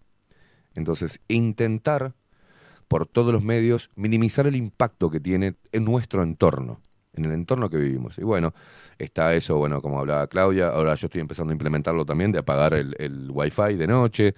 Entonces, 0.76 1.22
intentar, 1.28 2.16
por 2.88 3.06
todos 3.06 3.32
los 3.32 3.44
medios, 3.44 3.92
minimizar 3.96 4.48
el 4.48 4.56
impacto 4.56 5.12
que 5.12 5.20
tiene 5.20 5.56
en 5.72 5.86
nuestro 5.86 6.24
entorno, 6.24 6.82
en 7.14 7.26
el 7.26 7.34
entorno 7.34 7.70
que 7.70 7.78
vivimos. 7.78 8.18
Y 8.18 8.24
bueno, 8.24 8.54
está 8.98 9.36
eso, 9.36 9.58
bueno, 9.58 9.80
como 9.82 10.00
hablaba 10.00 10.26
Claudia, 10.26 10.70
ahora 10.70 10.96
yo 10.96 11.06
estoy 11.06 11.22
empezando 11.22 11.52
a 11.52 11.54
implementarlo 11.54 12.04
también, 12.04 12.32
de 12.32 12.40
apagar 12.40 12.74
el, 12.74 12.96
el 12.98 13.30
wifi 13.32 13.76
de 13.76 13.88
noche, 13.88 14.34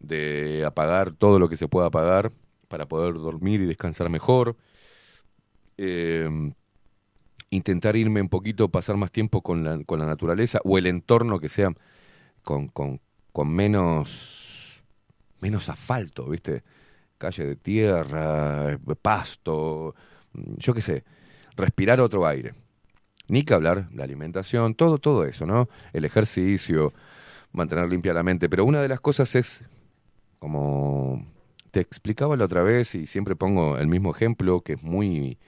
de 0.00 0.64
apagar 0.66 1.12
todo 1.12 1.38
lo 1.38 1.48
que 1.48 1.56
se 1.56 1.68
pueda 1.68 1.86
apagar 1.86 2.32
para 2.66 2.88
poder 2.88 3.14
dormir 3.14 3.60
y 3.60 3.66
descansar 3.66 4.10
mejor. 4.10 4.56
Eh, 5.76 6.28
intentar 7.54 7.96
irme 7.96 8.20
un 8.20 8.28
poquito, 8.28 8.68
pasar 8.68 8.96
más 8.96 9.10
tiempo 9.10 9.42
con 9.42 9.64
la, 9.64 9.82
con 9.84 9.98
la 9.98 10.06
naturaleza 10.06 10.60
o 10.64 10.78
el 10.78 10.86
entorno 10.86 11.38
que 11.38 11.48
sea 11.48 11.72
con, 12.42 12.68
con, 12.68 13.00
con 13.32 13.48
menos, 13.48 14.84
menos 15.40 15.68
asfalto, 15.68 16.26
¿viste? 16.26 16.62
Calle 17.18 17.46
de 17.46 17.56
tierra, 17.56 18.78
pasto, 19.00 19.94
yo 20.32 20.74
qué 20.74 20.80
sé, 20.80 21.04
respirar 21.56 22.00
otro 22.00 22.26
aire. 22.26 22.54
Ni 23.28 23.42
que 23.42 23.54
hablar, 23.54 23.88
la 23.94 24.04
alimentación, 24.04 24.74
todo, 24.74 24.98
todo 24.98 25.24
eso, 25.24 25.46
¿no? 25.46 25.68
El 25.94 26.04
ejercicio, 26.04 26.92
mantener 27.52 27.88
limpia 27.88 28.12
la 28.12 28.22
mente. 28.22 28.50
Pero 28.50 28.66
una 28.66 28.82
de 28.82 28.88
las 28.88 29.00
cosas 29.00 29.34
es, 29.34 29.64
como 30.38 31.26
te 31.70 31.80
explicaba 31.80 32.36
la 32.36 32.44
otra 32.44 32.62
vez, 32.62 32.94
y 32.94 33.06
siempre 33.06 33.34
pongo 33.34 33.78
el 33.78 33.88
mismo 33.88 34.14
ejemplo, 34.14 34.60
que 34.60 34.74
es 34.74 34.82
muy, 34.82 35.38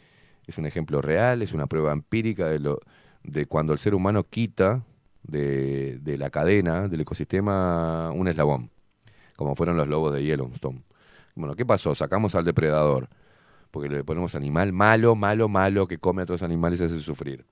es 0.47 0.59
un 0.59 0.67
ejemplo 0.67 1.01
real, 1.03 1.43
es 1.43 1.53
una 1.53 1.67
prueba 1.67 1.93
empírica 1.93 2.47
de, 2.47 2.59
lo, 2.59 2.81
de 3.23 3.47
cuando 3.47 3.73
el 3.73 3.79
ser 3.79 3.95
humano 3.95 4.25
quita 4.25 4.85
de, 5.23 5.99
de 5.99 6.19
la 6.19 6.31
cadena, 6.31 6.89
del 6.89 7.01
ecosistema, 7.01 8.11
un 8.13 8.29
eslabón, 8.29 8.71
como 9.37 9.57
fueron 9.57 9.77
los 9.77 9.89
lobos 9.89 10.15
de 10.15 10.23
Yellowstone. 10.23 10.83
Bueno, 11.35 11.55
¿qué 11.55 11.67
pasó? 11.67 11.95
Sacamos 11.95 12.35
al 12.35 12.45
depredador, 12.45 13.09
porque 13.71 13.89
le 13.89 14.05
ponemos 14.05 14.35
animal 14.35 14.73
malo, 14.73 15.15
malo, 15.15 15.49
malo, 15.49 15.87
que 15.87 15.99
come 15.99 16.23
a 16.23 16.25
otros 16.25 16.43
animales 16.43 16.81
y 16.81 16.85
hace 16.85 17.01
sufrir. 17.01 17.45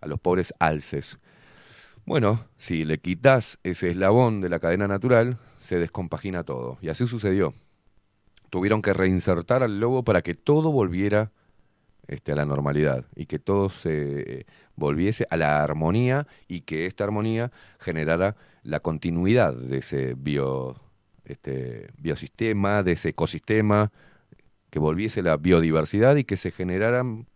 A 0.00 0.06
los 0.06 0.20
pobres 0.20 0.54
alces. 0.60 1.18
Bueno, 2.04 2.46
si 2.56 2.84
le 2.84 2.98
quitas 2.98 3.58
ese 3.64 3.90
eslabón 3.90 4.40
de 4.40 4.48
la 4.48 4.60
cadena 4.60 4.86
natural, 4.86 5.38
se 5.58 5.80
descompagina 5.80 6.44
todo. 6.44 6.78
Y 6.80 6.88
así 6.88 7.06
sucedió. 7.06 7.54
Tuvieron 8.50 8.80
que 8.80 8.92
reinsertar 8.92 9.64
al 9.64 9.80
lobo 9.80 10.04
para 10.04 10.22
que 10.22 10.34
todo 10.34 10.70
volviera 10.70 11.32
este, 12.08 12.32
a 12.32 12.36
la 12.36 12.44
normalidad 12.44 13.04
y 13.14 13.26
que 13.26 13.38
todo 13.38 13.68
se 13.70 14.46
volviese 14.76 15.26
a 15.30 15.36
la 15.36 15.62
armonía 15.62 16.26
y 16.48 16.60
que 16.62 16.86
esta 16.86 17.04
armonía 17.04 17.52
generara 17.80 18.36
la 18.62 18.80
continuidad 18.80 19.54
de 19.54 19.78
ese 19.78 20.14
bio, 20.16 20.76
este, 21.24 21.88
biosistema, 21.98 22.82
de 22.82 22.92
ese 22.92 23.10
ecosistema, 23.10 23.92
que 24.70 24.78
volviese 24.78 25.22
la 25.22 25.36
biodiversidad 25.36 26.16
y 26.16 26.24
que 26.24 26.36
se 26.36 26.50
generaran 26.50 27.26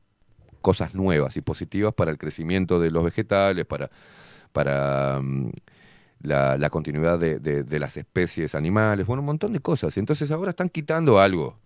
cosas 0.63 0.95
nuevas 0.95 1.37
y 1.37 1.41
positivas 1.43 1.95
para 1.95 2.11
el 2.11 2.19
crecimiento 2.19 2.81
de 2.81 2.91
los 2.91 3.05
vegetales, 3.05 3.67
para, 3.67 3.91
para 4.53 5.21
mm, 5.23 5.51
la, 6.23 6.71
continuidad 6.71 7.19
de, 7.19 7.39
de- 7.41 7.63
de 7.65 7.79
las 7.79 7.97
especies 7.97 8.55
animales, 8.55 9.07
bueno, 9.07 9.23
un 9.23 9.27
montón 9.27 9.53
de 9.53 9.61
cosas. 9.61 9.97
Entonces 9.99 10.31
ahora 10.31 10.51
están 10.51 10.69
quitando 10.71 11.21
algo. 11.21 11.59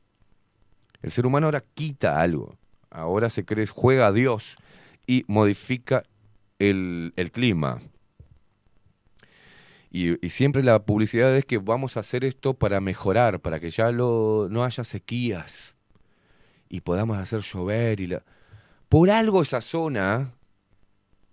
El 1.02 1.10
ser 1.10 1.26
humano 1.26 1.46
ahora 1.46 1.62
quita 1.74 2.20
algo. 2.20 2.56
Ahora 2.94 3.28
se 3.28 3.44
cree, 3.44 3.66
juega 3.66 4.06
a 4.06 4.12
Dios 4.12 4.56
y 5.04 5.24
modifica 5.26 6.04
el, 6.60 7.12
clima. 7.32 7.82
Y, 9.90 10.16
siempre 10.30 10.62
la 10.62 10.84
publicidad 10.84 11.36
es 11.36 11.44
que 11.44 11.58
vamos 11.58 11.96
a 11.96 12.00
hacer 12.00 12.24
esto 12.24 12.54
para 12.54 12.80
mejorar, 12.80 13.40
para 13.40 13.58
que 13.58 13.70
ya 13.70 13.90
no 13.90 14.64
haya 14.64 14.84
sequías 14.84 15.74
y 16.68 16.82
podamos 16.82 17.18
hacer 17.18 17.40
llover. 17.40 17.98
Y. 17.98 18.16
Por 18.88 19.10
algo 19.10 19.42
esa 19.42 19.60
zona 19.60 20.32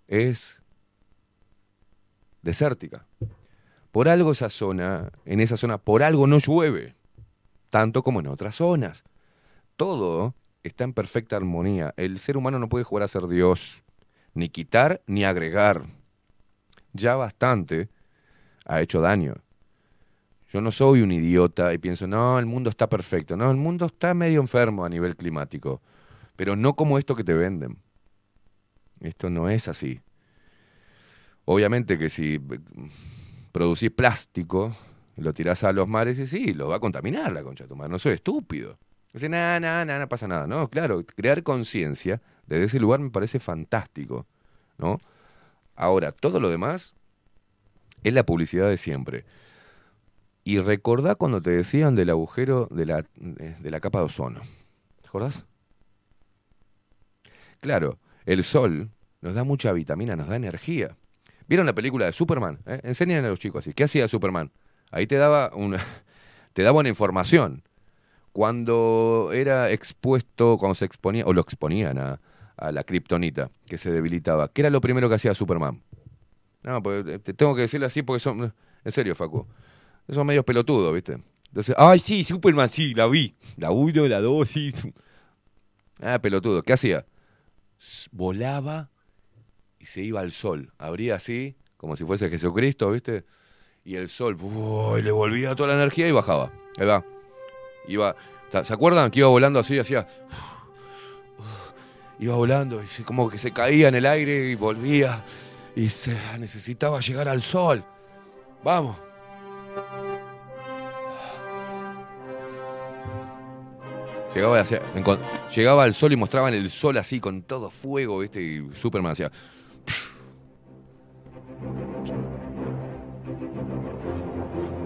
es 0.08 0.60
desértica. 2.42 3.06
Por 3.92 4.08
algo 4.08 4.32
esa 4.32 4.48
zona, 4.48 5.12
en 5.26 5.38
esa 5.38 5.56
zona, 5.56 5.78
por 5.78 6.02
algo 6.02 6.26
no 6.26 6.38
llueve, 6.38 6.96
tanto 7.70 8.02
como 8.02 8.18
en 8.18 8.26
otras 8.26 8.56
zonas. 8.56 9.04
Todo 9.76 10.34
está 10.62 10.84
en 10.84 10.92
perfecta 10.92 11.36
armonía. 11.36 11.94
El 11.96 12.18
ser 12.18 12.36
humano 12.36 12.58
no 12.58 12.68
puede 12.68 12.84
jugar 12.84 13.04
a 13.04 13.08
ser 13.08 13.26
Dios, 13.26 13.82
ni 14.34 14.48
quitar 14.48 15.02
ni 15.06 15.24
agregar. 15.24 15.84
Ya 16.92 17.14
bastante 17.14 17.88
ha 18.64 18.80
hecho 18.80 19.00
daño. 19.00 19.34
Yo 20.50 20.60
no 20.60 20.70
soy 20.70 21.00
un 21.00 21.12
idiota 21.12 21.72
y 21.72 21.78
pienso, 21.78 22.06
no, 22.06 22.38
el 22.38 22.46
mundo 22.46 22.68
está 22.68 22.88
perfecto. 22.88 23.36
No, 23.36 23.50
el 23.50 23.56
mundo 23.56 23.86
está 23.86 24.12
medio 24.12 24.40
enfermo 24.40 24.84
a 24.84 24.88
nivel 24.88 25.16
climático, 25.16 25.80
pero 26.36 26.56
no 26.56 26.74
como 26.74 26.98
esto 26.98 27.16
que 27.16 27.24
te 27.24 27.32
venden. 27.32 27.78
Esto 29.00 29.30
no 29.30 29.48
es 29.48 29.66
así. 29.68 30.00
Obviamente 31.46 31.98
que 31.98 32.10
si 32.10 32.38
producís 33.50 33.90
plástico, 33.90 34.76
lo 35.16 35.32
tirás 35.32 35.64
a 35.64 35.72
los 35.72 35.88
mares 35.88 36.18
y 36.18 36.26
sí, 36.26 36.52
lo 36.52 36.68
va 36.68 36.76
a 36.76 36.80
contaminar 36.80 37.32
la 37.32 37.42
concha 37.42 37.64
de 37.64 37.68
tu 37.68 37.76
madre. 37.76 37.90
No 37.90 37.98
soy 37.98 38.12
estúpido. 38.12 38.78
Dice, 39.12 39.28
nada, 39.28 39.60
nada, 39.60 39.84
nada, 39.84 39.98
no 40.00 40.08
pasa 40.08 40.26
nada. 40.26 40.46
No, 40.46 40.68
claro, 40.68 41.04
crear 41.04 41.42
conciencia 41.42 42.20
desde 42.46 42.64
ese 42.64 42.80
lugar 42.80 43.00
me 43.00 43.10
parece 43.10 43.38
fantástico, 43.38 44.26
¿no? 44.78 45.00
Ahora, 45.76 46.12
todo 46.12 46.40
lo 46.40 46.48
demás 46.50 46.94
es 48.02 48.14
la 48.14 48.24
publicidad 48.24 48.68
de 48.68 48.76
siempre. 48.76 49.24
Y 50.44 50.58
recordá 50.58 51.14
cuando 51.14 51.40
te 51.40 51.50
decían 51.50 51.94
del 51.94 52.10
agujero 52.10 52.68
de 52.70 52.86
la, 52.86 53.04
de 53.14 53.70
la 53.70 53.80
capa 53.80 54.00
de 54.00 54.06
ozono. 54.06 54.40
¿Te 55.02 55.08
acordás? 55.08 55.44
Claro, 57.60 57.98
el 58.24 58.42
sol 58.42 58.90
nos 59.20 59.34
da 59.34 59.44
mucha 59.44 59.72
vitamina, 59.72 60.16
nos 60.16 60.26
da 60.28 60.36
energía. 60.36 60.96
¿Vieron 61.46 61.66
la 61.66 61.74
película 61.74 62.06
de 62.06 62.12
Superman? 62.12 62.58
¿Eh? 62.66 62.80
Enseñan 62.82 63.24
a 63.24 63.28
los 63.28 63.38
chicos 63.38 63.64
así. 63.64 63.72
¿Qué 63.72 63.84
hacía 63.84 64.08
Superman? 64.08 64.50
Ahí 64.90 65.06
te 65.06 65.16
daba 65.16 65.52
una, 65.54 65.84
te 66.52 66.62
daba 66.62 66.80
una 66.80 66.88
información. 66.88 67.62
Cuando 68.32 69.30
era 69.32 69.70
expuesto, 69.70 70.56
cuando 70.58 70.74
se 70.74 70.84
exponía, 70.84 71.24
o 71.26 71.32
lo 71.32 71.42
exponían 71.42 71.98
a, 71.98 72.20
la 72.70 72.84
kriptonita, 72.84 73.50
que 73.66 73.76
se 73.76 73.90
debilitaba, 73.90 74.48
¿qué 74.48 74.62
era 74.62 74.70
lo 74.70 74.80
primero 74.80 75.08
que 75.08 75.16
hacía 75.16 75.34
Superman? 75.34 75.82
No, 76.62 76.80
pues 76.80 77.04
te 77.22 77.34
tengo 77.34 77.56
que 77.56 77.62
decirle 77.62 77.86
así 77.86 78.02
porque 78.02 78.20
son. 78.20 78.54
En 78.84 78.92
serio, 78.92 79.16
Facu. 79.16 79.46
Son 80.08 80.26
medios 80.26 80.44
pelotudos, 80.44 80.94
¿viste? 80.94 81.18
Entonces, 81.48 81.74
ay, 81.76 81.98
sí, 81.98 82.24
Superman, 82.24 82.68
sí, 82.68 82.94
la 82.94 83.06
vi. 83.08 83.34
La 83.56 83.70
1, 83.70 84.06
la 84.08 84.20
2, 84.20 84.48
sí. 84.48 84.72
Ah, 86.04 86.18
pelotudo. 86.18 86.62
¿Qué 86.62 86.72
hacía? 86.72 87.06
Volaba 88.10 88.90
y 89.78 89.86
se 89.86 90.02
iba 90.02 90.20
al 90.20 90.32
sol. 90.32 90.72
Abría 90.78 91.14
así, 91.14 91.56
como 91.76 91.94
si 91.94 92.04
fuese 92.04 92.28
Jesucristo, 92.28 92.90
¿viste? 92.90 93.24
Y 93.84 93.94
el 93.94 94.08
sol, 94.08 94.34
¡buah! 94.34 94.98
y 94.98 95.02
le 95.02 95.12
volvía 95.12 95.54
toda 95.54 95.68
la 95.68 95.74
energía 95.74 96.08
y 96.08 96.12
bajaba. 96.12 96.52
Ahí 96.78 96.86
va. 96.86 97.04
Iba. 97.88 98.14
¿ta- 98.50 98.64
¿Se 98.64 98.72
acuerdan 98.74 99.10
que 99.10 99.20
iba 99.20 99.28
volando 99.28 99.58
así, 99.60 99.78
hacía. 99.78 100.06
Iba 102.18 102.36
volando 102.36 102.80
y 102.82 103.02
como 103.02 103.28
que 103.28 103.38
se 103.38 103.50
caía 103.52 103.88
en 103.88 103.94
el 103.96 104.06
aire 104.06 104.50
y 104.50 104.54
volvía. 104.54 105.24
Y 105.74 105.88
se 105.88 106.16
necesitaba 106.38 107.00
llegar 107.00 107.28
al 107.28 107.42
sol. 107.42 107.84
Vamos. 108.62 108.96
Llegaba, 114.34 114.62
llegaba 115.54 115.84
al 115.84 115.92
sol 115.92 116.12
y 116.12 116.16
mostraban 116.16 116.54
el 116.54 116.70
sol 116.70 116.96
así 116.96 117.20
con 117.20 117.42
todo 117.42 117.70
fuego, 117.70 118.18
¿viste? 118.20 118.40
Y 118.40 118.70
Superman 118.72 119.12
hacía. 119.12 119.30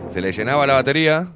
Se 0.08 0.20
le 0.20 0.32
llenaba 0.32 0.66
la 0.66 0.74
batería 0.74 1.28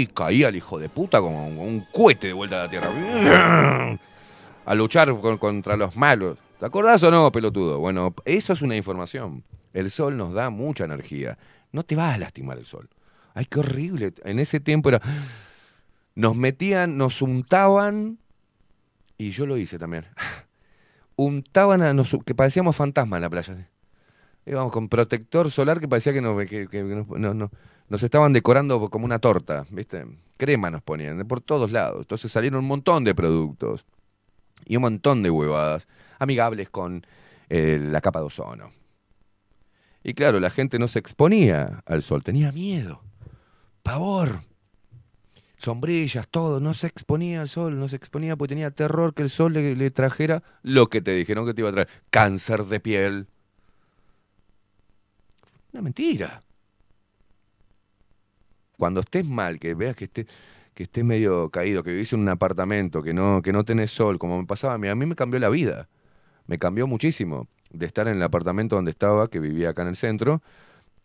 y 0.00 0.06
caía 0.06 0.48
el 0.48 0.56
hijo 0.56 0.78
de 0.78 0.88
puta 0.88 1.20
como 1.20 1.46
un, 1.46 1.58
un 1.58 1.86
cohete 1.92 2.28
de 2.28 2.32
vuelta 2.32 2.60
a 2.60 2.64
la 2.64 2.70
tierra. 2.70 3.98
A 4.66 4.74
luchar 4.74 5.20
con- 5.20 5.36
contra 5.38 5.76
los 5.76 5.94
malos. 5.96 6.38
¿Te 6.58 6.64
acordás 6.66 7.02
o 7.02 7.10
no, 7.10 7.30
pelotudo? 7.30 7.78
Bueno, 7.80 8.14
eso 8.24 8.54
es 8.54 8.62
una 8.62 8.74
información. 8.76 9.44
El 9.74 9.90
sol 9.90 10.16
nos 10.16 10.32
da 10.32 10.48
mucha 10.50 10.84
energía. 10.86 11.36
No 11.70 11.82
te 11.82 11.96
va 11.96 12.14
a 12.14 12.18
lastimar 12.18 12.56
el 12.58 12.64
sol. 12.64 12.88
Ay, 13.34 13.44
qué 13.44 13.58
horrible. 13.58 14.14
En 14.24 14.38
ese 14.38 14.60
tiempo 14.60 14.88
era. 14.88 15.00
Nos 16.16 16.36
metían, 16.36 16.96
nos 16.96 17.20
untaban. 17.22 18.18
Y 19.18 19.32
yo 19.32 19.46
lo 19.46 19.56
hice 19.58 19.78
también. 19.80 20.06
Untaban 21.16 21.82
a 21.82 21.92
nos, 21.92 22.16
que 22.24 22.34
parecíamos 22.34 22.76
fantasmas 22.76 23.18
en 23.18 23.22
la 23.22 23.30
playa. 23.30 23.68
Íbamos 24.46 24.72
con 24.72 24.88
protector 24.88 25.50
solar 25.50 25.80
que 25.80 25.88
parecía 25.88 26.12
que, 26.12 26.20
nos, 26.20 27.08
no- 27.08 27.50
nos 27.88 28.02
estaban 28.02 28.32
decorando 28.32 28.88
como 28.90 29.04
una 29.04 29.18
torta, 29.18 29.66
¿viste? 29.70 30.06
Crema 30.36 30.70
nos 30.70 30.82
ponían 30.82 31.26
por 31.26 31.40
todos 31.40 31.72
lados. 31.72 32.00
Entonces 32.00 32.32
salieron 32.32 32.60
un 32.60 32.66
montón 32.66 33.04
de 33.04 33.14
productos 33.14 33.84
y 34.66 34.76
un 34.76 34.82
montón 34.82 35.22
de 35.22 35.30
huevadas 35.30 35.86
amigables 36.18 36.70
con 36.70 37.06
eh, 37.48 37.78
la 37.80 38.00
capa 38.00 38.20
de 38.20 38.26
ozono. 38.26 38.70
Y 40.02 40.14
claro, 40.14 40.40
la 40.40 40.50
gente 40.50 40.78
no 40.78 40.88
se 40.88 40.98
exponía 40.98 41.82
al 41.86 42.02
sol, 42.02 42.22
tenía 42.22 42.52
miedo, 42.52 43.02
pavor, 43.82 44.42
sombrillas, 45.56 46.28
todo, 46.28 46.60
no 46.60 46.74
se 46.74 46.86
exponía 46.86 47.40
al 47.40 47.48
sol, 47.48 47.78
no 47.78 47.88
se 47.88 47.96
exponía 47.96 48.36
porque 48.36 48.50
tenía 48.50 48.70
terror 48.70 49.14
que 49.14 49.22
el 49.22 49.30
sol 49.30 49.54
le, 49.54 49.74
le 49.74 49.90
trajera 49.90 50.42
lo 50.62 50.88
que 50.88 51.00
te 51.00 51.12
dijeron 51.12 51.46
que 51.46 51.54
te 51.54 51.62
iba 51.62 51.70
a 51.70 51.72
traer, 51.72 51.88
cáncer 52.10 52.64
de 52.64 52.80
piel. 52.80 53.28
Una 55.72 55.82
mentira. 55.82 56.42
Cuando 58.84 59.00
estés 59.00 59.26
mal, 59.26 59.58
que 59.58 59.72
veas 59.72 59.96
que 59.96 60.04
estés 60.04 60.26
que 60.74 60.82
estés 60.82 61.02
medio 61.04 61.48
caído, 61.48 61.82
que 61.82 61.90
vivís 61.90 62.12
en 62.12 62.20
un 62.20 62.28
apartamento, 62.28 63.02
que 63.02 63.14
no, 63.14 63.40
que 63.40 63.50
no 63.50 63.64
tenés 63.64 63.90
sol, 63.90 64.18
como 64.18 64.38
me 64.38 64.46
pasaba 64.46 64.74
a 64.74 64.78
mí, 64.78 64.88
a 64.88 64.94
mí 64.94 65.06
me 65.06 65.14
cambió 65.16 65.40
la 65.40 65.48
vida. 65.48 65.88
Me 66.46 66.58
cambió 66.58 66.86
muchísimo 66.86 67.48
de 67.70 67.86
estar 67.86 68.08
en 68.08 68.16
el 68.16 68.22
apartamento 68.22 68.76
donde 68.76 68.90
estaba, 68.90 69.28
que 69.30 69.40
vivía 69.40 69.70
acá 69.70 69.80
en 69.82 69.88
el 69.88 69.96
centro, 69.96 70.42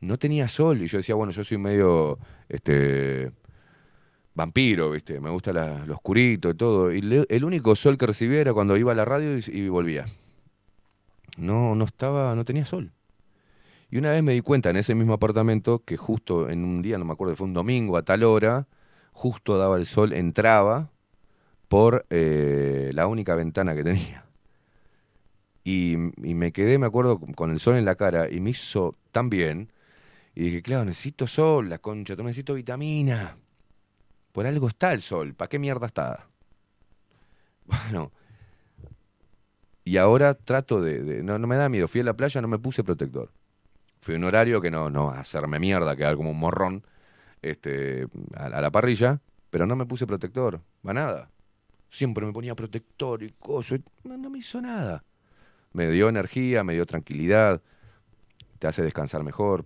no 0.02 0.18
tenía 0.18 0.50
sol 0.50 0.82
y 0.82 0.88
yo 0.88 0.98
decía, 0.98 1.16
bueno, 1.16 1.32
yo 1.32 1.46
soy 1.46 1.58
medio 1.58 2.20
este 2.50 3.32
vampiro, 4.34 4.92
¿viste? 4.92 5.22
Me 5.22 5.30
gusta 5.30 5.54
la- 5.54 5.86
lo 5.86 5.94
oscurito 5.94 6.50
y 6.50 6.56
todo. 6.56 6.92
Y 6.94 7.26
el 7.30 7.44
único 7.46 7.78
sol 7.78 7.98
que 7.98 8.08
recibía 8.08 8.42
era 8.42 8.54
cuando 8.54 8.76
iba 8.76 8.92
a 8.92 8.96
la 8.96 9.06
radio 9.06 9.38
y, 9.38 9.44
y 9.48 9.70
volvía. 9.70 10.06
No, 11.38 11.76
no 11.76 11.86
estaba, 11.86 12.36
no 12.36 12.44
tenía 12.44 12.66
sol. 12.66 12.92
Y 13.92 13.98
una 13.98 14.12
vez 14.12 14.22
me 14.24 14.34
di 14.34 14.42
cuenta 14.42 14.70
en 14.70 14.78
ese 14.78 14.94
mismo 14.96 15.14
apartamento 15.14 15.84
que 15.84 15.98
justo 15.98 16.50
en 16.50 16.64
un 16.64 16.82
día, 16.82 16.98
no 16.98 17.06
me 17.06 17.14
acuerdo, 17.14 17.36
fue 17.36 17.48
un 17.48 17.54
domingo 17.54 17.98
a 17.98 18.04
tal 18.04 18.24
hora, 18.24 18.68
justo 19.14 19.58
daba 19.58 19.78
el 19.78 19.86
sol, 19.88 20.14
entraba 20.14 20.92
por 21.70 22.06
eh, 22.12 22.92
la 22.94 23.08
única 23.08 23.36
ventana 23.36 23.76
que 23.76 23.84
tenía. 23.84 24.26
Y, 25.64 25.98
me 25.98 26.52
quedé, 26.52 26.78
me 26.80 26.88
acuerdo, 26.88 27.20
con 27.20 27.52
el 27.52 27.60
sol 27.60 27.76
en 27.76 27.86
la 27.86 27.96
cara 27.96 28.30
y 28.32 28.40
me 28.40 28.52
hizo 28.52 28.96
tan 29.12 29.30
bien. 29.30 29.72
Y 30.36 30.44
dije, 30.46 30.62
claro, 30.64 30.86
necesito 30.86 31.28
sol, 31.28 31.70
la 31.70 31.80
concha, 31.80 32.16
necesito 32.16 32.56
vitamina. 32.56 33.38
Por 34.34 34.48
algo 34.48 34.68
está 34.70 34.94
el 34.94 35.02
sol, 35.02 35.36
¿para 35.36 35.50
qué 35.50 35.60
mierda 35.60 35.88
está? 35.88 36.30
Bueno, 37.66 38.12
y 39.84 39.98
ahora 39.98 40.34
trato 40.36 40.82
de, 40.82 41.04
de- 41.04 41.24
no, 41.24 41.40
no 41.40 41.48
me 41.48 41.56
da 41.58 41.70
miedo, 41.70 41.88
fui 41.88 42.02
a 42.02 42.04
la 42.04 42.16
playa, 42.16 42.42
no 42.42 42.48
me 42.48 42.60
puse 42.60 42.84
protector. 42.84 43.32
Fui 44.00 44.16
un 44.16 44.24
horario 44.24 44.62
que 44.62 44.72
no, 44.72 44.90
no 44.90 45.12
hacerme 45.12 45.60
mierda, 45.60 45.96
quedar 45.96 46.16
como 46.16 46.32
un 46.32 46.40
morrón 46.40 46.84
este, 47.42 48.08
a, 48.36 48.62
la 48.62 48.72
parrilla, 48.72 49.20
pero 49.50 49.66
no 49.66 49.76
me 49.76 49.86
puse 49.86 50.08
protector, 50.08 50.62
va 50.88 50.94
nada. 50.94 51.30
Siempre 51.90 52.26
me 52.26 52.32
ponía 52.32 52.56
protector 52.56 53.24
y 53.24 53.34
cosas, 53.40 53.80
no, 54.04 54.18
no 54.18 54.30
me 54.30 54.40
hizo 54.40 54.62
nada. 54.62 55.04
Me 55.74 55.90
dio 55.90 56.08
energía, 56.08 56.64
me 56.64 56.74
dio 56.74 56.86
tranquilidad, 56.86 57.62
te 58.58 58.68
hace 58.68 58.84
descansar 58.84 59.24
mejor. 59.24 59.66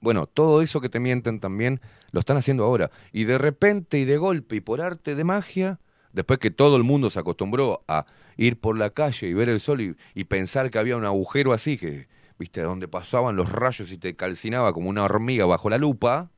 Bueno, 0.00 0.26
todo 0.26 0.62
eso 0.62 0.80
que 0.80 0.88
te 0.88 0.98
mienten 0.98 1.38
también 1.38 1.80
lo 2.10 2.20
están 2.20 2.36
haciendo 2.36 2.64
ahora. 2.64 2.90
Y 3.12 3.24
de 3.24 3.38
repente 3.38 3.98
y 3.98 4.04
de 4.04 4.16
golpe 4.16 4.56
y 4.56 4.60
por 4.60 4.80
arte 4.80 5.14
de 5.14 5.24
magia, 5.24 5.78
después 6.12 6.38
que 6.38 6.50
todo 6.50 6.76
el 6.76 6.84
mundo 6.84 7.10
se 7.10 7.20
acostumbró 7.20 7.84
a 7.86 8.06
ir 8.36 8.58
por 8.58 8.78
la 8.78 8.90
calle 8.90 9.28
y 9.28 9.34
ver 9.34 9.48
el 9.48 9.60
sol 9.60 9.96
y 10.14 10.24
pensar 10.24 10.70
que 10.70 10.78
había 10.78 10.96
un 10.96 11.04
agujero 11.04 11.52
así, 11.52 11.76
que, 11.76 12.08
viste, 12.38 12.62
donde 12.62 12.88
pasaban 12.88 13.36
los 13.36 13.50
rayos 13.50 13.90
y 13.92 13.98
te 13.98 14.14
calcinaba 14.16 14.72
como 14.72 14.88
una 14.88 15.04
hormiga 15.04 15.46
bajo 15.46 15.70
la 15.70 15.78
lupa. 15.78 16.30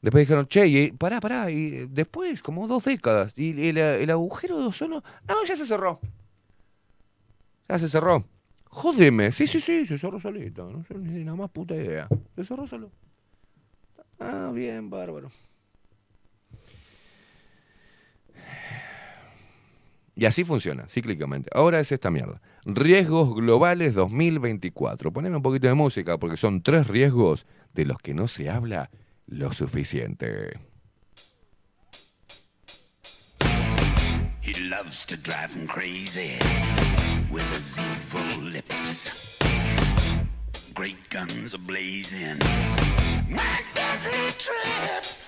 Después 0.00 0.22
dijeron, 0.22 0.46
che, 0.48 0.66
y, 0.66 0.92
pará, 0.92 1.20
pará, 1.20 1.50
y 1.50 1.86
después, 1.86 2.42
como 2.42 2.66
dos 2.66 2.84
décadas, 2.84 3.34
y 3.36 3.68
el, 3.68 3.78
el 3.78 4.10
agujero 4.10 4.58
de 4.58 4.66
ozono, 4.66 5.02
no, 5.28 5.44
ya 5.46 5.56
se 5.56 5.64
cerró. 5.64 6.00
Ya 7.68 7.78
se 7.78 7.88
cerró. 7.88 8.24
Jódeme, 8.68 9.32
sí, 9.32 9.46
sí, 9.46 9.60
sí, 9.60 9.86
se 9.86 9.98
cerró 9.98 10.18
solito, 10.18 10.70
no 10.70 10.82
sé 10.84 10.94
ni 10.94 11.22
la 11.24 11.34
más 11.34 11.50
puta 11.50 11.76
idea. 11.76 12.08
Se 12.34 12.44
cerró 12.44 12.66
solo. 12.66 12.90
Ah, 14.18 14.50
bien, 14.52 14.88
bárbaro. 14.88 15.30
Y 20.14 20.26
así 20.26 20.44
funciona, 20.44 20.86
cíclicamente. 20.88 21.50
Ahora 21.54 21.80
es 21.80 21.90
esta 21.90 22.10
mierda. 22.10 22.40
Riesgos 22.64 23.34
globales 23.34 23.94
2024. 23.94 25.12
Poneme 25.12 25.36
un 25.36 25.42
poquito 25.42 25.66
de 25.68 25.74
música 25.74 26.18
porque 26.18 26.36
son 26.36 26.62
tres 26.62 26.86
riesgos 26.86 27.46
de 27.72 27.86
los 27.86 27.98
que 27.98 28.12
no 28.12 28.28
se 28.28 28.50
habla 28.50 28.90
lo 29.26 29.52
suficiente. 29.52 30.60
He 34.42 34.54
loves 34.68 35.06
to 35.06 35.16
drive 35.16 35.54
him 35.54 35.66
crazy 35.66 36.36
with 37.30 37.46
his 37.54 37.78
evil 37.78 38.42
lips. 38.50 39.38
Great 40.74 41.08
guns 41.10 41.54
are 41.54 41.58
blazing. 41.58 42.38
My 43.30 43.56
deadly 43.74 44.30
trip. 44.36 45.21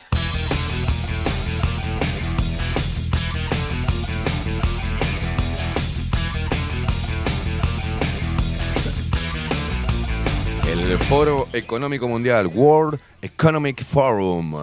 El 10.66 10.98
Foro 10.98 11.48
Económico 11.52 12.08
Mundial, 12.08 12.46
World 12.46 12.98
Economic 13.22 13.84
Forum, 13.84 14.54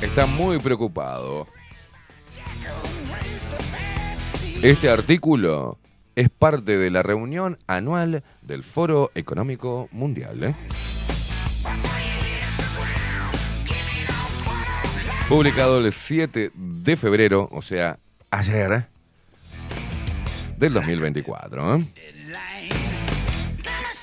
está 0.00 0.26
muy 0.26 0.58
preocupado. 0.58 1.46
Este 4.62 4.88
artículo 4.88 5.78
es 6.14 6.30
parte 6.30 6.76
de 6.78 6.90
la 6.90 7.02
reunión 7.02 7.58
anual 7.66 8.22
del 8.42 8.62
Foro 8.62 9.10
Económico 9.14 9.88
Mundial. 9.90 10.44
¿eh? 10.44 10.54
Publicado 15.28 15.78
el 15.78 15.90
7 15.90 16.52
de 16.54 16.96
febrero, 16.96 17.48
o 17.52 17.62
sea, 17.62 17.98
ayer, 18.30 18.86
del 20.56 20.72
2024. 20.74 21.76
¿eh? 21.76 21.86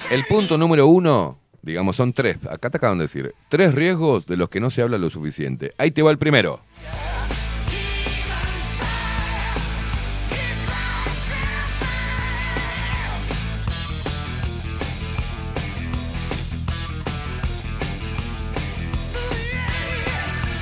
El 0.09 0.25
punto 0.25 0.57
número 0.57 0.87
uno, 0.87 1.37
digamos, 1.61 1.95
son 1.95 2.13
tres. 2.13 2.37
Acá 2.49 2.71
te 2.71 2.77
acaban 2.77 2.97
de 2.97 3.03
decir, 3.03 3.31
tres 3.47 3.75
riesgos 3.75 4.25
de 4.25 4.37
los 4.37 4.49
que 4.49 4.59
no 4.59 4.71
se 4.71 4.81
habla 4.81 4.97
lo 4.97 5.11
suficiente. 5.11 5.71
Ahí 5.77 5.91
te 5.91 6.01
va 6.01 6.09
el 6.09 6.17
primero. 6.17 6.61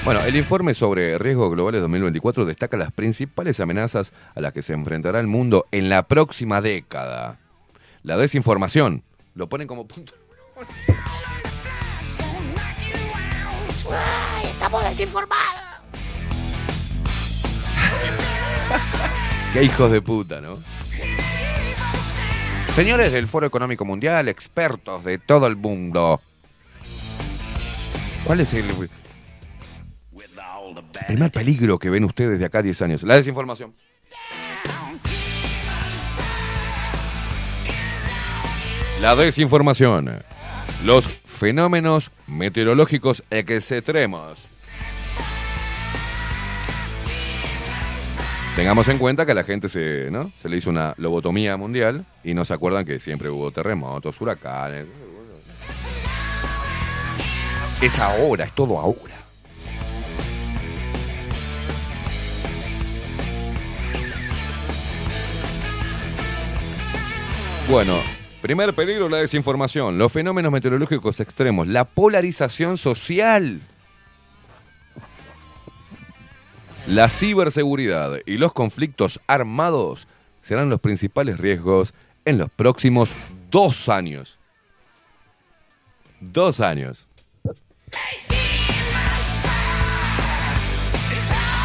Bueno, 0.04 0.20
el 0.26 0.36
informe 0.36 0.74
sobre 0.74 1.18
riesgos 1.18 1.52
globales 1.52 1.80
2024 1.82 2.44
destaca 2.46 2.76
las 2.76 2.92
principales 2.92 3.62
amenazas 3.62 4.12
a 4.36 4.42
las 4.42 4.52
que 4.52 4.62
se 4.62 4.74
enfrentará 4.74 5.22
el 5.22 5.28
mundo 5.28 5.66
en 5.72 5.88
la 5.88 6.04
próxima 6.04 6.60
década. 6.60 7.40
La 8.04 8.18
desinformación. 8.18 9.04
Lo 9.38 9.48
ponen 9.48 9.68
como 9.68 9.88
punto. 9.88 10.14
¡Ay, 13.92 14.46
estamos 14.48 14.84
desinformados! 14.84 15.62
Qué 19.54 19.64
hijos 19.64 19.92
de 19.92 20.02
puta, 20.02 20.42
¿no? 20.42 20.58
Señores 22.74 23.12
del 23.12 23.28
Foro 23.28 23.46
Económico 23.46 23.86
Mundial, 23.86 24.28
expertos 24.28 25.04
de 25.04 25.20
todo 25.20 25.46
el 25.46 25.56
mundo. 25.56 26.20
¿Cuál 28.24 28.40
es 28.40 28.56
el 28.56 28.66
primer 31.08 31.32
peligro 31.32 31.78
que 31.78 31.92
ven 31.92 32.06
ustedes 32.06 32.40
de 32.40 32.46
acá 32.46 32.58
a 32.60 32.64
10 32.64 32.82
años? 32.82 33.04
La 33.04 33.16
desinformación. 33.16 33.76
La 39.02 39.16
desinformación. 39.16 40.24
Los 40.84 41.08
fenómenos 41.08 42.12
meteorológicos 42.26 43.24
extremos. 43.30 44.40
Tengamos 48.56 48.88
en 48.88 48.98
cuenta 48.98 49.24
que 49.28 49.34
a 49.34 49.36
la 49.36 49.44
gente 49.44 49.70
se, 49.70 50.10
¿no? 50.10 50.32
se 50.42 50.50
le 50.50 50.58
hizo 50.58 50.72
una 50.72 50.96
lobotomía 50.98 51.58
mundial 51.58 52.08
y 52.24 52.34
no 52.34 52.44
se 52.44 52.56
acuerdan 52.56 52.86
que 52.86 53.00
siempre 53.00 53.30
hubo 53.30 53.52
terremotos, 53.52 54.20
huracanes. 54.20 54.88
Es 57.80 58.00
ahora, 58.00 58.46
es 58.46 58.54
todo 58.54 58.80
ahora. 58.80 59.16
Bueno, 67.70 68.17
primer 68.48 68.74
peligro, 68.74 69.10
la 69.10 69.18
desinformación, 69.18 69.98
los 69.98 70.10
fenómenos 70.10 70.54
meteorológicos 70.54 71.20
extremos, 71.20 71.68
la 71.68 71.84
polarización 71.84 72.78
social. 72.78 73.60
La 76.88 77.10
ciberseguridad 77.10 78.20
y 78.26 78.38
los 78.38 78.54
conflictos 78.54 79.20
armados 79.28 80.08
serán 80.40 80.70
los 80.70 80.80
principales 80.80 81.38
riesgos 81.40 81.94
en 82.24 82.38
los 82.38 82.50
próximos 82.50 83.12
dos 83.52 83.90
años. 83.90 84.40
Dos 86.22 86.62
años. 86.62 87.06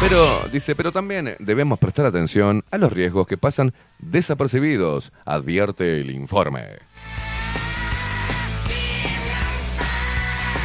Pero, 0.03 0.41
dice, 0.51 0.75
pero 0.75 0.91
también 0.91 1.33
debemos 1.39 1.79
prestar 1.79 2.05
atención 2.05 2.65
a 2.71 2.77
los 2.77 2.91
riesgos 2.91 3.25
que 3.25 3.37
pasan 3.37 3.73
desapercibidos, 3.99 5.13
advierte 5.23 6.01
el 6.01 6.11
informe. 6.11 6.63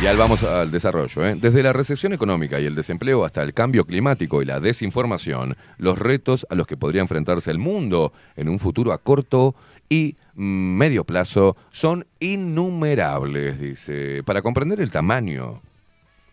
Y 0.02 0.06
ahora 0.06 0.18
vamos 0.18 0.42
al 0.42 0.72
desarrollo. 0.72 1.24
¿eh? 1.24 1.36
Desde 1.40 1.62
la 1.62 1.72
recesión 1.72 2.12
económica 2.12 2.58
y 2.58 2.66
el 2.66 2.74
desempleo 2.74 3.24
hasta 3.24 3.44
el 3.44 3.54
cambio 3.54 3.84
climático 3.84 4.42
y 4.42 4.44
la 4.44 4.58
desinformación, 4.58 5.56
los 5.76 6.00
retos 6.00 6.44
a 6.50 6.56
los 6.56 6.66
que 6.66 6.76
podría 6.76 7.02
enfrentarse 7.02 7.52
el 7.52 7.58
mundo 7.58 8.12
en 8.34 8.48
un 8.48 8.58
futuro 8.58 8.92
a 8.92 8.98
corto 8.98 9.54
y 9.88 10.16
medio 10.34 11.04
plazo 11.04 11.56
son 11.70 12.08
innumerables, 12.18 13.60
dice. 13.60 14.24
Para 14.24 14.42
comprender 14.42 14.80
el 14.80 14.90
tamaño 14.90 15.62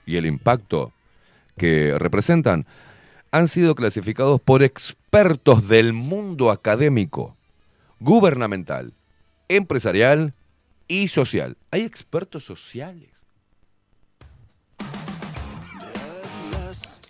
y 0.07 0.15
el 0.17 0.25
impacto 0.25 0.91
que 1.55 1.95
representan, 1.97 2.65
han 3.35 3.49
sido 3.49 3.75
clasificados 3.75 4.39
por 4.39 4.63
expertos 4.63 5.67
del 5.67 5.91
mundo 5.91 6.51
académico, 6.51 7.35
gubernamental, 7.99 8.93
empresarial 9.49 10.33
y 10.87 11.09
social. 11.09 11.57
Hay 11.69 11.81
expertos 11.81 12.45
sociales. 12.45 13.25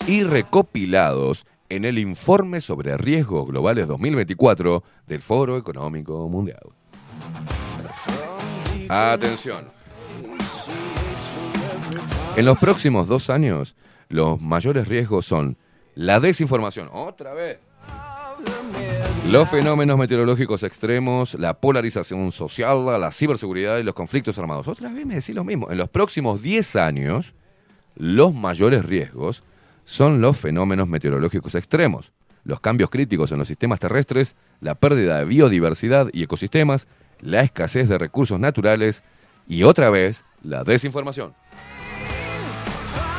Y 0.08 0.24
recopilados 0.24 1.46
en 1.70 1.86
el 1.86 2.00
informe 2.00 2.60
sobre 2.60 2.98
riesgos 2.98 3.48
globales 3.48 3.88
2024 3.88 4.84
del 5.06 5.22
Foro 5.22 5.58
Económico 5.58 6.28
Mundial. 6.28 6.64
Atención. 8.90 9.70
En 12.36 12.46
los 12.46 12.58
próximos 12.58 13.08
dos 13.08 13.30
años, 13.30 13.76
los 14.10 14.42
mayores 14.42 14.88
riesgos 14.88 15.28
son 15.28 15.56
la 15.96 16.20
desinformación, 16.20 16.90
otra 16.92 17.34
vez. 17.34 17.60
Los 19.28 19.50
fenómenos 19.50 19.98
meteorológicos 19.98 20.62
extremos, 20.64 21.34
la 21.36 21.60
polarización 21.60 22.32
social, 22.32 22.86
la 23.00 23.12
ciberseguridad 23.12 23.80
y 23.80 23.84
los 23.84 23.96
conflictos 23.96 24.38
armados. 24.38 24.68
Otra 24.68 24.92
vez 24.92 25.06
me 25.06 25.16
decís 25.16 25.34
lo 25.34 25.44
mismo. 25.44 25.72
En 25.72 25.78
los 25.78 25.90
próximos 25.90 26.42
10 26.42 26.76
años, 26.76 27.34
los 27.96 28.34
mayores 28.34 28.86
riesgos 28.86 29.44
son 29.86 30.22
los 30.22 30.38
fenómenos 30.38 30.88
meteorológicos 30.88 31.56
extremos, 31.56 32.12
los 32.44 32.60
cambios 32.60 32.90
críticos 32.90 33.32
en 33.32 33.40
los 33.40 33.48
sistemas 33.48 33.80
terrestres, 33.80 34.36
la 34.60 34.76
pérdida 34.76 35.18
de 35.18 35.26
biodiversidad 35.26 36.10
y 36.14 36.24
ecosistemas, 36.24 36.88
la 37.20 37.42
escasez 37.42 37.90
de 37.90 37.98
recursos 37.98 38.40
naturales 38.40 39.04
y 39.48 39.64
otra 39.64 39.90
vez 39.90 40.26
la 40.44 40.64
desinformación. 40.64 41.34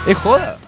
Es 0.07 0.17
joda. 0.19 0.59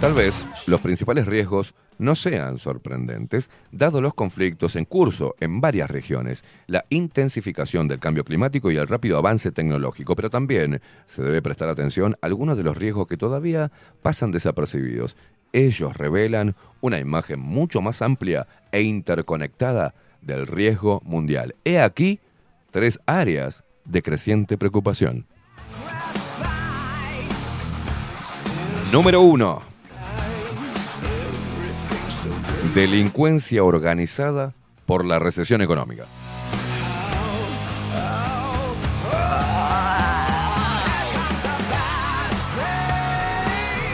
Tal 0.00 0.14
vez 0.14 0.46
los 0.68 0.80
principales 0.80 1.26
riesgos 1.26 1.74
no 1.98 2.14
sean 2.14 2.58
sorprendentes, 2.58 3.50
dado 3.72 4.00
los 4.00 4.14
conflictos 4.14 4.76
en 4.76 4.84
curso 4.84 5.34
en 5.40 5.60
varias 5.60 5.90
regiones, 5.90 6.44
la 6.68 6.84
intensificación 6.88 7.88
del 7.88 7.98
cambio 7.98 8.24
climático 8.24 8.70
y 8.70 8.76
el 8.76 8.86
rápido 8.86 9.18
avance 9.18 9.50
tecnológico, 9.50 10.14
pero 10.14 10.30
también 10.30 10.80
se 11.04 11.24
debe 11.24 11.42
prestar 11.42 11.68
atención 11.68 12.16
a 12.22 12.26
algunos 12.26 12.56
de 12.56 12.62
los 12.62 12.76
riesgos 12.76 13.08
que 13.08 13.16
todavía 13.16 13.72
pasan 14.00 14.30
desapercibidos. 14.30 15.16
Ellos 15.52 15.96
revelan 15.96 16.54
una 16.80 17.00
imagen 17.00 17.40
mucho 17.40 17.80
más 17.80 18.00
amplia 18.00 18.46
e 18.70 18.82
interconectada 18.82 19.94
del 20.22 20.46
riesgo 20.46 21.02
mundial. 21.04 21.56
He 21.64 21.80
aquí 21.80 22.20
tres 22.70 23.00
áreas 23.04 23.64
de 23.84 24.02
creciente 24.02 24.56
preocupación. 24.56 25.26
Número 28.92 29.22
uno. 29.22 29.77
Delincuencia 32.78 33.64
organizada 33.64 34.54
por 34.86 35.04
la 35.04 35.18
recesión 35.18 35.62
económica. 35.62 36.04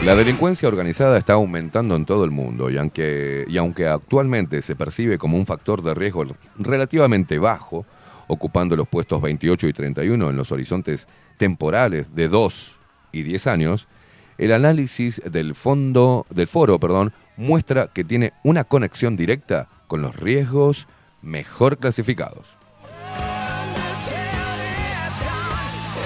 La 0.03 0.13
delincuencia 0.13 0.67
organizada 0.67 1.17
está 1.17 1.33
aumentando 1.33 1.95
en 1.95 2.05
todo 2.05 2.25
el 2.25 2.29
mundo 2.29 2.69
y 2.69 2.77
aunque, 2.77 3.45
y 3.47 3.57
aunque 3.57 3.87
actualmente 3.87 4.61
se 4.61 4.75
percibe 4.75 5.17
como 5.17 5.35
un 5.35 5.47
factor 5.47 5.81
de 5.81 5.95
riesgo 5.95 6.23
relativamente 6.59 7.39
bajo, 7.39 7.87
ocupando 8.27 8.75
los 8.75 8.87
puestos 8.87 9.19
28 9.19 9.67
y 9.67 9.73
31 9.73 10.29
en 10.29 10.37
los 10.37 10.51
horizontes 10.51 11.07
temporales 11.37 12.13
de 12.13 12.27
2 12.27 12.79
y 13.13 13.23
10 13.23 13.47
años, 13.47 13.87
el 14.37 14.51
análisis 14.51 15.23
del 15.25 15.55
fondo 15.55 16.27
del 16.29 16.45
foro, 16.45 16.79
perdón, 16.79 17.13
muestra 17.37 17.87
que 17.87 18.03
tiene 18.03 18.33
una 18.43 18.63
conexión 18.63 19.15
directa 19.15 19.69
con 19.87 20.01
los 20.01 20.15
riesgos 20.15 20.87
mejor 21.21 21.77
clasificados. 21.77 22.57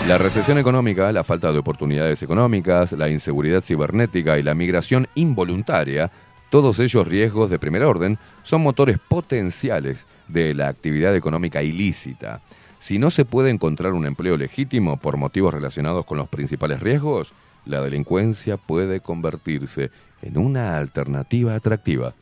La 0.07 0.17
recesión 0.17 0.57
económica, 0.57 1.11
la 1.11 1.23
falta 1.23 1.51
de 1.51 1.59
oportunidades 1.59 2.23
económicas, 2.23 2.93
la 2.93 3.09
inseguridad 3.09 3.61
cibernética 3.61 4.39
y 4.39 4.43
la 4.43 4.55
migración 4.55 5.07
involuntaria 5.13 6.11
Todos 6.49 6.79
ellos 6.79 7.07
riesgos 7.07 7.51
de 7.51 7.59
primer 7.59 7.83
orden 7.83 8.17
son 8.41 8.61
motores 8.61 8.97
potenciales 8.97 10.07
de 10.27 10.55
la 10.55 10.67
actividad 10.67 11.15
económica 11.15 11.61
ilícita. 11.61 12.41
Si 12.79 12.97
no 12.97 13.11
se 13.11 13.23
puede 13.23 13.51
encontrar 13.51 13.93
un 13.93 14.07
empleo 14.07 14.35
legítimo 14.35 14.97
por 14.97 15.17
motivos 15.17 15.53
relacionados 15.53 16.05
con 16.05 16.17
los 16.17 16.27
principales 16.27 16.79
riesgos, 16.79 17.33
la 17.65 17.81
delincuencia 17.81 18.57
puede 18.57 18.99
convertirse 18.99 19.91
en 20.21 20.37
una 20.37 20.77
alternativa 20.77 21.55
atractiva. 21.55 22.13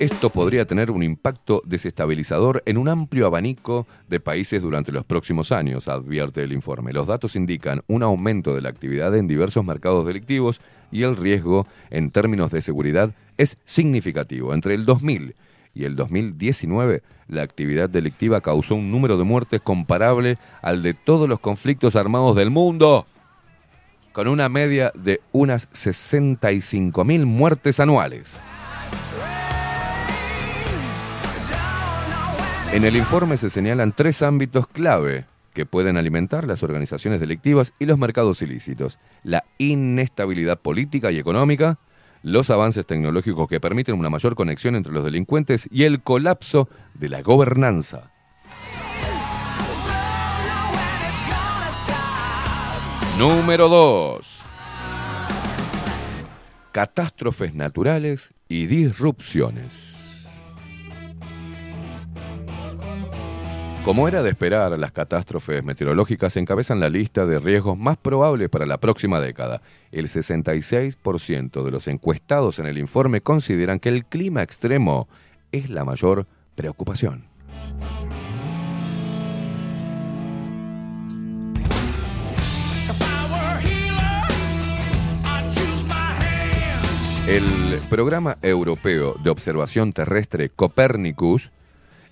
Esto 0.00 0.28
podría 0.28 0.66
tener 0.66 0.90
un 0.90 1.02
impacto 1.02 1.62
desestabilizador 1.64 2.62
en 2.66 2.76
un 2.78 2.88
amplio 2.88 3.26
abanico 3.26 3.86
de 4.08 4.20
países 4.20 4.60
durante 4.60 4.92
los 4.92 5.04
próximos 5.04 5.52
años, 5.52 5.88
advierte 5.88 6.42
el 6.42 6.52
informe. 6.52 6.92
Los 6.92 7.06
datos 7.06 7.36
indican 7.36 7.80
un 7.86 8.02
aumento 8.02 8.54
de 8.54 8.60
la 8.60 8.68
actividad 8.68 9.16
en 9.16 9.28
diversos 9.28 9.64
mercados 9.64 10.04
delictivos 10.04 10.60
y 10.90 11.04
el 11.04 11.16
riesgo 11.16 11.66
en 11.90 12.10
términos 12.10 12.50
de 12.50 12.60
seguridad 12.60 13.14
es 13.38 13.56
significativo. 13.64 14.52
Entre 14.52 14.74
el 14.74 14.84
2000 14.84 15.36
y 15.74 15.84
el 15.84 15.96
2019, 15.96 17.02
la 17.28 17.42
actividad 17.42 17.90
delictiva 17.90 18.40
causó 18.40 18.76
un 18.76 18.90
número 18.90 19.18
de 19.18 19.24
muertes 19.24 19.60
comparable 19.60 20.38
al 20.62 20.82
de 20.82 20.94
todos 20.94 21.28
los 21.28 21.40
conflictos 21.40 21.96
armados 21.96 22.36
del 22.36 22.50
mundo, 22.50 23.06
con 24.12 24.28
una 24.28 24.48
media 24.48 24.92
de 24.94 25.20
unas 25.32 25.68
65.000 25.70 27.24
muertes 27.26 27.80
anuales. 27.80 28.38
En 32.72 32.84
el 32.84 32.96
informe 32.96 33.36
se 33.36 33.50
señalan 33.50 33.92
tres 33.92 34.22
ámbitos 34.22 34.66
clave 34.66 35.26
que 35.52 35.64
pueden 35.64 35.96
alimentar 35.96 36.46
las 36.46 36.62
organizaciones 36.62 37.20
delictivas 37.20 37.72
y 37.78 37.86
los 37.86 37.98
mercados 37.98 38.42
ilícitos. 38.42 38.98
La 39.22 39.44
inestabilidad 39.58 40.58
política 40.58 41.12
y 41.12 41.18
económica, 41.18 41.78
los 42.24 42.48
avances 42.48 42.86
tecnológicos 42.86 43.46
que 43.48 43.60
permiten 43.60 43.96
una 43.96 44.08
mayor 44.08 44.34
conexión 44.34 44.76
entre 44.76 44.94
los 44.94 45.04
delincuentes 45.04 45.68
y 45.70 45.84
el 45.84 46.02
colapso 46.02 46.70
de 46.94 47.10
la 47.10 47.20
gobernanza. 47.20 48.10
Número 53.18 53.68
2. 53.68 54.42
Catástrofes 56.72 57.54
naturales 57.54 58.32
y 58.48 58.66
disrupciones. 58.66 60.03
Como 63.84 64.08
era 64.08 64.22
de 64.22 64.30
esperar, 64.30 64.78
las 64.78 64.92
catástrofes 64.92 65.62
meteorológicas 65.62 66.38
encabezan 66.38 66.80
la 66.80 66.88
lista 66.88 67.26
de 67.26 67.38
riesgos 67.38 67.76
más 67.76 67.98
probables 67.98 68.48
para 68.48 68.64
la 68.64 68.78
próxima 68.78 69.20
década. 69.20 69.60
El 69.92 70.06
66% 70.06 71.62
de 71.62 71.70
los 71.70 71.86
encuestados 71.86 72.58
en 72.58 72.64
el 72.64 72.78
informe 72.78 73.20
consideran 73.20 73.80
que 73.80 73.90
el 73.90 74.06
clima 74.06 74.42
extremo 74.42 75.06
es 75.52 75.68
la 75.68 75.84
mayor 75.84 76.26
preocupación. 76.54 77.26
El 87.28 87.42
programa 87.90 88.38
europeo 88.40 89.14
de 89.22 89.28
observación 89.28 89.92
terrestre 89.92 90.48
Copernicus 90.48 91.50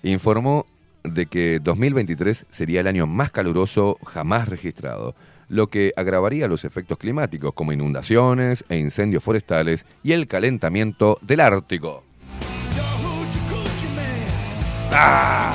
informó 0.03 0.67
de 1.03 1.25
que 1.25 1.59
2023 1.59 2.45
sería 2.49 2.81
el 2.81 2.87
año 2.87 3.07
más 3.07 3.31
caluroso 3.31 3.97
jamás 4.05 4.47
registrado, 4.47 5.15
lo 5.49 5.67
que 5.67 5.91
agravaría 5.95 6.47
los 6.47 6.65
efectos 6.65 6.97
climáticos 6.97 7.53
como 7.53 7.73
inundaciones 7.73 8.65
e 8.69 8.77
incendios 8.77 9.23
forestales 9.23 9.85
y 10.03 10.13
el 10.13 10.27
calentamiento 10.27 11.19
del 11.21 11.41
Ártico. 11.41 12.03
¡Ah! 14.91 15.53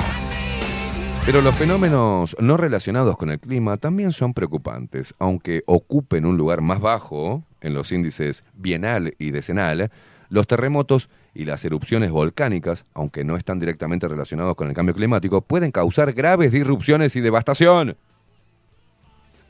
Pero 1.25 1.41
los 1.41 1.53
fenómenos 1.53 2.35
no 2.39 2.57
relacionados 2.57 3.15
con 3.15 3.29
el 3.29 3.39
clima 3.39 3.77
también 3.77 4.11
son 4.11 4.33
preocupantes, 4.33 5.13
aunque 5.19 5.63
ocupen 5.67 6.25
un 6.25 6.37
lugar 6.37 6.61
más 6.61 6.79
bajo 6.79 7.43
en 7.61 7.73
los 7.73 7.91
índices 7.91 8.43
bienal 8.55 9.13
y 9.19 9.31
decenal, 9.31 9.91
los 10.29 10.47
terremotos 10.47 11.09
y 11.33 11.45
las 11.45 11.63
erupciones 11.65 12.11
volcánicas, 12.11 12.85
aunque 12.93 13.23
no 13.23 13.35
están 13.35 13.59
directamente 13.59 14.07
relacionados 14.07 14.55
con 14.55 14.67
el 14.67 14.73
cambio 14.73 14.95
climático, 14.95 15.41
pueden 15.41 15.71
causar 15.71 16.13
graves 16.13 16.51
disrupciones 16.51 17.15
y 17.15 17.21
devastación. 17.21 17.97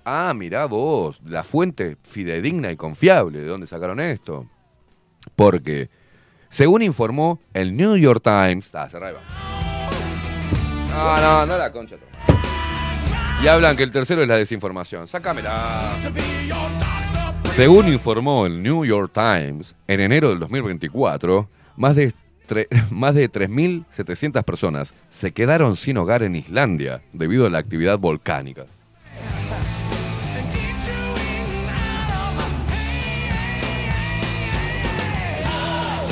Ah, 0.05 0.33
mirá 0.35 0.65
vos, 0.65 1.21
la 1.25 1.43
fuente 1.43 1.97
fidedigna 2.03 2.71
y 2.71 2.77
confiable 2.77 3.39
de 3.39 3.45
dónde 3.45 3.67
sacaron 3.67 3.99
esto. 3.99 4.47
Porque, 5.35 5.89
según 6.47 6.81
informó 6.81 7.39
el 7.53 7.75
New 7.75 7.95
York 7.97 8.23
Times, 8.23 8.73
ah, 8.73 8.89
cerrá. 8.89 9.11
No, 10.89 11.17
no, 11.21 11.45
no 11.45 11.57
la 11.57 11.71
concha. 11.71 11.97
Y 13.43 13.47
hablan 13.47 13.77
que 13.77 13.83
el 13.83 13.91
tercero 13.91 14.21
es 14.21 14.27
la 14.27 14.35
desinformación. 14.35 15.07
Sácamela. 15.07 15.93
Según 17.51 17.89
informó 17.89 18.45
el 18.45 18.61
New 18.61 18.85
York 18.85 19.11
Times, 19.11 19.75
en 19.87 19.99
enero 19.99 20.29
del 20.29 20.39
2024, 20.39 21.49
más 21.75 21.95
de, 21.95 22.13
más 22.91 23.15
de 23.15 23.29
3.700 23.29 24.43
personas 24.43 24.93
se 25.09 25.31
quedaron 25.31 25.75
sin 25.75 25.97
hogar 25.97 26.23
en 26.23 26.35
Islandia 26.35 27.01
debido 27.11 27.47
a 27.47 27.49
la 27.49 27.57
actividad 27.57 27.97
volcánica. 27.97 28.65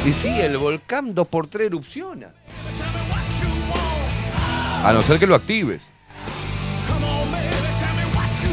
Y 0.06 0.14
sí, 0.14 0.30
el 0.40 0.58
volcán 0.58 1.14
2x3 1.14 1.62
erupciona. 1.62 2.34
A 4.84 4.92
no 4.94 5.02
ser 5.02 5.20
que 5.20 5.28
lo 5.28 5.36
actives. 5.36 5.82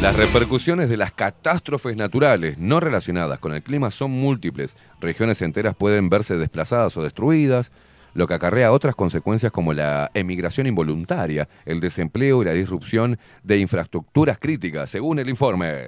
Las 0.05 0.17
repercusiones 0.17 0.91
de 0.91 0.99
las 0.99 1.13
catástrofes 1.13 1.97
naturales 1.97 2.59
no 2.59 2.79
relacionadas 2.79 3.39
con 3.39 3.55
el 3.55 3.63
clima 3.63 3.91
son 3.91 4.11
múltiples. 4.11 4.77
Regiones 5.01 5.41
enteras 5.41 5.75
pueden 5.75 6.11
verse 6.11 6.37
desplazadas 6.37 6.95
o 6.99 7.03
destruidas, 7.03 7.73
lo 8.13 8.27
que 8.27 8.35
acarrea 8.35 8.71
otras 8.71 8.95
consecuencias 8.95 9.51
como 9.51 9.73
la 9.73 10.11
emigración 10.13 10.67
involuntaria, 10.67 11.49
el 11.65 11.81
desempleo 11.81 12.43
y 12.43 12.45
la 12.45 12.53
disrupción 12.53 13.19
de 13.43 13.57
infraestructuras 13.57 14.37
críticas, 14.39 14.91
según 14.91 15.21
el 15.21 15.31
informe. 15.31 15.85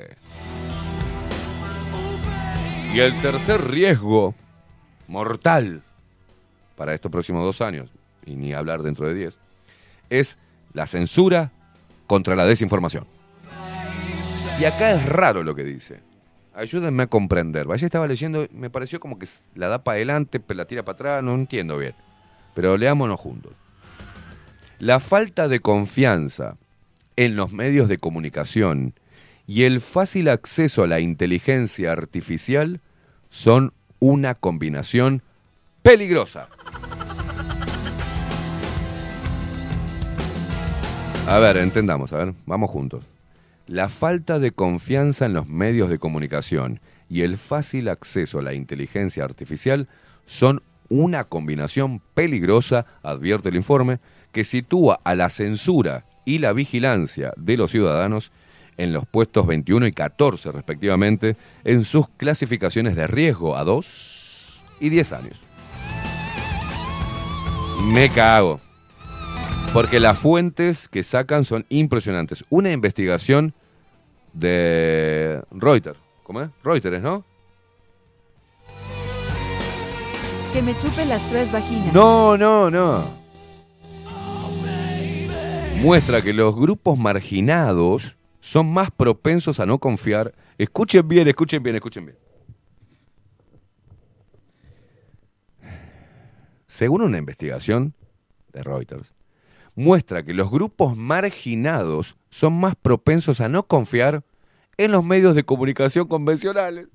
Y 2.94 3.00
el 3.00 3.14
tercer 3.16 3.70
riesgo 3.70 4.34
mortal 5.08 5.82
para 6.74 6.94
estos 6.94 7.12
próximos 7.12 7.44
dos 7.44 7.60
años, 7.60 7.90
y 8.24 8.36
ni 8.36 8.54
hablar 8.54 8.82
dentro 8.82 9.06
de 9.06 9.12
diez, 9.12 9.38
es 10.08 10.38
la 10.72 10.86
censura 10.86 11.52
contra 12.06 12.34
la 12.34 12.46
desinformación. 12.46 13.15
Y 14.58 14.64
acá 14.64 14.92
es 14.92 15.06
raro 15.06 15.42
lo 15.42 15.54
que 15.54 15.64
dice. 15.64 16.00
Ayúdenme 16.54 17.02
a 17.02 17.06
comprender. 17.08 17.66
Ayer 17.70 17.84
estaba 17.84 18.06
leyendo, 18.06 18.46
me 18.52 18.70
pareció 18.70 18.98
como 19.00 19.18
que 19.18 19.26
la 19.54 19.68
da 19.68 19.84
para 19.84 19.96
adelante, 19.96 20.40
la 20.48 20.64
tira 20.64 20.82
para 20.82 20.94
atrás, 20.94 21.22
no 21.22 21.34
entiendo 21.34 21.76
bien. 21.76 21.94
Pero 22.54 22.78
leámonos 22.78 23.20
juntos. 23.20 23.52
La 24.78 24.98
falta 24.98 25.48
de 25.48 25.60
confianza 25.60 26.56
en 27.16 27.36
los 27.36 27.52
medios 27.52 27.88
de 27.90 27.98
comunicación 27.98 28.94
y 29.46 29.64
el 29.64 29.82
fácil 29.82 30.28
acceso 30.28 30.82
a 30.82 30.86
la 30.86 31.00
inteligencia 31.00 31.92
artificial 31.92 32.80
son 33.28 33.74
una 33.98 34.34
combinación 34.34 35.22
peligrosa. 35.82 36.48
A 41.28 41.38
ver, 41.40 41.58
entendamos, 41.58 42.14
a 42.14 42.18
ver, 42.18 42.34
vamos 42.46 42.70
juntos. 42.70 43.04
La 43.66 43.88
falta 43.88 44.38
de 44.38 44.52
confianza 44.52 45.26
en 45.26 45.32
los 45.32 45.48
medios 45.48 45.90
de 45.90 45.98
comunicación 45.98 46.80
y 47.08 47.22
el 47.22 47.36
fácil 47.36 47.88
acceso 47.88 48.38
a 48.38 48.42
la 48.42 48.54
inteligencia 48.54 49.24
artificial 49.24 49.88
son 50.24 50.62
una 50.88 51.24
combinación 51.24 52.00
peligrosa, 52.14 52.86
advierte 53.02 53.48
el 53.48 53.56
informe, 53.56 53.98
que 54.30 54.44
sitúa 54.44 55.00
a 55.02 55.16
la 55.16 55.30
censura 55.30 56.04
y 56.24 56.38
la 56.38 56.52
vigilancia 56.52 57.32
de 57.36 57.56
los 57.56 57.72
ciudadanos 57.72 58.30
en 58.76 58.92
los 58.92 59.04
puestos 59.04 59.46
21 59.48 59.88
y 59.88 59.92
14 59.92 60.52
respectivamente 60.52 61.36
en 61.64 61.84
sus 61.84 62.08
clasificaciones 62.16 62.94
de 62.94 63.08
riesgo 63.08 63.56
a 63.56 63.64
2 63.64 64.62
y 64.78 64.90
10 64.90 65.12
años. 65.12 65.40
Me 67.92 68.08
cago. 68.10 68.60
Porque 69.76 70.00
las 70.00 70.18
fuentes 70.18 70.88
que 70.88 71.02
sacan 71.02 71.44
son 71.44 71.66
impresionantes. 71.68 72.46
Una 72.48 72.72
investigación 72.72 73.52
de 74.32 75.42
Reuters. 75.50 75.98
¿Cómo 76.22 76.40
es? 76.40 76.48
Reuters, 76.64 77.02
¿no? 77.02 77.26
Que 80.54 80.62
me 80.62 80.78
chupen 80.78 81.10
las 81.10 81.28
tres 81.28 81.52
vaginas. 81.52 81.92
No, 81.92 82.38
no, 82.38 82.70
no. 82.70 83.04
Muestra 85.82 86.22
que 86.22 86.32
los 86.32 86.56
grupos 86.56 86.96
marginados 86.96 88.16
son 88.40 88.72
más 88.72 88.90
propensos 88.90 89.60
a 89.60 89.66
no 89.66 89.78
confiar. 89.78 90.32
Escuchen 90.56 91.06
bien, 91.06 91.28
escuchen 91.28 91.62
bien, 91.62 91.76
escuchen 91.76 92.06
bien. 92.06 92.18
Según 96.66 97.02
una 97.02 97.18
investigación 97.18 97.92
de 98.54 98.62
Reuters, 98.62 99.12
muestra 99.76 100.24
que 100.24 100.34
los 100.34 100.50
grupos 100.50 100.96
marginados 100.96 102.16
son 102.30 102.58
más 102.58 102.74
propensos 102.74 103.40
a 103.40 103.48
no 103.48 103.66
confiar 103.66 104.24
en 104.78 104.90
los 104.90 105.04
medios 105.04 105.34
de 105.34 105.44
comunicación 105.44 106.08
convencionales. 106.08 106.88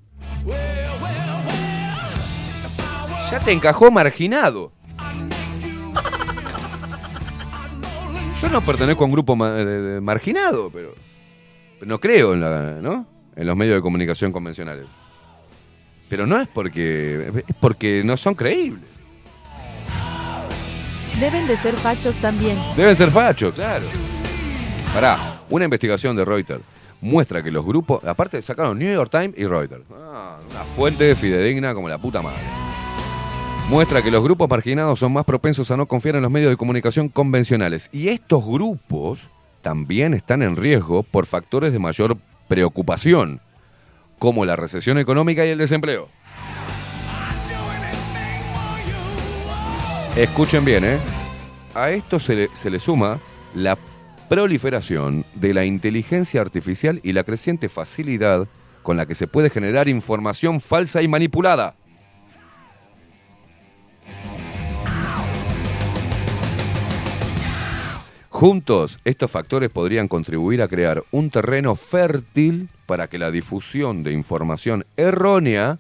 Ya 3.30 3.40
te 3.40 3.54
encajó 3.54 3.90
marginado. 3.92 4.74
Yo 8.42 8.50
no 8.50 8.62
pertenezco 8.62 9.04
a 9.04 9.06
un 9.06 9.14
grupo 9.14 9.36
marginado, 9.36 10.72
pero 10.72 10.96
no 11.86 12.00
creo 12.00 12.34
en, 12.34 12.42
la, 12.42 12.80
¿no? 12.82 13.06
en 13.36 13.48
los 13.48 13.56
medios 13.56 13.76
de 13.76 13.82
comunicación 13.82 14.32
convencionales. 14.32 14.86
Pero 16.10 16.26
no 16.26 16.42
es 16.42 16.48
porque 16.48 17.44
es 17.48 17.56
porque 17.60 18.04
no 18.04 18.18
son 18.18 18.36
creíbles. 18.36 19.01
Deben 21.20 21.48
de 21.48 21.58
ser 21.58 21.76
fachos 21.76 22.16
también. 22.18 22.58
Deben 22.76 22.96
ser 22.96 23.12
fachos, 23.12 23.54
claro. 23.54 23.86
Pará, 24.94 25.40
una 25.50 25.66
investigación 25.66 26.16
de 26.16 26.26
Reuters 26.26 26.64
muestra 27.02 27.42
que 27.44 27.52
los 27.52 27.66
grupos, 27.66 28.04
aparte 28.04 28.42
sacaron 28.42 28.78
New 28.78 28.94
York 28.94 29.10
Times 29.12 29.34
y 29.38 29.46
Reuters, 29.46 29.84
Ah, 29.94 30.38
una 30.50 30.64
fuente 30.76 31.16
fidedigna 31.16 31.74
como 31.74 31.90
la 31.90 31.98
puta 31.98 32.22
madre. 32.22 32.40
Muestra 33.70 34.02
que 34.02 34.12
los 34.12 34.24
grupos 34.24 34.50
marginados 34.50 35.00
son 35.00 35.14
más 35.14 35.24
propensos 35.24 35.72
a 35.72 35.78
no 35.78 35.86
confiar 35.86 36.16
en 36.18 36.22
los 36.24 36.32
medios 36.32 36.50
de 36.50 36.58
comunicación 36.58 37.08
convencionales. 37.08 37.90
Y 37.94 38.10
estos 38.10 38.46
grupos 38.46 39.30
también 39.62 40.14
están 40.14 40.42
en 40.42 40.56
riesgo 40.58 41.04
por 41.04 41.26
factores 41.26 41.72
de 41.72 41.80
mayor 41.80 42.18
preocupación, 42.50 43.40
como 44.20 44.44
la 44.46 44.56
recesión 44.58 44.98
económica 44.98 45.46
y 45.46 45.50
el 45.50 45.58
desempleo. 45.58 46.10
Escuchen 50.22 50.64
bien, 50.64 50.84
¿eh? 50.84 51.00
A 51.74 51.90
esto 51.90 52.20
se 52.20 52.48
le, 52.70 52.80
suma 52.80 53.20
la 53.56 53.76
proliferación 54.30 55.26
de 55.34 55.52
la 55.52 55.66
inteligencia 55.66 56.42
artificial 56.42 57.00
y 57.02 57.14
la 57.14 57.24
creciente 57.24 57.70
facilidad 57.70 58.48
con 58.84 58.98
la 58.98 59.08
que 59.08 59.16
se 59.16 59.26
puede 59.26 59.50
generar 59.50 59.88
información 59.88 60.62
falsa 60.62 61.02
y 61.02 61.08
manipulada. 61.08 61.74
Juntos, 68.30 69.00
estos 69.04 69.32
factores 69.32 69.72
podrían 69.72 70.08
contribuir 70.08 70.62
a 70.62 70.68
crear 70.68 71.04
un 71.10 71.32
terreno 71.32 71.76
fértil 71.76 72.70
para 72.86 73.08
que 73.08 73.18
la 73.18 73.32
difusión 73.32 74.04
de 74.04 74.12
información 74.12 74.86
errónea 74.98 75.80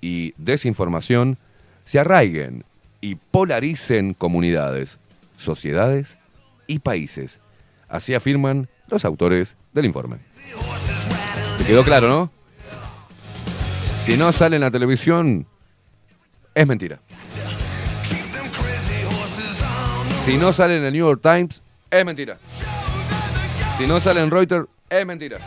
y 0.00 0.34
desinformación 0.38 1.38
se 1.84 2.00
arraiguen 2.00 2.64
y 3.00 3.16
polaricen 3.16 4.14
comunidades, 4.14 4.98
sociedades 5.36 6.18
y 6.66 6.80
países. 6.80 7.40
Así 7.88 8.14
afirman 8.14 8.68
los 8.88 9.04
autores 9.04 9.56
del 9.72 9.84
informe. 9.86 10.18
¿Te 11.58 11.64
quedó 11.64 11.84
claro, 11.84 12.08
no? 12.08 12.30
Si 13.96 14.16
no 14.16 14.32
sale 14.32 14.56
en 14.56 14.62
la 14.62 14.70
televisión, 14.70 15.46
es 16.54 16.66
mentira. 16.66 17.00
Si 20.22 20.36
no 20.36 20.52
sale 20.52 20.76
en 20.76 20.84
el 20.84 20.92
New 20.92 21.06
York 21.06 21.20
Times, 21.22 21.62
es 21.90 22.04
mentira. 22.04 22.38
Si 23.76 23.86
no 23.86 24.00
sale 24.00 24.22
en 24.22 24.30
Reuters, 24.30 24.66
es 24.90 25.06
mentira. 25.06 25.38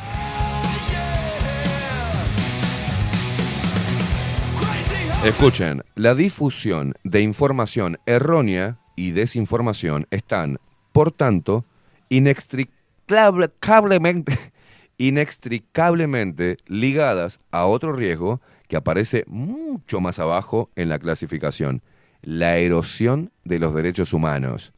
Escuchen, 5.23 5.83
la 5.95 6.13
difusión 6.15 6.93
de 7.03 7.19
información 7.19 7.99
errónea 8.05 8.79
y 8.95 9.11
desinformación 9.11 10.07
están, 10.11 10.59
por 10.93 11.11
tanto, 11.11 11.65
inextricablemente, 12.07 14.39
inextricablemente 14.97 16.55
ligadas 16.67 17.41
a 17.51 17.65
otro 17.65 17.91
riesgo 17.91 18.39
que 18.69 18.77
aparece 18.77 19.25
mucho 19.27 19.99
más 19.99 20.19
abajo 20.19 20.69
en 20.77 20.87
la 20.87 20.99
clasificación, 20.99 21.81
la 22.21 22.55
erosión 22.55 23.33
de 23.43 23.59
los 23.59 23.75
derechos 23.75 24.13
humanos. 24.13 24.71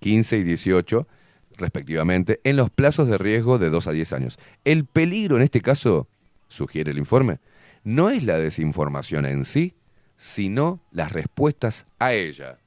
15 0.00 0.36
y 0.36 0.42
18, 0.42 1.08
respectivamente, 1.56 2.42
en 2.44 2.56
los 2.56 2.68
plazos 2.68 3.08
de 3.08 3.16
riesgo 3.16 3.58
de 3.58 3.70
2 3.70 3.86
a 3.86 3.92
10 3.92 4.12
años. 4.12 4.38
El 4.66 4.84
peligro 4.84 5.36
en 5.36 5.42
este 5.42 5.62
caso, 5.62 6.08
sugiere 6.48 6.90
el 6.90 6.98
informe, 6.98 7.38
no 7.86 8.10
es 8.10 8.24
la 8.24 8.36
desinformación 8.36 9.26
en 9.26 9.44
sí, 9.44 9.76
sino 10.16 10.80
las 10.90 11.12
respuestas 11.12 11.86
a 12.00 12.12
ella. 12.14 12.58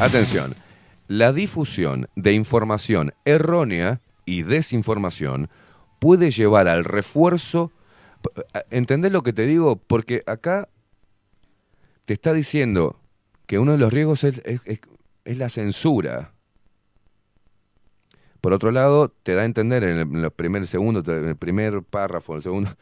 Atención, 0.00 0.56
la 1.06 1.32
difusión 1.32 2.08
de 2.16 2.32
información 2.32 3.14
errónea 3.24 4.00
y 4.24 4.42
desinformación 4.42 5.48
puede 6.00 6.32
llevar 6.32 6.66
al 6.66 6.84
refuerzo... 6.84 7.70
¿Entendés 8.70 9.12
lo 9.12 9.22
que 9.22 9.32
te 9.32 9.46
digo? 9.46 9.76
Porque 9.76 10.24
acá 10.26 10.68
te 12.04 12.14
está 12.14 12.32
diciendo 12.32 12.98
que 13.46 13.60
uno 13.60 13.72
de 13.72 13.78
los 13.78 13.92
riesgos 13.92 14.24
es, 14.24 14.42
es- 14.44 14.60
es- 14.64 14.80
es 15.24 15.38
la 15.38 15.48
censura. 15.50 16.32
Por 18.42 18.52
otro 18.52 18.72
lado, 18.72 19.08
te 19.22 19.34
da 19.36 19.42
a 19.42 19.44
entender 19.44 19.84
en 19.84 20.16
el, 20.16 20.24
el 20.24 20.30
primer 20.32 20.66
segundo, 20.66 21.00
en 21.06 21.28
el 21.28 21.36
primer 21.36 21.80
párrafo, 21.84 22.32
en 22.32 22.38
el 22.38 22.42
segundo, 22.42 22.76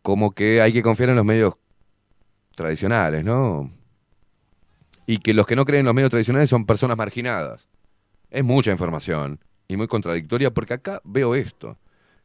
como 0.00 0.32
que 0.32 0.62
hay 0.62 0.72
que 0.72 0.80
confiar 0.80 1.10
en 1.10 1.16
los 1.16 1.24
medios 1.26 1.54
tradicionales, 2.56 3.24
¿no? 3.24 3.70
Y 5.04 5.18
que 5.18 5.34
los 5.34 5.46
que 5.46 5.54
no 5.54 5.66
creen 5.66 5.80
en 5.80 5.86
los 5.86 5.94
medios 5.94 6.10
tradicionales 6.10 6.48
son 6.48 6.64
personas 6.64 6.96
marginadas. 6.96 7.68
Es 8.30 8.42
mucha 8.42 8.70
información 8.70 9.38
y 9.68 9.76
muy 9.76 9.86
contradictoria 9.86 10.50
porque 10.50 10.72
acá 10.72 11.02
veo 11.04 11.34
esto, 11.34 11.76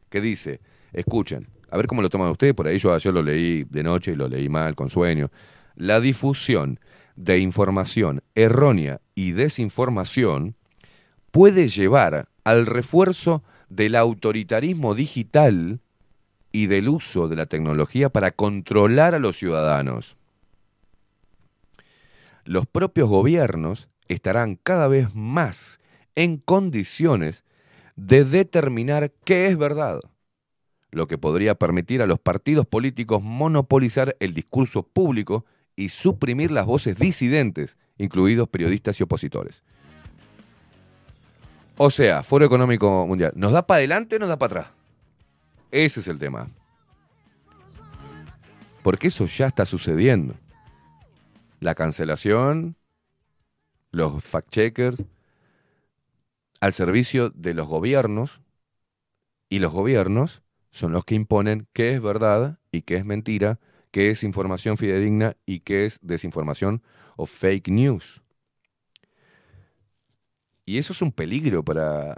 que 0.08 0.22
dice, 0.22 0.62
escuchen, 0.94 1.48
a 1.70 1.76
ver 1.76 1.88
cómo 1.88 2.00
lo 2.00 2.08
toman 2.08 2.30
ustedes, 2.30 2.54
por 2.54 2.68
ahí 2.68 2.78
yo 2.78 3.12
lo 3.12 3.22
leí 3.22 3.64
de 3.64 3.82
noche 3.82 4.12
y 4.12 4.16
lo 4.16 4.28
leí 4.28 4.48
mal, 4.48 4.74
con 4.74 4.88
sueño. 4.88 5.30
La 5.74 6.00
difusión 6.00 6.80
de 7.16 7.38
información 7.38 8.22
errónea 8.34 9.02
y 9.14 9.32
desinformación 9.32 10.56
puede 11.38 11.68
llevar 11.68 12.28
al 12.42 12.66
refuerzo 12.66 13.44
del 13.68 13.94
autoritarismo 13.94 14.96
digital 14.96 15.78
y 16.50 16.66
del 16.66 16.88
uso 16.88 17.28
de 17.28 17.36
la 17.36 17.46
tecnología 17.46 18.08
para 18.08 18.32
controlar 18.32 19.14
a 19.14 19.20
los 19.20 19.36
ciudadanos. 19.36 20.16
Los 22.44 22.66
propios 22.66 23.08
gobiernos 23.08 23.86
estarán 24.08 24.56
cada 24.56 24.88
vez 24.88 25.14
más 25.14 25.78
en 26.16 26.38
condiciones 26.38 27.44
de 27.94 28.24
determinar 28.24 29.12
qué 29.22 29.46
es 29.46 29.56
verdad, 29.56 30.00
lo 30.90 31.06
que 31.06 31.18
podría 31.18 31.54
permitir 31.54 32.02
a 32.02 32.06
los 32.06 32.18
partidos 32.18 32.66
políticos 32.66 33.22
monopolizar 33.22 34.16
el 34.18 34.34
discurso 34.34 34.82
público 34.82 35.44
y 35.76 35.90
suprimir 35.90 36.50
las 36.50 36.66
voces 36.66 36.98
disidentes, 36.98 37.78
incluidos 37.96 38.48
periodistas 38.48 38.98
y 38.98 39.04
opositores. 39.04 39.62
O 41.80 41.92
sea, 41.92 42.24
Foro 42.24 42.44
Económico 42.44 43.06
Mundial, 43.06 43.32
¿nos 43.36 43.52
da 43.52 43.64
para 43.64 43.78
adelante 43.78 44.16
o 44.16 44.18
nos 44.18 44.28
da 44.28 44.36
para 44.36 44.62
atrás? 44.62 44.74
Ese 45.70 46.00
es 46.00 46.08
el 46.08 46.18
tema. 46.18 46.48
Porque 48.82 49.06
eso 49.06 49.26
ya 49.26 49.46
está 49.46 49.64
sucediendo. 49.64 50.34
La 51.60 51.76
cancelación, 51.76 52.74
los 53.92 54.24
fact-checkers, 54.24 55.04
al 56.60 56.72
servicio 56.72 57.30
de 57.30 57.54
los 57.54 57.68
gobiernos, 57.68 58.40
y 59.48 59.60
los 59.60 59.72
gobiernos 59.72 60.42
son 60.72 60.92
los 60.92 61.04
que 61.04 61.14
imponen 61.14 61.68
qué 61.72 61.94
es 61.94 62.02
verdad 62.02 62.58
y 62.72 62.82
qué 62.82 62.96
es 62.96 63.04
mentira, 63.04 63.60
qué 63.92 64.10
es 64.10 64.24
información 64.24 64.76
fidedigna 64.78 65.36
y 65.46 65.60
qué 65.60 65.84
es 65.84 66.00
desinformación 66.02 66.82
o 67.16 67.24
fake 67.26 67.68
news. 67.68 68.22
Y 70.68 70.76
eso 70.76 70.92
es 70.92 71.00
un 71.00 71.12
peligro 71.12 71.64
para, 71.64 72.14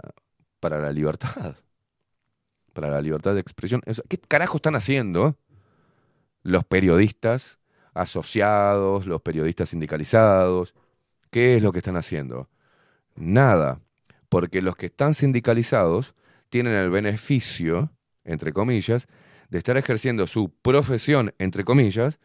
para 0.59 0.77
la 0.77 0.91
libertad, 0.91 1.55
para 2.73 2.89
la 2.89 3.01
libertad 3.01 3.33
de 3.33 3.39
expresión. 3.39 3.81
¿Qué 4.09 4.17
carajo 4.17 4.57
están 4.57 4.75
haciendo 4.75 5.37
los 6.43 6.65
periodistas 6.65 7.61
asociados, 7.93 9.05
los 9.07 9.21
periodistas 9.21 9.69
sindicalizados? 9.69 10.73
¿Qué 11.29 11.55
es 11.55 11.63
lo 11.63 11.71
que 11.71 11.77
están 11.77 11.95
haciendo? 11.95 12.49
Nada, 13.15 13.79
porque 14.27 14.61
los 14.61 14.75
que 14.75 14.87
están 14.87 15.13
sindicalizados 15.13 16.13
tienen 16.49 16.73
el 16.73 16.89
beneficio, 16.89 17.89
entre 18.25 18.51
comillas, 18.51 19.07
de 19.47 19.59
estar 19.59 19.77
ejerciendo 19.77 20.27
su 20.27 20.49
profesión, 20.61 21.33
entre 21.39 21.63
comillas, 21.63 22.19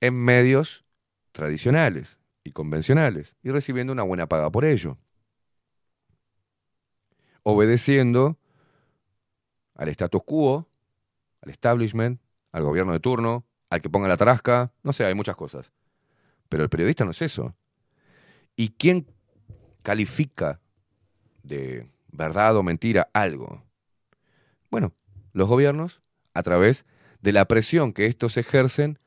en 0.00 0.14
medios 0.14 0.86
tradicionales 1.32 2.17
y 2.48 2.52
convencionales 2.52 3.36
y 3.42 3.50
recibiendo 3.50 3.92
una 3.92 4.02
buena 4.02 4.26
paga 4.26 4.50
por 4.50 4.64
ello. 4.64 4.96
Obedeciendo 7.42 8.38
al 9.74 9.88
status 9.90 10.22
quo, 10.24 10.68
al 11.42 11.50
establishment, 11.50 12.20
al 12.52 12.62
gobierno 12.64 12.92
de 12.92 13.00
turno, 13.00 13.44
al 13.70 13.80
que 13.80 13.90
ponga 13.90 14.08
la 14.08 14.16
tarasca, 14.16 14.72
no 14.82 14.92
sé, 14.92 15.04
hay 15.04 15.14
muchas 15.14 15.36
cosas. 15.36 15.72
Pero 16.48 16.62
el 16.62 16.70
periodista 16.70 17.04
no 17.04 17.10
es 17.10 17.22
eso. 17.22 17.54
¿Y 18.56 18.70
quién 18.70 19.06
califica 19.82 20.60
de 21.42 21.90
verdad 22.08 22.56
o 22.56 22.62
mentira 22.62 23.10
algo? 23.12 23.62
Bueno, 24.70 24.92
los 25.32 25.48
gobiernos 25.48 26.00
a 26.32 26.42
través 26.42 26.86
de 27.20 27.32
la 27.32 27.44
presión 27.44 27.92
que 27.92 28.06
estos 28.06 28.36
ejercen 28.36 28.98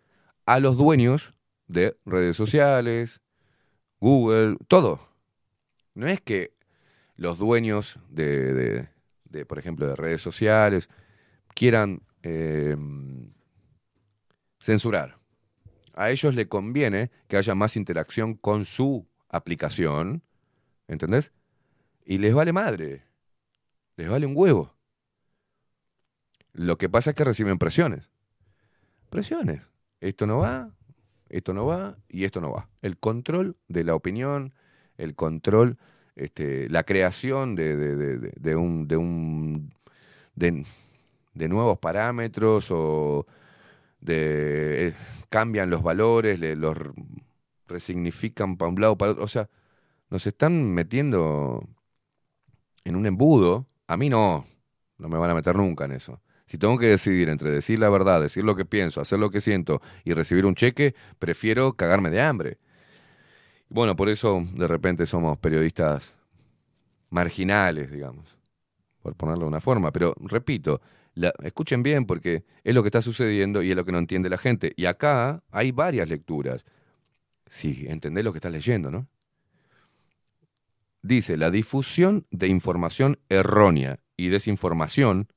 a 0.45 0.59
los 0.59 0.77
dueños 0.77 1.33
de 1.67 1.97
redes 2.05 2.35
sociales, 2.35 3.21
Google, 4.01 4.57
todo. 4.67 4.99
No 5.93 6.07
es 6.07 6.19
que 6.19 6.53
los 7.15 7.37
dueños 7.37 7.99
de, 8.09 8.53
de- 8.53 8.89
de, 9.25 9.45
por 9.45 9.59
ejemplo, 9.59 9.87
de 9.87 9.95
redes 9.95 10.21
sociales 10.21 10.89
quieran 11.55 12.01
eh, 12.23 12.75
censurar. 14.59 15.17
A 15.93 16.09
ellos 16.11 16.35
le 16.35 16.47
conviene 16.47 17.11
que 17.27 17.37
haya 17.37 17.55
más 17.55 17.75
interacción 17.77 18.33
con 18.35 18.65
su 18.65 19.07
aplicación, 19.29 20.23
¿entendés? 20.87 21.31
Y 22.05 22.17
les 22.17 22.33
vale 22.33 22.53
madre, 22.53 23.03
les 23.95 24.09
vale 24.09 24.25
un 24.25 24.33
huevo. 24.35 24.73
Lo 26.53 26.77
que 26.77 26.89
pasa 26.89 27.11
es 27.11 27.15
que 27.15 27.23
reciben 27.23 27.57
presiones. 27.57 28.09
Presiones. 29.09 29.61
Esto 30.01 30.25
no 30.25 30.39
va, 30.39 30.71
esto 31.31 31.53
no 31.53 31.65
va 31.65 31.97
y 32.09 32.25
esto 32.25 32.41
no 32.41 32.51
va. 32.51 32.69
El 32.81 32.97
control 32.97 33.57
de 33.67 33.83
la 33.83 33.95
opinión, 33.95 34.53
el 34.97 35.15
control, 35.15 35.77
este, 36.15 36.69
la 36.69 36.83
creación 36.83 37.55
de, 37.55 37.75
de- 37.75 37.95
de- 37.95 38.33
de- 38.35 38.55
un, 38.55 38.87
de, 38.87 38.97
un 38.97 39.73
de, 40.35 40.65
nuevos 41.49 41.79
parámetros 41.79 42.67
o 42.71 43.25
de 44.01 44.89
eh, 44.89 44.93
cambian 45.29 45.69
los 45.69 45.83
valores, 45.83 46.39
le- 46.39 46.55
los 46.55 46.77
resignifican 47.67 48.57
para 48.57 48.69
un 48.69 48.81
lado 48.81 48.97
para 48.97 49.11
otro. 49.13 49.23
O 49.23 49.27
sea, 49.27 49.49
nos 50.09 50.27
están 50.27 50.71
metiendo 50.73 51.63
en 52.83 52.95
un 52.95 53.05
embudo. 53.05 53.65
A 53.87 53.97
mí 53.97 54.09
no, 54.09 54.45
no 54.97 55.09
me 55.09 55.17
van 55.17 55.29
a 55.31 55.35
meter 55.35 55.55
nunca 55.55 55.85
en 55.85 55.93
eso. 55.93 56.21
Si 56.51 56.57
tengo 56.57 56.77
que 56.77 56.87
decidir 56.87 57.29
entre 57.29 57.49
decir 57.49 57.79
la 57.79 57.87
verdad, 57.87 58.21
decir 58.21 58.43
lo 58.43 58.57
que 58.57 58.65
pienso, 58.65 58.99
hacer 58.99 59.19
lo 59.19 59.31
que 59.31 59.39
siento 59.39 59.81
y 60.03 60.11
recibir 60.11 60.45
un 60.45 60.53
cheque, 60.53 60.95
prefiero 61.17 61.77
cagarme 61.77 62.09
de 62.09 62.19
hambre. 62.19 62.57
Bueno, 63.69 63.95
por 63.95 64.09
eso 64.09 64.41
de 64.53 64.67
repente 64.67 65.05
somos 65.05 65.37
periodistas 65.37 66.13
marginales, 67.09 67.89
digamos, 67.89 68.37
por 69.01 69.15
ponerlo 69.15 69.45
de 69.45 69.49
una 69.49 69.61
forma. 69.61 69.93
Pero 69.93 70.13
repito, 70.19 70.81
la- 71.15 71.33
escuchen 71.41 71.83
bien 71.83 72.05
porque 72.05 72.43
es 72.65 72.75
lo 72.75 72.83
que 72.83 72.89
está 72.89 73.01
sucediendo 73.01 73.63
y 73.63 73.69
es 73.69 73.77
lo 73.77 73.85
que 73.85 73.93
no 73.93 73.99
entiende 73.99 74.29
la 74.29 74.37
gente. 74.37 74.73
Y 74.75 74.87
acá 74.87 75.41
hay 75.51 75.71
varias 75.71 76.09
lecturas. 76.09 76.65
Si 77.47 77.85
entendés 77.87 78.25
lo 78.25 78.33
que 78.33 78.39
estás 78.39 78.51
leyendo, 78.51 78.91
¿no? 78.91 79.07
Dice, 81.01 81.37
la 81.37 81.49
difusión 81.49 82.27
de 82.29 82.49
información 82.49 83.19
errónea 83.29 84.01
y 84.17 84.27
desinformación 84.27 85.29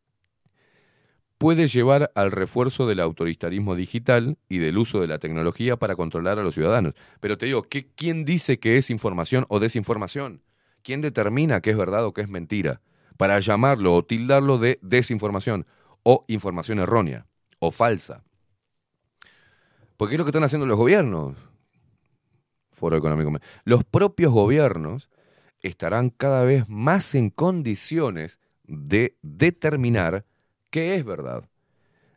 puede 1.39 1.69
llevar 1.69 2.13
al 2.15 2.31
refuerzo 2.31 2.87
del 2.87 3.01
autoritarismo 3.01 3.75
digital 3.75 4.39
y 4.49 4.59
del 4.59 4.79
uso 4.79 5.01
de 5.01 5.09
la 5.09 5.19
tecnología 5.19 5.77
para 5.77 5.97
controlar 5.97 6.39
a 6.39 6.43
los 6.43 6.55
ciudadanos. 6.55 6.95
Pero 7.21 7.37
te 7.37 7.47
digo, 7.47 7.63
¿qué- 7.63 7.89
¿quién 7.95 8.25
dice 8.25 8.59
que 8.59 8.79
es 8.79 8.91
información 8.91 9.45
o 9.49 9.59
desinformación? 9.61 10.43
¿Quién 10.83 11.01
determina 11.01 11.61
qué 11.61 11.71
es 11.71 11.77
verdad 11.77 12.05
o 12.05 12.13
qué 12.13 12.23
es 12.23 12.29
mentira? 12.29 12.81
Para 13.17 13.39
llamarlo 13.41 13.95
o 13.95 14.05
tildarlo 14.05 14.59
de 14.59 14.79
desinformación 14.83 15.67
o 16.03 16.25
información 16.29 16.79
errónea 16.79 17.27
o 17.59 17.71
falsa. 17.71 18.23
Porque 19.97 20.15
es 20.15 20.19
lo 20.19 20.25
que 20.25 20.31
están 20.31 20.45
haciendo 20.45 20.67
los 20.67 20.77
gobiernos. 20.77 21.37
Foro 22.73 22.97
Económico. 22.97 23.33
Los 23.65 23.85
propios 23.85 24.33
gobiernos 24.33 25.09
estarán 25.61 26.11
cada 26.11 26.45
vez 26.45 26.69
más 26.69 27.15
en 27.15 27.31
condiciones 27.31 28.41
de 28.65 29.17
determinar 29.23 30.27
qué 30.75 30.97
es 30.97 31.05
verdad, 31.05 31.49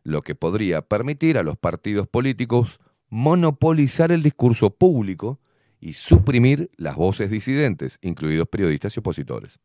lo 0.02 0.24
que 0.24 0.34
podría 0.34 0.82
permitir 0.82 1.38
a 1.38 1.44
los 1.44 1.58
partidos 1.58 2.08
políticos 2.08 2.80
monopolizar 3.08 4.12
el 4.12 4.24
discurso 4.24 4.72
público 4.72 5.40
y 5.80 5.94
suprimir 5.94 6.72
las 6.76 6.96
voces 6.96 7.30
disidentes, 7.30 8.00
incluidos 8.02 8.48
periodistas 8.48 8.98
y 8.98 9.00
opositores. 9.00 9.60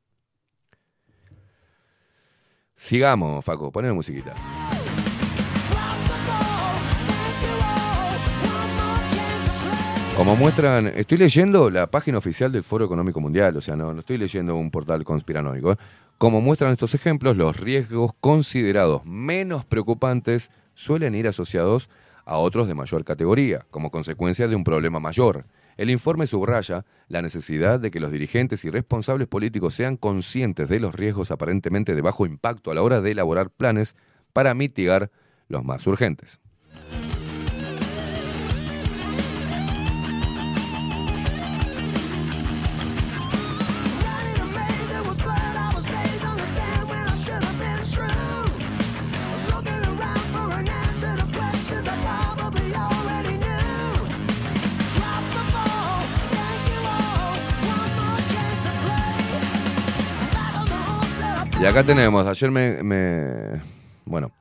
Sigamos, 2.75 3.43
Faco, 3.43 3.73
poneme 3.73 3.95
musiquita. 3.95 4.35
Como 10.19 10.37
muestran, 10.37 10.89
estoy 10.89 11.17
leyendo 11.17 11.71
la 11.71 11.91
página 11.91 12.19
oficial 12.19 12.53
del 12.53 12.63
Foro 12.63 12.85
Económico 12.85 13.21
Mundial, 13.21 13.57
o 13.57 13.63
sea, 13.63 13.75
no, 13.75 13.95
no 13.95 14.01
estoy 14.01 14.19
leyendo 14.19 14.55
un 14.55 14.71
portal 14.71 15.03
conspiranoico. 15.03 15.79
Como 16.23 16.41
muestran 16.41 16.71
estos 16.71 16.95
ejemplos, 16.95 17.37
los 17.37 17.59
riesgos 17.59 18.13
considerados 18.21 19.05
menos 19.05 19.65
preocupantes 19.65 20.53
suelen 20.73 21.17
ir 21.17 21.27
asociados 21.27 21.91
a 22.25 22.37
otros 22.37 22.69
de 22.69 22.75
mayor 22.75 23.05
categoría, 23.05 23.67
como 23.73 23.91
consecuencia 23.91 24.47
de 24.47 24.55
un 24.55 24.63
problema 24.63 25.01
mayor. 25.01 25.47
El 25.77 25.91
informe 25.91 26.29
subraya 26.29 26.85
la 27.09 27.23
necesidad 27.23 27.81
de 27.81 27.91
que 27.91 27.99
los 27.99 28.13
dirigentes 28.13 28.65
y 28.65 28.71
responsables 28.71 29.27
políticos 29.27 29.75
sean 29.75 29.97
conscientes 29.97 30.69
de 30.69 30.79
los 30.79 30.95
riesgos 30.95 31.33
aparentemente 31.33 31.93
de 31.93 32.03
bajo 32.03 32.25
impacto 32.25 32.71
a 32.71 32.77
la 32.77 32.83
hora 32.83 33.01
de 33.01 33.11
elaborar 33.11 33.51
planes 33.51 33.97
para 34.33 34.55
mitigar 34.55 35.11
los 35.49 35.65
más 35.65 35.85
urgentes. 35.89 36.39
Y 61.63 61.65
acá 61.65 61.85
tenemos, 61.85 62.27
ayer 62.27 62.51
me, 62.51 63.63
bueno, 64.05 64.33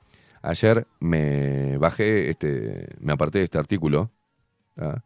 ayer 0.42 0.88
me 1.00 1.78
bajé, 1.78 2.32
este, 2.32 2.88
me 3.00 3.14
aparté 3.14 3.38
de 3.38 3.44
este 3.44 3.60
artículo, 3.60 4.10
¿ah? 4.76 5.04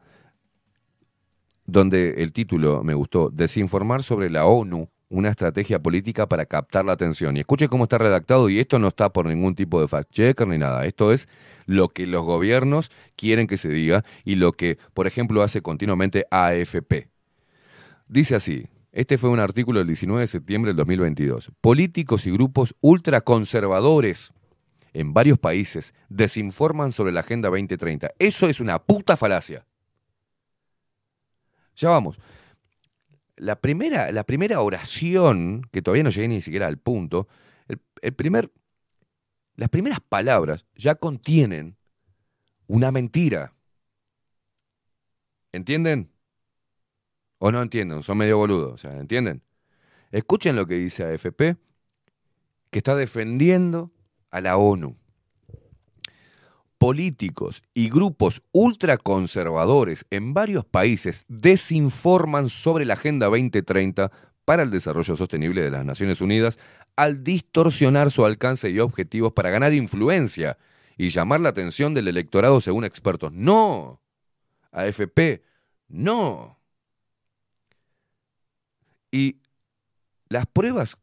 donde 1.65 2.23
el 2.23 2.31
título 2.31 2.85
me 2.85 2.93
gustó, 2.93 3.29
Desinformar 3.31 4.01
sobre 4.01 4.29
la 4.29 4.45
ONU, 4.45 4.87
una 5.09 5.27
estrategia 5.27 5.83
política 5.83 6.25
para 6.25 6.45
captar 6.45 6.85
la 6.85 6.93
atención. 6.93 7.35
Y 7.35 7.41
escuche 7.41 7.67
cómo 7.67 7.83
está 7.83 7.97
redactado, 7.97 8.47
y 8.47 8.59
esto 8.59 8.79
no 8.79 8.87
está 8.87 9.11
por 9.11 9.25
ningún 9.25 9.53
tipo 9.53 9.81
de 9.81 9.89
fact-checker 9.89 10.47
ni 10.47 10.57
nada, 10.57 10.85
esto 10.85 11.11
es 11.11 11.27
lo 11.65 11.89
que 11.89 12.07
los 12.07 12.23
gobiernos 12.23 12.91
quieren 13.17 13.45
que 13.45 13.57
se 13.57 13.67
diga 13.67 14.03
y 14.23 14.35
lo 14.35 14.53
que, 14.53 14.77
por 14.93 15.05
ejemplo, 15.05 15.43
hace 15.43 15.61
continuamente 15.61 16.25
AFP. 16.31 17.09
Dice 18.07 18.35
así, 18.35 18.69
este 18.95 19.17
fue 19.17 19.29
un 19.29 19.41
artículo 19.41 19.79
del 19.79 19.87
19 19.87 20.21
de 20.21 20.27
septiembre 20.27 20.69
del 20.69 20.77
2022. 20.77 21.51
Políticos 21.59 22.25
y 22.25 22.31
grupos 22.31 22.75
ultraconservadores 22.79 24.31
en 24.93 25.13
varios 25.13 25.37
países 25.37 25.93
desinforman 26.07 26.93
sobre 26.93 27.11
la 27.11 27.19
Agenda 27.19 27.49
2030. 27.49 28.11
Eso 28.19 28.47
es 28.47 28.61
una 28.61 28.79
puta 28.79 29.17
falacia. 29.17 29.67
Ya 31.75 31.89
vamos. 31.89 32.21
La 33.35 33.59
primera, 33.59 34.13
la 34.13 34.23
primera 34.23 34.61
oración, 34.61 35.67
que 35.73 35.81
todavía 35.81 36.03
no 36.03 36.09
llegué 36.09 36.29
ni 36.29 36.41
siquiera 36.41 36.67
al 36.67 36.77
punto, 36.77 37.27
el, 38.01 38.13
primer, 38.13 38.49
las 39.57 39.67
primeras 39.67 39.99
palabras 39.99 40.65
ya 40.73 40.95
contienen 40.95 41.75
una 42.67 42.93
mentira. 42.93 43.53
¿Entienden? 45.51 46.14
¿O 47.45 47.51
no 47.51 47.61
entienden? 47.61 48.01
Son 48.01 48.17
medio 48.17 48.39
boludos, 48.39 48.73
o 48.73 48.77
sea, 48.79 48.97
¿entienden? 48.97 49.43
Escuchen 50.11 50.55
lo 50.55 50.65
que 50.65 50.73
dice 50.79 51.03
AFP, 51.03 51.57
que 52.71 52.79
está 52.79 52.95
defendiendo 52.95 53.91
a 54.31 54.41
la 54.41 54.57
ONU. 54.57 54.97
Políticos 56.79 57.61
y 57.75 57.91
grupos 57.91 58.41
ultraconservadores 58.51 60.07
en 60.09 60.33
varios 60.33 60.65
países 60.65 61.23
desinforman 61.27 62.49
sobre 62.49 62.83
la 62.83 62.95
Agenda 62.95 63.27
2030 63.27 64.11
para 64.43 64.63
el 64.63 64.71
desarrollo 64.71 65.15
sostenible 65.15 65.61
de 65.61 65.69
las 65.69 65.85
Naciones 65.85 66.21
Unidas 66.21 66.57
al 66.95 67.23
distorsionar 67.23 68.09
su 68.09 68.25
alcance 68.25 68.71
y 68.71 68.79
objetivos 68.79 69.33
para 69.33 69.51
ganar 69.51 69.71
influencia 69.71 70.57
y 70.97 71.09
llamar 71.09 71.41
la 71.41 71.49
atención 71.49 71.93
del 71.93 72.07
electorado 72.07 72.59
según 72.59 72.85
expertos. 72.85 73.31
No, 73.33 74.01
AFP, 74.71 75.43
no. 75.89 76.54
Y 79.15 79.39
las 80.27 80.45
pruebas 80.45 80.97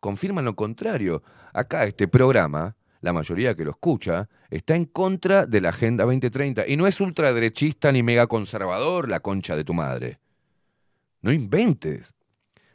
confirman 0.00 0.44
lo 0.44 0.54
contrario. 0.54 1.24
Acá 1.52 1.82
este 1.82 2.06
programa, 2.06 2.76
la 3.00 3.12
mayoría 3.12 3.56
que 3.56 3.64
lo 3.64 3.72
escucha, 3.72 4.28
está 4.50 4.76
en 4.76 4.84
contra 4.84 5.46
de 5.46 5.60
la 5.60 5.70
Agenda 5.70 6.04
2030 6.04 6.68
y 6.68 6.76
no 6.76 6.86
es 6.86 7.00
ultraderechista 7.00 7.90
ni 7.90 8.04
megaconservador 8.04 9.08
la 9.08 9.18
concha 9.18 9.56
de 9.56 9.64
tu 9.64 9.74
madre. 9.74 10.20
No 11.22 11.32
inventes. 11.32 12.14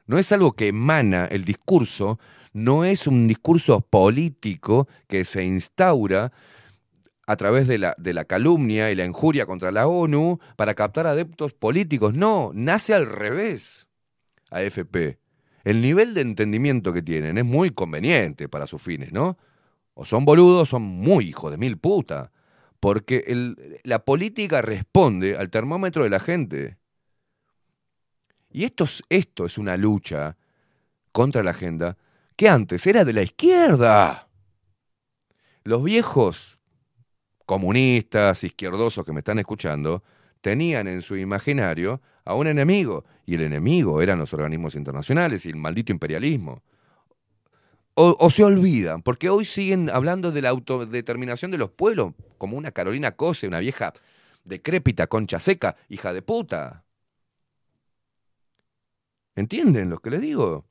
No 0.07 0.17
es 0.17 0.29
algo 0.33 0.51
que 0.51 0.67
emana 0.67 1.27
el 1.27 1.45
discurso, 1.45 2.19
no 2.51 2.83
es 2.83 3.07
un 3.07 3.29
discurso 3.29 3.79
político 3.79 4.89
que 5.07 5.23
se 5.23 5.45
instaura 5.45 6.33
a 7.27 7.35
través 7.37 7.65
de 7.69 7.77
la, 7.77 7.95
de 7.97 8.11
la 8.11 8.25
calumnia 8.25 8.91
y 8.91 8.95
la 8.95 9.05
injuria 9.05 9.45
contra 9.45 9.71
la 9.71 9.87
ONU 9.87 10.37
para 10.57 10.73
captar 10.73 11.07
adeptos 11.07 11.53
políticos. 11.53 12.13
No, 12.13 12.51
nace 12.53 12.93
al 12.93 13.05
revés. 13.05 13.84
AFP. 14.56 15.19
El 15.64 15.82
nivel 15.82 16.14
de 16.14 16.22
entendimiento 16.22 16.93
que 16.93 17.01
tienen 17.01 17.38
es 17.38 17.45
muy 17.45 17.72
conveniente 17.72 18.48
para 18.48 18.67
sus 18.67 18.82
fines, 18.82 19.11
¿no? 19.11 19.38
O 19.93 20.06
son 20.06 20.25
boludos, 20.25 20.64
o 20.64 20.66
son 20.66 20.84
muy 20.84 21.30
hijos 21.30 21.51
de 21.51 21.58
mil 21.58 21.77
puta. 21.77 22.32
Porque 22.80 23.24
la 23.84 24.06
política 24.06 24.61
responde 24.61 25.38
al 25.38 25.50
termómetro 25.50 26.03
de 26.03 26.09
la 26.09 26.19
gente. 26.19 26.77
Y 28.51 28.64
esto 28.64 28.84
es, 28.84 29.03
esto 29.09 29.45
es 29.45 29.58
una 29.58 29.75
lucha 29.75 30.38
contra 31.11 31.42
la 31.43 31.51
agenda 31.51 31.98
que 32.35 32.50
antes 32.50 32.85
era 32.85 33.06
de 33.06 33.14
la 33.14 33.24
izquierda. 33.24 34.27
Los 35.64 35.84
viejos 35.84 36.59
comunistas, 37.45 38.43
izquierdosos 38.43 39.06
que 39.06 39.14
me 39.14 39.19
están 39.19 39.40
escuchando, 39.40 40.03
tenían 40.42 40.88
en 40.88 41.01
su 41.01 41.16
imaginario 41.16 42.01
a 42.25 42.33
un 42.33 42.47
enemigo, 42.47 43.05
y 43.25 43.35
el 43.35 43.41
enemigo 43.41 44.01
eran 44.01 44.19
los 44.19 44.33
organismos 44.33 44.75
internacionales 44.75 45.45
y 45.45 45.49
el 45.49 45.55
maldito 45.55 45.91
imperialismo. 45.91 46.63
O, 47.97 48.29
se 48.29 48.43
olvidan, 48.43 49.01
porque 49.01 49.29
hoy 49.29 49.45
siguen 49.45 49.89
hablando 49.89 50.33
de 50.33 50.41
la 50.41 50.49
autodeterminación 50.49 51.49
de 51.51 51.57
los 51.57 51.71
pueblos, 51.71 52.13
como 52.37 52.57
una 52.57 52.71
Carolina 52.71 53.11
Cose, 53.13 53.47
una 53.47 53.59
vieja 53.59 53.93
decrépita, 54.43 55.07
concha 55.07 55.39
seca, 55.39 55.77
hija 55.87 56.11
de 56.11 56.21
puta. 56.21 56.83
¿Entienden 59.37 59.89
lo 59.89 59.99
que 59.99 60.09
les 60.09 60.19
digo? 60.19 60.65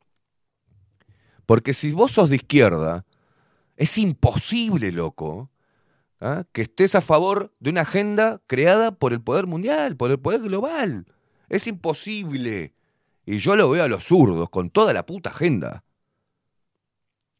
Porque 1.46 1.72
si 1.72 1.92
vos 1.92 2.12
sos 2.12 2.28
de 2.28 2.36
izquierda, 2.36 3.06
es 3.76 3.96
imposible, 3.96 4.92
loco, 4.92 5.50
¿ah? 6.20 6.44
que 6.52 6.62
estés 6.62 6.94
a 6.94 7.00
favor 7.00 7.54
de 7.58 7.70
una 7.70 7.82
agenda 7.82 8.42
creada 8.46 8.92
por 8.92 9.14
el 9.14 9.22
poder 9.22 9.46
mundial, 9.46 9.96
por 9.96 10.10
el 10.10 10.18
poder 10.18 10.42
global. 10.42 11.06
Es 11.54 11.68
imposible. 11.68 12.74
Y 13.24 13.38
yo 13.38 13.54
lo 13.54 13.70
veo 13.70 13.84
a 13.84 13.88
los 13.88 14.02
zurdos 14.02 14.50
con 14.50 14.70
toda 14.70 14.92
la 14.92 15.06
puta 15.06 15.30
agenda. 15.30 15.84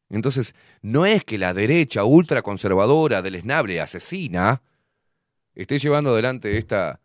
Entonces, 0.08 0.54
no 0.82 1.04
es 1.04 1.24
que 1.24 1.36
la 1.36 1.52
derecha 1.52 2.04
ultraconservadora 2.04 3.22
del 3.22 3.34
esnable 3.34 3.80
asesina 3.80 4.62
esté 5.56 5.80
llevando 5.80 6.10
adelante 6.10 6.56
esta 6.58 7.00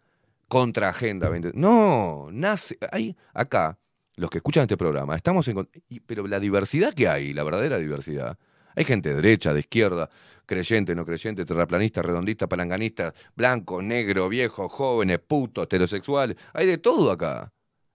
contraagenda. 0.47 1.29
20. 1.29 1.53
No, 1.55 2.27
nace. 2.31 2.77
Hay 2.91 3.17
acá, 3.33 3.79
los 4.15 4.29
que 4.29 4.37
escuchan 4.37 4.61
este 4.61 4.77
programa, 4.77 5.15
estamos 5.15 5.47
en. 5.47 5.67
Pero 6.05 6.27
la 6.27 6.39
diversidad 6.39 6.93
que 6.93 7.07
hay, 7.07 7.33
la 7.33 7.43
verdadera 7.43 7.79
diversidad. 7.79 8.37
Hay 8.75 8.85
gente 8.85 9.09
de 9.09 9.15
derecha, 9.15 9.51
de 9.51 9.61
izquierda, 9.61 10.11
creyente, 10.49 10.95
no 10.95 11.05
creyente, 11.05 11.45
terraplanista, 11.45 12.01
redondista, 12.01 12.47
palanganista, 12.49 13.13
blanco, 13.35 13.83
negro, 13.83 14.27
viejo, 14.27 14.67
jóvenes, 14.67 15.19
putos, 15.19 15.65
heterosexuales. 15.65 16.37
Hay 16.53 16.65
de 16.65 16.79
todo 16.79 17.11
acá. 17.11 17.53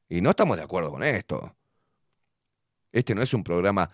Y 0.09 0.21
no 0.21 0.31
estamos 0.31 0.57
de 0.57 0.63
acuerdo 0.63 0.93
con 0.93 1.03
esto. 1.03 1.53
Este 2.93 3.13
no 3.13 3.23
es 3.23 3.35
un 3.35 3.43
programa 3.43 3.91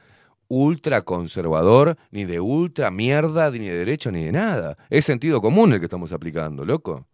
ultra 0.48 1.00
conservador, 1.02 1.96
ni 2.10 2.26
de 2.26 2.38
ultra 2.38 2.90
mierda, 2.90 3.50
ni 3.50 3.66
de 3.66 3.78
derecha, 3.78 4.10
ni 4.10 4.26
de 4.26 4.32
nada. 4.32 4.76
Es 4.90 5.06
sentido 5.06 5.40
común 5.40 5.72
el 5.72 5.78
que 5.78 5.86
estamos 5.86 6.12
aplicando, 6.12 6.66
loco. 6.66 7.06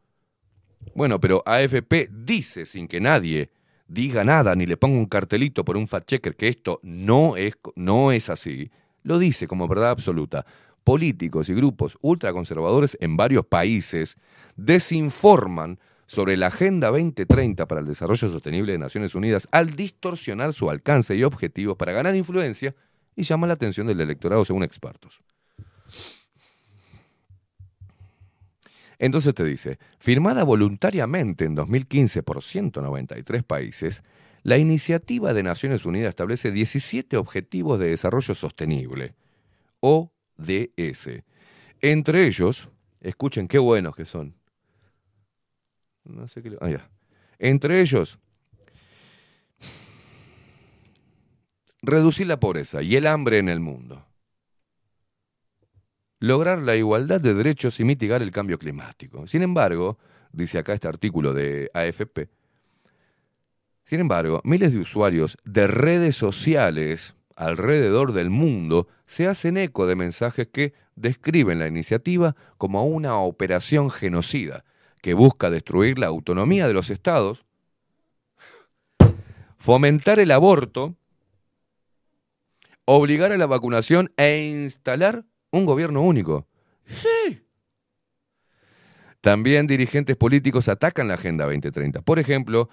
Bueno, 0.96 1.20
pero 1.20 1.44
AFP 1.46 2.08
dice 2.10 2.66
sin 2.66 2.88
que 2.88 3.00
nadie 3.00 3.50
diga 3.86 4.24
nada, 4.24 4.56
ni 4.56 4.66
le 4.66 4.76
ponga 4.76 4.98
un 4.98 5.06
cartelito 5.06 5.64
por 5.64 5.76
un 5.76 5.86
fact 5.86 6.08
checker 6.08 6.34
que 6.34 6.48
esto 6.48 6.80
no 6.82 7.36
es, 7.36 7.54
no 7.76 8.10
es 8.10 8.30
así, 8.30 8.72
lo 9.04 9.20
dice 9.20 9.46
como 9.46 9.68
verdad 9.68 9.90
absoluta. 9.90 10.44
Políticos 10.86 11.48
y 11.48 11.54
grupos 11.54 11.98
ultraconservadores 12.00 12.96
en 13.00 13.16
varios 13.16 13.44
países 13.44 14.18
desinforman 14.54 15.80
sobre 16.06 16.36
la 16.36 16.46
Agenda 16.46 16.90
2030 16.90 17.66
para 17.66 17.80
el 17.80 17.88
Desarrollo 17.88 18.30
Sostenible 18.30 18.70
de 18.70 18.78
Naciones 18.78 19.16
Unidas 19.16 19.48
al 19.50 19.74
distorsionar 19.74 20.52
su 20.52 20.70
alcance 20.70 21.16
y 21.16 21.24
objetivos 21.24 21.76
para 21.76 21.90
ganar 21.90 22.14
influencia 22.14 22.72
y 23.16 23.24
llama 23.24 23.48
la 23.48 23.54
atención 23.54 23.88
del 23.88 24.00
electorado 24.00 24.44
según 24.44 24.62
expertos. 24.62 25.24
Entonces 29.00 29.34
te 29.34 29.42
dice, 29.42 29.80
firmada 29.98 30.44
voluntariamente 30.44 31.46
en 31.46 31.56
2015 31.56 32.22
por 32.22 32.44
193 32.44 33.42
países, 33.42 34.04
la 34.44 34.56
iniciativa 34.56 35.34
de 35.34 35.42
Naciones 35.42 35.84
Unidas 35.84 36.10
establece 36.10 36.52
17 36.52 37.16
Objetivos 37.16 37.80
de 37.80 37.88
Desarrollo 37.88 38.36
Sostenible, 38.36 39.16
ODS. 40.38 41.22
Entre 41.80 42.26
ellos, 42.26 42.68
escuchen 43.00 43.48
qué 43.48 43.58
buenos 43.58 43.94
que 43.94 44.04
son. 44.04 44.34
No 46.04 46.26
sé 46.28 46.42
qué. 46.42 46.56
ah, 46.60 46.70
ya. 46.70 46.88
Entre 47.38 47.80
ellos, 47.80 48.18
reducir 51.82 52.26
la 52.26 52.40
pobreza 52.40 52.82
y 52.82 52.96
el 52.96 53.06
hambre 53.06 53.38
en 53.38 53.48
el 53.48 53.60
mundo. 53.60 54.06
Lograr 56.18 56.58
la 56.58 56.76
igualdad 56.76 57.20
de 57.20 57.34
derechos 57.34 57.78
y 57.78 57.84
mitigar 57.84 58.22
el 58.22 58.30
cambio 58.30 58.58
climático. 58.58 59.26
Sin 59.26 59.42
embargo, 59.42 59.98
dice 60.32 60.58
acá 60.58 60.72
este 60.72 60.88
artículo 60.88 61.34
de 61.34 61.70
AFP, 61.74 62.30
sin 63.86 64.00
embargo, 64.00 64.40
miles 64.42 64.72
de 64.72 64.80
usuarios 64.80 65.38
de 65.44 65.68
redes 65.68 66.16
sociales 66.16 67.14
alrededor 67.36 68.12
del 68.12 68.30
mundo 68.30 68.88
se 69.04 69.28
hacen 69.28 69.56
eco 69.56 69.86
de 69.86 69.94
mensajes 69.94 70.48
que 70.48 70.72
describen 70.96 71.58
la 71.58 71.68
iniciativa 71.68 72.34
como 72.58 72.84
una 72.84 73.18
operación 73.18 73.90
genocida 73.90 74.64
que 75.02 75.14
busca 75.14 75.50
destruir 75.50 75.98
la 75.98 76.08
autonomía 76.08 76.66
de 76.66 76.74
los 76.74 76.90
estados, 76.90 77.44
fomentar 79.58 80.18
el 80.18 80.32
aborto, 80.32 80.96
obligar 82.86 83.30
a 83.30 83.36
la 83.36 83.46
vacunación 83.46 84.10
e 84.16 84.48
instalar 84.48 85.24
un 85.50 85.66
gobierno 85.66 86.02
único. 86.02 86.48
Sí. 86.84 87.45
También 89.26 89.66
dirigentes 89.66 90.16
políticos 90.16 90.68
atacan 90.68 91.08
la 91.08 91.14
Agenda 91.14 91.46
2030. 91.46 92.00
Por 92.02 92.20
ejemplo, 92.20 92.68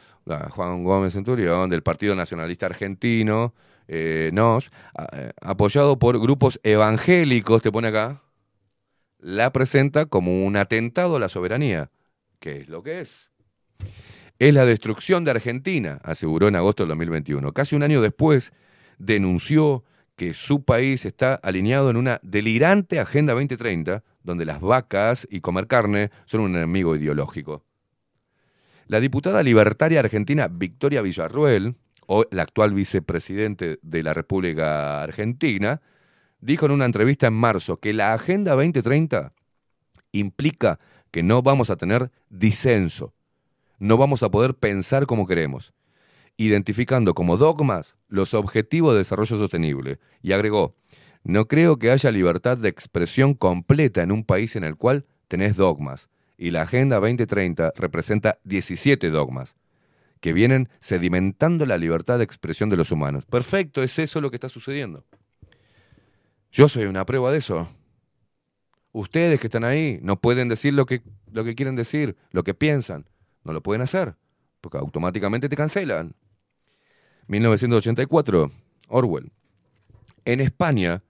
Juan 0.51 0.83
Gómez 0.83 1.13
Centurión, 1.13 1.67
del 1.71 1.81
Partido 1.81 2.13
Nacionalista 2.13 2.67
Argentino, 2.67 3.55
eh, 3.87 4.29
NOS, 4.31 4.69
eh, 5.13 5.31
apoyado 5.41 5.97
por 5.97 6.19
grupos 6.19 6.59
evangélicos, 6.61 7.63
te 7.63 7.71
pone 7.71 7.87
acá, 7.87 8.21
la 9.17 9.51
presenta 9.51 10.05
como 10.05 10.45
un 10.45 10.55
atentado 10.55 11.15
a 11.15 11.19
la 11.19 11.27
soberanía. 11.27 11.89
¿Qué 12.39 12.57
es 12.57 12.69
lo 12.69 12.83
que 12.83 12.99
es? 12.99 13.31
Es 14.37 14.53
la 14.53 14.67
destrucción 14.67 15.23
de 15.23 15.31
Argentina, 15.31 16.01
aseguró 16.03 16.49
en 16.49 16.55
agosto 16.55 16.83
del 16.83 16.89
2021. 16.89 17.51
Casi 17.53 17.75
un 17.75 17.81
año 17.81 17.99
después, 17.99 18.53
denunció 18.99 19.85
que 20.15 20.35
su 20.35 20.63
país 20.63 21.05
está 21.05 21.33
alineado 21.33 21.89
en 21.89 21.97
una 21.97 22.19
delirante 22.21 22.99
Agenda 22.99 23.33
2030, 23.33 24.03
donde 24.23 24.45
las 24.45 24.61
vacas 24.61 25.27
y 25.29 25.41
comer 25.41 25.67
carne 25.67 26.09
son 26.25 26.41
un 26.41 26.55
enemigo 26.55 26.95
ideológico. 26.95 27.63
La 28.87 28.99
diputada 28.99 29.43
libertaria 29.43 29.99
argentina 29.99 30.47
Victoria 30.49 31.01
Villarruel, 31.01 31.75
o 32.05 32.25
la 32.31 32.43
actual 32.43 32.73
vicepresidente 32.73 33.79
de 33.81 34.03
la 34.03 34.13
República 34.13 35.01
Argentina, 35.01 35.81
dijo 36.41 36.65
en 36.65 36.73
una 36.73 36.85
entrevista 36.85 37.27
en 37.27 37.33
marzo 37.33 37.77
que 37.77 37.93
la 37.93 38.13
Agenda 38.13 38.51
2030 38.55 39.33
implica 40.11 40.79
que 41.11 41.23
no 41.23 41.41
vamos 41.41 41.69
a 41.69 41.77
tener 41.77 42.11
disenso, 42.29 43.13
no 43.79 43.97
vamos 43.97 44.23
a 44.23 44.31
poder 44.31 44.55
pensar 44.55 45.05
como 45.05 45.25
queremos, 45.25 45.73
identificando 46.37 47.13
como 47.13 47.37
dogmas 47.37 47.97
los 48.07 48.33
objetivos 48.33 48.93
de 48.93 48.99
desarrollo 48.99 49.37
sostenible. 49.37 49.99
Y 50.21 50.33
agregó, 50.33 50.75
no 51.23 51.47
creo 51.47 51.77
que 51.77 51.91
haya 51.91 52.11
libertad 52.11 52.57
de 52.57 52.69
expresión 52.69 53.33
completa 53.33 54.03
en 54.03 54.11
un 54.11 54.23
país 54.23 54.55
en 54.55 54.63
el 54.63 54.75
cual 54.75 55.05
tenés 55.27 55.55
dogmas, 55.55 56.09
y 56.37 56.51
la 56.51 56.63
Agenda 56.63 56.99
2030 56.99 57.73
representa 57.75 58.39
17 58.43 59.09
dogmas, 59.09 59.55
que 60.19 60.33
vienen 60.33 60.69
sedimentando 60.79 61.65
la 61.65 61.77
libertad 61.77 62.17
de 62.17 62.25
expresión 62.25 62.69
de 62.69 62.77
los 62.77 62.91
humanos. 62.91 63.25
Perfecto, 63.25 63.81
es 63.83 63.97
eso 63.99 64.19
lo 64.19 64.29
que 64.29 64.37
está 64.37 64.49
sucediendo. 64.49 65.05
Yo 66.51 66.67
soy 66.69 66.85
una 66.85 67.05
prueba 67.05 67.31
de 67.31 67.39
eso. 67.39 67.67
Ustedes 68.91 69.39
que 69.39 69.47
están 69.47 69.63
ahí 69.63 69.99
no 70.03 70.19
pueden 70.19 70.49
decir 70.49 70.73
lo 70.73 70.85
que, 70.85 71.01
lo 71.31 71.43
que 71.43 71.55
quieren 71.55 71.75
decir, 71.75 72.15
lo 72.31 72.43
que 72.43 72.53
piensan. 72.53 73.07
No 73.43 73.53
lo 73.53 73.63
pueden 73.63 73.81
hacer, 73.81 74.15
porque 74.61 74.77
automáticamente 74.77 75.49
te 75.49 75.55
cancelan. 75.55 76.15
1984, 77.27 78.51
Orwell. 78.89 79.31
En 80.25 80.41
España, 80.41 81.01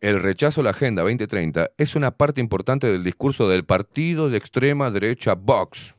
el 0.00 0.22
rechazo 0.22 0.62
a 0.62 0.64
la 0.64 0.70
Agenda 0.70 1.02
2030 1.02 1.72
es 1.76 1.94
una 1.94 2.12
parte 2.12 2.40
importante 2.40 2.86
del 2.86 3.04
discurso 3.04 3.48
del 3.48 3.64
partido 3.64 4.30
de 4.30 4.38
extrema 4.38 4.90
derecha 4.90 5.34
Vox, 5.34 5.94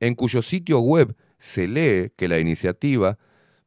en 0.00 0.14
cuyo 0.14 0.42
sitio 0.42 0.80
web 0.80 1.16
se 1.38 1.68
lee 1.68 2.12
que 2.16 2.28
la 2.28 2.38
iniciativa 2.38 3.18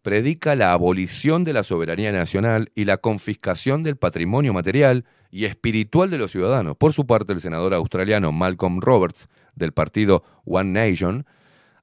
predica 0.01 0.55
la 0.55 0.73
abolición 0.73 1.43
de 1.43 1.53
la 1.53 1.63
soberanía 1.63 2.11
nacional 2.11 2.71
y 2.75 2.85
la 2.85 2.97
confiscación 2.97 3.83
del 3.83 3.95
patrimonio 3.95 4.53
material 4.53 5.05
y 5.31 5.45
espiritual 5.45 6.09
de 6.09 6.17
los 6.17 6.31
ciudadanos. 6.31 6.75
Por 6.75 6.93
su 6.93 7.05
parte, 7.05 7.33
el 7.33 7.41
senador 7.41 7.73
australiano 7.73 8.31
Malcolm 8.31 8.81
Roberts, 8.81 9.29
del 9.55 9.71
partido 9.71 10.23
One 10.45 10.71
Nation, 10.71 11.25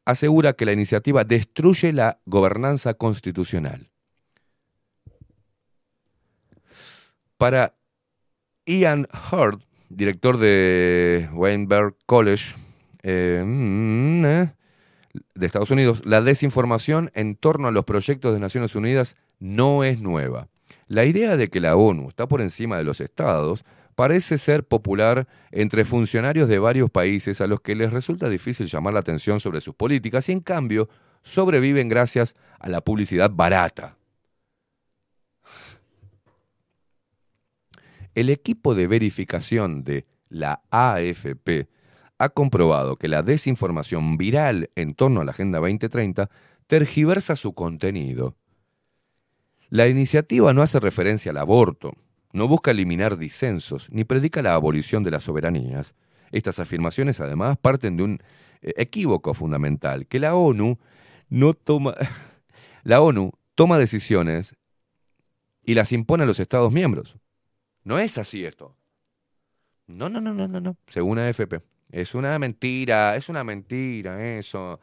asegura 0.05 0.53
que 0.55 0.65
la 0.65 0.73
iniciativa 0.73 1.25
destruye 1.25 1.93
la 1.93 2.19
gobernanza 2.27 2.95
constitucional. 2.95 3.91
Para 7.39 7.74
Ian 8.65 9.06
Hurd, 9.31 9.60
director 9.89 10.39
de 10.39 11.28
Weinberg 11.32 11.94
College 12.06 12.55
eh, 13.02 13.42
mm, 13.44 14.24
eh, 14.24 14.52
de 15.34 15.47
Estados 15.47 15.70
Unidos, 15.70 16.02
la 16.05 16.23
desinformación 16.23 17.10
en 17.15 17.36
torno 17.36 17.68
a 17.68 17.73
los 17.73 17.84
proyectos 17.84 18.32
de 18.32 18.40
Naciones 18.40 18.74
Unidas 18.74 19.16
no 19.39 19.84
es 19.84 20.00
nueva. 20.00 20.48
La 20.89 21.05
idea 21.05 21.36
de 21.36 21.48
que 21.48 21.60
la 21.60 21.76
ONU 21.76 22.08
está 22.08 22.26
por 22.26 22.40
encima 22.40 22.78
de 22.78 22.84
los 22.84 23.00
estados 23.00 23.65
parece 23.94 24.39
ser 24.39 24.65
popular 24.65 25.26
entre 25.50 25.84
funcionarios 25.84 26.48
de 26.48 26.58
varios 26.58 26.90
países 26.90 27.40
a 27.40 27.47
los 27.47 27.60
que 27.60 27.74
les 27.74 27.92
resulta 27.92 28.28
difícil 28.28 28.66
llamar 28.66 28.94
la 28.94 29.00
atención 29.00 29.40
sobre 29.40 29.60
sus 29.60 29.74
políticas 29.74 30.28
y 30.28 30.32
en 30.32 30.40
cambio 30.40 30.89
sobreviven 31.23 31.89
gracias 31.89 32.36
a 32.58 32.68
la 32.68 32.82
publicidad 32.82 33.31
barata. 33.31 33.97
El 38.17 38.31
equipo 38.31 38.75
de 38.75 38.86
verificación 38.86 39.85
de 39.85 40.07
la 40.31 40.62
AFP 40.70 41.69
ha 42.17 42.31
comprobado 42.31 42.97
que 42.97 43.09
la 43.09 43.23
desinformación 43.23 44.17
viral 44.17 44.70
en 44.75 44.95
torno 44.95 45.20
a 45.20 45.25
la 45.27 45.33
Agenda 45.33 45.59
2030 45.59 46.31
tergiversa 46.67 47.36
su 47.36 47.53
contenido. 47.53 48.35
La 49.69 49.86
iniciativa 49.86 50.55
no 50.55 50.62
hace 50.62 50.81
referencia 50.81 51.31
al 51.31 51.36
aborto, 51.36 51.93
no 52.33 52.49
busca 52.49 52.70
eliminar 52.70 53.19
disensos, 53.19 53.91
ni 53.91 54.05
predica 54.05 54.41
la 54.41 54.55
abolición 54.55 55.03
de 55.03 55.11
las 55.11 55.25
soberanías. 55.25 55.95
Estas 56.33 56.59
afirmaciones 56.59 57.20
además 57.20 57.59
parten 57.59 57.99
de 57.99 58.03
un 58.03 58.23
eh, 58.62 58.73
equívoco 58.78 59.35
fundamental, 59.35 60.07
que 60.07 60.20
la 60.20 60.35
ONU 60.35 60.78
no 61.28 61.53
toma 61.53 61.95
la 62.83 63.03
ONU 63.03 63.33
toma 63.55 63.77
decisiones 63.77 64.57
y 65.62 65.75
las 65.75 65.93
impone 65.93 66.23
a 66.23 66.27
los 66.27 66.41
estados 66.41 66.73
miembros. 66.73 67.19
No 67.86 68.00
es 68.00 68.18
así 68.18 68.44
esto. 68.44 68.74
No, 69.86 70.08
no, 70.08 70.20
no, 70.20 70.34
no, 70.34 70.48
no, 70.48 70.60
no, 70.60 70.76
según 70.89 71.20
AFP. 71.20 71.62
Es 71.92 72.16
una 72.16 72.36
mentira, 72.36 73.15
es 73.15 73.28
una 73.28 73.44
mentira 73.44 74.36
eso. 74.36 74.81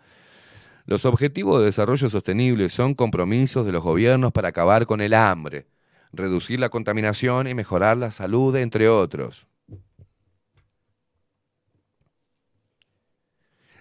Los 0.86 1.04
objetivos 1.04 1.60
de 1.60 1.66
desarrollo 1.66 2.10
sostenible 2.10 2.70
son 2.70 2.94
compromisos 2.94 3.66
de 3.66 3.74
los 3.74 3.84
gobiernos 3.84 4.32
para 4.32 4.48
acabar 4.48 4.86
con 4.86 5.02
el 5.02 5.14
hambre, 5.14 5.68
reducir 6.14 6.62
la 6.62 6.70
contaminación 6.70 7.50
y 7.50 7.54
mejorar 7.54 7.98
la 7.98 8.10
salud, 8.10 8.56
entre 8.56 8.88
otros. 8.88 9.48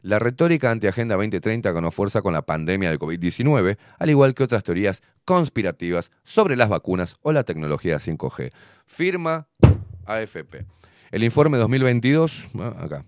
La 0.02 0.18
retórica 0.18 0.72
anti-Agenda 0.72 1.14
2030 1.14 1.70
ganó 1.70 1.92
fuerza 1.92 2.22
con 2.22 2.32
la 2.32 2.42
pandemia 2.42 2.90
de 2.90 2.98
COVID-19, 2.98 3.78
al 4.00 4.10
igual 4.10 4.34
que 4.34 4.42
otras 4.42 4.64
teorías 4.64 5.00
conspirativas 5.24 6.10
sobre 6.24 6.56
las 6.56 6.68
vacunas 6.68 7.16
o 7.22 7.30
la 7.30 7.44
tecnología 7.44 7.98
5G. 7.98 8.50
Firma 8.84 9.46
AFP. 10.06 10.66
El 11.12 11.22
informe 11.22 11.56
2022, 11.58 12.48
ah, 12.58 12.74
acá. 12.80 13.04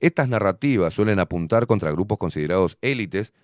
Estas 0.00 0.30
narrativas 0.30 0.94
suelen 0.94 1.18
apuntar 1.18 1.66
contra 1.66 1.90
grupos 1.90 2.16
considerados 2.16 2.78
élites 2.80 3.34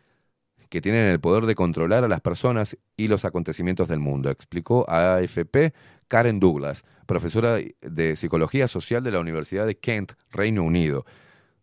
que 0.71 0.81
tienen 0.81 1.07
el 1.07 1.21
poder 1.21 1.45
de 1.45 1.55
controlar 1.55 2.05
a 2.05 2.09
las 2.09 2.21
personas 2.21 2.79
y 2.97 3.09
los 3.09 3.27
acontecimientos 3.27 3.89
del 3.89 3.99
mundo, 3.99 4.31
explicó 4.31 4.89
a 4.89 5.17
AFP 5.17 5.75
Karen 6.09 6.41
Douglas, 6.41 6.85
profesora 7.07 7.59
de 7.83 8.17
Psicología 8.17 8.69
Social 8.69 9.05
de 9.05 9.11
la 9.11 9.21
Universidad 9.21 9.67
de 9.67 9.77
Kent, 9.77 10.13
Reino 10.31 10.63
Unido. 10.63 11.05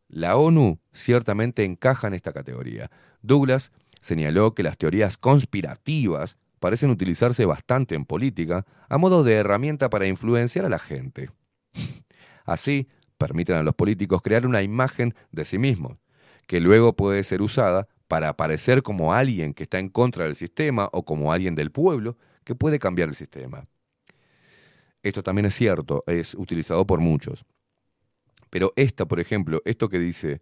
La 0.10 0.38
ONU 0.38 0.80
ciertamente 0.92 1.64
encaja 1.64 2.08
en 2.08 2.14
esta 2.14 2.34
categoría. 2.34 2.90
Douglas 3.22 3.72
señaló 4.00 4.53
que 4.53 4.64
las 4.64 4.77
teorías 4.77 5.18
conspirativas 5.18 6.38
parecen 6.60 6.90
utilizarse 6.90 7.45
bastante 7.45 7.95
en 7.95 8.06
política 8.06 8.66
a 8.90 8.98
modo 8.98 9.24
de 9.24 9.34
herramienta 9.34 9.90
para 9.90 10.08
influenciar 10.08 10.66
a 10.66 10.69
la 10.69 10.80
gente. 10.80 11.30
Así, 12.45 12.88
permiten 13.18 13.58
a 13.58 13.64
los 13.64 13.76
políticos 13.76 14.22
crear 14.22 14.45
una 14.45 14.61
imagen 14.61 15.14
de 15.32 15.45
sí 15.45 15.58
mismos, 15.58 15.98
que 16.48 16.61
luego 16.61 16.95
puede 16.95 17.24
ser 17.24 17.42
usada 17.42 17.88
para 18.08 18.30
aparecer 18.30 18.84
como 18.84 19.14
alguien 19.14 19.53
que 19.53 19.64
está 19.64 19.80
en 19.80 19.90
contra 19.90 20.24
del 20.24 20.36
sistema 20.36 20.90
o 20.94 21.03
como 21.03 21.34
alguien 21.34 21.56
del 21.56 21.72
pueblo 21.72 22.18
que 22.44 22.56
puede 22.56 22.80
cambiar 22.80 23.10
el 23.10 23.16
sistema. 23.16 23.64
Esto 25.03 25.22
también 25.24 25.45
es 25.45 25.56
cierto, 25.56 26.03
es 26.08 26.34
utilizado 26.34 26.88
por 26.88 27.00
muchos. 27.00 27.45
Pero 28.50 28.74
esta, 28.76 29.06
por 29.08 29.19
ejemplo, 29.19 29.61
esto 29.66 29.90
que 29.90 30.00
dice, 30.00 30.42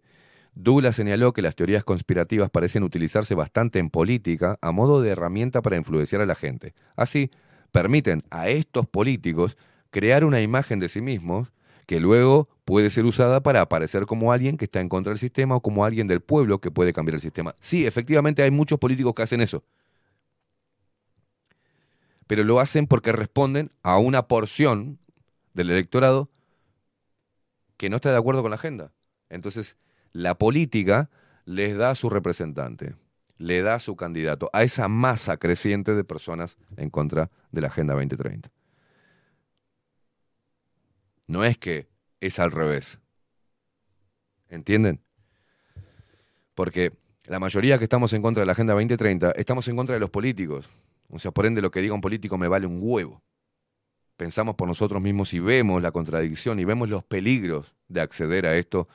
Douglas 0.54 0.96
señaló 0.96 1.32
que 1.32 1.42
las 1.42 1.54
teorías 1.54 1.84
conspirativas 1.84 2.50
parecen 2.50 2.82
utilizarse 2.82 3.34
bastante 3.34 3.78
en 3.78 3.90
política 3.90 4.58
a 4.62 4.72
modo 4.72 5.02
de 5.02 5.10
herramienta 5.10 5.62
para 5.62 5.76
influenciar 5.76 6.22
a 6.22 6.26
la 6.26 6.34
gente. 6.34 6.74
Así, 6.96 7.30
permiten 7.72 8.22
a 8.30 8.48
estos 8.48 8.86
políticos 8.86 9.58
crear 9.90 10.24
una 10.24 10.40
imagen 10.40 10.80
de 10.80 10.88
sí 10.88 11.00
mismos 11.00 11.52
que 11.86 12.00
luego 12.00 12.48
puede 12.64 12.90
ser 12.90 13.04
usada 13.04 13.42
para 13.42 13.60
aparecer 13.60 14.06
como 14.06 14.32
alguien 14.32 14.56
que 14.56 14.64
está 14.64 14.80
en 14.80 14.88
contra 14.88 15.10
del 15.10 15.18
sistema 15.18 15.54
o 15.56 15.60
como 15.60 15.84
alguien 15.84 16.08
del 16.08 16.20
pueblo 16.20 16.60
que 16.60 16.70
puede 16.70 16.92
cambiar 16.92 17.14
el 17.14 17.20
sistema. 17.20 17.54
Sí, 17.60 17.86
efectivamente 17.86 18.42
hay 18.42 18.50
muchos 18.50 18.78
políticos 18.78 19.14
que 19.14 19.22
hacen 19.22 19.40
eso. 19.40 19.62
Pero 22.26 22.42
lo 22.42 22.58
hacen 22.58 22.86
porque 22.86 23.12
responden 23.12 23.70
a 23.82 23.98
una 23.98 24.26
porción 24.26 24.98
del 25.54 25.70
electorado 25.70 26.28
que 27.76 27.90
no 27.90 27.96
está 27.96 28.10
de 28.10 28.18
acuerdo 28.18 28.42
con 28.42 28.50
la 28.50 28.56
agenda. 28.56 28.92
Entonces, 29.28 29.76
la 30.12 30.36
política 30.36 31.10
les 31.44 31.76
da 31.76 31.90
a 31.90 31.94
su 31.94 32.08
representante, 32.08 32.96
le 33.38 33.62
da 33.62 33.74
a 33.74 33.80
su 33.80 33.96
candidato, 33.96 34.50
a 34.52 34.62
esa 34.62 34.88
masa 34.88 35.36
creciente 35.36 35.94
de 35.94 36.04
personas 36.04 36.56
en 36.76 36.90
contra 36.90 37.30
de 37.52 37.60
la 37.60 37.68
Agenda 37.68 37.94
2030. 37.94 38.50
No 41.28 41.44
es 41.44 41.58
que 41.58 41.88
es 42.20 42.38
al 42.38 42.52
revés. 42.52 43.00
¿Entienden? 44.48 45.02
Porque 46.54 46.92
la 47.24 47.40
mayoría 47.40 47.78
que 47.78 47.84
estamos 47.84 48.12
en 48.12 48.22
contra 48.22 48.42
de 48.42 48.46
la 48.46 48.52
Agenda 48.52 48.72
2030 48.74 49.32
estamos 49.32 49.66
en 49.68 49.76
contra 49.76 49.94
de 49.94 50.00
los 50.00 50.10
políticos. 50.10 50.70
O 51.08 51.18
sea, 51.18 51.30
por 51.30 51.46
ende, 51.46 51.60
lo 51.60 51.70
que 51.70 51.80
diga 51.80 51.94
un 51.94 52.00
político 52.00 52.38
me 52.38 52.48
vale 52.48 52.66
un 52.66 52.78
huevo. 52.80 53.22
Pensamos 54.16 54.54
por 54.54 54.66
nosotros 54.66 55.02
mismos 55.02 55.34
y 55.34 55.40
vemos 55.40 55.82
la 55.82 55.92
contradicción 55.92 56.58
y 56.58 56.64
vemos 56.64 56.88
los 56.88 57.04
peligros 57.04 57.74
de 57.88 58.00
acceder 58.00 58.46
a 58.46 58.56
esto 58.56 58.88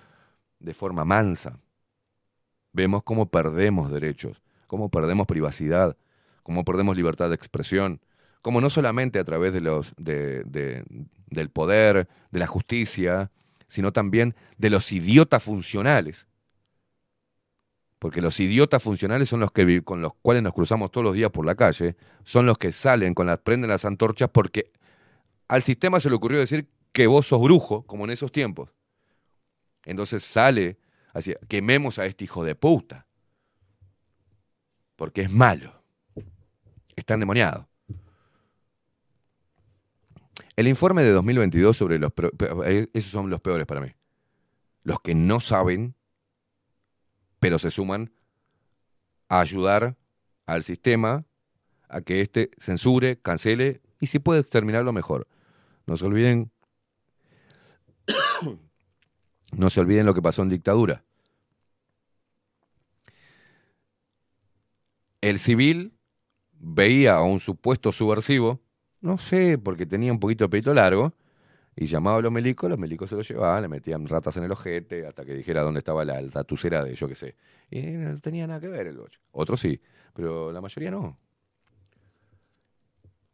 de 0.59 0.74
forma 0.74 1.06
mansa. 1.06 1.59
Vemos 2.74 3.03
cómo 3.03 3.27
perdemos 3.30 3.91
derechos, 3.91 4.41
cómo 4.67 4.90
perdemos 4.90 5.27
privacidad, 5.27 5.95
cómo 6.41 6.64
perdemos 6.64 6.95
libertad 6.95 7.30
de 7.30 7.35
expresión, 7.35 8.01
cómo 8.41 8.61
no 8.61 8.69
solamente 8.69 9.19
a 9.19 9.24
través 9.24 9.53
de 9.53 9.61
los, 9.61 9.93
de, 9.98 10.43
de, 10.45 10.83
del 11.27 11.50
poder, 11.50 12.08
de 12.32 12.40
la 12.40 12.48
justicia, 12.48 13.32
sino 13.67 13.93
también 13.93 14.35
de 14.58 14.69
los 14.72 14.91
idiotas 14.91 15.43
funcionales. 15.43 16.27
Porque 18.00 18.22
los 18.22 18.40
idiotas 18.40 18.82
funcionales 18.82 19.30
son 19.30 19.41
los 19.41 19.51
que 19.51 19.83
con 19.83 20.01
los 20.01 20.14
cuales 20.16 20.41
nos 20.41 20.53
cruzamos 20.53 20.91
todos 20.91 21.06
los 21.06 21.14
días 21.14 21.30
por 21.30 21.45
la 21.45 21.53
calle, 21.53 21.95
son 22.24 22.48
los 22.48 22.58
que 22.58 22.72
salen 22.72 23.14
con 23.14 23.27
las 23.27 23.38
prenden 23.38 23.69
las 23.69 23.85
antorchas 23.85 24.30
porque 24.30 24.72
al 25.51 25.61
sistema 25.63 25.99
se 25.99 26.09
le 26.09 26.15
ocurrió 26.15 26.39
decir 26.39 26.69
que 26.93 27.07
vos 27.07 27.27
sos 27.27 27.41
brujo, 27.41 27.83
como 27.85 28.05
en 28.05 28.11
esos 28.11 28.31
tiempos. 28.31 28.69
Entonces 29.83 30.23
sale 30.23 30.77
así, 31.13 31.33
quememos 31.49 31.99
a 31.99 32.05
este 32.05 32.23
hijo 32.23 32.45
de 32.45 32.55
puta. 32.55 33.05
Porque 34.95 35.23
es 35.23 35.30
malo. 35.31 35.83
Está 36.95 37.15
endemoniado. 37.15 37.67
El 40.55 40.69
informe 40.69 41.03
de 41.03 41.11
2022 41.11 41.75
sobre 41.75 41.99
los... 41.99 42.13
pe- 42.13 42.31
Esos 42.93 43.11
son 43.11 43.30
los 43.30 43.41
peores 43.41 43.65
para 43.65 43.81
mí. 43.81 43.89
Los 44.83 45.01
que 45.01 45.15
no 45.15 45.41
saben, 45.41 45.95
pero 47.41 47.59
se 47.59 47.71
suman 47.71 48.13
a 49.27 49.41
ayudar 49.41 49.97
al 50.45 50.63
sistema 50.63 51.25
a 51.89 51.99
que 51.99 52.21
éste 52.21 52.51
censure, 52.57 53.19
cancele 53.19 53.81
y 53.99 54.07
si 54.07 54.19
puede 54.19 54.39
exterminarlo 54.39 54.93
mejor. 54.93 55.27
No 55.85 55.98
se 55.98 56.06
olviden... 56.06 56.51
no 59.53 59.69
se 59.69 59.80
olviden 59.80 60.06
lo 60.06 60.14
que 60.14 60.22
pasó 60.22 60.42
en 60.42 60.50
dictadura. 60.50 61.03
El 65.22 65.38
civil 65.38 65.93
veía 66.53 67.16
a 67.16 67.24
un 67.24 67.40
supuesto 67.40 67.92
subversivo, 67.92 68.61
no 69.01 69.18
sé, 69.18 69.58
porque 69.58 69.85
tenía 69.85 70.11
un 70.11 70.19
poquito 70.19 70.45
de 70.45 70.50
pelito 70.50 70.74
largo, 70.74 71.14
y 71.76 71.85
llamaba 71.85 72.18
a 72.18 72.22
los 72.22 72.32
milicos, 72.32 72.69
los 72.69 72.77
milicos 72.77 73.10
se 73.10 73.16
lo 73.16 73.22
llevaban, 73.22 73.61
le 73.61 73.68
metían 73.69 74.08
ratas 74.08 74.35
en 74.38 74.43
el 74.43 74.51
ojete 74.51 75.06
hasta 75.06 75.24
que 75.24 75.34
dijera 75.34 75.61
dónde 75.61 75.80
estaba 75.80 76.03
la 76.03 76.22
tatucera 76.30 76.84
de 76.84 76.95
yo 76.95 77.08
qué 77.08 77.16
sé. 77.16 77.35
Y 77.69 77.82
no 77.82 78.18
tenía 78.19 78.45
nada 78.45 78.60
que 78.60 78.68
ver 78.68 78.88
el 78.88 78.98
bocho. 78.98 79.19
Otros 79.32 79.60
sí, 79.60 79.82
pero 80.14 80.51
la 80.51 80.60
mayoría 80.60 80.92
no. 80.92 81.18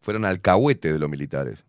Fueron 0.02 0.26
alcahuetes 0.26 0.94
de 0.94 1.00
los 1.00 1.10
militares. 1.10 1.66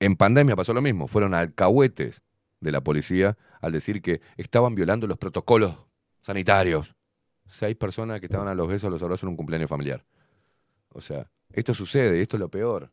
En 0.00 0.16
pandemia 0.16 0.56
pasó 0.56 0.72
lo 0.74 0.82
mismo, 0.82 1.08
fueron 1.08 1.34
alcahuetes 1.34 2.22
de 2.60 2.72
la 2.72 2.82
policía 2.82 3.36
al 3.60 3.72
decir 3.72 4.02
que 4.02 4.20
estaban 4.36 4.74
violando 4.74 5.06
los 5.06 5.18
protocolos 5.18 5.76
sanitarios. 6.22 6.94
Seis 7.46 7.76
personas 7.76 8.20
que 8.20 8.26
estaban 8.26 8.48
a 8.48 8.54
los 8.54 8.68
besos, 8.68 8.88
a 8.88 8.90
los 8.90 9.02
abrazos 9.02 9.24
en 9.24 9.30
un 9.30 9.36
cumpleaños 9.36 9.68
familiar. 9.68 10.04
O 10.90 11.00
sea, 11.00 11.30
esto 11.52 11.74
sucede 11.74 12.20
esto 12.22 12.36
es 12.36 12.40
lo 12.40 12.48
peor. 12.50 12.92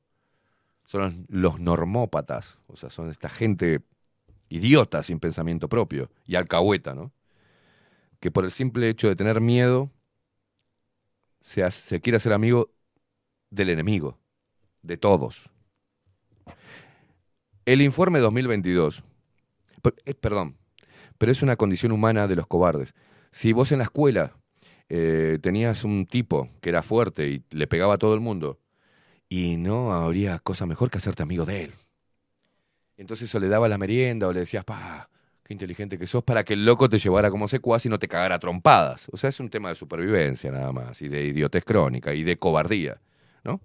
Son 0.86 1.02
los, 1.02 1.14
los 1.30 1.60
normópatas, 1.60 2.60
o 2.68 2.76
sea, 2.78 2.90
son 2.90 3.10
esta 3.10 3.30
gente 3.30 3.82
idiota 4.50 5.04
sin 5.04 5.20
pensamiento 5.20 5.70
propio 5.70 6.10
y 6.26 6.36
alcahueta, 6.36 6.94
¿no? 6.96 7.14
Que 8.20 8.32
por 8.32 8.46
el 8.46 8.52
simple 8.52 8.90
hecho 8.90 9.08
de 9.08 9.16
tener 9.16 9.42
miedo 9.42 9.92
se, 11.42 11.64
hace- 11.64 11.82
se 11.88 12.02
quiere 12.02 12.18
hacer 12.18 12.34
amigo 12.34 12.72
del 13.50 13.70
enemigo, 13.70 14.20
de 14.84 14.98
todos. 14.98 15.52
El 17.68 17.82
informe 17.82 18.20
2022, 18.20 19.04
per- 19.82 19.96
eh, 20.06 20.14
perdón, 20.14 20.56
pero 21.18 21.34
es 21.34 21.42
una 21.42 21.58
condición 21.58 21.92
humana 21.92 22.26
de 22.26 22.38
los 22.38 22.48
cobardes. 22.48 22.96
Si 23.30 23.52
vos 23.52 23.74
en 23.74 23.80
la 23.80 23.84
escuela 23.84 24.38
eh, 24.88 25.38
tenías 25.42 25.84
un 25.84 26.06
tipo 26.06 26.50
que 26.62 26.70
era 26.70 26.82
fuerte 26.82 27.28
y 27.28 27.44
le 27.50 27.68
pegaba 27.68 27.96
a 27.96 27.98
todo 27.98 28.14
el 28.14 28.22
mundo, 28.22 28.62
y 29.28 29.58
no 29.58 29.92
habría 29.92 30.40
cosa 30.40 30.66
mejor 30.66 30.90
que 30.90 31.00
hacerte 31.00 31.24
amigo 31.24 31.44
de 31.44 31.66
él. 31.66 31.74
Entonces 32.96 33.28
eso 33.28 33.38
le 33.42 33.50
daba 33.50 33.68
la 33.68 33.78
merienda 33.78 34.30
o 34.30 34.32
le 34.32 34.40
decías, 34.40 34.64
pa, 34.64 35.10
qué 35.44 35.54
inteligente 35.54 35.98
que 35.98 36.08
sos, 36.08 36.24
para 36.24 36.46
que 36.46 36.54
el 36.54 36.64
loco 36.66 36.88
te 36.88 37.00
llevara 37.00 37.30
como 37.30 37.50
secuaz 37.50 37.86
y 37.86 37.90
no 37.90 38.00
te 38.00 38.08
cagara 38.08 38.36
a 38.36 38.40
trompadas. 38.40 39.10
O 39.12 39.18
sea, 39.18 39.30
es 39.30 39.42
un 39.42 39.50
tema 39.50 39.68
de 39.68 39.76
supervivencia 39.76 40.54
nada 40.54 40.72
más, 40.72 41.02
y 41.02 41.10
de 41.10 41.26
idiotez 41.26 41.66
crónica, 41.66 42.14
y 42.14 42.24
de 42.24 42.38
cobardía, 42.38 43.02
¿no? 43.44 43.60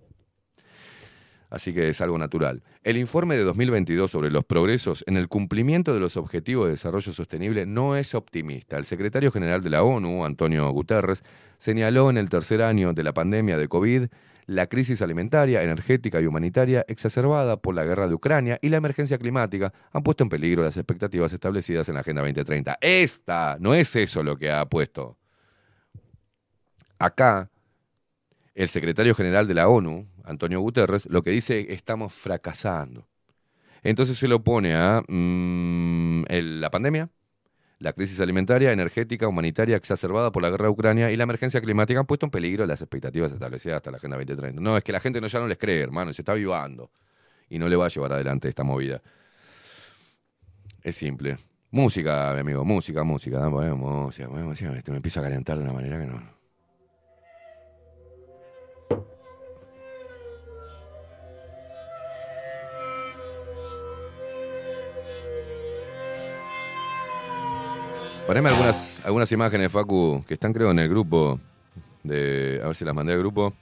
Así 1.53 1.75
que 1.75 1.91
es 1.91 2.01
algo 2.01 2.17
natural. 2.17 2.63
El 2.83 2.97
informe 2.97 3.37
de 3.37 3.45
2022 3.45 4.11
sobre 4.11 4.31
los 4.31 4.43
progresos 4.43 5.05
en 5.07 5.19
el 5.19 5.29
cumplimiento 5.29 5.93
de 5.93 6.01
los 6.01 6.17
Objetivos 6.17 6.65
de 6.65 6.71
Desarrollo 6.71 7.13
Sostenible 7.13 7.67
no 7.67 7.95
es 7.95 8.15
optimista. 8.15 8.79
El 8.79 8.87
secretario 8.87 9.31
general 9.31 9.63
de 9.63 9.69
la 9.69 9.83
ONU, 9.83 10.25
Antonio 10.25 10.71
Guterres, 10.71 11.25
señaló 11.59 12.09
en 12.09 12.17
el 12.17 12.31
tercer 12.31 12.63
año 12.63 12.95
de 12.95 13.03
la 13.03 13.13
pandemia 13.13 13.59
de 13.59 13.69
COVID 13.69 14.07
la 14.47 14.67
crisis 14.67 15.03
alimentaria, 15.03 15.63
energética 15.63 16.23
y 16.23 16.27
humanitaria 16.27 16.87
exacerbada 16.89 17.59
por 17.59 17.75
la 17.75 17.85
guerra 17.85 18.09
de 18.09 18.15
Ucrania 18.15 18.59
y 18.63 18.71
la 18.71 18.79
emergencia 18.79 19.19
climática 19.19 19.75
han 19.93 20.03
puesto 20.03 20.25
en 20.25 20.31
peligro 20.31 20.63
las 20.63 20.79
expectativas 20.79 21.35
establecidas 21.35 21.87
en 21.91 21.97
la 21.97 22.01
Agenda 22.01 22.23
2030. 22.23 22.79
Esta 22.81 23.59
no 23.61 23.75
es 23.75 23.95
eso 23.95 24.23
lo 24.23 24.39
que 24.39 24.51
ha 24.51 24.65
puesto. 24.65 25.19
Acá, 26.99 27.52
el 28.55 28.69
secretario 28.69 29.15
general 29.15 29.47
de 29.47 29.55
la 29.55 29.69
ONU, 29.69 30.07
Antonio 30.25 30.61
Guterres, 30.61 31.07
lo 31.07 31.23
que 31.23 31.31
dice 31.31 31.73
estamos 31.73 32.13
fracasando. 32.13 33.09
Entonces 33.83 34.19
se 34.19 34.29
lo 34.29 34.45
pone 34.45 34.75
a 34.75 35.03
mm, 35.07 36.25
la 36.29 36.71
pandemia, 36.71 37.11
la 37.79 37.93
crisis 37.93 38.21
alimentaria, 38.21 38.71
energética, 38.71 39.27
humanitaria 39.27 39.77
exacerbada 39.77 40.31
por 40.31 40.43
la 40.43 40.51
guerra 40.51 40.67
de 40.67 40.71
Ucrania 40.71 41.11
y 41.11 41.17
la 41.17 41.25
emergencia 41.25 41.61
climática 41.61 41.99
han 41.99 42.07
puesto 42.07 42.27
en 42.27 42.31
peligro 42.31 42.65
las 42.65 42.81
expectativas 42.81 43.33
establecidas 43.33 43.77
hasta 43.77 43.91
la 43.91 43.97
Agenda 43.97 44.17
2030. 44.17 44.61
No, 44.61 44.77
es 44.77 44.85
que 44.85 44.93
la 44.93 45.01
gente 45.01 45.21
no, 45.21 45.27
ya 45.27 45.41
no 45.41 45.49
les 45.49 45.59
cree, 45.59 45.81
hermano, 45.81 46.13
se 46.13 46.23
está 46.23 46.33
avivando 46.33 46.93
y 47.49 47.59
no 47.59 47.69
le 47.69 47.75
va 47.75 47.87
a 47.87 47.89
llevar 47.89 48.13
adelante 48.13 48.49
esta 48.49 48.63
movida. 48.63 49.03
Es 50.81 50.95
simple. 50.95 51.39
Música, 51.73 52.33
mi 52.35 52.41
amigo, 52.41 52.65
música, 52.65 53.03
música, 53.03 53.51
poneme 53.51 53.75
música, 53.75 54.29
música, 54.29 54.77
esto 54.77 54.93
me 54.93 54.99
empieza 54.99 55.21
a 55.21 55.23
calentar 55.25 55.57
de 55.57 55.65
una 55.65 55.73
manera 55.73 55.99
que 55.99 56.07
no. 56.07 56.42
Poneme 68.26 68.51
algunas, 68.51 69.02
algunas 69.05 69.33
imágenes, 69.33 69.70
Facu, 69.73 70.25
que 70.26 70.34
están 70.34 70.52
creo 70.52 70.70
en 70.70 70.78
el 70.78 70.89
grupo 70.89 71.41
de. 72.02 72.60
A 72.62 72.67
ver 72.68 72.76
si 72.76 72.84
las 72.84 72.94
mandé 72.94 73.12
al 73.12 73.18
grupo. 73.18 73.52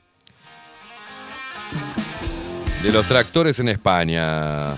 De 2.83 2.93
los 2.93 3.07
tractores 3.07 3.59
en 3.61 3.69
España. 3.69 4.77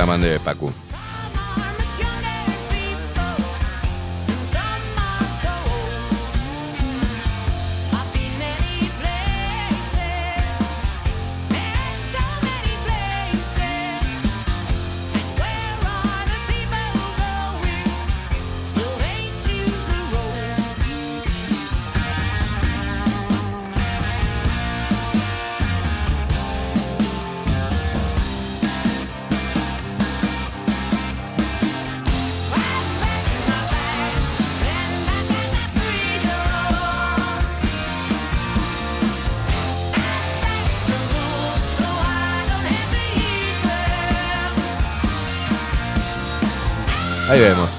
La 0.00 0.06
mandé, 0.06 0.38
Pacu. 0.38 0.72
Ahí 47.30 47.38
vemos. 47.38 47.70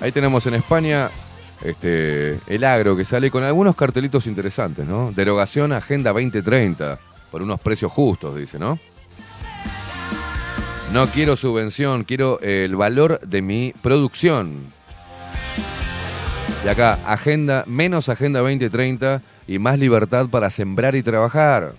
Ahí 0.00 0.12
tenemos 0.12 0.46
en 0.46 0.54
España 0.54 1.10
este, 1.62 2.38
el 2.46 2.64
agro 2.64 2.96
que 2.96 3.04
sale 3.04 3.30
con 3.30 3.42
algunos 3.42 3.76
cartelitos 3.76 4.26
interesantes, 4.26 4.86
¿no? 4.86 5.12
Derogación 5.14 5.72
Agenda 5.72 6.10
2030 6.10 6.98
por 7.30 7.42
unos 7.42 7.60
precios 7.60 7.92
justos, 7.92 8.34
dice, 8.34 8.58
¿no? 8.58 8.78
No 10.90 11.06
quiero 11.08 11.36
subvención, 11.36 12.04
quiero 12.04 12.40
el 12.40 12.76
valor 12.76 13.20
de 13.20 13.42
mi 13.42 13.74
producción. 13.82 14.72
Y 16.64 16.68
acá, 16.68 16.98
agenda, 17.06 17.64
menos 17.66 18.08
Agenda 18.08 18.40
2030 18.40 19.20
y 19.46 19.58
más 19.58 19.78
libertad 19.78 20.28
para 20.30 20.48
sembrar 20.48 20.94
y 20.94 21.02
trabajar. 21.02 21.74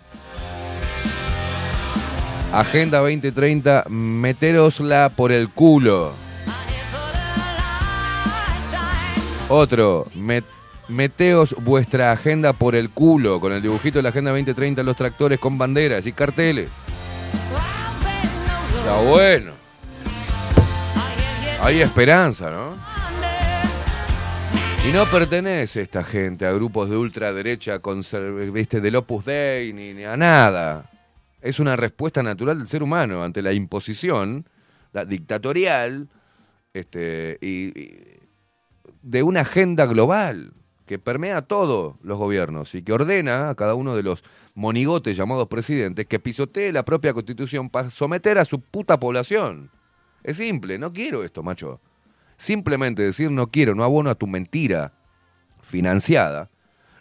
Agenda 2.54 3.00
2030, 3.00 3.86
meterosla 3.90 5.12
por 5.16 5.32
el 5.32 5.50
culo. 5.50 6.25
Otro, 9.50 10.06
met- 10.16 10.44
meteos 10.88 11.56
vuestra 11.60 12.12
agenda 12.12 12.54
por 12.54 12.76
el 12.76 12.90
culo 12.90 13.40
con 13.40 13.54
el 13.54 13.62
dibujito 13.62 14.00
de 14.00 14.04
la 14.04 14.10
Agenda 14.10 14.32
2030 14.32 14.82
en 14.82 14.86
los 14.88 14.96
tractores 14.96 15.40
con 15.40 15.58
banderas 15.58 16.06
y 16.08 16.12
carteles. 16.14 16.70
Está 18.76 19.02
bueno. 19.02 19.54
Hay 21.62 21.82
esperanza, 21.82 22.50
¿no? 22.52 22.76
Y 24.88 24.92
no 24.92 25.06
pertenece 25.06 25.82
esta 25.82 26.04
gente 26.04 26.46
a 26.46 26.52
grupos 26.52 26.90
de 26.90 26.98
ultraderecha, 26.98 27.80
¿viste? 28.54 28.82
del 28.82 28.96
Opus 28.98 29.26
Dei, 29.26 29.74
ni, 29.74 29.94
ni 29.94 30.04
a 30.04 30.16
nada. 30.16 30.92
Es 31.42 31.60
una 31.60 31.76
respuesta 31.76 32.22
natural 32.22 32.60
del 32.60 32.68
ser 32.68 32.84
humano 32.84 33.24
ante 33.24 33.42
la 33.42 33.54
imposición 33.54 34.48
la 34.94 35.06
dictatorial 35.06 36.08
este, 36.74 37.38
y 37.42 37.74
de 39.06 39.22
una 39.22 39.42
agenda 39.42 39.86
global 39.86 40.54
que 40.88 40.98
permea 40.98 41.38
a 41.38 41.42
todos 41.44 41.96
los 42.02 42.18
gobiernos 42.18 42.74
y 42.74 42.82
que 42.82 42.92
ordena 42.92 43.50
a 43.50 43.56
cada 43.56 43.76
uno 43.76 43.96
de 43.96 44.02
los 44.04 44.24
monigotes 44.56 45.16
llamados 45.16 45.48
presidentes 45.48 46.08
que 46.08 46.20
pisotee 46.20 46.72
la 46.72 46.84
propia 46.86 47.14
constitución 47.14 47.70
para 47.70 47.90
someter 47.92 48.40
a 48.40 48.46
su 48.46 48.60
puta 48.60 49.00
población. 49.00 49.70
Es 50.24 50.38
simple, 50.38 50.80
no 50.80 50.92
quiero 50.92 51.24
esto, 51.24 51.44
macho. 51.44 51.80
Simplemente 52.36 53.04
decir 53.04 53.30
no 53.30 53.48
quiero, 53.48 53.76
no 53.76 53.84
abono 53.84 54.10
a 54.10 54.16
tu 54.16 54.26
mentira. 54.28 54.94
financiada, 55.62 56.50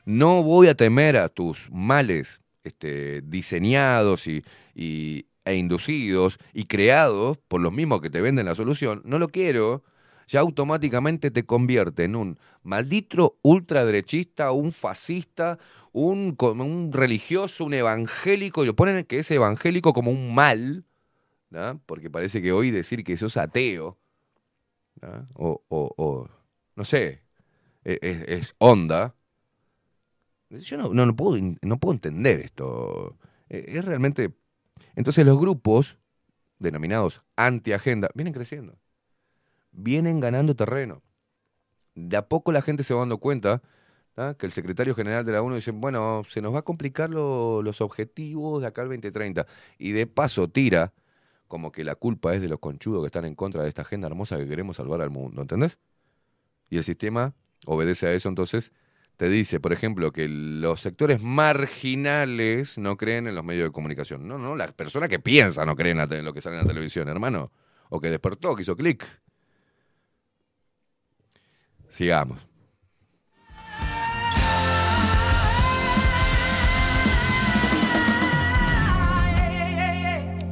no 0.05 0.43
voy 0.43 0.69
a 0.69 0.75
temer 0.75 1.17
a 1.17 1.29
tus 1.29 1.69
males 1.71 2.41
este, 2.65 3.21
diseñados 3.23 4.27
y, 4.27 4.43
y- 4.75 5.27
e 5.45 5.57
inducidos 5.57 6.39
y 6.55 6.65
creados 6.65 7.37
por 7.49 7.61
los 7.61 7.73
mismos 7.73 8.01
que 8.01 8.09
te 8.09 8.23
venden 8.23 8.47
la 8.47 8.55
solución, 8.55 9.03
no 9.05 9.19
lo 9.19 9.29
quiero, 9.29 9.83
ya 10.27 10.41
automáticamente 10.41 11.31
te 11.31 11.45
convierte 11.47 12.05
en 12.05 12.17
un 12.17 12.39
maldito 12.63 13.39
ultraderechista, 13.43 14.53
un 14.53 14.73
fascista, 14.73 15.59
un, 15.93 16.37
un 16.41 16.93
religioso, 16.93 17.65
un 17.65 17.75
evangélico, 17.75 18.63
y 18.65 18.67
lo 18.67 18.77
ponen 18.77 19.05
que 19.05 19.19
es 19.21 19.31
evangélico 19.31 19.93
como 19.93 20.11
un 20.11 20.35
mal, 20.35 20.85
¿no? 21.51 21.81
porque 21.87 22.11
parece 22.11 22.43
que 22.43 22.53
hoy 22.53 22.71
decir 22.71 23.05
que 23.05 23.17
sos 23.17 23.37
ateo, 23.39 23.99
¿no? 25.03 25.29
o, 25.35 25.63
o- 25.69 26.29
no 26.77 26.85
sé, 26.85 27.23
e- 27.85 27.99
es, 28.03 28.23
es 28.29 28.57
onda. 28.59 29.17
Yo 30.51 30.77
no, 30.77 30.93
no, 30.93 31.17
puedo, 31.17 31.37
no 31.63 31.79
puedo 31.81 31.95
entender 31.95 32.41
esto. 32.41 33.17
Eh, 33.49 33.65
Es 33.69 33.85
realmente... 33.85 34.35
Entonces 34.97 35.27
los 35.27 35.39
grupos 35.41 35.99
denominados 36.59 37.23
anti-agenda 37.37 38.11
vienen 38.15 38.35
creciendo. 38.35 38.79
Vienen 39.75 40.21
ganando 40.21 40.55
terreno. 40.55 41.03
De 41.95 42.17
a 42.17 42.27
poco 42.29 42.53
la 42.53 42.63
gente 42.63 42.83
se 42.85 42.95
va 42.95 43.01
dando 43.01 43.19
cuenta 43.19 43.61
que 44.39 44.47
el 44.47 44.53
secretario 44.53 44.95
general 44.95 45.25
de 45.25 45.33
la 45.33 45.43
ONU 45.43 45.57
dice, 45.57 45.73
bueno, 45.73 46.23
se 46.29 46.41
nos 46.41 46.55
va 46.55 46.61
a 46.61 46.63
complicar 46.63 47.11
lo- 47.11 47.63
los 47.63 47.81
objetivos 47.81 48.61
de 48.63 48.69
acá 48.69 48.83
al 48.83 48.89
2030. 48.89 49.47
Y 49.77 49.91
de 49.93 50.07
paso 50.07 50.49
tira 50.49 50.93
como 51.49 51.73
que 51.73 51.83
la 51.85 51.97
culpa 51.97 52.33
es 52.35 52.41
de 52.41 52.49
los 52.49 52.61
conchudos 52.61 53.03
que 53.03 53.07
están 53.07 53.25
en 53.25 53.35
contra 53.35 53.63
de 53.63 53.69
esta 53.69 53.83
agenda 53.83 54.07
hermosa 54.07 54.39
que 54.39 54.47
queremos 54.47 54.77
salvar 54.77 55.01
al 55.03 55.11
mundo, 55.11 55.43
¿entendés? 55.43 55.79
Y 56.71 56.77
el 56.79 56.85
sistema 56.85 57.35
obedece 57.67 58.07
a 58.07 58.13
eso, 58.13 58.29
entonces 58.29 58.73
te 59.17 59.29
dice, 59.29 59.61
por 59.61 59.73
ejemplo, 59.73 60.13
que 60.13 60.27
los 60.29 60.81
sectores 60.81 61.21
marginales 61.23 62.79
no 62.79 62.97
creen 62.97 63.27
en 63.27 63.35
los 63.35 63.45
medios 63.45 63.69
de 63.69 63.73
comunicación. 63.73 64.27
No, 64.27 64.39
no, 64.39 64.57
la 64.57 64.69
persona 64.69 65.09
que 65.09 65.19
piensa 65.19 65.65
no 65.67 65.77
cree 65.77 65.93
en, 65.93 65.99
la 65.99 66.07
te- 66.07 66.19
en 66.19 66.25
lo 66.25 66.33
que 66.33 66.41
sale 66.41 66.57
en 66.59 66.63
la 66.63 66.69
televisión, 66.69 67.09
hermano. 67.09 67.51
O 67.91 68.01
que 68.01 68.11
despertó, 68.11 68.55
que 68.57 68.63
hizo 68.63 68.77
clic. 68.77 69.05
Sigamos. 71.95 72.45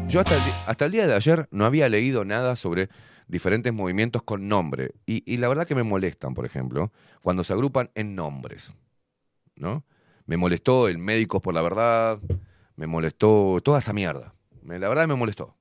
Yo 0.07 0.21
hasta 0.21 0.37
el, 0.37 0.43
hasta 0.67 0.85
el 0.85 0.93
día 0.93 1.09
de 1.09 1.15
ayer 1.15 1.49
no 1.51 1.65
había 1.65 1.89
leído 1.89 2.25
nada 2.25 2.55
sobre 2.55 2.91
diferentes 3.27 3.73
movimientos 3.73 4.23
con 4.23 4.47
nombre. 4.47 4.93
Y, 5.05 5.25
y 5.27 5.39
la 5.39 5.49
verdad 5.49 5.67
que 5.67 5.75
me 5.75 5.83
molestan, 5.83 6.35
por 6.35 6.47
ejemplo, 6.47 6.93
cuando 7.23 7.43
se 7.43 7.55
agrupan 7.55 7.91
en 7.97 8.15
nombres. 8.15 8.71
¿No? 9.57 9.85
Me 10.27 10.37
molestó 10.37 10.87
el 10.87 10.99
Médicos 10.99 11.43
por 11.43 11.55
la 11.55 11.62
Verdad, 11.62 12.21
me 12.77 12.87
molestó 12.87 13.59
toda 13.65 13.81
esa 13.81 13.93
mierda. 13.93 14.33
Me- 14.62 14.79
la 14.79 14.89
verdad 14.89 15.09
me 15.09 15.17
molestó. 15.17 15.57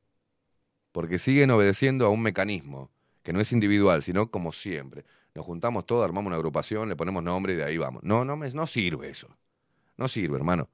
Porque 0.92 1.18
siguen 1.18 1.50
obedeciendo 1.50 2.06
a 2.06 2.10
un 2.10 2.22
mecanismo 2.22 2.92
que 3.24 3.34
no 3.34 3.40
es 3.40 3.52
individual, 3.52 4.04
sino 4.04 4.30
como 4.30 4.52
siempre. 4.52 5.06
Nos 5.34 5.46
juntamos 5.46 5.86
todos, 5.86 6.04
armamos 6.04 6.28
una 6.28 6.36
agrupación, 6.36 6.90
le 6.90 6.96
ponemos 6.96 7.24
nombre 7.24 7.54
y 7.54 7.56
de 7.56 7.64
ahí 7.64 7.78
vamos. 7.78 8.04
No, 8.04 8.26
no, 8.26 8.36
no 8.36 8.68
sirve 8.68 9.10
eso. 9.10 9.28
No 9.98 10.08
sirve, 10.08 10.38
hermano. 10.38 10.68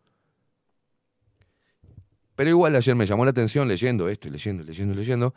Pero 2.36 2.50
igual 2.50 2.76
ayer 2.76 2.96
me 2.96 3.06
llamó 3.06 3.26
la 3.26 3.32
atención 3.32 3.68
leyendo 3.68 4.10
esto 4.10 4.30
leyendo, 4.30 4.64
leyendo, 4.64 4.94
leyendo, 4.94 5.34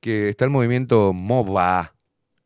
que 0.00 0.28
está 0.28 0.44
el 0.44 0.50
movimiento 0.50 1.12
MOBA, 1.12 1.94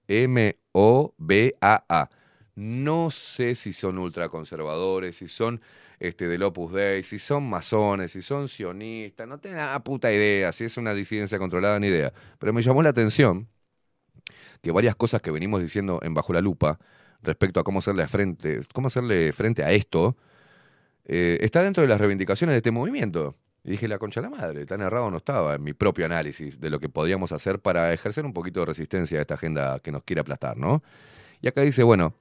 M-O-B-A-A. 0.09 2.11
No 2.55 3.11
sé 3.11 3.55
si 3.55 3.73
son 3.73 3.99
ultraconservadores, 3.99 5.17
si 5.17 5.29
son 5.29 5.61
este, 5.99 6.29
del 6.29 6.43
Opus 6.43 6.73
Dei, 6.73 7.03
si 7.03 7.19
son 7.19 7.49
masones, 7.49 8.13
si 8.13 8.23
son 8.23 8.49
sionistas, 8.49 9.27
no 9.27 9.39
tengo 9.39 9.57
nada 9.57 9.83
puta 9.83 10.13
idea, 10.13 10.53
si 10.53 10.65
es 10.65 10.77
una 10.77 10.95
disidencia 10.95 11.39
controlada, 11.39 11.79
ni 11.79 11.89
idea. 11.89 12.13
Pero 12.39 12.53
me 12.53 12.63
llamó 12.63 12.83
la 12.83 12.91
atención 12.91 13.49
que 14.63 14.71
varias 14.73 14.97
cosas 14.97 15.23
que 15.23 15.31
venimos 15.31 15.61
diciendo 15.61 16.01
en 16.03 16.15
Bajo 16.15 16.33
la 16.33 16.41
Lupa 16.41 16.79
respecto 17.23 17.61
a 17.61 17.65
cómo 17.65 17.81
hacerle 17.81 18.07
frente, 18.07 18.61
cómo 18.73 18.89
hacerle 18.89 19.33
frente 19.33 19.65
a 19.65 19.73
esto, 19.73 20.17
eh, 21.05 21.39
está 21.41 21.63
dentro 21.63 21.83
de 21.83 21.89
las 21.89 22.01
reivindicaciones 22.01 22.55
de 22.55 22.59
este 22.59 22.71
movimiento. 22.71 23.37
Y 23.65 23.71
dije, 23.71 23.89
la 23.89 23.99
concha 23.99 24.21
la 24.21 24.31
madre, 24.31 24.65
tan 24.65 24.81
errado 24.81 25.11
no 25.11 25.17
estaba 25.17 25.57
en 25.57 25.63
mi 25.65 25.73
propio 25.73 26.07
análisis 26.07 26.61
de 26.61 26.71
lo 26.71 26.79
que 26.79 26.89
podríamos 26.89 27.33
hacer 27.33 27.59
para 27.59 27.93
ejercer 27.93 28.25
un 28.25 28.33
poquito 28.33 28.61
de 28.61 28.67
resistencia 28.67 29.19
a 29.19 29.23
esta 29.23 29.35
agenda 29.35 29.81
que 29.81 29.91
nos 29.91 30.05
quiere 30.05 30.21
aplastar, 30.21 30.57
¿no? 30.57 30.85
Y 31.41 31.49
acá 31.49 31.63
dice, 31.63 31.83
bueno, 31.83 32.15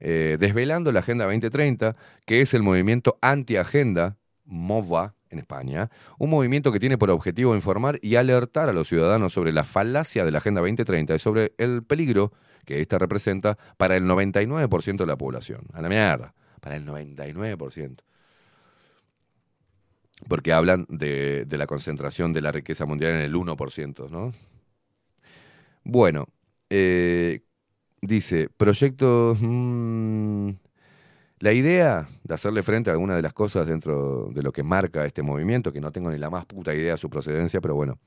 eh, 0.00 0.36
desvelando 0.38 0.92
la 0.92 1.00
Agenda 1.00 1.24
2030, 1.24 1.96
que 2.24 2.40
es 2.40 2.54
el 2.54 2.62
movimiento 2.62 3.18
anti-agenda, 3.20 4.16
MOVA 4.44 5.14
en 5.30 5.38
España, 5.38 5.90
un 6.18 6.30
movimiento 6.30 6.72
que 6.72 6.80
tiene 6.80 6.98
por 6.98 7.10
objetivo 7.10 7.54
informar 7.54 7.98
y 8.02 8.16
alertar 8.16 8.68
a 8.68 8.72
los 8.72 8.88
ciudadanos 8.88 9.32
sobre 9.32 9.52
la 9.52 9.64
falacia 9.64 10.24
de 10.24 10.30
la 10.30 10.38
Agenda 10.38 10.60
2030 10.60 11.14
y 11.14 11.18
sobre 11.18 11.52
el 11.58 11.82
peligro 11.82 12.32
que 12.64 12.80
ésta 12.80 12.98
representa 12.98 13.56
para 13.76 13.96
el 13.96 14.04
99% 14.04 14.96
de 14.96 15.06
la 15.06 15.16
población. 15.16 15.62
A 15.72 15.82
la 15.82 15.88
mierda, 15.88 16.34
para 16.60 16.76
el 16.76 16.86
99% 16.86 18.02
porque 20.26 20.52
hablan 20.52 20.86
de, 20.88 21.46
la 21.50 21.66
concentración 21.66 22.32
de 22.32 22.40
la 22.40 22.50
riqueza 22.50 22.86
mundial 22.86 23.12
en 23.12 23.20
el 23.20 23.34
1%, 23.34 24.10
¿no? 24.10 24.32
Bueno, 25.84 26.26
eh, 26.70 27.40
dice, 28.00 28.48
proyecto... 28.56 29.36
mm, 29.38 30.50
la 31.40 31.52
idea 31.52 32.08
de 32.24 32.34
hacerle 32.34 32.62
frente 32.62 32.90
a 32.90 32.92
alguna 32.94 33.14
de 33.16 33.22
las 33.22 33.32
cosas 33.32 33.66
dentro 33.66 34.30
de 34.32 34.42
lo 34.42 34.52
que 34.52 34.62
marca 34.62 35.04
este 35.04 35.22
movimiento, 35.22 35.72
que 35.72 35.80
no 35.80 35.92
tengo 35.92 36.10
ni 36.10 36.18
la 36.18 36.30
más 36.30 36.44
puta 36.46 36.74
idea 36.74 36.92
de 36.92 36.98
su 36.98 37.08
procedencia, 37.08 37.60
pero 37.60 37.74
bueno. 37.74 37.98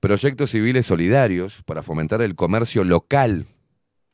Proyectos 0.00 0.50
civiles 0.50 0.86
solidarios 0.86 1.62
para 1.64 1.82
fomentar 1.82 2.22
el 2.22 2.36
comercio 2.36 2.84
local, 2.84 3.46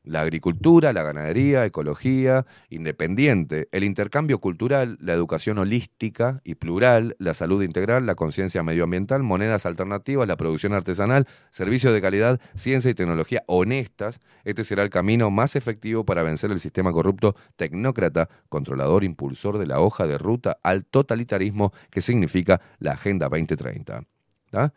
la 0.04 0.20
agricultura, 0.20 0.92
la 0.92 1.02
ganadería, 1.02 1.64
ecología, 1.64 2.46
independiente, 2.68 3.68
el 3.72 3.84
intercambio 3.84 4.38
cultural, 4.38 4.98
la 5.00 5.14
educación 5.14 5.58
holística 5.58 6.40
y 6.44 6.54
plural, 6.56 7.16
la 7.18 7.34
salud 7.34 7.62
integral, 7.62 8.06
la 8.06 8.14
conciencia 8.14 8.62
medioambiental, 8.62 9.22
monedas 9.22 9.66
alternativas, 9.66 10.28
la 10.28 10.36
producción 10.36 10.74
artesanal, 10.74 11.26
servicios 11.50 11.92
de 11.92 12.02
calidad, 12.02 12.40
ciencia 12.54 12.90
y 12.90 12.94
tecnología 12.94 13.42
honestas. 13.46 14.20
Este 14.44 14.62
será 14.62 14.82
el 14.82 14.90
camino 14.90 15.30
más 15.30 15.56
efectivo 15.56 16.04
para 16.04 16.22
vencer 16.22 16.50
el 16.50 16.60
sistema 16.60 16.92
corrupto, 16.92 17.34
tecnócrata, 17.56 18.28
controlador, 18.48 19.04
impulsor 19.04 19.58
de 19.58 19.66
la 19.66 19.80
hoja 19.80 20.06
de 20.06 20.18
ruta 20.18 20.58
al 20.62 20.84
totalitarismo 20.84 21.72
que 21.90 22.02
significa 22.02 22.60
la 22.78 22.92
Agenda 22.92 23.28
2030. 23.28 24.04
¿tá? 24.50 24.72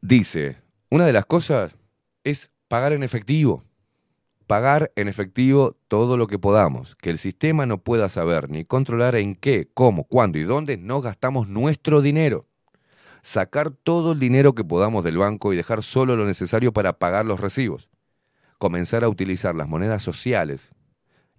Dice, 0.00 0.56
una 0.90 1.06
de 1.06 1.12
las 1.12 1.26
cosas 1.26 1.76
es 2.24 2.50
pagar 2.70 2.92
en 2.92 3.02
efectivo. 3.02 3.64
Pagar 4.46 4.92
en 4.94 5.08
efectivo 5.08 5.76
todo 5.88 6.16
lo 6.16 6.28
que 6.28 6.38
podamos. 6.38 6.94
Que 6.94 7.10
el 7.10 7.18
sistema 7.18 7.66
no 7.66 7.78
pueda 7.78 8.08
saber 8.08 8.48
ni 8.48 8.64
controlar 8.64 9.16
en 9.16 9.34
qué, 9.34 9.68
cómo, 9.74 10.04
cuándo 10.04 10.38
y 10.38 10.44
dónde 10.44 10.76
no 10.76 11.00
gastamos 11.00 11.48
nuestro 11.48 12.00
dinero. 12.00 12.46
Sacar 13.22 13.72
todo 13.72 14.12
el 14.12 14.20
dinero 14.20 14.54
que 14.54 14.62
podamos 14.62 15.02
del 15.02 15.18
banco 15.18 15.52
y 15.52 15.56
dejar 15.56 15.82
solo 15.82 16.14
lo 16.14 16.24
necesario 16.26 16.72
para 16.72 16.92
pagar 16.92 17.26
los 17.26 17.40
recibos. 17.40 17.88
Comenzar 18.58 19.02
a 19.02 19.08
utilizar 19.08 19.56
las 19.56 19.68
monedas 19.68 20.04
sociales. 20.04 20.70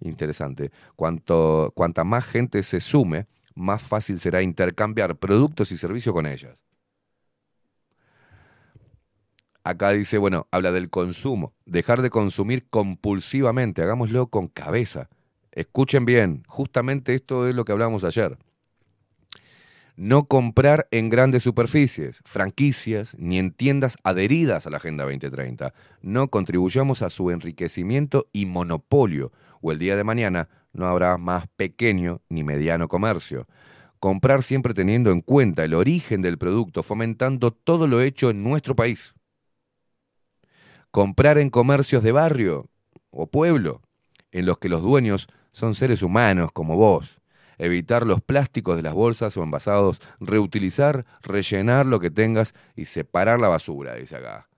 Interesante. 0.00 0.70
Cuanto, 0.96 1.72
cuanta 1.74 2.04
más 2.04 2.26
gente 2.26 2.62
se 2.62 2.82
sume, 2.82 3.26
más 3.54 3.80
fácil 3.82 4.18
será 4.18 4.42
intercambiar 4.42 5.16
productos 5.16 5.72
y 5.72 5.78
servicios 5.78 6.14
con 6.14 6.26
ellas. 6.26 6.62
Acá 9.64 9.92
dice, 9.92 10.18
bueno, 10.18 10.48
habla 10.50 10.72
del 10.72 10.90
consumo. 10.90 11.54
Dejar 11.66 12.02
de 12.02 12.10
consumir 12.10 12.66
compulsivamente. 12.68 13.82
Hagámoslo 13.82 14.26
con 14.26 14.48
cabeza. 14.48 15.08
Escuchen 15.52 16.04
bien, 16.04 16.42
justamente 16.48 17.14
esto 17.14 17.46
es 17.46 17.54
lo 17.54 17.64
que 17.64 17.72
hablamos 17.72 18.02
ayer. 18.02 18.38
No 19.94 20.24
comprar 20.24 20.88
en 20.90 21.10
grandes 21.10 21.42
superficies, 21.44 22.22
franquicias, 22.24 23.14
ni 23.18 23.38
en 23.38 23.52
tiendas 23.52 23.98
adheridas 24.02 24.66
a 24.66 24.70
la 24.70 24.78
Agenda 24.78 25.04
2030. 25.04 25.74
No 26.00 26.28
contribuyamos 26.28 27.02
a 27.02 27.10
su 27.10 27.30
enriquecimiento 27.30 28.26
y 28.32 28.46
monopolio, 28.46 29.30
o 29.60 29.70
el 29.70 29.78
día 29.78 29.94
de 29.94 30.02
mañana 30.02 30.48
no 30.72 30.86
habrá 30.88 31.18
más 31.18 31.46
pequeño 31.54 32.22
ni 32.30 32.42
mediano 32.42 32.88
comercio. 32.88 33.46
Comprar 34.00 34.42
siempre 34.42 34.74
teniendo 34.74 35.12
en 35.12 35.20
cuenta 35.20 35.62
el 35.62 35.74
origen 35.74 36.22
del 36.22 36.38
producto, 36.38 36.82
fomentando 36.82 37.52
todo 37.52 37.86
lo 37.86 38.00
hecho 38.00 38.30
en 38.30 38.42
nuestro 38.42 38.74
país 38.74 39.14
comprar 40.92 41.38
en 41.38 41.50
comercios 41.50 42.02
de 42.02 42.12
barrio 42.12 42.70
o 43.10 43.26
pueblo, 43.26 43.80
en 44.30 44.46
los 44.46 44.58
que 44.58 44.68
los 44.68 44.82
dueños 44.82 45.26
son 45.50 45.74
seres 45.74 46.02
humanos 46.02 46.50
como 46.52 46.76
vos. 46.76 47.18
Evitar 47.58 48.06
los 48.06 48.20
plásticos 48.20 48.76
de 48.76 48.82
las 48.82 48.94
bolsas 48.94 49.36
o 49.36 49.42
envasados, 49.42 50.00
reutilizar, 50.20 51.06
rellenar 51.22 51.86
lo 51.86 51.98
que 51.98 52.10
tengas 52.10 52.54
y 52.76 52.86
separar 52.86 53.40
la 53.40 53.48
basura, 53.48 53.94
dice 53.94 54.16
acá. 54.16 54.48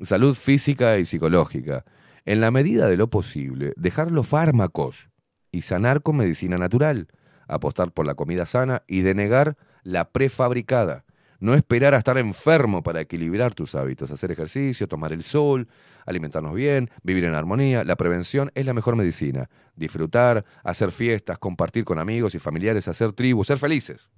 Salud 0.00 0.34
física 0.34 0.98
y 0.98 1.06
psicológica. 1.06 1.84
En 2.24 2.40
la 2.40 2.50
medida 2.50 2.88
de 2.88 2.96
lo 2.96 3.08
posible, 3.08 3.72
dejar 3.76 4.10
los 4.10 4.26
fármacos 4.26 5.10
y 5.50 5.62
sanar 5.62 6.02
con 6.02 6.16
medicina 6.16 6.58
natural, 6.58 7.08
apostar 7.48 7.92
por 7.92 8.06
la 8.06 8.14
comida 8.14 8.46
sana 8.46 8.82
y 8.86 9.02
denegar 9.02 9.56
la 9.82 10.10
prefabricada. 10.10 11.05
No 11.38 11.54
esperar 11.54 11.94
a 11.94 11.98
estar 11.98 12.16
enfermo 12.18 12.82
para 12.82 13.00
equilibrar 13.00 13.54
tus 13.54 13.74
hábitos, 13.74 14.10
hacer 14.10 14.30
ejercicio, 14.30 14.88
tomar 14.88 15.12
el 15.12 15.22
sol, 15.22 15.68
alimentarnos 16.06 16.54
bien, 16.54 16.90
vivir 17.02 17.24
en 17.24 17.34
armonía. 17.34 17.84
La 17.84 17.96
prevención 17.96 18.50
es 18.54 18.64
la 18.64 18.72
mejor 18.72 18.96
medicina. 18.96 19.50
Disfrutar, 19.74 20.44
hacer 20.64 20.92
fiestas, 20.92 21.38
compartir 21.38 21.84
con 21.84 21.98
amigos 21.98 22.34
y 22.34 22.38
familiares, 22.38 22.88
hacer 22.88 23.12
tribus, 23.12 23.48
ser 23.48 23.58
felices. 23.58 24.08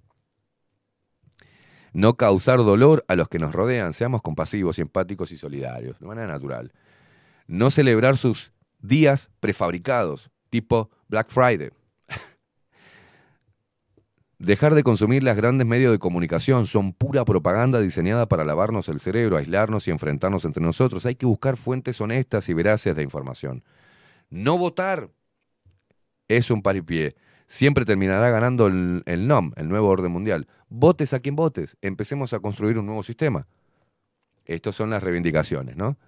No 1.93 2.17
causar 2.17 2.59
dolor 2.59 3.05
a 3.09 3.17
los 3.17 3.29
que 3.29 3.39
nos 3.39 3.53
rodean, 3.53 3.93
seamos 3.93 4.23
compasivos 4.23 4.79
empáticos 4.79 5.33
y 5.33 5.37
solidarios, 5.37 5.99
de 5.99 6.07
manera 6.07 6.29
natural. 6.29 6.73
No 7.47 7.71
celebrar 7.71 8.17
sus 8.17 8.53
días 8.79 9.31
prefabricados, 9.41 10.31
tipo 10.51 10.91
Black 11.09 11.31
Friday. 11.31 11.71
Dejar 14.39 14.77
de 14.77 14.85
consumir 14.85 15.25
las 15.25 15.37
grandes 15.37 15.67
medios 15.67 15.91
de 15.91 15.99
comunicación 15.99 16.69
son 16.69 16.93
pura 16.93 17.25
propaganda 17.25 17.81
diseñada 17.81 18.29
para 18.29 18.45
lavarnos 18.45 18.89
el 18.89 19.01
cerebro, 19.01 19.37
aislarnos 19.37 19.89
y 19.89 19.91
enfrentarnos 19.91 20.45
entre 20.45 20.63
nosotros. 20.63 21.07
Hay 21.07 21.17
que 21.17 21.27
buscar 21.27 21.57
fuentes 21.57 22.01
honestas 22.01 22.49
y 22.49 22.55
veraces 22.55 22.95
de 22.95 23.03
información. 23.03 23.65
No 24.31 24.57
votar 24.57 25.11
es 26.29 26.53
un 26.53 26.63
paripié. 26.63 27.17
Siempre 27.49 27.85
terminará 27.85 28.31
ganando 28.31 28.69
el, 28.69 29.03
NOM, 29.27 29.53
el 29.57 29.69
nuevo 29.69 29.89
orden 29.89 30.13
mundial. 30.13 30.47
Votes 30.69 31.15
a 31.15 31.21
quien 31.21 31.35
votes. 31.35 31.77
Empecemos 31.83 32.33
a 32.33 32.39
construir 32.39 32.79
un 32.79 32.87
nuevo 32.87 33.03
sistema. 33.03 33.49
Estas 34.45 34.77
son 34.77 34.91
las 34.91 35.03
reivindicaciones, 35.03 35.77
¿no? 35.77 35.99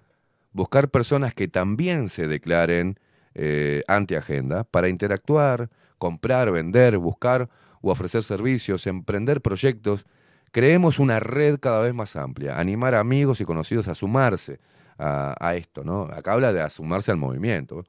Buscar 0.53 0.89
personas 0.89 1.33
que 1.33 1.49
también 1.49 2.07
se 2.07 2.27
declaren 2.27 2.97
eh, 3.33 3.83
anti-agenda 3.87 4.63
para 4.63 4.87
interactuar, 4.87 5.69
comprar, 5.97 6.51
vender, 6.51 6.97
buscar 6.97 7.49
o 7.81 7.91
ofrecer 7.91 8.23
servicios, 8.23 8.87
emprender 8.87 9.41
proyectos. 9.41 10.05
Creemos 10.51 10.99
una 10.99 11.19
red 11.19 11.59
cada 11.59 11.79
vez 11.79 11.93
más 11.93 12.15
amplia, 12.15 12.59
animar 12.59 12.95
a 12.95 12.99
amigos 12.99 13.41
y 13.41 13.45
conocidos 13.45 13.87
a 13.87 13.95
sumarse 13.95 14.59
a, 14.97 15.55
esto, 15.55 15.83
¿no? 15.83 16.03
Acá 16.03 16.33
habla 16.33 16.53
de 16.53 16.69
sumarse 16.69 17.11
al 17.11 17.17
movimiento. 17.17 17.85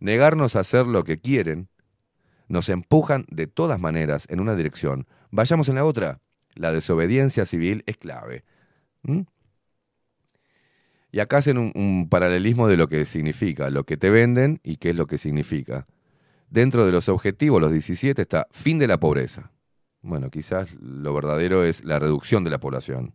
Negarnos 0.00 0.56
a 0.56 0.60
hacer 0.60 0.86
lo 0.86 1.04
que 1.04 1.20
quieren 1.20 1.68
nos 2.48 2.68
empujan 2.68 3.26
de 3.30 3.46
todas 3.46 3.78
maneras 3.78 4.26
en 4.28 4.40
una 4.40 4.56
dirección. 4.56 5.06
Vayamos 5.30 5.68
en 5.68 5.76
la 5.76 5.84
otra. 5.84 6.20
La 6.54 6.72
desobediencia 6.72 7.46
civil 7.46 7.84
es 7.86 7.96
clave. 7.96 8.44
¿Mm? 9.02 9.20
Y 11.12 11.20
acá 11.20 11.36
hacen 11.38 11.58
un, 11.58 11.72
un 11.74 12.08
paralelismo 12.08 12.66
de 12.68 12.76
lo 12.76 12.88
que 12.88 13.04
significa, 13.04 13.70
lo 13.70 13.84
que 13.84 13.96
te 13.96 14.10
venden 14.10 14.60
y 14.64 14.76
qué 14.76 14.90
es 14.90 14.96
lo 14.96 15.06
que 15.06 15.18
significa. 15.18 15.86
Dentro 16.52 16.84
de 16.84 16.92
los 16.92 17.08
objetivos, 17.08 17.62
los 17.62 17.72
17, 17.72 18.20
está 18.20 18.46
fin 18.50 18.78
de 18.78 18.86
la 18.86 19.00
pobreza. 19.00 19.50
Bueno, 20.02 20.28
quizás 20.28 20.74
lo 20.82 21.14
verdadero 21.14 21.64
es 21.64 21.82
la 21.82 21.98
reducción 21.98 22.44
de 22.44 22.50
la 22.50 22.60
población. 22.60 23.14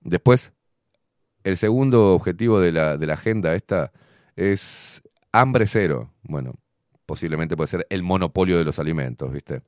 Después, 0.00 0.54
el 1.42 1.58
segundo 1.58 2.14
objetivo 2.14 2.58
de 2.58 2.72
la, 2.72 2.96
de 2.96 3.06
la 3.06 3.12
agenda 3.12 3.54
esta 3.54 3.92
es 4.34 5.02
hambre 5.30 5.66
cero. 5.66 6.10
Bueno, 6.22 6.54
posiblemente 7.04 7.54
puede 7.54 7.68
ser 7.68 7.86
el 7.90 8.02
monopolio 8.02 8.56
de 8.56 8.64
los 8.64 8.78
alimentos, 8.78 9.30
¿viste? 9.30 9.60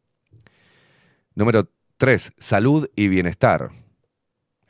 Número 1.34 1.68
3, 1.98 2.32
salud 2.38 2.88
y 2.96 3.08
bienestar. 3.08 3.72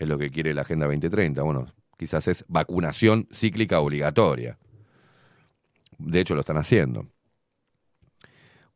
Es 0.01 0.09
lo 0.09 0.19
que 0.19 0.33
quiere 0.33 0.53
la 0.53 0.63
Agenda 0.63 0.87
2030. 0.87 1.43
Bueno, 1.43 1.69
quizás 1.97 2.27
es 2.27 2.45
vacunación 2.49 3.29
cíclica 3.33 3.79
obligatoria. 3.79 4.59
De 5.97 6.19
hecho, 6.19 6.35
lo 6.35 6.41
están 6.41 6.57
haciendo. 6.57 7.07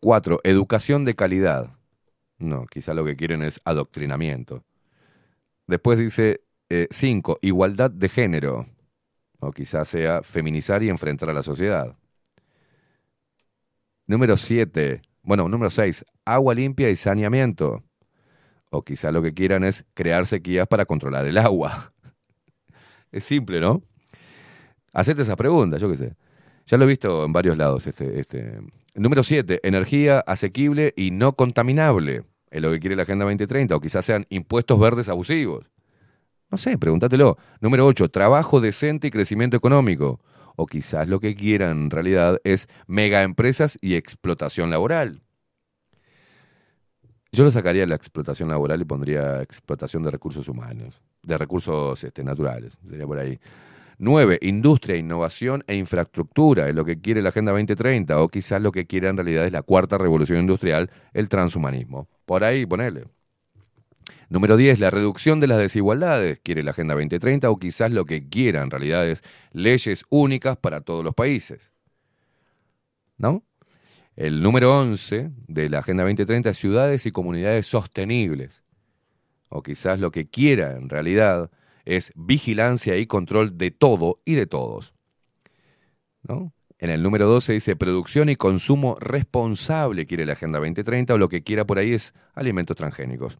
4. 0.01 0.41
Educación 0.45 1.05
de 1.05 1.15
calidad. 1.15 1.77
No, 2.39 2.65
quizás 2.67 2.97
lo 2.97 3.05
que 3.05 3.17
quieren 3.17 3.43
es 3.43 3.61
adoctrinamiento. 3.65 4.65
Después 5.67 5.99
dice 5.99 6.41
5. 6.91 7.39
igualdad 7.43 7.91
de 7.91 8.09
género. 8.09 8.67
O 9.41 9.53
quizás 9.53 9.89
sea 9.89 10.23
feminizar 10.23 10.83
y 10.83 10.89
enfrentar 10.89 11.31
a 11.31 11.35
la 11.35 11.43
sociedad. 11.43 11.97
Número 14.07 14.37
7. 14.37 15.03
Bueno, 15.23 15.49
número 15.49 15.70
6. 15.70 16.05
Agua 16.25 16.55
limpia 16.55 16.91
y 16.91 16.97
saneamiento. 16.97 17.85
O 18.70 18.83
quizá 18.83 19.11
lo 19.11 19.23
que 19.23 19.35
quieran 19.35 19.65
es 19.65 19.85
crear 19.95 20.27
sequías 20.27 20.67
para 20.67 20.85
controlar 20.85 21.27
el 21.27 21.39
agua. 21.39 21.93
Es 23.12 23.25
simple, 23.25 23.59
¿no? 23.59 23.83
Hacerte 24.93 25.23
esa 25.23 25.35
pregunta, 25.35 25.79
yo 25.79 25.91
qué 25.91 25.97
sé. 25.97 26.17
Ya 26.70 26.76
lo 26.76 26.84
he 26.84 26.86
visto 26.86 27.24
en 27.24 27.32
varios 27.32 27.58
lados. 27.58 27.89
Este, 27.89 28.20
este. 28.20 28.60
Número 28.94 29.24
7. 29.24 29.58
Energía 29.65 30.20
asequible 30.20 30.94
y 30.97 31.10
no 31.10 31.32
contaminable. 31.34 32.23
Es 32.49 32.62
lo 32.62 32.70
que 32.70 32.78
quiere 32.78 32.94
la 32.94 33.02
Agenda 33.02 33.24
2030. 33.24 33.74
O 33.74 33.81
quizás 33.81 34.05
sean 34.05 34.24
impuestos 34.31 34.78
verdes 34.78 35.08
abusivos. 35.08 35.66
No 36.49 36.57
sé, 36.57 36.78
pregúntatelo. 36.78 37.39
Número 37.60 37.84
8. 37.86 38.08
Trabajo 38.10 38.60
decente 38.60 39.08
y 39.08 39.10
crecimiento 39.10 39.57
económico. 39.57 40.20
O 40.55 40.66
quizás 40.66 41.08
lo 41.08 41.18
que 41.18 41.34
quieran 41.34 41.73
en 41.73 41.90
realidad 41.90 42.39
es 42.44 42.68
megaempresas 42.86 43.76
y 43.81 43.97
explotación 43.97 44.70
laboral. 44.70 45.23
Yo 47.32 47.42
lo 47.42 47.50
sacaría 47.50 47.82
de 47.82 47.89
la 47.89 47.97
explotación 47.97 48.49
laboral 48.49 48.81
y 48.81 48.84
pondría 48.84 49.42
explotación 49.42 50.05
de 50.05 50.10
recursos 50.10 50.49
humanos, 50.49 51.00
de 51.23 51.36
recursos 51.39 52.02
este, 52.05 52.23
naturales, 52.24 52.76
sería 52.89 53.07
por 53.07 53.18
ahí. 53.18 53.39
Nueve, 54.03 54.39
industria, 54.41 54.97
innovación 54.97 55.62
e 55.67 55.75
infraestructura, 55.75 56.70
es 56.70 56.75
lo 56.75 56.87
que 56.87 56.99
quiere 57.03 57.20
la 57.20 57.29
Agenda 57.29 57.53
2030, 57.53 58.19
o 58.19 58.29
quizás 58.29 58.62
lo 58.62 58.73
que 58.73 58.87
quiere 58.87 59.09
en 59.09 59.19
realidad 59.19 59.45
es 59.45 59.53
la 59.53 59.61
cuarta 59.61 59.99
revolución 59.99 60.41
industrial, 60.41 60.91
el 61.12 61.29
transhumanismo. 61.29 62.09
Por 62.25 62.43
ahí, 62.43 62.65
ponele. 62.65 63.05
Número 64.31 64.57
10, 64.57 64.79
la 64.79 64.89
reducción 64.89 65.39
de 65.39 65.49
las 65.49 65.59
desigualdades, 65.59 66.41
quiere 66.43 66.62
la 66.62 66.70
Agenda 66.70 66.95
2030, 66.95 67.51
o 67.51 67.59
quizás 67.59 67.91
lo 67.91 68.07
que 68.07 68.27
quiera 68.27 68.62
en 68.62 68.70
realidad 68.70 69.07
es 69.07 69.23
leyes 69.53 70.07
únicas 70.09 70.57
para 70.57 70.81
todos 70.81 71.05
los 71.05 71.15
países. 71.15 71.70
¿No? 73.19 73.45
El 74.17 74.41
número 74.43 74.81
11 74.81 75.31
de 75.47 75.69
la 75.69 75.81
Agenda 75.81 76.05
2030 76.05 76.49
es 76.49 76.57
ciudades 76.57 77.05
y 77.05 77.12
comunidades 77.12 77.67
sostenibles. 77.67 78.62
O 79.51 79.62
quizás 79.62 80.01
lo 80.01 80.11
que 80.11 80.27
quiera 80.27 80.79
en 80.79 80.89
realidad 80.89 81.51
es 81.97 82.12
vigilancia 82.15 82.97
y 82.97 83.07
control 83.07 83.59
de 83.59 83.73
todo 83.73 84.20
y 84.25 84.35
de 84.35 84.47
todos. 84.47 84.94
¿No? 86.23 86.52
En 86.78 86.89
el 86.91 87.02
número 87.02 87.27
12 87.27 87.55
dice 87.55 87.77
producción 87.77 88.28
y 88.28 88.36
consumo 88.36 88.97
responsable, 89.01 90.07
quiere 90.07 90.25
la 90.25 90.35
Agenda 90.35 90.59
2030, 90.60 91.15
o 91.15 91.19
lo 91.19 91.28
que 91.28 91.43
quiera 91.43 91.67
por 91.67 91.78
ahí 91.78 91.93
es 91.93 92.15
alimentos 92.35 92.77
transgénicos. 92.77 93.39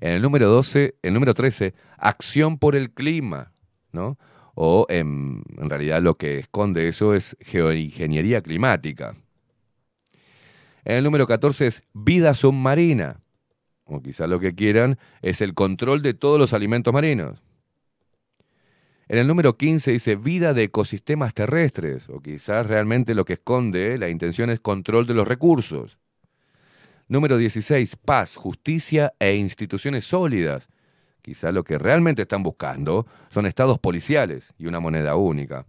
En 0.00 0.12
el 0.12 0.22
número 0.22 0.48
12, 0.48 0.96
el 1.02 1.14
número 1.14 1.34
13, 1.34 1.74
acción 1.96 2.58
por 2.58 2.74
el 2.74 2.92
clima, 2.92 3.52
¿no? 3.92 4.18
O 4.54 4.86
en, 4.88 5.44
en 5.56 5.70
realidad 5.70 6.02
lo 6.02 6.16
que 6.16 6.40
esconde 6.40 6.88
eso 6.88 7.14
es 7.14 7.36
geoingeniería 7.40 8.42
climática. 8.42 9.14
En 10.84 10.96
el 10.96 11.04
número 11.04 11.26
14 11.26 11.66
es 11.66 11.82
vida 11.92 12.34
submarina. 12.34 13.19
O 13.90 14.00
quizás 14.00 14.28
lo 14.28 14.38
que 14.38 14.54
quieran 14.54 14.98
es 15.20 15.40
el 15.40 15.52
control 15.52 16.00
de 16.00 16.14
todos 16.14 16.38
los 16.38 16.52
alimentos 16.52 16.94
marinos. 16.94 17.42
En 19.08 19.18
el 19.18 19.26
número 19.26 19.56
15 19.56 19.90
dice 19.90 20.14
vida 20.14 20.54
de 20.54 20.62
ecosistemas 20.62 21.34
terrestres, 21.34 22.08
o 22.08 22.20
quizás 22.20 22.68
realmente 22.68 23.16
lo 23.16 23.24
que 23.24 23.32
esconde 23.32 23.98
la 23.98 24.08
intención 24.08 24.48
es 24.50 24.60
control 24.60 25.08
de 25.08 25.14
los 25.14 25.26
recursos. 25.26 25.98
Número 27.08 27.36
16, 27.36 27.96
paz, 27.96 28.36
justicia 28.36 29.12
e 29.18 29.34
instituciones 29.34 30.04
sólidas. 30.04 30.68
Quizá 31.22 31.50
lo 31.50 31.64
que 31.64 31.76
realmente 31.76 32.22
están 32.22 32.44
buscando 32.44 33.08
son 33.28 33.46
estados 33.46 33.80
policiales 33.80 34.54
y 34.56 34.66
una 34.66 34.78
moneda 34.78 35.16
única. 35.16 35.66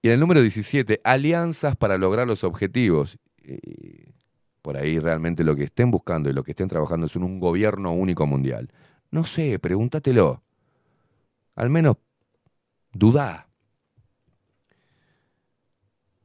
Y 0.00 0.08
en 0.08 0.14
el 0.14 0.20
número 0.20 0.40
17, 0.40 1.02
alianzas 1.04 1.76
para 1.76 1.98
lograr 1.98 2.26
los 2.26 2.42
objetivos. 2.44 3.18
Por 4.70 4.76
ahí 4.76 5.00
realmente 5.00 5.42
lo 5.42 5.56
que 5.56 5.64
estén 5.64 5.90
buscando 5.90 6.30
y 6.30 6.32
lo 6.32 6.44
que 6.44 6.52
estén 6.52 6.68
trabajando 6.68 7.06
es 7.06 7.16
un 7.16 7.40
gobierno 7.40 7.92
único 7.92 8.24
mundial. 8.24 8.70
No 9.10 9.24
sé, 9.24 9.58
pregúntatelo. 9.58 10.44
Al 11.56 11.70
menos 11.70 11.96
dudá. 12.92 13.48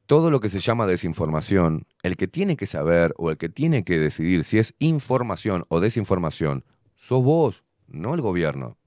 Todo 0.06 0.30
lo 0.30 0.40
que 0.40 0.50
se 0.50 0.60
llama 0.60 0.86
desinformación, 0.86 1.88
el 2.04 2.18
que 2.18 2.28
tiene 2.28 2.56
que 2.56 2.68
saber 2.68 3.16
o 3.18 3.32
el 3.32 3.38
que 3.38 3.50
tiene 3.50 3.84
que 3.84 3.98
decidir 3.98 4.44
si 4.44 4.60
es 4.60 4.76
información 4.78 5.66
o 5.70 5.80
desinformación, 5.80 6.66
sos 6.96 7.24
vos, 7.24 7.64
no 7.88 8.14
el 8.14 8.22
gobierno. 8.22 8.78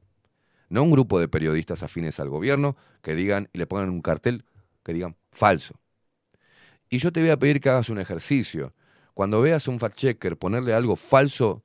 No 0.68 0.84
un 0.84 0.92
grupo 0.92 1.18
de 1.18 1.26
periodistas 1.26 1.82
afines 1.82 2.20
al 2.20 2.28
gobierno 2.28 2.76
que 3.02 3.16
digan 3.16 3.48
y 3.52 3.58
le 3.58 3.66
pongan 3.66 3.90
un 3.90 4.02
cartel 4.02 4.44
que 4.84 4.92
digan 4.92 5.16
falso. 5.32 5.80
Y 6.88 6.98
yo 6.98 7.10
te 7.10 7.18
voy 7.20 7.30
a 7.30 7.40
pedir 7.40 7.60
que 7.60 7.70
hagas 7.70 7.88
un 7.88 7.98
ejercicio. 7.98 8.72
Cuando 9.18 9.40
veas 9.40 9.66
un 9.66 9.80
fact-checker 9.80 10.38
ponerle 10.38 10.74
algo 10.74 10.94
falso, 10.94 11.64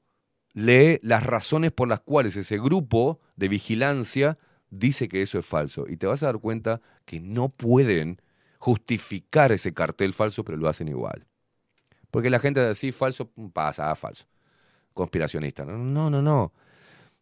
lee 0.54 0.98
las 1.04 1.24
razones 1.24 1.72
por 1.72 1.88
las 1.88 2.00
cuales 2.00 2.36
ese 2.36 2.58
grupo 2.58 3.20
de 3.36 3.48
vigilancia 3.48 4.40
dice 4.72 5.08
que 5.08 5.22
eso 5.22 5.38
es 5.38 5.46
falso. 5.46 5.86
Y 5.88 5.98
te 5.98 6.08
vas 6.08 6.24
a 6.24 6.26
dar 6.26 6.40
cuenta 6.40 6.82
que 7.06 7.20
no 7.20 7.50
pueden 7.50 8.20
justificar 8.58 9.52
ese 9.52 9.72
cartel 9.72 10.14
falso, 10.14 10.44
pero 10.44 10.58
lo 10.58 10.68
hacen 10.68 10.88
igual. 10.88 11.28
Porque 12.10 12.32
la 12.32 12.40
gente 12.40 12.60
dice, 12.60 12.74
sí, 12.74 12.92
falso, 12.92 13.30
pasa, 13.54 13.92
ah, 13.92 13.96
falso. 13.96 14.26
Conspiracionista. 14.96 15.64
No, 15.64 15.78
no, 15.78 16.10
no, 16.10 16.24
no. 16.24 16.54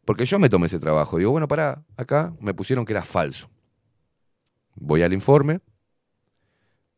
Porque 0.06 0.24
yo 0.24 0.40
me 0.40 0.48
tomé 0.48 0.68
ese 0.68 0.80
trabajo. 0.80 1.18
Digo, 1.18 1.32
bueno, 1.32 1.50
pará, 1.50 1.84
acá 1.98 2.34
me 2.40 2.53
pusieron 2.53 2.85
que 2.85 2.93
era 2.93 3.03
falso. 3.03 3.50
Voy 4.76 5.03
al 5.03 5.11
informe 5.11 5.60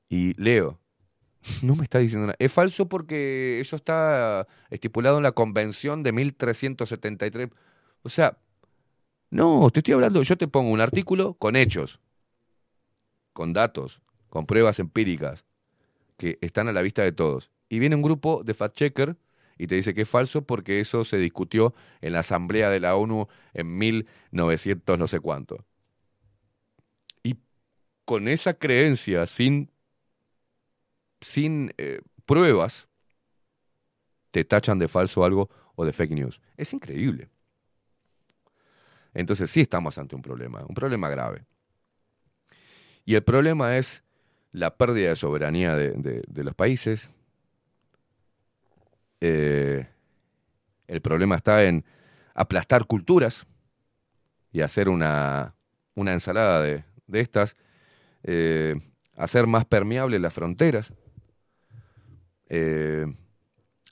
y 0.07 0.39
leo. 0.39 0.82
No 1.61 1.75
me 1.75 1.83
está 1.83 1.99
diciendo 1.99 2.27
nada. 2.27 2.37
Es 2.39 2.51
falso 2.51 2.87
porque 2.87 3.59
eso 3.59 3.75
está 3.75 4.47
estipulado 4.69 5.17
en 5.17 5.23
la 5.23 5.33
convención 5.33 6.03
de 6.03 6.11
1373. 6.11 7.49
O 8.01 8.09
sea, 8.09 8.37
no, 9.29 9.69
te 9.71 9.79
estoy 9.79 9.95
hablando, 9.95 10.21
yo 10.23 10.37
te 10.37 10.47
pongo 10.47 10.71
un 10.71 10.79
artículo 10.79 11.33
con 11.33 11.55
hechos, 11.55 11.99
con 13.33 13.51
datos, 13.51 14.01
con 14.29 14.45
pruebas 14.45 14.79
empíricas, 14.79 15.43
que 16.17 16.37
están 16.41 16.67
a 16.67 16.71
la 16.71 16.81
vista 16.81 17.01
de 17.01 17.11
todos. 17.11 17.49
Y 17.67 17.79
viene 17.79 17.95
un 17.95 18.03
grupo 18.03 18.43
de 18.43 18.53
fact-checker 18.53 19.17
y 19.57 19.67
te 19.67 19.75
dice 19.75 19.93
que 19.93 20.01
es 20.01 20.09
falso 20.09 20.43
porque 20.43 20.79
eso 20.79 21.03
se 21.03 21.17
discutió 21.17 21.73
en 22.01 22.13
la 22.13 22.19
Asamblea 22.19 22.69
de 22.69 22.79
la 22.79 22.95
ONU 22.95 23.27
en 23.53 23.77
1900 23.77 24.99
no 24.99 25.07
sé 25.07 25.19
cuánto. 25.19 25.65
Y 27.23 27.37
con 28.05 28.27
esa 28.27 28.53
creencia, 28.53 29.25
sin, 29.25 29.71
sin 31.23 31.73
eh, 31.77 32.01
pruebas, 32.25 32.87
te 34.31 34.43
tachan 34.43 34.79
de 34.79 34.87
falso 34.87 35.23
algo 35.23 35.49
o 35.75 35.85
de 35.85 35.93
fake 35.93 36.11
news. 36.11 36.41
Es 36.57 36.73
increíble. 36.73 37.29
Entonces 39.13 39.49
sí 39.51 39.61
estamos 39.61 39.97
ante 39.97 40.15
un 40.15 40.21
problema, 40.21 40.65
un 40.65 40.73
problema 40.73 41.09
grave. 41.09 41.45
Y 43.05 43.15
el 43.15 43.23
problema 43.23 43.77
es 43.77 44.03
la 44.51 44.75
pérdida 44.75 45.09
de 45.09 45.15
soberanía 45.15 45.75
de, 45.75 46.43
los 46.43 46.55
países. 46.55 47.11
Eh, 49.21 49.87
el 50.87 51.01
problema 51.01 51.35
está 51.35 51.63
en 51.63 51.85
aplastar 52.33 52.85
culturas 52.85 53.45
y 54.51 54.61
hacer 54.61 54.89
una, 54.89 55.55
una 55.95 56.13
ensalada 56.13 56.61
de, 56.61 56.83
de 57.07 57.19
estas, 57.19 57.55
eh, 58.23 58.75
hacer 59.15 59.47
más 59.47 59.65
permeables 59.65 60.21
las 60.21 60.33
fronteras, 60.33 60.93
eh, 62.55 63.07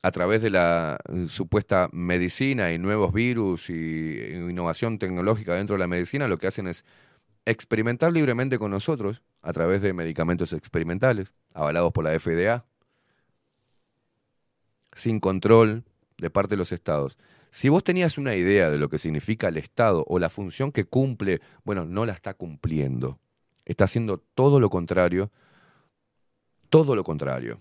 a 0.04 0.12
través 0.12 0.44
de 0.44 0.52
la 0.52 1.00
supuesta 1.28 1.90
medicina 1.92 2.72
y 2.72 2.78
nuevos 2.78 3.12
virus 3.12 3.72
y 3.72 4.20
innovación 4.34 5.00
tecnológica 5.00 5.56
dentro 5.56 5.74
de 5.76 5.80
la 5.80 5.88
medicina, 5.88 6.28
lo 6.28 6.38
que 6.38 6.46
hacen 6.46 6.68
es 6.68 6.86
experimentar 7.46 8.14
libremente 8.14 8.60
con 8.60 8.70
nosotros 8.70 9.24
a 9.42 9.52
través 9.52 9.82
de 9.82 9.94
medicamentos 9.94 10.54
experimentales, 10.54 11.34
avalados 11.56 11.92
por 11.92 12.04
la 12.04 12.20
FDA, 12.20 12.64
sin 14.94 15.20
control 15.20 15.84
de 16.20 16.30
parte 16.30 16.52
de 16.52 16.58
los 16.58 16.72
estados. 16.72 17.18
Si 17.50 17.68
vos 17.70 17.84
tenías 17.84 18.20
una 18.20 18.36
idea 18.36 18.70
de 18.70 18.78
lo 18.78 18.90
que 18.90 19.00
significa 19.00 19.48
el 19.48 19.58
Estado 19.58 20.06
o 20.08 20.20
la 20.20 20.30
función 20.30 20.72
que 20.72 20.86
cumple, 20.86 21.42
bueno, 21.64 21.86
no 21.86 22.06
la 22.06 22.14
está 22.14 22.36
cumpliendo. 22.36 23.20
Está 23.66 23.86
haciendo 23.86 24.20
todo 24.20 24.60
lo 24.60 24.70
contrario, 24.70 25.32
todo 26.70 26.96
lo 26.96 27.04
contrario. 27.04 27.60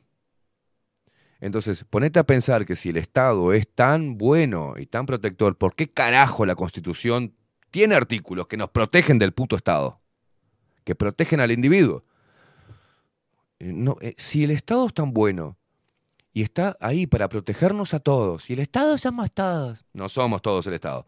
Entonces, 1.41 1.85
ponete 1.89 2.19
a 2.19 2.25
pensar 2.25 2.67
que 2.67 2.77
si 2.77 2.91
el 2.91 2.99
Estado 2.99 3.53
es 3.53 3.67
tan 3.69 4.19
bueno 4.19 4.75
y 4.77 4.87
tan 4.87 5.07
protector, 5.07 5.57
¿por 5.57 5.75
qué 5.75 5.91
carajo 5.91 6.45
la 6.45 6.55
Constitución 6.55 7.35
tiene 7.71 7.95
artículos 7.95 8.47
que 8.47 8.59
nos 8.59 8.71
protegen 8.71 9.19
del 9.19 9.33
puto 9.33 9.57
Estado? 9.57 10.01
Que 10.85 10.95
protegen 10.95 11.41
al 11.41 11.51
individuo. 11.51 12.05
Eh, 13.59 13.73
No, 13.73 13.97
eh, 14.01 14.15
si 14.19 14.45
el 14.45 14.51
Estado 14.51 14.87
es 14.87 14.95
tan 14.95 15.13
bueno 15.13 15.57
y 16.33 16.43
está 16.43 16.77
ahí 16.81 17.07
para 17.07 17.29
protegernos 17.29 17.95
a 17.95 18.01
todos, 18.01 18.51
y 18.51 18.53
el 18.53 18.61
Estado 18.61 18.99
somos 18.99 19.33
todos, 19.33 19.85
no 19.95 20.09
somos 20.09 20.43
todos 20.43 20.67
el 20.67 20.75
Estado. 20.75 21.07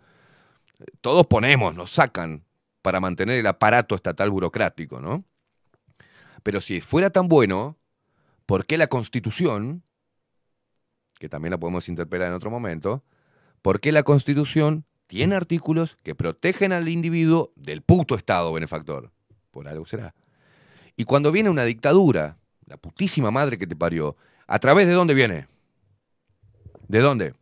Todos 1.01 1.27
ponemos, 1.27 1.77
nos 1.77 1.93
sacan 1.93 2.45
para 2.81 3.01
mantener 3.01 3.39
el 3.39 3.47
aparato 3.47 3.95
estatal 3.95 4.31
burocrático, 4.31 5.01
¿no? 5.01 5.25
Pero 6.43 6.61
si 6.61 6.81
fuera 6.81 7.11
tan 7.11 7.29
bueno, 7.29 7.79
¿por 8.47 8.67
qué 8.67 8.77
la 8.77 8.89
Constitución, 8.89 9.85
que 11.23 11.29
también 11.29 11.53
la 11.53 11.59
podemos 11.61 11.89
interpelar 11.89 12.27
en 12.27 12.35
otro 12.35 12.51
momento, 12.51 13.05
¿por 13.63 13.79
qué 13.79 13.93
la 13.93 14.03
Constitución 14.03 14.85
tiene 15.07 15.37
artículos 15.37 15.97
que 16.03 16.17
protegen 16.17 16.73
al 16.73 16.89
individuo 16.89 17.53
del 17.55 17.83
puto 17.83 18.17
Estado 18.17 18.53
benefactor? 18.53 19.13
Por 19.53 19.69
algo 19.69 19.87
será. 19.87 20.17
Y 20.97 21.05
cuando 21.05 21.31
viene 21.31 21.49
una 21.49 21.63
dictadura, 21.63 22.39
la 22.67 22.77
putísima 22.77 23.31
madre 23.31 23.57
que 23.57 23.69
te 23.69 23.77
parió, 23.77 24.17
¿a 24.49 24.59
través 24.59 24.89
de 24.89 24.95
dónde 24.95 25.15
viene? 25.15 25.47
¿De 26.89 26.99
dónde? 26.99 27.35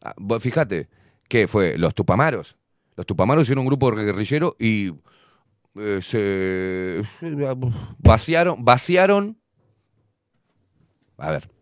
Ah, 0.00 0.14
Fíjate, 0.40 0.88
¿qué 1.28 1.46
fue? 1.46 1.76
Los 1.76 1.94
Tupamaros. 1.94 2.56
Los 2.96 3.04
Tupamaros 3.04 3.42
hicieron 3.42 3.60
un 3.60 3.68
grupo 3.68 3.92
guerrillero 3.92 4.56
y 4.58 4.94
eh, 5.74 5.98
se 6.00 7.02
vaciaron, 7.98 8.64
vaciaron, 8.64 9.38
a 11.18 11.30
ver, 11.30 11.57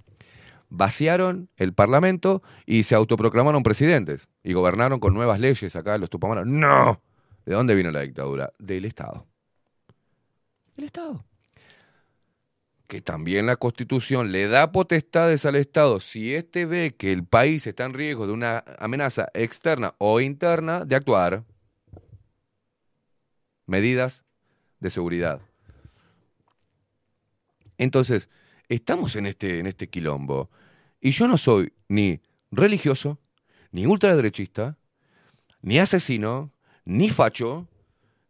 vaciaron 0.69 1.49
el 1.57 1.73
Parlamento 1.73 2.43
y 2.65 2.83
se 2.85 2.95
autoproclamaron 2.95 3.63
presidentes 3.63 4.29
y 4.43 4.53
gobernaron 4.53 5.01
con 5.01 5.15
nuevas 5.15 5.41
leyes 5.41 5.77
acá 5.77 5.99
los 5.99 6.11
Tupamaros. 6.11 6.47
¡No! 6.47 7.03
¿De 7.45 7.55
dónde 7.55 7.75
vino 7.75 7.91
la 7.91 8.01
dictadura? 8.01 8.53
Del 8.59 8.85
Estado. 8.85 9.27
El 10.77 10.85
Estado. 10.85 11.25
Que 12.87 13.01
también 13.01 13.47
la 13.47 13.57
Constitución 13.57 14.33
le 14.33 14.49
da 14.49 14.73
potestades 14.73 15.45
al 15.45 15.57
Estado 15.57 16.01
si 16.01 16.35
éste 16.35 16.67
ve 16.67 16.95
que 16.97 17.13
el 17.13 17.25
país 17.25 17.67
está 17.67 17.85
en 17.85 17.95
riesgo 17.95 18.27
de 18.27 18.33
una 18.33 18.65
amenaza 18.79 19.29
externa 19.35 19.95
o 19.99 20.21
interna 20.21 20.85
de 20.85 20.97
actuar. 20.97 21.45
Medidas 23.67 24.25
de 24.81 24.91
seguridad. 24.91 25.41
Entonces, 27.79 28.31
estamos 28.69 29.17
en 29.17 29.27
este, 29.27 29.59
en 29.59 29.67
este 29.67 29.89
quilombo. 29.89 30.51
Y 31.01 31.11
yo 31.11 31.29
no 31.29 31.39
soy 31.39 31.73
ni 31.89 32.21
religioso, 32.51 33.19
ni 33.73 33.87
ultraderechista, 33.87 34.77
ni 35.63 35.79
asesino, 35.79 36.53
ni 36.85 37.11
facho, 37.11 37.69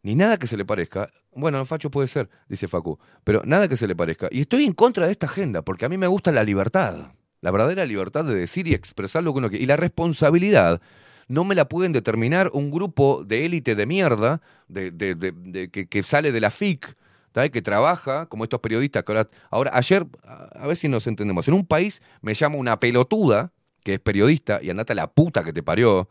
ni 0.02 0.14
nada 0.14 0.38
que 0.38 0.46
se 0.46 0.56
le 0.56 0.64
parezca. 0.64 1.10
Bueno, 1.34 1.64
facho 1.66 1.90
puede 1.90 2.08
ser, 2.08 2.30
dice 2.48 2.66
Facu, 2.68 2.98
pero 3.24 3.42
nada 3.44 3.68
que 3.68 3.76
se 3.76 3.86
le 3.86 3.94
parezca. 3.94 4.28
Y 4.30 4.40
estoy 4.40 4.64
en 4.64 4.72
contra 4.72 5.06
de 5.06 5.12
esta 5.12 5.26
agenda, 5.26 5.62
porque 5.62 5.84
a 5.84 5.88
mí 5.88 5.98
me 5.98 6.06
gusta 6.06 6.32
la 6.32 6.44
libertad, 6.44 7.12
la 7.42 7.50
verdadera 7.50 7.84
libertad 7.84 8.24
de 8.24 8.34
decir 8.34 8.66
y 8.66 8.74
expresar 8.74 9.22
lo 9.22 9.32
que 9.32 9.38
uno 9.38 9.48
quiere. 9.50 9.62
Y 9.62 9.66
la 9.66 9.76
responsabilidad 9.76 10.80
no 11.28 11.44
me 11.44 11.54
la 11.54 11.68
pueden 11.68 11.92
determinar 11.92 12.50
un 12.54 12.70
grupo 12.70 13.22
de 13.24 13.44
élite 13.44 13.74
de 13.74 13.84
mierda 13.84 14.40
de, 14.68 14.90
de- 14.90 15.14
de- 15.14 15.70
que, 15.70 15.86
que 15.88 16.02
sale 16.02 16.32
de 16.32 16.40
la 16.40 16.50
FIC, 16.50 16.96
¿tá? 17.36 17.46
que 17.50 17.60
trabaja, 17.60 18.24
como 18.26 18.44
estos 18.44 18.60
periodistas 18.60 19.04
que 19.04 19.12
ahora, 19.12 19.28
ahora 19.50 19.70
ayer, 19.74 20.06
a 20.24 20.66
ver 20.66 20.74
si 20.74 20.88
nos 20.88 21.06
entendemos, 21.06 21.46
en 21.48 21.52
un 21.52 21.66
país 21.66 22.00
me 22.22 22.32
llama 22.32 22.56
una 22.56 22.80
pelotuda, 22.80 23.52
que 23.84 23.94
es 23.94 24.00
periodista, 24.00 24.58
y 24.62 24.70
andate 24.70 24.94
a 24.94 24.96
la 24.96 25.12
puta 25.12 25.44
que 25.44 25.52
te 25.52 25.62
parió, 25.62 26.08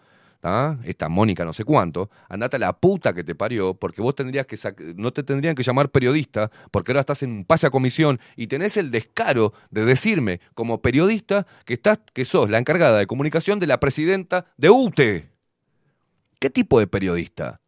esta 0.83 1.09
Mónica 1.09 1.43
no 1.43 1.53
sé 1.53 1.63
cuánto, 1.63 2.11
andate 2.29 2.57
a 2.57 2.59
la 2.59 2.73
puta 2.73 3.15
que 3.15 3.23
te 3.23 3.33
parió, 3.33 3.73
porque 3.73 4.03
vos 4.03 4.13
tendrías 4.13 4.45
que 4.45 4.55
no 4.97 5.11
te 5.11 5.23
tendrían 5.23 5.55
que 5.55 5.63
llamar 5.63 5.89
periodista, 5.89 6.51
porque 6.69 6.91
ahora 6.91 6.99
estás 6.99 7.23
en 7.23 7.31
un 7.31 7.45
pase 7.45 7.65
a 7.65 7.71
comisión 7.71 8.19
y 8.35 8.45
tenés 8.45 8.77
el 8.77 8.91
descaro 8.91 9.51
de 9.71 9.83
decirme 9.83 10.41
como 10.53 10.83
periodista 10.83 11.47
que 11.65 11.73
estás, 11.73 11.97
que 12.13 12.25
sos 12.25 12.51
la 12.51 12.59
encargada 12.59 12.99
de 12.99 13.07
comunicación 13.07 13.59
de 13.59 13.65
la 13.65 13.79
presidenta 13.79 14.45
de 14.57 14.69
UTE. 14.69 15.31
¿Qué 16.39 16.51
tipo 16.51 16.79
de 16.79 16.85
periodista? 16.85 17.64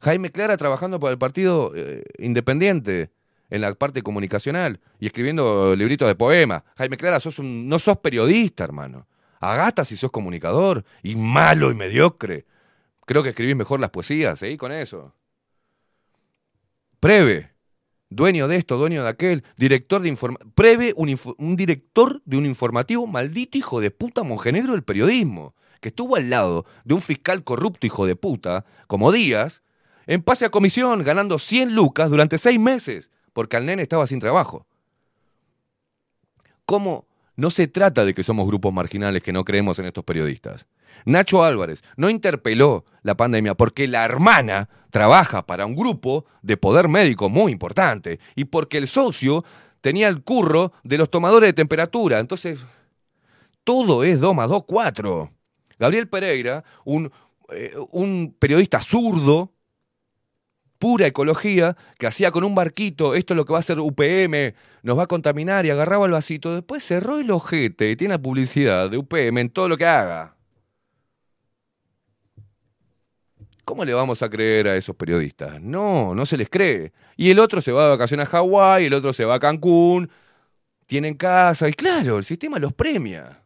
Jaime 0.00 0.30
Clara 0.30 0.56
trabajando 0.56 1.00
para 1.00 1.12
el 1.12 1.18
Partido 1.18 1.72
eh, 1.74 2.04
Independiente 2.18 3.10
en 3.50 3.60
la 3.60 3.74
parte 3.74 4.02
comunicacional 4.02 4.80
y 5.00 5.06
escribiendo 5.06 5.74
libritos 5.74 6.08
de 6.08 6.14
poemas. 6.14 6.62
Jaime 6.76 6.96
Clara, 6.96 7.20
sos 7.20 7.38
un, 7.38 7.68
no 7.68 7.78
sos 7.78 7.98
periodista, 7.98 8.64
hermano. 8.64 9.06
Agata 9.40 9.84
si 9.84 9.96
sos 9.96 10.10
comunicador 10.10 10.84
y 11.02 11.16
malo 11.16 11.70
y 11.70 11.74
mediocre. 11.74 12.46
Creo 13.06 13.22
que 13.22 13.30
escribís 13.30 13.56
mejor 13.56 13.80
las 13.80 13.90
poesías, 13.90 14.38
seguí 14.38 14.56
con 14.56 14.72
eso. 14.72 15.14
Preve, 17.00 17.52
dueño 18.10 18.48
de 18.48 18.56
esto, 18.56 18.76
dueño 18.76 19.04
de 19.04 19.08
aquel, 19.08 19.44
director 19.56 20.02
de 20.02 20.08
informa 20.08 20.38
Preve, 20.54 20.92
un 20.96 21.56
director 21.56 22.20
de 22.24 22.36
un 22.36 22.44
informativo 22.44 23.06
maldito 23.06 23.56
hijo 23.56 23.80
de 23.80 23.90
puta 23.90 24.24
monjenegro 24.24 24.72
del 24.72 24.82
periodismo, 24.82 25.54
que 25.80 25.90
estuvo 25.90 26.16
al 26.16 26.28
lado 26.28 26.66
de 26.84 26.94
un 26.94 27.00
fiscal 27.00 27.44
corrupto 27.44 27.86
hijo 27.86 28.04
de 28.04 28.16
puta, 28.16 28.64
como 28.88 29.12
Díaz, 29.12 29.62
en 30.08 30.22
pase 30.22 30.46
a 30.46 30.50
comisión, 30.50 31.04
ganando 31.04 31.38
100 31.38 31.74
lucas 31.74 32.08
durante 32.08 32.38
seis 32.38 32.58
meses, 32.58 33.10
porque 33.34 33.58
al 33.58 33.66
nene 33.66 33.82
estaba 33.82 34.06
sin 34.06 34.18
trabajo. 34.18 34.66
¿Cómo? 36.64 37.06
No 37.36 37.50
se 37.50 37.68
trata 37.68 38.06
de 38.06 38.14
que 38.14 38.24
somos 38.24 38.46
grupos 38.46 38.72
marginales 38.72 39.22
que 39.22 39.32
no 39.32 39.44
creemos 39.44 39.78
en 39.78 39.84
estos 39.84 40.04
periodistas. 40.04 40.66
Nacho 41.04 41.44
Álvarez 41.44 41.82
no 41.96 42.08
interpeló 42.08 42.86
la 43.02 43.16
pandemia 43.16 43.54
porque 43.54 43.86
la 43.86 44.04
hermana 44.04 44.70
trabaja 44.90 45.46
para 45.46 45.66
un 45.66 45.76
grupo 45.76 46.24
de 46.40 46.56
poder 46.56 46.88
médico 46.88 47.28
muy 47.28 47.52
importante 47.52 48.18
y 48.34 48.46
porque 48.46 48.78
el 48.78 48.88
socio 48.88 49.44
tenía 49.82 50.08
el 50.08 50.22
curro 50.22 50.72
de 50.84 50.96
los 50.96 51.10
tomadores 51.10 51.50
de 51.50 51.52
temperatura. 51.52 52.18
Entonces, 52.18 52.58
todo 53.62 54.04
es 54.04 54.20
2 54.20 54.34
más 54.34 54.48
2, 54.48 54.64
4. 54.66 55.30
Gabriel 55.78 56.08
Pereira, 56.08 56.64
un, 56.84 57.12
eh, 57.50 57.74
un 57.90 58.34
periodista 58.38 58.80
zurdo, 58.80 59.52
pura 60.78 61.06
ecología, 61.06 61.76
que 61.98 62.06
hacía 62.06 62.30
con 62.30 62.44
un 62.44 62.54
barquito, 62.54 63.14
esto 63.14 63.34
es 63.34 63.36
lo 63.36 63.44
que 63.44 63.52
va 63.52 63.58
a 63.58 63.60
hacer 63.60 63.80
UPM, 63.80 64.54
nos 64.82 64.98
va 64.98 65.04
a 65.04 65.06
contaminar 65.06 65.66
y 65.66 65.70
agarraba 65.70 66.06
el 66.06 66.12
vasito, 66.12 66.54
después 66.54 66.84
cerró 66.84 67.18
el 67.18 67.30
ojete 67.30 67.90
y 67.90 67.96
tiene 67.96 68.14
la 68.14 68.22
publicidad 68.22 68.90
de 68.90 68.98
UPM 68.98 69.38
en 69.38 69.50
todo 69.50 69.68
lo 69.68 69.76
que 69.76 69.86
haga. 69.86 70.36
¿Cómo 73.64 73.84
le 73.84 73.92
vamos 73.92 74.22
a 74.22 74.30
creer 74.30 74.66
a 74.68 74.76
esos 74.76 74.96
periodistas? 74.96 75.60
No, 75.60 76.14
no 76.14 76.24
se 76.24 76.38
les 76.38 76.48
cree. 76.48 76.92
Y 77.18 77.30
el 77.30 77.38
otro 77.38 77.60
se 77.60 77.70
va 77.70 77.84
de 77.84 77.90
vacaciones 77.90 78.26
a 78.26 78.30
Hawái, 78.30 78.86
el 78.86 78.94
otro 78.94 79.12
se 79.12 79.26
va 79.26 79.34
a 79.34 79.40
Cancún, 79.40 80.08
tienen 80.86 81.14
casa, 81.14 81.68
y 81.68 81.74
claro, 81.74 82.16
el 82.16 82.24
sistema 82.24 82.58
los 82.58 82.72
premia. 82.72 83.42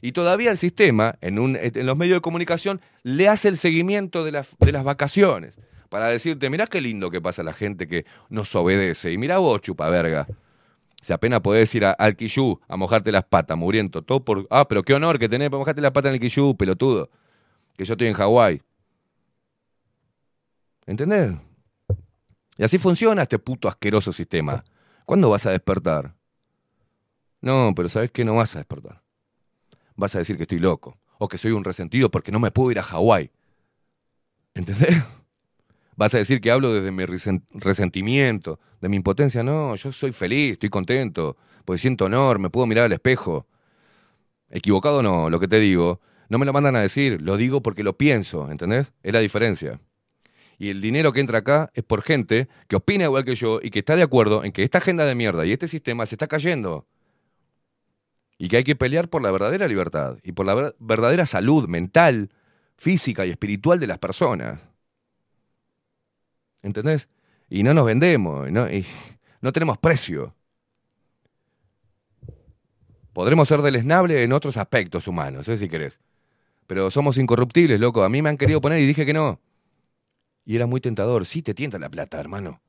Y 0.00 0.10
todavía 0.10 0.50
el 0.50 0.56
sistema, 0.56 1.16
en, 1.20 1.38
un, 1.38 1.56
en 1.56 1.86
los 1.86 1.96
medios 1.96 2.16
de 2.16 2.22
comunicación, 2.22 2.80
le 3.04 3.28
hace 3.28 3.46
el 3.46 3.56
seguimiento 3.56 4.24
de 4.24 4.32
las, 4.32 4.48
de 4.58 4.72
las 4.72 4.82
vacaciones. 4.82 5.60
Para 5.96 6.08
decirte, 6.08 6.50
mirá 6.50 6.66
qué 6.66 6.82
lindo 6.82 7.10
que 7.10 7.22
pasa 7.22 7.42
la 7.42 7.54
gente 7.54 7.88
que 7.88 8.04
nos 8.28 8.54
obedece. 8.54 9.12
Y 9.12 9.16
mirá 9.16 9.38
vos, 9.38 9.62
chupa 9.62 9.88
verga. 9.88 10.26
Si 11.00 11.10
apenas 11.10 11.40
podés 11.40 11.74
ir 11.74 11.86
a- 11.86 11.92
al 11.92 12.16
Quillú 12.16 12.60
a 12.68 12.76
mojarte 12.76 13.10
las 13.10 13.24
patas, 13.24 13.56
muriendo, 13.56 14.02
todo 14.02 14.22
por. 14.22 14.46
Ah, 14.50 14.68
pero 14.68 14.82
qué 14.82 14.92
honor 14.92 15.18
que 15.18 15.26
tenés 15.26 15.48
para 15.48 15.60
mojarte 15.60 15.80
las 15.80 15.92
patas 15.92 16.10
en 16.10 16.16
el 16.16 16.20
Quillú, 16.20 16.54
pelotudo. 16.54 17.08
Que 17.78 17.86
yo 17.86 17.94
estoy 17.94 18.08
en 18.08 18.12
Hawái. 18.12 18.60
¿Entendés? 20.84 21.32
Y 22.58 22.64
así 22.64 22.76
funciona 22.76 23.22
este 23.22 23.38
puto 23.38 23.66
asqueroso 23.66 24.12
sistema. 24.12 24.62
¿Cuándo 25.06 25.30
vas 25.30 25.46
a 25.46 25.50
despertar? 25.50 26.14
No, 27.40 27.72
pero 27.74 27.88
¿sabes 27.88 28.10
qué? 28.10 28.22
No 28.22 28.34
vas 28.34 28.54
a 28.54 28.58
despertar. 28.58 29.02
Vas 29.96 30.14
a 30.14 30.18
decir 30.18 30.36
que 30.36 30.42
estoy 30.42 30.58
loco. 30.58 30.98
O 31.18 31.26
que 31.26 31.38
soy 31.38 31.52
un 31.52 31.64
resentido 31.64 32.10
porque 32.10 32.32
no 32.32 32.38
me 32.38 32.50
puedo 32.50 32.70
ir 32.70 32.80
a 32.80 32.82
Hawái. 32.82 33.30
¿Entendés? 34.54 35.02
Vas 35.96 36.14
a 36.14 36.18
decir 36.18 36.40
que 36.40 36.50
hablo 36.50 36.72
desde 36.74 36.92
mi 36.92 37.04
resen- 37.04 37.42
resentimiento, 37.52 38.60
de 38.80 38.88
mi 38.88 38.96
impotencia. 38.96 39.42
No, 39.42 39.74
yo 39.76 39.92
soy 39.92 40.12
feliz, 40.12 40.52
estoy 40.52 40.68
contento, 40.68 41.36
porque 41.64 41.78
siento 41.80 42.04
honor, 42.04 42.38
me 42.38 42.50
puedo 42.50 42.66
mirar 42.66 42.84
al 42.84 42.92
espejo. 42.92 43.46
Equivocado 44.50 45.02
no, 45.02 45.30
lo 45.30 45.40
que 45.40 45.48
te 45.48 45.58
digo. 45.58 46.00
No 46.28 46.38
me 46.38 46.46
lo 46.46 46.52
mandan 46.52 46.76
a 46.76 46.80
decir, 46.80 47.22
lo 47.22 47.36
digo 47.36 47.62
porque 47.62 47.82
lo 47.82 47.96
pienso, 47.96 48.50
¿entendés? 48.50 48.92
Es 49.02 49.12
la 49.12 49.20
diferencia. 49.20 49.80
Y 50.58 50.70
el 50.70 50.80
dinero 50.80 51.12
que 51.12 51.20
entra 51.20 51.38
acá 51.38 51.70
es 51.74 51.84
por 51.84 52.02
gente 52.02 52.48
que 52.68 52.76
opina 52.76 53.04
igual 53.04 53.24
que 53.24 53.34
yo 53.34 53.60
y 53.62 53.70
que 53.70 53.80
está 53.80 53.96
de 53.96 54.02
acuerdo 54.02 54.44
en 54.44 54.52
que 54.52 54.62
esta 54.62 54.78
agenda 54.78 55.04
de 55.06 55.14
mierda 55.14 55.46
y 55.46 55.52
este 55.52 55.68
sistema 55.68 56.06
se 56.06 56.14
está 56.14 56.26
cayendo. 56.26 56.86
Y 58.38 58.48
que 58.48 58.58
hay 58.58 58.64
que 58.64 58.76
pelear 58.76 59.08
por 59.08 59.22
la 59.22 59.30
verdadera 59.30 59.66
libertad 59.66 60.18
y 60.22 60.32
por 60.32 60.46
la 60.46 60.54
ver- 60.54 60.76
verdadera 60.78 61.26
salud 61.26 61.68
mental, 61.68 62.30
física 62.76 63.24
y 63.24 63.30
espiritual 63.30 63.80
de 63.80 63.86
las 63.86 63.98
personas. 63.98 64.66
¿Entendés? 66.66 67.08
Y 67.48 67.62
no 67.62 67.72
nos 67.74 67.86
vendemos, 67.86 68.50
no, 68.50 68.68
y 68.68 68.84
no 69.40 69.52
tenemos 69.52 69.78
precio. 69.78 70.34
Podremos 73.12 73.46
ser 73.46 73.62
deleznables 73.62 74.18
en 74.18 74.32
otros 74.32 74.56
aspectos 74.56 75.06
humanos, 75.06 75.48
¿eh? 75.48 75.56
si 75.56 75.68
querés. 75.68 76.00
Pero 76.66 76.90
somos 76.90 77.18
incorruptibles, 77.18 77.78
loco. 77.78 78.02
A 78.02 78.08
mí 78.08 78.20
me 78.20 78.30
han 78.30 78.36
querido 78.36 78.60
poner 78.60 78.80
y 78.80 78.86
dije 78.86 79.06
que 79.06 79.14
no. 79.14 79.40
Y 80.44 80.56
era 80.56 80.66
muy 80.66 80.80
tentador. 80.80 81.24
Sí, 81.24 81.40
te 81.40 81.54
tienta 81.54 81.78
la 81.78 81.88
plata, 81.88 82.18
hermano. 82.18 82.60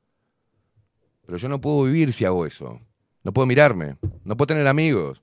Pero 1.26 1.36
yo 1.36 1.48
no 1.48 1.60
puedo 1.60 1.82
vivir 1.82 2.12
si 2.12 2.24
hago 2.24 2.46
eso. 2.46 2.80
No 3.24 3.32
puedo 3.32 3.46
mirarme. 3.46 3.96
No 4.22 4.36
puedo 4.36 4.46
tener 4.46 4.68
amigos. 4.68 5.20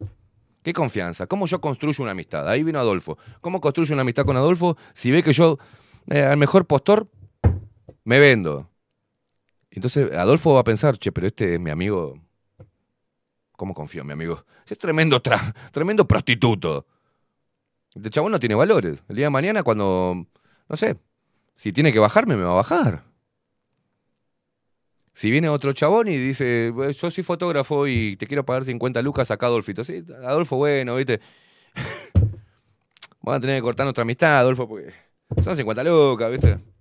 ¿Qué 0.64 0.74
confianza? 0.74 1.28
¿Cómo 1.28 1.48
yo 1.48 1.62
construyo 1.62 2.04
una 2.04 2.12
amistad? 2.12 2.48
Ahí 2.50 2.64
vino 2.64 2.80
Adolfo. 2.80 3.18
¿Cómo 3.40 3.62
construyo 3.62 3.94
una 3.94 4.02
amistad 4.02 4.26
con 4.26 4.36
Adolfo 4.36 4.76
si 4.94 5.12
ve 5.12 5.24
que 5.24 5.32
yo, 5.32 5.60
eh, 6.08 6.24
al 6.24 6.38
mejor 6.38 6.68
postor, 6.68 7.08
me 8.06 8.20
vendo? 8.20 8.70
Entonces 9.70 10.16
Adolfo 10.16 10.54
va 10.54 10.62
a 10.62 10.64
pensar, 10.64 10.98
che, 10.98 11.12
pero 11.12 11.28
este 11.28 11.56
es 11.56 11.60
mi 11.60 11.70
amigo. 11.70 12.22
¿Cómo 13.58 13.74
confío 13.74 14.02
en 14.02 14.08
mi 14.08 14.14
amigo? 14.14 14.46
Es 14.68 14.78
tremendo, 14.78 15.22
tremendo 15.72 16.08
prostituto. 16.08 16.86
Este 17.94 18.10
chabón 18.10 18.32
no 18.32 18.40
tiene 18.40 18.56
valores. 18.56 19.04
El 19.08 19.16
día 19.16 19.26
de 19.26 19.30
mañana, 19.30 19.64
cuando, 19.64 20.26
no 20.70 20.78
sé, 20.78 20.98
si 21.56 21.72
tiene 21.74 21.94
que 21.94 22.00
bajarme, 22.00 22.36
me 22.36 22.44
va 22.44 22.52
a 22.52 22.56
bajar. 22.56 23.04
Si 25.14 25.32
viene 25.32 25.48
otro 25.48 25.72
chabón 25.72 26.10
y 26.10 26.18
dice, 26.18 26.72
"Bueno, 26.72 26.92
yo 26.92 27.10
soy 27.10 27.24
fotógrafo 27.24 27.88
y 27.88 28.18
te 28.18 28.28
quiero 28.28 28.46
pagar 28.46 28.66
50 28.66 29.02
lucas, 29.02 29.32
acá 29.32 29.46
Adolfito. 29.46 29.84
Sí, 29.86 30.04
Adolfo, 30.26 30.58
bueno, 30.58 30.96
viste. 30.98 31.22
Vamos 33.22 33.38
a 33.38 33.40
tener 33.40 33.58
que 33.58 33.62
cortar 33.62 33.86
nuestra 33.86 34.02
amistad, 34.04 34.40
Adolfo, 34.40 34.68
porque 34.68 34.94
son 35.42 35.56
50 35.56 35.84
lucas, 35.86 36.32
viste. 36.32 36.75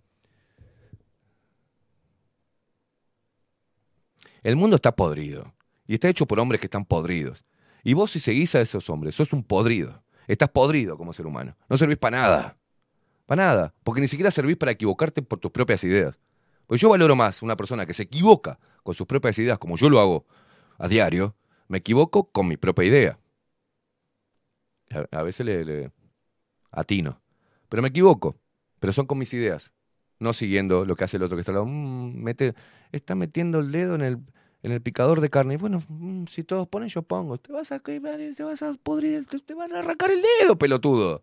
El 4.45 4.57
mundo 4.57 4.77
está 4.77 4.95
podrido. 4.95 5.53
Y 5.87 5.95
está 5.95 6.09
hecho 6.09 6.27
por 6.27 6.39
hombres 6.39 6.61
que 6.61 6.67
están 6.67 6.85
podridos. 6.85 7.45
Y 7.83 7.95
vos 7.95 8.13
si 8.13 8.21
seguís 8.21 8.55
a 8.55 8.61
esos 8.61 8.89
hombres, 8.89 9.15
sos 9.15 9.33
un 9.33 9.43
podrido. 9.43 10.03
Estás 10.29 10.51
podrido 10.51 10.97
como 10.97 11.13
ser 11.13 11.27
humano. 11.27 11.57
No 11.69 11.77
servís 11.77 11.99
para 11.99 12.19
nada. 12.19 12.57
Para 13.27 13.45
nada. 13.45 13.75
Porque 13.83 14.01
ni 14.01 14.07
siquiera 14.07 14.31
servís 14.31 14.57
para 14.57 14.73
equivocarte 14.73 15.23
por 15.23 15.41
tus 15.41 15.51
propias 15.51 15.83
ideas. 15.85 16.19
Porque 16.67 16.81
yo 16.81 16.91
valoro 16.91 17.17
más 17.17 17.43
una 17.43 17.57
persona 17.57 17.87
que 17.87 17.93
se 17.93 18.05
equivoca 18.05 18.59
con 18.83 18.95
sus 18.95 19.07
propias 19.07 19.39
ideas, 19.39 19.59
como 19.59 19.77
yo 19.77 19.91
lo 19.91 19.99
hago 19.99 20.27
a 20.79 20.89
diario, 20.89 21.35
me 21.69 21.79
equivoco 21.79 22.31
con 22.31 22.47
mi 22.47 22.57
propia 22.57 22.85
idea. 22.85 23.19
A, 24.91 25.19
a 25.19 25.23
veces 25.23 25.45
le, 25.45 25.65
le 25.65 25.91
atino. 26.71 27.21
Pero 27.69 27.83
me 27.83 27.89
equivoco. 27.89 28.37
Pero 28.79 28.93
son 28.93 29.07
con 29.07 29.19
mis 29.19 29.33
ideas. 29.33 29.73
No 30.19 30.33
siguiendo 30.33 30.85
lo 30.85 30.97
que 30.97 31.05
hace 31.05 31.17
el 31.17 31.23
otro 31.23 31.37
que 31.37 31.41
está 31.41 31.53
al 31.53 31.57
lado. 31.57 31.67
Mm, 31.67 32.23
mete, 32.23 32.55
está 32.95 33.15
metiendo 33.15 33.59
el 33.59 33.73
dedo 33.73 33.95
en 33.95 34.03
el, 34.03 34.19
en 34.63 34.73
el 34.73 34.81
picador 34.81 35.21
de 35.21 35.31
carne. 35.31 35.55
Y 35.55 35.57
bueno, 35.57 35.81
mm, 35.89 36.27
si 36.27 36.45
todos 36.45 36.69
ponen, 36.69 36.89
yo 36.89 37.03
pongo. 37.03 37.39
Te 37.39 37.53
vas 37.53 37.73
a 37.73 37.81
te 37.81 38.01
vas 38.01 38.63
a 38.63 38.75
podrir, 38.83 39.27
te, 39.27 39.39
te 39.39 39.55
van 39.55 39.73
a 39.75 39.81
arrancar 39.81 40.11
el 40.11 40.23
dedo, 40.41 40.57
pelotudo. 40.57 41.23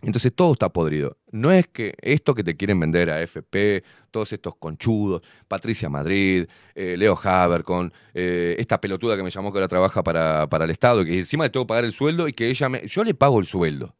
Entonces 0.00 0.32
todo 0.32 0.52
está 0.52 0.68
podrido. 0.68 1.16
No 1.32 1.50
es 1.50 1.66
que 1.66 1.94
esto 2.00 2.34
que 2.34 2.44
te 2.44 2.56
quieren 2.56 2.78
vender 2.78 3.10
a 3.10 3.20
FP, 3.20 3.82
todos 4.12 4.32
estos 4.32 4.54
conchudos, 4.56 5.22
Patricia 5.48 5.88
Madrid, 5.88 6.46
eh, 6.76 6.96
Leo 6.96 7.18
Haber, 7.20 7.64
con 7.64 7.92
eh, 8.14 8.54
esta 8.58 8.80
pelotuda 8.80 9.16
que 9.16 9.24
me 9.24 9.30
llamó 9.30 9.52
que 9.52 9.58
ahora 9.58 9.66
trabaja 9.68 10.04
para, 10.04 10.48
para 10.48 10.66
el 10.66 10.70
Estado, 10.70 11.04
que 11.04 11.18
encima 11.18 11.44
le 11.44 11.50
tengo 11.50 11.66
que 11.66 11.70
pagar 11.70 11.84
el 11.84 11.92
sueldo 11.92 12.28
y 12.28 12.32
que 12.32 12.48
ella 12.48 12.68
me... 12.68 12.86
Yo 12.86 13.02
le 13.02 13.14
pago 13.14 13.40
el 13.40 13.46
sueldo. 13.46 13.96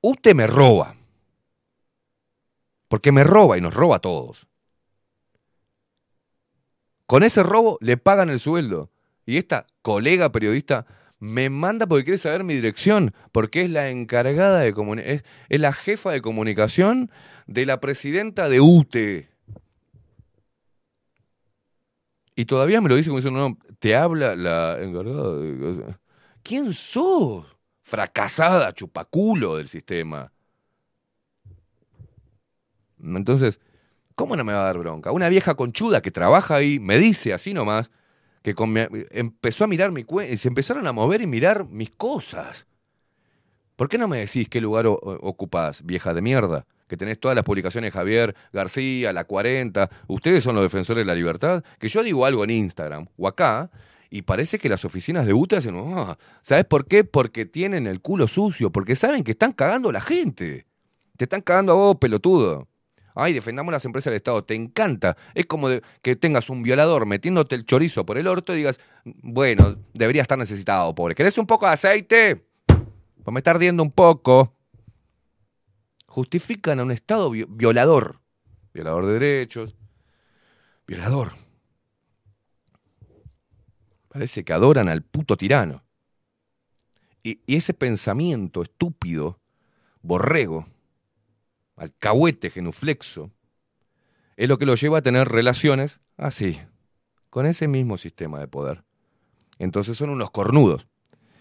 Usted 0.00 0.34
me 0.34 0.46
roba. 0.46 0.94
Porque 2.90 3.12
me 3.12 3.22
roba 3.22 3.56
y 3.56 3.60
nos 3.60 3.72
roba 3.72 3.96
a 3.96 4.00
todos. 4.00 4.48
Con 7.06 7.22
ese 7.22 7.44
robo 7.44 7.78
le 7.80 7.96
pagan 7.96 8.30
el 8.30 8.40
sueldo. 8.40 8.90
Y 9.24 9.36
esta 9.36 9.64
colega 9.80 10.32
periodista 10.32 10.86
me 11.20 11.50
manda 11.50 11.86
porque 11.86 12.02
quiere 12.02 12.18
saber 12.18 12.42
mi 12.42 12.52
dirección, 12.52 13.14
porque 13.30 13.62
es 13.62 13.70
la 13.70 13.90
encargada 13.90 14.58
de 14.58 14.72
comunicación, 14.72 15.22
es, 15.48 15.60
la 15.60 15.72
jefa 15.72 16.10
de 16.10 16.20
comunicación 16.20 17.12
de 17.46 17.64
la 17.64 17.78
presidenta 17.78 18.48
de 18.48 18.60
UTE. 18.60 19.28
Y 22.34 22.46
todavía 22.46 22.80
me 22.80 22.88
lo 22.88 22.96
dice 22.96 23.10
como 23.10 23.20
diciendo, 23.20 23.50
no, 23.50 23.58
te 23.78 23.94
habla 23.94 24.34
la 24.34 24.82
encargada 24.82 25.96
¿Quién 26.42 26.72
sos? 26.72 27.46
Fracasada, 27.82 28.72
chupaculo 28.72 29.58
del 29.58 29.68
sistema. 29.68 30.32
Entonces, 33.02 33.60
¿cómo 34.14 34.36
no 34.36 34.44
me 34.44 34.52
va 34.52 34.62
a 34.62 34.64
dar 34.64 34.78
bronca? 34.78 35.12
Una 35.12 35.28
vieja 35.28 35.54
conchuda 35.54 36.00
que 36.02 36.10
trabaja 36.10 36.56
ahí 36.56 36.78
me 36.80 36.98
dice 36.98 37.32
así 37.32 37.54
nomás 37.54 37.90
que 38.42 38.54
empezó 39.10 39.64
a 39.64 39.66
mirar 39.66 39.92
mi 39.92 40.02
cuenta 40.04 40.34
se 40.36 40.48
empezaron 40.48 40.86
a 40.86 40.92
mover 40.92 41.20
y 41.20 41.26
mirar 41.26 41.66
mis 41.68 41.90
cosas. 41.90 42.66
¿Por 43.76 43.88
qué 43.88 43.98
no 43.98 44.08
me 44.08 44.18
decís 44.18 44.48
qué 44.48 44.60
lugar 44.60 44.86
o- 44.86 44.94
ocupás, 45.22 45.84
vieja 45.84 46.12
de 46.14 46.22
mierda? 46.22 46.66
Que 46.88 46.96
tenés 46.96 47.18
todas 47.20 47.34
las 47.34 47.44
publicaciones 47.44 47.92
Javier 47.92 48.34
García, 48.52 49.12
la 49.12 49.24
40. 49.24 49.88
Ustedes 50.08 50.42
son 50.42 50.54
los 50.54 50.64
defensores 50.64 51.02
de 51.02 51.06
la 51.06 51.14
libertad. 51.14 51.62
Que 51.78 51.88
yo 51.88 52.02
digo 52.02 52.26
algo 52.26 52.42
en 52.44 52.50
Instagram 52.50 53.06
o 53.16 53.28
acá 53.28 53.70
y 54.10 54.22
parece 54.22 54.58
que 54.58 54.68
las 54.68 54.84
oficinas 54.84 55.24
de 55.24 55.32
UTE 55.32 55.56
hacen. 55.58 55.76
"Ah". 55.76 56.18
¿Sabes 56.42 56.64
por 56.64 56.86
qué? 56.86 57.04
Porque 57.04 57.46
tienen 57.46 57.86
el 57.86 58.00
culo 58.00 58.26
sucio. 58.26 58.70
Porque 58.72 58.96
saben 58.96 59.22
que 59.22 59.30
están 59.32 59.52
cagando 59.52 59.90
a 59.90 59.92
la 59.92 60.00
gente. 60.00 60.66
Te 61.16 61.24
están 61.24 61.42
cagando 61.42 61.72
a 61.72 61.76
vos, 61.76 61.96
pelotudo. 62.00 62.66
Ay, 63.14 63.32
defendamos 63.32 63.72
las 63.72 63.84
empresas 63.84 64.10
del 64.10 64.16
Estado. 64.16 64.44
Te 64.44 64.54
encanta. 64.54 65.16
Es 65.34 65.46
como 65.46 65.68
que 66.02 66.16
tengas 66.16 66.48
un 66.50 66.62
violador 66.62 67.06
metiéndote 67.06 67.54
el 67.54 67.66
chorizo 67.66 68.06
por 68.06 68.18
el 68.18 68.26
orto 68.26 68.52
y 68.54 68.58
digas, 68.58 68.80
bueno, 69.04 69.76
debería 69.94 70.22
estar 70.22 70.38
necesitado, 70.38 70.94
pobre. 70.94 71.14
¿Querés 71.14 71.36
un 71.38 71.46
poco 71.46 71.66
de 71.66 71.72
aceite? 71.72 72.46
Pues 72.66 73.32
me 73.32 73.40
está 73.40 73.50
ardiendo 73.50 73.82
un 73.82 73.90
poco. 73.90 74.56
Justifican 76.06 76.80
a 76.80 76.82
un 76.82 76.90
Estado 76.90 77.30
vi- 77.30 77.46
violador. 77.48 78.20
Violador 78.72 79.06
de 79.06 79.12
derechos. 79.14 79.76
Violador. 80.86 81.34
Parece 84.08 84.44
que 84.44 84.52
adoran 84.52 84.88
al 84.88 85.02
puto 85.02 85.36
tirano. 85.36 85.84
Y 87.22 87.40
ese 87.46 87.74
pensamiento 87.74 88.62
estúpido, 88.62 89.38
borrego, 90.02 90.66
alcahuete, 91.80 92.50
genuflexo, 92.50 93.30
es 94.36 94.48
lo 94.48 94.58
que 94.58 94.66
lo 94.66 94.74
lleva 94.74 94.98
a 94.98 95.02
tener 95.02 95.28
relaciones 95.28 96.00
así, 96.18 96.60
con 97.30 97.46
ese 97.46 97.68
mismo 97.68 97.96
sistema 97.96 98.38
de 98.38 98.48
poder. 98.48 98.84
Entonces 99.58 99.96
son 99.96 100.10
unos 100.10 100.30
cornudos. 100.30 100.86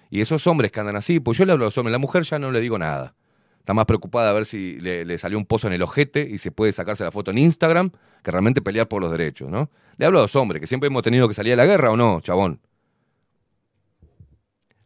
Y 0.09 0.21
esos 0.21 0.47
hombres 0.47 0.71
que 0.71 0.79
andan 0.79 0.95
así, 0.95 1.19
pues 1.19 1.37
yo 1.37 1.45
le 1.45 1.51
hablo 1.51 1.65
a 1.65 1.67
los 1.67 1.77
hombres, 1.77 1.91
la 1.91 1.99
mujer 1.99 2.23
ya 2.23 2.39
no 2.39 2.51
le 2.51 2.61
digo 2.61 2.79
nada. 2.79 3.15
Está 3.59 3.73
más 3.73 3.85
preocupada 3.85 4.29
a 4.29 4.33
ver 4.33 4.45
si 4.45 4.79
le, 4.79 5.05
le 5.05 5.17
salió 5.17 5.37
un 5.37 5.45
pozo 5.45 5.67
en 5.67 5.73
el 5.73 5.81
ojete 5.81 6.21
y 6.21 6.37
se 6.37 6.51
puede 6.51 6.71
sacarse 6.71 7.03
la 7.03 7.11
foto 7.11 7.31
en 7.31 7.37
Instagram 7.37 7.91
que 8.23 8.31
realmente 8.31 8.61
pelear 8.61 8.87
por 8.87 9.01
los 9.01 9.11
derechos, 9.11 9.49
¿no? 9.49 9.69
Le 9.97 10.05
hablo 10.05 10.19
a 10.19 10.21
los 10.23 10.35
hombres, 10.37 10.61
que 10.61 10.67
siempre 10.67 10.87
hemos 10.87 11.03
tenido 11.03 11.27
que 11.27 11.33
salir 11.33 11.53
a 11.53 11.57
la 11.57 11.65
guerra 11.65 11.91
o 11.91 11.97
no, 11.97 12.21
chabón. 12.21 12.61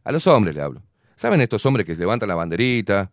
A 0.03 0.11
los 0.11 0.25
hombres 0.25 0.55
le 0.55 0.61
hablo. 0.61 0.81
¿Saben 1.15 1.39
estos 1.41 1.65
hombres 1.65 1.85
que 1.85 1.95
levantan 1.95 2.27
la 2.27 2.35
banderita, 2.35 3.11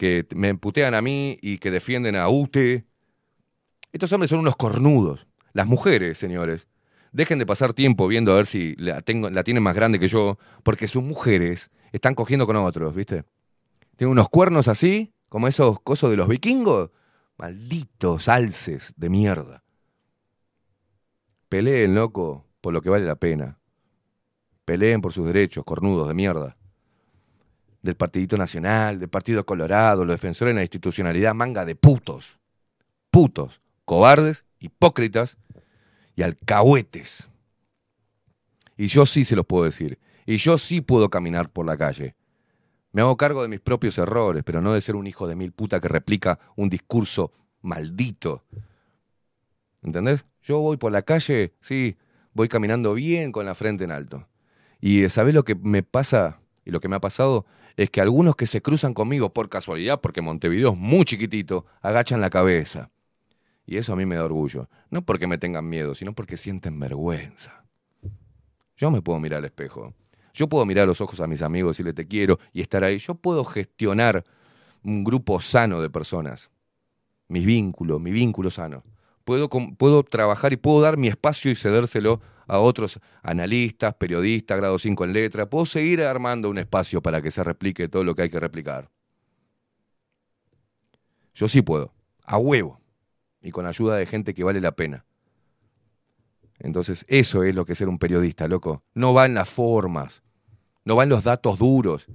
que 0.00 0.26
me 0.34 0.54
putean 0.54 0.94
a 0.94 1.02
mí 1.02 1.36
y 1.42 1.58
que 1.58 1.70
defienden 1.70 2.16
a 2.16 2.26
UTE? 2.30 2.86
Estos 3.92 4.10
hombres 4.14 4.30
son 4.30 4.38
unos 4.38 4.56
cornudos. 4.56 5.26
Las 5.52 5.66
mujeres, 5.66 6.16
señores, 6.16 6.68
dejen 7.12 7.38
de 7.38 7.44
pasar 7.44 7.74
tiempo 7.74 8.08
viendo 8.08 8.32
a 8.32 8.36
ver 8.36 8.46
si 8.46 8.74
la, 8.76 9.02
tienen 9.02 9.62
más 9.62 9.76
grande 9.76 9.98
que 9.98 10.08
yo, 10.08 10.38
porque 10.62 10.88
sus 10.88 11.02
mujeres 11.02 11.70
están 11.92 12.14
cogiendo 12.14 12.46
con 12.46 12.56
otros, 12.56 12.94
¿viste? 12.94 13.24
Tienen 13.96 14.12
unos 14.12 14.30
cuernos 14.30 14.68
así, 14.68 15.12
como 15.28 15.48
esos 15.48 15.78
cosos 15.80 16.10
de 16.10 16.16
los 16.16 16.28
vikingos. 16.28 16.90
Malditos 17.36 18.28
alces 18.28 18.94
de 18.96 19.10
mierda. 19.10 19.64
Peleen, 21.50 21.94
loco, 21.94 22.46
por 22.62 22.72
lo 22.72 22.80
que 22.80 22.88
vale 22.88 23.04
la 23.04 23.16
pena. 23.16 23.58
Peleen 24.64 25.02
por 25.02 25.12
sus 25.12 25.26
derechos, 25.26 25.64
cornudos 25.64 26.08
de 26.08 26.14
mierda. 26.14 26.56
Del 27.82 27.96
Partidito 27.96 28.36
Nacional, 28.36 28.98
del 28.98 29.08
Partido 29.08 29.44
Colorado, 29.46 30.04
los 30.04 30.14
defensores 30.14 30.52
de 30.52 30.56
la 30.56 30.62
institucionalidad, 30.62 31.34
manga 31.34 31.64
de 31.64 31.74
putos. 31.74 32.38
Putos, 33.10 33.60
cobardes, 33.84 34.44
hipócritas 34.58 35.38
y 36.14 36.22
alcahuetes. 36.22 37.28
Y 38.76 38.86
yo 38.86 39.06
sí 39.06 39.24
se 39.24 39.36
los 39.36 39.46
puedo 39.46 39.64
decir. 39.64 39.98
Y 40.26 40.36
yo 40.36 40.58
sí 40.58 40.80
puedo 40.80 41.10
caminar 41.10 41.50
por 41.50 41.66
la 41.66 41.76
calle. 41.76 42.14
Me 42.92 43.02
hago 43.02 43.16
cargo 43.16 43.42
de 43.42 43.48
mis 43.48 43.60
propios 43.60 43.98
errores, 43.98 44.42
pero 44.44 44.60
no 44.60 44.72
de 44.72 44.80
ser 44.80 44.96
un 44.96 45.06
hijo 45.06 45.28
de 45.28 45.36
mil 45.36 45.52
puta 45.52 45.80
que 45.80 45.88
replica 45.88 46.38
un 46.56 46.68
discurso 46.68 47.32
maldito. 47.62 48.44
¿Entendés? 49.82 50.26
Yo 50.42 50.58
voy 50.58 50.76
por 50.76 50.92
la 50.92 51.02
calle, 51.02 51.54
sí, 51.60 51.96
voy 52.32 52.48
caminando 52.48 52.94
bien 52.94 53.32
con 53.32 53.46
la 53.46 53.54
frente 53.54 53.84
en 53.84 53.92
alto. 53.92 54.28
Y 54.80 55.08
¿sabés 55.08 55.34
lo 55.34 55.44
que 55.44 55.54
me 55.54 55.82
pasa 55.82 56.40
y 56.64 56.70
lo 56.70 56.80
que 56.80 56.88
me 56.88 56.96
ha 56.96 57.00
pasado? 57.00 57.46
Es 57.76 57.90
que 57.90 58.00
algunos 58.00 58.36
que 58.36 58.46
se 58.46 58.62
cruzan 58.62 58.94
conmigo 58.94 59.32
por 59.32 59.48
casualidad, 59.48 60.00
porque 60.00 60.22
Montevideo 60.22 60.72
es 60.72 60.76
muy 60.76 61.04
chiquitito, 61.04 61.66
agachan 61.80 62.20
la 62.20 62.30
cabeza. 62.30 62.90
Y 63.66 63.76
eso 63.76 63.92
a 63.92 63.96
mí 63.96 64.04
me 64.04 64.16
da 64.16 64.24
orgullo. 64.24 64.68
No 64.90 65.02
porque 65.02 65.26
me 65.26 65.38
tengan 65.38 65.68
miedo, 65.68 65.94
sino 65.94 66.12
porque 66.12 66.36
sienten 66.36 66.78
vergüenza. 66.80 67.64
Yo 68.76 68.90
me 68.90 69.02
puedo 69.02 69.20
mirar 69.20 69.38
al 69.38 69.44
espejo. 69.44 69.94
Yo 70.34 70.48
puedo 70.48 70.64
mirar 70.64 70.86
los 70.86 71.00
ojos 71.00 71.20
a 71.20 71.26
mis 71.26 71.42
amigos 71.42 71.76
y 71.76 71.82
decirle 71.82 71.92
te 71.92 72.08
quiero 72.08 72.38
y 72.52 72.62
estar 72.62 72.82
ahí. 72.82 72.98
Yo 72.98 73.14
puedo 73.14 73.44
gestionar 73.44 74.24
un 74.82 75.04
grupo 75.04 75.40
sano 75.40 75.80
de 75.82 75.90
personas. 75.90 76.50
Mis 77.28 77.44
vínculos, 77.44 78.00
mi 78.00 78.10
vínculo 78.10 78.50
sano. 78.50 78.82
Puedo, 79.24 79.48
puedo 79.48 80.02
trabajar 80.02 80.52
y 80.52 80.56
puedo 80.56 80.80
dar 80.80 80.96
mi 80.96 81.08
espacio 81.08 81.50
y 81.50 81.54
cedérselo 81.54 82.20
a 82.50 82.58
otros 82.58 82.98
analistas, 83.22 83.94
periodistas, 83.94 84.58
grado 84.58 84.76
5 84.76 85.04
en 85.04 85.12
letra. 85.12 85.48
Puedo 85.48 85.66
seguir 85.66 86.02
armando 86.02 86.50
un 86.50 86.58
espacio 86.58 87.00
para 87.00 87.22
que 87.22 87.30
se 87.30 87.44
replique 87.44 87.88
todo 87.88 88.02
lo 88.02 88.16
que 88.16 88.22
hay 88.22 88.28
que 88.28 88.40
replicar. 88.40 88.90
Yo 91.32 91.46
sí 91.46 91.62
puedo, 91.62 91.94
a 92.24 92.38
huevo, 92.38 92.80
y 93.40 93.52
con 93.52 93.66
ayuda 93.66 93.96
de 93.96 94.04
gente 94.04 94.34
que 94.34 94.42
vale 94.42 94.60
la 94.60 94.72
pena. 94.72 95.04
Entonces, 96.58 97.06
eso 97.08 97.44
es 97.44 97.54
lo 97.54 97.64
que 97.64 97.72
es 97.72 97.78
ser 97.78 97.88
un 97.88 98.00
periodista, 98.00 98.48
loco. 98.48 98.82
No 98.94 99.14
va 99.14 99.26
en 99.26 99.34
las 99.34 99.48
formas, 99.48 100.24
no 100.84 100.96
va 100.96 101.04
en 101.04 101.08
los 101.08 101.22
datos 101.22 101.56
duros, 101.56 102.08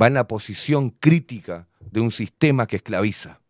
va 0.00 0.06
en 0.06 0.14
la 0.14 0.28
posición 0.28 0.90
crítica 0.90 1.66
de 1.90 2.00
un 2.00 2.12
sistema 2.12 2.68
que 2.68 2.76
esclaviza, 2.76 3.40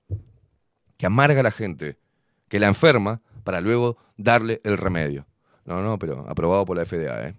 que 0.97 1.05
amarga 1.05 1.41
a 1.41 1.45
la 1.45 1.51
gente, 1.51 1.99
que 2.49 2.59
la 2.59 2.69
enferma 2.69 3.21
para 3.45 3.61
luego 3.61 3.99
darle 4.17 4.63
el 4.65 4.79
remedio. 4.79 5.27
No, 5.65 5.83
no, 5.83 5.99
pero 5.99 6.25
aprobado 6.29 6.65
por 6.67 6.77
la 6.77 6.85
FDA, 6.85 7.29
¿eh? 7.29 7.35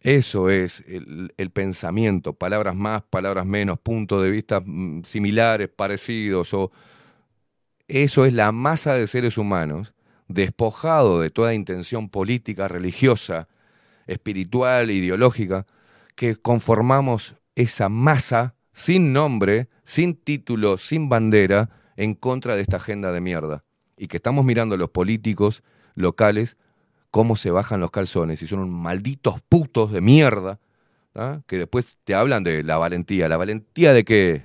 Eso 0.00 0.50
es 0.50 0.82
el, 0.88 1.32
el 1.36 1.50
pensamiento, 1.50 2.32
palabras 2.32 2.74
más, 2.74 3.02
palabras 3.04 3.46
menos, 3.46 3.78
puntos 3.78 4.22
de 4.22 4.30
vista 4.30 4.60
mm, 4.64 5.04
similares, 5.04 5.68
parecidos, 5.68 6.52
o 6.54 6.72
eso 7.86 8.24
es 8.24 8.32
la 8.32 8.50
masa 8.52 8.94
de 8.94 9.06
seres 9.06 9.38
humanos 9.38 9.92
despojado 10.28 11.20
de 11.20 11.30
toda 11.30 11.54
intención 11.54 12.08
política, 12.08 12.66
religiosa, 12.66 13.48
espiritual, 14.06 14.90
ideológica, 14.90 15.66
que 16.16 16.36
conformamos 16.36 17.36
esa 17.54 17.88
masa 17.88 18.54
sin 18.72 19.12
nombre, 19.12 19.68
sin 19.84 20.14
título, 20.14 20.78
sin 20.78 21.08
bandera, 21.08 21.70
en 21.96 22.14
contra 22.14 22.56
de 22.56 22.62
esta 22.62 22.78
agenda 22.78 23.12
de 23.12 23.20
mierda. 23.20 23.64
Y 24.02 24.08
que 24.08 24.16
estamos 24.16 24.44
mirando 24.44 24.74
a 24.74 24.78
los 24.78 24.90
políticos 24.90 25.62
locales 25.94 26.56
cómo 27.12 27.36
se 27.36 27.52
bajan 27.52 27.78
los 27.78 27.92
calzones 27.92 28.42
y 28.42 28.48
son 28.48 28.58
unos 28.58 28.76
malditos 28.76 29.40
putos 29.48 29.92
de 29.92 30.00
mierda, 30.00 30.58
¿ah? 31.14 31.42
que 31.46 31.56
después 31.56 31.98
te 32.02 32.16
hablan 32.16 32.42
de 32.42 32.64
la 32.64 32.78
valentía. 32.78 33.28
¿La 33.28 33.36
valentía 33.36 33.92
de 33.92 34.04
qué? 34.04 34.42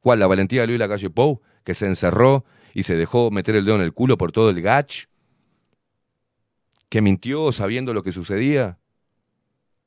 ¿Cuál? 0.00 0.20
¿La 0.20 0.26
valentía 0.26 0.62
de 0.62 0.68
Luis 0.68 0.78
Lacalle 0.78 1.10
Pou? 1.10 1.42
Que 1.62 1.74
se 1.74 1.84
encerró 1.84 2.46
y 2.72 2.84
se 2.84 2.96
dejó 2.96 3.30
meter 3.30 3.54
el 3.54 3.66
dedo 3.66 3.76
en 3.76 3.82
el 3.82 3.92
culo 3.92 4.16
por 4.16 4.32
todo 4.32 4.48
el 4.48 4.62
gach. 4.62 5.08
Que 6.88 7.02
mintió 7.02 7.52
sabiendo 7.52 7.92
lo 7.92 8.02
que 8.02 8.12
sucedía. 8.12 8.78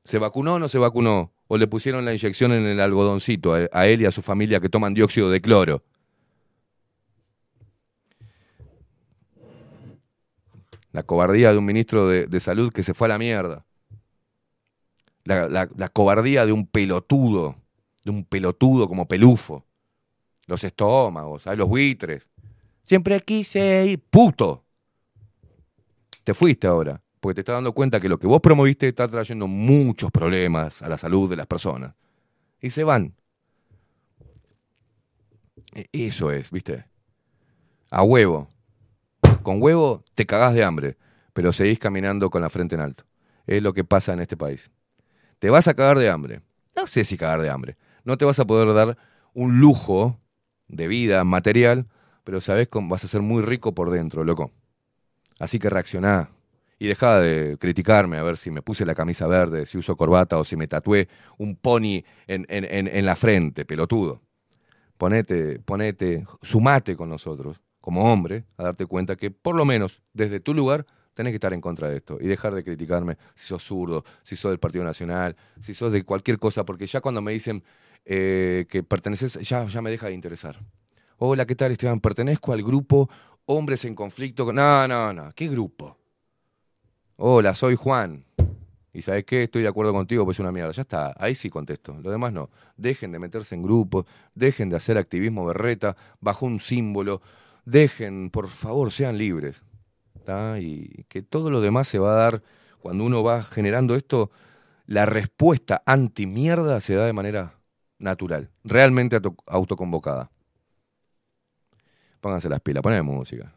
¿Se 0.04 0.20
vacunó 0.20 0.54
o 0.54 0.60
no 0.60 0.70
se 0.70 0.78
vacunó? 0.78 1.34
¿O 1.48 1.58
le 1.58 1.66
pusieron 1.66 2.06
la 2.06 2.14
inyección 2.14 2.52
en 2.52 2.68
el 2.68 2.80
algodoncito 2.80 3.56
a, 3.56 3.68
a 3.72 3.88
él 3.88 4.04
y 4.04 4.06
a 4.06 4.12
su 4.12 4.22
familia 4.22 4.60
que 4.60 4.70
toman 4.70 4.94
dióxido 4.94 5.32
de 5.32 5.42
cloro? 5.42 5.84
La 10.94 11.04
cobardía 11.04 11.52
de 11.52 11.58
un 11.58 11.66
ministro 11.66 12.08
de, 12.08 12.28
de 12.28 12.40
salud 12.40 12.72
que 12.72 12.84
se 12.84 12.94
fue 12.94 13.08
a 13.08 13.10
la 13.10 13.18
mierda. 13.18 13.66
La, 15.26 15.48
la- 15.50 15.90
cobardía 15.90 16.46
de 16.46 16.52
un 16.52 16.66
pelotudo, 16.68 17.56
de 18.04 18.12
un 18.12 18.24
pelotudo 18.26 18.88
como 18.88 19.08
pelufo. 19.08 19.66
Los 20.48 20.64
estómagos, 20.64 21.44
¿sabes? 21.44 21.60
los 21.60 21.70
buitres. 21.70 22.30
Siempre 22.84 23.20
quise 23.22 23.86
ir, 23.88 24.00
puto. 24.10 24.66
Te 26.24 26.34
fuiste 26.34 26.68
ahora, 26.68 27.02
porque 27.20 27.36
te 27.36 27.42
estás 27.42 27.56
dando 27.56 27.74
cuenta 27.74 28.00
que 28.00 28.10
lo 28.10 28.18
que 28.20 28.28
vos 28.28 28.42
promoviste 28.42 28.88
está 28.88 29.08
trayendo 29.08 29.48
muchos 29.48 30.12
problemas 30.12 30.82
a 30.82 30.90
la 30.90 30.98
salud 30.98 31.30
de 31.30 31.38
las 31.38 31.48
personas. 31.48 31.96
Y 32.62 32.70
se 32.72 32.84
van. 32.84 33.14
E- 35.76 35.88
Eso 35.92 36.32
es, 36.32 36.52
¿viste? 36.52 36.86
A 37.92 38.04
huevo. 38.04 38.50
Con 39.44 39.62
huevo 39.62 40.04
te 40.16 40.26
cagás 40.26 40.54
de 40.54 40.64
hambre, 40.64 40.98
pero 41.34 41.52
seguís 41.54 41.80
caminando 41.80 42.30
con 42.30 42.42
la 42.42 42.50
frente 42.50 42.76
en 42.76 42.82
alto. 42.82 43.06
Es 43.48 43.62
lo 43.64 43.74
que 43.74 43.84
pasa 43.84 44.14
en 44.14 44.22
este 44.22 44.38
país. 44.38 44.72
Te 45.40 45.50
vas 45.50 45.68
a 45.68 45.74
cagar 45.74 46.00
de 46.00 46.10
hambre. 46.10 46.42
No 46.76 46.88
sé 46.88 47.06
si 47.06 47.18
cagar 47.18 47.42
de 47.42 47.50
hambre. 47.50 47.78
No 48.06 48.18
te 48.18 48.26
vas 48.26 48.40
a 48.40 48.46
poder 48.46 48.74
dar 48.74 48.98
un 49.34 49.60
lujo 49.60 50.20
de 50.68 50.88
vida 50.88 51.24
material, 51.24 51.88
pero 52.24 52.42
sabes 52.42 52.68
cómo 52.68 52.90
vas 52.90 53.04
a 53.06 53.08
ser 53.08 53.22
muy 53.22 53.42
rico 53.44 53.74
por 53.76 53.92
dentro, 53.92 54.24
loco. 54.24 54.52
Así 55.40 55.60
que 55.60 55.70
reaccioná. 55.70 56.30
Y 56.80 56.88
dejá 56.88 57.20
de 57.20 57.58
criticarme 57.60 58.18
a 58.18 58.24
ver 58.24 58.36
si 58.38 58.52
me 58.52 58.62
puse 58.62 58.86
la 58.86 58.96
camisa 58.96 59.28
verde, 59.28 59.66
si 59.66 59.78
uso 59.78 59.96
corbata 59.96 60.38
o 60.38 60.44
si 60.44 60.58
me 60.58 60.68
tatué 60.68 61.08
un 61.38 61.56
pony 61.56 62.04
en, 62.28 62.46
en- 62.50 62.66
en- 62.66 62.88
en 62.88 63.06
la 63.06 63.16
frente, 63.16 63.64
pelotudo. 63.66 64.22
Ponete, 64.98 65.60
ponete, 65.60 66.26
sumate 66.42 66.96
con 66.96 67.10
nosotros, 67.10 67.62
como 67.84 68.10
hombre, 68.10 68.46
a 68.56 68.64
darte 68.64 68.86
cuenta 68.86 69.18
que 69.18 69.30
por 69.30 69.58
lo 69.58 69.66
menos 69.66 70.02
desde 70.14 70.40
tu 70.40 70.54
lugar 70.54 70.86
tenés 71.14 71.32
que 71.32 71.36
estar 71.36 71.54
en 71.54 71.60
contra 71.60 71.90
de 71.90 71.98
esto 71.98 72.18
y 72.18 72.28
dejar 72.28 72.56
de 72.56 72.64
criticarme 72.64 73.18
si 73.36 73.46
sos 73.46 73.62
zurdo, 73.62 74.06
si 74.24 74.38
sos 74.38 74.52
del 74.52 74.60
Partido 74.60 74.86
Nacional, 74.86 75.36
si 75.60 75.74
sos 75.74 75.92
de 75.92 76.06
cualquier 76.06 76.40
cosa, 76.40 76.64
porque 76.64 76.86
ya 76.86 77.02
cuando 77.02 77.22
me 77.22 77.34
dicen 77.34 77.62
eh, 78.06 78.68
que 78.70 78.84
perteneces, 78.84 79.34
ya, 79.42 79.66
ya 79.66 79.82
me 79.82 79.92
deja 79.92 80.08
de 80.08 80.14
interesar. 80.14 80.62
Hola, 81.18 81.46
¿qué 81.46 81.56
tal, 81.56 81.74
Esteban? 81.74 82.00
Pertenezco 82.00 82.54
al 82.54 82.64
grupo 82.64 83.10
Hombres 83.48 83.84
en 83.84 83.96
Conflicto. 83.96 84.46
con-". 84.46 84.56
No, 84.56 84.88
no, 84.88 85.12
no. 85.12 85.34
¿Qué 85.36 85.50
grupo? 85.50 85.98
Hola, 87.18 87.54
soy 87.54 87.76
Juan. 87.76 88.24
Y 88.94 89.02
sabes 89.02 89.26
qué, 89.26 89.44
estoy 89.44 89.64
de 89.64 89.68
acuerdo 89.68 89.92
contigo, 89.92 90.24
pues 90.24 90.38
es 90.38 90.40
una 90.40 90.54
mierda. 90.54 90.72
Ya 90.72 90.84
está, 90.84 91.14
ahí 91.18 91.36
sí 91.36 91.50
contesto. 91.50 92.00
Lo 92.02 92.12
demás 92.12 92.32
no. 92.32 92.50
Dejen 92.78 93.12
de 93.12 93.20
meterse 93.20 93.56
en 93.56 93.62
grupos, 93.62 94.06
dejen 94.36 94.70
de 94.70 94.78
hacer 94.78 94.98
activismo 94.98 95.46
berreta 95.46 95.98
bajo 96.22 96.46
un 96.46 96.62
símbolo. 96.62 97.22
Dejen, 97.66 98.30
por 98.30 98.50
favor, 98.50 98.92
sean 98.92 99.18
libres. 99.18 99.64
¿tá? 100.24 100.60
Y 100.60 101.06
que 101.10 101.22
todo 101.22 101.52
lo 101.52 101.62
demás 101.62 101.88
se 101.88 102.00
va 102.00 102.14
a 102.14 102.16
dar 102.16 102.44
cuando 102.80 103.04
uno 103.04 103.24
va 103.24 103.44
generando 103.44 103.96
esto. 103.96 104.32
La 104.86 105.06
respuesta 105.06 105.82
anti-mierda 105.86 106.82
se 106.82 106.96
da 106.96 107.06
de 107.06 107.14
manera 107.14 107.60
natural, 108.00 108.52
realmente 108.64 109.16
auto- 109.16 109.36
autoconvocada. 109.46 110.30
Pónganse 112.20 112.50
las 112.50 112.60
pilas, 112.62 112.84
ponen 112.84 113.06
música. 113.06 113.54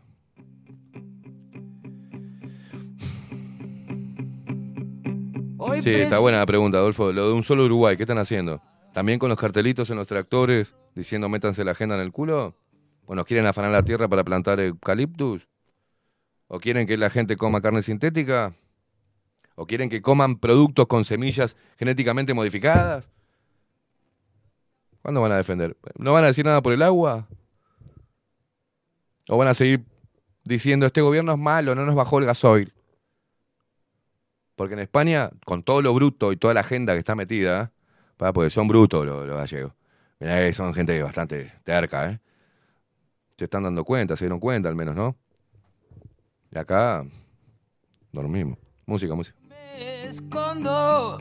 Sí, 5.83 5.91
está 5.91 6.19
buena 6.19 6.39
la 6.39 6.47
pregunta, 6.47 6.79
Adolfo. 6.79 7.13
Lo 7.13 7.29
de 7.29 7.35
un 7.35 7.43
solo 7.43 7.65
Uruguay, 7.65 7.97
¿qué 7.97 8.05
están 8.05 8.19
haciendo? 8.19 8.63
¿También 8.93 9.19
con 9.19 9.29
los 9.29 9.39
cartelitos 9.39 9.91
en 9.91 9.97
los 9.97 10.07
tractores 10.07 10.75
diciendo 10.95 11.29
métanse 11.29 11.65
la 11.65 11.73
agenda 11.73 11.97
en 11.97 12.03
el 12.03 12.13
culo? 12.13 12.57
¿O 13.07 13.15
nos 13.15 13.25
quieren 13.25 13.47
afanar 13.47 13.71
la 13.71 13.85
tierra 13.85 14.09
para 14.09 14.25
plantar 14.25 14.61
eucaliptus? 14.61 15.49
¿O 16.49 16.59
quieren 16.59 16.87
que 16.87 16.97
la 16.97 17.09
gente 17.09 17.37
coma 17.37 17.61
carne 17.61 17.83
sintética? 17.83 18.53
¿O 19.55 19.67
quieren 19.67 19.89
que 19.89 20.03
coman 20.03 20.37
productos 20.37 20.87
con 20.87 21.05
semillas 21.05 21.57
genéticamente 21.79 22.35
modificadas? 22.35 23.11
¿Cuándo 25.03 25.21
van 25.21 25.33
a 25.33 25.37
defender? 25.37 25.77
¿No 25.97 26.13
van 26.13 26.25
a 26.25 26.27
decir 26.27 26.45
nada 26.45 26.61
por 26.63 26.73
el 26.73 26.83
agua? 26.83 27.29
¿O 29.29 29.39
van 29.39 29.49
a 29.49 29.55
seguir 29.55 29.85
diciendo 30.45 30.87
este 30.87 31.01
gobierno 31.01 31.33
es 31.33 31.39
malo, 31.39 31.75
no 31.75 31.87
nos 31.87 31.95
bajó 31.95 32.19
el 32.19 32.27
gasoil? 32.27 32.73
Porque 34.57 34.75
en 34.75 34.81
España, 34.81 35.31
con 35.45 35.63
todo 35.63 35.81
lo 35.81 35.95
bruto 35.95 36.33
y 36.33 36.37
toda 36.37 36.55
la 36.55 36.61
agenda 36.61 36.95
que 36.95 36.99
está 36.99 37.15
metida, 37.15 37.73
pa, 38.17 38.33
porque 38.33 38.51
son 38.51 38.67
brutos 38.67 39.07
los, 39.07 39.27
gallegos. 39.27 39.73
Mirá 40.19 40.53
son 40.53 40.75
gente 40.75 41.01
bastante 41.03 41.53
terca, 41.63 42.11
¿eh? 42.11 42.21
Se 43.37 43.45
están 43.45 43.65
dando 43.65 43.85
cuenta, 43.85 44.17
se 44.17 44.25
dieron 44.25 44.41
cuenta 44.41 44.69
al 44.69 44.77
menos, 44.77 44.95
¿no? 44.97 45.17
Y 46.51 46.59
acá 46.59 47.05
dormimos. 48.13 48.59
Música, 48.87 49.15
música. 49.15 49.37
escondo 50.05 51.19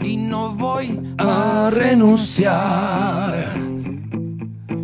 y 0.00 0.16
no 0.16 0.54
voy 0.54 1.00
a 1.18 1.70
renunciar. 1.72 3.54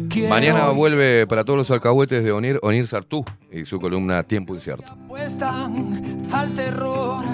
Quiero 0.08 0.30
Mañana 0.30 0.70
vuelve 0.70 1.26
para 1.28 1.44
todos 1.44 1.58
los 1.58 1.70
alcahuetes 1.70 2.24
de 2.24 2.32
Onir, 2.32 2.58
Onir 2.62 2.88
Sartú 2.88 3.24
y 3.52 3.64
su 3.66 3.78
columna 3.78 4.24
Tiempo 4.24 4.54
Incierto. 4.54 4.90
apuestan 4.92 6.26
al 6.32 6.54
terror. 6.54 7.24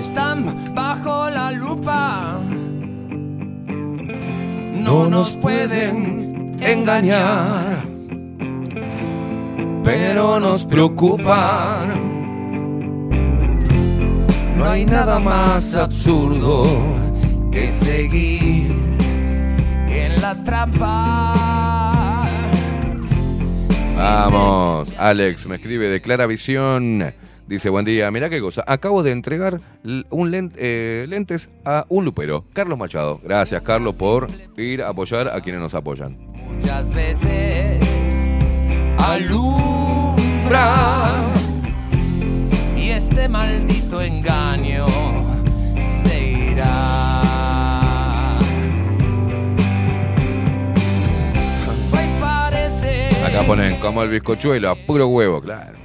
Están 0.00 0.74
bajo 0.74 1.30
la 1.30 1.52
lupa. 1.52 2.40
No 4.80 5.08
nos 5.08 5.32
pueden 5.32 6.56
engañar, 6.60 7.84
pero 9.82 10.38
nos 10.40 10.64
preocupan. 10.64 12.06
No 14.56 14.64
hay 14.64 14.84
nada 14.84 15.18
más 15.18 15.74
absurdo 15.74 16.66
que 17.50 17.68
seguir 17.68 18.72
en 19.88 20.20
la 20.20 20.34
trampa. 20.44 21.36
Vamos, 23.98 24.94
Alex 24.98 25.46
me 25.46 25.56
escribe 25.56 25.88
de 25.88 26.00
Clara 26.00 26.26
Visión. 26.26 27.12
Dice, 27.46 27.70
buen 27.70 27.84
día, 27.84 28.10
mirá 28.10 28.28
qué 28.28 28.40
cosa. 28.40 28.64
Acabo 28.66 29.04
de 29.04 29.12
entregar 29.12 29.60
un 30.10 30.50
eh, 30.56 31.06
lentes 31.08 31.48
a 31.64 31.86
un 31.88 32.04
lupero, 32.04 32.44
Carlos 32.52 32.76
Machado. 32.76 33.20
Gracias, 33.22 33.62
Carlos, 33.62 33.94
por 33.94 34.26
ir 34.56 34.82
a 34.82 34.88
apoyar 34.88 35.28
a 35.28 35.40
quienes 35.40 35.60
nos 35.60 35.72
apoyan. 35.74 36.18
muchas 36.34 36.92
veces 36.92 37.78
alumbra 38.98 40.56
y 42.76 42.88
este 42.88 43.28
maldito 43.28 44.00
engaño 44.00 44.86
se 45.80 46.50
irá. 46.50 47.22
Acá 53.24 53.42
ponen 53.46 53.78
como 53.78 54.02
el 54.02 54.10
bizcochuelo, 54.10 54.70
a 54.70 54.74
puro 54.74 55.06
huevo, 55.06 55.40
claro. 55.40 55.75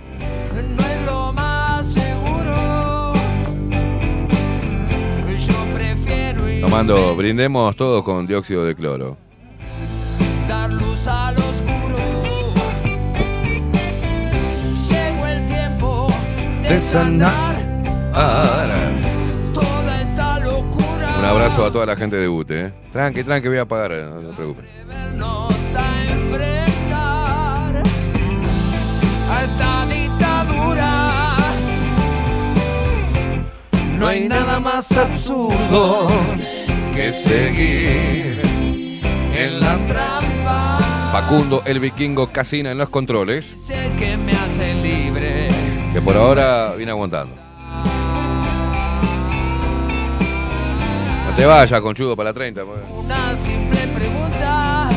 Tomando, 6.72 7.18
brindemos 7.18 7.76
todos 7.76 8.02
con 8.02 8.26
dióxido 8.26 8.64
de 8.64 8.74
cloro. 8.74 9.18
dar 10.48 10.72
luz 10.72 11.06
al 11.06 11.36
oscuro. 11.36 11.98
Llegó 14.90 15.26
el 15.28 15.46
tiempo 15.48 16.08
de 16.62 16.80
sanar 16.80 17.58
toda 19.54 20.02
esta 20.02 20.40
locura. 20.40 21.18
Un 21.20 21.26
abrazo 21.26 21.66
a 21.66 21.72
toda 21.74 21.86
la 21.88 21.98
gente 21.98 22.16
de 22.16 22.30
UTE. 22.30 22.68
¿eh? 22.68 22.74
Tranqui, 22.94 23.26
tranqui, 23.26 23.50
voy 23.50 23.58
a 23.58 23.66
pagar, 23.66 23.92
eh, 23.92 24.06
no 24.10 24.22
se 24.22 24.34
preocupen. 24.34 24.66
Nos 25.18 25.54
a 25.76 26.06
enfrentar 26.10 27.84
a 29.30 29.44
esta 29.44 29.86
dictadura. 29.88 31.36
No 34.00 34.08
hay 34.08 34.30
nada 34.30 34.58
más 34.62 34.90
absurdo 34.94 36.08
que 36.96 37.12
seguir 37.14 38.42
en 39.36 39.60
la 39.60 39.78
trampa. 39.86 40.80
Facundo, 41.12 41.62
el 41.66 41.80
vikingo 41.80 42.28
Casina 42.32 42.72
en 42.72 42.78
los 42.78 42.90
controles, 42.90 43.56
Sé 43.68 43.92
que 44.00 44.18
me 44.18 44.32
hace 44.34 44.74
libre. 44.76 45.50
que 45.94 46.02
por 46.02 46.16
ahora 46.16 46.74
viene 46.78 46.92
aguantando. 46.92 47.36
No 51.30 51.36
te 51.36 51.46
vayas, 51.46 51.82
conchudo, 51.82 52.16
para 52.16 52.30
la 52.30 52.34
30. 52.34 52.64
pues. 52.66 52.80
Una 52.90 53.36
simple 53.38 53.80
pregunta, 53.96 54.90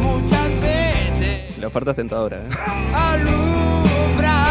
muchas 0.00 0.48
veces 0.60 1.58
La 1.58 1.66
oferta 1.68 1.90
es 1.92 1.96
tentadora, 1.96 2.38
¿eh? 2.38 2.48
alumbra 2.92 4.44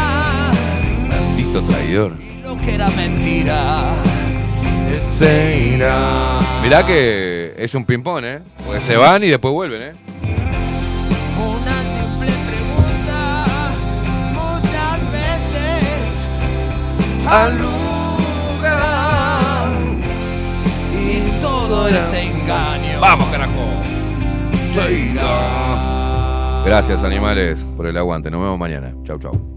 Maldito 1.08 1.60
traidor. 1.62 2.12
lo 2.42 2.56
que 2.58 2.74
era 2.74 2.88
mentira. 2.90 3.84
Se 5.00 5.74
irá. 5.74 6.40
Mirá 6.62 6.84
que 6.84 7.54
es 7.56 7.74
un 7.74 7.84
ping-pong, 7.84 8.24
¿eh? 8.24 8.40
Porque 8.64 8.80
se 8.80 8.96
van 8.96 9.22
y 9.24 9.28
después 9.28 9.52
vuelven, 9.52 9.82
¿eh? 9.82 9.92
Una 11.38 11.82
simple 11.92 12.30
pregunta, 12.46 13.46
muchas 14.32 15.00
veces 15.12 16.26
alumbra 17.26 18.80
y 20.92 21.40
todo 21.40 21.88
este 21.88 22.20
engaño. 22.22 23.00
¡Vamos, 23.00 23.28
carajo! 23.28 23.52
Gracias, 26.64 27.04
animales, 27.04 27.64
por 27.76 27.86
el 27.86 27.96
aguante. 27.96 28.30
Nos 28.30 28.40
vemos 28.40 28.58
mañana. 28.58 28.92
Chau, 29.04 29.18
chau. 29.18 29.53